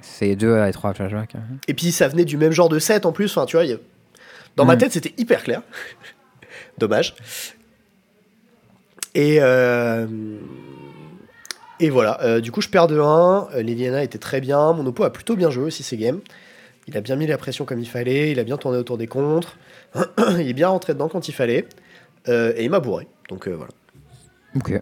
C'est 0.00 0.34
2 0.36 0.64
et 0.66 0.72
3 0.72 0.94
flashbacks. 0.94 1.34
hein. 1.34 1.40
Et 1.68 1.74
puis 1.74 1.92
ça 1.92 2.08
venait 2.08 2.24
du 2.24 2.36
même 2.36 2.52
genre 2.52 2.68
de 2.68 2.78
set 2.78 3.06
en 3.06 3.12
plus. 3.12 3.30
Enfin, 3.36 3.46
tu 3.46 3.56
vois, 3.56 3.64
il 3.64 3.70
y 3.70 3.74
a- 3.74 3.78
dans 4.56 4.64
ma 4.64 4.74
Mm. 4.74 4.78
tête, 4.78 4.92
c'était 4.92 5.14
hyper 5.16 5.42
clair. 5.44 5.62
Dommage. 6.78 7.14
Et, 9.14 9.38
euh, 9.40 10.06
et 11.78 11.90
voilà. 11.90 12.22
Euh, 12.22 12.40
du 12.40 12.50
coup, 12.52 12.60
je 12.60 12.68
perds 12.68 12.86
de 12.88 12.98
1. 12.98 13.48
Euh, 13.54 13.62
Liliana 13.62 14.02
était 14.02 14.18
très 14.18 14.40
bien. 14.40 14.72
Mon 14.72 14.84
oppo 14.86 15.04
a 15.04 15.12
plutôt 15.12 15.36
bien 15.36 15.50
joué 15.50 15.64
aussi 15.64 15.82
ses 15.82 15.96
games. 15.96 16.20
Il 16.86 16.96
a 16.96 17.00
bien 17.00 17.16
mis 17.16 17.26
la 17.26 17.38
pression 17.38 17.64
comme 17.64 17.78
il 17.80 17.88
fallait. 17.88 18.30
Il 18.32 18.40
a 18.40 18.44
bien 18.44 18.56
tourné 18.56 18.78
autour 18.78 18.98
des 18.98 19.06
contres. 19.06 19.56
il 20.38 20.48
est 20.48 20.52
bien 20.52 20.68
rentré 20.68 20.94
dedans 20.94 21.08
quand 21.08 21.28
il 21.28 21.32
fallait. 21.32 21.66
Et 22.28 22.64
il 22.64 22.70
m'a 22.70 22.80
bourré. 22.80 23.08
Donc 23.28 23.48
voilà. 23.48 23.70
Ok. 24.56 24.80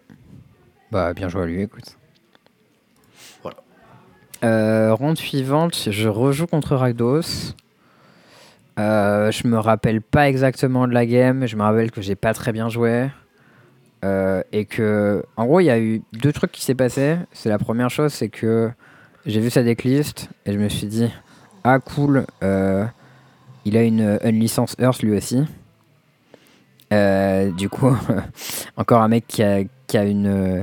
Bah, 0.90 1.12
bien 1.12 1.28
joué 1.28 1.42
à 1.42 1.46
lui, 1.46 1.62
écoute. 1.62 1.96
Voilà. 3.42 3.58
Euh, 4.44 4.94
ronde 4.94 5.18
suivante, 5.18 5.88
je 5.90 6.08
rejoue 6.08 6.46
contre 6.46 6.74
Rakdos. 6.76 7.54
Euh, 8.78 9.30
je 9.30 9.46
me 9.46 9.58
rappelle 9.58 10.00
pas 10.00 10.28
exactement 10.28 10.86
de 10.86 10.92
la 10.92 11.04
game, 11.04 11.46
je 11.46 11.56
me 11.56 11.62
rappelle 11.62 11.90
que 11.90 12.00
j'ai 12.00 12.14
pas 12.14 12.32
très 12.32 12.52
bien 12.52 12.68
joué. 12.68 13.08
Euh, 14.04 14.42
et 14.52 14.64
que, 14.64 15.24
en 15.36 15.46
gros, 15.46 15.60
il 15.60 15.64
y 15.64 15.70
a 15.70 15.78
eu 15.80 16.02
deux 16.12 16.32
trucs 16.32 16.52
qui 16.52 16.62
s'est 16.62 16.76
passé. 16.76 17.16
C'est 17.32 17.48
la 17.48 17.58
première 17.58 17.90
chose, 17.90 18.12
c'est 18.12 18.28
que 18.28 18.70
j'ai 19.26 19.40
vu 19.40 19.50
sa 19.50 19.62
decklist 19.62 20.30
et 20.46 20.52
je 20.52 20.58
me 20.58 20.68
suis 20.68 20.86
dit, 20.86 21.10
ah 21.64 21.80
cool, 21.80 22.24
euh, 22.42 22.86
il 23.64 23.76
a 23.76 23.82
une, 23.82 24.18
une 24.22 24.38
licence 24.38 24.76
Earth 24.78 25.02
lui 25.02 25.16
aussi. 25.16 25.44
Euh, 26.92 27.50
du 27.50 27.68
coup, 27.68 27.94
encore 28.76 29.02
un 29.02 29.08
mec 29.08 29.26
qui 29.26 29.42
a, 29.42 29.60
qui 29.86 29.98
a 29.98 30.04
une, 30.04 30.26
euh, 30.26 30.62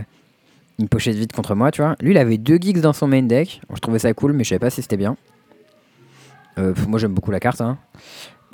une 0.79 0.89
pochette 0.89 1.15
vide 1.15 1.31
contre 1.31 1.53
moi, 1.55 1.71
tu 1.71 1.81
vois. 1.81 1.95
Lui, 2.01 2.11
il 2.11 2.17
avait 2.17 2.37
deux 2.37 2.57
geeks 2.57 2.81
dans 2.81 2.93
son 2.93 3.07
main 3.07 3.21
deck. 3.21 3.61
Je 3.73 3.79
trouvais 3.79 3.99
ça 3.99 4.13
cool, 4.13 4.33
mais 4.33 4.43
je 4.43 4.49
savais 4.49 4.59
pas 4.59 4.69
si 4.69 4.81
c'était 4.81 4.97
bien. 4.97 5.15
Euh, 6.57 6.73
moi, 6.87 6.99
j'aime 6.99 7.13
beaucoup 7.13 7.31
la 7.31 7.39
carte. 7.39 7.61
hein. 7.61 7.77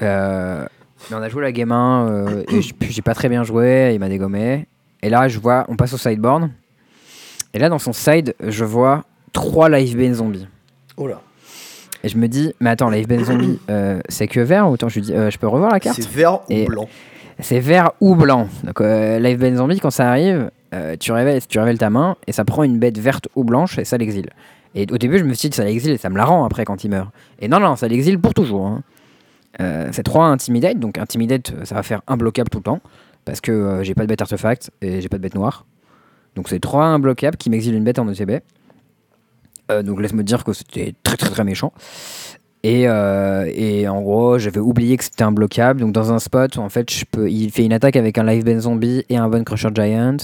Euh, 0.01 0.65
mais 1.09 1.17
on 1.17 1.21
a 1.21 1.29
joué 1.29 1.41
la 1.43 1.51
game 1.51 1.71
1 1.71 2.07
euh, 2.09 2.43
et 2.51 2.61
j'ai 2.61 3.01
pas 3.01 3.13
très 3.13 3.29
bien 3.29 3.43
joué. 3.43 3.91
Il 3.93 3.99
m'a 3.99 4.09
dégommé. 4.09 4.67
Et 5.01 5.09
là, 5.09 5.27
je 5.27 5.39
vois, 5.39 5.65
on 5.67 5.75
passe 5.75 5.93
au 5.93 5.97
sideboard. 5.97 6.49
Et 7.53 7.59
là, 7.59 7.69
dans 7.69 7.79
son 7.79 7.93
side, 7.93 8.35
je 8.39 8.65
vois 8.65 9.03
trois 9.33 9.69
live 9.69 9.97
bane 9.97 10.13
zombies. 10.13 10.47
Oh 10.97 11.07
là. 11.07 11.21
Et 12.03 12.09
je 12.09 12.17
me 12.17 12.27
dis, 12.27 12.53
mais 12.59 12.71
attends, 12.71 12.89
Live 12.89 13.07
Ben 13.07 13.23
Zombie, 13.23 13.59
c'est 14.09 14.27
que 14.27 14.39
vert 14.39 14.67
ou 14.67 14.73
Attends, 14.73 14.89
je 14.89 14.95
lui 14.95 15.01
dis, 15.03 15.13
je 15.13 15.37
peux 15.37 15.47
revoir 15.47 15.71
la 15.71 15.79
carte? 15.79 16.01
C'est 16.01 16.09
vert 16.09 16.39
ou 16.41 16.45
Et- 16.49 16.65
blanc? 16.65 16.89
C'est 17.41 17.59
vert 17.59 17.91
ou 17.99 18.15
blanc. 18.15 18.47
Donc, 18.63 18.81
euh, 18.81 19.19
Live 19.19 19.39
Ben 19.39 19.55
Zombie, 19.55 19.79
quand 19.79 19.89
ça 19.89 20.09
arrive, 20.09 20.51
euh, 20.73 20.95
tu, 20.99 21.11
révèles, 21.11 21.77
ta 21.77 21.89
main 21.89 22.15
et 22.27 22.31
ça 22.31 22.45
prend 22.45 22.63
une 22.63 22.79
bête 22.79 22.97
verte 22.97 23.27
ou 23.35 23.43
blanche 23.43 23.77
et 23.77 23.85
ça 23.85 23.97
l'exile. 23.97 24.29
Et 24.75 24.85
au 24.91 24.97
début, 24.97 25.17
je 25.17 25.23
me 25.23 25.33
suis 25.33 25.49
dit, 25.49 25.55
ça 25.57 25.65
l'exile 25.65 25.91
et 25.91 25.97
ça 25.97 26.09
me 26.09 26.17
la 26.17 26.25
rend 26.25 26.45
après 26.45 26.63
quand 26.65 26.83
il 26.83 26.89
meurt. 26.91 27.09
Et 27.39 27.47
non, 27.47 27.59
non, 27.59 27.75
ça 27.75 27.87
l'exile 27.87 28.19
pour 28.19 28.33
toujours. 28.33 28.67
hein. 28.67 28.83
Euh, 29.59 29.89
c'est 29.91 30.03
3 30.03 30.27
Intimidate, 30.27 30.79
donc 30.79 30.97
Intimidate, 30.97 31.51
euh, 31.51 31.65
ça 31.65 31.75
va 31.75 31.83
faire 31.83 32.01
imbloquable 32.07 32.49
tout 32.49 32.59
le 32.59 32.63
temps. 32.63 32.79
Parce 33.25 33.41
que 33.41 33.81
j'ai 33.83 33.93
pas 33.93 34.03
de 34.03 34.07
bête 34.07 34.21
artefact 34.21 34.71
et 34.81 35.01
j'ai 35.01 35.09
pas 35.09 35.17
de 35.17 35.21
bête 35.21 35.35
noire. 35.35 35.65
Donc 36.35 36.47
c'est 36.49 36.59
3 36.59 36.85
imbloquables 36.85 37.37
qui 37.37 37.49
m'exilent 37.49 37.75
une 37.75 37.83
bête 37.83 37.99
en 37.99 38.07
ETB. 38.07 38.41
Donc 39.83 40.01
laisse-me 40.01 40.23
dire 40.23 40.43
que 40.43 40.53
c'était 40.53 40.95
très 41.03 41.17
très 41.17 41.29
très 41.29 41.43
méchant. 41.43 41.71
Et, 42.63 42.87
euh, 42.87 43.51
et 43.53 43.87
en 43.87 44.01
gros, 44.01 44.37
j'avais 44.37 44.59
oublié 44.59 44.97
que 44.97 45.03
c'était 45.03 45.23
un 45.23 45.31
bloquable. 45.31 45.81
Donc 45.81 45.91
dans 45.91 46.13
un 46.13 46.19
spot 46.19 46.55
où 46.57 46.61
en 46.61 46.69
fait, 46.69 46.91
je 46.91 47.05
peux, 47.09 47.29
il 47.29 47.51
fait 47.51 47.65
une 47.65 47.73
attaque 47.73 47.95
avec 47.95 48.17
un 48.17 48.23
Live 48.23 48.43
Ben 48.43 48.59
Zombie 48.59 49.03
et 49.09 49.17
un 49.17 49.27
Bone 49.29 49.43
Crusher 49.43 49.69
Giant 49.73 50.17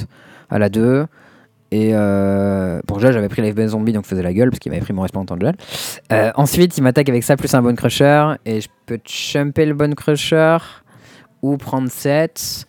à 0.50 0.60
la 0.60 0.70
2. 0.70 1.06
Et 1.72 1.90
euh, 1.94 2.80
bon, 2.88 2.96
déjà, 2.96 3.12
j'avais 3.12 3.28
pris 3.28 3.42
Live 3.42 3.56
Ben 3.56 3.68
Zombie, 3.68 3.92
donc 3.92 4.06
je 4.06 4.10
faisais 4.10 4.22
la 4.22 4.34
gueule 4.34 4.50
parce 4.50 4.60
qu'il 4.60 4.72
m'avait 4.72 4.84
pris 4.84 4.94
mon 4.94 5.02
respawn 5.02 5.24
en 5.24 5.26
temps 5.26 5.36
de 5.36 5.46
gel. 5.46 5.56
Euh, 6.14 6.32
ensuite, 6.36 6.78
il 6.78 6.84
m'attaque 6.84 7.10
avec 7.10 7.24
ça 7.24 7.36
plus 7.36 7.54
un 7.54 7.62
Bone 7.62 7.76
Crusher. 7.76 8.36
Et 8.46 8.62
je 8.62 8.70
peux 8.86 9.00
chumper 9.06 9.66
le 9.66 9.74
Bone 9.74 9.96
Crusher 9.96 10.58
ou 11.42 11.58
prendre 11.58 11.90
7. 11.90 12.66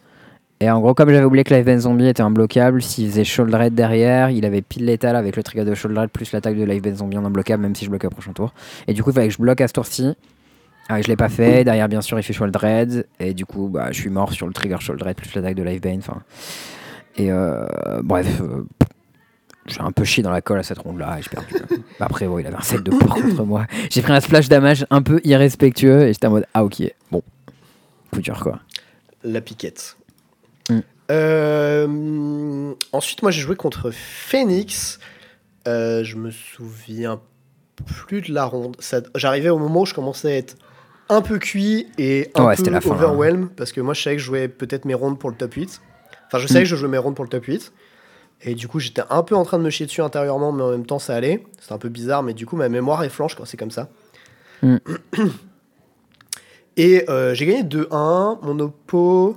Et 0.60 0.68
en 0.70 0.80
gros, 0.80 0.92
comme 0.92 1.10
j'avais 1.10 1.24
oublié 1.24 1.44
que 1.44 1.62
Ben 1.62 1.78
Zombie 1.78 2.08
était 2.08 2.22
imbloquable, 2.22 2.82
s'il 2.82 3.08
faisait 3.10 3.24
Shoulder 3.24 3.70
derrière, 3.70 4.30
il 4.30 4.44
avait 4.44 4.62
pile 4.62 4.86
létal 4.86 5.14
avec 5.14 5.36
le 5.36 5.42
trigger 5.44 5.64
de 5.64 5.74
Shoulder 5.74 6.06
plus 6.12 6.32
l'attaque 6.32 6.56
de 6.56 6.64
Live 6.64 6.82
Ben 6.82 6.96
Zombie 6.96 7.16
en 7.16 7.24
imbloquable, 7.24 7.62
même 7.62 7.76
si 7.76 7.84
je 7.84 7.90
bloque 7.90 8.04
au 8.04 8.10
prochain 8.10 8.32
tour. 8.32 8.52
Et 8.88 8.92
du 8.92 9.04
coup, 9.04 9.10
il 9.10 9.14
fallait 9.14 9.28
que 9.28 9.34
je 9.34 9.38
bloque 9.38 9.60
à 9.60 9.68
ce 9.68 9.72
tour-ci. 9.72 10.14
Ah, 10.88 11.00
je 11.00 11.06
l'ai 11.06 11.16
pas 11.16 11.28
fait. 11.28 11.62
Derrière, 11.64 11.88
bien 11.88 12.00
sûr, 12.00 12.18
il 12.18 12.22
fait 12.22 12.32
Shoulder 12.32 13.04
Et 13.20 13.34
du 13.34 13.46
coup, 13.46 13.68
bah, 13.68 13.88
je 13.92 14.00
suis 14.00 14.10
mort 14.10 14.32
sur 14.32 14.46
le 14.48 14.52
trigger 14.52 14.78
Shoulder 14.80 15.14
plus 15.14 15.32
l'attaque 15.34 15.54
de 15.54 15.62
Live 15.62 15.80
Bane. 15.80 15.98
Enfin. 15.98 16.22
Et 17.16 17.30
euh, 17.30 17.66
bref, 18.02 18.40
euh, 18.40 18.64
j'ai 19.66 19.80
un 19.80 19.92
peu 19.92 20.04
chié 20.04 20.22
dans 20.22 20.30
la 20.30 20.40
colle 20.40 20.58
à 20.58 20.62
cette 20.62 20.78
ronde-là 20.78 21.18
et 21.18 21.22
j'ai 21.22 21.30
perdu. 21.30 21.54
Après, 22.00 22.26
bon, 22.26 22.38
il 22.38 22.46
avait 22.46 22.56
un 22.56 22.62
set 22.62 22.82
de 22.82 22.90
porc 22.90 23.20
contre 23.20 23.44
moi. 23.44 23.66
J'ai 23.90 24.02
pris 24.02 24.12
un 24.12 24.20
splash 24.20 24.48
damage 24.48 24.86
un 24.90 25.02
peu 25.02 25.20
irrespectueux 25.22 26.08
et 26.08 26.12
j'étais 26.12 26.26
en 26.26 26.30
mode 26.30 26.46
Ah, 26.54 26.64
ok, 26.64 26.82
bon. 27.12 27.22
Coup 28.12 28.20
dur, 28.20 28.40
quoi. 28.40 28.58
La 29.22 29.40
piquette. 29.40 29.97
Mm. 30.68 30.78
Euh, 31.10 32.74
ensuite, 32.92 33.22
moi 33.22 33.30
j'ai 33.30 33.40
joué 33.40 33.56
contre 33.56 33.90
Phoenix. 33.90 34.98
Euh, 35.66 36.04
je 36.04 36.16
me 36.16 36.30
souviens 36.30 37.20
plus 38.06 38.20
de 38.22 38.32
la 38.32 38.44
ronde. 38.44 38.76
J'arrivais 39.14 39.48
au 39.50 39.58
moment 39.58 39.82
où 39.82 39.86
je 39.86 39.94
commençais 39.94 40.32
à 40.32 40.36
être 40.36 40.56
un 41.08 41.22
peu 41.22 41.38
cuit 41.38 41.86
et 41.96 42.30
un 42.34 42.44
Ouais, 42.44 42.56
peu 42.56 42.70
la 42.70 42.80
fin, 42.80 42.90
hein. 42.90 42.94
overwhelm 42.94 43.48
parce 43.56 43.72
que 43.72 43.80
moi 43.80 43.94
je 43.94 44.02
savais 44.02 44.16
que 44.16 44.20
je 44.22 44.26
jouais 44.26 44.48
peut-être 44.48 44.84
mes 44.84 44.94
rondes 44.94 45.18
pour 45.18 45.30
le 45.30 45.36
top 45.36 45.54
8. 45.54 45.80
Enfin, 46.26 46.38
je 46.38 46.46
savais 46.46 46.60
Mm. 46.60 46.62
que 46.64 46.68
je 46.68 46.76
jouais 46.76 46.88
mes 46.88 46.98
rondes 46.98 47.14
pour 47.16 47.24
le 47.24 47.30
top 47.30 47.44
8. 47.44 47.72
Et 48.42 48.54
du 48.54 48.68
coup, 48.68 48.78
j'étais 48.78 49.02
un 49.10 49.22
peu 49.24 49.34
en 49.34 49.44
train 49.44 49.58
de 49.58 49.64
me 49.64 49.70
chier 49.70 49.86
dessus 49.86 50.00
intérieurement, 50.02 50.52
mais 50.52 50.62
en 50.62 50.70
même 50.70 50.86
temps, 50.86 50.98
ça 51.00 51.14
allait. 51.16 51.44
C'était 51.60 51.72
un 51.72 51.78
peu 51.78 51.88
bizarre, 51.88 52.22
mais 52.22 52.34
du 52.34 52.46
coup, 52.46 52.54
ma 52.56 52.68
mémoire 52.68 53.02
est 53.02 53.08
flanche 53.08 53.34
quand 53.34 53.44
c'est 53.44 53.56
comme 53.56 53.70
ça. 53.72 53.88
Mm. 54.62 54.76
Et 56.76 57.04
euh, 57.08 57.34
j'ai 57.34 57.46
gagné 57.46 57.62
2-1. 57.64 58.38
Mon 58.42 58.58
oppo, 58.60 59.36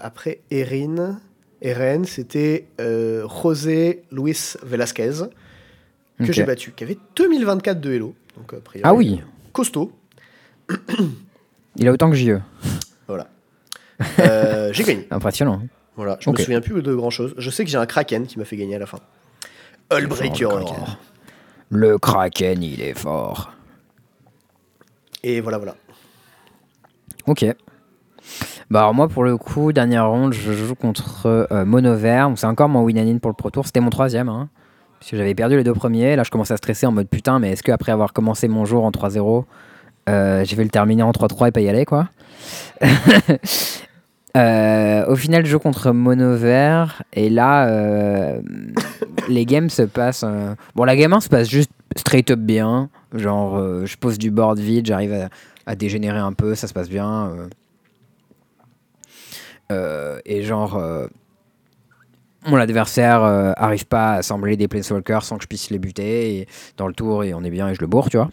après 0.00 0.40
Erin, 0.50 1.20
Eren, 1.62 2.04
c'était 2.04 2.66
euh, 2.80 3.26
José 3.28 4.02
Luis 4.12 4.54
Velasquez, 4.62 5.12
que 6.18 6.32
j'ai 6.32 6.44
battu, 6.44 6.72
qui 6.72 6.84
avait 6.84 6.98
2024 7.16 7.80
de 7.80 7.92
Hello. 7.92 8.14
Donc, 8.36 8.52
a 8.54 8.60
priori, 8.60 8.82
Ah 8.84 8.94
oui, 8.94 9.20
Costaud. 9.52 9.92
il 11.76 11.88
a 11.88 11.92
autant 11.92 12.10
que 12.10 12.16
JE. 12.16 12.40
Voilà. 13.06 13.28
Euh, 14.20 14.72
j'ai 14.72 14.84
gagné. 14.84 15.06
Impressionnant. 15.10 15.62
Voilà, 15.96 16.16
je 16.20 16.30
Ok. 16.30 16.38
me 16.38 16.44
souviens 16.44 16.60
plus 16.60 16.80
de 16.82 16.94
grand 16.94 17.10
chose. 17.10 17.34
Je 17.38 17.50
sais 17.50 17.64
que 17.64 17.70
j'ai 17.70 17.78
un 17.78 17.86
Kraken 17.86 18.26
qui 18.26 18.38
m'a 18.38 18.44
fait 18.44 18.56
gagner 18.56 18.76
à 18.76 18.78
la 18.78 18.86
fin. 18.86 18.98
Hullbreaker. 19.92 20.58
Le 20.58 20.64
Kraken. 20.64 20.96
Le 21.70 21.98
Kraken, 21.98 22.62
il 22.62 22.80
est 22.80 22.94
fort. 22.94 23.52
Et 25.24 25.40
voilà, 25.40 25.58
voilà. 25.58 25.74
Ok. 27.26 27.44
Bah 28.70 28.80
alors 28.80 28.94
moi 28.94 29.08
pour 29.08 29.24
le 29.24 29.36
coup, 29.38 29.72
dernière 29.72 30.08
ronde, 30.08 30.34
je 30.34 30.52
joue 30.52 30.74
contre 30.74 31.26
euh, 31.26 31.64
Mono 31.64 31.94
Vert. 31.94 32.28
Donc, 32.28 32.38
C'est 32.38 32.46
encore 32.46 32.68
mon 32.68 32.82
win 32.82 33.18
pour 33.20 33.30
le 33.30 33.34
Pro 33.34 33.50
Tour. 33.50 33.66
C'était 33.66 33.80
mon 33.80 33.90
troisième. 33.90 34.28
Hein, 34.28 34.48
parce 35.00 35.10
que 35.10 35.16
j'avais 35.16 35.34
perdu 35.34 35.56
les 35.56 35.64
deux 35.64 35.74
premiers. 35.74 36.16
Là 36.16 36.22
je 36.22 36.30
commence 36.30 36.50
à 36.50 36.56
stresser 36.56 36.86
en 36.86 36.92
mode 36.92 37.08
putain, 37.08 37.38
mais 37.38 37.52
est-ce 37.52 37.62
que 37.62 37.72
après 37.72 37.92
avoir 37.92 38.12
commencé 38.12 38.46
mon 38.48 38.64
jour 38.64 38.84
en 38.84 38.90
3-0, 38.90 39.44
euh, 40.08 40.44
je 40.44 40.56
vais 40.56 40.64
le 40.64 40.70
terminer 40.70 41.02
en 41.02 41.12
3-3 41.12 41.48
et 41.48 41.50
pas 41.50 41.60
y 41.60 41.68
aller 41.68 41.84
quoi? 41.84 42.08
Euh, 44.36 45.06
Au 45.06 45.16
final, 45.16 45.44
je 45.44 45.50
joue 45.50 45.58
contre 45.58 45.90
Mono 45.90 46.36
Vert. 46.36 47.02
Et 47.12 47.28
là, 47.28 47.66
euh, 47.66 48.40
les 49.28 49.46
games 49.46 49.70
se 49.70 49.82
passent... 49.82 50.24
Bon, 50.76 50.84
la 50.84 50.94
game 50.94 51.12
1 51.12 51.20
se 51.20 51.28
passe 51.28 51.48
juste 51.48 51.72
straight 51.96 52.30
up 52.30 52.38
bien. 52.38 52.88
Genre, 53.14 53.58
je 53.84 53.96
pose 53.96 54.16
du 54.16 54.30
board 54.30 54.58
vide, 54.58 54.86
j'arrive 54.86 55.28
à 55.66 55.74
dégénérer 55.74 56.18
un 56.18 56.34
peu, 56.34 56.54
ça 56.54 56.68
se 56.68 56.74
passe 56.74 56.88
bien. 56.88 57.32
Euh. 59.70 60.20
Et 60.24 60.42
genre, 60.42 60.76
euh, 60.76 61.06
mon 62.46 62.56
adversaire 62.56 63.22
euh, 63.22 63.52
arrive 63.56 63.86
pas 63.86 64.12
à 64.12 64.14
assembler 64.16 64.56
des 64.56 64.68
Planeswalkers 64.68 65.22
sans 65.22 65.36
que 65.36 65.42
je 65.42 65.48
puisse 65.48 65.70
les 65.70 65.78
buter. 65.78 66.38
Et 66.38 66.48
dans 66.76 66.86
le 66.86 66.94
tour, 66.94 67.24
et 67.24 67.34
on 67.34 67.42
est 67.44 67.50
bien 67.50 67.68
et 67.68 67.74
je 67.74 67.80
le 67.80 67.86
bourre, 67.86 68.10
tu 68.10 68.16
vois. 68.16 68.30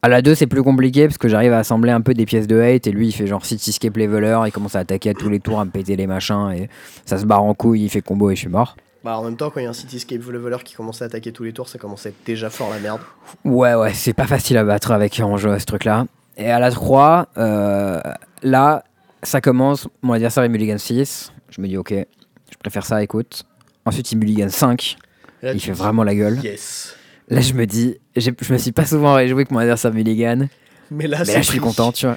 À 0.00 0.08
la 0.08 0.22
2, 0.22 0.34
c'est 0.34 0.46
plus 0.46 0.62
compliqué 0.62 1.06
parce 1.06 1.18
que 1.18 1.28
j'arrive 1.28 1.52
à 1.52 1.58
assembler 1.58 1.90
un 1.90 2.00
peu 2.00 2.14
des 2.14 2.26
pièces 2.26 2.46
de 2.46 2.60
hate. 2.60 2.86
Et 2.86 2.92
lui, 2.92 3.08
il 3.08 3.12
fait 3.12 3.26
genre 3.26 3.44
Cityscape 3.44 3.96
Leveler, 3.96 4.38
il 4.46 4.52
commence 4.52 4.76
à 4.76 4.80
attaquer 4.80 5.10
à 5.10 5.14
tous 5.14 5.28
les 5.28 5.40
tours, 5.40 5.60
à 5.60 5.64
me 5.64 5.70
péter 5.70 5.96
les 5.96 6.06
machins. 6.06 6.50
Et 6.56 6.68
ça 7.04 7.18
se 7.18 7.26
barre 7.26 7.42
en 7.42 7.54
couille, 7.54 7.84
il 7.84 7.88
fait 7.88 8.02
combo 8.02 8.30
et 8.30 8.36
je 8.36 8.40
suis 8.40 8.48
mort. 8.48 8.76
Bah, 9.04 9.16
en 9.18 9.24
même 9.24 9.36
temps, 9.36 9.50
quand 9.50 9.60
il 9.60 9.64
y 9.64 9.66
a 9.66 9.70
un 9.70 9.74
Cityscape 9.74 10.22
Leveler 10.22 10.58
qui 10.64 10.74
commençait 10.74 11.04
à 11.04 11.06
attaquer 11.06 11.32
tous 11.32 11.44
les 11.44 11.52
tours, 11.52 11.68
ça 11.68 11.78
commençait 11.78 12.08
à 12.08 12.10
être 12.10 12.24
déjà 12.26 12.50
fort 12.50 12.70
la 12.70 12.78
merde. 12.78 13.00
Ouais, 13.44 13.74
ouais, 13.74 13.94
c'est 13.94 14.12
pas 14.12 14.26
facile 14.26 14.56
à 14.56 14.64
battre 14.64 14.90
avec 14.90 15.20
en 15.20 15.36
jeu 15.36 15.56
ce 15.58 15.66
truc-là. 15.66 16.06
Et 16.38 16.50
à 16.50 16.60
la 16.60 16.70
3, 16.70 17.28
euh, 17.36 18.00
là, 18.42 18.84
ça 19.22 19.40
commence. 19.40 19.88
Mon 20.02 20.12
adversaire 20.14 20.44
il 20.44 20.50
mulligan 20.50 20.78
6. 20.78 21.32
Je 21.50 21.60
me 21.60 21.66
dis, 21.66 21.76
ok, 21.76 21.92
je 21.92 22.56
préfère 22.58 22.86
ça, 22.86 23.02
écoute. 23.02 23.44
Ensuite, 23.84 24.12
il 24.12 24.18
mulligan 24.18 24.48
5. 24.48 24.96
Et 25.42 25.46
là, 25.46 25.52
Il 25.52 25.60
fait 25.60 25.72
vraiment 25.72 26.04
la 26.04 26.14
gueule. 26.14 26.38
Yes. 26.42 26.94
Là, 27.28 27.40
je 27.40 27.52
me 27.54 27.66
dis, 27.66 27.98
je 28.16 28.30
me 28.52 28.58
suis 28.58 28.72
pas 28.72 28.86
souvent 28.86 29.14
réjoui 29.14 29.44
que 29.44 29.52
mon 29.52 29.60
adversaire 29.60 29.92
mulligan. 29.92 30.48
Mais 30.90 31.08
là, 31.08 31.18
Mais 31.26 31.34
là, 31.34 31.42
je 31.42 31.50
suis 31.50 31.58
content, 31.58 31.92
tu 31.92 32.06
vois. 32.06 32.16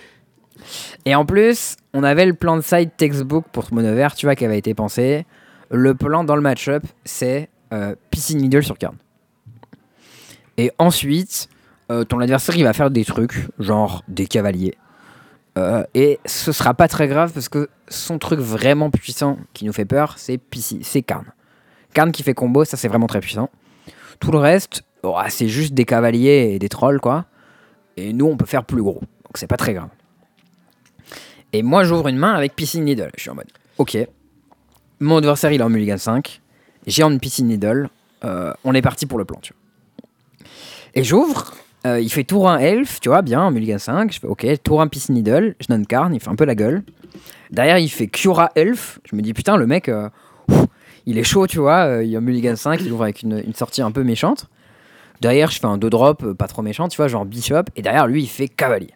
Et 1.05 1.15
en 1.15 1.25
plus, 1.25 1.75
on 1.93 2.03
avait 2.03 2.25
le 2.25 2.33
plan 2.33 2.55
de 2.55 2.61
side 2.61 2.91
textbook 2.95 3.45
pour 3.51 3.65
ce 3.65 3.73
mono 3.73 3.93
vert, 3.95 4.15
tu 4.15 4.27
vois, 4.27 4.35
qui 4.35 4.45
avait 4.45 4.59
été 4.59 4.73
pensé. 4.75 5.25
Le 5.71 5.95
plan 5.95 6.23
dans 6.23 6.35
le 6.35 6.41
match-up, 6.41 6.83
c'est 7.03 7.49
euh, 7.73 7.95
PC 8.11 8.35
Needle 8.35 8.63
sur 8.63 8.77
carte. 8.77 8.95
Et 10.57 10.71
ensuite, 10.77 11.49
euh, 11.91 12.05
ton 12.05 12.19
adversaire, 12.19 12.55
il 12.55 12.63
va 12.63 12.73
faire 12.73 12.89
des 12.89 13.03
trucs, 13.03 13.47
genre 13.59 14.03
des 14.07 14.25
cavaliers. 14.25 14.75
Euh, 15.57 15.83
et 15.93 16.19
ce 16.25 16.53
sera 16.53 16.73
pas 16.73 16.87
très 16.87 17.09
grave 17.09 17.33
parce 17.33 17.49
que 17.49 17.69
son 17.89 18.17
truc 18.17 18.39
vraiment 18.39 18.89
puissant 18.89 19.37
qui 19.53 19.65
nous 19.65 19.73
fait 19.73 19.85
peur, 19.85 20.13
c'est 20.17 20.39
c'est 20.81 21.01
Karn. 21.01 21.25
Karn 21.93 22.13
qui 22.13 22.23
fait 22.23 22.33
combo, 22.33 22.63
ça 22.63 22.77
c'est 22.77 22.87
vraiment 22.87 23.07
très 23.07 23.19
puissant. 23.19 23.49
Tout 24.21 24.31
le 24.31 24.37
reste, 24.37 24.83
oh, 25.03 25.17
c'est 25.27 25.49
juste 25.49 25.73
des 25.73 25.83
cavaliers 25.83 26.51
et 26.53 26.59
des 26.59 26.69
trolls, 26.69 27.01
quoi. 27.01 27.25
Et 27.97 28.13
nous, 28.13 28.27
on 28.27 28.37
peut 28.37 28.45
faire 28.45 28.63
plus 28.63 28.81
gros. 28.81 29.01
Donc 29.01 29.35
c'est 29.35 29.47
pas 29.47 29.57
très 29.57 29.73
grave. 29.73 29.89
Et 31.51 31.63
moi, 31.63 31.83
j'ouvre 31.83 32.07
une 32.07 32.17
main 32.17 32.33
avec 32.33 32.55
Piscine 32.55 32.85
Needle. 32.85 33.11
Je 33.17 33.21
suis 33.21 33.29
en 33.29 33.35
mode, 33.35 33.51
ok. 33.77 33.97
Mon 35.01 35.17
adversaire, 35.17 35.51
il 35.51 35.59
est 35.59 35.63
en 35.63 35.69
mulligan 35.69 35.97
5. 35.97 36.41
J'ai 36.87 37.03
en 37.03 37.17
Piscine 37.17 37.47
Needle. 37.47 37.89
Euh, 38.23 38.53
on 38.63 38.73
est 38.73 38.81
parti 38.81 39.05
pour 39.05 39.17
le 39.17 39.25
plan, 39.25 39.39
tu 39.41 39.53
vois. 39.53 40.47
Et 40.93 41.03
j'ouvre. 41.03 41.53
Euh, 41.85 41.99
il 41.99 42.11
fait 42.11 42.23
tour 42.23 42.49
1 42.49 42.59
elf, 42.59 42.99
tu 42.99 43.09
vois, 43.09 43.21
bien, 43.21 43.41
en 43.41 43.51
mulligan 43.51 43.79
5. 43.79 44.11
Je 44.13 44.19
fais, 44.19 44.27
ok, 44.27 44.45
tour 44.63 44.81
1 44.81 44.87
Piscine 44.87 45.15
Needle. 45.15 45.55
Je 45.59 45.67
donne 45.67 45.85
Karn, 45.85 46.13
il 46.13 46.19
fait 46.19 46.29
un 46.29 46.35
peu 46.35 46.45
la 46.45 46.55
gueule. 46.55 46.83
Derrière, 47.49 47.79
il 47.79 47.89
fait 47.89 48.07
Cura 48.07 48.51
elf. 48.55 48.99
Je 49.09 49.15
me 49.15 49.21
dis, 49.21 49.33
putain, 49.33 49.57
le 49.57 49.67
mec, 49.67 49.89
euh, 49.89 50.09
il 51.05 51.17
est 51.17 51.23
chaud, 51.23 51.47
tu 51.47 51.59
vois. 51.59 51.85
euh, 51.85 52.03
il 52.03 52.13
est 52.13 52.17
en 52.17 52.21
mulligan 52.21 52.55
5, 52.55 52.81
il 52.81 52.91
ouvre 52.91 53.03
avec 53.03 53.23
une, 53.23 53.41
une 53.45 53.55
sortie 53.55 53.81
un 53.81 53.91
peu 53.91 54.03
méchante. 54.03 54.47
Derrière, 55.21 55.51
je 55.51 55.59
fais 55.59 55.67
un 55.67 55.77
2 55.77 55.89
drop, 55.89 56.33
pas 56.33 56.47
trop 56.47 56.61
méchant, 56.61 56.87
tu 56.87 56.97
vois, 56.97 57.07
genre 57.07 57.25
bishop. 57.25 57.63
Et 57.75 57.81
derrière, 57.81 58.07
lui, 58.07 58.23
il 58.23 58.27
fait 58.27 58.47
cavalier. 58.47 58.91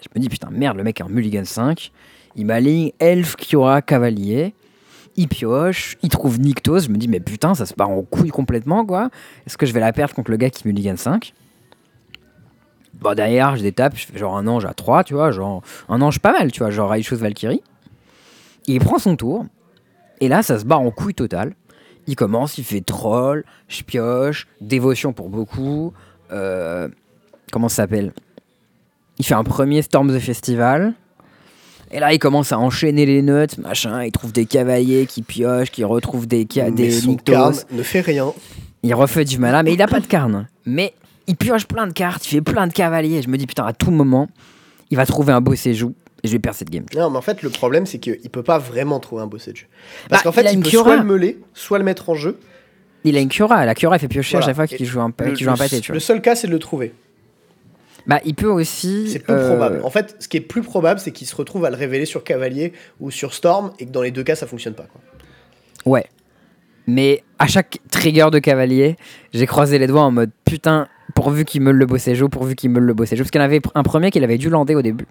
Je 0.00 0.08
me 0.14 0.20
dis, 0.20 0.28
putain, 0.28 0.48
merde, 0.50 0.76
le 0.76 0.84
mec 0.84 1.00
est 1.00 1.04
en 1.04 1.08
mulligan 1.08 1.44
5. 1.44 1.92
Il 2.36 2.46
m'aligne 2.46 2.92
elf, 2.98 3.36
Kiora, 3.36 3.82
cavalier. 3.82 4.54
Il 5.16 5.28
pioche, 5.28 5.98
il 6.02 6.08
trouve 6.08 6.40
Nyctos. 6.40 6.80
Je 6.80 6.88
me 6.88 6.96
dis, 6.96 7.06
mais 7.06 7.20
putain, 7.20 7.54
ça 7.54 7.66
se 7.66 7.74
part 7.74 7.90
en 7.90 8.02
couille 8.02 8.30
complètement, 8.30 8.86
quoi. 8.86 9.10
Est-ce 9.46 9.58
que 9.58 9.66
je 9.66 9.72
vais 9.72 9.80
la 9.80 9.92
perdre 9.92 10.14
contre 10.14 10.30
le 10.30 10.36
gars 10.38 10.48
qui 10.50 10.66
mulligan 10.66 10.96
5 10.96 11.34
Bon, 13.00 13.14
derrière, 13.14 13.56
je 13.56 13.62
détape, 13.62 13.96
je 13.96 14.06
fais 14.06 14.18
genre 14.18 14.36
un 14.36 14.46
ange 14.46 14.64
à 14.64 14.74
3, 14.74 15.02
tu 15.04 15.14
vois, 15.14 15.32
genre 15.32 15.62
un 15.88 16.00
ange 16.02 16.18
pas 16.20 16.32
mal, 16.32 16.52
tu 16.52 16.60
vois, 16.60 16.70
genre 16.70 16.90
Raichus 16.90 17.16
Valkyrie. 17.16 17.62
Il 18.66 18.78
prend 18.80 18.98
son 18.98 19.16
tour. 19.16 19.44
Et 20.20 20.28
là, 20.28 20.42
ça 20.42 20.58
se 20.58 20.64
barre 20.64 20.80
en 20.80 20.90
couille 20.92 21.14
totale. 21.14 21.54
Il 22.06 22.14
commence, 22.16 22.58
il 22.58 22.64
fait 22.64 22.80
troll, 22.80 23.44
je 23.68 23.82
pioche, 23.82 24.46
dévotion 24.60 25.12
pour 25.12 25.28
beaucoup. 25.30 25.92
euh, 26.30 26.88
comment 27.50 27.68
ça 27.68 27.76
s'appelle? 27.76 28.12
Il 29.18 29.24
fait 29.24 29.34
un 29.34 29.44
premier 29.44 29.82
Storm 29.82 30.14
the 30.14 30.20
Festival. 30.20 30.94
Et 31.90 32.00
là, 32.00 32.12
il 32.12 32.18
commence 32.18 32.52
à 32.52 32.58
enchaîner 32.58 33.04
les 33.04 33.20
notes, 33.22 33.58
machin. 33.58 34.02
Il 34.04 34.12
trouve 34.12 34.32
des 34.32 34.46
cavaliers 34.46 35.06
qui 35.06 35.22
piochent, 35.22 35.70
qui 35.70 35.84
retrouvent 35.84 36.26
des, 36.26 36.46
ca- 36.50 36.64
Mais 36.66 36.70
des 36.70 36.90
son 36.92 37.10
Nyktos. 37.10 37.32
carne 37.32 37.56
ne 37.72 37.82
fait 37.82 38.00
rien. 38.00 38.32
Il 38.82 38.94
refait 38.94 39.24
du 39.24 39.38
mana, 39.38 39.62
mais 39.62 39.74
il 39.74 39.82
a 39.82 39.86
pas 39.86 40.00
de 40.00 40.06
carne. 40.06 40.48
Mais 40.64 40.94
il 41.26 41.36
pioche 41.36 41.66
plein 41.66 41.86
de 41.86 41.92
cartes, 41.92 42.26
il 42.26 42.30
fait 42.30 42.40
plein 42.40 42.66
de 42.66 42.72
cavaliers. 42.72 43.22
Je 43.22 43.28
me 43.28 43.36
dis, 43.36 43.46
putain, 43.46 43.64
à 43.64 43.72
tout 43.72 43.90
moment, 43.90 44.28
il 44.90 44.96
va 44.96 45.06
trouver 45.06 45.32
un 45.32 45.40
beau 45.40 45.54
séjour 45.54 45.92
et 46.22 46.28
je 46.28 46.32
vais 46.32 46.38
perdre 46.38 46.58
cette 46.58 46.70
game. 46.70 46.84
Non, 46.94 47.10
mais 47.10 47.18
en 47.18 47.22
fait, 47.22 47.42
le 47.42 47.50
problème, 47.50 47.86
c'est 47.86 47.98
qu'il 47.98 48.30
peut 48.30 48.42
pas 48.42 48.58
vraiment 48.58 49.00
trouver 49.00 49.22
un 49.22 49.26
de 49.26 49.38
jeu. 49.38 49.66
Parce 50.08 50.22
Bah, 50.22 50.24
qu'en 50.24 50.32
fait, 50.32 50.42
il 50.42 50.46
a 50.48 50.52
il, 50.52 50.56
une 50.58 50.62
peut 50.62 50.70
soit 50.70 50.96
le 50.96 51.04
meuler, 51.04 51.38
soit 51.54 51.78
le 51.78 51.84
mettre 51.84 52.10
en 52.10 52.14
jeu. 52.14 52.38
Il 53.04 53.16
a 53.16 53.20
une 53.20 53.28
Cura. 53.28 53.66
La 53.66 53.74
Cura, 53.74 53.96
elle 53.96 54.00
fait 54.00 54.08
piocher 54.08 54.36
Voilà. 54.36 54.44
à 54.44 54.48
chaque 54.48 54.56
fois 54.56 54.66
qu'il 54.68 54.86
joue 54.86 55.00
un, 55.00 55.12
Le, 55.18 55.34
joue 55.34 55.50
un 55.50 55.56
pâté, 55.56 55.80
tu 55.80 55.92
le 55.92 55.98
seul 55.98 56.20
cas, 56.20 56.36
c'est 56.36 56.46
de 56.46 56.52
le 56.52 56.58
trouver. 56.60 56.92
Bah, 58.06 58.20
il 58.24 58.34
peut 58.34 58.48
aussi. 58.48 59.08
C'est 59.10 59.20
peu 59.20 59.32
euh, 59.32 59.48
probable. 59.48 59.80
En 59.84 59.90
fait, 59.90 60.16
ce 60.18 60.28
qui 60.28 60.36
est 60.36 60.40
plus 60.40 60.62
probable, 60.62 60.98
c'est 61.00 61.12
qu'il 61.12 61.26
se 61.26 61.34
retrouve 61.36 61.64
à 61.64 61.70
le 61.70 61.76
révéler 61.76 62.04
sur 62.04 62.24
Cavalier 62.24 62.72
ou 63.00 63.10
sur 63.10 63.32
Storm 63.34 63.72
et 63.78 63.86
que 63.86 63.90
dans 63.90 64.02
les 64.02 64.10
deux 64.10 64.24
cas, 64.24 64.34
ça 64.34 64.46
fonctionne 64.46 64.74
pas. 64.74 64.86
quoi. 64.90 65.00
Ouais. 65.84 66.06
Mais 66.86 67.22
à 67.38 67.46
chaque 67.46 67.78
trigger 67.90 68.28
de 68.32 68.38
cavalier, 68.40 68.96
j'ai 69.32 69.46
croisé 69.46 69.78
les 69.78 69.86
doigts 69.86 70.02
en 70.02 70.10
mode 70.10 70.30
putain, 70.44 70.88
pourvu 71.14 71.44
qu'il 71.44 71.62
meule 71.62 71.76
le 71.76 71.86
beau 71.86 71.98
séjour, 71.98 72.28
pourvu 72.30 72.54
qu'il 72.54 72.70
meule 72.70 72.84
le 72.84 72.94
beau 72.94 73.04
séjour. 73.04 73.24
Parce 73.24 73.30
qu'il 73.30 73.40
y 73.40 73.44
en 73.44 73.46
avait 73.46 73.60
un 73.74 73.82
premier 73.82 74.10
qu'il 74.10 74.24
avait 74.24 74.38
dû 74.38 74.48
lander 74.50 74.74
au 74.74 74.82
début. 74.82 75.06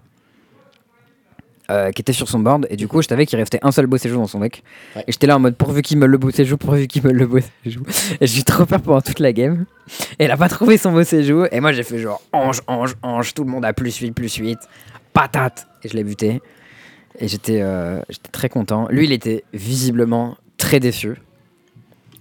euh, 1.70 1.90
qui 1.90 2.02
était 2.02 2.12
sur 2.12 2.28
son 2.28 2.40
board, 2.40 2.66
et 2.70 2.76
du 2.76 2.86
coup, 2.88 3.00
je 3.00 3.08
savais 3.08 3.24
qu'il 3.24 3.38
restait 3.38 3.60
un 3.62 3.72
seul 3.72 3.86
beau 3.86 3.96
séjour 3.96 4.20
dans 4.20 4.26
son 4.26 4.40
deck. 4.40 4.62
Ouais. 4.94 5.04
Et 5.06 5.12
j'étais 5.12 5.26
là 5.26 5.36
en 5.36 5.38
mode 5.40 5.56
pourvu 5.56 5.80
qu'il 5.80 5.96
meule 5.96 6.10
le 6.10 6.18
beau 6.18 6.30
séjour, 6.30 6.58
pourvu 6.58 6.86
qu'il 6.86 7.02
meule 7.02 7.16
le 7.16 7.26
beau 7.26 7.38
séjour. 7.64 7.84
Et 8.20 8.26
j'ai 8.26 8.40
eu 8.40 8.44
trop 8.44 8.66
peur 8.66 8.80
pendant 8.82 9.00
toute 9.00 9.20
la 9.20 9.32
game. 9.32 9.64
Et 10.18 10.24
elle 10.24 10.30
a 10.32 10.36
pas 10.36 10.48
trouvé 10.50 10.76
son 10.76 10.92
beau 10.92 11.04
séjour, 11.04 11.46
et 11.50 11.60
moi 11.60 11.72
j'ai 11.72 11.82
fait 11.84 11.98
genre 11.98 12.20
ange, 12.32 12.60
ange, 12.66 12.94
ange, 13.02 13.32
tout 13.32 13.44
le 13.44 13.50
monde 13.50 13.64
a 13.64 13.72
plus 13.72 13.96
8, 13.96 14.10
plus 14.12 14.34
8, 14.34 14.58
patate. 15.14 15.66
Et 15.82 15.88
je 15.88 15.94
l'ai 15.94 16.04
buté. 16.04 16.42
Et 17.18 17.28
j'étais 17.28 17.62
euh, 17.62 18.00
j'étais 18.10 18.30
très 18.30 18.48
content. 18.48 18.88
Lui, 18.90 19.04
il 19.04 19.12
était 19.12 19.44
visiblement 19.54 20.36
très 20.58 20.78
déçu. 20.80 21.14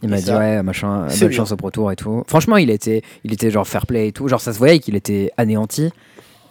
Il 0.03 0.09
m'a 0.09 0.19
dit 0.19 0.31
ouais 0.31 0.63
machin, 0.63 1.07
c'est 1.09 1.19
bonne 1.21 1.29
bien. 1.29 1.37
chance 1.37 1.51
au 1.51 1.57
Pro 1.57 1.69
Tour 1.71 1.91
et 1.91 1.95
tout. 1.95 2.23
Franchement, 2.27 2.57
il 2.57 2.69
était, 2.69 3.01
il 3.23 3.33
était 3.33 3.51
genre 3.51 3.67
fair 3.67 3.85
play 3.85 4.07
et 4.07 4.11
tout. 4.11 4.27
Genre 4.27 4.41
ça 4.41 4.51
se 4.53 4.57
voyait 4.57 4.79
qu'il 4.79 4.95
était 4.95 5.31
anéanti, 5.37 5.91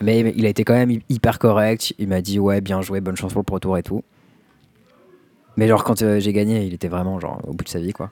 mais 0.00 0.20
il 0.36 0.46
a 0.46 0.48
été 0.48 0.62
quand 0.64 0.74
même 0.74 0.90
hy- 0.90 1.02
hyper 1.08 1.38
correct. 1.38 1.92
Il 1.98 2.08
m'a 2.08 2.20
dit 2.20 2.38
ouais 2.38 2.60
bien 2.60 2.80
joué, 2.82 3.00
bonne 3.00 3.16
chance 3.16 3.32
pour 3.32 3.40
le 3.40 3.44
Pro 3.46 3.58
Tour 3.58 3.76
et 3.78 3.82
tout. 3.82 4.02
Mais 5.56 5.66
genre 5.68 5.82
quand 5.84 6.00
euh, 6.02 6.20
j'ai 6.20 6.32
gagné, 6.32 6.64
il 6.64 6.74
était 6.74 6.88
vraiment 6.88 7.18
genre 7.18 7.40
au 7.46 7.52
bout 7.52 7.64
de 7.64 7.68
sa 7.68 7.80
vie 7.80 7.92
quoi. 7.92 8.10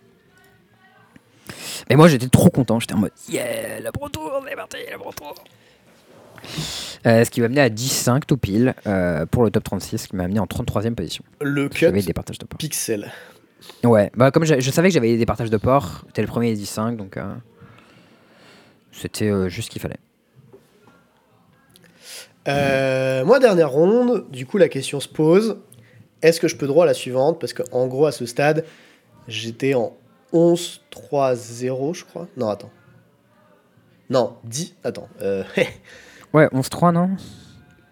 Mais 1.88 1.96
moi 1.96 2.08
j'étais 2.08 2.28
trop 2.28 2.50
content. 2.50 2.80
J'étais 2.80 2.94
en 2.94 2.98
mode 2.98 3.12
yeah 3.28 3.80
le 3.80 3.90
Pro 3.92 4.08
Tour, 4.08 4.44
c'est 4.48 4.56
parti 4.56 4.76
le 4.92 4.98
Pro 4.98 5.12
Tour. 5.12 5.34
Euh, 7.06 7.24
ce 7.24 7.30
qui 7.30 7.40
m'a 7.40 7.46
amené 7.46 7.60
à 7.60 7.68
10-5 7.68 8.22
tout 8.26 8.36
pile 8.36 8.74
euh, 8.86 9.24
pour 9.26 9.44
le 9.44 9.50
top 9.50 9.64
36, 9.64 9.98
ce 9.98 10.08
qui 10.08 10.16
m'a 10.16 10.24
amené 10.24 10.40
en 10.40 10.46
33e 10.46 10.94
position. 10.94 11.24
Le 11.40 11.68
cut 11.68 11.90
des 11.92 12.12
partages 12.12 12.38
de 12.38 12.44
port. 12.46 12.58
pixel. 12.58 13.10
Ouais, 13.84 14.10
bah 14.16 14.30
comme 14.30 14.44
je, 14.44 14.60
je 14.60 14.70
savais 14.70 14.88
que 14.88 14.94
j'avais 14.94 15.16
des 15.16 15.26
partages 15.26 15.50
de 15.50 15.56
port, 15.56 16.02
c'était 16.06 16.22
le 16.22 16.28
premier 16.28 16.54
des 16.54 16.62
10-5, 16.62 16.96
donc 16.96 17.16
euh, 17.16 17.34
c'était 18.92 19.30
euh, 19.30 19.48
juste 19.48 19.68
ce 19.68 19.72
qu'il 19.72 19.80
fallait. 19.82 19.98
Euh, 22.48 23.24
moi, 23.24 23.38
dernière 23.40 23.70
ronde, 23.70 24.26
du 24.30 24.46
coup, 24.46 24.58
la 24.58 24.68
question 24.68 25.00
se 25.00 25.08
pose 25.08 25.58
est-ce 26.22 26.40
que 26.40 26.48
je 26.48 26.56
peux 26.56 26.66
droit 26.66 26.84
à 26.84 26.86
la 26.86 26.94
suivante? 26.94 27.40
Parce 27.40 27.52
qu'en 27.52 27.86
gros, 27.86 28.06
à 28.06 28.12
ce 28.12 28.26
stade, 28.26 28.64
j'étais 29.28 29.74
en 29.74 29.96
11-3-0, 30.32 31.94
je 31.94 32.04
crois. 32.04 32.26
Non, 32.36 32.48
attends. 32.48 32.70
Non, 34.10 34.36
10. 34.44 34.74
Attends. 34.84 35.08
Euh, 35.20 35.44
Ouais, 36.34 36.46
11-3, 36.48 36.92
non? 36.92 37.10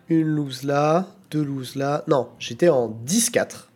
une 0.08 0.26
lose 0.28 0.62
là, 0.62 1.06
deux 1.30 1.42
lose 1.42 1.74
là. 1.74 2.04
Non, 2.06 2.28
j'étais 2.38 2.68
en 2.68 2.90
10-4. 3.06 3.68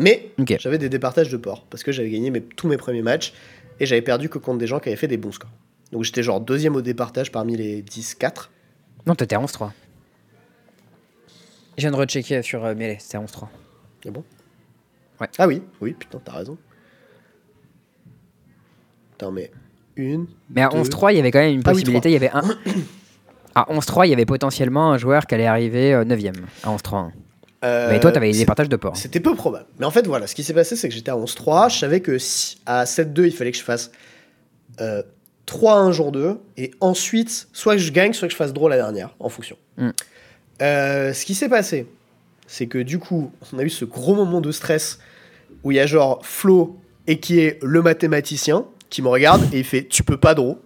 Mais 0.00 0.30
Ok. 0.40 0.56
j'avais 0.58 0.78
des 0.78 0.88
départages 0.88 1.30
de 1.30 1.36
port 1.36 1.64
parce 1.70 1.82
que 1.84 1.92
j'avais 1.92 2.10
gagné 2.10 2.30
mes- 2.30 2.40
tous 2.42 2.66
mes 2.68 2.76
premiers 2.76 3.02
matchs 3.02 3.32
et 3.78 3.86
j'avais 3.86 4.02
perdu 4.02 4.28
que 4.28 4.38
contre 4.38 4.58
des 4.58 4.66
gens 4.66 4.80
qui 4.80 4.88
avaient 4.88 4.96
fait 4.96 5.06
des 5.08 5.16
bons 5.16 5.32
scores. 5.32 5.50
Donc 5.92 6.04
j'étais 6.04 6.22
genre 6.22 6.40
deuxième 6.40 6.74
au 6.76 6.82
départage 6.82 7.30
parmi 7.30 7.56
les 7.56 7.82
10-4. 7.82 8.50
Non, 9.06 9.14
t'étais 9.14 9.36
à 9.36 9.40
11-3. 9.40 9.72
Je 11.76 11.82
viens 11.82 11.90
de 11.90 11.96
rechecker 11.96 12.42
sur 12.42 12.64
euh, 12.64 12.74
Melee, 12.74 12.96
c'était 12.98 13.16
à 13.16 13.20
11-3. 13.20 13.48
C'est 14.02 14.10
bon? 14.10 14.24
Ouais. 15.20 15.28
Ah 15.38 15.46
oui, 15.46 15.62
oui, 15.80 15.92
putain, 15.98 16.20
t'as 16.24 16.32
raison. 16.32 16.56
Attends, 19.14 19.32
mais 19.32 19.50
une. 19.96 20.26
Mais 20.50 20.62
à 20.62 20.68
deux. 20.68 20.78
11-3, 20.82 21.12
il 21.12 21.16
y 21.16 21.20
avait 21.20 21.30
quand 21.30 21.38
même 21.40 21.54
une 21.54 21.62
Ah 21.64 21.70
oui, 21.70 21.74
possibilité, 21.74 22.08
il 22.10 22.12
y 22.12 22.16
avait 22.16 22.30
un... 22.30 22.42
À 23.54 23.66
11-3, 23.68 24.06
il 24.06 24.10
y 24.10 24.12
avait 24.12 24.26
potentiellement 24.26 24.92
un 24.92 24.96
joueur 24.98 25.26
qui 25.26 25.34
allait 25.34 25.46
arriver 25.46 25.92
9ème 26.04 26.36
à 26.62 26.70
11-3. 26.74 27.10
Euh, 27.64 27.90
Mais 27.90 28.00
toi, 28.00 28.10
t'avais 28.12 28.32
c'est- 28.32 28.38
des 28.40 28.46
partages 28.46 28.68
de 28.68 28.76
port. 28.76 28.96
C'était 28.96 29.20
peu 29.20 29.34
probable. 29.34 29.66
Mais 29.78 29.84
en 29.86 29.90
fait, 29.90 30.06
voilà, 30.06 30.26
ce 30.26 30.34
qui 30.34 30.42
s'est 30.42 30.54
passé, 30.54 30.76
c'est 30.76 30.88
que 30.88 30.94
j'étais 30.94 31.10
à 31.10 31.16
11-3. 31.16 31.68
Je 31.68 31.78
savais 31.78 32.00
que 32.00 32.16
si 32.18 32.58
à 32.66 32.86
7-2, 32.86 33.26
il 33.26 33.32
fallait 33.32 33.52
que 33.52 33.58
je 33.58 33.62
fasse 33.62 33.90
euh, 34.80 35.02
3-1 35.46 35.92
jour 35.92 36.10
2. 36.12 36.38
Et 36.56 36.70
ensuite, 36.80 37.48
soit 37.52 37.74
que 37.74 37.82
je 37.82 37.92
gagne, 37.92 38.12
soit 38.14 38.28
que 38.28 38.32
je 38.32 38.36
fasse 38.36 38.52
draw 38.54 38.68
la 38.68 38.76
dernière, 38.76 39.14
en 39.20 39.28
fonction. 39.28 39.56
Mm. 39.76 39.90
Euh, 40.62 41.12
ce 41.12 41.24
qui 41.24 41.34
s'est 41.34 41.48
passé, 41.48 41.86
c'est 42.46 42.66
que 42.66 42.78
du 42.78 42.98
coup, 42.98 43.30
on 43.52 43.58
a 43.58 43.62
eu 43.62 43.70
ce 43.70 43.84
gros 43.84 44.14
moment 44.14 44.40
de 44.40 44.52
stress 44.52 44.98
où 45.62 45.70
il 45.72 45.76
y 45.76 45.80
a 45.80 45.86
genre 45.86 46.24
Flo 46.24 46.78
et 47.06 47.20
qui 47.20 47.40
est 47.40 47.58
le 47.62 47.82
mathématicien 47.82 48.64
qui 48.88 49.02
me 49.02 49.08
regarde 49.08 49.42
et 49.52 49.58
il 49.58 49.64
fait 49.64 49.84
Tu 49.84 50.02
peux 50.02 50.16
pas 50.16 50.34
draw. 50.34 50.58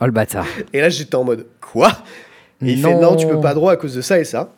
Oh 0.00 0.06
le 0.06 0.12
bâtard. 0.12 0.46
Et 0.72 0.80
là, 0.80 0.88
j'étais 0.88 1.14
en 1.16 1.24
mode 1.24 1.46
Quoi? 1.60 1.90
Et 2.62 2.72
il 2.72 2.80
fait 2.82 2.94
Non. 2.94 3.00
Non, 3.12 3.16
tu 3.16 3.26
peux 3.26 3.40
pas 3.40 3.52
draw 3.54 3.68
à 3.68 3.76
cause 3.76 3.94
de 3.94 4.00
ça 4.00 4.18
et 4.18 4.24
ça. 4.24 4.54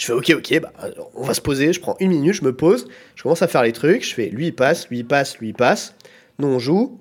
Je 0.00 0.06
fais 0.06 0.12
Ok, 0.14 0.32
ok, 0.34 0.60
bah, 0.60 0.72
on 1.14 1.24
va 1.24 1.34
se 1.34 1.42
poser. 1.42 1.74
Je 1.74 1.80
prends 1.80 1.94
une 2.00 2.08
minute, 2.08 2.32
je 2.32 2.42
me 2.42 2.56
pose, 2.56 2.88
je 3.16 3.22
commence 3.22 3.42
à 3.42 3.48
faire 3.48 3.62
les 3.62 3.72
trucs. 3.72 4.02
Je 4.02 4.14
fais 4.14 4.30
Lui, 4.30 4.46
il 4.46 4.54
passe, 4.54 4.88
lui, 4.88 5.00
il 5.00 5.06
passe, 5.06 5.36
lui, 5.38 5.48
il 5.48 5.54
passe. 5.54 5.94
Nous, 6.38 6.48
on 6.48 6.58
joue. 6.58 6.98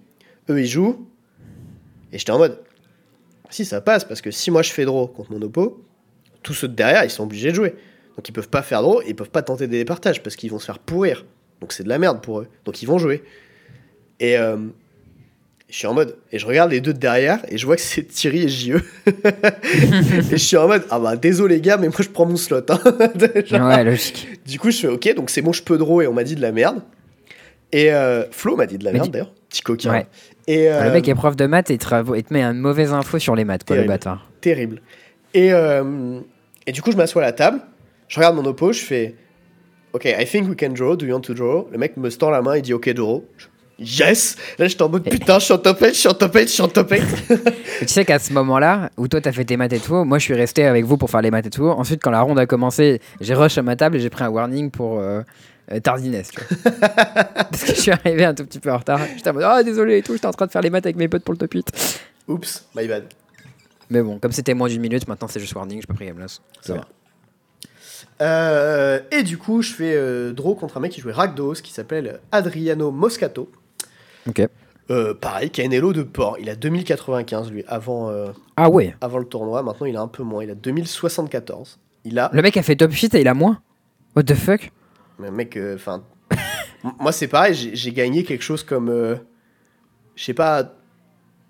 Eux, 0.49 0.59
ils 0.59 0.67
jouent. 0.67 1.07
Et 2.11 2.17
j'étais 2.19 2.31
en 2.31 2.37
mode 2.37 2.59
Si, 3.49 3.63
ça 3.63 3.79
passe, 3.79 4.03
parce 4.03 4.21
que 4.21 4.31
si 4.31 4.51
moi 4.51 4.63
je 4.63 4.71
fais 4.71 4.83
draw 4.83 5.07
contre 5.07 5.31
mon 5.31 5.41
oppo, 5.41 5.81
tous 6.43 6.53
ceux 6.53 6.67
de 6.67 6.73
derrière, 6.73 7.05
ils 7.05 7.09
sont 7.09 7.23
obligés 7.23 7.51
de 7.51 7.55
jouer. 7.55 7.75
Donc 8.17 8.27
ils 8.27 8.33
peuvent 8.33 8.49
pas 8.49 8.63
faire 8.63 8.81
draw, 8.81 9.01
et 9.01 9.09
ils 9.09 9.15
peuvent 9.15 9.29
pas 9.29 9.43
tenter 9.43 9.67
des 9.67 9.77
départages 9.77 10.21
parce 10.21 10.35
qu'ils 10.35 10.51
vont 10.51 10.59
se 10.59 10.65
faire 10.65 10.79
pourrir. 10.79 11.25
Donc 11.61 11.71
c'est 11.71 11.83
de 11.83 11.89
la 11.89 11.99
merde 11.99 12.21
pour 12.21 12.41
eux. 12.41 12.47
Donc 12.65 12.81
ils 12.81 12.85
vont 12.85 12.97
jouer. 12.97 13.23
Et 14.19 14.37
euh, 14.37 14.57
je 15.69 15.77
suis 15.77 15.87
en 15.87 15.93
mode, 15.93 16.15
et 16.31 16.39
je 16.39 16.45
regarde 16.47 16.71
les 16.71 16.81
deux 16.81 16.93
de 16.93 16.99
derrière, 16.99 17.39
et 17.47 17.57
je 17.57 17.65
vois 17.65 17.75
que 17.75 17.81
c'est 17.81 18.03
Thierry 18.03 18.43
et 18.43 18.49
JE. 18.49 18.77
et 19.05 20.31
je 20.31 20.35
suis 20.37 20.57
en 20.57 20.67
mode, 20.67 20.83
ah 20.89 20.99
bah 20.99 21.15
désolé 21.15 21.55
les 21.55 21.61
gars, 21.61 21.77
mais 21.77 21.87
moi 21.87 21.95
je 21.99 22.09
prends 22.09 22.25
mon 22.25 22.35
slot. 22.37 22.61
hein. 22.69 22.79
Genre, 23.45 23.67
Ouais, 23.67 23.83
logique. 23.83 24.27
Du 24.45 24.59
coup, 24.59 24.71
je 24.71 24.79
fais 24.79 24.87
ok, 24.87 25.13
donc 25.15 25.29
c'est 25.29 25.41
bon, 25.41 25.53
je 25.53 25.61
peux 25.63 25.77
draw, 25.77 26.01
et 26.01 26.07
on 26.07 26.13
m'a 26.13 26.23
dit 26.23 26.35
de 26.35 26.41
la 26.41 26.51
merde. 26.51 26.81
Et 27.71 27.93
euh, 27.93 28.23
Flo 28.31 28.55
m'a 28.55 28.65
dit 28.65 28.77
de 28.79 28.83
la 28.83 28.91
merde 28.91 29.11
d'ailleurs, 29.11 29.31
petit 29.47 29.61
coquin. 29.61 29.91
Ouais. 29.91 30.07
Et, 30.47 30.71
euh, 30.71 30.85
Le 30.85 30.91
mec 30.91 31.07
est 31.07 31.13
prof 31.13 31.35
de 31.35 31.45
maths 31.45 31.69
et 31.69 31.77
te, 31.77 32.33
met 32.33 32.41
une 32.43 32.57
mauvaise 32.57 32.91
info 32.91 33.19
sur 33.19 33.35
les 33.35 33.45
maths, 33.45 33.63
quoi, 33.63 33.75
le 33.75 33.81
Terrible. 33.83 33.93
bâtard. 33.93 34.27
terrible. 34.41 34.81
Et, 35.35 35.53
euh, 35.53 36.19
et 36.65 36.71
du 36.71 36.81
coup, 36.81 36.91
je 36.91 36.97
m'assois 36.97 37.21
à 37.21 37.25
la 37.25 37.31
table, 37.33 37.59
je 38.07 38.15
regarde 38.15 38.35
mon 38.35 38.45
oppo, 38.45 38.71
je 38.73 38.81
fais 38.81 39.15
Ok, 39.93 40.05
I 40.05 40.25
think 40.25 40.47
we 40.49 40.55
can 40.59 40.69
draw. 40.69 40.95
Do 40.95 41.05
you 41.05 41.13
want 41.13 41.21
to 41.21 41.33
draw? 41.33 41.67
Le 41.71 41.77
mec 41.79 41.97
me 41.97 42.09
tend 42.11 42.29
la 42.31 42.41
main, 42.43 42.55
il 42.57 42.61
dit 42.63 42.73
Ok, 42.73 42.89
draw. 42.93 43.23
Je- 43.37 43.45
Yes 43.79 44.35
Là, 44.57 44.67
j'étais 44.67 44.81
en 44.81 44.89
mode 44.89 45.09
Putain, 45.09 45.39
je 45.39 45.45
suis 45.45 45.53
en 45.53 45.57
top 45.57 45.79
8, 45.79 45.87
je 45.89 45.93
suis 45.93 46.07
en 46.09 46.13
top 46.13 46.33
8, 46.35 46.41
je 46.41 46.45
suis 46.47 46.61
en 46.61 46.67
top 46.67 46.91
8. 46.91 47.01
Et 47.81 47.85
tu 47.85 47.87
sais 47.87 48.05
qu'à 48.05 48.19
ce 48.19 48.33
moment-là, 48.33 48.91
où 48.97 49.07
toi 49.07 49.21
t'as 49.21 49.31
fait 49.31 49.45
tes 49.45 49.57
maths 49.57 49.73
et 49.73 49.79
tout, 49.79 50.03
moi 50.03 50.17
je 50.19 50.23
suis 50.23 50.33
resté 50.33 50.65
avec 50.65 50.85
vous 50.85 50.97
pour 50.97 51.09
faire 51.09 51.21
les 51.21 51.31
maths 51.31 51.45
et 51.45 51.49
tout. 51.49 51.67
Ensuite, 51.67 52.01
quand 52.03 52.11
la 52.11 52.21
ronde 52.21 52.39
a 52.39 52.45
commencé, 52.45 53.01
j'ai 53.21 53.33
rush 53.33 53.57
à 53.57 53.61
ma 53.61 53.75
table 53.75 53.97
et 53.97 53.99
j'ai 53.99 54.09
pris 54.09 54.23
un 54.23 54.29
warning 54.29 54.69
pour 54.71 54.99
euh, 54.99 55.21
euh, 55.71 55.79
tardiness. 55.79 56.31
tu 56.31 56.41
vois. 56.41 56.79
Parce 56.91 57.63
que 57.63 57.75
je 57.75 57.79
suis 57.79 57.91
arrivé 57.91 58.25
un 58.25 58.33
tout 58.33 58.45
petit 58.45 58.59
peu 58.59 58.71
en 58.71 58.77
retard. 58.77 58.99
J'étais 59.15 59.29
en 59.29 59.33
mode 59.33 59.43
Ah, 59.45 59.63
désolé 59.63 59.97
et 59.99 60.01
tout, 60.01 60.13
j'étais 60.13 60.27
en 60.27 60.31
train 60.31 60.45
de 60.47 60.51
faire 60.51 60.61
les 60.61 60.69
maths 60.69 60.85
avec 60.85 60.95
mes 60.97 61.07
potes 61.07 61.23
pour 61.23 61.33
le 61.33 61.37
top 61.37 61.53
8. 61.53 61.99
Oups, 62.27 62.65
my 62.75 62.87
bad. 62.87 63.05
Mais 63.89 64.01
bon, 64.01 64.19
comme 64.19 64.31
c'était 64.31 64.53
moins 64.53 64.67
d'une 64.67 64.81
minute, 64.81 65.07
maintenant 65.07 65.27
c'est 65.27 65.39
juste 65.39 65.55
warning, 65.55 65.81
j'ai 65.81 65.87
pas 65.87 65.95
pris 65.95 66.05
game 66.05 66.19
loss. 66.19 66.41
Ça 66.61 66.75
va. 66.75 66.87
Euh, 68.21 68.99
et 69.11 69.23
du 69.23 69.37
coup, 69.37 69.61
je 69.61 69.73
fais 69.73 69.93
euh, 69.95 70.31
draw 70.33 70.55
contre 70.55 70.77
un 70.77 70.79
mec 70.81 70.91
qui 70.91 71.01
jouait 71.01 71.13
Rakdos 71.13 71.55
qui 71.55 71.71
s'appelle 71.71 72.19
Adriano 72.31 72.91
Moscato. 72.91 73.49
Ok. 74.27 74.47
Euh, 74.91 75.13
pareil, 75.13 75.51
qui 75.51 75.61
a 75.61 75.63
une 75.63 75.73
elo 75.73 75.93
de 75.93 76.01
port. 76.01 76.37
Il 76.39 76.49
a 76.49 76.55
2095 76.55 77.51
lui, 77.51 77.63
avant, 77.67 78.09
euh, 78.09 78.31
Ah 78.57 78.69
ouais, 78.69 78.95
avant 79.01 79.19
le 79.19 79.25
tournoi. 79.25 79.61
Maintenant, 79.61 79.85
il 79.85 79.95
a 79.95 80.01
un 80.01 80.07
peu 80.07 80.23
moins. 80.23 80.43
Il 80.43 80.49
a 80.49 80.55
2074. 80.55 81.79
Il 82.05 82.17
a. 82.17 82.29
le 82.33 82.41
mec 82.41 82.57
a 82.57 82.63
fait 82.63 82.75
top 82.75 82.91
8 82.91 83.13
et 83.15 83.21
il 83.21 83.27
a 83.27 83.33
moins 83.33 83.61
What 84.15 84.23
the 84.23 84.33
fuck? 84.33 84.71
Mais 85.19 85.29
mec, 85.29 85.55
euh, 85.57 85.75
enfin. 85.75 86.01
moi, 86.99 87.11
c'est 87.11 87.27
pareil, 87.27 87.53
j'ai 87.53 87.91
gagné 87.91 88.23
quelque 88.23 88.41
chose 88.43 88.63
comme. 88.63 88.89
euh, 88.89 89.15
je 90.15 90.23
sais 90.23 90.33
pas. 90.33 90.73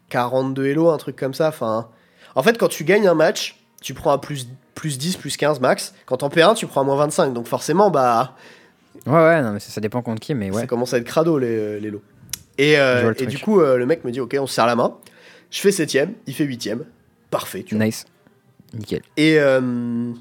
42 0.10 0.66
elo, 0.66 0.90
un 0.90 0.98
truc 0.98 1.16
comme 1.16 1.34
ça. 1.34 1.48
Enfin. 1.50 1.88
En 2.36 2.44
fait, 2.44 2.58
quand 2.58 2.68
tu 2.68 2.84
gagnes 2.84 3.08
un 3.08 3.14
match, 3.14 3.58
tu 3.82 3.94
prends 3.94 4.12
un 4.12 4.18
plus, 4.18 4.48
plus 4.76 4.98
10, 4.98 5.16
plus 5.18 5.38
15 5.38 5.62
max. 5.62 5.94
Quand 6.06 6.18
t'en 6.18 6.30
perds 6.30 6.50
un, 6.50 6.54
tu 6.56 6.68
prends 6.68 6.82
un 6.82 6.86
moins 6.86 6.98
25. 6.98 7.34
Donc, 7.34 7.48
forcément, 7.48 7.90
bah. 7.90 8.36
Ouais, 9.06 9.14
ouais, 9.14 9.41
non, 9.41 9.52
mais 9.54 9.60
ça, 9.60 9.72
ça 9.72 9.80
dépend 9.82 10.02
contre 10.02 10.20
qui, 10.20 10.34
mais 10.36 10.52
ouais. 10.52 10.62
Ça 10.62 10.68
commence 10.68 10.94
à 10.94 10.98
être 10.98 11.06
crado 11.06 11.38
les, 11.40 11.80
les 11.80 11.90
lots. 11.90 12.02
Et, 12.60 12.77
euh, 12.77 13.14
Je 13.18 13.23
et 13.23 13.26
du 13.26 13.40
coup, 13.40 13.61
euh, 13.61 13.77
le 13.77 13.86
mec 13.86 14.03
me 14.03 14.11
dit 14.11 14.19
Ok, 14.19 14.36
on 14.38 14.45
se 14.45 14.53
serre 14.53 14.68
la 14.68 14.76
main. 14.76 14.95
Je 15.49 15.61
fais 15.61 15.72
septième, 15.72 16.14
il 16.27 16.36
fait 16.36 16.44
huitième. 16.44 16.86
Parfait, 17.31 17.64
tu 17.64 17.76
vois. 17.76 17.86
Nice. 17.86 18.06
Nickel. 18.73 19.02
Et 19.15 19.40
euh, 19.40 20.11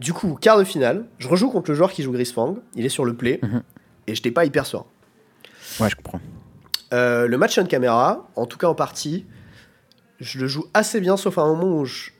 du 0.00 0.14
coup, 0.14 0.36
quart 0.40 0.58
de 0.58 0.64
finale, 0.64 1.04
je 1.18 1.28
rejoue 1.28 1.50
contre 1.50 1.70
le 1.70 1.76
joueur 1.76 1.92
qui 1.92 2.02
joue 2.02 2.12
Grisfang. 2.12 2.56
Il 2.74 2.86
est 2.86 2.88
sur 2.88 3.04
le 3.04 3.14
play. 3.14 3.38
Mhm. 3.42 3.62
Et 4.06 4.14
j'étais 4.14 4.30
pas 4.30 4.46
hyper 4.46 4.64
serein. 4.64 4.86
Ouais, 5.78 5.88
je 5.88 5.96
comprends. 5.96 6.20
Le 6.90 7.36
match 7.36 7.58
on 7.58 7.64
caméra, 7.64 8.28
en 8.34 8.46
tout 8.46 8.58
cas 8.58 8.66
en 8.66 8.74
partie, 8.74 9.24
je 10.20 10.38
le 10.38 10.46
joue 10.46 10.66
assez 10.74 11.00
bien, 11.00 11.16
sauf 11.16 11.38
à 11.38 11.42
un 11.42 11.54
moment 11.54 11.78
où 11.78 11.84
je, 11.84 12.10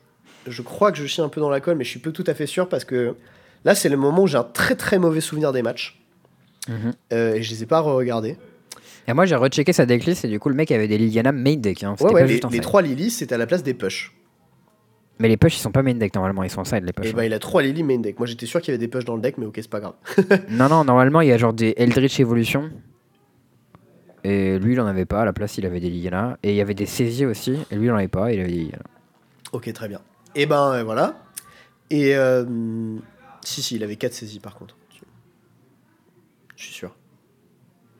je 0.47 0.63
crois 0.63 0.93
que 0.93 0.99
je 0.99 1.07
chie 1.07 1.21
un 1.21 1.29
peu 1.29 1.41
dans 1.41 1.51
la 1.51 1.61
colle, 1.61 1.77
mais 1.77 1.85
je 1.85 1.91
suis 1.91 1.99
pas 1.99 2.11
tout 2.11 2.25
à 2.27 2.33
fait 2.35 2.47
sûr 2.47 2.69
parce 2.69 2.85
que 2.85 3.15
là, 3.65 3.75
c'est 3.75 3.89
le 3.89 3.97
moment 3.97 4.23
où 4.23 4.27
j'ai 4.27 4.39
un 4.39 4.45
très 4.45 4.75
très 4.75 4.99
mauvais 4.99 5.21
souvenir 5.21 5.53
des 5.53 5.63
matchs. 5.63 6.01
Mhm. 6.69 6.93
Et 7.11 7.43
je 7.43 7.51
les 7.51 7.63
ai 7.63 7.67
pas 7.67 7.81
re-regardés. 7.81 8.37
Et 9.09 9.13
moi, 9.13 9.27
j'ai 9.27 9.35
rechecké 9.35 9.73
sa 9.73 9.87
decklist 9.87 10.25
et 10.25 10.29
du 10.29 10.39
coup, 10.39 10.49
le 10.49 10.55
mec 10.55 10.71
avait 10.71 10.89
des 10.89 10.99
Liliana 10.99 11.33
main 11.33 11.57
deck. 11.57 11.83
Hein. 11.83 11.97
Ouais, 12.01 12.07
ouais, 12.07 12.13
pas 12.13 12.27
les, 12.27 12.33
juste 12.33 12.45
en 12.45 12.51
les 12.51 12.61
trois 12.61 12.83
Lily, 12.83 13.11
c'était 13.11 13.35
à 13.35 13.39
la 13.39 13.47
place 13.47 13.63
des 13.63 13.75
push. 13.75 14.15
Mais 15.19 15.29
les 15.29 15.37
push, 15.37 15.57
ils 15.57 15.61
sont 15.61 15.73
pas 15.73 15.83
main 15.83 15.95
deck 15.95 16.15
normalement, 16.15 16.43
ils 16.43 16.51
sont 16.51 16.61
en 16.61 16.65
side, 16.65 16.85
les 16.85 16.93
push. 16.93 17.09
Et 17.09 17.13
bah, 17.13 17.27
il 17.27 17.33
a 17.33 17.39
trois 17.39 17.63
Lily 17.63 17.83
main 17.83 17.99
deck. 17.99 18.19
Moi, 18.19 18.27
j'étais 18.27 18.47
sûr 18.47 18.61
qu'il 18.61 18.73
y 18.73 18.75
avait 18.75 18.79
des 18.79 18.89
push 18.89 19.05
dans 19.05 19.17
le 19.17 19.23
deck, 19.23 19.39
mais 19.39 19.47
ok, 19.47 19.55
c'est 19.57 19.71
pas 19.71 19.81
grave. 19.81 19.95
Non, 20.51 20.69
non, 20.69 20.85
normalement, 20.85 21.21
il 21.21 21.29
y 21.29 21.33
a 21.33 21.39
genre 21.39 21.53
des 21.53 21.75
Eldritch 21.77 22.21
Evolution. 22.21 22.71
Et 24.25 24.59
lui, 24.59 24.75
il 24.75 24.81
en 24.81 24.87
avait 24.87 25.05
pas. 25.05 25.23
À 25.23 25.25
la 25.25 25.33
place, 25.33 25.59
il 25.59 25.67
avait 25.67 25.81
des 25.81 25.91
Liliana. 25.91 26.39
Et 26.43 26.51
il 26.51 26.57
y 26.57 26.61
avait 26.61 26.75
des 26.75 26.87
saisies 26.87 27.27
aussi. 27.27 27.59
Et 27.71 27.77
lui, 27.77 27.87
il 27.87 27.91
en 27.91 27.97
avait 27.97 28.09
pas. 28.09 28.33
Il 28.33 28.39
avait 28.39 28.49
des 28.49 28.55
Liliana. 28.55 28.85
Ok, 29.53 29.73
très 29.73 29.89
bien. 29.89 30.01
Et 30.35 30.47
ben 30.47 30.73
euh, 30.73 30.85
voilà. 30.85 31.23
Et 31.91 32.17
euh, 32.17 32.45
si, 33.45 33.63
si, 33.63 33.77
il 33.77 33.85
avait 33.85 33.97
4 33.97 34.15
saisies 34.15 34.41
par 34.41 34.55
contre. 34.55 34.77
Je 36.57 36.65
suis 36.65 36.75
sûr. 36.75 36.95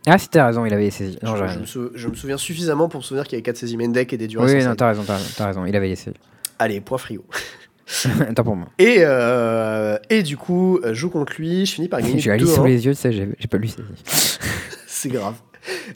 Ah, 0.07 0.19
si 0.19 0.29
t'as 0.29 0.47
raison, 0.47 0.65
il 0.67 0.73
avait 0.75 0.85
des 0.85 0.91
saisies. 0.91 1.19
Non, 1.23 1.37
je, 1.37 1.59
me 1.61 1.65
sou- 1.67 1.91
je 1.95 2.09
me 2.09 2.15
souviens 2.15 2.37
suffisamment 2.37 2.89
pour 2.89 3.01
me 3.01 3.05
souvenir 3.05 3.25
qu'il 3.25 3.35
y 3.35 3.37
avait 3.37 3.43
4 3.43 3.57
saisies 3.57 3.77
main 3.77 3.89
deck 3.89 4.13
et 4.13 4.17
des 4.17 4.27
durées 4.27 4.53
Oui, 4.59 4.65
non, 4.65 4.75
t'as 4.75 4.89
raison, 4.89 5.05
t'as 5.37 5.47
raison. 5.47 5.65
Il 5.65 5.77
avait 5.77 5.89
des 5.89 5.97
saisies. 5.97 6.17
Allez, 6.59 6.81
point 6.81 6.99
frigo. 6.99 7.25
Attends 8.29 8.45
pour 8.45 8.57
moi. 8.57 8.69
Et, 8.79 8.97
euh, 9.01 9.99
et 10.11 10.23
du 10.23 10.37
coup, 10.37 10.79
euh, 10.79 10.89
je 10.89 10.95
joue 10.95 11.11
contre 11.11 11.35
lui, 11.39 11.67
je 11.67 11.75
finis 11.75 11.89
par 11.89 12.01
gagner 12.03 12.19
J'ai 12.19 12.31
2-1. 12.37 12.47
sous 12.55 12.65
les 12.65 12.85
yeux, 12.87 12.95
tu 12.95 13.01
sais, 13.01 13.13
j'ai 13.13 13.49
pas 13.49 13.59
lu 13.59 13.69
saisie. 13.69 14.39
C'est 14.87 15.09
grave. 15.11 15.35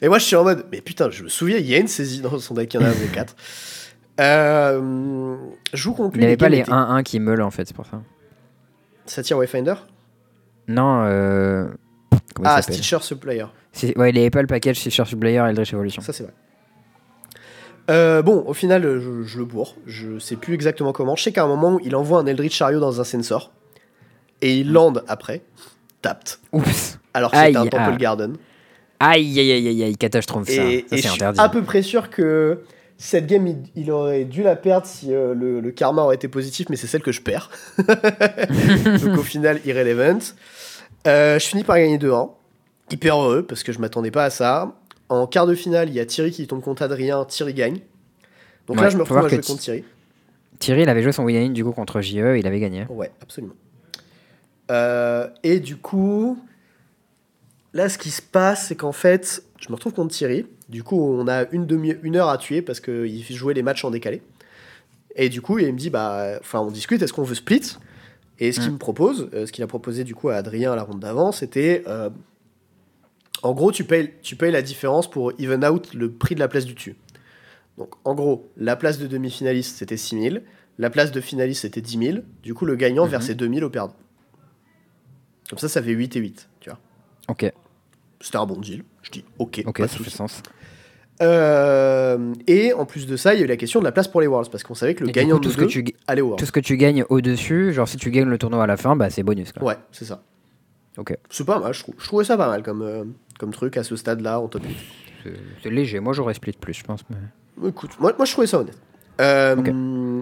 Et 0.01 0.07
moi, 0.07 0.19
je 0.19 0.23
suis 0.25 0.35
en 0.37 0.43
mode, 0.43 0.65
mais 0.71 0.79
putain, 0.79 1.09
je 1.09 1.23
me 1.23 1.29
souviens, 1.29 1.57
il 1.57 1.65
y 1.65 1.75
a 1.75 1.77
une 1.77 1.87
saisie 1.87 2.21
dans 2.21 2.37
son 2.39 2.53
deck, 2.53 2.73
il 2.73 2.81
y 2.81 2.83
en 2.83 2.87
a 2.87 2.91
4. 3.13 3.35
Euh, 4.19 5.35
je 5.73 5.77
joue 5.77 5.93
contre 5.93 6.15
Il 6.15 6.19
lui. 6.19 6.23
n'avait 6.25 6.37
pas 6.37 6.49
les 6.49 6.59
étaient- 6.59 6.71
1-1 6.71 7.03
qui 7.03 7.19
meulent 7.19 7.41
en 7.41 7.51
fait, 7.51 7.67
c'est 7.67 7.75
pour 7.75 7.85
ça. 7.85 8.01
Satire 9.05 9.37
Wayfinder? 9.37 9.75
Non, 10.67 11.03
euh. 11.05 11.67
Comment 12.33 12.49
Ah, 12.51 12.61
Stitcher 12.61 12.97
Supplier. 13.01 13.45
Ouais, 13.95 14.09
il 14.09 14.17
avait 14.17 14.29
pas 14.29 14.41
le 14.41 14.47
package 14.47 14.79
Stitcher 14.79 15.03
Player 15.19 15.37
Eldritch 15.37 15.73
Evolution. 15.73 16.01
Ça, 16.01 16.13
c'est 16.13 16.23
vrai. 16.23 16.33
Euh, 17.89 18.21
bon, 18.21 18.43
au 18.45 18.53
final, 18.53 18.83
je, 18.83 19.23
je 19.23 19.37
le 19.37 19.45
bourre. 19.45 19.75
Je 19.85 20.19
sais 20.19 20.35
plus 20.35 20.53
exactement 20.53 20.91
comment. 20.91 21.15
Je 21.15 21.23
sais 21.23 21.31
qu'à 21.31 21.43
un 21.43 21.47
moment, 21.47 21.79
il 21.83 21.95
envoie 21.95 22.19
un 22.19 22.25
Eldritch 22.25 22.55
Chariot 22.55 22.79
dans 22.79 22.99
un 22.99 23.03
sensor. 23.03 23.51
Et 24.41 24.57
il 24.57 24.71
lande 24.71 25.03
après. 25.07 25.41
Tapped. 26.01 26.37
Oups. 26.51 26.99
Alors 27.13 27.31
que 27.31 27.37
c'était 27.37 27.57
un 27.57 27.67
Temple 27.67 27.93
ah. 27.93 27.97
Garden. 27.97 28.37
Aïe, 28.99 29.39
aïe, 29.39 29.51
aïe, 29.51 29.67
aïe, 29.67 29.83
aïe, 29.83 30.21
trompe 30.25 30.47
ça. 30.47 30.53
Et, 30.53 30.85
ça 30.89 30.95
et 30.95 31.01
c'est 31.01 31.07
je 31.07 31.13
suis 31.13 31.23
à 31.23 31.49
peu 31.49 31.61
près 31.61 31.81
sûr 31.83 32.09
que 32.09 32.63
cette 32.97 33.27
game, 33.27 33.45
il, 33.45 33.57
il 33.75 33.91
aurait 33.91 34.25
dû 34.25 34.41
la 34.41 34.55
perdre 34.55 34.87
si 34.87 35.13
euh, 35.13 35.35
le, 35.35 35.59
le 35.59 35.71
karma 35.71 36.01
aurait 36.01 36.15
été 36.15 36.27
positif, 36.27 36.67
mais 36.69 36.75
c'est 36.75 36.87
celle 36.87 37.03
que 37.03 37.11
je 37.11 37.21
perds. 37.21 37.49
Donc 37.77 39.19
au 39.19 39.23
final, 39.23 39.61
irrelevant. 39.65 40.19
Euh, 41.05 41.37
je 41.37 41.45
finis 41.45 41.63
par 41.63 41.77
gagner 41.77 41.97
2-1. 41.97 42.31
Hyper 42.91 43.17
heureux 43.19 43.43
parce 43.43 43.63
que 43.63 43.71
je 43.71 43.79
m'attendais 43.79 44.11
pas 44.11 44.25
à 44.25 44.29
ça. 44.29 44.75
En 45.09 45.27
quart 45.27 45.45
de 45.47 45.55
finale, 45.55 45.89
il 45.89 45.95
y 45.95 45.99
a 45.99 46.05
Thierry 46.05 46.31
qui 46.31 46.45
tombe 46.47 46.61
contre 46.61 46.81
Adrien. 46.83 47.25
Thierry 47.25 47.53
gagne. 47.53 47.79
Donc 48.67 48.79
là, 48.81 48.89
je 48.89 48.97
me 48.97 49.01
retrouve 49.03 49.17
à 49.17 49.27
jouer 49.29 49.39
contre 49.41 49.59
Thierry. 49.61 49.83
Thierry, 50.59 50.81
il 50.83 50.89
avait 50.89 51.03
joué 51.03 51.11
son 51.11 51.23
win 51.23 51.53
du 51.53 51.63
coup 51.63 51.71
contre 51.71 52.01
JE, 52.01 52.37
il 52.37 52.47
avait 52.47 52.59
gagné. 52.59 52.85
Ouais, 52.89 53.11
absolument. 53.21 53.53
Euh, 54.71 55.27
et 55.43 55.59
du 55.59 55.77
coup, 55.77 56.37
là, 57.73 57.89
ce 57.89 57.97
qui 57.97 58.09
se 58.09 58.21
passe, 58.21 58.67
c'est 58.67 58.75
qu'en 58.75 58.91
fait, 58.91 59.43
je 59.59 59.69
me 59.69 59.75
retrouve 59.75 59.93
contre 59.93 60.13
Thierry. 60.13 60.45
Du 60.67 60.83
coup, 60.83 60.99
on 61.01 61.27
a 61.27 61.45
une, 61.51 61.65
demi 61.65 61.95
une 62.03 62.15
heure 62.17 62.29
à 62.29 62.37
tuer 62.37 62.61
parce 62.61 62.79
qu'il 62.79 63.23
jouait 63.23 63.53
les 63.53 63.63
matchs 63.63 63.85
en 63.85 63.91
décalé. 63.91 64.21
Et 65.15 65.29
du 65.29 65.41
coup, 65.41 65.57
il 65.59 65.71
me 65.73 65.77
dit, 65.77 65.89
bah, 65.89 66.37
enfin, 66.41 66.59
on 66.59 66.69
discute, 66.71 67.01
est-ce 67.01 67.13
qu'on 67.13 67.23
veut 67.23 67.35
split? 67.35 67.77
Et 68.39 68.51
ce 68.51 68.59
qu'il 68.59 68.69
Mm. 68.69 68.73
me 68.73 68.77
propose, 68.77 69.29
euh, 69.33 69.45
ce 69.47 69.51
qu'il 69.51 69.63
a 69.63 69.67
proposé 69.67 70.03
du 70.03 70.13
coup 70.13 70.29
à 70.29 70.35
Adrien 70.35 70.73
à 70.73 70.75
la 70.75 70.83
ronde 70.83 70.99
d'avant, 70.99 71.31
c'était, 71.31 71.83
euh, 71.87 72.09
en 73.43 73.53
gros, 73.53 73.71
tu 73.71 73.83
payes, 73.83 74.13
tu 74.21 74.35
payes 74.35 74.51
la 74.51 74.61
différence 74.61 75.09
pour 75.09 75.31
even 75.39 75.63
out 75.65 75.93
le 75.93 76.11
prix 76.11 76.35
de 76.35 76.39
la 76.39 76.47
place 76.47 76.65
du 76.65 76.73
dessus. 76.73 76.95
Donc, 77.77 77.89
en 78.05 78.15
gros, 78.15 78.49
la 78.57 78.75
place 78.75 78.97
de 78.99 79.07
demi-finaliste, 79.07 79.77
c'était 79.77 79.97
6000. 79.97 80.43
La 80.79 80.89
place 80.89 81.11
de 81.11 81.21
finaliste, 81.21 81.61
c'était 81.61 81.81
10 81.81 81.97
000. 81.97 82.17
Du 82.43 82.53
coup, 82.53 82.65
le 82.65 82.75
gagnant 82.75 83.05
Mhm. 83.05 83.11
versait 83.11 83.35
2000 83.35 83.63
au 83.63 83.69
perdant. 83.69 83.95
Comme 85.49 85.59
ça, 85.59 85.69
ça 85.69 85.81
fait 85.81 85.91
8 85.91 86.15
et 86.15 86.19
8, 86.19 86.49
tu 86.59 86.69
vois. 86.69 86.79
Ok, 87.29 87.51
C'était 88.19 88.37
un 88.37 88.45
bon 88.47 88.59
deal. 88.59 88.83
Je 89.03 89.11
dis, 89.11 89.23
ok, 89.37 89.61
ok, 89.65 89.77
pas 89.77 89.83
de 89.85 89.91
ça 89.91 89.97
fait 89.99 90.09
sens. 90.09 90.41
Euh, 91.21 92.33
et 92.47 92.73
en 92.73 92.85
plus 92.85 93.07
de 93.07 93.15
ça, 93.15 93.33
il 93.33 93.39
y 93.39 93.41
a 93.41 93.45
eu 93.45 93.47
la 93.47 93.57
question 93.57 93.79
de 93.79 93.85
la 93.85 93.91
place 93.91 94.07
pour 94.07 94.21
les 94.21 94.27
Worlds, 94.27 94.49
parce 94.51 94.63
qu'on 94.63 94.75
savait 94.75 94.93
que 94.95 95.03
le 95.03 95.09
Et 95.09 95.13
gagnant 95.13 95.35
coup, 95.37 95.41
de 95.45 95.49
tout, 95.53 95.61
nous 95.61 95.69
ce 95.69 95.77
que 95.79 95.81
tu, 95.89 95.95
allait 96.07 96.21
aux 96.21 96.25
Worlds. 96.27 96.39
tout 96.39 96.45
ce 96.45 96.51
que 96.51 96.59
tu 96.59 96.77
gagnes 96.77 97.05
au-dessus, 97.09 97.73
genre 97.73 97.87
si 97.87 97.97
tu 97.97 98.11
gagnes 98.11 98.29
le 98.29 98.37
tournoi 98.37 98.63
à 98.63 98.67
la 98.67 98.77
fin, 98.77 98.95
bah 98.95 99.09
c'est 99.09 99.23
bonus. 99.23 99.51
Quoi. 99.51 99.63
Ouais, 99.63 99.77
c'est 99.91 100.05
ça. 100.05 100.21
Ok. 100.97 101.15
C'est 101.29 101.45
pas 101.45 101.59
mal, 101.59 101.73
je 101.73 101.83
trouvais 102.05 102.23
ça 102.23 102.37
pas 102.37 102.47
mal 102.49 102.63
comme, 102.63 102.81
euh, 102.81 103.03
comme 103.37 103.51
truc 103.51 103.77
à 103.77 103.83
ce 103.83 103.95
stade-là, 103.95 104.39
en 104.39 104.47
top 104.47 104.63
8. 104.65 104.75
C'est- 105.63 105.69
léger, 105.69 105.99
moi 105.99 106.13
j'aurais 106.13 106.33
split 106.33 106.53
plus, 106.53 106.73
je 106.73 106.83
pense. 106.83 107.01
Mais... 107.09 107.67
Écoute, 107.69 107.91
moi, 107.99 108.13
moi 108.17 108.25
je 108.25 108.31
trouvais 108.31 108.47
ça 108.47 108.59
honnête. 108.59 108.77
Euh, 109.19 110.21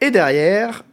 Et 0.00 0.10
derrière, 0.10 0.84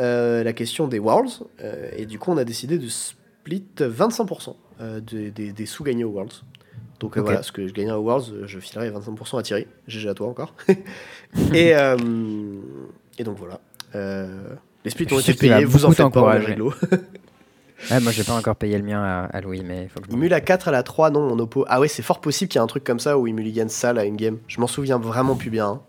euh, 0.00 0.42
la 0.44 0.52
question 0.52 0.86
des 0.88 0.98
Worlds. 0.98 1.44
euh, 1.62 1.90
et 1.96 2.06
du 2.06 2.18
coup, 2.18 2.30
on 2.30 2.36
a 2.36 2.44
décidé 2.44 2.78
de 2.78 2.88
split 2.88 3.64
25% 3.78 4.54
euh, 4.80 5.00
des, 5.00 5.30
des- 5.30 5.52
des 5.52 5.66
sous 5.66 5.84
gagnés 5.84 6.04
aux 6.04 6.10
Worlds. 6.10 6.42
Donc 7.00 7.18
voilà, 7.18 7.42
ce 7.42 7.52
que 7.52 7.66
je 7.68 7.72
gagnais 7.74 7.92
aux 7.92 8.02
Worlds, 8.02 8.46
je 8.46 8.58
filerai 8.58 8.90
25% 8.90 9.38
à 9.38 9.42
Thierry. 9.42 9.66
GG 9.86 10.08
à 10.08 10.14
toi 10.14 10.28
encore. 10.28 10.54
et, 11.54 11.72
et 13.18 13.24
donc 13.24 13.36
voilà. 13.38 13.60
Les 14.84 14.90
splits 14.90 15.06
ont 15.12 15.18
été 15.18 15.34
payés, 15.34 15.64
vous 15.64 15.84
en 15.84 15.90
faites 15.90 16.10
pas, 16.12 16.20
on 16.22 16.70
Ouais, 17.90 18.00
moi 18.00 18.10
j'ai 18.12 18.24
pas 18.24 18.32
encore 18.34 18.56
payé 18.56 18.76
le 18.78 18.84
mien 18.84 19.02
à, 19.02 19.24
à 19.26 19.40
Louis, 19.40 19.62
mais 19.64 19.82
il 19.84 19.88
faut 19.88 20.00
que 20.00 20.06
je 20.10 20.16
mule 20.16 20.32
à 20.32 20.40
4 20.40 20.68
à 20.68 20.70
la 20.70 20.82
3, 20.82 21.10
non, 21.10 21.28
mon 21.28 21.38
oppo. 21.38 21.64
Ah 21.68 21.78
ouais, 21.80 21.88
c'est 21.88 22.02
fort 22.02 22.20
possible 22.20 22.48
qu'il 22.48 22.58
y 22.58 22.60
ait 22.60 22.64
un 22.64 22.68
truc 22.68 22.84
comme 22.84 22.98
ça 23.00 23.18
où 23.18 23.26
il 23.26 23.34
mulligan 23.34 23.68
sale 23.68 23.98
à 23.98 24.04
une 24.04 24.16
game. 24.16 24.38
Je 24.48 24.60
m'en 24.60 24.66
souviens 24.66 24.98
vraiment 24.98 25.34
plus 25.36 25.50
bien. 25.50 25.66
hein. 25.66 25.80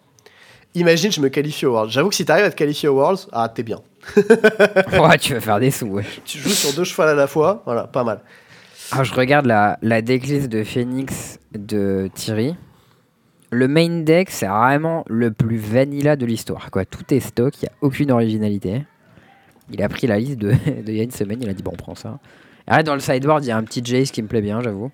Imagine, 0.76 1.12
je 1.12 1.22
me 1.22 1.30
qualifie 1.30 1.66
au 1.66 1.72
Worlds. 1.72 1.92
J'avoue 1.92 2.10
que 2.10 2.16
si 2.16 2.26
t'arrives 2.26 2.46
à 2.46 2.52
te 2.52 2.56
qualifier 2.56 2.88
au 2.90 2.96
Worlds, 2.96 3.28
ah, 3.32 3.50
t'es 3.50 3.64
bien. 3.64 3.80
ouais, 4.18 5.18
tu 5.18 5.34
vas 5.34 5.40
faire 5.42 5.60
des 5.60 5.72
sous, 5.72 5.88
ouais. 5.88 6.04
Tu 6.26 6.38
joues 6.38 6.50
sur 6.50 6.74
deux 6.74 6.84
chevals 6.84 7.10
à 7.10 7.16
la 7.16 7.28
fois, 7.28 7.64
voilà, 7.66 7.86
pas 7.88 8.04
mal. 8.04 8.20
Ah, 8.92 9.04
je 9.04 9.14
regarde 9.14 9.46
la, 9.46 9.80
la 9.82 10.02
decklist 10.02 10.48
de 10.50 10.64
Phoenix 10.64 11.40
de 11.54 12.10
Thierry. 12.14 12.56
Le 13.50 13.68
main 13.68 14.02
deck, 14.04 14.30
c'est 14.30 14.46
vraiment 14.48 15.04
le 15.08 15.32
plus 15.32 15.58
vanilla 15.58 16.16
de 16.18 16.26
l'histoire. 16.26 16.70
quoi. 16.70 16.86
Tout 16.86 17.14
est 17.14 17.22
stock, 17.22 17.54
il 17.62 17.66
n'y 17.66 17.70
a 17.70 17.72
aucune 17.82 18.12
originalité. 18.12 18.84
Il 19.72 19.82
a 19.84 19.90
pris 19.90 20.08
la 20.08 20.18
liste 20.20 20.38
de, 20.38 20.52
de 20.82 20.84
il 20.92 20.96
y 20.96 21.00
a 21.00 21.04
une 21.04 21.12
semaine, 21.12 21.42
il 21.42 21.50
a 21.50 21.54
dit 21.54 21.64
bon, 21.64 21.72
on 21.74 21.78
prend 21.78 21.96
ça. 21.96 22.20
Ah, 22.68 22.84
dans 22.84 22.94
le 22.94 23.00
sideboard, 23.00 23.44
il 23.46 23.48
y 23.48 23.52
a 23.52 23.58
un 23.58 23.64
petit 23.64 23.82
Jace 23.84 24.12
qui 24.12 24.22
me 24.22 24.28
plaît 24.28 24.42
bien, 24.42 24.62
j'avoue. 24.62 24.92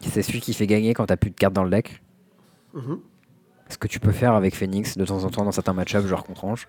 C'est 0.00 0.22
celui 0.22 0.40
qui 0.40 0.52
fait 0.54 0.66
gagner 0.66 0.94
quand 0.94 1.06
t'as 1.06 1.16
plus 1.16 1.30
de 1.30 1.36
cartes 1.36 1.54
dans 1.54 1.64
le 1.64 1.70
deck. 1.70 2.00
Mhm. 2.74 2.98
Ce 3.68 3.78
que 3.78 3.86
tu 3.86 4.00
peux 4.00 4.12
faire 4.12 4.34
avec 4.34 4.54
Phoenix 4.54 4.96
de 4.98 5.04
temps 5.04 5.24
en 5.24 5.30
temps 5.30 5.44
dans 5.44 5.52
certains 5.52 5.72
match-ups, 5.72 6.06
genre 6.06 6.24
contre 6.24 6.44
Ange. 6.44 6.68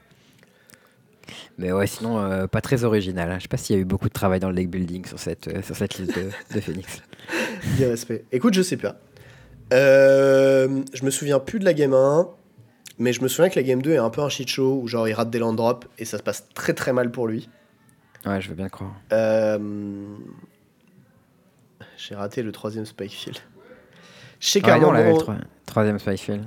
Mais 1.58 1.72
ouais, 1.72 1.88
sinon, 1.88 2.20
euh, 2.20 2.48
pas 2.48 2.62
très 2.62 2.84
original. 2.84 3.30
hein. 3.32 3.38
Je 3.38 3.44
sais 3.44 3.48
pas 3.48 3.58
s'il 3.58 3.76
y 3.76 3.80
a 3.80 3.82
eu 3.82 3.86
beaucoup 3.86 4.08
de 4.08 4.14
travail 4.14 4.40
dans 4.40 4.50
le 4.50 4.56
deck 4.56 4.70
building 4.70 5.06
sur 5.06 5.20
cette, 5.20 5.48
euh, 5.48 5.62
sur 5.62 5.76
cette 5.76 5.98
liste 5.98 6.16
de, 6.18 6.30
de 6.56 6.62
Phoenix. 6.62 7.02
Des 7.78 7.88
respect. 7.88 8.26
Écoute, 8.32 8.54
je 8.54 8.62
sais 8.62 8.78
pas. 8.78 8.98
Euh, 9.74 10.82
je 10.94 11.04
me 11.06 11.10
souviens 11.10 11.40
plus 11.40 11.60
de 11.60 11.66
la 11.66 11.74
game 11.74 11.94
1, 11.94 12.28
mais 13.04 13.14
je 13.14 13.22
me 13.22 13.28
souviens 13.28 13.50
que 13.50 13.56
la 13.60 13.64
game 13.64 13.82
2 13.82 13.92
est 13.92 13.98
un 13.98 14.10
peu 14.10 14.22
un 14.22 14.30
shit 14.30 14.48
show 14.50 14.80
où 14.82 14.88
genre 14.88 15.08
il 15.08 15.14
rate 15.14 15.30
des 15.30 15.40
land 15.40 15.54
drops 15.54 15.88
et 16.00 16.06
ça 16.06 16.18
se 16.18 16.24
passe 16.24 16.48
très 16.54 16.74
très 16.74 16.94
mal 16.94 17.12
pour 17.12 17.28
lui. 17.28 17.50
Ouais, 18.26 18.40
je 18.42 18.50
veux 18.50 18.56
bien 18.56 18.70
croire. 18.70 18.96
Euh, 19.12 19.58
J'ai 21.98 22.16
raté 22.16 22.42
le 22.44 22.52
troisième 22.52 22.86
Spikefield. 22.86 23.38
Je 24.40 24.48
sais 24.48 24.62
qu'à 24.62 24.76
un 24.76 24.80
non, 24.80 24.92
le 24.92 25.14
troi- 25.18 25.38
troisième 25.66 26.00
Spyfield. 26.00 26.44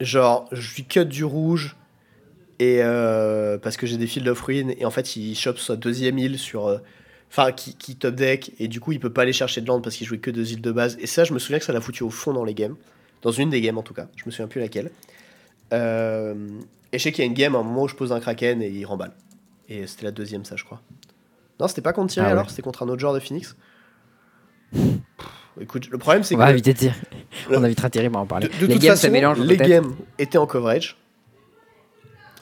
genre, 0.00 0.48
je 0.52 0.74
lui 0.76 0.84
cut 0.84 1.04
du 1.06 1.24
rouge 1.24 1.76
et 2.58 2.78
euh, 2.82 3.58
parce 3.58 3.76
que 3.76 3.86
j'ai 3.86 3.96
des 3.96 4.06
Field 4.06 4.28
of 4.28 4.40
Ruin 4.42 4.68
et 4.78 4.84
en 4.84 4.90
fait 4.90 5.16
il 5.16 5.34
chope 5.34 5.58
sa 5.58 5.76
deuxième 5.76 6.18
île 6.18 6.38
sur 6.38 6.66
euh, 6.66 6.78
enfin 7.30 7.52
qui, 7.52 7.74
qui 7.74 7.96
top 7.96 8.14
deck 8.14 8.52
et 8.58 8.68
du 8.68 8.80
coup 8.80 8.92
il 8.92 9.00
peut 9.00 9.12
pas 9.12 9.22
aller 9.22 9.32
chercher 9.32 9.60
de 9.62 9.66
land 9.66 9.80
parce 9.80 9.96
qu'il 9.96 10.06
jouait 10.06 10.18
que 10.18 10.30
deux 10.30 10.52
îles 10.52 10.60
de 10.60 10.70
base 10.72 10.96
et 11.00 11.06
ça 11.06 11.24
je 11.24 11.32
me 11.32 11.38
souviens 11.38 11.58
que 11.58 11.64
ça 11.64 11.72
l'a 11.72 11.80
foutu 11.80 12.02
au 12.02 12.10
fond 12.10 12.32
dans 12.34 12.44
les 12.44 12.52
games 12.54 12.76
dans 13.22 13.30
une 13.30 13.48
des 13.48 13.60
games 13.62 13.78
en 13.78 13.82
tout 13.82 13.94
cas 13.94 14.08
je 14.16 14.24
me 14.26 14.30
souviens 14.30 14.46
plus 14.46 14.60
laquelle 14.60 14.90
Euh, 15.72 16.34
et 16.92 16.98
je 16.98 17.02
sais 17.04 17.12
qu'il 17.12 17.22
y 17.24 17.26
a 17.26 17.28
une 17.28 17.34
game 17.34 17.54
à 17.54 17.58
un 17.58 17.62
moment 17.62 17.82
où 17.82 17.88
je 17.88 17.94
pose 17.94 18.12
un 18.12 18.18
kraken 18.20 18.60
et 18.62 18.68
il 18.68 18.84
remballe 18.84 19.12
et 19.68 19.86
c'était 19.86 20.04
la 20.04 20.10
deuxième 20.10 20.44
ça 20.44 20.56
je 20.56 20.64
crois 20.64 20.80
Non, 21.60 21.68
c'était 21.68 21.80
pas 21.82 21.92
contre 21.92 22.12
Thierry 22.12 22.26
Ah 22.26 22.30
ouais. 22.32 22.38
alors 22.38 22.50
C'était 22.50 22.62
contre 22.62 22.82
un 22.82 22.88
autre 22.88 22.98
joueur 23.00 23.14
de 23.14 23.20
Phoenix 23.20 23.54
Pff, 24.72 24.82
Écoute, 25.60 25.88
le 25.90 25.98
problème 25.98 26.22
c'est 26.24 26.34
On 26.34 26.38
que. 26.38 26.42
va 26.42 26.50
éviter 26.50 26.72
de 26.72 26.78
dire. 26.78 26.94
On 27.50 27.62
invitera 27.62 27.88
Thierry 27.90 28.08
à 28.12 28.18
en 28.18 28.22
De, 28.22 28.28
parler. 28.28 28.48
de 28.48 28.66
les 28.66 28.72
toute 28.74 28.82
games 28.82 28.90
façon, 28.92 29.06
se 29.08 29.12
mélangent. 29.12 29.38
les 29.40 29.56
games 29.56 29.94
étaient 30.18 30.38
en 30.38 30.46
coverage. 30.46 30.96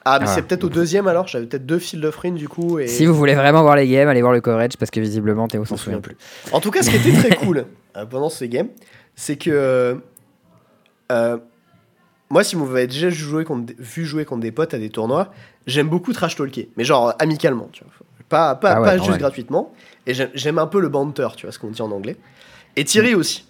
Ah, 0.04 0.18
mais 0.20 0.26
Ah, 0.28 0.34
c'est 0.34 0.42
peut-être 0.42 0.64
au 0.64 0.68
deuxième 0.68 1.06
alors 1.08 1.26
J'avais 1.26 1.46
peut-être 1.46 1.66
deux 1.66 1.78
field 1.78 2.04
of 2.04 2.16
rain 2.16 2.30
du 2.32 2.48
coup. 2.48 2.78
Et... 2.78 2.86
Si 2.86 3.04
vous 3.06 3.14
voulez 3.14 3.34
vraiment 3.34 3.62
voir 3.62 3.76
les 3.76 3.88
games, 3.88 4.08
allez 4.08 4.20
voir 4.22 4.32
le 4.32 4.40
coverage 4.40 4.76
parce 4.78 4.90
que 4.90 5.00
visiblement 5.00 5.48
Théo 5.48 5.64
s'en 5.66 5.76
souvient 5.76 6.00
plus. 6.00 6.16
En 6.52 6.60
tout 6.60 6.70
cas, 6.70 6.82
ce 6.82 6.90
qui 6.90 6.96
était 6.96 7.12
très 7.28 7.36
cool 7.44 7.66
euh, 7.96 8.06
pendant 8.06 8.30
ces 8.30 8.48
games, 8.48 8.68
c'est 9.16 9.36
que. 9.36 9.50
euh, 9.50 9.94
euh, 11.12 11.38
moi, 12.30 12.44
si 12.44 12.56
vous 12.56 12.66
m'avez 12.66 12.86
déjà 12.86 13.10
joué 13.10 13.44
contre, 13.44 13.72
vu 13.78 14.04
jouer 14.04 14.24
contre 14.24 14.40
des 14.42 14.52
potes 14.52 14.74
à 14.74 14.78
des 14.78 14.90
tournois, 14.90 15.32
j'aime 15.66 15.88
beaucoup 15.88 16.12
trash 16.12 16.36
talker. 16.36 16.70
Mais 16.76 16.84
genre 16.84 17.08
euh, 17.08 17.12
amicalement, 17.18 17.68
tu 17.72 17.84
vois. 17.84 17.92
Pas, 18.28 18.54
pas, 18.56 18.72
Ah 18.72 18.80
ouais, 18.80 18.86
pas 18.86 18.96
normal. 18.96 19.06
juste 19.12 19.18
gratuitement. 19.20 19.72
Et 20.06 20.12
j'aime- 20.14 20.58
un 20.58 20.66
peu 20.66 20.80
le 20.80 20.88
banter, 20.90 21.28
tu 21.36 21.46
vois, 21.46 21.52
ce 21.52 21.58
qu'on 21.58 21.70
dit 21.70 21.80
en 21.80 21.90
anglais. 21.90 22.16
Et 22.76 22.84
Thierry 22.84 23.14
Mm. 23.14 23.18
aussi. 23.18 23.46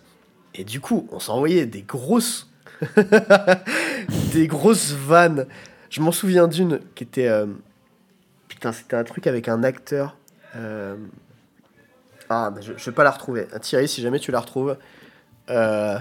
Et 0.54 0.64
du 0.64 0.80
coup, 0.80 1.08
on 1.12 1.18
s'envoyait 1.18 1.66
des 1.66 1.82
grosses. 1.82 2.48
des 4.32 4.46
grosses 4.46 4.92
vannes. 4.92 5.46
Je 5.90 6.00
m'en 6.00 6.12
souviens 6.12 6.46
d'une 6.48 6.80
qui 6.94 7.04
était. 7.04 7.28
euh, 7.28 7.46
Putain, 8.48 8.72
c'était 8.72 8.96
un 8.96 9.04
truc 9.04 9.26
avec 9.26 9.48
un 9.48 9.62
acteur. 9.62 10.16
euh, 10.56 10.96
Ah, 12.30 12.52
mais 12.54 12.62
je, 12.62 12.72
je 12.76 12.84
vais 12.90 12.94
pas 12.94 13.04
la 13.04 13.10
retrouver. 13.10 13.46
Thierry, 13.62 13.88
si 13.88 14.00
jamais 14.02 14.18
tu 14.18 14.30
la 14.32 14.40
retrouves, 14.40 14.76
euh, 15.50 15.98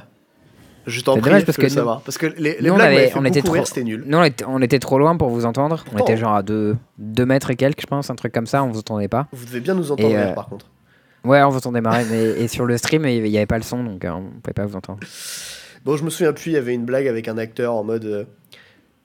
je 0.87 1.01
t'en 1.01 1.13
prie, 1.13 1.21
dommage 1.21 1.45
parce 1.45 1.57
que 1.57 1.63
nous- 1.63 1.69
savoir. 1.69 2.01
Parce 2.01 2.17
que 2.17 2.25
les, 2.25 2.57
les 2.59 2.67
nous, 2.67 2.73
on 2.73 2.77
blagues 2.77 2.93
avait- 2.95 3.11
on 3.15 3.23
était 3.25 3.41
trop- 3.41 3.63
c'était 3.65 3.83
nul. 3.83 4.03
Nous, 4.07 4.17
on 4.17 4.23
était, 4.23 4.45
on 4.47 4.61
était 4.61 4.79
trop 4.79 4.97
loin 4.97 5.15
pour 5.17 5.29
vous 5.29 5.45
entendre. 5.45 5.83
On 5.93 5.97
Oh. 5.97 6.01
était 6.01 6.17
genre 6.17 6.33
à 6.35 6.43
2 6.43 6.77
mètres 7.25 7.51
et 7.51 7.55
quelques, 7.55 7.81
je 7.81 7.87
pense, 7.87 8.09
un 8.09 8.15
truc 8.15 8.33
comme 8.33 8.47
ça. 8.47 8.63
On 8.63 8.69
vous 8.71 8.79
entendait 8.79 9.07
pas. 9.07 9.27
Vous 9.33 9.45
devez 9.45 9.59
bien 9.59 9.75
nous 9.75 9.91
entendre 9.91 10.15
euh, 10.15 10.33
par 10.33 10.47
contre. 10.49 10.65
Ouais, 11.23 11.41
on 11.43 11.49
vous 11.49 11.57
entendait 11.57 11.81
marrer. 11.81 12.05
mais, 12.09 12.23
et 12.41 12.47
sur 12.47 12.65
le 12.65 12.77
stream, 12.77 13.05
il 13.05 13.21
n'y 13.23 13.37
avait 13.37 13.45
pas 13.45 13.57
le 13.57 13.63
son, 13.63 13.83
donc 13.83 14.03
euh, 14.05 14.09
on 14.11 14.23
pouvait 14.41 14.53
pas 14.53 14.65
vous 14.65 14.75
entendre. 14.77 14.99
Bon, 15.85 15.95
je 15.97 16.03
me 16.03 16.09
souviens 16.09 16.33
plus, 16.33 16.51
il 16.51 16.53
y 16.53 16.57
avait 16.57 16.73
une 16.73 16.85
blague 16.85 17.07
avec 17.07 17.27
un 17.27 17.37
acteur 17.37 17.73
en 17.73 17.83
mode. 17.83 18.05
euh, 18.05 18.23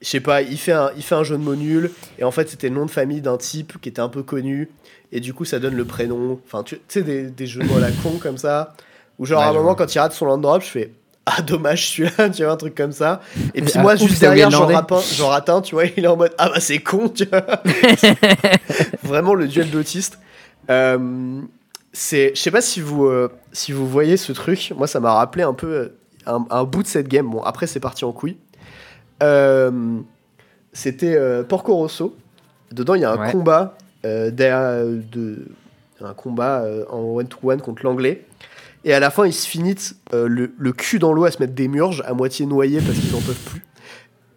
je 0.01 0.07
sais 0.09 0.19
pas, 0.19 0.41
il 0.41 0.57
fait, 0.57 0.73
un, 0.73 0.91
il 0.97 1.01
fait 1.03 1.15
un 1.15 1.23
jeu 1.23 1.37
de 1.37 1.41
mots 1.43 1.55
nul, 1.55 1.89
et 2.19 2.23
en 2.25 2.31
fait, 2.31 2.49
c'était 2.49 2.67
le 2.69 2.75
nom 2.75 2.85
de 2.85 2.91
famille 2.91 3.21
d'un 3.21 3.37
type 3.37 3.79
qui 3.79 3.87
était 3.89 4.01
un 4.01 4.09
peu 4.09 4.21
connu, 4.21 4.69
et 5.13 5.19
du 5.21 5.33
coup, 5.33 5.45
ça 5.45 5.59
donne 5.59 5.75
le 5.75 5.85
prénom. 5.85 6.39
Enfin, 6.45 6.63
tu 6.63 6.77
sais, 6.89 7.03
des, 7.03 7.23
des 7.29 7.45
jeux 7.47 7.61
de 7.61 7.67
mots 7.67 7.77
à 7.77 7.81
la 7.81 7.91
con 7.91 8.17
comme 8.21 8.37
ça. 8.37 8.73
Ou 9.19 9.25
genre, 9.25 9.39
Ouais, 9.39 9.45
à 9.45 9.49
un 9.49 9.53
moment, 9.53 9.63
vois. 9.65 9.75
quand 9.75 9.93
il 9.95 9.99
rate 9.99 10.11
son 10.13 10.25
land 10.25 10.39
drop, 10.39 10.61
je 10.61 10.67
fais. 10.67 10.91
Ah, 11.25 11.41
dommage, 11.41 11.89
celui-là, 11.89 12.29
tu 12.35 12.43
vois, 12.43 12.51
un 12.53 12.57
truc 12.57 12.75
comme 12.75 12.91
ça. 12.91 13.21
Et 13.53 13.61
puis 13.61 13.71
Ah, 13.75 13.81
moi, 13.81 13.95
juste 13.95 14.19
derrière, 14.19 14.49
de 14.49 14.53
j'en 14.53 15.29
rate 15.29 15.49
un, 15.49 15.61
tu 15.61 15.75
vois, 15.75 15.85
il 15.85 16.03
est 16.03 16.07
en 16.07 16.17
mode 16.17 16.33
Ah 16.37 16.49
bah 16.49 16.59
c'est 16.59 16.79
con, 16.79 17.07
tu 17.09 17.25
vois. 17.25 17.45
Vraiment 19.03 19.33
le 19.33 19.47
duel 19.47 19.69
d'autistes. 19.69 20.19
Euh, 20.69 21.39
c'est, 21.91 22.31
je 22.35 22.41
sais 22.41 22.51
pas 22.51 22.61
si 22.61 22.81
vous, 22.81 23.05
euh, 23.05 23.29
si 23.51 23.71
vous 23.71 23.87
voyez 23.87 24.17
ce 24.17 24.31
truc. 24.33 24.73
Moi, 24.75 24.87
ça 24.87 24.99
m'a 24.99 25.13
rappelé 25.13 25.43
un 25.43 25.53
peu 25.53 25.67
euh, 25.67 25.97
un, 26.25 26.45
un 26.49 26.63
bout 26.63 26.83
de 26.83 26.87
cette 26.87 27.07
game. 27.07 27.29
Bon, 27.29 27.41
après, 27.41 27.67
c'est 27.67 27.79
parti 27.79 28.03
en 28.05 28.11
couille. 28.11 28.37
Euh, 29.21 29.71
c'était 30.73 31.17
Porco 31.47 31.75
Rosso. 31.75 32.15
Dedans, 32.71 32.95
il 32.95 33.01
y 33.01 33.05
a 33.05 33.11
un 33.11 33.17
Ouais. 33.17 33.31
combat 33.31 33.77
de, 34.03 35.45
un 36.01 36.13
combat 36.15 36.63
en 36.89 36.97
one 36.99 37.27
to 37.27 37.37
one 37.43 37.61
contre 37.61 37.85
l'anglais. 37.85 38.25
Et 38.85 38.93
à 38.93 38.99
la 38.99 39.09
fin, 39.11 39.25
ils 39.25 39.33
se 39.33 39.47
finissent 39.47 39.95
euh, 40.13 40.27
le, 40.27 40.53
le 40.57 40.73
cul 40.73 40.99
dans 40.99 41.13
l'eau 41.13 41.23
à 41.25 41.31
se 41.31 41.39
mettre 41.39 41.53
des 41.53 41.67
murges 41.67 42.03
à 42.05 42.13
moitié 42.13 42.45
noyés 42.45 42.81
parce 42.81 42.97
qu'ils 42.99 43.15
en 43.15 43.21
peuvent 43.21 43.39
plus. 43.45 43.63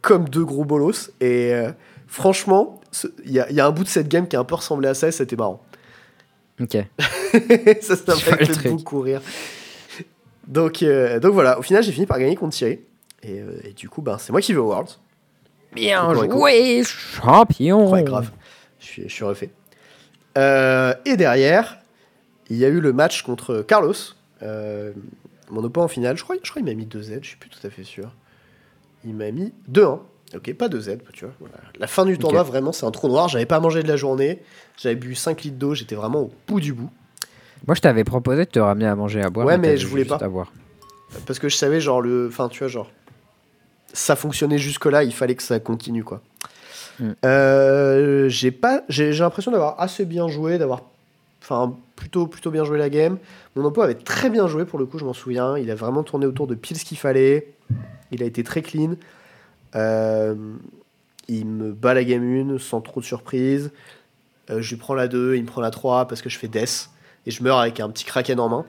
Comme 0.02 0.28
deux 0.28 0.44
gros 0.44 0.64
bolos. 0.64 1.10
Et 1.20 1.52
euh, 1.52 1.70
franchement, 2.06 2.80
il 3.24 3.32
y, 3.32 3.40
a- 3.40 3.50
il 3.50 3.56
y 3.56 3.60
a 3.60 3.66
un 3.66 3.70
bout 3.72 3.82
de 3.84 3.88
cette 3.88 4.06
game 4.08 4.28
qui 4.28 4.36
a 4.36 4.40
un 4.40 4.44
peu 4.44 4.54
ressemblé 4.54 4.88
à 4.88 4.94
ça 4.94 5.08
et 5.08 5.12
c'était 5.12 5.34
marrant. 5.36 5.62
Ok. 6.60 6.72
ça, 7.82 7.96
ça 7.96 8.04
m'a 8.30 8.36
fait 8.36 8.68
beaucoup 8.70 9.00
rire. 9.00 9.20
Donc, 10.46 10.82
euh, 10.82 11.18
donc 11.18 11.32
voilà, 11.34 11.58
au 11.58 11.62
final, 11.62 11.82
j'ai 11.82 11.90
fini 11.92 12.06
par 12.06 12.18
gagner 12.20 12.36
contre 12.36 12.54
Thierry. 12.56 12.78
Et, 13.24 13.42
et 13.64 13.72
du 13.72 13.88
coup, 13.88 14.00
ben, 14.00 14.16
c'est 14.18 14.30
moi 14.30 14.40
qui 14.40 14.52
vais 14.52 14.60
au 14.60 14.68
Worlds. 14.68 14.98
Bien 15.72 16.14
joué, 16.14 16.82
champion. 16.84 17.90
Ouais, 17.90 18.04
grave. 18.04 18.30
Je 18.78 18.84
suis, 18.86 19.02
je 19.08 19.12
suis 19.12 19.24
refait. 19.24 19.50
Et 20.36 21.16
derrière, 21.16 21.78
il 22.48 22.56
y 22.58 22.64
a 22.64 22.68
eu 22.68 22.80
le 22.80 22.92
match 22.92 23.22
contre 23.22 23.62
Carlos. 23.66 23.92
Euh, 24.42 24.92
mon 25.50 25.64
oppo 25.64 25.80
en 25.80 25.88
finale. 25.88 26.16
Je 26.16 26.24
crois, 26.24 26.36
je 26.42 26.50
crois 26.50 26.62
qu'il 26.62 26.70
m'a 26.70 26.74
mis 26.74 26.86
2Z, 26.86 27.20
je 27.22 27.28
suis 27.28 27.36
plus 27.36 27.50
tout 27.50 27.64
à 27.64 27.70
fait 27.70 27.84
sûr. 27.84 28.10
Il 29.04 29.14
m'a 29.14 29.30
mis 29.30 29.52
2-1. 29.70 30.00
Ok, 30.34 30.52
pas 30.54 30.68
2Z, 30.68 30.98
tu 31.12 31.24
vois. 31.24 31.34
voilà. 31.38 31.54
La 31.78 31.86
fin 31.86 32.04
du 32.04 32.18
tournoi, 32.18 32.42
vraiment, 32.42 32.72
c'est 32.72 32.84
un 32.84 32.90
trou 32.90 33.08
noir. 33.08 33.28
J'avais 33.28 33.46
pas 33.46 33.60
mangé 33.60 33.82
de 33.82 33.88
la 33.88 33.96
journée. 33.96 34.42
J'avais 34.76 34.96
bu 34.96 35.14
5 35.14 35.42
litres 35.42 35.56
d'eau. 35.56 35.74
J'étais 35.74 35.94
vraiment 35.94 36.22
au 36.22 36.32
bout 36.48 36.60
du 36.60 36.72
bout. 36.72 36.90
Moi, 37.66 37.74
je 37.74 37.80
t'avais 37.80 38.04
proposé 38.04 38.44
de 38.44 38.50
te 38.50 38.58
ramener 38.58 38.86
à 38.86 38.96
manger 38.96 39.22
à 39.22 39.30
boire. 39.30 39.46
Ouais, 39.46 39.56
mais 39.56 39.68
t'avais 39.68 39.76
je 39.78 39.86
voulais 39.86 40.04
pas. 40.04 40.18
Parce 41.26 41.38
que 41.38 41.48
je 41.48 41.56
savais, 41.56 41.80
genre, 41.80 42.00
le. 42.00 42.26
Enfin, 42.28 42.48
tu 42.48 42.58
vois, 42.58 42.68
genre. 42.68 42.90
Ça 43.92 44.16
fonctionnait 44.16 44.58
jusque-là, 44.58 45.04
il 45.04 45.12
fallait 45.12 45.36
que 45.36 45.42
ça 45.42 45.60
continue, 45.60 46.04
quoi. 46.04 46.20
Mm. 46.98 47.10
Euh, 47.24 48.28
j'ai 48.28 48.50
pas. 48.50 48.82
J'ai 48.88 49.12
l'impression 49.12 49.52
d'avoir 49.52 49.80
assez 49.80 50.04
bien 50.04 50.26
joué, 50.26 50.58
d'avoir. 50.58 50.82
Enfin, 51.40 51.76
plutôt, 51.96 52.50
bien 52.50 52.64
joué 52.64 52.78
la 52.78 52.90
game. 52.90 53.18
Mon 53.56 53.64
oppo 53.64 53.82
avait 53.82 53.94
très 53.94 54.30
bien 54.30 54.46
joué, 54.46 54.64
pour 54.64 54.78
le 54.78 54.86
coup, 54.86 54.98
je 54.98 55.04
m'en 55.04 55.14
souviens. 55.14 55.56
Il 55.56 55.70
a 55.70 55.74
vraiment 55.74 56.02
tourné 56.02 56.26
autour 56.26 56.46
de 56.46 56.54
pile 56.54 56.78
ce 56.78 56.84
qu'il 56.84 56.98
fallait. 56.98 57.54
Il 58.12 58.22
a 58.22 58.26
été 58.26 58.44
très 58.44 58.62
clean. 58.62 58.94
Euh, 59.74 60.34
il 61.28 61.46
me 61.46 61.72
bat 61.72 61.94
la 61.94 62.04
game 62.04 62.22
1 62.22 62.58
sans 62.58 62.80
trop 62.80 63.00
de 63.00 63.04
surprise. 63.04 63.72
Euh, 64.50 64.60
je 64.60 64.70
lui 64.70 64.76
prends 64.76 64.94
la 64.94 65.08
2, 65.08 65.34
il 65.34 65.42
me 65.42 65.46
prend 65.46 65.60
la 65.60 65.70
3 65.70 66.06
parce 66.06 66.22
que 66.22 66.28
je 66.28 66.38
fais 66.38 66.48
death. 66.48 66.90
Et 67.24 67.32
je 67.32 67.42
meurs 67.42 67.58
avec 67.58 67.80
un 67.80 67.90
petit 67.90 68.04
kraken 68.04 68.38
en 68.38 68.48
main. 68.48 68.66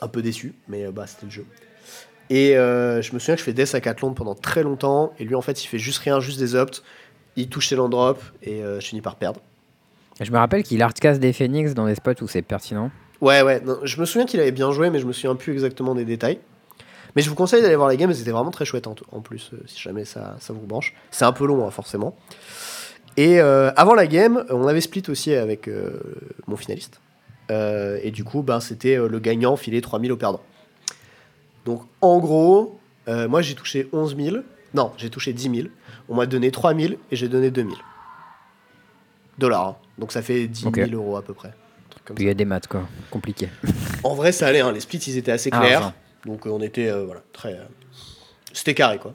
Un 0.00 0.08
peu 0.08 0.22
déçu, 0.22 0.54
mais 0.68 0.86
euh, 0.86 0.92
bah, 0.92 1.06
c'était 1.08 1.26
le 1.26 1.32
jeu. 1.32 1.46
Et 2.30 2.52
je 2.52 3.14
me 3.14 3.18
souviens 3.18 3.34
que 3.34 3.40
je 3.40 3.44
fais 3.44 3.54
death 3.54 3.74
à 3.74 3.80
4 3.80 4.02
londes 4.02 4.14
pendant 4.14 4.34
très 4.34 4.62
longtemps. 4.62 5.14
Et 5.18 5.24
lui, 5.24 5.34
en 5.34 5.40
fait, 5.40 5.64
il 5.64 5.66
fait 5.66 5.78
juste 5.78 5.98
rien, 6.00 6.20
juste 6.20 6.38
des 6.38 6.54
opts. 6.54 6.82
Il 7.36 7.48
touche 7.48 7.68
ses 7.68 7.76
land 7.76 7.88
drops 7.88 8.20
et 8.42 8.60
je 8.60 8.80
finis 8.80 9.00
par 9.00 9.16
perdre. 9.16 9.40
Je 10.20 10.32
me 10.32 10.38
rappelle 10.38 10.62
qu'il 10.62 10.82
hardcast 10.82 11.20
des 11.20 11.32
phoenix 11.32 11.74
dans 11.74 11.86
des 11.86 11.94
spots 11.94 12.22
où 12.22 12.28
c'est 12.28 12.42
pertinent. 12.42 12.90
Ouais, 13.20 13.42
ouais. 13.42 13.62
je 13.84 14.00
me 14.00 14.06
souviens 14.06 14.26
qu'il 14.26 14.40
avait 14.40 14.52
bien 14.52 14.70
joué, 14.72 14.90
mais 14.90 14.98
je 15.00 15.06
me 15.06 15.12
souviens 15.12 15.34
plus 15.34 15.52
exactement 15.52 15.94
des 15.94 16.04
détails. 16.04 16.38
Mais 17.16 17.22
je 17.22 17.28
vous 17.30 17.34
conseille 17.34 17.62
d'aller 17.62 17.76
voir 17.76 17.88
les 17.88 17.96
games, 17.96 18.12
c'était 18.12 18.30
vraiment 18.30 18.50
très 18.50 18.64
chouette 18.64 18.86
en, 18.86 18.94
en 19.12 19.20
plus, 19.20 19.50
euh, 19.54 19.58
si 19.66 19.80
jamais 19.80 20.04
ça, 20.04 20.36
ça 20.40 20.52
vous 20.52 20.60
branche. 20.60 20.94
C'est 21.10 21.24
un 21.24 21.32
peu 21.32 21.46
long, 21.46 21.66
hein, 21.66 21.70
forcément. 21.70 22.14
Et 23.16 23.40
euh, 23.40 23.72
avant 23.76 23.94
la 23.94 24.06
game, 24.06 24.44
on 24.50 24.66
avait 24.68 24.80
split 24.80 25.02
aussi 25.08 25.34
avec 25.34 25.66
euh, 25.68 25.98
mon 26.46 26.56
finaliste. 26.56 27.00
Et 27.50 28.10
du 28.10 28.24
coup, 28.24 28.42
ben, 28.42 28.60
c'était 28.60 28.96
le 28.96 29.18
gagnant 29.20 29.56
filer 29.56 29.80
3000 29.80 30.12
au 30.12 30.16
perdant. 30.18 30.42
Donc 31.64 31.82
en 32.02 32.18
gros, 32.18 32.78
moi 33.06 33.40
j'ai 33.40 33.54
touché 33.54 33.88
11 33.94 34.16
000. 34.16 34.36
Non, 34.74 34.92
j'ai 34.98 35.08
touché 35.08 35.32
10 35.32 35.50
000. 35.56 35.68
On 36.10 36.14
m'a 36.16 36.26
donné 36.26 36.50
3000 36.50 36.98
et 37.10 37.16
j'ai 37.16 37.26
donné 37.26 37.50
2000 37.50 37.74
dollars. 39.38 39.66
hein. 39.68 39.76
Donc 39.98 40.12
ça 40.12 40.22
fait 40.22 40.46
10 40.46 40.60
000 40.60 40.68
Ok. 40.70 40.78
euros 40.92 41.16
à 41.16 41.22
peu 41.22 41.34
près. 41.34 41.52
Puis 42.14 42.24
il 42.24 42.26
y 42.28 42.30
a 42.30 42.34
des 42.34 42.44
maths, 42.44 42.66
quoi. 42.68 42.88
Compliqué. 43.10 43.48
en 44.04 44.14
vrai, 44.14 44.32
ça 44.32 44.46
allait. 44.46 44.60
hein. 44.60 44.72
Les 44.72 44.80
splits, 44.80 44.98
ils 44.98 45.18
étaient 45.18 45.32
assez 45.32 45.50
Ah, 45.52 45.58
clairs. 45.60 45.92
donc 46.24 46.46
euh, 46.46 46.50
on 46.50 46.60
était 46.62 46.88
euh, 46.88 47.04
voilà 47.04 47.22
très. 47.32 47.52
euh, 47.54 47.64
C'était 48.52 48.74
carré 48.74 48.98
quoi. 48.98 49.14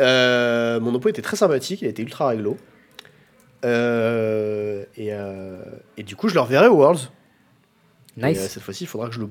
Euh, 0.00 0.80
mon 0.80 0.92
oppo 0.94 1.08
était 1.08 1.22
très 1.22 1.36
sympathique. 1.36 1.82
Il 1.82 1.88
était 1.88 2.02
ultra 2.02 2.28
réglo. 2.28 2.56
Et, 3.64 5.10
et 5.96 6.02
du 6.02 6.16
coup, 6.16 6.28
je 6.28 6.34
le 6.34 6.40
reverrai 6.40 6.66
au 6.68 6.76
Worlds. 6.76 7.10
Et, 8.18 8.26
Nice. 8.26 8.48
cette 8.48 8.62
fois-ci, 8.62 8.84
il 8.84 8.86
faudra 8.88 9.08
que 9.08 9.14
je 9.14 9.20
le 9.20 9.28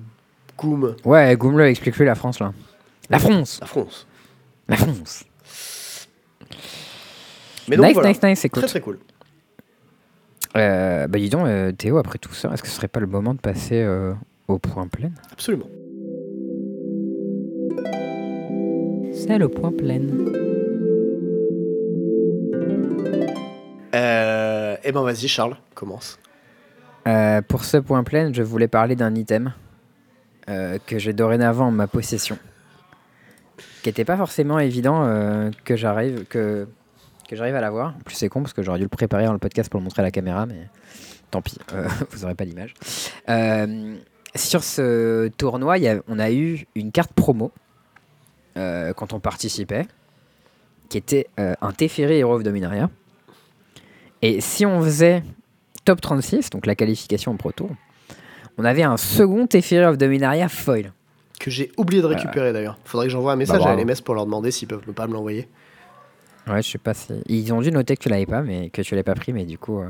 goome 0.58 0.96
Ouais, 1.04 1.36
Goumle, 1.36 1.62
explique-lui 1.64 2.06
la 2.06 2.16
France, 2.16 2.40
là. 2.40 2.54
La 3.10 3.20
France 3.20 3.60
à 3.62 3.66
France. 3.66 4.08
La 4.70 4.78
France 4.78 5.26
Mais 7.68 7.76
donc 7.76 7.86
Nice, 7.88 7.94
voilà. 7.94 8.10
nice, 8.10 8.24
nice, 8.24 8.40
c'est 8.40 8.50
cool. 8.50 8.62
Très 8.64 8.70
très 8.70 8.82
cool. 8.82 9.00
Euh, 10.58 11.08
bah 11.08 11.18
dis 11.18 11.30
donc, 11.30 11.48
euh, 11.48 11.72
Théo, 11.72 11.98
après 11.98 12.18
tout 12.18 12.34
ça, 12.34 12.52
est-ce 12.54 12.62
que 12.62 12.68
ce 12.68 12.76
serait 12.76 12.90
pas 12.90 13.00
le 13.00 13.08
moment 13.08 13.34
de 13.34 13.40
passer 13.40 13.82
euh, 13.82 14.14
au 14.48 14.60
point 14.60 14.88
plein? 14.88 15.12
Absolument. 15.32 15.68
C'est 19.14 19.38
le 19.38 19.48
point 19.48 19.72
plein. 19.72 20.02
Euh, 23.96 24.76
et 24.84 24.92
ben 24.92 25.02
vas-y, 25.04 25.28
Charles, 25.28 25.56
commence. 25.74 26.20
Euh, 27.08 27.42
pour 27.42 27.64
ce 27.64 27.78
point 27.78 28.04
plein, 28.04 28.32
je 28.34 28.44
voulais 28.44 28.68
parler 28.68 28.96
d'un 28.96 29.16
item 29.16 29.54
euh, 30.50 30.78
que 30.86 31.00
j'ai 31.00 31.14
dorénavant 31.14 31.68
en 31.68 31.72
ma 31.72 31.88
possession, 31.88 32.38
qui 33.84 33.90
n'était 33.90 34.06
pas 34.06 34.18
forcément 34.18 34.60
évident 34.60 35.04
euh, 35.04 35.50
que 35.66 35.76
j'arrive 35.76 36.26
que 36.26 36.68
que 37.32 37.36
j'arrive 37.38 37.56
à 37.56 37.62
l'avoir. 37.62 37.96
En 37.98 38.00
plus, 38.04 38.16
c'est 38.16 38.30
con 38.30 38.42
parce 38.42 38.54
que 38.54 38.62
j'aurais 38.62 38.78
dû 38.78 38.84
le 38.86 38.90
préparer 38.90 39.26
dans 39.26 39.34
le 39.34 39.40
podcast 39.40 39.70
pour 39.70 39.80
le 39.80 39.84
montrer 39.84 40.02
à 40.02 40.06
la 40.06 40.12
caméra, 40.12 40.46
mais 40.46 40.68
tant 41.32 41.42
pis, 41.42 41.58
euh, 41.74 41.88
vous 42.12 42.24
aurez 42.26 42.36
pas 42.36 42.44
l'image. 42.44 42.74
Euh, 43.30 43.96
sur 44.36 44.64
ce 44.64 45.28
tournoi, 45.30 45.78
il 45.78 45.84
y 45.86 45.88
a- 45.88 46.02
on 46.08 46.20
a 46.20 46.32
eu 46.32 46.66
une 46.76 46.92
carte 46.92 47.14
promo 47.14 47.52
euh, 48.58 48.94
quand 48.94 49.14
on 49.14 49.20
participait, 49.20 49.88
qui 50.90 50.98
était 50.98 51.28
un 51.38 51.72
Teferi 51.72 52.18
Hero 52.20 52.36
of 52.36 52.44
Dominaria. 52.44 52.90
Et 54.22 54.42
si 54.42 54.66
on 54.66 54.82
faisait 54.82 55.24
top 55.86 56.02
36, 56.02 56.50
donc 56.50 56.66
la 56.66 56.76
qualification 56.76 57.32
en 57.32 57.38
Pro 57.38 57.52
Tour, 57.54 57.70
on 58.58 58.66
avait 58.66 58.84
un 58.84 58.98
second 58.98 59.48
Teferi 59.48 59.86
of 59.86 59.98
Dominaria 59.98 60.50
foil. 60.50 60.92
Que 61.40 61.50
j'ai 61.50 61.72
oublié 61.78 62.02
de 62.02 62.08
récupérer 62.08 62.54
d'ailleurs. 62.54 62.78
Faudrait 62.86 63.08
que 63.08 63.12
j'envoie 63.14 63.32
un 63.32 63.36
message 63.38 63.66
à 63.66 63.76
LMS 63.76 64.02
pour 64.04 64.14
leur 64.16 64.26
demander 64.26 64.52
s'ils 64.52 64.68
peuvent 64.68 64.82
pas 64.94 65.08
me 65.08 65.14
l'envoyer. 65.14 65.48
Ouais, 66.48 66.62
je 66.62 66.70
sais 66.72 66.78
pas 66.78 66.94
si. 66.94 67.14
Ils 67.28 67.54
ont 67.54 67.62
dû 67.62 67.72
noter 67.72 67.96
que 67.96 68.02
tu 68.04 68.10
l'avais 68.10 68.26
pas, 68.26 68.42
mais 68.42 68.70
que 68.70 68.82
tu 68.82 68.96
l'avais 68.96 69.04
pas 69.04 69.14
pris, 69.16 69.32
mais 69.34 69.46
du 69.46 69.58
coup. 69.58 69.80
euh, 69.80 69.88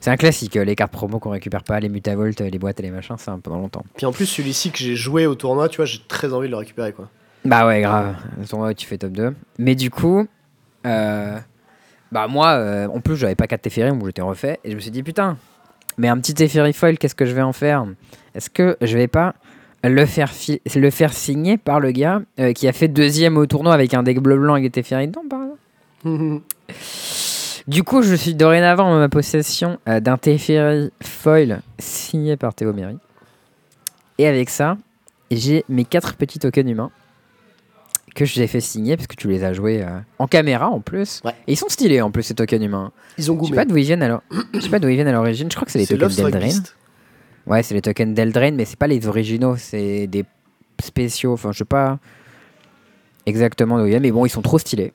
C'est 0.00 0.10
un 0.10 0.16
classique, 0.16 0.56
euh, 0.56 0.64
les 0.64 0.76
cartes 0.76 0.92
promo 0.92 1.18
qu'on 1.18 1.30
récupère 1.30 1.64
pas, 1.64 1.80
les 1.80 1.88
Mutavolt, 1.88 2.40
euh, 2.40 2.48
les 2.50 2.58
boîtes 2.58 2.78
et 2.80 2.82
les 2.84 2.90
machins, 2.90 3.16
c'est 3.18 3.30
un 3.30 3.38
peu 3.40 3.50
dans 3.50 3.58
longtemps. 3.58 3.84
Puis 3.96 4.06
en 4.06 4.12
plus, 4.12 4.26
celui-ci 4.26 4.70
que 4.70 4.78
j'ai 4.78 4.94
joué 4.96 5.26
au 5.26 5.34
tournoi, 5.34 5.68
tu 5.68 5.76
vois, 5.76 5.84
j'ai 5.86 6.00
très 6.06 6.32
envie 6.32 6.46
de 6.46 6.52
le 6.52 6.58
récupérer 6.58 6.92
quoi. 6.92 7.08
Bah 7.44 7.66
ouais, 7.66 7.80
grave. 7.80 8.14
Le 8.38 8.46
tournoi 8.46 8.68
où 8.70 8.74
tu 8.74 8.86
fais 8.86 8.98
top 8.98 9.12
2. 9.12 9.34
Mais 9.58 9.74
du 9.74 9.90
coup, 9.90 10.26
euh, 10.86 11.38
bah 12.12 12.28
moi, 12.28 12.50
euh, 12.52 12.86
en 12.86 13.00
plus, 13.00 13.16
j'avais 13.16 13.34
pas 13.34 13.48
4 13.48 13.62
Teferi, 13.62 13.90
donc 13.90 14.06
j'étais 14.06 14.22
refait. 14.22 14.60
Et 14.62 14.70
je 14.70 14.76
me 14.76 14.80
suis 14.80 14.92
dit, 14.92 15.02
putain, 15.02 15.36
mais 15.98 16.06
un 16.08 16.18
petit 16.18 16.34
Teferi 16.34 16.72
foil, 16.72 16.98
qu'est-ce 16.98 17.16
que 17.16 17.26
je 17.26 17.34
vais 17.34 17.42
en 17.42 17.52
faire? 17.52 17.84
Est-ce 18.36 18.48
que 18.50 18.76
je 18.80 18.96
vais 18.96 19.08
pas 19.08 19.34
le 19.84 20.06
faire, 20.06 20.30
le 20.76 20.90
faire 20.90 21.12
signer 21.12 21.58
par 21.58 21.80
le 21.80 21.90
gars 21.90 22.22
euh, 22.38 22.52
qui 22.52 22.68
a 22.68 22.72
fait 22.72 22.86
deuxième 22.86 23.36
au 23.36 23.46
tournoi 23.46 23.74
avec 23.74 23.94
un 23.94 24.04
deck 24.04 24.20
bleu-blanc 24.20 24.54
avec 24.54 24.70
des 24.70 24.82
Teferi 24.82 25.08
dedans, 25.08 25.24
par 25.28 25.40
exemple 25.42 25.58
Du 27.68 27.82
coup, 27.84 28.02
je 28.02 28.14
suis 28.14 28.34
dorénavant 28.34 28.86
en 28.90 28.98
ma 28.98 29.08
possession 29.08 29.78
euh, 29.88 30.00
d'un 30.00 30.16
Teferi 30.18 30.90
foil 31.02 31.62
signé 31.78 32.36
par 32.36 32.54
Théo 32.54 32.72
Méry. 32.72 32.96
Et 34.18 34.26
avec 34.26 34.50
ça, 34.50 34.76
j'ai 35.30 35.64
mes 35.68 35.84
quatre 35.84 36.14
petits 36.16 36.38
tokens 36.38 36.68
humains 36.68 36.90
que 38.14 38.24
je 38.26 38.34
t'ai 38.34 38.46
fait 38.46 38.60
signer 38.60 38.96
parce 38.96 39.06
que 39.06 39.14
tu 39.16 39.28
les 39.28 39.42
as 39.44 39.52
joués 39.54 39.82
euh, 39.82 39.98
en 40.18 40.26
caméra 40.26 40.68
en 40.68 40.80
plus. 40.80 41.22
Ouais. 41.24 41.32
Et 41.46 41.52
ils 41.52 41.56
sont 41.56 41.68
stylés 41.68 42.02
en 42.02 42.10
plus 42.10 42.24
ces 42.24 42.34
tokens 42.34 42.62
humains. 42.62 42.92
Ils 43.16 43.30
ont 43.30 43.34
Je 43.36 43.40
sais 43.40 43.50
goûté. 43.50 43.54
pas 43.56 43.64
d'où 43.64 43.76
ils 43.76 43.84
viennent 43.84 44.02
alors. 44.02 44.22
Je 44.54 44.60
sais 44.60 44.68
pas 44.68 44.78
d'où 44.80 44.88
ils 44.88 44.96
viennent 44.96 45.08
à 45.08 45.12
l'origine. 45.12 45.50
Je 45.50 45.54
crois 45.56 45.64
que 45.64 45.72
c'est 45.72 45.78
les 45.78 45.86
tokens. 45.86 46.30
Beast. 46.40 46.76
Ouais, 47.46 47.62
c'est 47.62 47.74
les 47.74 47.80
tokens 47.82 48.14
d'Eldraine, 48.14 48.54
mais 48.56 48.64
c'est 48.64 48.78
pas 48.78 48.86
les 48.86 49.06
originaux, 49.06 49.56
c'est 49.56 50.06
des 50.08 50.24
spéciaux. 50.82 51.32
Enfin, 51.32 51.52
je 51.52 51.58
sais 51.58 51.64
pas 51.64 51.98
exactement 53.24 53.78
d'où 53.78 53.86
ils 53.86 53.90
viennent, 53.90 54.02
mais 54.02 54.10
bon, 54.12 54.26
ils 54.26 54.30
sont 54.30 54.42
trop 54.42 54.58
stylés. 54.58 54.92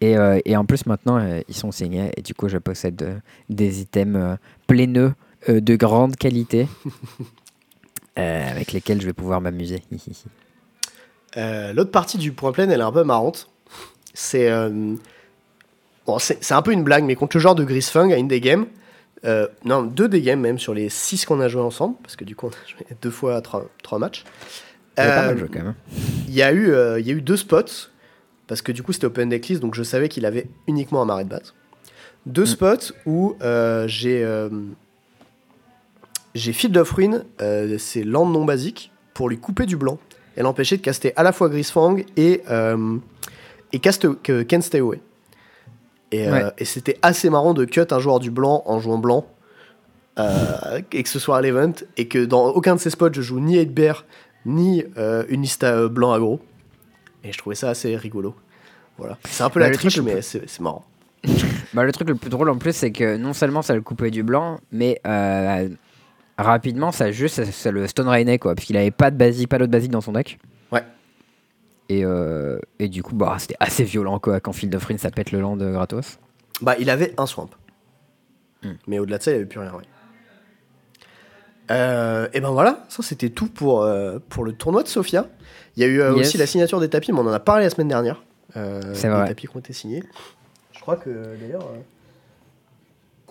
Et, 0.00 0.16
euh, 0.16 0.40
et 0.44 0.56
en 0.56 0.64
plus, 0.64 0.86
maintenant, 0.86 1.18
euh, 1.18 1.40
ils 1.48 1.54
sont 1.54 1.72
signés. 1.72 2.10
Et 2.16 2.22
du 2.22 2.34
coup, 2.34 2.48
je 2.48 2.58
possède 2.58 3.02
euh, 3.02 3.18
des 3.48 3.80
items 3.80 4.38
euh, 5.48 5.60
de 5.60 5.76
grande 5.76 6.16
qualité 6.16 6.68
avec 8.16 8.72
lesquels 8.72 9.00
je 9.00 9.06
vais 9.06 9.12
pouvoir 9.12 9.40
m'amuser. 9.40 9.82
L'autre 11.36 11.90
partie 11.90 12.18
du 12.18 12.32
point 12.32 12.52
plein, 12.52 12.68
elle 12.68 12.80
est 12.80 12.84
un 12.84 12.92
peu 12.92 13.04
marrante. 13.04 13.48
C'est 14.12 14.50
bon, 16.06 16.18
c'est 16.18 16.52
un 16.52 16.62
peu 16.62 16.72
une 16.72 16.82
blague, 16.82 17.04
mais 17.04 17.14
contre 17.14 17.36
le 17.36 17.40
genre 17.40 17.54
de 17.54 17.64
Grisfung 17.64 18.12
à 18.12 18.16
une 18.16 18.28
des 18.28 18.40
games, 18.40 18.66
non, 19.64 19.82
deux 19.82 20.08
des 20.08 20.20
games 20.20 20.40
même 20.40 20.58
sur 20.58 20.74
les 20.74 20.90
six 20.90 21.24
qu'on 21.24 21.40
a 21.40 21.48
joué 21.48 21.62
ensemble, 21.62 21.96
parce 22.02 22.16
que 22.16 22.24
du 22.24 22.36
coup 22.36 22.48
on 22.48 22.50
a 22.50 22.66
joué 22.66 22.84
deux 23.02 23.10
fois 23.10 23.40
trois, 23.40 23.64
trois 23.82 23.98
matchs. 23.98 24.24
Il 24.98 26.34
y 26.34 26.42
a 26.42 26.52
eu 26.52 27.22
deux 27.22 27.36
spots, 27.38 27.88
parce 28.50 28.62
que 28.62 28.72
du 28.72 28.82
coup 28.82 28.92
c'était 28.92 29.06
open 29.06 29.28
decklist, 29.28 29.62
donc 29.62 29.76
je 29.76 29.84
savais 29.84 30.08
qu'il 30.08 30.26
avait 30.26 30.48
uniquement 30.66 31.00
un 31.00 31.04
marais 31.04 31.22
de 31.24 31.28
batte. 31.30 31.54
Deux 32.26 32.46
spots 32.46 32.92
où 33.06 33.36
euh, 33.42 33.86
j'ai 33.86 34.24
euh, 34.24 34.48
j'ai 36.34 36.52
Field 36.52 36.76
of 36.76 36.90
Ruin, 36.90 37.22
euh, 37.40 37.76
c'est 37.78 38.02
land 38.02 38.26
non 38.26 38.44
basique, 38.44 38.90
pour 39.14 39.28
lui 39.28 39.38
couper 39.38 39.66
du 39.66 39.76
blanc 39.76 39.98
et 40.36 40.42
l'empêcher 40.42 40.76
de 40.76 40.82
caster 40.82 41.12
à 41.16 41.22
la 41.22 41.32
fois 41.32 41.48
Grisfang 41.48 41.96
et, 42.16 42.42
euh, 42.50 42.96
et 43.72 43.78
cast, 43.78 44.06
Ken 44.46 44.62
Stay 44.62 44.78
Away. 44.78 45.00
Et, 46.12 46.26
euh, 46.28 46.32
Ouais. 46.32 46.44
et 46.58 46.64
c'était 46.64 46.98
assez 47.02 47.30
marrant 47.30 47.54
de 47.54 47.64
cut 47.64 47.86
un 47.90 47.98
joueur 48.00 48.18
du 48.20 48.30
blanc 48.30 48.62
en 48.66 48.80
jouant 48.80 48.98
blanc. 48.98 49.26
euh, 50.18 50.80
et 50.92 51.02
que 51.02 51.08
ce 51.08 51.18
soit 51.20 51.38
à 51.38 51.40
l'event, 51.40 51.72
et 51.96 52.06
que 52.08 52.24
dans 52.24 52.48
aucun 52.48 52.74
de 52.74 52.80
ces 52.80 52.90
spots 52.90 53.12
je 53.12 53.22
joue 53.22 53.40
ni 53.40 53.58
8 53.58 53.72
bear 53.72 54.04
ni 54.44 54.84
euh, 54.98 55.24
une 55.28 55.42
liste 55.42 55.64
à, 55.64 55.72
euh, 55.74 55.88
blanc 55.88 56.12
aggro. 56.12 56.40
Et 57.24 57.32
je 57.32 57.38
trouvais 57.38 57.56
ça 57.56 57.70
assez 57.70 57.96
rigolo. 57.96 58.34
Voilà. 58.98 59.18
C'est 59.28 59.42
un 59.42 59.50
peu 59.50 59.60
Bah, 59.60 59.68
la 59.68 59.74
triche, 59.74 59.98
mais 60.00 60.22
c'est 60.22 60.60
marrant. 60.60 60.84
Bah, 61.72 61.84
le 61.84 61.92
truc 61.92 62.08
le 62.08 62.16
plus 62.16 62.30
drôle 62.30 62.50
en 62.50 62.58
plus, 62.58 62.74
c'est 62.74 62.90
que 62.90 63.16
non 63.16 63.32
seulement 63.32 63.62
ça 63.62 63.76
le 63.76 63.80
coupait 63.80 64.10
du 64.10 64.24
blanc, 64.24 64.58
mais 64.72 65.00
euh, 65.06 65.68
rapidement, 66.36 66.90
ça 66.90 67.12
juste 67.12 67.36
ça, 67.36 67.44
ça 67.44 67.70
le 67.70 67.86
stone 67.86 68.08
rainait 68.08 68.40
quoi, 68.40 68.56
parce 68.56 68.66
qu'il 68.66 68.76
avait 68.76 68.90
pas 68.90 69.12
de 69.12 69.16
basique, 69.16 69.48
pas 69.48 69.58
d'autre 69.58 69.70
basique 69.70 69.92
dans 69.92 70.00
son 70.00 70.10
deck. 70.10 70.40
Ouais. 70.72 70.82
Et, 71.88 72.04
euh, 72.04 72.58
et 72.80 72.88
du 72.88 73.04
coup, 73.04 73.14
bah, 73.14 73.36
c'était 73.38 73.54
assez 73.60 73.84
violent 73.84 74.18
quoi, 74.18 74.40
quand 74.40 74.52
Field 74.52 74.74
of 74.74 74.84
Ruin 74.84 74.98
ça 74.98 75.12
pète 75.12 75.30
le 75.30 75.40
land 75.40 75.56
de 75.56 75.70
gratos. 75.70 76.18
Bah, 76.60 76.74
il 76.80 76.90
avait 76.90 77.14
un 77.18 77.26
swamp. 77.26 77.50
Hmm. 78.64 78.72
Mais 78.88 78.98
au-delà 78.98 79.18
de 79.18 79.22
ça, 79.22 79.30
il 79.30 79.34
avait 79.36 79.46
plus 79.46 79.60
rien. 79.60 79.72
Ouais. 79.72 79.84
Euh, 81.70 82.28
et 82.32 82.40
ben 82.40 82.50
voilà, 82.50 82.84
ça 82.88 83.02
c'était 83.02 83.30
tout 83.30 83.46
pour, 83.46 83.82
euh, 83.82 84.18
pour 84.28 84.44
le 84.44 84.52
tournoi 84.52 84.82
de 84.82 84.88
Sofia. 84.88 85.26
Il 85.80 85.84
y 85.84 85.86
a 85.86 85.88
eu 85.88 86.02
euh, 86.02 86.14
Yes. 86.14 86.28
aussi 86.28 86.36
la 86.36 86.46
signature 86.46 86.78
des 86.78 86.90
tapis, 86.90 87.10
mais 87.10 87.20
on 87.20 87.26
en 87.26 87.32
a 87.32 87.40
parlé 87.40 87.64
la 87.64 87.70
semaine 87.70 87.88
dernière. 87.88 88.22
Euh, 88.54 88.82
C'est 88.92 89.08
vrai. 89.08 89.26
tapis 89.26 89.46
qui 89.46 89.56
ont 89.56 89.60
été 89.60 89.72
signés. 89.72 90.02
Je 90.72 90.80
crois 90.80 90.96
que 90.96 91.08
d'ailleurs, 91.40 91.66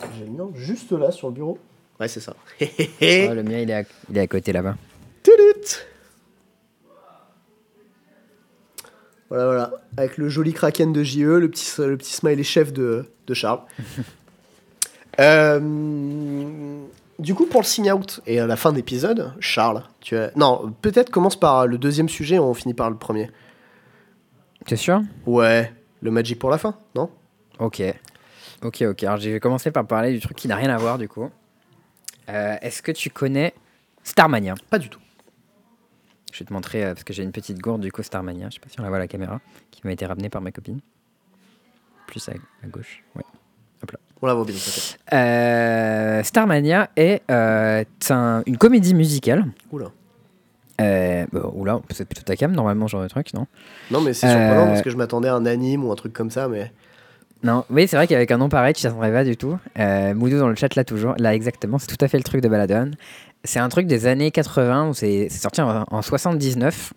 euh, 0.02 0.06
j'ai 0.18 0.26
le 0.26 0.32
nom 0.32 0.52
juste 0.56 0.92
là 0.94 1.12
sur 1.12 1.28
le 1.28 1.36
bureau. 1.36 1.60
Ouais, 2.00 2.08
c'est 2.08 2.22
ça. 2.22 2.34
Le 2.60 3.42
mien 3.44 3.60
il 3.60 3.70
est 3.70 3.74
à, 3.76 3.84
il 4.10 4.18
est 4.18 4.22
à 4.22 4.26
côté 4.28 4.52
là-bas. 4.52 4.76
Voilà, 9.30 9.46
voilà. 9.46 9.72
Avec 9.98 10.18
le 10.18 10.28
joli 10.28 10.54
kraken 10.54 10.92
de 10.92 11.04
JE, 11.04 11.20
le 11.38 11.50
petit, 11.52 11.72
le 11.80 11.98
petit 11.98 12.14
smiley 12.14 12.42
chef 12.44 12.74
de, 12.74 13.06
de 13.28 13.34
Charles. 13.34 13.62
Euh, 15.20 15.60
du 17.20 17.36
coup, 17.36 17.46
pour 17.46 17.62
le 17.62 17.66
sign 17.66 17.92
out 17.92 18.22
et 18.26 18.40
à 18.40 18.48
la 18.48 18.56
fin 18.56 18.72
d'épisode, 18.72 19.34
Charles, 19.40 19.84
tu 20.00 20.16
as... 20.16 20.32
Non, 20.36 20.74
peut-être 20.82 21.10
commence 21.12 21.40
par 21.40 21.68
le 21.68 21.78
deuxième 21.78 22.10
sujet, 22.10 22.40
on 22.40 22.54
finit 22.54 22.74
par 22.74 22.90
le 22.90 22.98
premier. 22.98 23.30
T'es 24.66 24.76
sûr? 24.76 25.02
Ouais, 25.26 25.74
le 26.02 26.12
Magic 26.12 26.40
pour 26.40 26.50
la 26.50 26.58
fin, 26.58 26.78
non? 26.96 27.10
Ok. 27.60 27.82
Ok, 28.62 28.82
ok. 28.82 29.04
Alors 29.04 29.18
je 29.18 29.30
vais 29.30 29.40
commencer 29.40 29.72
par 29.72 29.86
parler 29.86 30.14
du 30.14 30.20
truc 30.20 30.38
qui 30.38 30.48
n'a 30.48 30.56
rien 30.56 30.70
à 30.70 30.78
voir 30.78 30.98
du 30.98 31.08
coup. 31.08 31.30
Euh, 32.30 32.56
Est-ce 32.62 32.82
que 32.82 32.92
tu 32.92 33.10
connais 33.10 33.54
Starmania? 34.04 34.56
Pas 34.70 34.80
du 34.80 34.90
tout. 34.90 35.00
Je 36.32 36.40
vais 36.40 36.46
te 36.46 36.54
montrer, 36.54 36.84
euh, 36.84 36.94
parce 36.94 37.04
que 37.04 37.14
j'ai 37.14 37.24
une 37.24 37.32
petite 37.32 37.60
gourde 37.60 37.82
du 37.82 37.92
coup 37.92 38.04
Starmania, 38.04 38.50
je 38.50 38.56
sais 38.56 38.60
pas 38.60 38.70
si 38.70 38.80
on 38.80 38.84
la 38.84 38.90
voit 38.90 38.98
à 38.98 39.02
la 39.02 39.08
caméra, 39.08 39.42
qui 39.72 39.82
m'a 39.84 39.92
été 39.92 40.06
ramenée 40.06 40.30
par 40.30 40.42
ma 40.42 40.52
copine. 40.52 40.80
Plus 42.06 42.28
à, 42.30 42.34
à 42.64 42.68
gauche, 42.68 43.04
ouais. 43.16 43.24
On 43.84 43.84
la 43.84 43.88
voit 43.88 43.88
bien, 43.88 43.90
peut-être. 43.90 44.09
Euh, 45.14 46.24
Starmania 46.24 46.90
est 46.96 47.22
euh, 47.32 47.84
un- 48.10 48.44
une 48.46 48.58
comédie 48.58 48.94
musicale. 48.94 49.46
Oula. 49.72 49.88
Euh, 50.82 51.26
bon, 51.32 51.52
oula, 51.56 51.80
c'est 51.92 52.06
plutôt 52.06 52.24
ta 52.24 52.36
cam 52.36 52.52
normalement, 52.54 52.88
genre 52.88 53.02
de 53.04 53.08
truc, 53.08 53.34
non? 53.34 53.48
Non, 53.92 54.02
mais 54.02 54.14
c'est 54.14 54.28
surprenant 54.30 54.64
Euh, 54.64 54.68
parce 54.68 54.82
que 54.82 54.90
je 54.90 54.98
m'attendais 54.98 55.28
à 55.28 55.36
un 55.36 55.46
anime 55.46 55.84
ou 55.86 55.92
un 55.92 55.96
truc 55.96 56.14
comme 56.14 56.32
ça, 56.32 56.48
mais. 56.48 56.72
Non, 57.44 57.64
oui, 57.70 57.88
c'est 57.88 57.96
vrai 57.96 58.08
qu'avec 58.08 58.30
un 58.32 58.38
nom 58.38 58.50
pareil, 58.50 58.74
tu 58.74 58.82
t'attendrais 58.84 59.12
pas 59.12 59.24
du 59.24 59.38
tout. 59.38 59.58
Euh, 59.78 60.14
Moudou 60.14 60.38
dans 60.40 60.50
le 60.50 60.56
chat, 60.56 60.74
là, 60.76 60.84
toujours. 60.84 61.16
Là, 61.18 61.34
exactement, 61.34 61.80
c'est 61.80 61.88
tout 61.88 62.04
à 62.04 62.08
fait 62.08 62.18
le 62.18 62.24
truc 62.24 62.42
de 62.42 62.50
Baladon. 62.50 62.92
C'est 63.46 63.60
un 63.60 63.70
truc 63.70 63.88
des 63.88 64.06
années 64.08 64.32
80, 64.32 64.90
où 64.90 64.94
c'est 64.94 65.30
sorti 65.30 65.62
en, 65.62 65.86
en 65.90 66.02
79. 66.02 66.94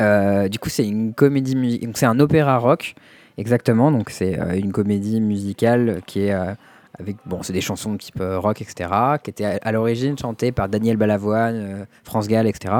Euh, 0.00 0.48
du 0.48 0.58
coup, 0.58 0.68
c'est 0.68 0.86
une 0.86 1.12
comédie 1.14 1.56
musicale. 1.56 1.86
Donc, 1.88 1.98
c'est 1.98 2.06
un 2.06 2.20
opéra 2.20 2.58
rock, 2.58 2.94
exactement. 3.38 3.90
Donc, 3.90 4.10
c'est 4.10 4.38
euh, 4.38 4.58
une 4.58 4.72
comédie 4.72 5.20
musicale 5.20 6.02
qui 6.06 6.20
est. 6.26 6.34
euh, 6.34 6.52
avec, 7.00 7.16
bon, 7.26 7.42
c'est 7.44 7.52
des 7.52 7.60
chansons 7.60 7.92
de 7.92 7.98
type 7.98 8.20
euh, 8.20 8.40
rock, 8.40 8.60
etc., 8.60 8.90
qui 9.22 9.30
étaient 9.30 9.44
à, 9.44 9.58
à 9.62 9.70
l'origine 9.72 10.18
chantées 10.18 10.50
par 10.50 10.68
Daniel 10.68 10.96
Balavoine, 10.96 11.54
euh, 11.54 11.84
France 12.02 12.26
Gall, 12.26 12.48
etc. 12.48 12.74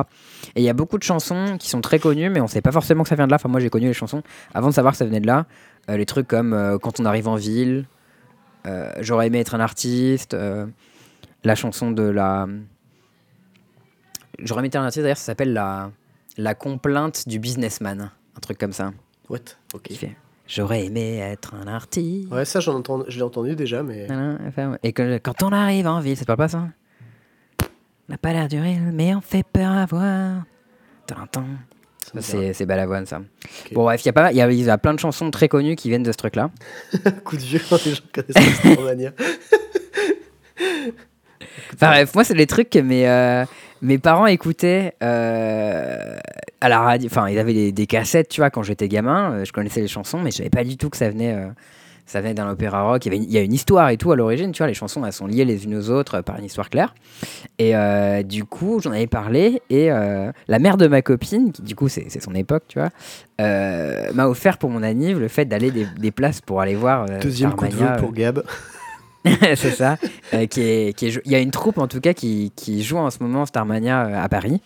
Et 0.57 0.61
il 0.61 0.65
y 0.65 0.69
a 0.69 0.73
beaucoup 0.73 0.99
de 0.99 1.05
chansons 1.05 1.57
qui 1.59 1.69
sont 1.71 1.81
très 1.81 2.01
connues, 2.01 2.29
mais 2.29 2.41
on 2.41 2.49
sait 2.49 2.61
pas 2.61 2.73
forcément 2.73 3.05
que 3.05 3.09
ça 3.11 3.15
vient 3.15 3.27
de 3.27 3.31
là. 3.31 3.37
Enfin, 3.37 3.49
moi, 3.49 3.61
j'ai 3.61 3.71
connu 3.71 3.87
les 3.87 3.93
chansons 3.93 4.23
avant 4.55 4.69
de 4.69 4.75
savoir 4.75 4.95
que 4.95 4.99
ça 4.99 5.05
venait 5.05 5.21
de 5.21 5.27
là. 5.27 5.47
Euh, 5.89 5.97
les 5.97 6.07
trucs 6.07 6.27
comme 6.27 6.53
euh, 6.53 6.79
Quand 6.79 6.99
on 6.99 7.05
arrive 7.05 7.29
en 7.29 7.37
ville, 7.37 7.87
J'aurais 9.01 9.29
aimé 9.29 9.39
être 9.41 9.55
un 9.55 9.61
artiste, 9.61 10.37
la 11.43 11.55
chanson 11.55 11.91
de 11.91 12.03
la. 12.03 12.47
J'aurais 14.41 14.61
aimé 14.61 14.67
être 14.69 14.77
un 14.77 14.85
artiste, 14.85 15.03
d'ailleurs, 15.05 15.17
ça 15.17 15.25
s'appelle 15.25 15.55
la, 15.55 15.91
la 16.37 16.55
complainte 16.55 17.27
du 17.27 17.39
businessman. 17.39 18.11
Un 18.37 18.41
truc 18.41 18.59
comme 18.59 18.75
ça. 18.75 18.93
What? 19.31 19.39
Ok. 19.73 19.85
Qui 19.85 19.97
fait 19.97 20.17
J'aurais 20.49 20.87
aimé 20.87 21.19
être 21.19 21.55
un 21.55 21.67
artiste. 21.69 22.33
Ouais, 22.33 22.45
ça, 22.47 22.61
j'en 22.61 22.75
entends... 22.77 23.05
je 23.07 23.17
l'ai 23.17 23.23
entendu 23.23 23.55
déjà, 23.55 23.83
mais. 23.83 24.07
Et 24.83 24.93
que, 24.93 25.19
quand 25.19 25.43
on 25.43 25.53
arrive 25.53 25.87
en 25.87 26.01
ville, 26.01 26.17
ça 26.17 26.23
te 26.23 26.27
parle 26.27 26.39
pas 26.39 26.49
ça? 26.49 26.69
On 27.63 28.13
n'a 28.13 28.19
pas 28.19 28.33
l'air 28.33 28.49
du 28.49 28.59
rire, 28.59 28.81
mais 28.93 29.15
on 29.15 29.21
fait 29.21 29.45
peur 29.45 29.71
à 29.71 29.85
voir. 29.85 30.43
Tintin. 31.07 31.45
C'est 32.21 32.55
c'est 32.55 32.65
Balavoine, 32.65 33.05
ça. 33.05 33.21
Bon, 33.73 33.83
bref, 33.85 34.03
il 34.03 34.07
y, 34.07 34.09
a 34.09 34.13
pas- 34.15 34.33
y, 34.33 34.41
a- 34.41 34.51
y 34.51 34.71
a 34.71 34.79
plein 34.79 34.95
de 34.95 34.99
chansons 34.99 35.31
très 35.31 35.49
connues 35.49 35.77
qui 35.77 35.91
viennent 35.91 36.03
de 36.03 36.13
ce 36.13 36.17
truc-là. 36.17 36.51
Coup 37.25 37.37
de 37.37 37.43
vieux, 37.43 37.61
les 37.85 37.95
gens 37.95 38.03
connaissent 38.15 38.55
Starmania. 38.55 39.11
Enfin, 41.75 41.91
bref, 41.91 42.15
moi, 42.15 42.25
c'est 42.25 42.35
les 42.35 42.47
trucs 42.47 42.75
mes, 42.77 43.07
euh, 43.09 43.45
mes 43.83 43.99
parents 43.99 44.27
écoutaient 44.27 44.95
euh, 45.03 46.17
à 46.61 46.69
la 46.69 46.81
radio. 46.81 47.09
Enfin, 47.11 47.29
ils 47.29 47.39
avaient 47.39 47.55
des, 47.55 47.73
des 47.73 47.87
cassettes, 47.87 48.29
tu 48.29 48.41
vois, 48.41 48.51
quand 48.51 48.63
j'étais 48.63 48.89
gamin. 48.89 49.33
euh, 49.33 49.45
je 49.45 49.53
connaissais 49.53 49.81
les 49.81 49.89
chansons, 49.89 50.19
mais 50.21 50.31
je 50.31 50.37
savais 50.39 50.51
pas 50.51 50.65
du 50.65 50.77
tout 50.77 50.91
que 50.91 50.97
ça 50.97 51.09
venait, 51.11 51.35
euh, 51.35 51.49
ça 52.07 52.21
venait 52.21 52.35
d'un 52.35 52.49
opéra 52.51 52.83
rock. 52.83 53.05
Il 53.07 53.13
y, 53.13 53.17
avait 53.17 53.25
il 53.25 53.31
y 53.33 53.39
a 53.39 53.43
une 53.43 53.53
histoire 53.53 53.91
et 53.91 53.97
tout 53.97 54.11
à 54.13 54.17
l'origine, 54.17 54.53
tu 54.53 54.59
vois. 54.59 54.67
Les 54.67 54.75
chansons, 54.75 55.05
elles 55.05 55.13
sont 55.13 55.27
liées 55.27 55.45
les 55.45 55.65
unes 55.65 55.77
aux 55.77 55.91
autres 55.91 56.21
par 56.23 56.39
une 56.39 56.45
histoire 56.45 56.71
claire. 56.71 56.95
Et 57.59 57.77
euh, 57.77 58.23
du 58.23 58.45
coup, 58.45 58.81
j'en 58.81 58.93
avais 58.93 59.07
parlé. 59.07 59.63
Et 59.71 59.93
euh, 59.93 60.33
la 60.49 60.59
mère 60.59 60.77
de 60.77 60.87
ma 60.87 61.03
copine, 61.03 61.53
qui 61.53 61.63
du 61.63 61.75
coup, 61.75 61.89
c'est 61.89 62.09
son 62.21 62.35
époque, 62.35 62.65
tu 62.69 62.79
vois, 62.79 62.91
euh, 63.41 64.11
m'a 64.15 64.27
offert 64.27 64.59
pour 64.59 64.71
mon 64.71 64.83
anniv 64.83 65.19
le 65.21 65.29
fait 65.29 65.45
d'aller 65.45 65.71
des, 65.71 65.87
des 65.99 66.11
places 66.11 66.41
pour 66.41 66.61
aller 66.61 66.75
voir 66.75 67.07
Deuxième 67.21 67.53
coup 67.55 67.67
de 67.67 67.73
Starmania, 67.73 67.99
pour 67.99 68.13
Gab. 68.13 68.43
c'est 69.57 69.73
ça. 69.73 69.97
Euh, 70.35 70.47
qui 70.47 70.61
est, 70.61 70.97
qui 70.97 71.07
est 71.07 71.21
il 71.25 71.33
y 71.33 71.35
a 71.35 71.41
une 71.41 71.51
troupe 71.51 71.79
en 71.79 71.89
tout 71.89 72.01
cas 72.01 72.15
qui, 72.15 72.53
qui 72.55 72.83
joue 72.83 72.99
en 72.99 73.11
ce 73.11 73.23
moment 73.23 73.47
Starmania 73.47 74.07
euh, 74.07 74.23
à 74.23 74.29
Paris. 74.29 74.61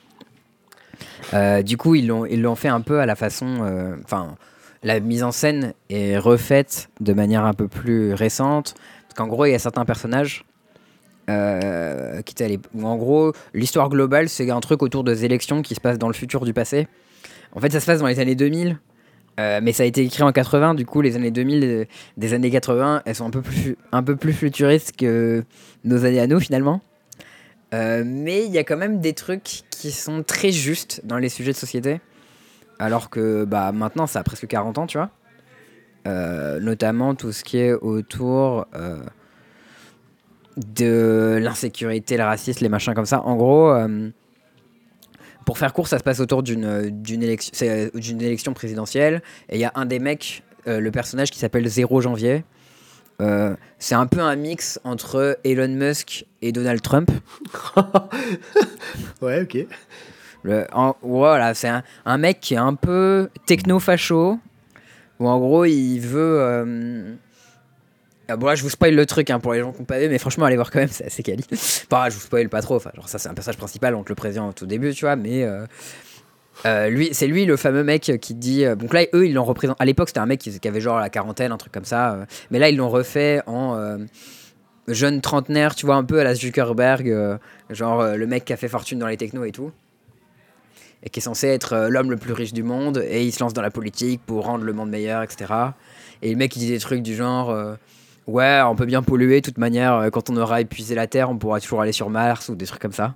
Euh, 1.34 1.62
du 1.62 1.76
coup, 1.76 1.94
ils 1.94 2.06
l'ont 2.06 2.26
ils 2.26 2.42
l'ont 2.42 2.55
fait 2.55 2.68
un 2.68 2.81
peu 2.81 3.00
à 3.00 3.06
la 3.06 3.16
façon. 3.16 3.97
Enfin, 4.05 4.36
la 4.82 5.00
mise 5.00 5.22
en 5.22 5.32
scène 5.32 5.72
est 5.89 6.18
refaite 6.18 6.90
de 7.00 7.12
manière 7.12 7.44
un 7.44 7.55
peu 7.55 7.68
plus 7.68 8.12
récente. 8.14 8.74
Parce 9.02 9.14
qu'en 9.16 9.26
gros, 9.26 9.47
il 9.47 9.52
y 9.52 9.55
a 9.55 9.58
certains 9.58 9.84
personnages. 9.84 10.44
qui 11.28 12.58
où 12.74 12.86
en 12.86 12.97
gros, 12.97 13.32
l'histoire 13.55 13.89
globale, 13.89 14.28
c'est 14.28 14.50
un 14.50 14.60
truc 14.60 14.82
autour 14.82 15.05
des 15.05 15.24
élections 15.24 15.62
qui 15.62 15.74
se 15.74 15.81
passent 15.81 15.98
dans 15.98 16.08
le 16.08 16.14
futur 16.14 16.44
du 16.44 16.52
passé. 16.52 16.89
En 17.55 17.60
fait, 17.60 17.72
ça 17.72 17.81
se 17.81 17.86
passe 17.86 18.00
dans 18.00 18.06
les 18.06 18.18
années 18.18 18.34
2000. 18.34 18.78
Euh, 19.41 19.61
mais 19.62 19.73
ça 19.73 19.83
a 19.83 19.86
été 19.86 20.02
écrit 20.02 20.23
en 20.23 20.33
80, 20.33 20.75
du 20.75 20.85
coup, 20.85 21.01
les 21.01 21.17
années 21.17 21.31
2000, 21.31 21.65
euh, 21.65 21.85
des 22.17 22.35
années 22.35 22.51
80, 22.51 23.02
elles 23.05 23.15
sont 23.15 23.27
un 23.27 23.31
peu 23.31 23.43
plus, 23.43 23.77
un 23.91 24.02
peu 24.02 24.17
plus 24.17 24.33
futuristes 24.33 24.94
que 24.97 25.44
nos 25.85 26.05
années 26.05 26.20
à 26.20 26.27
nous, 26.27 26.41
finalement. 26.41 26.81
Euh, 27.73 28.02
mais 28.05 28.44
il 28.44 28.52
y 28.52 28.59
a 28.59 28.65
quand 28.65 28.77
même 28.77 29.01
des 29.01 29.15
trucs 29.15 29.62
qui 29.70 29.91
sont 29.91 30.23
très 30.23 30.52
justes 30.52 31.01
dans 31.05 31.17
les 31.17 31.31
sujets 31.31 31.52
de 31.52 31.57
société. 31.57 32.01
Alors 32.78 33.09
que 33.09 33.44
bah, 33.44 33.73
maintenant, 33.73 34.07
ça 34.07 34.20
a 34.20 34.23
presque 34.23 34.47
40 34.47 34.78
ans, 34.78 34.86
tu 34.86 34.99
vois. 34.99 35.11
Notamment 36.05 37.15
tout 37.15 37.33
ce 37.33 37.44
qui 37.44 37.59
est 37.59 37.73
autour 37.73 38.67
de 40.57 41.39
l'insécurité, 41.41 42.17
le 42.17 42.25
racisme, 42.25 42.65
les 42.65 42.69
machins 42.69 42.93
comme 42.93 43.07
ça. 43.07 43.23
En 43.23 43.36
gros, 43.36 43.73
pour 45.44 45.58
faire 45.58 45.72
court, 45.72 45.88
ça 45.88 45.98
se 45.98 46.04
passe 46.04 46.20
autour 46.20 46.42
d'une 46.42 46.90
d'une 46.90 47.22
élection, 47.22 47.52
euh, 47.62 47.90
d'une 47.94 48.20
élection 48.22 48.52
présidentielle. 48.54 49.22
Et 49.48 49.56
il 49.56 49.60
y 49.60 49.64
a 49.64 49.72
un 49.74 49.86
des 49.86 49.98
mecs, 49.98 50.42
euh, 50.66 50.80
le 50.80 50.90
personnage 50.90 51.30
qui 51.30 51.38
s'appelle 51.38 51.66
0 51.68 52.00
janvier. 52.00 52.44
Euh, 53.20 53.54
c'est 53.78 53.94
un 53.94 54.06
peu 54.06 54.20
un 54.20 54.34
mix 54.36 54.80
entre 54.84 55.38
Elon 55.44 55.68
Musk 55.68 56.24
et 56.40 56.50
Donald 56.52 56.80
Trump. 56.82 57.10
Ouais, 59.20 59.42
ok. 59.42 59.66
Le- 60.42 60.66
en- 60.72 60.96
voilà, 61.02 61.54
c'est 61.54 61.68
un, 61.68 61.82
un 62.04 62.18
mec 62.18 62.40
qui 62.40 62.54
est 62.54 62.58
un 62.58 62.74
peu 62.74 63.28
techno-facho, 63.46 64.38
où 65.20 65.28
en 65.28 65.38
gros 65.38 65.64
il 65.64 66.00
veut. 66.00 66.38
euh, 66.40 67.14
ah, 68.33 68.36
bon, 68.36 68.47
là 68.47 68.55
je 68.55 68.62
vous 68.62 68.70
spoil 68.70 68.94
le 68.94 69.07
truc 69.07 69.28
hein, 69.31 69.41
pour 69.41 69.52
les 69.52 69.61
gens 69.61 69.73
qui 69.73 69.81
n'ont 69.81 69.85
pas 69.85 69.99
vu, 69.99 70.09
mais 70.09 70.19
franchement, 70.19 70.47
allez 70.47 70.57
voir 70.57 70.70
quand 70.70 70.78
même, 70.78 70.89
c'est 70.89 71.05
assez 71.05 71.23
quali. 71.23 71.44
Enfin, 71.52 72.09
je 72.09 72.15
vous 72.15 72.20
spoil 72.20 72.49
pas 72.49 72.62
trop, 72.62 72.77
enfin, 72.77 72.91
genre 72.94 73.09
ça 73.09 73.19
c'est 73.19 73.28
un 73.28 73.35
personnage 73.35 73.59
principal, 73.59 73.93
donc 73.93 74.09
le 74.09 74.15
président 74.15 74.49
au 74.49 74.52
tout 74.52 74.67
début, 74.67 74.93
tu 74.94 75.05
vois, 75.05 75.17
mais. 75.17 75.44
euh, 75.44 75.67
euh, 76.67 76.91
lui, 76.91 77.09
c'est 77.12 77.27
lui 77.27 77.44
le 77.44 77.57
fameux 77.57 77.83
mec 77.83 78.12
qui 78.20 78.35
dit. 78.35 78.65
euh, 78.65 78.77
donc 78.77 78.93
là, 78.93 79.05
eux, 79.15 79.27
ils 79.27 79.33
l'ont 79.33 79.44
représenté. 79.44 79.83
À 79.83 79.85
l'époque, 79.85 80.09
c'était 80.09 80.20
un 80.20 80.27
mec 80.27 80.39
qui, 80.39 80.69
avait 80.69 80.81
genre 80.81 81.01
la 81.01 81.09
quarantaine, 81.09 81.51
un 81.51 81.57
truc 81.57 81.73
comme 81.73 81.85
ça. 81.85 82.27
mais 82.51 82.59
là, 82.59 82.69
ils 82.69 82.77
l'ont 82.77 82.91
refait 82.91 83.43
en 83.47 83.99
jeune 84.89 85.20
trentenaire, 85.20 85.75
tu 85.75 85.86
vois, 85.86 85.97
un 85.97 86.05
peu 86.05 86.20
à 86.20 86.25
la 86.25 86.35
Zuckerberg, 86.35 87.39
genre 87.70 88.05
le 88.17 88.27
mec 88.27 88.44
qui 88.44 88.52
a 88.52 88.57
fait 88.57 88.69
fortune 88.69 88.99
dans 88.99 89.07
les 89.07 89.17
technos 89.17 89.44
et 89.44 89.52
tout 89.52 89.73
et 91.05 91.11
qui 91.11 91.19
est 91.19 91.23
censé 91.23 91.49
être 91.49 91.89
l'homme 91.89 92.12
le 92.12 92.17
plus 92.17 92.33
riche 92.33 92.52
du 92.52 92.62
monde, 92.62 93.05
et 93.09 93.25
il 93.25 93.33
se 93.33 93.41
lance 93.41 93.52
dans 93.55 93.62
la 93.62 93.73
politique 93.73 94.20
pour 94.25 94.44
rendre 94.44 94.65
le 94.65 94.73
monde 94.73 94.89
meilleur, 94.89 95.25
etc. 95.25 95.52
Et 96.23 96.31
le 96.31 96.36
mec, 96.36 96.55
il 96.55 96.61
dit 96.61 96.69
des 96.69 96.78
trucs 96.78 97.02
du 97.02 97.17
genre 97.17 97.77
Ouais, 98.26 98.60
on 98.65 98.76
peut 98.76 98.86
bien 98.86 99.02
polluer, 99.02 99.41
de 99.41 99.44
toute 99.44 99.59
manière, 99.59 99.94
euh, 99.94 100.10
quand 100.10 100.31
on 100.31 100.36
aura 100.36 100.60
épuisé 100.60 100.94
la 100.94 101.07
Terre, 101.07 101.28
on 101.31 101.36
pourra 101.39 101.60
toujours 101.60 101.81
aller 101.83 101.92
sur 101.92 102.09
Mars, 102.09 102.49
ou 102.49 102.55
des 102.55 102.67
trucs 102.67 102.81
comme 102.81 102.92
ça. 102.92 103.15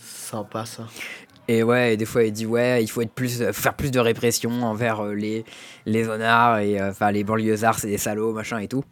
Sympa 0.00 0.64
ça. 0.64 0.84
Et 1.48 1.62
ouais, 1.62 1.94
et 1.94 1.96
des 1.96 2.06
fois, 2.06 2.24
il 2.24 2.32
dit 2.32 2.46
Ouais, 2.46 2.82
il 2.82 2.86
faut 2.88 3.02
être 3.02 3.12
plus, 3.12 3.42
euh, 3.42 3.52
faire 3.52 3.74
plus 3.74 3.90
de 3.90 4.00
répression 4.00 4.50
envers 4.62 5.04
euh, 5.04 5.14
les, 5.14 5.44
les 5.84 6.04
zonards, 6.04 6.60
et 6.60 6.80
euh, 6.80 6.90
enfin, 6.90 7.10
les 7.10 7.24
banlieusards, 7.24 7.78
c'est 7.78 7.88
des 7.88 7.98
salauds, 7.98 8.32
machin 8.32 8.58
et 8.58 8.68
tout. 8.68 8.84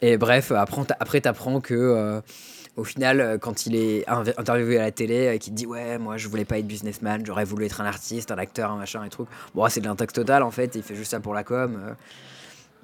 Et 0.00 0.16
bref, 0.16 0.52
après, 0.52 0.84
t'a- 0.84 0.96
après 1.00 1.20
t'apprends 1.20 1.60
que. 1.60 1.74
euh, 1.74 2.20
au 2.74 2.84
final, 2.84 3.20
euh, 3.20 3.36
quand 3.36 3.66
il 3.66 3.74
est 3.76 4.08
interviewé 4.08 4.78
à 4.78 4.82
la 4.84 4.90
télé, 4.90 5.26
euh, 5.26 5.38
qu'il 5.38 5.52
dit 5.52 5.66
ouais, 5.66 5.98
moi 5.98 6.16
je 6.16 6.26
voulais 6.28 6.46
pas 6.46 6.58
être 6.58 6.66
businessman, 6.66 7.20
j'aurais 7.26 7.44
voulu 7.44 7.66
être 7.66 7.82
un 7.82 7.84
artiste, 7.84 8.30
un 8.30 8.38
acteur, 8.38 8.70
un 8.70 8.76
machin 8.78 9.04
et 9.04 9.10
tout. 9.10 9.26
Bon, 9.54 9.68
c'est 9.68 9.80
de 9.80 9.86
l'intox 9.86 10.12
total 10.14 10.42
en 10.42 10.50
fait, 10.50 10.74
il 10.74 10.82
fait 10.82 10.94
juste 10.94 11.10
ça 11.10 11.20
pour 11.20 11.34
la 11.34 11.44
com. 11.44 11.94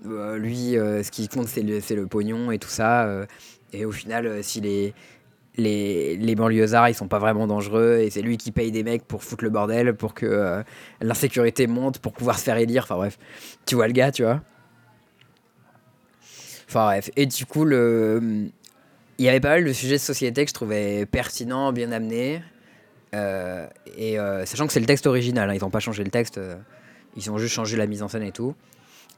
Euh. 0.06 0.38
Lui, 0.38 0.76
euh, 0.76 1.02
ce 1.02 1.10
qui 1.10 1.28
compte 1.28 1.48
c'est 1.48 1.62
le, 1.62 2.06
pognon 2.06 2.50
et 2.50 2.58
tout 2.58 2.68
ça. 2.68 3.06
euh. 3.06 3.26
et 3.72 3.84
au 3.84 3.92
final, 3.92 4.42
si 4.42 4.60
les, 4.60 4.94
les, 5.56 6.16
les 6.16 6.34
banlieusards 6.34 6.88
ils 6.88 6.94
sont 6.94 7.08
pas 7.08 7.18
vraiment 7.18 7.46
dangereux 7.46 7.98
et 8.00 8.10
c'est 8.10 8.22
lui 8.22 8.36
qui 8.36 8.52
paye 8.52 8.70
des 8.70 8.82
mecs 8.82 9.04
pour 9.04 9.24
foutre 9.24 9.44
le 9.44 9.50
bordel, 9.50 9.94
pour 9.94 10.14
que 10.14 10.62
l'insécurité 11.00 11.66
monte, 11.66 11.98
pour 11.98 12.12
pouvoir 12.12 12.38
se 12.38 12.44
faire 12.44 12.56
élire. 12.56 12.84
Enfin 12.84 12.96
bref, 12.96 13.18
tu 13.66 13.74
vois 13.74 13.86
le 13.86 13.92
gars, 13.92 14.12
tu 14.12 14.22
vois. 14.22 14.40
Enfin 16.68 16.84
bref, 16.84 17.10
et 17.16 17.26
du 17.26 17.46
coup, 17.46 17.64
le, 17.64 18.50
il 19.18 19.24
y 19.24 19.28
avait 19.28 19.40
pas 19.40 19.50
mal 19.50 19.64
de 19.64 19.72
sujets 19.72 19.96
de 19.96 20.00
société 20.00 20.44
que 20.44 20.50
je 20.50 20.54
trouvais 20.54 21.06
pertinents, 21.06 21.72
bien 21.72 21.92
amenés. 21.92 22.42
Et 23.14 24.16
sachant 24.44 24.66
que 24.66 24.72
c'est 24.72 24.80
le 24.80 24.86
texte 24.86 25.06
original, 25.06 25.48
hein, 25.50 25.54
ils 25.54 25.60
n'ont 25.60 25.70
pas 25.70 25.80
changé 25.80 26.04
le 26.04 26.10
texte, 26.10 26.38
ils 27.16 27.30
ont 27.30 27.38
juste 27.38 27.54
changé 27.54 27.76
la 27.76 27.86
mise 27.86 28.02
en 28.02 28.08
scène 28.08 28.22
et 28.22 28.32
tout. 28.32 28.54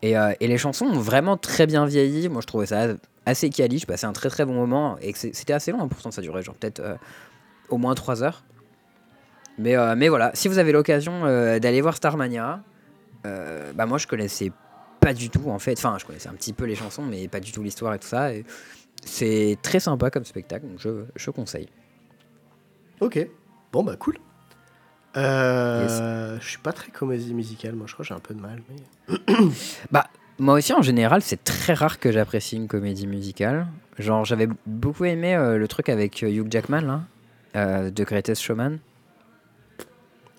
Et, 0.03 0.17
euh, 0.17 0.33
et 0.41 0.49
les 0.49 0.59
chansons 0.59 0.87
ont 0.87 0.99
vraiment 0.99 1.37
très 1.37 1.67
bien 1.67 1.85
vieilli. 1.87 2.29
Moi, 2.29 2.41
je 2.41 2.47
trouvais 2.47 2.67
ça 2.67 2.89
assez 3.27 3.51
quali. 3.51 3.79
Je 3.79 3.87
passais 3.87 4.07
un 4.07 4.13
très 4.13 4.31
très 4.31 4.45
bon 4.45 4.55
moment. 4.55 4.97
Et 5.01 5.13
c'était 5.15 5.53
assez 5.53 5.73
long, 5.73 5.83
hein, 5.83 5.89
pourtant, 5.89 6.11
ça 6.11 6.23
durait 6.23 6.43
genre 6.43 6.55
peut-être 6.55 6.81
euh, 6.81 6.95
au 7.69 7.79
moins 7.79 7.95
3 7.95 8.23
heures. 8.23 8.45
Mais, 9.59 9.77
euh, 9.77 9.95
mais 9.97 10.09
voilà, 10.09 10.31
si 10.35 10.49
vous 10.49 10.59
avez 10.59 10.73
l'occasion 10.73 11.25
d'aller 11.59 11.81
voir 11.81 11.97
Starmania, 11.97 12.63
bah 13.25 13.85
moi 13.85 13.99
je 13.99 14.07
connaissais 14.07 14.51
pas 15.01 15.13
du 15.13 15.29
tout 15.29 15.51
en 15.51 15.59
fait. 15.59 15.77
Enfin, 15.77 15.99
je 15.99 16.07
connaissais 16.07 16.31
un 16.31 16.35
petit 16.35 16.55
peu 16.55 16.65
les 16.65 16.75
chansons, 16.75 17.03
mais 17.03 17.29
pas 17.29 17.41
du 17.41 17.53
tout 17.53 17.63
l'histoire 17.63 17.93
et 17.93 17.99
tout 17.99 18.09
ça. 18.09 18.31
C'est 19.05 19.59
très 19.61 19.81
sympa 19.81 20.11
comme 20.11 20.25
spectacle, 20.25 20.67
donc 20.67 20.79
je, 20.79 21.05
je 21.15 21.31
conseille. 21.31 21.69
Ok. 23.01 23.29
Bon 23.73 23.83
bah 23.83 23.97
cool. 23.97 24.19
Euh, 25.17 26.39
Je 26.41 26.49
suis 26.49 26.59
pas 26.59 26.73
très 26.73 26.91
comédie 26.91 27.35
musicale, 27.35 27.75
moi 27.75 27.87
je 27.87 27.93
crois 27.95 28.05
que 28.05 28.09
j'ai 28.09 28.15
un 28.15 28.21
peu 28.21 28.35
de 28.35 28.41
mal. 28.41 28.61
Mais... 28.69 29.17
Bah, 29.91 30.07
moi 30.39 30.55
aussi 30.55 30.73
en 30.73 30.83
général, 30.83 31.23
c'est 31.23 31.43
très 31.43 31.75
rare 31.75 31.99
que 31.99 32.13
j'apprécie 32.13 32.57
une 32.57 32.69
comédie 32.69 33.07
musicale. 33.07 33.67
Genre, 33.99 34.25
j'avais 34.25 34.49
beaucoup 34.67 35.05
aimé 35.05 35.35
euh, 35.35 35.59
le 35.59 35.69
truc 35.69 35.89
avec 35.89 36.23
euh, 36.23 36.29
Hugh 36.31 36.47
Jackman 36.51 36.81
là, 36.81 37.03
euh, 37.57 37.91
de 37.91 38.05
Greatest 38.05 38.41
Showman. 38.43 38.79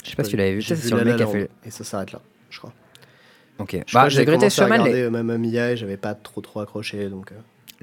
Je 0.03 0.09
sais 0.09 0.15
pas 0.15 0.23
si 0.23 0.31
tu 0.31 0.37
l'avais 0.37 0.55
vu, 0.55 0.61
sur 0.63 0.75
La 0.97 1.03
le 1.03 1.09
La 1.11 1.11
mec 1.11 1.15
qui 1.17 1.21
a 1.21 1.25
Land, 1.25 1.31
fait. 1.31 1.49
Et 1.65 1.69
ça 1.69 1.83
s'arrête 1.83 2.11
là, 2.11 2.21
je 2.49 2.57
crois. 2.57 2.73
Ok. 3.59 3.77
Je 3.85 3.93
Bah, 3.93 4.09
j'ai 4.09 4.25
Greatest 4.25 4.59
regarder 4.59 4.93
les- 4.93 5.09
Mamma 5.11 5.37
Mia 5.37 5.71
et 5.71 5.77
j'avais 5.77 5.97
pas 5.97 6.15
trop 6.15 6.41
trop 6.41 6.61
accroché 6.61 7.07
donc. 7.09 7.31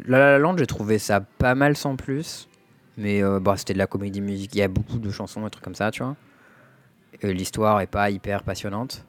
La 0.06 0.18
La 0.18 0.38
Land, 0.38 0.56
j'ai 0.58 0.66
trouvé 0.66 0.98
ça 0.98 1.20
pas 1.20 1.54
mal 1.54 1.76
sans 1.76 1.94
plus. 1.94 2.48
Mais 2.96 3.22
bah, 3.40 3.54
c'était 3.56 3.74
de 3.74 3.78
la 3.78 3.86
comédie 3.86 4.20
musique. 4.20 4.52
Il 4.56 4.58
y 4.58 4.62
a 4.62 4.66
beaucoup 4.68 4.98
de 4.98 5.10
chansons 5.12 5.46
et 5.46 5.50
trucs 5.50 5.62
comme 5.62 5.76
ça, 5.76 5.92
tu 5.92 6.02
vois. 6.02 6.16
L'histoire 7.22 7.80
est 7.80 7.86
pas 7.86 8.10
hyper 8.10 8.42
passionnante. 8.42 9.04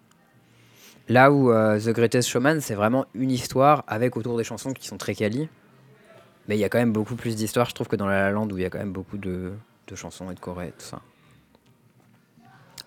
Là 1.07 1.31
où 1.31 1.51
euh, 1.51 1.79
The 1.79 1.89
Greatest 1.89 2.29
Showman, 2.29 2.59
c'est 2.61 2.75
vraiment 2.75 3.05
une 3.13 3.31
histoire 3.31 3.83
avec 3.87 4.15
autour 4.15 4.37
des 4.37 4.43
chansons 4.43 4.73
qui 4.73 4.87
sont 4.87 4.97
très 4.97 5.15
quali. 5.15 5.49
Mais 6.47 6.57
il 6.57 6.59
y 6.59 6.63
a 6.63 6.69
quand 6.69 6.79
même 6.79 6.93
beaucoup 6.93 7.15
plus 7.15 7.35
d'histoires, 7.35 7.69
je 7.69 7.75
trouve, 7.75 7.87
que 7.87 7.95
dans 7.95 8.07
La 8.07 8.21
La 8.21 8.31
Land 8.31 8.49
où 8.49 8.57
il 8.57 8.61
y 8.61 8.65
a 8.65 8.69
quand 8.69 8.79
même 8.79 8.93
beaucoup 8.93 9.17
de, 9.17 9.53
de 9.87 9.95
chansons 9.95 10.31
et 10.31 10.35
de 10.35 10.39
chorés 10.39 10.67
et 10.67 10.71
tout 10.71 10.85
ça. 10.85 11.01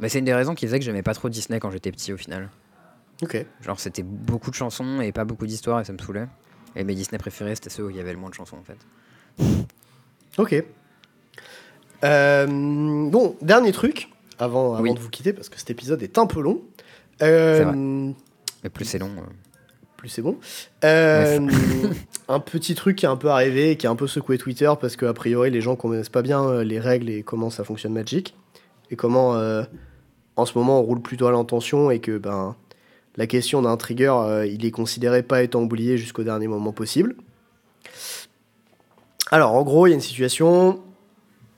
Mais 0.01 0.09
c'est 0.09 0.19
une 0.19 0.25
des 0.25 0.35
raisons 0.35 0.55
qui 0.55 0.67
faisait 0.67 0.79
que 0.79 0.85
j'aimais 0.85 1.03
pas 1.03 1.15
trop 1.15 1.29
Disney 1.29 1.61
quand 1.61 1.71
j'étais 1.71 1.93
petit 1.93 2.13
au 2.13 2.17
final. 2.17 2.49
Ok. 3.23 3.45
Genre 3.61 3.79
c'était 3.79 4.03
beaucoup 4.03 4.51
de 4.51 4.57
chansons 4.57 5.01
et 5.01 5.13
pas 5.13 5.25
beaucoup 5.25 5.47
d'histoires 5.47 5.81
et 5.81 5.85
ça 5.85 5.93
me 5.93 5.99
saoulait. 5.99 6.27
Et 6.75 6.83
mes 6.85 6.95
Disney 6.95 7.19
préférés 7.19 7.55
c'était 7.55 7.71
ceux 7.71 7.85
où 7.85 7.91
il 7.91 7.97
y 7.97 8.01
avait 8.01 8.13
le 8.13 8.19
moins 8.19 8.31
de 8.31 8.35
chansons 8.35 8.57
en 8.57 8.65
fait. 8.65 8.79
Ok. 10.39 10.65
Euh, 12.05 12.47
bon, 12.47 13.37
dernier 13.43 13.71
truc, 13.71 14.12
avant, 14.43 14.75
avant 14.75 14.83
Oui. 14.83 14.95
de 14.95 14.99
vous 14.99 15.09
quitter, 15.11 15.33
parce 15.33 15.49
que 15.49 15.59
cet 15.59 15.71
épisode 15.71 16.03
est 16.03 16.19
un 16.19 16.27
peu 16.27 16.41
long. 16.41 16.61
Euh. 17.23 18.11
Mais 18.65 18.71
plus 18.71 18.85
c'est 18.85 18.99
long. 18.99 19.11
euh. 19.17 19.23
plus 19.97 20.09
c'est 20.09 20.23
bon. 20.23 20.37
Euh, 20.85 21.39
un 22.29 22.41
petit 22.41 22.75
truc 22.75 22.97
qui 22.97 23.07
est 23.07 23.09
un 23.09 23.17
peu 23.17 23.29
arrivé, 23.31 23.77
qui 23.77 23.87
a 23.87 23.91
un 23.91 23.97
peu 23.97 24.09
secoué 24.09 24.39
Twitter, 24.39 24.71
parce 24.81 24.97
qu'a 24.97 25.13
priori, 25.13 25.51
les 25.51 25.61
gens 25.61 25.77
connaissent 25.77 26.09
pas 26.09 26.23
bien 26.23 26.43
euh, 26.45 26.65
les 26.65 26.81
règles 26.81 27.09
et 27.09 27.23
comment 27.23 27.51
ça 27.51 27.63
fonctionne 27.63 27.93
Magic, 27.93 28.35
et 28.91 28.97
comment, 28.97 29.41
en 30.37 30.45
ce 30.47 30.59
moment, 30.59 30.81
on 30.81 30.83
roule 30.83 31.01
plutôt 31.01 31.27
à 31.29 31.33
l'intention, 31.33 31.91
et 31.91 32.01
que 32.01 32.19
ben, 32.19 32.57
la 33.17 33.27
question 33.27 33.63
d'un 33.63 33.77
trigger, 33.77 34.45
il 34.51 34.67
est 34.67 34.71
considéré 34.71 35.23
pas 35.23 35.43
étant 35.43 35.63
oublié 35.63 35.97
jusqu'au 35.97 36.25
dernier 36.25 36.47
moment 36.49 36.73
possible. 36.73 37.15
Alors, 39.31 39.53
en 39.55 39.63
gros, 39.63 39.87
il 39.87 39.91
y 39.91 39.93
a 39.93 39.95
une 39.95 40.03
situation. 40.03 40.81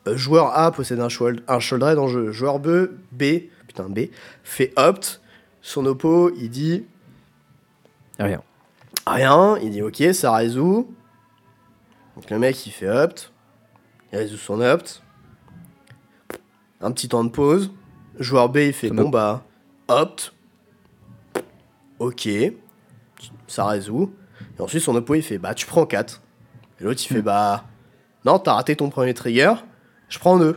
Euh, 0.07 0.17
joueur 0.17 0.57
A 0.57 0.71
possède 0.73 1.01
un, 1.01 1.09
shoal- 1.09 1.43
un 1.49 1.61
shoulder 1.61 1.95
en 1.99 2.09
jeu. 2.09 2.31
Joueur 2.33 2.59
B, 2.59 2.89
B, 3.13 3.23
putain, 3.67 3.89
B, 3.89 4.01
fait 4.43 4.73
opt. 4.77 5.21
Son 5.63 5.87
oppo, 5.87 6.31
il 6.37 6.51
dit 6.51 6.85
Rien. 8.19 8.43
Rien, 9.07 9.57
il 9.63 9.71
dit 9.71 9.83
ok, 9.83 10.03
ça 10.13 10.33
résout. 10.35 10.95
Donc 12.17 12.31
le 12.31 12.39
mec 12.39 12.65
il 12.67 12.71
fait 12.71 12.89
opt, 12.89 13.33
il 14.13 14.19
résout 14.19 14.37
son 14.37 14.61
opt. 14.61 15.03
Un 16.81 16.93
petit 16.93 17.09
temps 17.09 17.25
de 17.25 17.31
pause. 17.31 17.73
Joueur 18.19 18.49
B 18.51 18.59
il 18.59 18.73
fait 18.73 18.91
bon 18.91 19.05
opt. 19.05 19.11
bah 19.13 19.43
opt. 19.89 20.33
Ok, 21.99 22.29
ça 23.47 23.67
résout. 23.67 24.13
Et 24.59 24.61
ensuite 24.63 24.83
son 24.83 24.95
oppo 24.97 25.15
il 25.15 25.23
fait 25.23 25.39
bah 25.39 25.55
tu 25.55 25.67
prends 25.67 25.87
4. 25.87 26.21
Et 26.81 26.85
l'autre 26.85 27.01
il 27.03 27.09
fait 27.09 27.23
bah 27.23 27.65
non 28.25 28.39
t'as 28.39 28.55
raté 28.55 28.77
ton 28.77 28.91
premier 28.91 29.15
trigger, 29.15 29.55
je 30.09 30.19
prends 30.19 30.39
2. 30.39 30.57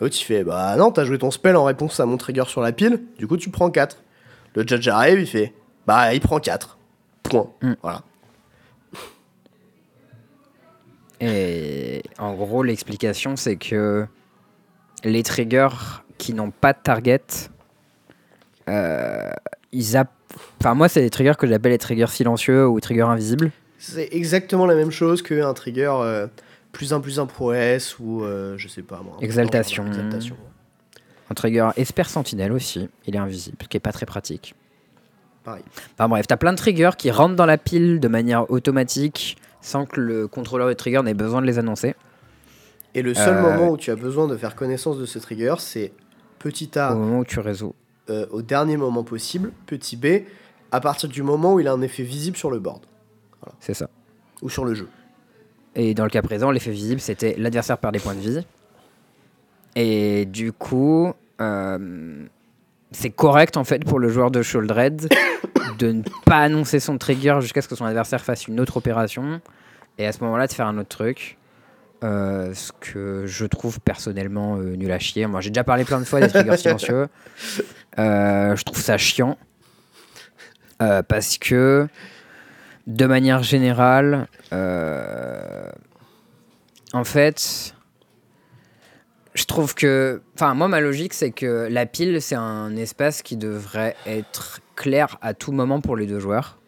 L'autre 0.00 0.16
il 0.20 0.24
fait 0.24 0.44
bah 0.44 0.76
non 0.76 0.92
t'as 0.92 1.04
joué 1.04 1.18
ton 1.18 1.30
spell 1.30 1.56
en 1.56 1.64
réponse 1.64 1.98
à 2.00 2.06
mon 2.06 2.16
trigger 2.16 2.44
sur 2.46 2.60
la 2.60 2.72
pile, 2.72 3.02
du 3.18 3.26
coup 3.26 3.36
tu 3.36 3.50
prends 3.50 3.70
4. 3.70 4.02
Le 4.54 4.66
judge 4.66 4.88
arrive 4.88 5.20
il 5.20 5.26
fait 5.26 5.52
bah 5.86 6.14
il 6.14 6.20
prend 6.20 6.38
4. 6.40 6.78
Point. 7.24 7.50
Mm. 7.62 7.72
Voilà. 7.82 8.02
Et 11.20 12.02
en 12.18 12.34
gros, 12.34 12.62
l'explication, 12.62 13.36
c'est 13.36 13.56
que 13.56 14.06
les 15.04 15.22
triggers 15.22 15.68
qui 16.16 16.32
n'ont 16.32 16.50
pas 16.52 16.72
de 16.72 16.78
target, 16.82 17.20
euh, 18.68 19.30
ils 19.72 19.96
app- 19.96 20.12
Enfin, 20.60 20.74
moi, 20.74 20.88
c'est 20.88 21.00
des 21.00 21.10
triggers 21.10 21.32
que 21.38 21.46
j'appelle 21.46 21.72
les 21.72 21.78
triggers 21.78 22.06
silencieux 22.08 22.68
ou 22.68 22.78
triggers 22.80 23.02
invisibles. 23.02 23.50
C'est 23.78 24.08
exactement 24.12 24.66
la 24.66 24.74
même 24.74 24.90
chose 24.90 25.22
qu'un 25.22 25.54
trigger 25.54 25.90
euh, 26.00 26.26
plus 26.78 26.92
1 26.92 27.00
plus 27.00 27.18
1 27.18 27.26
pour 27.26 27.54
S 27.54 27.98
ou 27.98 28.22
euh, 28.22 28.54
je 28.56 28.68
sais 28.68 28.82
pas 28.82 29.00
moi. 29.04 29.16
un 29.18 29.24
Exaltation. 29.24 29.84
Exaltation. 29.88 30.36
Un 31.28 31.34
trigger 31.34 31.70
Esper 31.76 32.04
Sentinelle 32.04 32.52
aussi, 32.52 32.88
il 33.04 33.16
est 33.16 33.18
invisible, 33.18 33.56
ce 33.60 33.66
qui 33.68 33.76
est 33.76 33.80
pas 33.80 33.90
très 33.90 34.06
pratique. 34.06 34.54
Pareil. 35.42 35.64
Enfin 35.94 36.08
bref, 36.08 36.26
t'as 36.28 36.36
plein 36.36 36.52
de 36.52 36.56
triggers 36.56 36.92
qui 36.96 37.10
rentrent 37.10 37.34
dans 37.34 37.46
la 37.46 37.58
pile 37.58 37.98
de 37.98 38.06
manière 38.06 38.48
automatique 38.50 39.36
sans 39.60 39.86
que 39.86 40.00
le 40.00 40.28
contrôleur 40.28 40.68
de 40.68 40.72
trigger 40.72 41.02
n'ait 41.02 41.14
besoin 41.14 41.40
de 41.42 41.46
les 41.46 41.58
annoncer. 41.58 41.96
Et 42.94 43.02
le 43.02 43.12
seul 43.12 43.36
Euh, 43.36 43.42
moment 43.42 43.70
où 43.72 43.76
tu 43.76 43.90
as 43.90 43.96
besoin 43.96 44.28
de 44.28 44.36
faire 44.36 44.54
connaissance 44.54 44.98
de 44.98 45.04
ce 45.04 45.18
trigger, 45.18 45.56
c'est 45.58 45.92
petit 46.38 46.78
A 46.78 46.94
Au 46.94 46.98
moment 46.98 47.18
où 47.18 47.24
tu 47.24 47.40
résous. 47.40 47.74
euh, 48.08 48.26
au 48.30 48.40
dernier 48.40 48.76
moment 48.76 49.02
possible, 49.02 49.50
petit 49.66 49.96
B 49.96 50.06
à 50.70 50.80
partir 50.80 51.08
du 51.08 51.22
moment 51.24 51.54
où 51.54 51.60
il 51.60 51.66
a 51.66 51.72
un 51.72 51.82
effet 51.82 52.04
visible 52.04 52.36
sur 52.36 52.50
le 52.52 52.60
board 52.60 52.82
C'est 53.58 53.74
ça. 53.74 53.88
ou 54.42 54.48
sur 54.48 54.64
le 54.64 54.74
jeu. 54.74 54.88
Et 55.78 55.94
dans 55.94 56.02
le 56.02 56.10
cas 56.10 56.22
présent, 56.22 56.50
l'effet 56.50 56.72
visible, 56.72 57.00
c'était 57.00 57.36
l'adversaire 57.38 57.78
perd 57.78 57.94
des 57.94 58.00
points 58.00 58.16
de 58.16 58.20
vie. 58.20 58.44
Et 59.76 60.24
du 60.24 60.52
coup, 60.52 61.12
euh, 61.40 62.26
c'est 62.90 63.10
correct 63.10 63.56
en 63.56 63.62
fait 63.62 63.84
pour 63.84 64.00
le 64.00 64.08
joueur 64.08 64.32
de 64.32 64.42
Shouldred 64.42 65.08
de 65.78 65.92
ne 65.92 66.02
pas 66.24 66.38
annoncer 66.38 66.80
son 66.80 66.98
trigger 66.98 67.38
jusqu'à 67.40 67.62
ce 67.62 67.68
que 67.68 67.76
son 67.76 67.84
adversaire 67.84 68.24
fasse 68.24 68.48
une 68.48 68.58
autre 68.58 68.76
opération. 68.76 69.40
Et 69.98 70.06
à 70.06 70.10
ce 70.10 70.18
moment-là, 70.24 70.48
de 70.48 70.52
faire 70.52 70.66
un 70.66 70.76
autre 70.78 70.88
truc. 70.88 71.38
Euh, 72.02 72.54
ce 72.54 72.72
que 72.80 73.26
je 73.26 73.46
trouve 73.46 73.80
personnellement 73.80 74.56
euh, 74.56 74.74
nul 74.74 74.90
à 74.90 74.98
chier. 74.98 75.26
Moi, 75.26 75.40
j'ai 75.40 75.50
déjà 75.50 75.64
parlé 75.64 75.84
plein 75.84 76.00
de 76.00 76.04
fois 76.04 76.20
des 76.20 76.28
triggers 76.28 76.56
silencieux. 76.56 77.06
Je 77.96 78.62
trouve 78.64 78.80
ça 78.80 78.98
chiant. 78.98 79.38
Parce 80.78 81.38
que, 81.38 81.88
de 82.88 83.04
manière 83.04 83.42
générale, 83.42 84.28
euh, 84.52 85.70
en 86.94 87.04
fait, 87.04 87.74
je 89.34 89.44
trouve 89.44 89.74
que. 89.74 90.22
Enfin, 90.34 90.54
moi, 90.54 90.68
ma 90.68 90.80
logique, 90.80 91.12
c'est 91.12 91.30
que 91.30 91.68
la 91.70 91.84
pile, 91.84 92.20
c'est 92.22 92.34
un 92.34 92.74
espace 92.76 93.20
qui 93.22 93.36
devrait 93.36 93.94
être 94.06 94.60
clair 94.74 95.18
à 95.20 95.34
tout 95.34 95.52
moment 95.52 95.82
pour 95.82 95.96
les 95.96 96.06
deux 96.06 96.18
joueurs. 96.18 96.58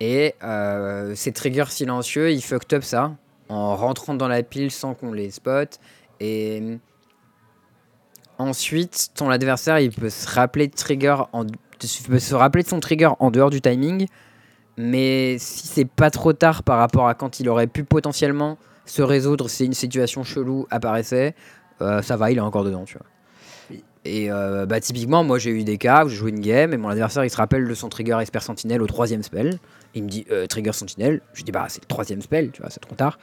Et 0.00 0.34
euh, 0.42 1.14
ces 1.14 1.30
triggers 1.30 1.70
silencieux, 1.70 2.32
ils 2.32 2.42
fucked 2.42 2.76
up 2.76 2.82
ça 2.82 3.16
en 3.48 3.76
rentrant 3.76 4.14
dans 4.14 4.26
la 4.26 4.42
pile 4.42 4.72
sans 4.72 4.94
qu'on 4.94 5.12
les 5.12 5.30
spot. 5.30 5.78
Et 6.18 6.78
ensuite, 8.38 9.10
ton 9.14 9.30
adversaire, 9.30 9.78
il 9.78 9.92
peut 9.92 10.10
se 10.10 10.28
rappeler 10.28 10.68
peut 10.68 12.18
se 12.18 12.34
rappeler 12.34 12.64
de 12.64 12.68
son 12.68 12.80
trigger 12.80 13.10
en 13.20 13.30
dehors 13.30 13.50
du 13.50 13.60
timing. 13.60 14.08
Mais 14.76 15.36
si 15.38 15.66
c'est 15.66 15.84
pas 15.84 16.10
trop 16.10 16.32
tard 16.32 16.62
par 16.62 16.78
rapport 16.78 17.08
à 17.08 17.14
quand 17.14 17.40
il 17.40 17.48
aurait 17.48 17.66
pu 17.66 17.84
potentiellement 17.84 18.58
se 18.86 19.02
résoudre 19.02 19.48
si 19.48 19.64
une 19.64 19.74
situation 19.74 20.24
chelou 20.24 20.66
apparaissait, 20.70 21.34
euh, 21.80 22.02
ça 22.02 22.16
va, 22.16 22.30
il 22.30 22.38
est 22.38 22.42
encore 22.42 22.64
dedans, 22.64 22.84
tu 22.84 22.98
vois. 22.98 23.06
Oui. 23.70 23.84
Et 24.04 24.30
euh, 24.30 24.66
bah, 24.66 24.80
typiquement, 24.80 25.22
moi 25.24 25.38
j'ai 25.38 25.50
eu 25.50 25.64
des 25.64 25.78
cas 25.78 26.04
où 26.04 26.08
j'ai 26.08 26.16
joué 26.16 26.30
une 26.30 26.40
game 26.40 26.72
et 26.72 26.76
mon 26.76 26.88
adversaire 26.88 27.24
il 27.24 27.30
se 27.30 27.36
rappelle 27.36 27.66
de 27.66 27.74
son 27.74 27.88
trigger 27.88 28.18
Esper 28.20 28.40
Sentinelle 28.40 28.82
au 28.82 28.86
troisième 28.86 29.22
spell. 29.22 29.58
Il 29.94 30.04
me 30.04 30.08
dit 30.08 30.26
euh, 30.30 30.46
trigger 30.46 30.72
Sentinelle. 30.72 31.20
Je 31.34 31.44
dis 31.44 31.52
bah 31.52 31.66
c'est 31.68 31.82
le 31.82 31.86
troisième 31.86 32.20
spell, 32.20 32.50
tu 32.50 32.60
vois, 32.60 32.70
c'est 32.70 32.80
trop 32.80 32.94
tard. 32.96 33.18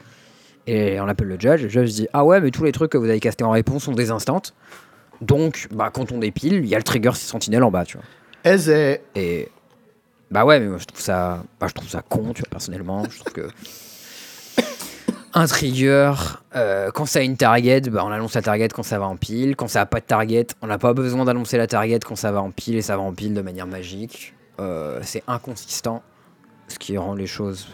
Et 0.68 1.00
on 1.02 1.08
appelle 1.08 1.28
le 1.28 1.40
judge. 1.40 1.62
Et 1.62 1.64
le 1.64 1.70
judge 1.70 1.90
dit 1.90 2.08
ah 2.14 2.24
ouais, 2.24 2.40
mais 2.40 2.52
tous 2.52 2.64
les 2.64 2.72
trucs 2.72 2.92
que 2.92 2.98
vous 2.98 3.10
avez 3.10 3.20
castés 3.20 3.44
en 3.44 3.52
réponse 3.52 3.84
sont 3.84 3.94
des 3.94 4.12
instants. 4.12 4.42
Donc 5.20 5.68
bah 5.72 5.90
quand 5.94 6.12
on 6.12 6.20
dépile, 6.20 6.54
il 6.54 6.68
y 6.68 6.76
a 6.76 6.78
le 6.78 6.84
trigger 6.84 7.12
Sentinelle 7.14 7.64
en 7.64 7.72
bas, 7.72 7.84
tu 7.84 7.98
vois. 7.98 8.06
Et 9.16 9.50
bah 10.32 10.46
ouais, 10.46 10.60
mais 10.60 10.68
moi 10.68 10.78
je 10.78 10.86
trouve 10.86 11.02
ça, 11.02 11.44
bah, 11.60 11.68
je 11.68 11.74
trouve 11.74 11.90
ça 11.90 12.02
con, 12.02 12.34
tu 12.34 12.42
vois, 12.42 12.50
personnellement. 12.50 13.04
Je 13.10 13.20
trouve 13.20 13.34
que 13.34 13.48
un 15.34 15.46
trigger, 15.46 16.14
euh, 16.56 16.92
quand 16.92 17.06
ça 17.06 17.20
a 17.20 17.22
une 17.22 17.38
target, 17.38 17.82
bah, 17.82 18.04
on 18.06 18.12
annonce 18.12 18.36
la 18.36 18.42
target 18.42 18.70
quand 18.70 18.84
ça 18.84 19.00
va 19.00 19.06
en 19.06 19.16
pile. 19.16 19.56
Quand 19.56 19.68
ça 19.68 19.82
a 19.82 19.86
pas 19.86 20.00
de 20.00 20.06
target, 20.06 20.48
on 20.62 20.68
n'a 20.68 20.78
pas 20.78 20.94
besoin 20.94 21.26
d'annoncer 21.26 21.58
la 21.58 21.68
target 21.68 22.00
quand 22.00 22.16
ça 22.16 22.32
va 22.32 22.42
en 22.42 22.52
pile 22.52 22.76
et 22.76 22.82
ça 22.82 22.98
va 22.98 23.04
en 23.04 23.14
pile 23.14 23.34
de 23.34 23.42
manière 23.42 23.68
magique. 23.68 24.34
Euh, 24.60 25.00
c'est 25.04 25.24
inconsistant, 25.28 26.04
ce 26.68 26.78
qui 26.80 26.98
rend 26.98 27.14
les 27.14 27.28
choses 27.28 27.68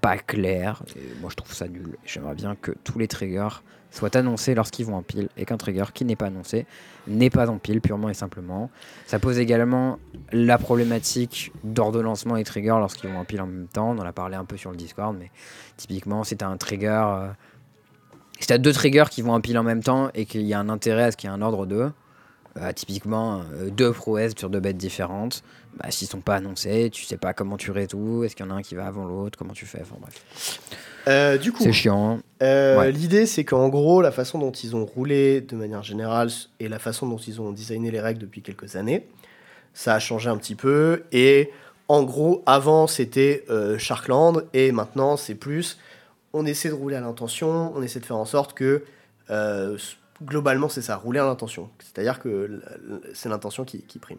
pas 0.00 0.18
claires. 0.18 0.82
Moi 1.20 1.30
je 1.30 1.36
trouve 1.36 1.52
ça 1.52 1.66
nul. 1.68 1.96
J'aimerais 2.04 2.34
bien 2.34 2.54
que 2.54 2.72
tous 2.84 2.98
les 2.98 3.08
triggers 3.08 3.62
soient 3.90 4.16
annoncés 4.16 4.54
lorsqu'ils 4.54 4.86
vont 4.86 4.96
en 4.96 5.02
pile 5.02 5.28
et 5.36 5.44
qu'un 5.44 5.56
trigger 5.56 5.84
qui 5.92 6.04
n'est 6.04 6.16
pas 6.16 6.26
annoncé 6.26 6.66
n'est 7.06 7.30
pas 7.30 7.48
en 7.48 7.58
pile 7.58 7.80
purement 7.80 8.08
et 8.08 8.14
simplement. 8.14 8.70
Ça 9.06 9.18
pose 9.18 9.38
également 9.38 9.98
la 10.32 10.58
problématique 10.58 11.52
d'ordonnancement 11.64 12.36
et 12.36 12.44
trigger 12.44 12.76
lorsqu'ils 12.78 13.10
vont 13.10 13.18
en 13.18 13.24
pile 13.24 13.40
en 13.40 13.46
même 13.46 13.68
temps. 13.68 13.90
On 13.90 13.98
en 13.98 14.06
a 14.06 14.12
parlé 14.12 14.36
un 14.36 14.44
peu 14.44 14.56
sur 14.56 14.70
le 14.70 14.76
Discord, 14.76 15.16
mais 15.18 15.30
typiquement, 15.76 16.24
si 16.24 16.36
tu 16.36 16.44
un 16.44 16.56
trigger. 16.56 17.04
euh, 17.06 17.28
si 18.40 18.46
tu 18.46 18.58
deux 18.58 18.72
triggers 18.72 19.06
qui 19.10 19.22
vont 19.22 19.32
en 19.32 19.40
pile 19.40 19.58
en 19.58 19.64
même 19.64 19.82
temps 19.82 20.10
et 20.14 20.24
qu'il 20.24 20.42
y 20.42 20.54
a 20.54 20.60
un 20.60 20.68
intérêt 20.68 21.04
à 21.04 21.10
ce 21.10 21.16
qu'il 21.16 21.28
y 21.28 21.32
ait 21.32 21.36
un 21.36 21.42
ordre 21.42 21.66
d'eux, 21.66 21.90
euh, 22.56 22.72
typiquement 22.72 23.42
deux 23.72 23.92
prouesses 23.92 24.34
sur 24.36 24.48
deux 24.48 24.60
bêtes 24.60 24.76
différentes, 24.76 25.42
bah, 25.82 25.90
s'ils 25.90 26.08
sont 26.08 26.20
pas 26.20 26.36
annoncés, 26.36 26.90
tu 26.92 27.04
sais 27.04 27.16
pas 27.16 27.32
comment 27.34 27.56
tu 27.56 27.70
résous, 27.70 28.24
est-ce 28.24 28.34
qu'il 28.36 28.44
y 28.44 28.48
en 28.48 28.52
a 28.52 28.56
un 28.56 28.62
qui 28.62 28.74
va 28.74 28.86
avant 28.86 29.04
l'autre, 29.04 29.38
comment 29.38 29.52
tu 29.52 29.66
fais, 29.66 29.80
enfin 29.80 29.96
bref. 30.00 30.60
Euh, 31.08 31.38
du 31.38 31.52
coup, 31.52 31.62
C'est 31.62 31.72
chiant. 31.72 32.20
Euh, 32.42 32.78
Ouais. 32.78 32.92
L'idée, 32.92 33.24
c'est 33.26 33.44
qu'en 33.44 33.68
gros, 33.68 34.02
la 34.02 34.10
façon 34.12 34.38
dont 34.38 34.50
ils 34.52 34.76
ont 34.76 34.84
roulé 34.84 35.40
de 35.40 35.56
manière 35.56 35.82
générale 35.82 36.28
et 36.60 36.68
la 36.68 36.78
façon 36.78 37.06
dont 37.08 37.16
ils 37.16 37.40
ont 37.40 37.52
designé 37.52 37.90
les 37.90 38.00
règles 38.00 38.20
depuis 38.20 38.42
quelques 38.42 38.76
années, 38.76 39.06
ça 39.72 39.94
a 39.94 39.98
changé 40.00 40.28
un 40.28 40.36
petit 40.36 40.54
peu. 40.54 41.04
Et 41.12 41.50
en 41.88 42.02
gros, 42.02 42.42
avant, 42.44 42.86
c'était 42.86 43.44
euh, 43.48 43.78
Sharkland 43.78 44.44
et 44.52 44.72
maintenant, 44.72 45.16
c'est 45.16 45.34
plus. 45.34 45.78
On 46.34 46.44
essaie 46.44 46.68
de 46.68 46.74
rouler 46.74 46.96
à 46.96 47.00
l'intention, 47.00 47.72
on 47.74 47.82
essaie 47.82 48.00
de 48.00 48.06
faire 48.06 48.16
en 48.18 48.26
sorte 48.26 48.52
que. 48.52 48.84
euh, 49.30 49.78
globalement, 50.24 50.68
c'est 50.68 50.82
ça, 50.82 50.96
rouler 50.96 51.20
à 51.20 51.24
l'intention. 51.24 51.70
C'est-à-dire 51.78 52.18
que 52.18 52.60
c'est 53.14 53.28
l'intention 53.28 53.64
qui, 53.64 53.82
qui 53.82 53.98
prime. 54.00 54.18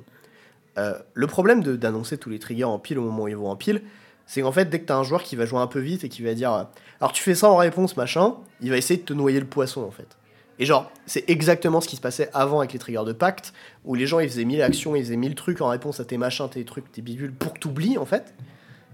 Euh, 0.79 0.93
le 1.13 1.27
problème 1.27 1.61
d'annoncer 1.61 2.17
tous 2.17 2.29
les 2.29 2.39
triggers 2.39 2.63
en 2.63 2.79
pile 2.79 2.99
au 2.99 3.03
moment 3.03 3.23
où 3.23 3.27
ils 3.27 3.35
vont 3.35 3.49
en 3.49 3.55
pile, 3.55 3.81
c'est 4.25 4.41
qu'en 4.41 4.51
fait, 4.51 4.65
dès 4.65 4.79
que 4.79 4.85
tu 4.85 4.93
as 4.93 4.97
un 4.97 5.03
joueur 5.03 5.23
qui 5.23 5.35
va 5.35 5.45
jouer 5.45 5.59
un 5.59 5.67
peu 5.67 5.79
vite 5.79 6.03
et 6.03 6.09
qui 6.09 6.21
va 6.21 6.33
dire 6.33 6.53
euh, 6.53 6.63
alors 7.01 7.11
tu 7.11 7.21
fais 7.21 7.35
ça 7.35 7.49
en 7.49 7.57
réponse, 7.57 7.97
machin, 7.97 8.35
il 8.61 8.69
va 8.69 8.77
essayer 8.77 8.99
de 8.99 9.05
te 9.05 9.13
noyer 9.13 9.39
le 9.39 9.45
poisson 9.45 9.81
en 9.81 9.91
fait. 9.91 10.17
Et 10.57 10.65
genre, 10.65 10.91
c'est 11.05 11.29
exactement 11.29 11.79
ce 11.81 11.87
qui 11.87 11.95
se 11.95 12.01
passait 12.01 12.29
avant 12.33 12.59
avec 12.59 12.73
les 12.73 12.79
triggers 12.79 13.05
de 13.05 13.13
pacte, 13.13 13.53
où 13.85 13.95
les 13.95 14.07
gens 14.07 14.19
ils 14.19 14.29
faisaient 14.29 14.45
mille 14.45 14.61
actions, 14.61 14.95
ils 14.95 15.03
faisaient 15.03 15.15
mille 15.15 15.35
trucs 15.35 15.61
en 15.61 15.67
réponse 15.69 15.99
à 15.99 16.05
tes 16.05 16.17
machins, 16.17 16.49
tes 16.49 16.65
trucs, 16.65 16.91
tes 16.91 17.01
bidules, 17.01 17.33
pour 17.33 17.53
que 17.53 17.59
t'oublies 17.59 17.97
en 17.97 18.05
fait. 18.05 18.33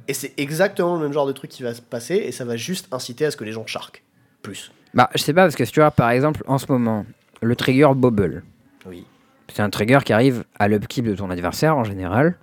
Et 0.08 0.14
c'est 0.14 0.34
exactement 0.38 0.96
le 0.96 1.02
même 1.02 1.14
genre 1.14 1.26
de 1.26 1.32
truc 1.32 1.50
qui 1.50 1.64
va 1.64 1.74
se 1.74 1.82
passer, 1.82 2.16
et 2.16 2.32
ça 2.32 2.46
va 2.46 2.56
juste 2.56 2.88
inciter 2.94 3.26
à 3.26 3.32
ce 3.32 3.38
que 3.38 3.44
les 3.44 3.52
gens 3.52 3.66
shark. 3.66 4.04
Plus. 4.44 4.72
Bah, 4.94 5.10
je 5.16 5.24
sais 5.24 5.34
pas, 5.34 5.42
parce 5.42 5.56
que 5.56 5.66
si 5.66 5.72
tu 5.72 5.80
vois, 5.80 5.90
par 5.90 6.12
exemple, 6.12 6.44
en 6.46 6.60
ce 6.60 6.72
moment, 6.72 7.06
le 7.42 7.56
trigger 7.56 7.90
Bobble, 7.96 8.44
Oui. 8.86 9.06
C'est 9.54 9.62
un 9.62 9.70
trigger 9.70 10.00
qui 10.04 10.14
arrive 10.14 10.44
à 10.60 10.68
l'upkeep 10.68 11.06
de 11.06 11.16
ton 11.16 11.30
adversaire 11.30 11.78
en 11.78 11.84
général, 11.84 12.38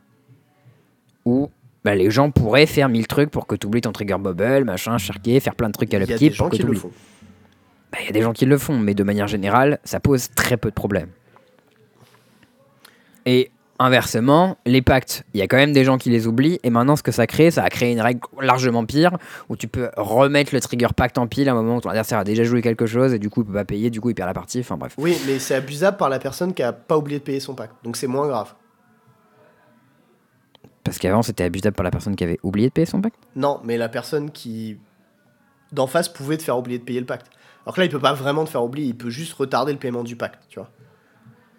où 1.25 1.51
bah, 1.85 1.95
les 1.95 2.11
gens 2.11 2.31
pourraient 2.31 2.67
faire 2.67 2.89
mille 2.89 3.07
trucs 3.07 3.31
pour 3.31 3.47
que 3.47 3.55
tu 3.55 3.67
oublies 3.67 3.81
ton 3.81 3.93
trigger 3.93 4.17
Bobble, 4.19 4.65
machin, 4.65 4.99
sharker, 4.99 5.41
faire 5.41 5.55
plein 5.55 5.69
de 5.69 5.73
trucs 5.73 5.93
à 5.95 5.99
l'upkeep 5.99 6.37
pour 6.37 6.51
que 6.51 6.57
t'oublies. 6.57 6.79
font. 6.79 6.91
Bah, 7.91 7.99
Il 8.01 8.07
y 8.07 8.09
a 8.09 8.13
des 8.13 8.23
gens 8.23 8.33
qui 8.33 8.47
le 8.47 8.57
font, 8.59 8.79
mais 8.79 8.95
de 8.95 9.03
manière 9.03 9.27
générale, 9.27 9.79
ça 9.85 10.01
pose 10.01 10.31
très 10.35 10.57
peu 10.57 10.71
de 10.71 10.75
problèmes. 10.75 11.11
Et 13.27 13.51
inversement, 13.83 14.57
les 14.65 14.83
pactes, 14.83 15.25
il 15.35 15.41
y 15.41 15.43
a 15.43 15.47
quand 15.47 15.57
même 15.57 15.73
des 15.73 15.85
gens 15.85 15.99
qui 15.99 16.11
les 16.11 16.27
oublient, 16.27 16.59
et 16.63 16.71
maintenant 16.71 16.97
ce 16.97 17.03
que 17.03 17.13
ça 17.13 17.27
crée, 17.27 17.51
ça 17.51 17.63
a 17.63 17.69
créé 17.69 17.93
une 17.93 18.01
règle 18.01 18.21
largement 18.41 18.85
pire, 18.85 19.19
où 19.49 19.57
tu 19.57 19.69
peux 19.69 19.91
remettre 19.97 20.55
le 20.55 20.61
trigger 20.61 20.89
pacte 20.97 21.19
en 21.19 21.27
pile 21.27 21.49
à 21.49 21.53
un 21.53 21.55
moment 21.55 21.77
où 21.77 21.81
ton 21.81 21.91
adversaire 21.91 22.19
a 22.19 22.25
déjà 22.25 22.45
joué 22.45 22.63
quelque 22.63 22.87
chose, 22.87 23.13
et 23.13 23.19
du 23.19 23.31
coup 23.31 23.43
il 23.43 23.47
peut 23.47 23.53
pas 23.53 23.65
payer, 23.65 23.91
du 23.91 24.01
coup 24.01 24.11
il 24.11 24.15
perd 24.15 24.29
la 24.29 24.35
partie, 24.35 24.61
enfin 24.61 24.77
bref. 24.77 24.95
Oui, 24.99 25.19
mais 25.27 25.39
c'est 25.39 25.55
abusable 25.55 25.97
par 25.97 26.09
la 26.09 26.19
personne 26.19 26.55
qui 26.55 26.63
a 26.63 26.73
pas 26.73 26.97
oublié 26.97 27.19
de 27.19 27.25
payer 27.25 27.41
son 27.41 27.55
pacte, 27.55 27.75
donc 27.85 27.97
c'est 27.97 28.07
moins 28.07 28.27
grave. 28.27 28.55
Parce 30.85 30.99
qu'avant, 30.99 31.23
c'était 31.23 31.45
abusable 31.45 31.77
par 31.77 31.85
la 31.85 31.91
personne 31.91 32.17
qui 32.17 32.25
avait 32.25 32.41
oublié 32.43 32.69
de 32.69 32.73
payer 32.73 32.87
son 32.87 33.01
pacte? 33.01 33.17
Non, 33.37 33.61
mais 33.65 33.77
la 33.77 33.89
personne 33.89 34.31
qui 34.31 34.79
d'en 35.71 35.87
face 35.87 36.09
pouvait 36.09 36.37
te 36.37 36.43
faire 36.43 36.59
oublier 36.59 36.79
de 36.79 36.85
payer 36.85 37.01
le 37.01 37.07
pacte. 37.07 37.29
Alors 37.65 37.75
que 37.75 37.81
là, 37.81 37.87
il 37.87 37.91
peut 37.91 38.01
pas 38.01 38.13
vraiment 38.15 38.45
te 38.45 38.51
faire 38.51 38.65
oublier, 38.65 38.89
il 38.89 38.97
peut 38.97 39.09
juste 39.09 39.33
retarder 39.35 39.73
le 39.73 39.79
paiement 39.79 40.03
du 40.03 40.17
pacte, 40.17 40.41
tu 40.49 40.59
vois. 40.59 40.71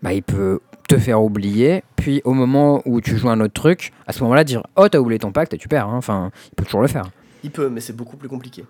Bah, 0.01 0.13
il 0.13 0.21
peut 0.21 0.59
te 0.87 0.97
faire 0.97 1.21
oublier, 1.21 1.83
puis 1.95 2.21
au 2.25 2.33
moment 2.33 2.81
où 2.85 2.99
tu 3.01 3.17
joues 3.17 3.29
un 3.29 3.39
autre 3.39 3.53
truc, 3.53 3.91
à 4.07 4.13
ce 4.13 4.21
moment-là, 4.23 4.43
dire 4.43 4.63
Oh, 4.75 4.87
t'as 4.89 4.99
oublié 4.99 5.19
ton 5.19 5.31
pacte 5.31 5.53
et 5.53 5.57
tu 5.57 5.67
perds. 5.67 5.87
hein. 5.87 5.97
Enfin, 5.97 6.31
il 6.51 6.55
peut 6.55 6.65
toujours 6.65 6.81
le 6.81 6.87
faire. 6.87 7.09
Il 7.43 7.51
peut, 7.51 7.69
mais 7.69 7.79
c'est 7.81 7.93
beaucoup 7.95 8.17
plus 8.17 8.29
compliqué. 8.29 8.65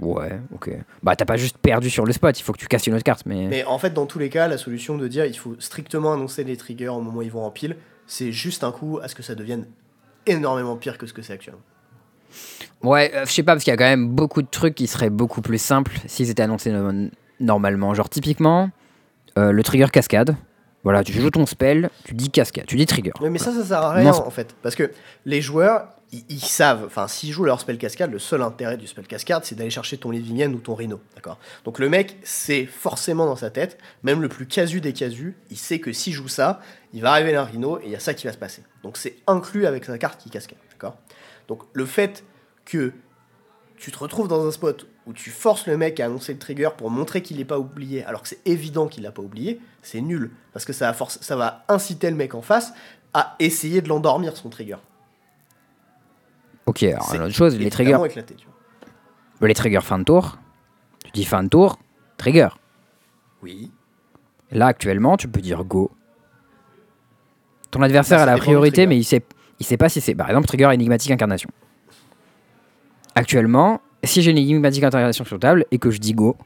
Ouais, 0.00 0.40
ok. 0.54 0.70
Bah, 1.02 1.16
t'as 1.16 1.24
pas 1.24 1.36
juste 1.36 1.58
perdu 1.58 1.90
sur 1.90 2.06
le 2.06 2.12
spot, 2.12 2.38
il 2.38 2.42
faut 2.42 2.52
que 2.52 2.58
tu 2.58 2.66
casses 2.68 2.86
une 2.86 2.94
autre 2.94 3.02
carte. 3.04 3.26
Mais, 3.26 3.46
Mais 3.48 3.64
en 3.64 3.78
fait, 3.78 3.90
dans 3.92 4.06
tous 4.06 4.18
les 4.18 4.28
cas, 4.30 4.48
la 4.48 4.56
solution 4.58 4.96
de 4.96 5.08
dire 5.08 5.26
il 5.26 5.36
faut 5.36 5.56
strictement 5.58 6.12
annoncer 6.14 6.44
les 6.44 6.56
triggers 6.56 6.88
au 6.88 7.00
moment 7.00 7.18
où 7.18 7.22
ils 7.22 7.30
vont 7.30 7.44
en 7.44 7.50
pile, 7.50 7.76
c'est 8.06 8.32
juste 8.32 8.64
un 8.64 8.72
coup 8.72 8.98
à 9.02 9.08
ce 9.08 9.14
que 9.14 9.22
ça 9.22 9.34
devienne 9.34 9.66
énormément 10.26 10.76
pire 10.76 10.96
que 10.96 11.06
ce 11.06 11.12
que 11.12 11.22
c'est 11.22 11.32
actuellement. 11.32 11.60
ouais, 12.82 13.10
euh, 13.14 13.24
je 13.26 13.32
sais 13.32 13.42
pas, 13.42 13.52
parce 13.54 13.64
qu'il 13.64 13.72
y 13.72 13.74
a 13.74 13.76
quand 13.76 13.84
même 13.84 14.08
beaucoup 14.08 14.42
de 14.42 14.48
trucs 14.50 14.74
qui 14.74 14.86
seraient 14.86 15.10
beaucoup 15.10 15.42
plus 15.42 15.58
simples 15.60 15.92
s'ils 16.06 16.30
étaient 16.30 16.42
annoncés 16.42 16.70
no- 16.72 17.08
normalement. 17.40 17.92
Genre, 17.94 18.08
typiquement, 18.08 18.70
euh, 19.38 19.52
le 19.52 19.62
trigger 19.62 19.86
cascade. 19.92 20.36
Voilà, 20.82 21.04
tu 21.04 21.12
joues 21.12 21.30
ton 21.30 21.44
spell, 21.44 21.90
tu 22.04 22.14
dis 22.14 22.30
cascade, 22.30 22.64
tu 22.66 22.76
dis 22.76 22.86
trigger. 22.86 23.12
Oui, 23.20 23.28
mais 23.28 23.38
ça, 23.38 23.52
ça 23.52 23.62
sert 23.64 23.82
à 23.82 23.92
rien 23.92 24.12
Non, 24.12 24.26
en 24.26 24.30
fait. 24.30 24.54
Parce 24.62 24.74
que 24.74 24.90
les 25.26 25.42
joueurs, 25.42 25.88
ils, 26.10 26.24
ils 26.30 26.40
savent, 26.40 26.84
enfin, 26.86 27.06
s'ils 27.06 27.32
jouent 27.32 27.44
leur 27.44 27.60
spell 27.60 27.76
cascade, 27.76 28.10
le 28.10 28.18
seul 28.18 28.40
intérêt 28.40 28.78
du 28.78 28.86
spell 28.86 29.06
cascade, 29.06 29.44
c'est 29.44 29.54
d'aller 29.54 29.68
chercher 29.68 29.98
ton 29.98 30.10
Living 30.10 30.42
End 30.42 30.52
ou 30.54 30.58
ton 30.58 30.74
Rhino. 30.74 30.98
D'accord? 31.14 31.38
Donc 31.64 31.80
le 31.80 31.90
mec, 31.90 32.16
c'est 32.22 32.64
forcément 32.64 33.26
dans 33.26 33.36
sa 33.36 33.50
tête, 33.50 33.76
même 34.02 34.22
le 34.22 34.28
plus 34.28 34.46
casu 34.46 34.80
des 34.80 34.94
casus, 34.94 35.36
il 35.50 35.58
sait 35.58 35.80
que 35.80 35.92
s'il 35.92 36.14
joue 36.14 36.28
ça, 36.28 36.60
il 36.94 37.02
va 37.02 37.12
arriver 37.12 37.36
un 37.36 37.44
Rhino 37.44 37.78
et 37.80 37.82
il 37.84 37.90
y 37.90 37.96
a 37.96 38.00
ça 38.00 38.14
qui 38.14 38.26
va 38.26 38.32
se 38.32 38.38
passer. 38.38 38.62
Donc 38.82 38.96
c'est 38.96 39.16
inclus 39.26 39.66
avec 39.66 39.84
sa 39.84 39.98
carte 39.98 40.18
qui 40.18 40.30
cascade. 40.30 40.58
D'accord? 40.70 40.96
Donc 41.46 41.64
le 41.74 41.84
fait 41.84 42.24
que 42.64 42.94
tu 43.80 43.90
te 43.90 43.98
retrouves 43.98 44.28
dans 44.28 44.46
un 44.46 44.50
spot 44.50 44.86
où 45.06 45.14
tu 45.14 45.30
forces 45.30 45.66
le 45.66 45.78
mec 45.78 46.00
à 46.00 46.04
annoncer 46.04 46.34
le 46.34 46.38
trigger 46.38 46.68
pour 46.76 46.90
montrer 46.90 47.22
qu'il 47.22 47.38
n'est 47.38 47.46
pas 47.46 47.58
oublié, 47.58 48.04
alors 48.04 48.20
que 48.20 48.28
c'est 48.28 48.46
évident 48.46 48.86
qu'il 48.88 49.02
l'a 49.02 49.10
pas 49.10 49.22
oublié, 49.22 49.58
c'est 49.80 50.02
nul. 50.02 50.30
Parce 50.52 50.66
que 50.66 50.74
ça 50.74 50.88
va, 50.88 50.92
force, 50.92 51.18
ça 51.22 51.34
va 51.34 51.64
inciter 51.66 52.10
le 52.10 52.16
mec 52.16 52.34
en 52.34 52.42
face 52.42 52.74
à 53.14 53.36
essayer 53.38 53.80
de 53.80 53.88
l'endormir, 53.88 54.36
son 54.36 54.50
trigger. 54.50 54.76
Ok, 56.66 56.82
alors 56.82 57.08
C'est 57.08 57.16
une 57.16 57.22
autre 57.22 57.34
chose, 57.34 57.58
les 57.58 57.70
triggers, 57.70 57.98
éclaté, 58.04 58.34
tu 58.34 58.46
vois. 59.38 59.48
les 59.48 59.54
triggers 59.54 59.80
fin 59.80 59.98
de 59.98 60.04
tour, 60.04 60.36
tu 61.02 61.10
dis 61.12 61.24
fin 61.24 61.42
de 61.42 61.48
tour, 61.48 61.78
trigger. 62.18 62.48
Oui. 63.42 63.72
Là, 64.50 64.66
actuellement, 64.66 65.16
tu 65.16 65.26
peux 65.26 65.40
dire 65.40 65.64
go. 65.64 65.90
Ton 67.70 67.80
adversaire 67.80 68.18
Bah, 68.18 68.24
a 68.24 68.26
la 68.26 68.36
priorité, 68.36 68.86
mais 68.86 68.98
il 68.98 69.04
sait, 69.04 69.22
il 69.58 69.64
sait 69.64 69.78
pas 69.78 69.88
si 69.88 70.02
c'est. 70.02 70.14
Par 70.14 70.28
exemple, 70.28 70.46
trigger 70.48 70.68
énigmatique 70.74 71.10
incarnation. 71.12 71.48
Actuellement, 73.14 73.80
si 74.04 74.22
j'ai 74.22 74.30
une 74.30 74.38
énigmatique 74.38 74.84
incarnation 74.84 75.24
sur 75.24 75.38
table 75.38 75.66
et 75.70 75.78
que 75.78 75.90
je 75.90 75.98
dis 75.98 76.12
go, 76.12 76.36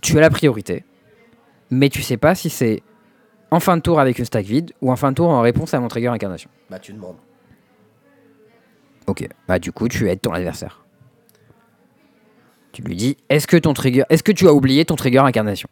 tu 0.00 0.18
as 0.18 0.20
la 0.20 0.30
priorité. 0.30 0.84
Mais 1.70 1.88
tu 1.88 2.02
sais 2.02 2.16
pas 2.16 2.34
si 2.34 2.50
c'est 2.50 2.82
en 3.50 3.60
fin 3.60 3.76
de 3.76 3.82
tour 3.82 4.00
avec 4.00 4.18
une 4.18 4.24
stack 4.24 4.44
vide 4.44 4.72
ou 4.80 4.90
en 4.90 4.96
fin 4.96 5.10
de 5.10 5.16
tour 5.16 5.28
en 5.28 5.40
réponse 5.40 5.72
à 5.74 5.80
mon 5.80 5.88
trigger 5.88 6.08
incarnation. 6.08 6.50
Bah, 6.70 6.78
tu 6.78 6.92
demandes. 6.92 7.16
Ok, 9.06 9.28
bah 9.48 9.58
du 9.58 9.72
coup, 9.72 9.88
tu 9.88 10.08
aides 10.08 10.20
ton 10.20 10.32
adversaire. 10.32 10.84
Tu 12.72 12.82
lui 12.82 12.96
dis 12.96 13.16
est-ce 13.28 13.46
que 13.46 13.56
ton 13.56 13.74
trigger, 13.74 14.04
est-ce 14.08 14.22
que 14.22 14.32
tu 14.32 14.46
as 14.46 14.52
oublié 14.52 14.84
ton 14.84 14.96
trigger 14.96 15.18
incarnation? 15.18 15.68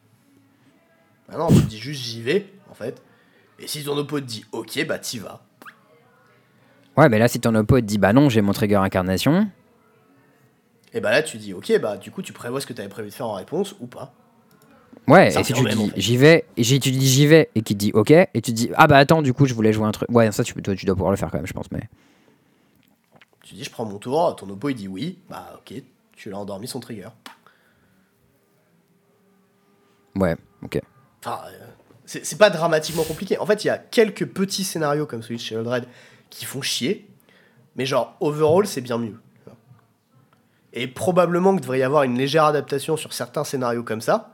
Bah 1.28 1.38
non, 1.38 1.48
tu 1.48 1.62
dis 1.62 1.78
juste 1.78 2.02
j'y 2.02 2.22
vais, 2.22 2.46
en 2.70 2.74
fait. 2.74 3.02
Et 3.58 3.66
si 3.66 3.84
ton 3.84 3.96
oppo 3.96 4.20
te 4.20 4.24
dit 4.24 4.44
ok, 4.52 4.84
bah 4.86 4.98
t'y 4.98 5.18
vas. 5.18 5.42
Ouais, 6.96 7.08
mais 7.08 7.18
là, 7.18 7.28
si 7.28 7.40
ton 7.40 7.54
oppo 7.54 7.76
te 7.80 7.84
dit 7.86 7.98
bah 7.98 8.12
non, 8.12 8.28
j'ai 8.28 8.42
mon 8.42 8.52
trigger 8.52 8.76
incarnation, 8.76 9.48
Et 10.92 11.00
bah 11.00 11.10
là, 11.10 11.22
tu 11.22 11.38
dis 11.38 11.54
ok, 11.54 11.78
bah 11.80 11.96
du 11.96 12.10
coup, 12.10 12.22
tu 12.22 12.32
prévois 12.32 12.60
ce 12.60 12.66
que 12.66 12.72
t'avais 12.72 12.88
prévu 12.88 13.08
de 13.08 13.14
faire 13.14 13.26
en 13.26 13.34
réponse 13.34 13.74
ou 13.80 13.86
pas. 13.86 14.12
Ouais, 15.08 15.30
Ça 15.30 15.40
et 15.40 15.44
si 15.44 15.52
tu 15.52 15.64
dis 15.64 15.74
en 15.76 15.86
fait. 15.86 15.92
j'y 15.96 16.16
vais, 16.16 16.44
et 16.56 16.62
tu 16.62 16.78
dis 16.90 17.06
j'y 17.08 17.26
vais, 17.26 17.48
et 17.54 17.62
qu'il 17.62 17.76
te 17.76 17.80
dit 17.80 17.90
ok, 17.94 18.10
et 18.10 18.28
tu 18.42 18.52
dis 18.52 18.70
ah 18.76 18.86
bah 18.86 18.98
attends, 18.98 19.22
du 19.22 19.32
coup 19.32 19.46
je 19.46 19.54
voulais 19.54 19.72
jouer 19.72 19.86
un 19.86 19.92
truc. 19.92 20.08
Ouais, 20.10 20.30
ça 20.30 20.44
tu, 20.44 20.52
toi, 20.54 20.74
tu 20.74 20.84
dois 20.86 20.94
pouvoir 20.94 21.10
le 21.10 21.16
faire 21.16 21.30
quand 21.30 21.38
même, 21.38 21.46
je 21.46 21.52
pense, 21.52 21.70
mais. 21.72 21.88
Tu 23.42 23.54
dis 23.54 23.64
je 23.64 23.70
prends 23.70 23.84
mon 23.84 23.98
tour, 23.98 24.36
ton 24.36 24.48
oppo 24.50 24.68
il 24.68 24.74
dit 24.74 24.88
oui, 24.88 25.18
bah 25.28 25.58
ok, 25.58 25.82
tu 26.16 26.30
l'as 26.30 26.38
endormi 26.38 26.68
son 26.68 26.80
trigger. 26.80 27.08
Ouais, 30.16 30.36
ok. 30.62 30.80
Enfin, 31.24 31.40
euh, 31.46 31.66
c'est 32.04 32.24
c'est 32.26 32.36
pas 32.36 32.50
dramatiquement 32.50 33.04
compliqué. 33.04 33.38
En 33.38 33.46
fait, 33.46 33.64
il 33.64 33.68
y 33.68 33.70
a 33.70 33.78
quelques 33.78 34.26
petits 34.26 34.64
scénarios 34.64 35.06
comme 35.06 35.22
celui 35.22 35.36
de 35.36 35.40
Shadow 35.40 35.62
Dread 35.62 35.84
qui 36.30 36.44
font 36.44 36.62
chier, 36.62 37.08
mais 37.76 37.86
genre, 37.86 38.16
overall, 38.20 38.66
c'est 38.66 38.80
bien 38.80 38.98
mieux. 38.98 39.20
Et 40.72 40.86
probablement 40.86 41.52
qu'il 41.52 41.62
devrait 41.62 41.80
y 41.80 41.82
avoir 41.82 42.04
une 42.04 42.16
légère 42.16 42.44
adaptation 42.44 42.96
sur 42.96 43.12
certains 43.12 43.44
scénarios 43.44 43.82
comme 43.82 44.00
ça, 44.00 44.32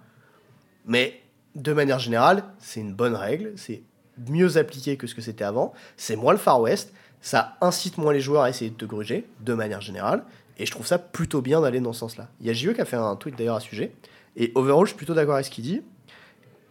mais 0.84 1.20
de 1.54 1.72
manière 1.72 1.98
générale, 1.98 2.44
c'est 2.58 2.80
une 2.80 2.94
bonne 2.94 3.14
règle, 3.14 3.52
c'est 3.56 3.82
mieux 4.28 4.56
appliqué 4.58 4.96
que 4.96 5.06
ce 5.06 5.14
que 5.14 5.22
c'était 5.22 5.44
avant, 5.44 5.72
c'est 5.96 6.16
moins 6.16 6.32
le 6.32 6.38
Far 6.38 6.60
West, 6.60 6.92
ça 7.20 7.56
incite 7.60 7.98
moins 7.98 8.12
les 8.12 8.20
joueurs 8.20 8.42
à 8.42 8.50
essayer 8.50 8.70
de 8.70 8.76
te 8.76 8.84
gruger, 8.84 9.26
de 9.40 9.54
manière 9.54 9.80
générale, 9.80 10.24
et 10.58 10.66
je 10.66 10.70
trouve 10.70 10.86
ça 10.86 10.98
plutôt 10.98 11.42
bien 11.42 11.60
d'aller 11.60 11.80
dans 11.80 11.92
ce 11.92 12.00
sens-là. 12.00 12.28
Il 12.40 12.46
y 12.46 12.50
a 12.50 12.52
JE 12.52 12.72
qui 12.72 12.80
a 12.80 12.84
fait 12.84 12.96
un 12.96 13.16
tweet 13.16 13.36
d'ailleurs 13.36 13.56
à 13.56 13.60
ce 13.60 13.68
sujet, 13.68 13.92
et 14.36 14.52
overall, 14.54 14.84
je 14.84 14.90
suis 14.90 14.96
plutôt 14.96 15.14
d'accord 15.14 15.34
avec 15.34 15.46
ce 15.46 15.50
qu'il 15.50 15.64
dit, 15.64 15.82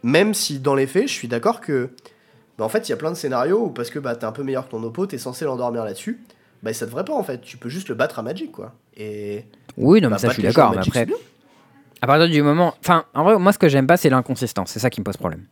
même 0.02 0.34
si 0.34 0.60
dans 0.60 0.74
les 0.74 0.86
faits, 0.86 1.08
je 1.08 1.12
suis 1.12 1.28
d'accord 1.28 1.60
que, 1.60 1.90
bah, 2.58 2.64
en 2.64 2.68
fait, 2.68 2.88
il 2.88 2.90
y 2.90 2.92
a 2.92 2.96
plein 2.96 3.10
de 3.10 3.16
scénarios 3.16 3.64
où 3.66 3.70
parce 3.70 3.90
que 3.90 3.98
bah, 3.98 4.14
t'es 4.16 4.24
un 4.24 4.32
peu 4.32 4.42
meilleur 4.42 4.66
que 4.66 4.70
ton 4.70 4.82
oppo, 4.82 5.06
t'es 5.06 5.18
censé 5.18 5.44
l'endormir 5.44 5.84
là-dessus, 5.84 6.20
bah 6.62 6.72
ça 6.72 6.86
devrait 6.86 7.04
pas 7.04 7.14
en 7.14 7.22
fait, 7.22 7.40
tu 7.42 7.56
peux 7.58 7.68
juste 7.68 7.88
le 7.88 7.94
battre 7.94 8.18
à 8.18 8.22
Magic 8.22 8.50
quoi. 8.52 8.72
Et 8.96 9.44
Oui, 9.76 10.00
non, 10.00 10.08
mais 10.08 10.14
bah, 10.14 10.18
ça 10.18 10.28
je 10.28 10.34
suis 10.34 10.42
d'accord, 10.42 10.72
mais 10.72 10.78
après, 10.78 11.06
à 12.02 12.06
partir 12.06 12.28
du 12.28 12.42
moment. 12.42 12.74
Enfin, 12.80 13.04
en 13.14 13.24
vrai, 13.24 13.38
moi 13.38 13.52
ce 13.52 13.58
que 13.58 13.68
j'aime 13.68 13.86
pas, 13.86 13.96
c'est 13.96 14.08
l'inconsistance, 14.10 14.70
c'est 14.70 14.78
ça 14.80 14.90
qui 14.90 15.00
me 15.00 15.04
pose 15.04 15.16
problème. 15.16 15.44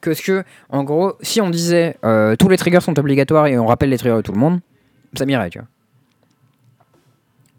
Que 0.00 0.14
ce 0.14 0.22
que, 0.22 0.44
en 0.70 0.82
gros, 0.84 1.14
si 1.20 1.42
on 1.42 1.50
disait 1.50 1.98
euh, 2.04 2.34
tous 2.34 2.48
les 2.48 2.56
triggers 2.56 2.80
sont 2.80 2.98
obligatoires 2.98 3.46
et 3.46 3.58
on 3.58 3.66
rappelle 3.66 3.90
les 3.90 3.98
triggers 3.98 4.16
de 4.16 4.22
tout 4.22 4.32
le 4.32 4.38
monde, 4.38 4.60
ça 5.14 5.26
m'irait, 5.26 5.50
tu 5.50 5.58
vois. 5.58 5.68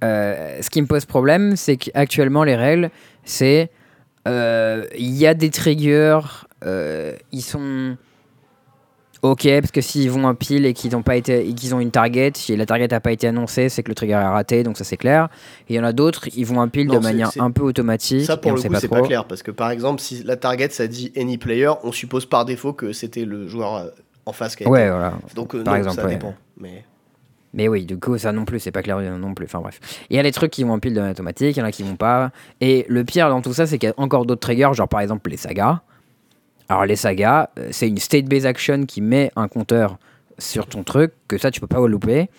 Euh, 0.03 0.57
ce 0.61 0.69
qui 0.71 0.81
me 0.81 0.87
pose 0.87 1.05
problème, 1.05 1.55
c'est 1.55 1.77
qu'actuellement, 1.77 2.43
les 2.43 2.55
règles, 2.55 2.89
c'est. 3.23 3.69
euh, 4.27 4.85
Il 4.97 5.11
y 5.15 5.27
a 5.27 5.35
des 5.35 5.51
triggers, 5.51 6.19
ils 6.65 7.41
sont. 7.43 7.97
Ok, 9.23 9.47
parce 9.59 9.71
que 9.71 9.81
s'ils 9.81 10.09
vont 10.09 10.23
en 10.23 10.33
pile 10.33 10.65
et 10.65 10.73
qu'ils 10.73 10.95
ont 10.95 11.03
pas 11.03 11.15
été, 11.15 11.47
et 11.47 11.53
qu'ils 11.53 11.75
ont 11.75 11.79
une 11.79 11.91
target, 11.91 12.31
si 12.35 12.55
la 12.55 12.65
target 12.65 12.87
n'a 12.87 12.99
pas 12.99 13.11
été 13.11 13.27
annoncée, 13.27 13.69
c'est 13.69 13.83
que 13.83 13.89
le 13.89 13.93
trigger 13.93 14.13
est 14.13 14.17
raté, 14.27 14.63
donc 14.63 14.77
ça 14.77 14.83
c'est 14.83 14.97
clair. 14.97 15.29
Et 15.69 15.73
il 15.73 15.75
y 15.75 15.79
en 15.79 15.83
a 15.83 15.93
d'autres, 15.93 16.27
ils 16.35 16.43
vont 16.45 16.59
en 16.59 16.67
pile 16.67 16.87
Non, 16.87 16.95
de 16.95 16.99
manière 16.99 17.29
un 17.39 17.51
peu 17.51 17.61
automatique. 17.61 18.25
Ça 18.25 18.37
pour 18.37 18.51
le 18.53 18.61
coup 18.61 18.75
c'est 18.79 18.87
pas 18.87 19.01
clair 19.01 19.25
parce 19.25 19.43
que 19.43 19.51
par 19.51 19.69
exemple 19.69 20.01
si 20.01 20.23
la 20.23 20.37
target 20.37 20.69
ça 20.71 20.87
dit 20.87 21.11
any 21.15 21.37
player, 21.37 21.69
on 21.83 21.91
suppose 21.91 22.25
par 22.25 22.45
défaut 22.45 22.73
que 22.73 22.93
c'était 22.93 23.25
le 23.25 23.47
joueur 23.47 23.75
euh, 23.75 23.87
en 24.25 24.31
face 24.33 24.55
qui 24.55 24.63
a 24.63 24.69
Ouais, 24.69 24.81
été. 24.81 24.89
voilà. 24.89 25.13
Donc 25.35 25.53
euh, 25.53 25.63
par 25.63 25.73
non, 25.75 25.79
exemple, 25.79 25.95
ça 25.97 26.05
ouais. 26.07 26.13
dépend. 26.15 26.33
Mais 26.57 26.83
Mais 27.53 27.67
oui, 27.67 27.85
du 27.85 27.99
coup, 27.99 28.17
ça 28.17 28.31
non 28.31 28.45
plus, 28.45 28.59
c'est 28.59 28.71
pas 28.71 28.81
clair 28.81 28.99
non 29.19 29.35
plus. 29.35 29.45
Enfin 29.45 29.59
bref. 29.59 29.79
Il 30.09 30.15
y 30.15 30.19
a 30.19 30.23
des 30.23 30.31
trucs 30.31 30.49
qui 30.51 30.63
vont 30.63 30.73
en 30.73 30.79
pile 30.79 30.93
de 30.95 30.99
manière 30.99 31.13
automatique, 31.13 31.55
il 31.57 31.59
y 31.59 31.61
en 31.63 31.65
a 31.67 31.71
qui 31.71 31.83
vont 31.83 31.95
pas. 31.95 32.31
Et 32.59 32.87
le 32.89 33.03
pire 33.03 33.29
dans 33.29 33.41
tout 33.41 33.53
ça, 33.53 33.67
c'est 33.67 33.77
qu'il 33.77 33.89
y 33.89 33.91
a 33.91 33.95
encore 33.97 34.25
d'autres 34.25 34.41
triggers, 34.41 34.71
genre 34.73 34.87
par 34.89 35.01
exemple 35.01 35.29
les 35.29 35.37
sagas. 35.37 35.81
Alors 36.71 36.85
les 36.85 36.95
sagas, 36.95 37.49
euh, 37.59 37.67
c'est 37.71 37.89
une 37.89 37.97
state-based 37.97 38.45
action 38.45 38.85
qui 38.85 39.01
met 39.01 39.29
un 39.35 39.49
compteur 39.49 39.97
sur 40.37 40.67
ton 40.67 40.83
truc, 40.83 41.11
que 41.27 41.37
ça 41.37 41.51
tu 41.51 41.59
peux 41.59 41.67
pas 41.67 41.85
louper. 41.85 42.29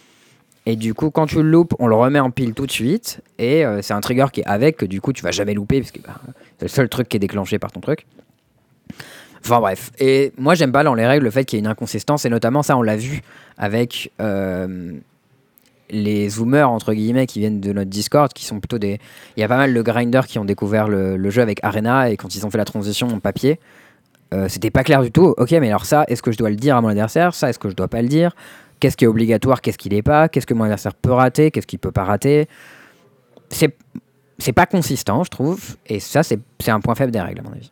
Et 0.65 0.75
du 0.75 0.95
coup, 0.95 1.11
quand 1.11 1.27
tu 1.27 1.37
le 1.37 1.51
loupes, 1.51 1.75
on 1.79 1.87
le 1.87 1.95
remet 1.95 2.19
en 2.19 2.31
pile 2.31 2.55
tout 2.55 2.67
de 2.67 2.73
suite. 2.73 3.21
Et 3.39 3.63
euh, 3.63 3.83
c'est 3.83 3.93
un 3.93 4.01
trigger 4.01 4.29
qui 4.33 4.41
est 4.41 4.47
avec, 4.47 4.79
que 4.79 4.87
du 4.87 5.03
coup 5.03 5.13
tu 5.13 5.23
vas 5.23 5.33
jamais 5.33 5.53
louper, 5.53 5.81
parce 5.81 5.93
que 5.93 6.01
bah, 6.01 6.19
c'est 6.59 6.65
le 6.65 6.69
seul 6.69 6.89
truc 6.89 7.11
qui 7.11 7.19
est 7.19 7.21
déclenché 7.21 7.59
par 7.59 7.73
ton 7.73 7.81
truc. 7.81 8.07
Enfin 9.45 9.61
bref. 9.61 9.91
Et 9.99 10.33
moi 10.39 10.55
j'aime 10.55 10.73
pas 10.73 10.83
dans 10.83 10.95
les 10.95 11.07
règles 11.07 11.25
le 11.25 11.31
fait 11.31 11.45
qu'il 11.45 11.59
y 11.59 11.61
ait 11.61 11.65
une 11.65 11.71
inconsistance, 11.71 12.25
et 12.25 12.31
notamment 12.31 12.63
ça 12.63 12.75
on 12.79 12.83
l'a 12.83 12.97
vu 12.97 13.21
avec 13.59 14.13
euh, 14.23 14.93
les 15.91 16.31
zoomers 16.31 16.71
entre 16.71 16.95
guillemets 16.95 17.27
qui 17.27 17.41
viennent 17.41 17.61
de 17.61 17.75
notre 17.75 17.91
Discord, 17.91 18.33
qui 18.33 18.47
sont 18.47 18.61
plutôt 18.61 18.79
des. 18.79 18.99
Il 19.37 19.41
y 19.41 19.43
a 19.43 19.49
pas 19.49 19.59
mal 19.59 19.75
de 19.75 19.83
grinders 19.83 20.27
qui 20.27 20.39
ont 20.39 20.47
découvert 20.47 20.89
le, 20.89 21.19
le 21.19 21.29
jeu 21.29 21.43
avec 21.43 21.63
Arena 21.63 22.09
et 22.09 22.17
quand 22.17 22.35
ils 22.35 22.47
ont 22.47 22.51
fait 22.51 22.57
la 22.57 22.65
transition 22.65 23.09
en 23.09 23.21
papier, 23.21 23.61
euh, 24.33 24.49
c'était 24.49 24.71
pas 24.71 24.83
clair 24.85 25.03
du 25.03 25.11
tout. 25.13 25.35
Ok, 25.37 25.51
mais 25.53 25.69
alors 25.69 25.85
ça, 25.85 26.05
est-ce 26.09 26.23
que 26.23 26.33
je 26.33 26.39
dois 26.39 26.51
le 26.51 26.57
dire 26.57 26.77
à 26.77 26.81
mon 26.81 26.89
adversaire? 26.89 27.35
Ça, 27.35 27.49
est-ce 27.51 27.59
que 27.59 27.69
je 27.69 27.75
dois 27.75 27.89
pas 27.89 28.03
le 28.03 28.09
dire? 28.09 28.35
Qu'est-ce 28.81 28.97
qui 28.97 29.05
est 29.05 29.09
obligatoire? 29.09 29.61
Qu'est-ce 29.61 29.79
qui 29.79 29.89
n'est 29.91 30.03
pas? 30.03 30.29
Qu'est-ce 30.29 30.47
que 30.47 30.55
mon 30.55 30.65
adversaire 30.65 30.95
peut 30.95 31.13
rater? 31.13 31.51
Qu'est-ce 31.51 31.67
qu'il 31.67 31.79
peut 31.79 31.93
pas 31.93 32.05
rater? 32.05 32.49
C'est 33.51 33.77
c'est 34.39 34.53
pas 34.53 34.67
consistant, 34.67 35.23
je 35.23 35.31
trouve, 35.31 35.77
et 35.87 36.01
ça 36.01 36.23
c'est 36.25 36.41
un 36.67 36.81
point 36.81 36.97
faible 36.97 37.13
des 37.13 37.21
règles 37.21 37.41
à 37.41 37.43
mon 37.45 37.53
avis. 37.53 37.71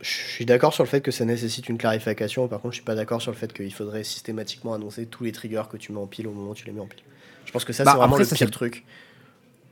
je 0.00 0.08
suis 0.08 0.46
d'accord 0.46 0.72
sur 0.72 0.82
le 0.82 0.88
fait 0.88 1.00
que 1.00 1.10
ça 1.10 1.24
nécessite 1.26 1.68
une 1.68 1.76
clarification. 1.78 2.48
Par 2.48 2.60
contre, 2.60 2.72
je 2.72 2.76
suis 2.78 2.84
pas 2.84 2.94
d'accord 2.94 3.20
sur 3.20 3.30
le 3.32 3.36
fait 3.36 3.52
qu'il 3.52 3.72
faudrait 3.74 4.02
systématiquement 4.04 4.72
annoncer 4.74 5.06
tous 5.06 5.24
les 5.24 5.32
triggers 5.32 5.62
que 5.70 5.76
tu 5.76 5.92
mets 5.92 5.98
en 6.00 6.06
pile 6.06 6.26
au 6.26 6.32
moment 6.32 6.50
où 6.52 6.54
tu 6.54 6.64
les 6.64 6.72
mets 6.72 6.80
en 6.80 6.86
pile. 6.86 7.02
Je 7.44 7.52
pense 7.52 7.64
que 7.64 7.72
ça 7.72 7.84
Bah, 7.84 7.90
c'est 7.92 7.98
vraiment 7.98 8.14
après, 8.14 8.24
le 8.24 8.28
ça, 8.28 8.36
pire 8.36 8.50
truc. 8.50 8.84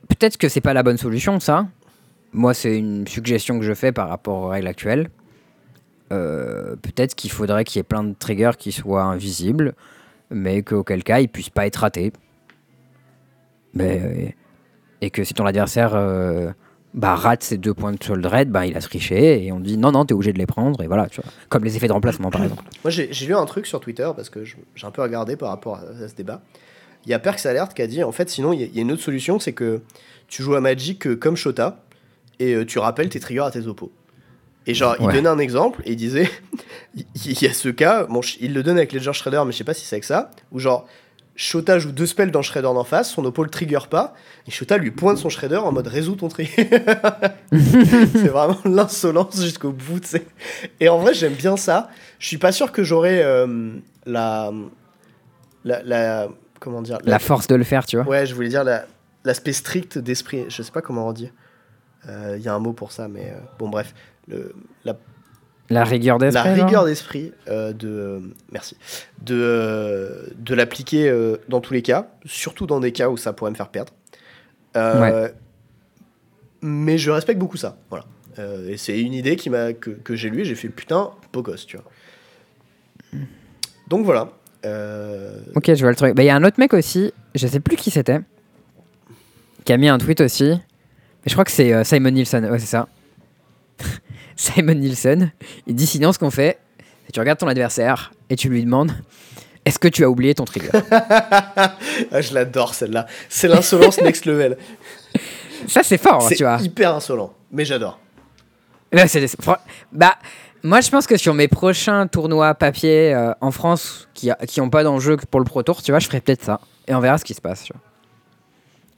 Peut-être 0.07 0.37
que 0.37 0.49
c'est 0.49 0.61
pas 0.61 0.73
la 0.73 0.83
bonne 0.83 0.97
solution, 0.97 1.39
ça. 1.39 1.67
Moi, 2.33 2.53
c'est 2.53 2.77
une 2.77 3.07
suggestion 3.07 3.59
que 3.59 3.65
je 3.65 3.73
fais 3.73 3.91
par 3.91 4.09
rapport 4.09 4.37
aux 4.43 4.47
règles 4.47 4.67
actuelles. 4.67 5.09
euh, 6.11 6.75
peut-être 6.75 7.15
qu'il 7.15 7.31
faudrait 7.31 7.63
qu'il 7.63 7.79
y 7.79 7.81
ait 7.81 7.83
plein 7.83 8.03
de 8.03 8.13
triggers 8.17 8.57
qui 8.57 8.71
soient 8.71 9.03
invisibles, 9.03 9.75
mais 10.29 10.61
qu'auquel 10.61 11.03
cas 11.03 11.19
ils 11.19 11.29
puissent 11.29 11.49
pas 11.49 11.65
être 11.65 11.77
ratés. 11.77 12.11
Et 13.79 15.09
que 15.09 15.23
si 15.23 15.33
ton 15.33 15.45
adversaire 15.45 15.95
euh, 15.95 16.51
bah, 16.93 17.15
rate 17.15 17.43
ses 17.43 17.57
deux 17.57 17.73
points 17.73 17.93
de 17.93 18.03
soul 18.03 18.21
dread, 18.21 18.49
bah, 18.49 18.65
il 18.65 18.75
a 18.77 18.81
triché 18.81 19.45
et 19.45 19.51
on 19.51 19.59
dit 19.59 19.77
non, 19.77 19.91
non, 19.91 20.05
t'es 20.05 20.13
obligé 20.13 20.33
de 20.33 20.37
les 20.37 20.45
prendre. 20.45 20.81
Et 20.83 20.87
voilà, 20.87 21.07
tu 21.07 21.21
vois. 21.21 21.31
Comme 21.49 21.63
les 21.63 21.77
effets 21.77 21.87
de 21.87 21.93
remplacement 21.93 22.29
par 22.29 22.43
exemple. 22.43 22.63
Moi 22.83 22.91
j'ai 22.91 23.25
lu 23.25 23.35
un 23.35 23.45
truc 23.45 23.65
sur 23.65 23.79
Twitter 23.79 24.09
parce 24.15 24.29
que 24.29 24.43
j'ai 24.43 24.57
un 24.83 24.91
peu 24.91 25.01
regardé 25.01 25.35
par 25.35 25.49
rapport 25.49 25.77
à, 25.77 26.07
ce 26.07 26.15
débat. 26.15 26.41
Il 27.05 27.09
y 27.09 27.13
a 27.13 27.19
Perks 27.19 27.45
Alert 27.45 27.73
qui 27.73 27.81
a 27.81 27.87
dit 27.87 28.03
en 28.03 28.11
fait, 28.11 28.29
sinon 28.29 28.53
il 28.53 28.61
y, 28.61 28.75
y 28.75 28.79
a 28.79 28.81
une 28.81 28.91
autre 28.91 29.01
solution, 29.01 29.39
c'est 29.39 29.53
que 29.53 29.81
tu 30.27 30.43
joues 30.43 30.55
à 30.55 30.61
Magic 30.61 31.07
euh, 31.07 31.15
comme 31.15 31.35
Shota 31.35 31.83
et 32.41 32.53
euh, 32.55 32.65
tu 32.65 32.79
rappelles 32.79 33.09
tes 33.09 33.19
triggers 33.19 33.41
à 33.45 33.51
tes 33.51 33.67
oppos. 33.67 33.91
Et 34.67 34.73
genre, 34.73 34.95
il 34.99 35.05
Ouais. 35.07 35.13
donnait 35.13 35.29
un 35.29 35.39
exemple 35.39 35.81
et 35.85 35.91
il 35.91 35.95
disait 35.97 36.29
il 36.95 37.41
y 37.41 37.47
a 37.47 37.53
ce 37.53 37.69
cas, 37.69 38.05
bon, 38.05 38.21
il 38.39 38.53
le 38.53 38.63
donne 38.63 38.77
avec 38.77 38.93
Ledger 38.93 39.13
Shredder, 39.13 39.41
mais 39.45 39.51
je 39.51 39.57
sais 39.57 39.63
pas 39.63 39.73
si 39.73 39.85
c'est 39.85 39.95
avec 39.95 40.03
ça, 40.05 40.31
où 40.51 40.59
genre. 40.59 40.87
Shota 41.33 41.79
joue 41.79 41.93
deux 41.93 42.05
spells 42.05 42.29
dans 42.29 42.41
Shredder 42.41 42.67
d'en 42.73 42.83
face, 42.83 43.09
son 43.09 43.23
oppo 43.23 43.41
le 43.43 43.49
trigger 43.49 43.79
pas, 43.89 44.13
et 44.47 44.51
Shota 44.51 44.77
lui 44.77 44.91
pointe 44.91 45.17
son 45.17 45.29
Shredder 45.29 45.55
en 45.55 45.71
mode 45.71 45.87
résous 45.87 46.15
ton 46.15 46.27
trigger. 46.27 46.69
c'est 47.51 48.27
vraiment 48.27 48.57
l'insolence 48.65 49.41
jusqu'au 49.41 49.71
bout, 49.71 50.01
tu 50.01 50.07
sais. 50.09 50.25
Et 50.81 50.89
en 50.89 50.99
vrai, 50.99 51.13
j'aime 51.13 51.33
bien 51.33 51.55
ça. 51.57 51.89
Je 52.19 52.27
suis 52.27 52.37
pas 52.37 52.51
sûr 52.51 52.71
que 52.73 52.83
j'aurais 52.83 53.21
euh, 53.23 53.71
la, 54.05 54.51
la, 55.63 55.81
la- 55.83 56.29
Comment 56.59 56.81
dire 56.83 56.99
La 57.05 57.17
force 57.17 57.47
de 57.47 57.55
le 57.55 57.63
faire, 57.63 57.85
tu 57.87 57.95
vois. 57.95 58.05
Ouais, 58.05 58.25
je 58.27 58.35
voulais 58.35 58.49
dire 58.49 58.63
la- 58.63 58.85
l'aspect 59.23 59.53
strict 59.53 59.97
d'esprit. 59.97 60.45
Je 60.49 60.61
sais 60.61 60.71
pas 60.71 60.81
comment 60.81 61.07
on 61.07 61.13
dit. 61.13 61.31
Euh, 62.09 62.35
Il 62.37 62.43
y 62.43 62.47
a 62.47 62.53
un 62.53 62.59
mot 62.59 62.73
pour 62.73 62.91
ça, 62.91 63.07
mais 63.07 63.31
euh, 63.31 63.39
bon, 63.59 63.69
bref. 63.69 63.93
Le, 64.27 64.53
la, 64.85 64.97
La 65.69 65.83
rigueur 65.83 66.17
la 66.17 66.29
d'esprit. 66.31 66.55
genre. 66.55 66.65
rigueur 66.67 66.85
d'esprit 66.85 67.31
euh, 67.47 67.73
de. 67.73 67.87
euh, 67.89 68.19
merci. 68.51 68.75
De, 69.21 69.35
euh, 69.39 70.23
de 70.35 70.53
l'appliquer 70.55 71.09
euh, 71.09 71.37
dans 71.49 71.61
tous 71.61 71.73
les 71.73 71.81
cas, 71.81 72.07
surtout 72.25 72.65
dans 72.67 72.79
des 72.79 72.91
cas 72.91 73.09
où 73.09 73.17
ça 73.17 73.33
pourrait 73.33 73.51
me 73.51 73.55
faire 73.55 73.69
perdre. 73.69 73.93
Euh, 74.77 75.29
Mais 76.61 76.97
je 76.97 77.11
respecte 77.11 77.39
beaucoup 77.39 77.57
ça. 77.57 77.77
Voilà. 77.89 78.05
Euh, 78.39 78.69
et 78.69 78.77
c'est 78.77 78.99
une 79.01 79.13
idée 79.13 79.35
qui 79.35 79.49
m'a 79.49 79.73
que, 79.73 79.89
que 79.89 80.15
j'ai 80.15 80.29
et 80.29 80.45
j'ai 80.45 80.55
fait 80.55 80.69
putain, 80.69 81.11
beau 81.33 81.41
gosse, 81.41 81.65
tu 81.65 81.77
vois. 81.77 83.21
Donc 83.87 84.05
voilà. 84.05 84.29
Euh, 84.65 85.39
Ok, 85.55 85.65
je 85.73 85.81
vois 85.81 85.89
le 85.89 85.95
truc. 85.95 86.15
Bah, 86.15 86.23
Il 86.23 86.27
y 86.27 86.29
a 86.29 86.35
un 86.35 86.43
autre 86.43 86.59
mec 86.59 86.73
aussi, 86.73 87.11
je 87.35 87.45
sais 87.47 87.59
plus 87.59 87.75
qui 87.75 87.91
c'était, 87.91 88.19
qui 89.65 89.73
a 89.73 89.77
mis 89.77 89.89
un 89.89 89.97
tweet 89.97 90.21
aussi. 90.21 90.53
Mais 91.23 91.29
je 91.29 91.33
crois 91.33 91.45
que 91.45 91.51
c'est 91.51 91.73
euh, 91.73 91.83
Simon 91.83 92.11
Nielsen. 92.11 92.45
Ouais, 92.49 92.59
c'est 92.59 92.65
ça. 92.65 92.87
Simon 94.35 94.73
Nielsen. 94.75 95.31
Il 95.67 95.75
dit 95.75 95.85
sinon, 95.87 96.11
ce 96.13 96.19
qu'on 96.19 96.31
fait, 96.31 96.59
c'est 97.01 97.07
que 97.07 97.11
tu 97.13 97.19
regardes 97.19 97.39
ton 97.39 97.47
adversaire 97.47 98.11
et 98.29 98.35
tu 98.35 98.49
lui 98.49 98.63
demandes 98.63 98.91
Est-ce 99.65 99.77
que 99.79 99.87
tu 99.87 100.03
as 100.03 100.09
oublié 100.09 100.33
ton 100.35 100.45
trigger? 100.45 100.69
Ah, 102.11 102.21
je 102.21 102.33
l'adore 102.33 102.73
celle-là. 102.73 103.05
C'est 103.29 103.47
l'insolence 103.47 103.97
next 104.01 104.25
level. 104.25 104.57
Ça, 105.67 105.83
c'est 105.83 105.97
fort, 105.99 106.21
c'est 106.23 106.35
tu 106.35 106.43
vois. 106.43 106.57
hyper 106.61 106.95
insolent, 106.95 107.33
mais 107.51 107.65
j'adore. 107.65 107.99
C'est- 109.07 109.27
c'est- 109.27 109.37
Bah, 109.91 110.15
moi, 110.63 110.81
je 110.81 110.89
pense 110.89 111.05
que 111.07 111.17
sur 111.17 111.33
mes 111.33 111.47
prochains 111.47 112.07
tournois 112.07 112.55
papier 112.55 113.13
euh, 113.13 113.31
en 113.41 113.51
France 113.51 114.07
qui, 114.13 114.31
a- 114.31 114.35
qui 114.47 114.59
ont 114.61 114.69
pas 114.69 114.83
d'enjeu 114.83 115.17
que 115.17 115.25
pour 115.25 115.39
le 115.39 115.45
Pro 115.45 115.61
Tour, 115.63 115.81
tu 115.83 115.91
vois, 115.91 115.99
je 115.99 116.07
ferai 116.07 116.21
peut-être 116.21 116.43
ça. 116.43 116.59
Et 116.87 116.95
on 116.95 116.99
verra 116.99 117.17
ce 117.17 117.25
qui 117.25 117.33
se 117.33 117.41
passe, 117.41 117.63
tu 117.63 117.73
vois. 117.73 117.81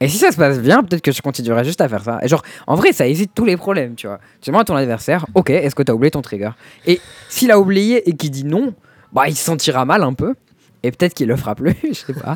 Et 0.00 0.08
si 0.08 0.18
ça 0.18 0.32
se 0.32 0.36
passe 0.36 0.60
bien, 0.60 0.82
peut-être 0.82 1.02
que 1.02 1.12
je 1.12 1.22
continuerai 1.22 1.64
juste 1.64 1.80
à 1.80 1.88
faire 1.88 2.02
ça. 2.02 2.18
Et 2.22 2.28
genre, 2.28 2.42
en 2.66 2.74
vrai, 2.74 2.92
ça 2.92 3.06
évite 3.06 3.32
tous 3.34 3.44
les 3.44 3.56
problèmes, 3.56 3.94
tu 3.94 4.06
vois. 4.06 4.18
Tu 4.40 4.50
demandes 4.50 4.62
à 4.62 4.64
ton 4.64 4.76
adversaire, 4.76 5.24
ok, 5.34 5.50
est-ce 5.50 5.74
que 5.74 5.82
tu 5.82 5.90
as 5.92 5.94
oublié 5.94 6.10
ton 6.10 6.20
trigger? 6.22 6.50
Et 6.86 7.00
s'il 7.28 7.50
a 7.50 7.58
oublié 7.58 8.08
et 8.08 8.14
qu'il 8.14 8.30
dit 8.30 8.44
non, 8.44 8.74
bah, 9.12 9.28
il 9.28 9.36
se 9.36 9.44
sentira 9.44 9.84
mal 9.84 10.02
un 10.02 10.12
peu. 10.12 10.34
Et 10.82 10.90
peut-être 10.90 11.14
qu'il 11.14 11.28
le 11.28 11.36
fera 11.36 11.54
plus, 11.54 11.74
je 11.82 11.92
sais 11.94 12.12
pas. 12.12 12.34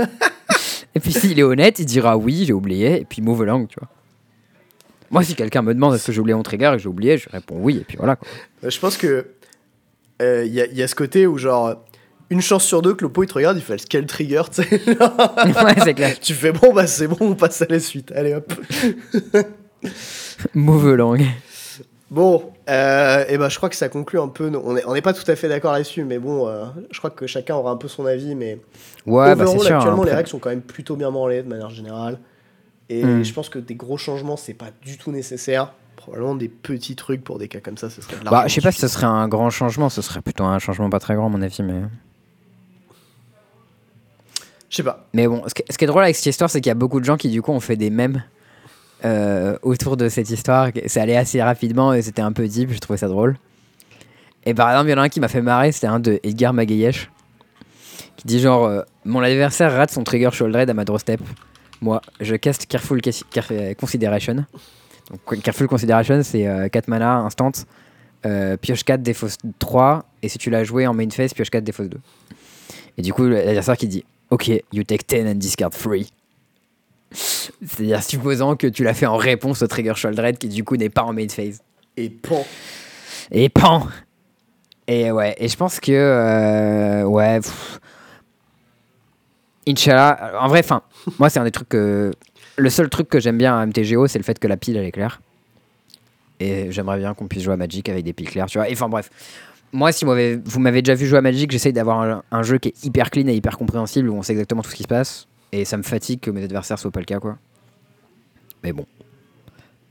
et 0.94 1.00
puis 1.00 1.12
s'il 1.12 1.38
est 1.38 1.42
honnête, 1.42 1.78
il 1.78 1.84
dira 1.86 2.16
oui, 2.16 2.44
j'ai 2.46 2.52
oublié, 2.54 3.00
et 3.00 3.04
puis 3.04 3.20
move 3.20 3.42
along, 3.42 3.66
tu 3.66 3.78
vois. 3.78 3.88
Moi, 5.10 5.22
si 5.22 5.34
quelqu'un 5.34 5.62
me 5.62 5.74
demande 5.74 5.94
est-ce 5.94 6.06
que 6.06 6.12
j'ai 6.12 6.20
oublié 6.20 6.34
mon 6.34 6.42
trigger 6.42 6.68
et 6.68 6.76
que 6.76 6.78
j'ai 6.78 6.88
oublié, 6.88 7.18
je 7.18 7.28
réponds 7.30 7.56
oui, 7.58 7.78
et 7.78 7.84
puis 7.84 7.96
voilà, 7.96 8.16
quoi. 8.16 8.28
Euh, 8.64 8.70
Je 8.70 8.78
pense 8.78 8.96
que 8.96 9.26
euh, 10.22 10.44
il 10.46 10.54
il 10.54 10.76
y 10.78 10.82
a 10.82 10.88
ce 10.88 10.94
côté 10.94 11.26
où 11.26 11.38
genre 11.38 11.76
une 12.31 12.40
chance 12.42 12.65
sur 12.65 12.82
deux 12.82 12.94
que 12.94 13.05
le 13.05 13.10
pot 13.12 13.23
il 13.23 13.26
te 13.26 13.34
regarde, 13.34 13.57
il 13.57 13.62
fait 13.62 13.82
quel 13.89 14.07
trigger, 14.07 14.42
tu 14.52 14.62
sais. 14.62 14.68
ouais, 14.89 15.74
c'est 15.84 15.94
clair. 15.94 16.18
tu 16.20 16.34
fais 16.34 16.52
bon 16.52 16.73
bah 16.74 16.86
c'est 16.86 17.07
bon, 17.08 17.16
on 17.20 17.34
passe 17.34 17.62
à 17.62 17.66
la 17.68 17.81
suite. 17.81 18.12
Allez 18.15 18.34
hop. 18.34 18.52
Move 20.55 20.94
langue. 20.94 21.24
Bon, 22.10 22.52
euh, 22.70 23.24
et 23.28 23.36
ben 23.36 23.48
je 23.50 23.57
crois 23.58 23.68
que 23.68 23.76
ça 23.76 23.89
conclut 23.90 24.18
un 24.18 24.28
peu. 24.28 24.50
On 24.65 24.73
n'est 24.74 24.84
on 24.86 24.94
n'est 24.94 25.02
pas 25.02 25.12
tout 25.12 25.31
à 25.31 25.36
fait 25.36 25.48
d'accord 25.48 25.73
là-dessus, 25.73 26.05
mais 26.05 26.18
bon, 26.18 26.48
euh, 26.48 26.65
je 26.90 26.98
crois 26.98 27.10
que 27.10 27.26
chacun 27.26 27.55
aura 27.55 27.70
un 27.70 27.76
peu 27.76 27.89
son 27.89 28.07
avis, 28.07 28.34
mais 28.34 28.58
Ouais, 29.07 29.34
bah 29.34 29.44
overall, 29.44 29.60
sûr. 29.60 29.76
actuellement 29.76 30.02
hein, 30.02 30.05
les 30.05 30.10
après. 30.10 30.16
règles 30.16 30.28
sont 30.31 30.39
quand 30.39 30.48
même 30.50 30.62
plutôt 30.62 30.97
bien 30.97 31.10
branlées 31.10 31.42
de 31.42 31.48
manière 31.48 31.70
générale. 31.70 32.18
Et 32.89 33.05
Hmm. 33.05 33.23
je 33.23 33.32
pense 33.34 33.50
que 33.50 33.58
des 33.58 33.74
gros 33.74 33.98
changements 33.98 34.39
c'est 34.39 34.55
pas 34.55 34.70
du 34.82 34.97
tout 34.97 35.12
nécessaire. 35.12 35.74
Probablement 35.97 36.34
des 36.34 36.48
petits 36.48 36.97
trucs 36.97 37.23
pour 37.23 37.39
des 37.39 37.48
cas 37.48 37.60
comme 37.60 37.76
ça, 37.76 37.90
ce 37.90 38.00
serait 38.00 38.16
de 38.16 38.24
Bah, 38.31 38.44
je 38.47 38.55
sais 38.55 38.60
pas 38.62 38.73
si 38.73 38.78
ce 38.81 38.89
serait 38.89 39.05
un 39.07 39.28
grand 39.28 39.50
changement, 39.50 39.90
ce 39.90 40.00
serait 40.00 40.23
plutôt 40.23 40.44
un 40.44 40.58
changement 40.58 40.89
pas 40.89 41.00
très 41.00 41.15
grand, 41.15 41.26
à 41.26 41.28
mon 41.28 41.42
avis, 41.42 41.62
mais. 41.62 41.82
Je 44.70 44.76
sais 44.76 44.82
pas. 44.82 45.06
Mais 45.14 45.26
bon, 45.26 45.42
ce 45.47 45.55
qui, 45.55 45.84
est 45.84 45.86
drôle 45.86 46.02
avec 46.02 46.16
cette 46.16 46.26
histoire, 46.26 46.50
c'est 46.50 46.60
qu'il 46.60 46.68
y 46.68 46.72
a 46.72 46.74
beaucoup 46.74 47.00
de 47.00 47.05
gens 47.05 47.16
qui, 47.16 47.28
du 47.28 47.40
coup, 47.40 47.52
ont 47.52 47.60
fait 47.60 47.76
des 47.76 47.90
mèmes 47.90 48.22
euh, 49.05 49.56
autour 49.62 49.97
de 49.97 50.08
cette 50.08 50.28
histoire. 50.30 50.70
C'est 50.86 51.00
allé 51.00 51.16
assez 51.16 51.42
rapidement 51.42 51.94
et 51.94 52.02
c'était 52.02 52.22
un 52.22 52.32
peu 52.32 52.47
deep, 52.47 52.70
j'ai 52.70 52.80
trouvé 52.80 52.98
ça 52.98 53.08
drôle. 53.08 53.36
Et 54.44 54.55
par 54.55 54.70
exemple, 54.70 54.88
il 54.88 54.92
y 54.92 54.94
en 54.94 54.98
a 54.98 55.02
un 55.02 55.08
qui 55.08 55.20
m'a 55.20 55.28
fait 55.28 55.42
marrer, 55.42 55.72
c'était 55.72 55.86
un 55.86 56.00
de 56.00 56.20
Edgar 56.22 56.52
Magayesh, 56.52 57.10
qui 58.16 58.26
dit 58.26 58.40
genre 58.40 58.66
euh, 58.66 58.82
Mon 59.05 59.20
adversaire 59.20 59.72
rate 59.72 59.90
son 59.90 60.05
trigger 60.05 60.30
shoulder 60.32 60.64
à 60.68 60.74
ma 60.74 60.84
draw 60.84 60.98
step. 60.98 61.20
Moi, 61.80 62.02
je 62.20 62.34
cast 62.36 62.66
Careful 62.66 63.00
euh, 63.52 63.74
Consideration. 63.74 64.44
Donc, 65.10 65.42
Careful 65.42 65.68
Consideration, 65.68 66.22
c'est 66.22 66.68
4 66.70 66.88
mana, 66.88 67.18
instant, 67.18 67.52
pioche 68.60 68.84
4, 68.84 69.00
défausse 69.02 69.36
3, 69.58 70.05
et 70.22 70.28
si 70.28 70.36
tu 70.36 70.50
l'as 70.50 70.64
joué 70.64 70.86
en 70.86 70.92
main 70.92 71.08
phase, 71.08 71.32
pioche 71.32 71.50
4, 71.50 71.64
défausse 71.64 71.88
2. 71.88 71.98
Et 72.98 73.02
du 73.02 73.12
coup, 73.14 73.26
l'adversaire 73.26 73.76
qui 73.76 73.86
dit 73.86 74.05
Ok, 74.31 74.48
you 74.73 74.84
take 74.84 75.05
10 75.07 75.26
and 75.26 75.34
discard 75.36 75.70
3. 75.70 75.97
C'est-à-dire 77.10 78.02
supposant 78.02 78.57
que 78.57 78.66
tu 78.66 78.84
l'as 78.84 78.92
fait 78.94 79.07
en 79.07 79.16
réponse 79.16 79.62
au 79.62 79.66
trigger 79.66 79.94
shoulder 79.97 80.32
qui 80.39 80.48
du 80.48 80.65
coup 80.65 80.76
n'est 80.76 80.90
pas 80.90 81.02
en 81.02 81.12
main 81.15 81.28
phase. 81.28 81.60
Et 81.97 82.10
pan. 82.10 82.47
Et 83.31 83.48
pan 83.48 83.86
Et 84.86 85.10
ouais, 85.10 85.34
et 85.39 85.48
je 85.48 85.57
pense 85.57 85.81
que. 85.81 85.92
euh, 85.92 87.05
ouais. 87.05 87.40
pff. 87.40 87.81
Inch'Allah. 89.66 90.32
En 90.40 90.48
vrai, 90.48 90.60
enfin, 90.60 90.82
moi, 91.18 91.28
c'est 91.31 91.39
un 91.39 91.44
des 91.44 91.50
trucs 91.50 91.68
que. 91.68 92.12
Le 92.57 92.70
seul 92.70 92.89
truc 92.89 93.08
que 93.08 93.20
j'aime 93.20 93.39
bien 93.39 93.57
à 93.58 93.65
MTGO, 93.66 94.07
c'est 94.08 94.18
le 94.18 94.24
fait 94.24 94.39
que 94.39 94.48
la 94.48 94.57
pile, 94.57 94.76
elle 94.76 94.84
est 94.86 94.92
claire. 94.92 95.20
Et 96.40 96.70
j'aimerais 96.70 96.98
bien 96.98 97.15
qu'on 97.15 97.26
puisse 97.28 97.42
jouer 97.42 97.55
à 97.55 97.57
Magic 97.57 97.89
avec 97.89 98.05
des 98.05 98.12
piles 98.12 98.28
claires, 98.31 98.47
tu 98.47 98.58
vois. 98.58 98.68
Et 98.68 98.73
enfin, 98.73 98.89
bref. 98.89 99.10
Moi, 99.72 99.92
si 99.92 100.05
vous 100.05 100.10
m'avez- 100.60 100.82
déjà 100.82 100.94
vu 100.94 101.06
jouer 101.06 101.18
à 101.18 101.22
Magic, 101.22 101.50
j'essaye 101.50 101.72
d'avoir 101.72 102.00
un, 102.00 102.22
un 102.30 102.42
jeu 102.42 102.58
qui 102.58 102.68
est 102.68 102.84
hyper 102.84 103.10
clean 103.10 103.26
et 103.28 103.34
hyper 103.34 103.58
compréhensible 103.58 104.08
où 104.08 104.14
on 104.14 104.22
sait 104.22 104.32
exactement 104.32 104.62
tout 104.62 104.70
ce 104.70 104.76
qui 104.76 104.82
se 104.84 104.88
passe. 104.88 105.26
Et 105.52 105.64
ça 105.64 105.76
me 105.76 105.82
fatigue 105.82 106.20
que 106.20 106.30
mes 106.30 106.42
adversaires 106.44 106.78
soient 106.78 106.90
pas 106.90 107.00
le 107.00 107.06
cas, 107.06 107.18
quoi. 107.20 107.36
Mais 108.64 108.72
bon. 108.72 108.86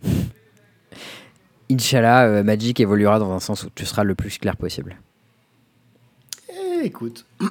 Inch'Allah, 1.69 2.27
euh, 2.27 2.43
Magic 2.43 2.79
évoluera 2.79 3.19
dans 3.19 3.31
un 3.31 3.39
sens 3.39 3.63
où 3.63 3.69
tu 3.75 3.85
seras 3.85 4.03
le 4.03 4.15
plus 4.15 4.37
clair 4.37 4.55
possible. 4.57 4.97
Eh, 6.49 6.85
écoute. 6.85 7.25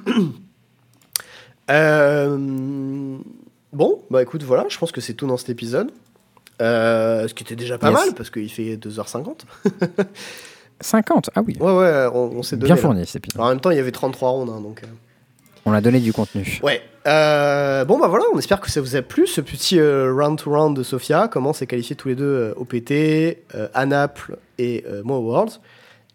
Euh, 1.69 3.19
Bon, 3.73 4.01
bah 4.09 4.23
écoute, 4.23 4.45
voilà, 4.45 4.67
je 4.69 4.79
pense 4.79 4.93
que 4.93 5.01
c'est 5.01 5.15
tout 5.15 5.27
dans 5.27 5.37
cet 5.37 5.49
épisode. 5.51 5.91
Euh, 6.63 7.27
ce 7.27 7.35
qui 7.35 7.43
était 7.43 7.57
déjà 7.57 7.77
pas 7.77 7.91
Yes. 7.91 7.99
mal, 7.99 8.15
parce 8.15 8.31
qu'il 8.31 8.49
fait 8.51 8.77
2h50. 8.77 9.41
50 10.81 11.31
Ah 11.35 11.43
oui. 11.47 11.57
Ouais, 11.61 11.73
ouais, 11.73 12.07
on, 12.13 12.31
on 12.39 12.43
s'est 12.43 12.57
donné. 12.57 12.67
Bien 12.69 12.75
là. 12.77 12.81
fourni 12.81 13.07
cet 13.07 13.17
épisode. 13.17 13.41
En 13.43 13.49
même 13.49 13.61
temps, 13.61 13.71
il 13.71 13.77
y 13.77 13.81
avait 13.81 13.93
33 13.93 14.31
rondes, 14.31 14.51
hein, 14.51 14.61
donc... 14.61 14.83
euh, 14.83 14.87
On 15.65 15.73
a 15.73 15.81
donné 15.81 16.01
du 16.01 16.13
contenu. 16.13 16.61
Ouais. 16.63 16.83
Euh, 17.07 17.85
bon, 17.85 17.99
bah 17.99 18.09
voilà, 18.09 18.25
on 18.35 18.39
espère 18.39 18.61
que 18.61 18.69
ça 18.71 18.81
vous 18.81 18.97
a 18.97 19.03
plu, 19.03 19.27
ce 19.27 19.41
petit 19.41 19.79
euh, 19.79 20.13
round-to-round 20.13 20.77
de 20.77 20.83
Sofia. 20.83 21.29
Comment 21.29 21.53
s'est 21.53 21.67
qualifié 21.67 21.95
tous 21.97 22.09
les 22.09 22.15
deux 22.17 22.25
euh, 22.25 22.55
OPT, 22.57 22.91
euh, 23.55 23.69
à 23.75 23.87
Naples 23.87 24.39
et 24.59 24.85
moi 25.05 25.19
au 25.19 25.23
Worlds. 25.23 25.61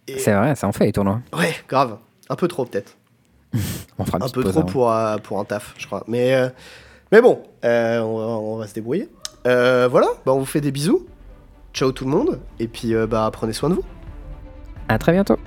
Et- 0.08 0.20
C'est 0.20 0.34
vrai, 0.34 0.56
ça 0.56 0.68
en 0.68 0.72
fait 0.74 0.86
les 0.86 0.92
tournois. 0.92 1.22
Ouais, 1.38 1.54
grave. 1.70 1.98
Un 2.30 2.36
peu 2.36 2.48
trop, 2.48 2.66
peut-être. 2.66 2.98
On 3.98 4.06
fera 4.06 4.18
Un 4.18 4.22
petite 4.22 4.36
peu 4.36 4.44
trop 4.44 4.60
avant. 4.60 5.16
pour, 5.18 5.22
pour 5.24 5.40
un 5.40 5.46
taf, 5.46 5.74
je 5.78 5.86
crois. 5.86 6.04
Mais, 6.08 6.34
mais 7.12 7.22
bon, 7.22 7.42
on, 7.64 7.68
va, 7.68 8.02
on 8.04 8.58
va 8.58 8.68
se 8.68 8.74
débrouiller. 8.74 9.10
Voilà, 9.46 10.08
bah 10.26 10.34
on 10.34 10.40
vous 10.40 10.46
fait 10.46 10.62
des 10.62 10.72
bisous. 10.72 11.06
Ciao 11.74 11.92
tout 11.94 12.04
le 12.06 12.12
monde. 12.12 12.40
Et 12.60 12.68
puis, 12.68 12.94
bah, 13.10 13.30
prenez 13.32 13.54
soin 13.54 13.70
de 13.70 13.76
vous. 13.76 13.84
À 14.88 14.98
très 14.98 15.12
bientôt. 15.14 15.38